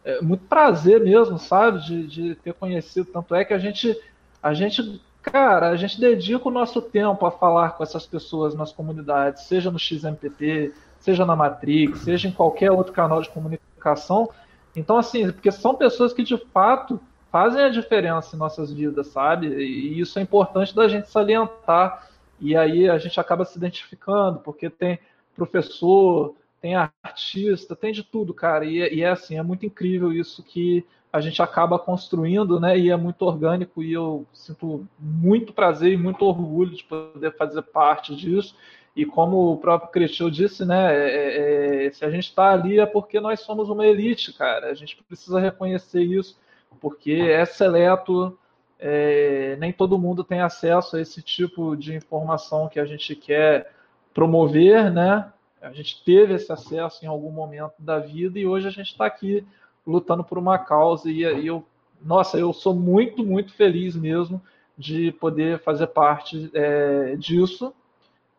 é, 0.04 0.20
muito 0.20 0.44
prazer 0.44 1.00
mesmo, 1.00 1.38
sabe, 1.38 1.80
de, 1.80 2.06
de 2.06 2.34
ter 2.36 2.52
conhecido. 2.54 3.06
Tanto 3.12 3.34
é 3.34 3.44
que 3.44 3.54
a 3.54 3.58
gente, 3.58 3.96
a 4.42 4.52
gente, 4.54 5.00
cara, 5.22 5.70
a 5.70 5.76
gente 5.76 6.00
dedica 6.00 6.48
o 6.48 6.52
nosso 6.52 6.82
tempo 6.82 7.26
a 7.26 7.30
falar 7.30 7.70
com 7.70 7.82
essas 7.82 8.06
pessoas 8.06 8.54
nas 8.54 8.72
comunidades, 8.72 9.44
seja 9.44 9.70
no 9.70 9.78
XMPT, 9.78 10.72
seja 10.98 11.24
na 11.24 11.36
Matrix, 11.36 12.00
seja 12.00 12.28
em 12.28 12.32
qualquer 12.32 12.70
outro 12.70 12.92
canal 12.92 13.20
de 13.22 13.28
comunicação. 13.28 14.28
Então, 14.74 14.96
assim, 14.96 15.30
porque 15.30 15.52
são 15.52 15.74
pessoas 15.74 16.12
que 16.12 16.22
de 16.22 16.36
fato 16.52 17.00
fazem 17.34 17.64
a 17.64 17.68
diferença 17.68 18.36
em 18.36 18.38
nossas 18.38 18.72
vidas, 18.72 19.08
sabe? 19.08 19.48
E 19.48 19.98
isso 19.98 20.20
é 20.20 20.22
importante 20.22 20.72
da 20.72 20.86
gente 20.86 21.10
salientar. 21.10 22.08
E 22.40 22.56
aí 22.56 22.88
a 22.88 22.96
gente 22.96 23.18
acaba 23.18 23.44
se 23.44 23.58
identificando, 23.58 24.38
porque 24.38 24.70
tem 24.70 25.00
professor, 25.34 26.36
tem 26.62 26.76
artista, 26.76 27.74
tem 27.74 27.92
de 27.92 28.04
tudo, 28.04 28.32
cara. 28.32 28.64
E, 28.64 28.76
e 28.94 29.02
é 29.02 29.10
assim, 29.10 29.36
é 29.36 29.42
muito 29.42 29.66
incrível 29.66 30.12
isso 30.12 30.44
que 30.44 30.86
a 31.12 31.20
gente 31.20 31.42
acaba 31.42 31.76
construindo, 31.76 32.60
né? 32.60 32.78
E 32.78 32.88
é 32.88 32.96
muito 32.96 33.22
orgânico 33.22 33.82
e 33.82 33.92
eu 33.92 34.24
sinto 34.32 34.86
muito 34.96 35.52
prazer 35.52 35.92
e 35.92 35.96
muito 35.96 36.24
orgulho 36.24 36.70
de 36.70 36.84
poder 36.84 37.36
fazer 37.36 37.62
parte 37.62 38.14
disso. 38.14 38.54
E 38.94 39.04
como 39.04 39.54
o 39.54 39.56
próprio 39.56 39.90
Cristiano 39.90 40.30
disse, 40.30 40.64
né? 40.64 40.94
É, 40.94 41.08
é, 41.08 41.86
é 41.86 41.90
se 41.90 42.04
a 42.04 42.10
gente 42.12 42.28
está 42.28 42.52
ali 42.52 42.78
é 42.78 42.86
porque 42.86 43.18
nós 43.18 43.40
somos 43.40 43.68
uma 43.68 43.84
elite, 43.84 44.32
cara. 44.32 44.70
A 44.70 44.74
gente 44.74 45.02
precisa 45.02 45.40
reconhecer 45.40 46.04
isso 46.04 46.43
porque 46.80 47.12
é 47.12 47.44
seleto, 47.44 48.38
é, 48.78 49.56
nem 49.58 49.72
todo 49.72 49.98
mundo 49.98 50.24
tem 50.24 50.40
acesso 50.40 50.96
a 50.96 51.00
esse 51.00 51.22
tipo 51.22 51.76
de 51.76 51.94
informação 51.94 52.68
que 52.68 52.78
a 52.78 52.84
gente 52.84 53.14
quer 53.14 53.72
promover, 54.12 54.90
né? 54.92 55.32
A 55.60 55.72
gente 55.72 56.02
teve 56.04 56.34
esse 56.34 56.52
acesso 56.52 57.04
em 57.04 57.08
algum 57.08 57.30
momento 57.30 57.74
da 57.78 57.98
vida 57.98 58.38
e 58.38 58.46
hoje 58.46 58.68
a 58.68 58.70
gente 58.70 58.90
está 58.90 59.06
aqui 59.06 59.46
lutando 59.86 60.22
por 60.22 60.38
uma 60.38 60.58
causa 60.58 61.10
e, 61.10 61.22
e 61.22 61.46
eu, 61.46 61.64
nossa, 62.02 62.38
eu 62.38 62.52
sou 62.52 62.74
muito, 62.74 63.24
muito 63.24 63.52
feliz 63.54 63.96
mesmo 63.96 64.40
de 64.76 65.12
poder 65.12 65.60
fazer 65.60 65.86
parte 65.88 66.50
é, 66.52 67.16
disso 67.16 67.72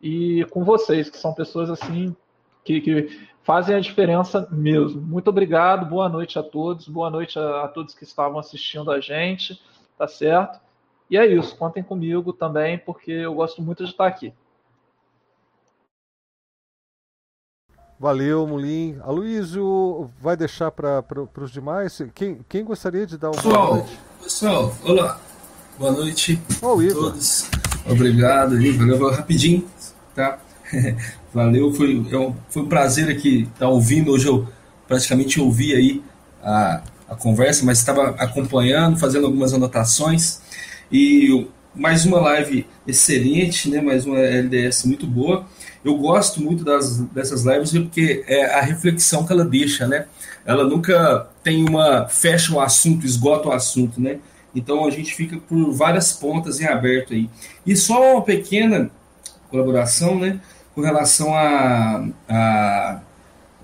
e 0.02 0.46
com 0.52 0.64
vocês, 0.64 1.10
que 1.10 1.18
são 1.18 1.34
pessoas 1.34 1.70
assim 1.70 2.16
que, 2.66 2.82
que 2.82 3.28
fazem 3.44 3.76
a 3.76 3.80
diferença 3.80 4.48
mesmo. 4.52 5.00
Muito 5.00 5.30
obrigado, 5.30 5.86
boa 5.86 6.10
noite 6.10 6.38
a 6.40 6.44
todos, 6.44 6.88
boa 6.88 7.12
noite 7.12 7.38
a, 7.38 7.64
a, 7.64 7.68
todos 7.68 7.94
que 7.94 8.04
estavam 8.04 8.40
assistindo 8.40 8.92
a 8.92 9.00
gente, 9.00 9.62
tá 9.98 10.08
certo? 10.08 10.60
E 11.10 11.16
é 11.16 11.26
isso, 11.28 11.56
contem 11.56 11.84
comigo 11.84 12.34
também, 12.34 12.80
porque 12.80 13.12
eu 13.12 13.36
gosto 13.36 13.62
muito 13.62 13.86
de 13.86 13.92
estar 13.92 14.08
aqui. 14.08 14.34
Valeu, 17.98 18.46
Mulim. 18.46 19.00
Aloysio, 19.04 20.10
vai 20.20 20.36
deixar 20.36 20.70
para 20.72 21.04
os 21.38 21.52
demais? 21.52 22.02
Quem, 22.14 22.40
quem 22.50 22.66
gostaria 22.66 23.06
de 23.06 23.18
dar 23.18 23.30
uma 23.30 23.36
pessoal, 23.36 23.68
boa 23.68 23.78
noite? 23.78 24.00
Pessoal, 24.22 24.76
olá. 24.84 25.22
Boa 25.78 25.92
noite 25.92 26.42
oh, 26.62 26.80
a 26.80 26.94
todos. 26.94 27.50
Obrigado, 27.90 28.60
Igor. 28.60 29.14
Rapidinho, 29.14 29.70
tá? 30.14 30.40
Valeu, 31.34 31.74
foi, 31.74 32.06
é 32.12 32.18
um, 32.18 32.36
foi 32.50 32.64
um 32.64 32.68
prazer 32.68 33.10
aqui 33.10 33.48
estar 33.54 33.68
ouvindo. 33.68 34.12
Hoje 34.12 34.28
eu 34.28 34.48
praticamente 34.88 35.40
ouvi 35.40 35.74
aí 35.74 36.04
a, 36.44 36.82
a 37.10 37.16
conversa, 37.16 37.66
mas 37.66 37.80
estava 37.80 38.10
acompanhando, 38.18 38.98
fazendo 38.98 39.26
algumas 39.26 39.54
anotações. 39.54 40.42
E 40.92 41.48
mais 41.74 42.06
uma 42.06 42.20
live 42.22 42.66
excelente, 42.88 43.70
né? 43.70 43.82
mais 43.82 44.06
uma 44.06 44.20
LDS 44.20 44.86
muito 44.86 45.06
boa. 45.06 45.46
Eu 45.84 45.98
gosto 45.98 46.42
muito 46.42 46.64
das, 46.64 47.00
dessas 47.00 47.44
lives 47.44 47.72
porque 47.72 48.24
é 48.28 48.46
a 48.56 48.62
reflexão 48.62 49.26
que 49.26 49.32
ela 49.32 49.46
deixa, 49.46 49.88
né? 49.88 50.08
Ela 50.44 50.64
nunca 50.64 51.28
tem 51.44 51.68
uma 51.68 52.08
fecha 52.08 52.54
o 52.54 52.56
um 52.56 52.60
assunto, 52.60 53.06
esgota 53.06 53.50
o 53.50 53.52
assunto, 53.52 54.02
né? 54.02 54.18
Então 54.56 54.86
a 54.86 54.90
gente 54.90 55.14
fica 55.14 55.38
por 55.38 55.72
várias 55.74 56.14
pontas 56.14 56.60
em 56.60 56.66
aberto 56.66 57.14
aí. 57.14 57.30
E 57.66 57.76
só 57.76 58.14
uma 58.14 58.22
pequena 58.24 58.90
colaboração, 59.50 60.20
né? 60.20 60.40
Com 60.76 60.82
relação 60.82 61.34
a, 61.34 62.06
a 62.30 63.02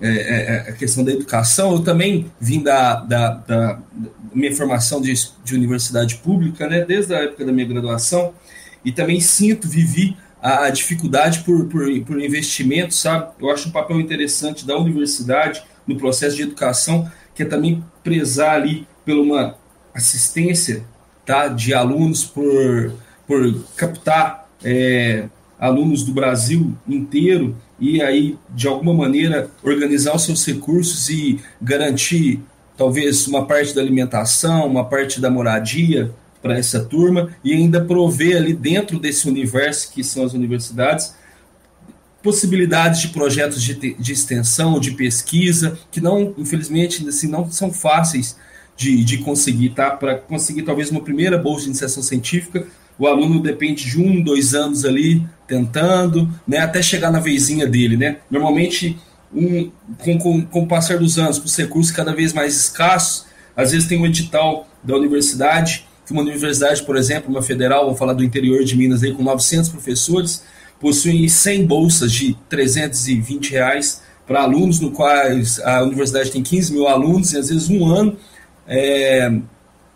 é, 0.04 0.08
é, 0.08 0.54
é, 0.68 0.70
a 0.70 0.72
questão 0.72 1.04
da 1.04 1.12
educação. 1.12 1.70
Eu 1.74 1.84
também 1.84 2.28
vim 2.40 2.60
da, 2.60 2.96
da, 2.96 3.34
da 3.34 3.78
minha 4.34 4.52
formação 4.52 5.00
de, 5.00 5.14
de 5.44 5.54
universidade 5.54 6.16
pública, 6.16 6.66
né, 6.66 6.84
desde 6.84 7.14
a 7.14 7.18
época 7.18 7.44
da 7.44 7.52
minha 7.52 7.68
graduação, 7.68 8.34
e 8.84 8.90
também 8.90 9.20
sinto, 9.20 9.68
vivi 9.68 10.16
a, 10.42 10.64
a 10.64 10.70
dificuldade 10.70 11.44
por, 11.44 11.66
por, 11.66 11.86
por 12.00 12.20
investimento, 12.20 12.92
sabe? 12.92 13.30
Eu 13.40 13.48
acho 13.48 13.68
um 13.68 13.70
papel 13.70 14.00
interessante 14.00 14.66
da 14.66 14.76
universidade 14.76 15.62
no 15.86 15.96
processo 15.96 16.34
de 16.34 16.42
educação, 16.42 17.08
que 17.32 17.44
é 17.44 17.46
também 17.46 17.84
prezar 18.02 18.56
ali 18.56 18.88
por 19.06 19.14
uma 19.14 19.54
assistência 19.94 20.82
tá, 21.24 21.46
de 21.46 21.72
alunos, 21.72 22.24
por, 22.24 22.92
por 23.24 23.64
captar 23.76 24.48
é, 24.64 25.28
alunos 25.62 26.02
do 26.02 26.12
Brasil 26.12 26.76
inteiro 26.88 27.54
e 27.78 28.02
aí, 28.02 28.36
de 28.50 28.66
alguma 28.66 28.92
maneira, 28.92 29.48
organizar 29.62 30.12
os 30.16 30.24
seus 30.24 30.44
recursos 30.44 31.08
e 31.08 31.38
garantir 31.60 32.40
talvez 32.76 33.28
uma 33.28 33.46
parte 33.46 33.72
da 33.72 33.80
alimentação, 33.80 34.66
uma 34.66 34.84
parte 34.84 35.20
da 35.20 35.30
moradia 35.30 36.12
para 36.42 36.58
essa 36.58 36.80
turma 36.84 37.30
e 37.44 37.52
ainda 37.52 37.80
prover 37.80 38.38
ali 38.38 38.52
dentro 38.52 38.98
desse 38.98 39.28
universo 39.28 39.92
que 39.92 40.02
são 40.02 40.24
as 40.24 40.32
universidades 40.32 41.14
possibilidades 42.24 43.00
de 43.00 43.08
projetos 43.08 43.62
de, 43.62 43.74
de 43.94 44.12
extensão, 44.12 44.80
de 44.80 44.92
pesquisa, 44.92 45.78
que 45.92 46.00
não, 46.00 46.34
infelizmente, 46.38 47.06
assim, 47.08 47.28
não 47.28 47.50
são 47.50 47.72
fáceis 47.72 48.36
de, 48.76 49.04
de 49.04 49.18
conseguir, 49.18 49.70
tá? 49.70 49.90
Para 49.90 50.16
conseguir 50.16 50.62
talvez 50.62 50.90
uma 50.90 51.00
primeira 51.00 51.36
bolsa 51.36 51.62
de 51.62 51.70
iniciação 51.70 52.02
científica, 52.02 52.66
o 52.98 53.06
aluno 53.06 53.40
depende 53.40 53.84
de 53.84 54.00
um, 54.00 54.22
dois 54.22 54.54
anos 54.54 54.84
ali 54.84 55.26
tentando, 55.52 56.26
né, 56.48 56.60
até 56.60 56.80
chegar 56.80 57.10
na 57.10 57.20
vezinha 57.20 57.66
dele, 57.66 57.94
né? 57.94 58.16
Normalmente, 58.30 58.98
um, 59.34 59.70
com, 59.98 60.18
com, 60.18 60.40
com 60.46 60.62
o 60.62 60.66
passar 60.66 60.98
dos 60.98 61.18
anos, 61.18 61.38
com 61.38 61.44
os 61.44 61.54
recursos 61.54 61.92
cada 61.94 62.14
vez 62.14 62.32
mais 62.32 62.56
escassos, 62.56 63.26
às 63.54 63.72
vezes 63.72 63.86
tem 63.86 64.00
um 64.00 64.06
edital 64.06 64.66
da 64.82 64.96
universidade, 64.96 65.86
que 66.06 66.12
uma 66.12 66.22
universidade, 66.22 66.82
por 66.84 66.96
exemplo, 66.96 67.30
uma 67.30 67.42
federal, 67.42 67.84
vamos 67.84 67.98
falar 67.98 68.14
do 68.14 68.24
interior 68.24 68.64
de 68.64 68.74
Minas 68.74 69.02
aí, 69.02 69.12
com 69.12 69.22
900 69.22 69.68
professores, 69.68 70.42
possui 70.80 71.28
100 71.28 71.66
bolsas 71.66 72.10
de 72.10 72.34
320 72.48 73.50
reais 73.50 74.00
para 74.26 74.40
alunos, 74.40 74.80
no 74.80 74.90
quais 74.90 75.60
a 75.60 75.82
universidade 75.82 76.30
tem 76.30 76.42
15 76.42 76.72
mil 76.72 76.88
alunos, 76.88 77.34
e 77.34 77.36
às 77.36 77.50
vezes 77.50 77.68
um 77.68 77.84
ano 77.84 78.16
é, 78.66 79.30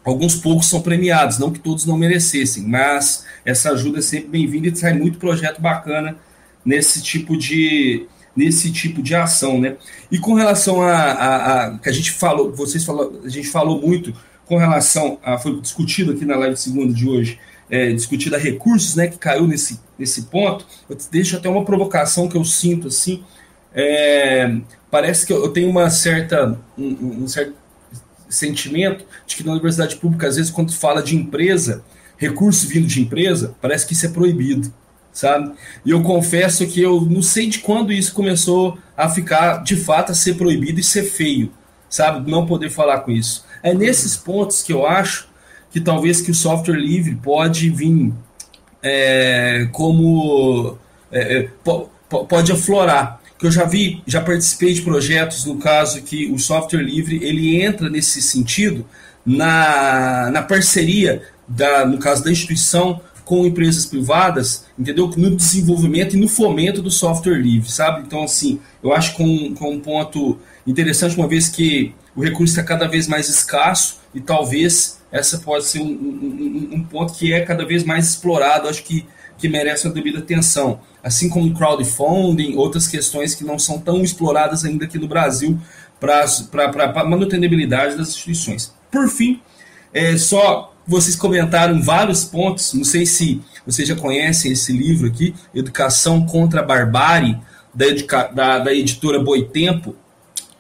alguns 0.05 0.35
poucos 0.35 0.67
são 0.67 0.83
premiados, 0.83 1.39
não 1.39 1.51
que 1.51 1.61
todos 1.61 1.87
não 1.87 1.97
merecessem, 1.97 2.63
mas 2.65 3.25
essa 3.47 3.71
ajuda 3.71 4.01
é 4.01 4.03
sempre 4.03 4.29
bem-vinda 4.29 4.69
e 4.69 4.77
sai 4.77 4.93
muito 4.93 5.19
projeto 5.19 5.63
bacana 5.63 6.17
nesse 6.65 7.01
tipo 7.01 7.37
de 7.39 8.07
nesse 8.35 8.71
tipo 8.71 9.01
de 9.01 9.15
ação, 9.15 9.59
né? 9.59 9.77
E 10.11 10.19
com 10.19 10.35
relação 10.35 10.83
a, 10.83 10.93
a, 10.93 11.67
a 11.67 11.79
que 11.79 11.89
a 11.89 11.93
gente 11.93 12.11
falou, 12.11 12.53
vocês 12.53 12.85
falou, 12.85 13.23
a 13.25 13.29
gente 13.31 13.49
falou 13.49 13.81
muito 13.81 14.13
com 14.45 14.59
relação 14.59 15.19
a 15.23 15.39
foi 15.39 15.59
discutido 15.59 16.13
aqui 16.13 16.27
na 16.27 16.37
live 16.37 16.57
segunda 16.57 16.93
de 16.93 17.09
hoje, 17.09 17.39
é, 17.71 17.93
discutido 17.93 18.37
a 18.37 18.39
recursos, 18.39 18.95
né? 18.95 19.07
Que 19.07 19.17
caiu 19.17 19.47
nesse 19.47 19.81
nesse 19.99 20.23
ponto. 20.23 20.67
Eu 20.91 20.99
deixo 21.11 21.37
até 21.37 21.49
uma 21.49 21.65
provocação 21.65 22.29
que 22.29 22.37
eu 22.37 22.45
sinto 22.45 22.89
assim. 22.89 23.25
É, 23.73 24.57
parece 24.91 25.25
que 25.25 25.33
eu 25.33 25.49
tenho 25.51 25.71
uma 25.71 25.89
certa 25.89 26.59
um, 26.77 27.23
um 27.23 27.29
certo 27.29 27.55
sentimento 28.29 29.05
de 29.27 29.37
que 29.37 29.45
na 29.45 29.53
universidade 29.53 29.97
pública, 29.97 30.27
às 30.27 30.37
vezes, 30.37 30.51
quando 30.51 30.73
fala 30.73 31.03
de 31.03 31.17
empresa, 31.17 31.85
recurso 32.17 32.67
vindo 32.67 32.87
de 32.87 33.01
empresa, 33.01 33.55
parece 33.61 33.87
que 33.87 33.93
isso 33.93 34.07
é 34.07 34.09
proibido, 34.09 34.73
sabe? 35.13 35.53
E 35.85 35.91
eu 35.91 36.03
confesso 36.03 36.67
que 36.67 36.81
eu 36.81 37.01
não 37.03 37.23
sei 37.23 37.49
de 37.49 37.59
quando 37.61 37.93
isso 37.93 38.13
começou 38.15 38.79
a 38.97 39.09
ficar, 39.09 39.63
de 39.63 39.77
fato, 39.77 40.13
a 40.13 40.15
ser 40.15 40.35
proibido 40.35 40.81
e 40.81 40.85
ser 40.85 41.05
feio, 41.05 41.51
sabe? 41.89 42.31
Não 42.31 42.47
poder 42.47 42.71
falar 42.71 43.01
com 43.01 43.11
isso. 43.11 43.45
É 43.63 43.75
nesses 43.75 44.17
pontos 44.17 44.63
que 44.63 44.73
eu 44.73 44.87
acho 44.87 45.29
que 45.71 45.81
talvez 45.81 46.21
que 46.21 46.31
o 46.31 46.35
software 46.35 46.79
livre 46.79 47.15
pode 47.15 47.71
vir 47.71 48.13
é, 48.83 49.69
como... 49.73 50.79
É, 51.11 51.39
é 51.39 51.49
pode 52.09 52.53
aflorar 52.53 53.21
que 53.39 53.47
eu 53.47 53.51
já 53.51 53.65
vi, 53.65 54.03
já 54.07 54.21
participei 54.21 54.73
de 54.73 54.83
projetos 54.83 55.45
no 55.45 55.57
caso 55.57 56.03
que 56.03 56.31
o 56.31 56.39
software 56.39 56.83
livre 56.83 57.23
ele 57.23 57.61
entra 57.63 57.91
nesse 57.91 58.23
sentido 58.23 58.87
na, 59.25 60.31
na 60.31 60.43
parceria 60.43 61.23
da, 61.49 61.85
no 61.85 61.99
caso 61.99 62.25
da 62.25 62.31
instituição 62.31 63.01
com 63.25 63.45
empresas 63.45 63.87
privadas, 63.87 64.67
entendeu? 64.79 65.11
No 65.17 65.35
desenvolvimento 65.35 66.15
e 66.15 66.21
no 66.21 66.29
fomento 66.29 66.81
do 66.81 66.91
software 66.91 67.39
livre, 67.39 67.71
sabe? 67.71 68.03
Então, 68.07 68.23
assim, 68.23 68.61
eu 68.83 68.93
acho 68.93 69.15
com, 69.15 69.53
com 69.55 69.73
um 69.73 69.81
ponto 69.81 70.39
interessante, 70.65 71.17
uma 71.17 71.27
vez 71.27 71.49
que 71.49 71.93
o 72.15 72.23
recurso 72.23 72.53
está 72.53 72.63
cada 72.63 72.87
vez 72.87 73.09
mais 73.09 73.29
escasso 73.29 73.99
e 74.15 74.21
talvez 74.21 75.01
essa 75.11 75.39
pode 75.39 75.65
ser 75.65 75.81
um, 75.81 75.87
um, 75.87 76.69
um 76.75 76.85
ponto 76.85 77.15
que 77.15 77.33
é 77.33 77.41
cada 77.41 77.67
vez 77.67 77.83
mais 77.83 78.09
explorado, 78.11 78.69
acho 78.69 78.85
que, 78.85 79.05
que 79.37 79.49
merece 79.49 79.87
uma 79.87 79.95
devida 79.95 80.21
atenção 80.21 80.81
assim 81.07 81.29
como 81.29 81.55
crowdfunding, 81.55 82.57
outras 82.57 82.89
questões 82.89 83.33
que 83.33 83.45
não 83.45 83.61
são 83.61 83.79
tão 83.79 84.03
exploradas 84.03 84.65
ainda 84.65 84.87
aqui 84.87 84.99
no 84.99 85.07
Brasil 85.07 85.57
para 86.01 86.25
a 87.01 87.05
manutenibilidade 87.05 87.97
das 87.97 88.09
instituições. 88.09 88.75
Por 88.91 89.09
fim, 89.09 89.41
é, 89.95 90.17
só 90.17 90.75
vocês 90.87 91.17
comentaram 91.17 91.83
vários 91.83 92.25
pontos, 92.25 92.73
não 92.75 92.85
sei 92.85 93.07
se 93.07 93.41
vocês 93.67 93.89
já 93.89 93.97
conhecem 93.97 94.53
esse 94.53 94.73
livro 94.73 95.07
aqui, 95.07 95.35
Educação 95.55 96.25
contra 96.27 96.61
a 96.61 96.65
Barbárie, 96.65 97.39
da, 97.75 97.87
da, 98.29 98.59
da 98.61 98.75
editora 98.75 99.19
Boitempo, 99.19 99.95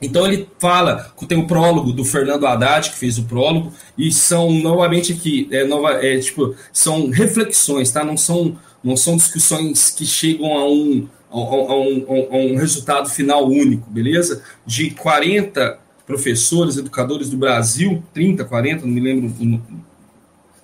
então 0.00 0.26
ele 0.26 0.46
fala, 0.58 1.12
tem 1.26 1.38
o 1.38 1.46
prólogo 1.46 1.92
do 1.92 2.04
Fernando 2.04 2.46
Haddad, 2.46 2.90
que 2.90 2.96
fez 2.96 3.18
o 3.18 3.24
prólogo, 3.24 3.72
e 3.96 4.12
são 4.12 4.50
novamente 4.50 5.12
aqui, 5.12 5.48
é, 5.50 5.64
nova, 5.64 5.92
é, 6.04 6.18
tipo, 6.18 6.54
são 6.72 7.08
reflexões, 7.08 7.90
tá? 7.90 8.04
Não 8.04 8.16
são 8.16 8.56
não 8.84 8.96
são 8.96 9.16
discussões 9.16 9.90
que 9.90 10.06
chegam 10.06 10.56
a 10.56 10.64
um, 10.64 11.08
a, 11.28 11.36
a, 11.36 11.80
um, 11.80 12.28
a 12.30 12.36
um 12.36 12.56
resultado 12.56 13.08
final 13.08 13.48
único, 13.48 13.90
beleza? 13.90 14.44
De 14.64 14.90
40 14.90 15.80
professores, 16.06 16.76
educadores 16.76 17.28
do 17.28 17.36
Brasil, 17.36 18.00
30, 18.14 18.44
40, 18.44 18.86
não 18.86 18.92
me 18.92 19.00
lembro 19.00 19.34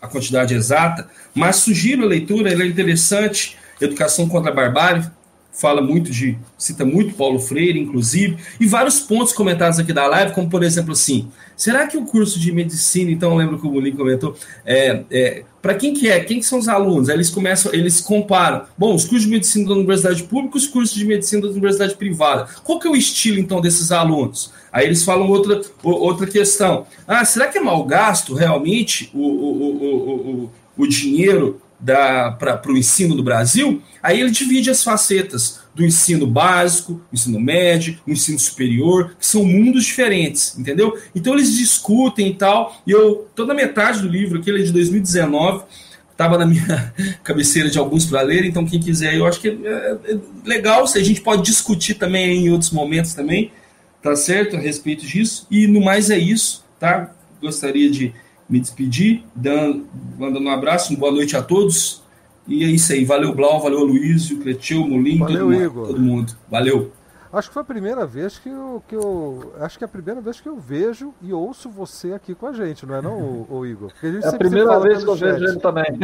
a 0.02 0.08
quantidade 0.08 0.52
exata, 0.52 1.08
mas 1.32 1.56
sugiro 1.56 2.02
a 2.02 2.06
leitura, 2.06 2.52
ela 2.52 2.64
é 2.64 2.66
interessante, 2.66 3.56
Educação 3.80 4.28
contra 4.28 4.50
a 4.50 4.54
Barbárie, 4.54 5.04
fala 5.52 5.82
muito 5.82 6.10
de, 6.10 6.36
cita 6.56 6.84
muito 6.84 7.14
Paulo 7.14 7.38
Freire, 7.38 7.78
inclusive, 7.78 8.36
e 8.58 8.66
vários 8.66 9.00
pontos 9.00 9.32
comentados 9.32 9.78
aqui 9.78 9.92
da 9.92 10.06
live, 10.06 10.32
como 10.32 10.48
por 10.48 10.62
exemplo 10.62 10.92
assim, 10.92 11.28
será 11.56 11.86
que 11.86 11.96
o 11.96 12.04
curso 12.04 12.40
de 12.40 12.50
medicina, 12.50 13.10
então 13.10 13.36
lembro 13.36 13.58
que 13.58 13.66
o 13.66 13.70
Mulim 13.70 13.94
comentou, 13.94 14.34
é, 14.64 15.04
é 15.10 15.42
para 15.60 15.74
quem 15.74 15.94
que 15.94 16.08
é, 16.08 16.18
quem 16.18 16.40
que 16.40 16.46
são 16.46 16.58
os 16.58 16.66
alunos? 16.66 17.08
Aí 17.08 17.14
eles 17.14 17.30
começam, 17.30 17.72
eles 17.72 18.00
comparam, 18.00 18.64
bom, 18.76 18.96
os 18.96 19.04
cursos 19.04 19.26
de 19.26 19.30
medicina 19.30 19.68
da 19.68 19.74
universidade 19.74 20.24
pública, 20.24 20.56
os 20.56 20.66
cursos 20.66 20.96
de 20.96 21.04
medicina 21.04 21.42
da 21.42 21.48
universidade 21.48 21.94
privada. 21.94 22.48
Qual 22.64 22.80
que 22.80 22.88
é 22.88 22.90
o 22.90 22.96
estilo 22.96 23.38
então 23.38 23.60
desses 23.60 23.92
alunos? 23.92 24.52
Aí 24.72 24.86
eles 24.86 25.04
falam 25.04 25.28
outra, 25.28 25.60
outra 25.84 26.26
questão. 26.26 26.84
Ah, 27.06 27.24
será 27.24 27.46
que 27.46 27.58
é 27.58 27.60
mal 27.60 27.84
gasto 27.84 28.34
realmente 28.34 29.08
o, 29.14 29.20
o, 29.20 29.62
o, 29.62 30.44
o, 30.44 30.50
o 30.78 30.86
dinheiro 30.88 31.60
para 31.84 32.60
o 32.68 32.76
ensino 32.76 33.14
do 33.14 33.22
Brasil, 33.22 33.82
aí 34.02 34.20
ele 34.20 34.30
divide 34.30 34.70
as 34.70 34.84
facetas 34.84 35.60
do 35.74 35.84
ensino 35.84 36.26
básico, 36.26 37.00
ensino 37.12 37.40
médio, 37.40 37.98
ensino 38.06 38.38
superior, 38.38 39.16
que 39.18 39.26
são 39.26 39.44
mundos 39.44 39.84
diferentes, 39.84 40.56
entendeu? 40.58 40.96
Então 41.14 41.34
eles 41.34 41.56
discutem 41.56 42.28
e 42.28 42.34
tal, 42.34 42.80
e 42.86 42.90
eu, 42.90 43.26
toda 43.34 43.54
metade 43.54 44.00
do 44.00 44.08
livro 44.08 44.38
aqui, 44.38 44.50
ele 44.50 44.62
é 44.62 44.64
de 44.64 44.72
2019, 44.72 45.64
estava 46.10 46.38
na 46.38 46.46
minha 46.46 46.94
cabeceira 47.24 47.68
de 47.68 47.78
alguns 47.78 48.04
para 48.04 48.20
ler, 48.22 48.44
então 48.44 48.66
quem 48.66 48.78
quiser, 48.78 49.16
eu 49.16 49.26
acho 49.26 49.40
que 49.40 49.48
é, 49.48 49.98
é 50.04 50.18
legal, 50.44 50.86
se 50.86 50.98
a 50.98 51.02
gente 51.02 51.20
pode 51.20 51.42
discutir 51.42 51.94
também 51.94 52.46
em 52.46 52.50
outros 52.50 52.70
momentos 52.70 53.14
também, 53.14 53.50
tá 54.02 54.14
certo, 54.14 54.56
a 54.56 54.60
respeito 54.60 55.06
disso, 55.06 55.46
e 55.50 55.66
no 55.66 55.80
mais 55.80 56.10
é 56.10 56.18
isso, 56.18 56.64
tá? 56.78 57.10
Gostaria 57.40 57.90
de 57.90 58.12
me 58.52 58.60
despedir, 58.60 59.24
dando, 59.34 59.86
mandando 60.18 60.46
um 60.46 60.50
abraço, 60.50 60.92
uma 60.92 61.00
boa 61.00 61.12
noite 61.12 61.34
a 61.34 61.42
todos. 61.42 62.02
E 62.46 62.62
é 62.62 62.66
isso 62.66 62.92
aí. 62.92 63.02
Valeu, 63.02 63.34
Blau, 63.34 63.62
valeu, 63.62 63.80
Luísio, 63.80 64.38
Cletil, 64.40 64.86
Molim, 64.86 65.18
valeu, 65.18 65.46
todo, 65.46 65.54
Igor. 65.54 65.86
todo 65.86 66.00
mundo. 66.00 66.36
Valeu. 66.50 66.92
Acho 67.32 67.48
que 67.48 67.54
foi 67.54 67.62
a 67.62 67.64
primeira 67.64 68.04
vez 68.04 68.38
que 68.38 68.50
eu, 68.50 68.82
que 68.86 68.94
eu. 68.94 69.54
Acho 69.58 69.78
que 69.78 69.84
é 69.84 69.86
a 69.86 69.88
primeira 69.88 70.20
vez 70.20 70.38
que 70.38 70.46
eu 70.46 70.58
vejo 70.58 71.14
e 71.22 71.32
ouço 71.32 71.70
você 71.70 72.12
aqui 72.12 72.34
com 72.34 72.46
a 72.46 72.52
gente, 72.52 72.84
não 72.84 72.94
é 72.94 73.00
não, 73.00 73.16
o, 73.48 73.58
o 73.58 73.66
Igor? 73.66 73.90
é 74.22 74.28
a 74.28 74.32
primeira 74.32 74.78
vez 74.80 75.02
que 75.02 75.08
eu 75.08 75.16
vejo 75.16 75.44
ele 75.44 75.58
também. 75.58 75.98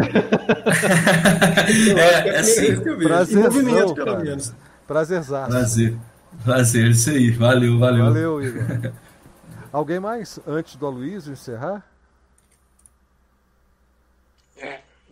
é, 1.98 2.28
é 2.28 2.38
assim 2.38 2.80
que 2.80 2.88
eu 2.88 2.96
vejo. 2.96 3.08
Prazerzão, 3.08 3.94
pelo 3.94 4.20
menos. 4.20 4.54
Prazerzaço. 4.86 5.50
Prazer. 5.50 5.96
Prazer, 6.42 6.90
isso 6.92 7.10
aí. 7.10 7.30
Valeu, 7.30 7.78
valeu. 7.78 8.04
Valeu, 8.06 8.42
Igor. 8.42 8.92
Alguém 9.70 10.00
mais 10.00 10.40
antes 10.46 10.76
do 10.76 10.86
Aloysio 10.86 11.34
encerrar? 11.34 11.84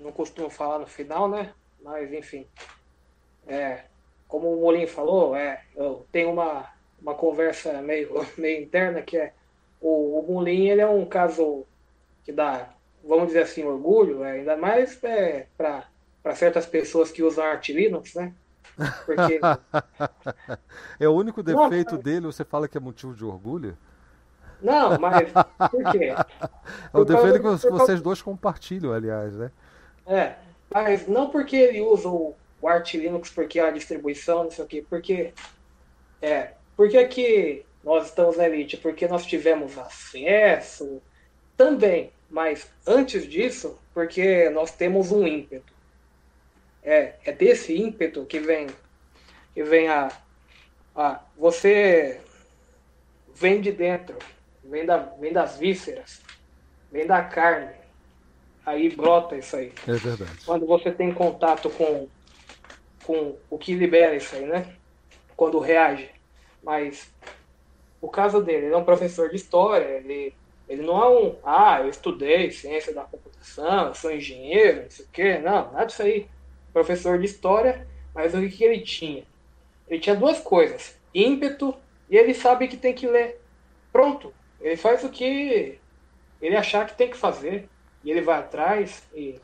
Não 0.07 0.13
costumo 0.13 0.49
falar 0.49 0.79
no 0.79 0.87
final, 0.87 1.29
né? 1.29 1.53
Mas 1.83 2.13
enfim, 2.13 2.47
é, 3.47 3.83
como 4.29 4.53
o 4.53 4.61
Molim 4.61 4.87
falou, 4.87 5.37
é, 5.37 5.63
eu 5.75 6.07
tenho 6.11 6.31
uma, 6.31 6.71
uma 7.01 7.15
conversa 7.15 7.81
meio, 7.83 8.25
meio 8.39 8.63
interna, 8.63 9.03
que 9.03 9.19
é 9.19 9.33
o, 9.81 10.25
o 10.27 10.49
ele 10.49 10.81
é 10.81 10.89
um 10.89 11.05
caso 11.05 11.65
que 12.25 12.33
dá, 12.33 12.71
vamos 13.05 13.29
dizer 13.29 13.43
assim, 13.43 13.65
orgulho, 13.65 14.25
é, 14.25 14.33
ainda 14.33 14.57
mais 14.57 15.03
é, 15.05 15.47
para 15.57 15.85
certas 16.35 16.67
pessoas 16.67 17.11
que 17.11 17.23
usam 17.23 17.45
Arch 17.45 17.69
Linux, 17.69 18.15
né? 18.15 18.33
Porque... 19.05 19.41
é 20.99 21.09
o 21.09 21.13
único 21.13 21.43
defeito 21.43 21.95
Não, 21.95 22.03
dele, 22.03 22.27
você 22.27 22.45
fala 22.45 22.69
que 22.69 22.77
é 22.77 22.81
motivo 22.81 23.15
de 23.15 23.25
orgulho? 23.25 23.77
Não, 24.61 24.99
mas 24.99 25.31
por 25.71 25.93
quê? 25.93 26.15
É 26.93 26.99
o 26.99 27.05
defeito 27.05 27.39
que 27.39 27.71
vocês 27.71 28.01
dois 28.01 28.21
compartilham, 28.21 28.93
aliás, 28.93 29.37
né? 29.37 29.53
É, 30.07 30.35
mas 30.73 31.07
não 31.07 31.31
porque 31.31 31.57
ele 31.57 31.81
usa 31.81 32.09
o, 32.09 32.35
o 32.61 32.69
Arch 32.69 32.95
Linux 32.95 33.31
porque 33.31 33.59
é 33.59 33.69
a 33.69 33.71
distribuição, 33.71 34.45
não 34.45 34.51
sei 34.51 34.65
o 34.65 34.69
quê, 34.69 34.85
porque 34.89 35.33
é, 36.23 36.53
porque 36.77 37.05
que 37.07 37.65
nós 37.83 38.07
estamos 38.07 38.37
na 38.37 38.47
Elite? 38.47 38.77
Porque 38.77 39.07
nós 39.09 39.25
tivemos 39.25 39.79
acesso 39.79 41.01
também, 41.57 42.13
mas 42.29 42.71
antes 42.87 43.29
disso, 43.29 43.79
porque 43.95 44.51
nós 44.51 44.71
temos 44.71 45.13
um 45.13 45.27
ímpeto. 45.27 45.73
É, 46.83 47.15
é 47.25 47.33
desse 47.33 47.77
ímpeto 47.77 48.25
que 48.27 48.39
vem 48.39 48.67
que 49.55 49.63
vem 49.63 49.89
a, 49.89 50.09
a 50.95 51.23
você 51.37 52.21
vem 53.35 53.61
de 53.61 53.73
dentro, 53.73 54.19
vem, 54.63 54.85
da, 54.85 54.99
vem 54.99 55.33
das 55.33 55.57
vísceras, 55.57 56.21
vem 56.93 57.07
da 57.07 57.23
carne. 57.23 57.75
Aí 58.67 58.89
brota 58.89 59.37
isso 59.37 59.55
aí. 59.55 59.73
É 59.87 59.93
verdade. 59.93 60.45
Quando 60.45 60.67
você 60.67 60.91
tem 60.91 61.15
contato 61.15 61.71
com, 61.71 62.09
com 63.05 63.37
o 63.49 63.57
que 63.57 63.73
libera 63.73 64.17
isso 64.17 64.35
aí, 64.35 64.45
né? 64.45 64.75
Quando 65.37 65.61
reage. 65.61 66.11
Mas 66.65 67.09
o 68.01 68.09
caso 68.09 68.43
dele, 68.43 68.67
ele 68.67 68.75
é 68.75 68.77
um 68.77 68.85
professor 68.85 69.31
de 69.31 69.37
história, 69.37 69.85
ele, 69.85 70.35
ele 70.69 70.83
não 70.83 71.01
é 71.01 71.09
um, 71.09 71.37
ah, 71.45 71.81
eu 71.81 71.89
estudei 71.89 72.51
ciência 72.51 72.93
da 72.93 73.03
computação, 73.03 73.95
sou 73.95 74.11
engenheiro, 74.11 74.83
não 74.83 74.91
sei 74.91 75.05
o 75.05 75.09
quê. 75.13 75.39
Não, 75.39 75.71
nada 75.71 75.85
disso 75.85 76.03
aí. 76.03 76.27
Professor 76.73 77.19
de 77.21 77.25
história, 77.25 77.87
mas 78.13 78.35
o 78.35 78.49
que 78.49 78.65
ele 78.65 78.81
tinha? 78.81 79.25
Ele 79.89 80.01
tinha 80.01 80.17
duas 80.17 80.41
coisas: 80.41 80.99
ímpeto 81.15 81.73
e 82.11 82.17
ele 82.17 82.35
sabe 82.35 82.67
que 82.67 82.77
tem 82.77 82.93
que 82.93 83.07
ler. 83.07 83.41
Pronto. 83.93 84.35
Ele 84.61 84.77
faz 84.77 85.05
o 85.05 85.09
que 85.09 85.79
ele 86.43 86.57
achar 86.57 86.87
que 86.87 86.97
tem 86.97 87.09
que 87.09 87.17
fazer. 87.17 87.69
E 88.07 88.11
ele 88.13 88.21
vai 88.21 88.39
atrás. 88.39 89.03
E, 89.13 89.41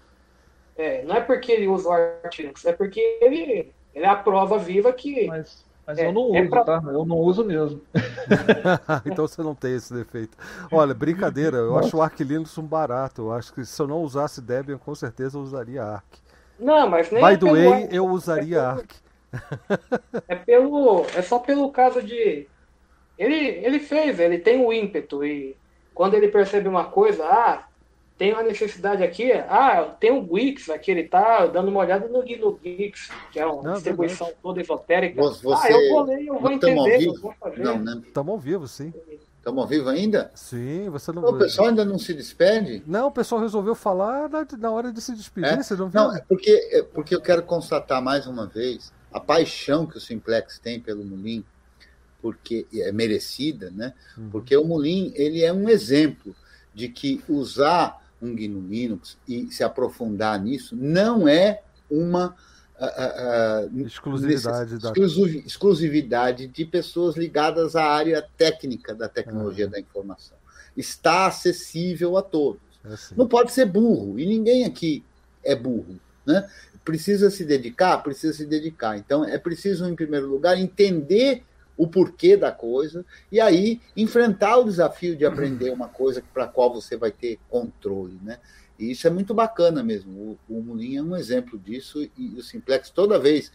é, 0.76 1.02
não 1.02 1.16
é 1.16 1.20
porque 1.20 1.50
ele 1.50 1.66
usa 1.66 1.89
o 1.89 1.92
Artlinux, 1.92 2.65
é 2.65 2.73
porque 2.73 3.00
ele, 3.20 3.74
ele 3.92 4.05
é 4.05 4.08
a 4.08 4.15
prova 4.15 4.57
viva 4.57 4.92
que. 4.92 5.26
Mas, 5.26 5.66
mas 5.84 5.99
é, 5.99 6.07
eu 6.07 6.12
não 6.12 6.23
é 6.23 6.26
uso, 6.26 6.36
é 6.36 6.49
pra... 6.49 6.65
tá? 6.65 6.82
Eu 6.86 7.05
não 7.05 7.16
uso 7.16 7.44
mesmo. 7.44 7.82
então 9.05 9.26
você 9.26 9.42
não 9.42 9.52
tem 9.52 9.74
esse 9.74 9.92
defeito. 9.92 10.39
Olha, 10.70 10.94
brincadeira, 10.94 11.57
eu 11.57 11.73
Nossa. 11.73 11.89
acho 11.89 11.97
o 11.97 12.02
Arc 12.02 12.20
Linux 12.20 12.57
um 12.57 12.62
barato. 12.62 13.23
Eu 13.23 13.32
acho 13.32 13.52
que 13.52 13.65
se 13.65 13.82
eu 13.82 13.89
não 13.89 14.00
usasse 14.00 14.41
Debian, 14.41 14.78
com 14.78 14.94
certeza 14.94 15.36
eu 15.36 15.42
usaria 15.42 15.82
Arc. 15.82 16.07
Não, 16.57 16.89
mas 16.89 17.10
nem 17.10 17.20
By 17.20 17.32
é 17.32 17.36
the 17.36 17.50
way, 17.50 17.89
eu 17.91 18.07
usaria 18.07 18.58
é 18.58 18.60
pelo... 18.60 18.78
Arc. 18.78 18.92
É 20.28 20.36
pelo. 20.36 21.07
É 21.16 21.23
só 21.23 21.41
pelo 21.41 21.73
caso 21.73 22.00
de 22.00 22.47
ele, 23.18 23.34
ele 23.34 23.81
fez, 23.81 24.20
ele 24.20 24.39
tem 24.39 24.65
o 24.65 24.73
ímpeto 24.73 25.24
e 25.24 25.57
quando 25.92 26.15
ele 26.15 26.28
percebe 26.28 26.68
uma 26.68 26.84
coisa, 26.84 27.24
ah, 27.24 27.65
tem 28.23 28.33
uma 28.33 28.44
necessidade 28.44 29.02
aqui, 29.02 29.33
ah, 29.33 29.97
tem 29.99 30.12
o 30.12 30.33
Wix 30.33 30.70
aqui, 30.70 30.92
ele 30.92 31.02
tá 31.02 31.44
dando 31.47 31.67
uma 31.70 31.81
olhada 31.81 32.07
no, 32.07 32.23
no 32.23 32.60
Wix, 32.65 33.10
que 33.33 33.41
é 33.41 33.44
uma 33.44 33.60
não, 33.60 33.73
distribuição 33.73 34.28
não. 34.28 34.34
toda 34.41 34.60
esotérica. 34.60 35.20
Você, 35.20 35.49
ah, 35.49 35.73
eu 35.73 35.89
vou 35.89 36.05
ler, 36.05 36.25
eu 36.25 36.39
vou 36.39 36.52
entender, 36.52 37.02
eu 37.05 37.20
vou 37.20 37.34
fazer. 37.41 37.65
Não, 37.65 37.81
né? 37.81 38.01
Estamos 38.07 38.33
ao 38.33 38.39
vivo, 38.39 38.68
sim. 38.68 38.94
Estamos 39.39 39.60
ao 39.60 39.68
vivo 39.68 39.89
ainda? 39.89 40.31
Sim, 40.36 40.89
você 40.89 41.10
não. 41.10 41.25
O 41.25 41.36
pessoal 41.36 41.67
ainda 41.67 41.84
não 41.84 41.99
se 41.99 42.15
despede? 42.15 42.81
Não, 42.86 43.09
o 43.09 43.10
pessoal 43.10 43.41
resolveu 43.41 43.75
falar 43.75 44.28
na, 44.28 44.47
na 44.57 44.70
hora 44.70 44.92
de 44.92 45.01
se 45.01 45.17
despedir, 45.17 45.55
é? 45.55 45.60
você 45.60 45.75
não 45.75 45.89
viu? 45.89 46.01
Não, 46.01 46.17
é 46.17 46.20
porque, 46.20 46.68
é 46.70 46.81
porque 46.81 47.17
eu 47.17 47.20
quero 47.20 47.42
constatar 47.42 48.01
mais 48.01 48.28
uma 48.28 48.47
vez 48.47 48.92
a 49.12 49.18
paixão 49.18 49.84
que 49.84 49.99
o 49.99 50.01
Simplex 50.01 50.60
tem 50.60 50.78
pelo 50.78 51.05
Mulim 51.05 51.44
porque 52.20 52.68
é 52.73 52.92
merecida, 52.92 53.68
né? 53.73 53.92
Uhum. 54.17 54.31
Porque 54.31 54.57
o 54.57 54.65
Mulim 54.65 55.12
ele 55.17 55.42
é 55.42 55.52
um 55.52 55.68
exemplo 55.68 56.36
de 56.73 56.89
que 56.89 57.20
usar 57.28 58.01
um 58.23 58.34
GNU 58.34 58.60
Linux 58.68 59.18
e 59.28 59.51
se 59.51 59.65
aprofundar 59.65 60.41
nisso 60.41 60.76
não 60.76 61.26
é 61.26 61.62
uma 61.91 62.34
uh, 62.78 63.68
uh, 63.75 63.81
exclusividade, 63.81 64.78
da... 64.78 64.92
exclusividade 65.44 66.47
de 66.47 66.65
pessoas 66.65 67.17
ligadas 67.17 67.75
à 67.75 67.84
área 67.84 68.26
técnica 68.36 68.94
da 68.94 69.09
tecnologia 69.09 69.67
uhum. 69.67 69.73
da 69.73 69.81
informação. 69.81 70.36
Está 70.76 71.26
acessível 71.26 72.17
a 72.17 72.23
todos. 72.23 72.62
É 72.84 72.94
assim. 72.94 73.15
Não 73.17 73.26
pode 73.26 73.52
ser 73.52 73.67
burro, 73.67 74.18
e 74.18 74.25
ninguém 74.25 74.65
aqui 74.65 75.05
é 75.44 75.55
burro. 75.55 75.99
Né? 76.25 76.49
Precisa 76.84 77.31
se 77.31 77.44
dedicar? 77.44 77.99
Precisa 77.99 78.33
se 78.33 78.47
dedicar. 78.47 78.97
Então, 78.97 79.25
é 79.25 79.39
preciso, 79.39 79.86
em 79.86 79.94
primeiro 79.94 80.28
lugar, 80.28 80.59
entender 80.59 81.42
o 81.82 81.88
porquê 81.88 82.36
da 82.36 82.52
coisa, 82.52 83.04
e 83.30 83.40
aí 83.40 83.80
enfrentar 83.96 84.58
o 84.58 84.64
desafio 84.64 85.16
de 85.16 85.26
aprender 85.26 85.70
uma 85.70 85.88
coisa 85.88 86.22
para 86.32 86.44
a 86.44 86.48
qual 86.48 86.72
você 86.72 86.96
vai 86.96 87.10
ter 87.10 87.40
controle. 87.48 88.20
Né? 88.22 88.38
E 88.78 88.92
isso 88.92 89.04
é 89.08 89.10
muito 89.10 89.34
bacana 89.34 89.82
mesmo. 89.82 90.38
O, 90.48 90.58
o 90.58 90.62
Mulim 90.62 90.96
é 90.96 91.02
um 91.02 91.16
exemplo 91.16 91.58
disso, 91.58 92.08
e 92.16 92.38
o 92.38 92.42
Simplex, 92.42 92.88
toda 92.88 93.18
vez, 93.18 93.50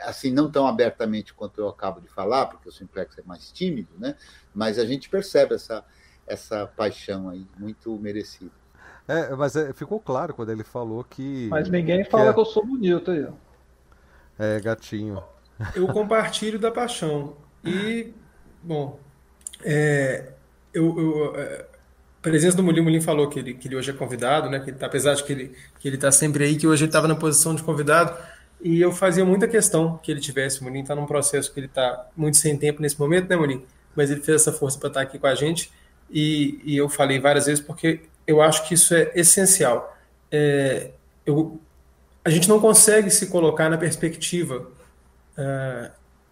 assim, 0.00 0.32
não 0.32 0.50
tão 0.50 0.66
abertamente 0.66 1.32
quanto 1.32 1.60
eu 1.60 1.68
acabo 1.68 2.00
de 2.00 2.08
falar, 2.08 2.46
porque 2.46 2.68
o 2.68 2.72
Simplex 2.72 3.16
é 3.18 3.22
mais 3.22 3.52
tímido, 3.52 3.92
né? 3.96 4.16
mas 4.52 4.76
a 4.76 4.84
gente 4.84 5.08
percebe 5.08 5.54
essa, 5.54 5.84
essa 6.26 6.66
paixão 6.66 7.28
aí, 7.28 7.46
muito 7.56 7.96
merecida. 8.00 8.50
É, 9.06 9.32
mas 9.36 9.54
é, 9.54 9.72
ficou 9.72 10.00
claro 10.00 10.34
quando 10.34 10.50
ele 10.50 10.64
falou 10.64 11.04
que. 11.04 11.46
Mas 11.48 11.68
ninguém 11.68 12.04
fala 12.04 12.24
que, 12.24 12.30
é... 12.30 12.32
que 12.32 12.40
eu 12.40 12.44
sou 12.44 12.66
bonito 12.66 13.12
aí. 13.12 13.28
É, 14.36 14.58
gatinho. 14.58 15.22
Eu 15.74 15.86
compartilho 15.88 16.58
da 16.58 16.70
paixão. 16.70 17.36
E, 17.64 18.12
bom, 18.62 18.98
é, 19.62 20.32
eu, 20.72 20.98
eu 20.98 21.36
é, 21.36 21.66
a 22.20 22.22
presença 22.22 22.56
do 22.56 22.62
Mulim, 22.62 22.82
Mulim 22.82 23.00
falou 23.00 23.28
que 23.28 23.38
ele, 23.38 23.54
que 23.54 23.66
ele 23.66 23.76
hoje 23.76 23.90
é 23.90 23.94
convidado, 23.94 24.50
né? 24.50 24.60
Que 24.60 24.70
ele 24.70 24.76
tá, 24.76 24.86
apesar 24.86 25.14
de 25.14 25.24
que 25.24 25.32
ele 25.32 25.56
que 25.78 25.88
ele 25.88 25.96
está 25.96 26.12
sempre 26.12 26.44
aí, 26.44 26.56
que 26.56 26.66
hoje 26.66 26.84
ele 26.84 26.90
estava 26.90 27.08
na 27.08 27.14
posição 27.14 27.54
de 27.54 27.62
convidado. 27.62 28.16
E 28.62 28.78
eu 28.80 28.92
fazia 28.92 29.24
muita 29.24 29.48
questão 29.48 29.98
que 30.02 30.10
ele 30.10 30.20
tivesse. 30.20 30.60
O 30.60 30.64
Mulim 30.64 30.82
está 30.82 30.94
num 30.94 31.06
processo 31.06 31.52
que 31.52 31.58
ele 31.58 31.66
está 31.66 32.08
muito 32.14 32.36
sem 32.36 32.58
tempo 32.58 32.82
nesse 32.82 32.98
momento, 33.00 33.28
né, 33.28 33.36
Mulim? 33.36 33.64
Mas 33.96 34.10
ele 34.10 34.20
fez 34.20 34.42
essa 34.42 34.52
força 34.52 34.78
para 34.78 34.88
estar 34.88 35.00
tá 35.00 35.06
aqui 35.06 35.18
com 35.18 35.26
a 35.26 35.34
gente. 35.34 35.72
E, 36.10 36.60
e, 36.64 36.76
eu 36.76 36.88
falei 36.88 37.18
várias 37.18 37.46
vezes 37.46 37.64
porque 37.64 38.00
eu 38.26 38.42
acho 38.42 38.66
que 38.68 38.74
isso 38.74 38.94
é 38.94 39.12
essencial. 39.14 39.96
É, 40.30 40.90
eu, 41.24 41.58
a 42.24 42.28
gente 42.28 42.48
não 42.48 42.60
consegue 42.60 43.10
se 43.10 43.28
colocar 43.28 43.70
na 43.70 43.78
perspectiva 43.78 44.68
uh, 45.38 45.90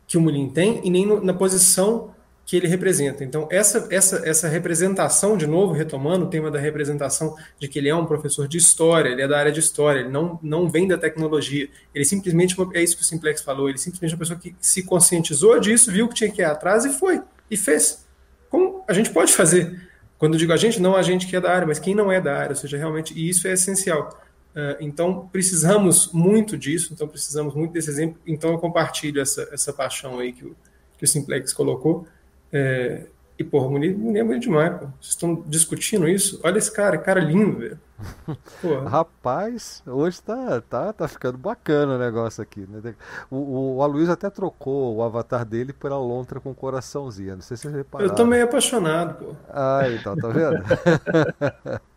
que 0.09 0.17
o 0.17 0.21
Mulim 0.21 0.49
tem 0.49 0.81
e 0.83 0.91
nem 0.91 1.07
no, 1.07 1.23
na 1.23 1.35
posição 1.35 2.13
que 2.49 2.57
ele 2.57 2.67
representa. 2.67 3.23
Então, 3.23 3.47
essa, 3.51 3.87
essa, 3.91 4.27
essa 4.27 4.49
representação, 4.49 5.37
de 5.37 5.47
novo, 5.47 5.75
retomando 5.75 6.25
o 6.25 6.31
tema 6.31 6.51
da 6.51 6.59
representação 6.59 7.37
de 7.59 7.69
que 7.69 7.79
ele 7.79 7.91
é 7.91 7.95
um 7.95 8.07
professor 8.07 8.49
de 8.49 8.57
história, 8.57 9.11
ele 9.11 9.21
é 9.21 9.29
da 9.29 9.39
área 9.39 9.53
de 9.53 9.61
história, 9.61 10.01
ele 10.01 10.09
não, 10.09 10.41
não 10.43 10.67
vem 10.67 10.89
da 10.89 10.97
tecnologia, 10.97 11.69
ele 11.95 12.07
simplesmente, 12.07 12.57
é 12.73 12.83
isso 12.83 12.97
que 12.97 13.03
o 13.03 13.05
Simplex 13.05 13.43
falou, 13.43 13.69
ele 13.69 13.77
simplesmente 13.77 14.13
é 14.13 14.15
uma 14.15 14.21
pessoa 14.21 14.39
que 14.39 14.57
se 14.63 14.83
conscientizou 14.83 15.61
disso, 15.61 15.93
viu 15.93 16.09
que 16.09 16.15
tinha 16.15 16.33
que 16.33 16.41
ir 16.41 16.47
atrás 16.47 16.87
e 16.87 16.89
foi, 16.89 17.21
e 17.51 17.57
fez. 17.57 18.07
Como 18.49 18.83
a 18.89 18.95
gente 18.95 19.11
pode 19.11 19.31
fazer? 19.35 19.87
Quando 20.17 20.39
digo 20.39 20.51
a 20.51 20.57
gente, 20.57 20.81
não 20.81 20.97
a 20.97 21.03
gente 21.03 21.27
que 21.27 21.37
é 21.37 21.41
da 21.43 21.53
área, 21.53 21.67
mas 21.67 21.79
quem 21.79 21.95
não 21.95 22.11
é 22.11 22.19
da 22.19 22.35
área, 22.35 22.51
ou 22.53 22.57
seja, 22.57 22.79
realmente, 22.79 23.13
e 23.13 23.29
isso 23.29 23.47
é 23.47 23.53
essencial. 23.53 24.19
É, 24.59 24.77
então, 24.81 25.29
precisamos 25.31 26.11
muito 26.13 26.59
disso, 26.59 26.93
então 26.93 27.07
precisamos 27.07 27.55
muito 27.55 27.73
desse 27.73 27.89
exemplo. 27.89 28.21
Então, 28.27 28.51
eu 28.51 28.59
compartilho 28.59 29.21
essa, 29.21 29.49
essa 29.53 29.73
paixão 29.73 30.19
aí 30.19 30.33
que 30.33 30.45
o, 30.45 30.57
que 30.99 31.05
o 31.05 31.07
Simplex 31.07 31.53
colocou. 31.53 32.09
É, 32.53 33.07
e, 33.39 33.45
porra, 33.45 33.69
mulher 33.69 33.93
é 33.93 34.25
bonito 34.25 34.43
demais, 34.43 34.73
pô. 34.73 34.87
Vocês 35.01 35.11
estão 35.11 35.45
discutindo 35.47 36.09
isso? 36.09 36.41
Olha 36.43 36.59
esse 36.59 36.73
cara, 36.73 36.99
cara 36.99 37.21
lindo, 37.21 37.59
velho. 37.59 37.81
Rapaz, 38.87 39.83
hoje 39.87 40.23
tá, 40.23 40.63
tá, 40.69 40.93
tá 40.93 41.09
ficando 41.09 41.37
bacana 41.37 41.97
o 41.97 41.99
negócio 41.99 42.43
aqui. 42.43 42.67
Né? 42.69 42.95
O, 43.31 43.77
o 43.77 43.83
Aloysio 43.83 44.13
até 44.13 44.31
trocou 44.31 44.97
o 44.97 45.03
avatar 45.03 45.45
dele 45.45 45.73
por 45.73 45.91
a 45.91 45.99
lontra 45.99 46.41
com 46.41 46.55
coraçãozinho. 46.55 47.35
Não 47.35 47.43
sei 47.43 47.57
se 47.57 47.69
você 47.69 47.77
reparou. 47.77 48.07
Eu 48.07 48.15
tô 48.15 48.25
meio 48.25 48.45
apaixonado, 48.45 49.15
pô. 49.15 49.35
Ah, 49.51 49.83
então, 49.89 50.17
tá 50.17 50.29
vendo? 50.29 50.63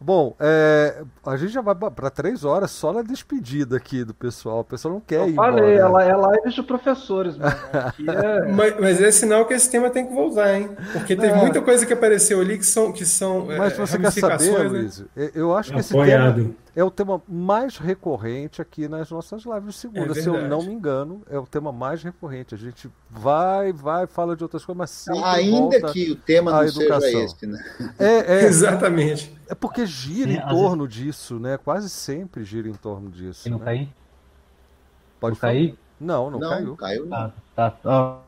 Bom, 0.00 0.36
é, 0.38 1.02
a 1.26 1.36
gente 1.36 1.52
já 1.52 1.60
vai 1.60 1.74
para 1.74 2.10
três 2.10 2.44
horas 2.44 2.70
só 2.70 2.92
na 2.92 3.02
despedida 3.02 3.76
aqui 3.76 4.04
do 4.04 4.14
pessoal. 4.14 4.60
O 4.60 4.64
pessoal 4.64 4.94
não 4.94 5.00
quer 5.00 5.20
Eu 5.20 5.30
ir. 5.30 5.34
Falei, 5.34 5.76
ela 5.76 6.04
é 6.04 6.14
live 6.14 6.50
de 6.50 6.62
professores, 6.62 7.36
mano. 7.36 7.54
É... 8.06 8.46
mas, 8.52 8.80
mas, 8.80 9.02
é 9.02 9.10
sinal 9.10 9.44
que 9.46 9.54
esse 9.54 9.70
tema 9.70 9.90
tem 9.90 10.06
que 10.06 10.14
voltar, 10.14 10.54
hein? 10.54 10.70
Porque 10.92 11.16
teve 11.16 11.32
é. 11.32 11.36
muita 11.36 11.60
coisa 11.60 11.84
que 11.84 11.92
apareceu 11.92 12.40
ali 12.40 12.58
que 12.58 12.66
são. 12.66 12.92
Que 12.92 13.04
são 13.04 13.46
mas 13.46 13.72
é, 13.72 13.76
você 13.76 13.98
quer 13.98 14.12
saber, 14.12 14.58
né? 14.58 14.68
Luiz? 14.68 14.97
Eu 15.34 15.56
acho 15.56 15.72
que 15.72 15.78
esse 15.78 15.92
tema, 15.92 16.54
é 16.74 16.84
o 16.84 16.90
tema 16.90 17.22
mais 17.28 17.76
recorrente 17.76 18.62
aqui 18.62 18.88
nas 18.88 19.10
nossas 19.10 19.44
lives 19.44 19.64
de 19.64 19.72
segunda. 19.72 20.12
É 20.12 20.14
Se 20.14 20.28
eu 20.28 20.48
não 20.48 20.62
me 20.62 20.72
engano, 20.72 21.22
é 21.28 21.38
o 21.38 21.46
tema 21.46 21.72
mais 21.72 22.02
recorrente. 22.02 22.54
A 22.54 22.58
gente 22.58 22.90
vai, 23.10 23.72
vai, 23.72 24.06
fala 24.06 24.36
de 24.36 24.42
outras 24.42 24.64
coisas, 24.64 24.78
mas 24.78 24.90
sempre 24.90 25.24
Ainda 25.24 25.92
que 25.92 26.12
o 26.12 26.16
tema 26.16 26.52
não 26.52 26.64
educação. 26.64 27.00
seja 27.00 27.24
esse, 27.24 27.46
né? 27.46 27.94
É, 27.98 28.36
é, 28.36 28.44
Exatamente. 28.46 29.36
É 29.48 29.54
porque 29.54 29.86
gira 29.86 30.30
em 30.30 30.40
torno 30.40 30.84
vezes... 30.84 31.02
disso, 31.02 31.38
né? 31.38 31.56
Quase 31.56 31.88
sempre 31.88 32.44
gira 32.44 32.68
em 32.68 32.74
torno 32.74 33.10
disso. 33.10 33.48
E 33.48 33.50
não 33.50 33.58
né? 33.58 33.64
cair? 33.64 33.88
Pode 35.20 35.34
não 35.34 35.40
cair? 35.40 35.78
Não, 36.00 36.30
não, 36.30 36.38
não 36.38 36.48
caiu. 36.48 36.76
caiu 36.76 37.06
não. 37.06 37.32
Ah, 37.56 37.70
tá. 37.70 38.20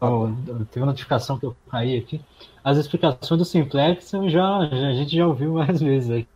Oh, 0.00 0.28
teve 0.70 0.80
uma 0.80 0.86
notificação 0.86 1.38
que 1.38 1.46
eu 1.46 1.56
caí 1.70 1.98
aqui. 1.98 2.20
As 2.62 2.78
explicações 2.78 3.38
do 3.38 3.44
Simplex 3.44 4.12
eu 4.12 4.28
já, 4.28 4.68
já, 4.70 4.88
a 4.88 4.92
gente 4.92 5.16
já 5.16 5.26
ouviu 5.26 5.54
várias 5.54 5.80
vezes 5.80 6.10
aí. 6.10 6.28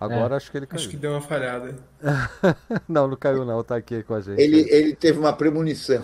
Agora 0.00 0.34
é. 0.34 0.36
acho 0.36 0.50
que 0.50 0.56
ele 0.56 0.66
caiu. 0.66 0.80
Acho 0.80 0.88
que 0.88 0.96
deu 0.96 1.12
uma 1.12 1.20
falhada. 1.20 1.76
não, 2.88 3.06
não 3.06 3.16
caiu 3.16 3.44
não, 3.44 3.62
tá 3.62 3.76
aqui 3.76 4.02
com 4.02 4.14
a 4.14 4.20
gente. 4.20 4.40
Ele, 4.40 4.66
ele 4.68 4.96
teve 4.96 5.16
uma 5.16 5.32
premonição. 5.32 6.02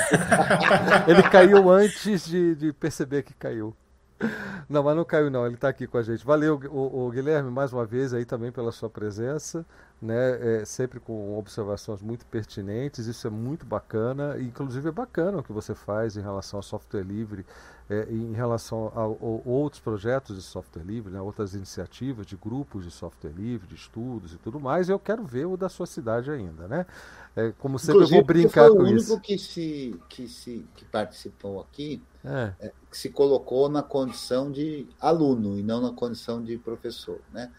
ele 1.06 1.22
caiu 1.24 1.70
antes 1.70 2.26
de, 2.26 2.54
de 2.54 2.72
perceber 2.72 3.22
que 3.22 3.34
caiu. 3.34 3.76
Não, 4.68 4.84
mas 4.84 4.94
não 4.94 5.04
caiu 5.04 5.30
não, 5.30 5.46
ele 5.46 5.56
está 5.56 5.68
aqui 5.68 5.86
com 5.86 5.98
a 5.98 6.02
gente. 6.02 6.24
Valeu, 6.24 6.60
o, 6.70 7.06
o, 7.06 7.10
Guilherme, 7.10 7.50
mais 7.50 7.72
uma 7.72 7.84
vez 7.84 8.14
aí 8.14 8.24
também 8.24 8.52
pela 8.52 8.70
sua 8.70 8.88
presença, 8.88 9.66
né? 10.00 10.60
É, 10.60 10.64
sempre 10.64 11.00
com 11.00 11.36
observações 11.36 12.00
muito 12.00 12.24
pertinentes, 12.26 13.06
isso 13.06 13.26
é 13.26 13.30
muito 13.30 13.66
bacana, 13.66 14.38
inclusive 14.40 14.88
é 14.88 14.92
bacana 14.92 15.38
o 15.38 15.42
que 15.42 15.52
você 15.52 15.74
faz 15.74 16.16
em 16.16 16.20
relação 16.20 16.58
ao 16.58 16.62
software 16.62 17.02
livre, 17.02 17.44
é, 17.88 18.06
em 18.10 18.32
relação 18.32 18.92
a, 18.94 19.00
a, 19.00 19.06
outros 19.06 19.80
projetos 19.80 20.36
de 20.36 20.42
software 20.42 20.84
livre, 20.84 21.12
né? 21.12 21.20
outras 21.20 21.54
iniciativas 21.54 22.24
de 22.24 22.36
grupos 22.36 22.84
de 22.84 22.90
software 22.90 23.32
livre, 23.32 23.66
de 23.66 23.74
estudos 23.74 24.32
e 24.32 24.36
tudo 24.36 24.60
mais, 24.60 24.88
eu 24.88 24.98
quero 24.98 25.24
ver 25.24 25.46
o 25.46 25.56
da 25.56 25.68
sua 25.68 25.86
cidade 25.86 26.30
ainda, 26.30 26.68
né? 26.68 26.86
É, 27.34 27.52
como 27.58 27.78
sempre 27.78 28.04
Inclusive, 28.04 28.18
eu 28.18 28.24
vou 28.24 28.26
brincar 28.26 28.70
com 28.70 28.86
isso. 28.86 29.12
o 29.12 29.16
único 29.16 29.20
que 29.20 29.38
se 29.38 30.00
que 30.08 30.28
se 30.28 30.66
que 30.76 30.84
participou 30.84 31.60
aqui, 31.60 32.02
é. 32.24 32.72
É, 32.90 32.94
se 32.96 33.08
colocou 33.08 33.68
na 33.68 33.82
condição 33.82 34.50
de 34.50 34.86
aluno 35.00 35.58
e 35.58 35.62
não 35.62 35.80
na 35.80 35.92
condição 35.92 36.42
de 36.42 36.58
professor, 36.58 37.20
né? 37.32 37.50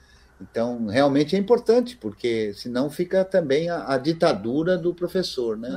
Então, 0.42 0.88
realmente 0.88 1.36
é 1.36 1.40
importante, 1.40 1.96
porque 1.96 2.52
senão 2.56 2.90
fica 2.90 3.24
também 3.24 3.70
a, 3.70 3.94
a 3.94 3.98
ditadura 3.98 4.76
do 4.76 4.94
professor, 4.94 5.56
né? 5.56 5.70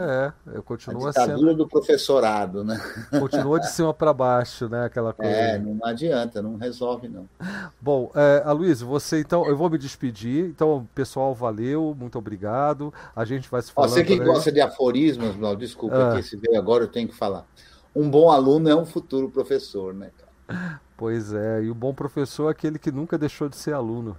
É, 0.47 0.57
eu 0.57 0.62
continuo 0.62 1.07
a 1.07 1.10
ditadura 1.10 1.50
sendo... 1.50 1.55
do 1.55 1.68
professorado, 1.68 2.65
né? 2.65 2.81
Continua 3.20 3.60
de 3.60 3.68
cima 3.70 3.92
para 3.92 4.12
baixo, 4.12 4.68
né? 4.68 4.86
Aquela 4.86 5.12
coisa. 5.12 5.31
É, 5.31 5.58
não 5.58 5.78
adianta, 5.84 6.41
não 6.41 6.57
resolve, 6.57 7.08
não. 7.08 7.28
Bom, 7.81 8.10
é, 8.15 8.42
Aloysio, 8.47 8.86
você 8.86 9.20
então, 9.20 9.47
eu 9.47 9.57
vou 9.57 9.68
me 9.68 9.76
despedir. 9.76 10.47
Então, 10.47 10.89
pessoal, 10.94 11.34
valeu, 11.34 11.94
muito 11.99 12.18
obrigado. 12.18 12.92
A 13.15 13.24
gente 13.24 13.50
vai 13.50 13.60
se 13.60 13.70
falar. 13.70 13.89
Você 13.89 14.02
que 14.02 14.18
gosta 14.18 14.50
de 14.50 14.62
aforismos, 14.62 15.36
não, 15.36 15.55
desculpa, 15.55 16.10
ah. 16.10 16.15
que 16.15 16.20
esse 16.20 16.36
veio 16.36 16.58
agora, 16.58 16.84
eu 16.84 16.89
tenho 16.89 17.08
que 17.08 17.15
falar. 17.15 17.47
Um 17.95 18.11
bom 18.11 18.31
aluno 18.31 18.69
é 18.69 18.75
um 18.75 18.85
futuro 18.85 19.29
professor, 19.31 19.95
né, 19.95 20.11
cara? 20.19 20.81
Pois 20.97 21.33
é, 21.33 21.63
e 21.63 21.71
o 21.71 21.75
bom 21.75 21.95
professor 21.95 22.49
é 22.49 22.53
aquele 22.53 22.79
que 22.79 22.91
nunca 22.91 23.17
deixou 23.19 23.49
de 23.49 23.57
ser 23.57 23.73
aluno. 23.73 24.17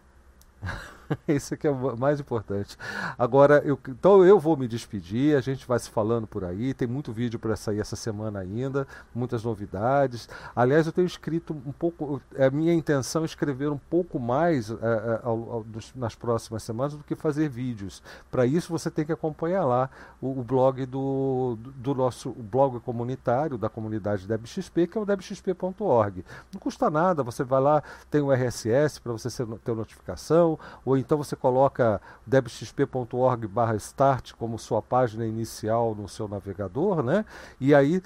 Isso 1.27 1.55
que 1.57 1.67
é 1.67 1.71
o 1.71 1.97
mais 1.97 2.19
importante. 2.19 2.77
Agora, 3.17 3.61
eu, 3.65 3.79
então 3.87 4.23
eu 4.25 4.39
vou 4.39 4.57
me 4.57 4.67
despedir, 4.67 5.35
a 5.35 5.41
gente 5.41 5.67
vai 5.67 5.79
se 5.79 5.89
falando 5.89 6.27
por 6.27 6.43
aí. 6.43 6.73
Tem 6.73 6.87
muito 6.87 7.11
vídeo 7.11 7.39
para 7.39 7.55
sair 7.55 7.79
essa 7.79 7.95
semana 7.95 8.39
ainda, 8.39 8.87
muitas 9.13 9.43
novidades. 9.43 10.27
Aliás, 10.55 10.85
eu 10.85 10.93
tenho 10.93 11.07
escrito 11.07 11.53
um 11.65 11.71
pouco. 11.71 12.21
É 12.35 12.45
a 12.45 12.51
minha 12.51 12.73
intenção 12.73 13.23
é 13.23 13.25
escrever 13.25 13.69
um 13.69 13.77
pouco 13.77 14.19
mais 14.19 14.69
é, 14.69 14.73
é, 14.73 15.19
ao, 15.23 15.65
nas 15.95 16.15
próximas 16.15 16.63
semanas 16.63 16.93
do 16.93 17.03
que 17.03 17.15
fazer 17.15 17.49
vídeos. 17.49 18.01
Para 18.31 18.45
isso, 18.45 18.71
você 18.71 18.89
tem 18.91 19.05
que 19.05 19.11
acompanhar 19.11 19.65
lá 19.65 19.89
o, 20.21 20.39
o 20.39 20.43
blog 20.43 20.85
do, 20.85 21.57
do 21.75 21.95
nosso 21.95 22.31
blog 22.31 22.79
comunitário, 22.79 23.57
da 23.57 23.69
comunidade 23.69 24.27
DebXP, 24.27 24.87
que 24.87 24.97
é 24.97 25.01
o 25.01 25.05
debxp.org. 25.05 26.25
Não 26.53 26.59
custa 26.59 26.89
nada, 26.89 27.23
você 27.23 27.43
vai 27.43 27.61
lá, 27.61 27.83
tem 28.09 28.21
o 28.21 28.31
RSS 28.31 28.99
para 29.01 29.11
você 29.11 29.29
ter 29.63 29.75
notificação, 29.75 30.59
ou 30.95 30.97
então 30.97 31.17
você 31.17 31.35
coloca 31.35 32.01
debxp.org 32.25 33.49
start 33.77 34.33
como 34.33 34.57
sua 34.57 34.81
página 34.81 35.25
inicial 35.25 35.93
no 35.93 36.07
seu 36.07 36.27
navegador, 36.27 37.03
né? 37.03 37.25
E 37.59 37.75
aí 37.75 38.01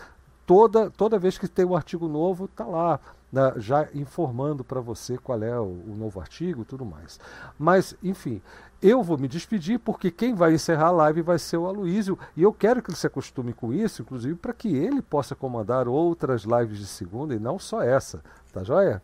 toda, 0.46 0.90
toda 0.90 1.20
vez 1.20 1.38
que 1.38 1.48
tem 1.48 1.64
um 1.64 1.76
artigo 1.76 2.08
novo, 2.08 2.46
está 2.46 2.66
lá. 2.66 3.00
Né, 3.32 3.54
já 3.58 3.88
informando 3.94 4.64
para 4.64 4.82
você 4.82 5.16
qual 5.16 5.44
é 5.44 5.60
o, 5.60 5.64
o, 5.64 5.96
novo 5.96 6.20
artigo 6.20 6.64
e 6.64 6.66
tudo 6.66 6.84
mais. 6.84 7.20
Mas, 7.60 7.96
enfim, 8.02 8.42
eu 8.82 9.04
vou 9.04 9.20
me 9.20 9.28
despedir 9.28 9.78
porque 9.78 10.10
quem 10.10 10.34
vai 10.34 10.56
encerrar 10.56 10.88
a 10.88 10.92
live 10.92 11.22
vai 11.22 11.38
ser 11.38 11.58
o 11.58 11.68
Aloísio 11.68 12.18
e 12.36 12.42
eu 12.42 12.52
quero 12.52 12.82
que 12.82 12.90
ele 12.90 12.98
se 12.98 13.06
acostume 13.06 13.54
com 13.54 13.72
isso, 13.72 14.02
inclusive 14.02 14.34
para 14.34 14.52
que 14.52 14.76
ele 14.76 15.00
possa 15.00 15.36
comandar 15.36 15.88
outras 15.88 16.42
lives 16.42 16.80
de 16.80 16.88
segunda 16.88 17.36
e 17.36 17.40
não 17.40 17.60
só 17.60 17.84
essa, 17.84 18.24
tá 18.52 18.64
joia? 18.64 19.00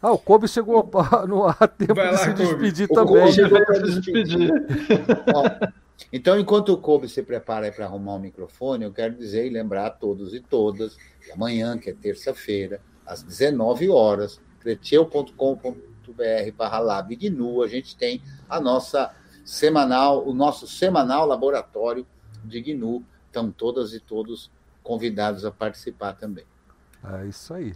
Ah, 0.00 0.12
o 0.12 0.18
Kobe 0.18 0.46
chegou 0.46 0.88
no 1.26 1.46
a 1.46 1.54
tempo 1.66 1.94
Vai 1.94 2.06
de 2.08 2.12
lá, 2.12 2.18
se 2.18 2.32
despedir 2.34 2.88
Kobe. 2.88 3.06
também. 3.06 3.24
O 3.24 3.32
chegou 3.32 3.64
para 3.64 3.74
se 3.86 4.00
despedir. 4.00 4.50
então, 6.12 6.38
enquanto 6.38 6.72
o 6.72 6.78
Kobe 6.78 7.08
se 7.08 7.22
prepara 7.22 7.70
para 7.72 7.84
arrumar 7.86 8.14
o 8.14 8.18
microfone, 8.18 8.84
eu 8.84 8.92
quero 8.92 9.14
dizer 9.14 9.46
e 9.46 9.50
lembrar 9.50 9.86
a 9.86 9.90
todos 9.90 10.34
e 10.34 10.40
todas 10.40 10.96
que 11.20 11.32
amanhã, 11.32 11.76
que 11.76 11.90
é 11.90 11.94
terça-feira, 11.94 12.80
às 13.04 13.22
19 13.22 13.88
horas, 13.90 14.40
creteu.com.br 14.60 15.72
barra 16.56 16.78
labignu, 16.78 17.62
a 17.62 17.66
gente 17.68 17.96
tem 17.96 18.22
a 18.48 18.60
nossa 18.60 19.14
semanal, 19.44 20.26
o 20.26 20.32
nosso 20.32 20.66
semanal 20.66 21.26
laboratório 21.26 22.06
de 22.44 22.60
GNU. 22.60 23.04
Estão 23.26 23.50
todas 23.50 23.92
e 23.92 24.00
todos 24.00 24.50
convidados 24.82 25.44
a 25.44 25.50
participar 25.50 26.14
também. 26.14 26.44
É 27.04 27.26
isso 27.26 27.52
aí. 27.52 27.74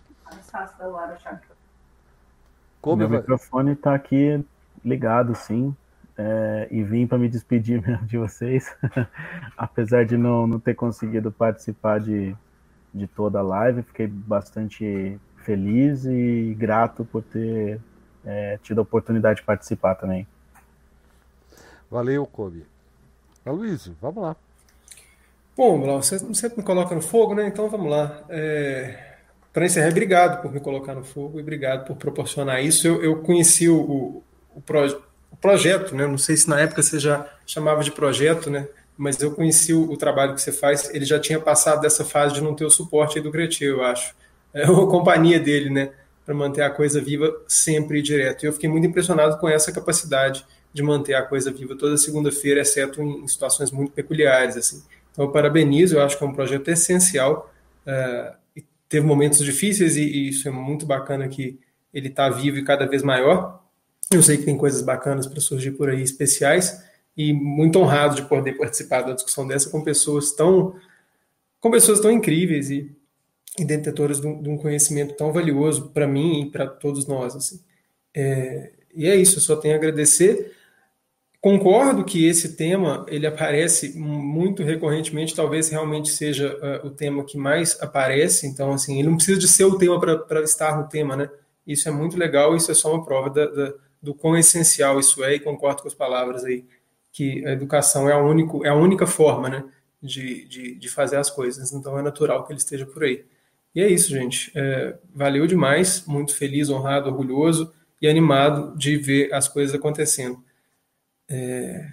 Como 2.83 2.97
Meu 2.97 3.09
vai... 3.09 3.19
microfone 3.19 3.73
está 3.73 3.95
aqui 3.95 4.45
ligado, 4.85 5.35
sim. 5.37 5.75
É, 6.19 6.69
e 6.71 6.83
vim 6.83 7.07
para 7.07 7.17
me 7.17 7.29
despedir 7.29 7.81
mesmo 7.87 8.05
de 8.05 8.19
vocês, 8.19 8.77
apesar 9.57 10.05
de 10.05 10.17
não, 10.19 10.47
não 10.47 10.61
ter 10.61 10.75
conseguido 10.75 11.33
participar 11.33 12.01
de, 12.01 12.37
de 12.93 13.07
toda 13.07 13.39
a 13.39 13.43
live, 13.43 13.83
fiquei 13.83 14.07
bastante 14.07 15.19
feliz 15.39 16.05
e 16.05 16.55
grato 16.59 17.05
por 17.05 17.23
ter 17.23 17.81
é, 18.27 18.59
tido 18.63 18.81
a 18.81 18.83
oportunidade 18.83 19.41
de 19.41 19.47
participar 19.47 19.95
também. 19.95 20.27
Valeu, 21.91 22.27
Kobe. 22.27 22.67
Aloysio, 23.47 23.97
vamos 24.01 24.23
lá. 24.23 24.37
Bom, 25.57 25.81
Blau, 25.81 26.03
você 26.03 26.19
sempre 26.35 26.59
me 26.59 26.65
coloca 26.65 26.95
no 26.95 27.03
fogo, 27.03 27.35
né? 27.35 27.47
Então 27.47 27.69
vamos 27.69 27.91
lá. 27.91 28.23
É 28.29 29.12
para 29.53 29.67
encerrar, 29.67 29.91
obrigado 29.91 30.41
por 30.41 30.53
me 30.53 30.61
colocar 30.61 30.95
no 30.95 31.05
fogo 31.05 31.39
e 31.39 31.43
obrigado 31.43 31.87
por 31.87 31.97
proporcionar 31.97 32.65
isso. 32.65 32.87
Eu, 32.87 33.03
eu 33.03 33.17
conheci 33.17 33.69
o, 33.69 33.77
o, 33.77 34.25
o, 34.57 34.61
pro, 34.61 34.87
o, 35.31 35.37
projeto, 35.37 35.95
né? 35.95 36.07
não 36.07 36.19
sei 36.19 36.37
se 36.37 36.49
na 36.49 36.61
época 36.61 36.83
você 36.83 36.99
já 36.99 37.29
chamava 37.47 37.85
de 37.85 37.91
projeto, 37.91 38.49
né? 38.49 38.67
mas 38.97 39.21
eu 39.21 39.33
conheci 39.33 39.75
o, 39.75 39.91
o, 39.91 39.97
trabalho 39.97 40.35
que 40.35 40.41
você 40.41 40.53
faz. 40.53 40.89
Ele 40.95 41.05
já 41.05 41.19
tinha 41.19 41.39
passado 41.39 41.83
dessa 41.83 42.05
fase 42.05 42.35
de 42.35 42.41
não 42.41 42.55
ter 42.55 42.65
o 42.65 42.71
suporte 42.71 43.21
do 43.21 43.31
Cretil, 43.31 43.79
eu 43.79 43.85
acho. 43.85 44.15
É 44.55 44.65
a 44.65 44.67
companhia 44.87 45.39
dele, 45.39 45.69
né? 45.69 45.91
para 46.25 46.35
manter 46.35 46.63
a 46.63 46.71
coisa 46.71 47.01
viva 47.01 47.35
sempre 47.47 47.99
e 47.99 48.03
direto. 48.03 48.45
E 48.45 48.47
eu 48.47 48.53
fiquei 48.53 48.69
muito 48.69 48.87
impressionado 48.87 49.39
com 49.39 49.49
essa 49.49 49.73
capacidade 49.73 50.47
de 50.73 50.83
manter 50.83 51.15
a 51.15 51.23
coisa 51.23 51.51
viva 51.51 51.77
toda 51.77 51.97
segunda-feira, 51.97 52.61
exceto 52.61 53.03
em, 53.03 53.27
situações 53.27 53.71
muito 53.71 53.93
peculiares. 53.93 54.57
assim. 54.57 54.83
Então, 55.11 55.25
eu 55.27 55.33
parabenizo, 55.33 55.97
eu 55.97 56.03
acho 56.03 56.17
que 56.17 56.25
é 56.25 56.27
um 56.27 56.33
projeto 56.33 56.69
essencial. 56.69 57.53
Uh, 57.87 58.42
teve 58.93 59.07
momentos 59.07 59.43
difíceis 59.43 59.97
e, 59.97 60.03
e 60.03 60.29
isso 60.29 60.47
é 60.47 60.51
muito 60.51 60.85
bacana 60.85 61.27
que 61.27 61.59
ele 61.95 62.09
está 62.09 62.29
vivo 62.29 62.59
e 62.59 62.65
cada 62.65 62.87
vez 62.87 63.03
maior. 63.03 63.65
Eu 64.13 64.23
sei 64.23 64.37
que 64.37 64.45
tem 64.45 64.55
coisas 64.55 64.83
bacanas 64.83 65.27
para 65.27 65.41
surgir 65.41 65.71
por 65.71 65.89
aí, 65.89 66.03
especiais, 66.03 66.85
e 67.17 67.33
muito 67.33 67.79
honrado 67.79 68.17
de 68.17 68.23
poder 68.29 68.53
participar 68.53 69.01
da 69.01 69.15
discussão 69.15 69.47
dessa 69.49 69.71
com 69.71 69.83
pessoas 69.83 70.33
tão 70.33 70.77
com 71.59 71.71
pessoas 71.71 72.01
tão 72.01 72.11
incríveis 72.11 72.71
e, 72.71 72.95
e 73.59 73.65
detetoras 73.65 74.21
de 74.21 74.27
um, 74.27 74.43
de 74.43 74.51
um, 74.51 74.59
conhecimento 74.59 75.15
tão 75.15 75.33
valioso 75.33 75.89
para 75.89 76.07
mim 76.07 76.43
e 76.43 76.51
para 76.51 76.67
todos 76.67 77.07
nós. 77.07 77.35
Assim. 77.35 77.61
É, 78.15 78.73
e 78.95 79.09
é 79.09 79.17
isso, 79.17 79.39
eu 79.39 79.41
só 79.41 79.57
tenho 79.57 79.73
a 79.73 79.79
agradecer. 79.79 80.55
Concordo 81.43 82.05
que 82.05 82.25
esse 82.25 82.55
tema 82.55 83.05
ele 83.09 83.27
aparece 83.27 83.99
muito 83.99 84.63
recorrentemente, 84.63 85.35
talvez 85.35 85.69
realmente 85.69 86.09
seja 86.09 86.57
uh, 86.57 86.87
o 86.87 86.91
tema 86.91 87.25
que 87.25 87.37
mais 87.37 87.77
aparece. 87.83 88.47
Então, 88.47 88.73
assim, 88.73 89.01
ele 89.01 89.09
não 89.09 89.17
precisa 89.17 89.41
de 89.41 89.49
ser 89.49 89.65
o 89.65 89.77
tema 89.77 89.99
para 90.01 90.41
estar 90.43 90.81
no 90.81 90.89
tema, 90.89 91.17
né? 91.17 91.29
Isso 91.67 91.89
é 91.89 91.93
muito 91.93 92.17
legal, 92.17 92.55
isso 92.55 92.71
é 92.71 92.75
só 92.75 92.95
uma 92.95 93.05
prova 93.05 93.29
da, 93.29 93.47
da, 93.47 93.75
do 94.01 94.15
quão 94.15 94.37
essencial 94.39 95.01
isso 95.01 95.25
é, 95.25 95.35
e 95.35 95.41
concordo 95.41 95.83
com 95.83 95.89
as 95.89 95.95
palavras 95.95 96.45
aí, 96.45 96.65
que 97.11 97.45
a 97.45 97.51
educação 97.51 98.09
é 98.09 98.13
a, 98.13 98.19
único, 98.19 98.65
é 98.65 98.69
a 98.69 98.77
única 98.77 99.05
forma, 99.05 99.49
né, 99.49 99.65
de, 100.01 100.47
de, 100.47 100.75
de 100.77 100.89
fazer 100.89 101.17
as 101.17 101.29
coisas. 101.29 101.73
Então, 101.73 101.99
é 101.99 102.03
natural 102.03 102.47
que 102.47 102.53
ele 102.53 102.61
esteja 102.61 102.87
por 102.87 103.03
aí. 103.03 103.25
E 103.75 103.81
é 103.81 103.89
isso, 103.89 104.11
gente. 104.11 104.53
É, 104.55 104.97
valeu 105.13 105.45
demais, 105.49 106.05
muito 106.07 106.37
feliz, 106.37 106.71
honrado, 106.71 107.11
orgulhoso 107.11 107.73
e 108.01 108.07
animado 108.07 108.79
de 108.79 108.97
ver 108.97 109.35
as 109.35 109.49
coisas 109.49 109.75
acontecendo. 109.75 110.41
É, 111.33 111.89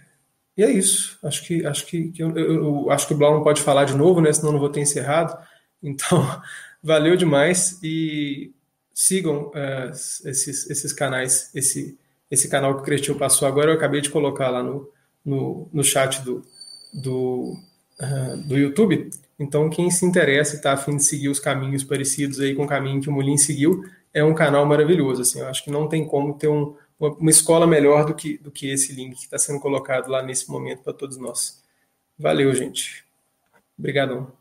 e 0.58 0.64
é 0.64 0.70
isso. 0.70 1.18
Acho 1.24 1.46
que 1.46 1.66
acho 1.66 1.86
que, 1.86 2.12
que 2.12 2.22
eu, 2.22 2.36
eu, 2.38 2.54
eu, 2.54 2.92
acho 2.92 3.08
que 3.08 3.14
o 3.14 3.18
Blau 3.18 3.34
não 3.34 3.44
pode 3.44 3.62
falar 3.62 3.86
de 3.86 3.96
novo, 3.96 4.20
né? 4.20 4.34
Senão 4.34 4.52
não 4.52 4.60
vou 4.60 4.70
ter 4.70 4.82
encerrado. 4.82 5.38
Então, 5.82 6.20
valeu 6.84 7.16
demais 7.16 7.80
e 7.82 8.54
sigam 8.94 9.48
uh, 9.48 9.90
esses, 10.26 10.70
esses 10.70 10.92
canais, 10.92 11.50
esse, 11.56 11.98
esse 12.30 12.50
canal 12.50 12.76
que 12.76 12.82
o 12.82 12.84
Cretil 12.84 13.16
passou 13.18 13.48
agora, 13.48 13.72
eu 13.72 13.76
acabei 13.76 14.02
de 14.02 14.10
colocar 14.10 14.50
lá 14.50 14.62
no, 14.62 14.90
no, 15.24 15.70
no 15.72 15.84
chat 15.84 16.22
do, 16.22 16.44
do, 16.94 17.56
uh, 18.02 18.38
do 18.46 18.58
YouTube. 18.58 19.10
Então, 19.40 19.70
quem 19.70 19.90
se 19.90 20.06
interessa 20.06 20.56
e 20.56 20.58
está 20.58 20.74
afim 20.74 20.98
de 20.98 21.04
seguir 21.06 21.30
os 21.30 21.40
caminhos 21.40 21.86
parecidos 21.86 22.42
aí 22.42 22.54
com 22.54 22.66
o 22.66 22.68
caminho 22.68 23.02
que 23.02 23.08
o 23.08 23.14
Molin 23.14 23.38
seguiu, 23.38 23.86
é 24.14 24.22
um 24.22 24.34
canal 24.34 24.66
maravilhoso. 24.66 25.22
Assim, 25.22 25.40
eu 25.40 25.48
acho 25.48 25.64
que 25.64 25.72
não 25.72 25.88
tem 25.88 26.06
como 26.06 26.34
ter 26.34 26.50
um, 26.50 26.76
uma 27.00 27.32
escola 27.32 27.66
melhor 27.66 28.06
do 28.06 28.14
que, 28.14 28.38
do 28.38 28.52
que 28.52 28.70
esse 28.70 28.94
link 28.94 29.16
que 29.16 29.24
está 29.24 29.40
sendo 29.40 29.60
colocado 29.60 30.10
lá 30.10 30.22
nesse 30.22 30.50
momento 30.50 30.84
para 30.84 30.94
todos 30.94 31.18
nós. 31.18 31.64
Valeu, 32.18 32.54
gente. 32.54 33.06
Obrigadão. 33.78 34.39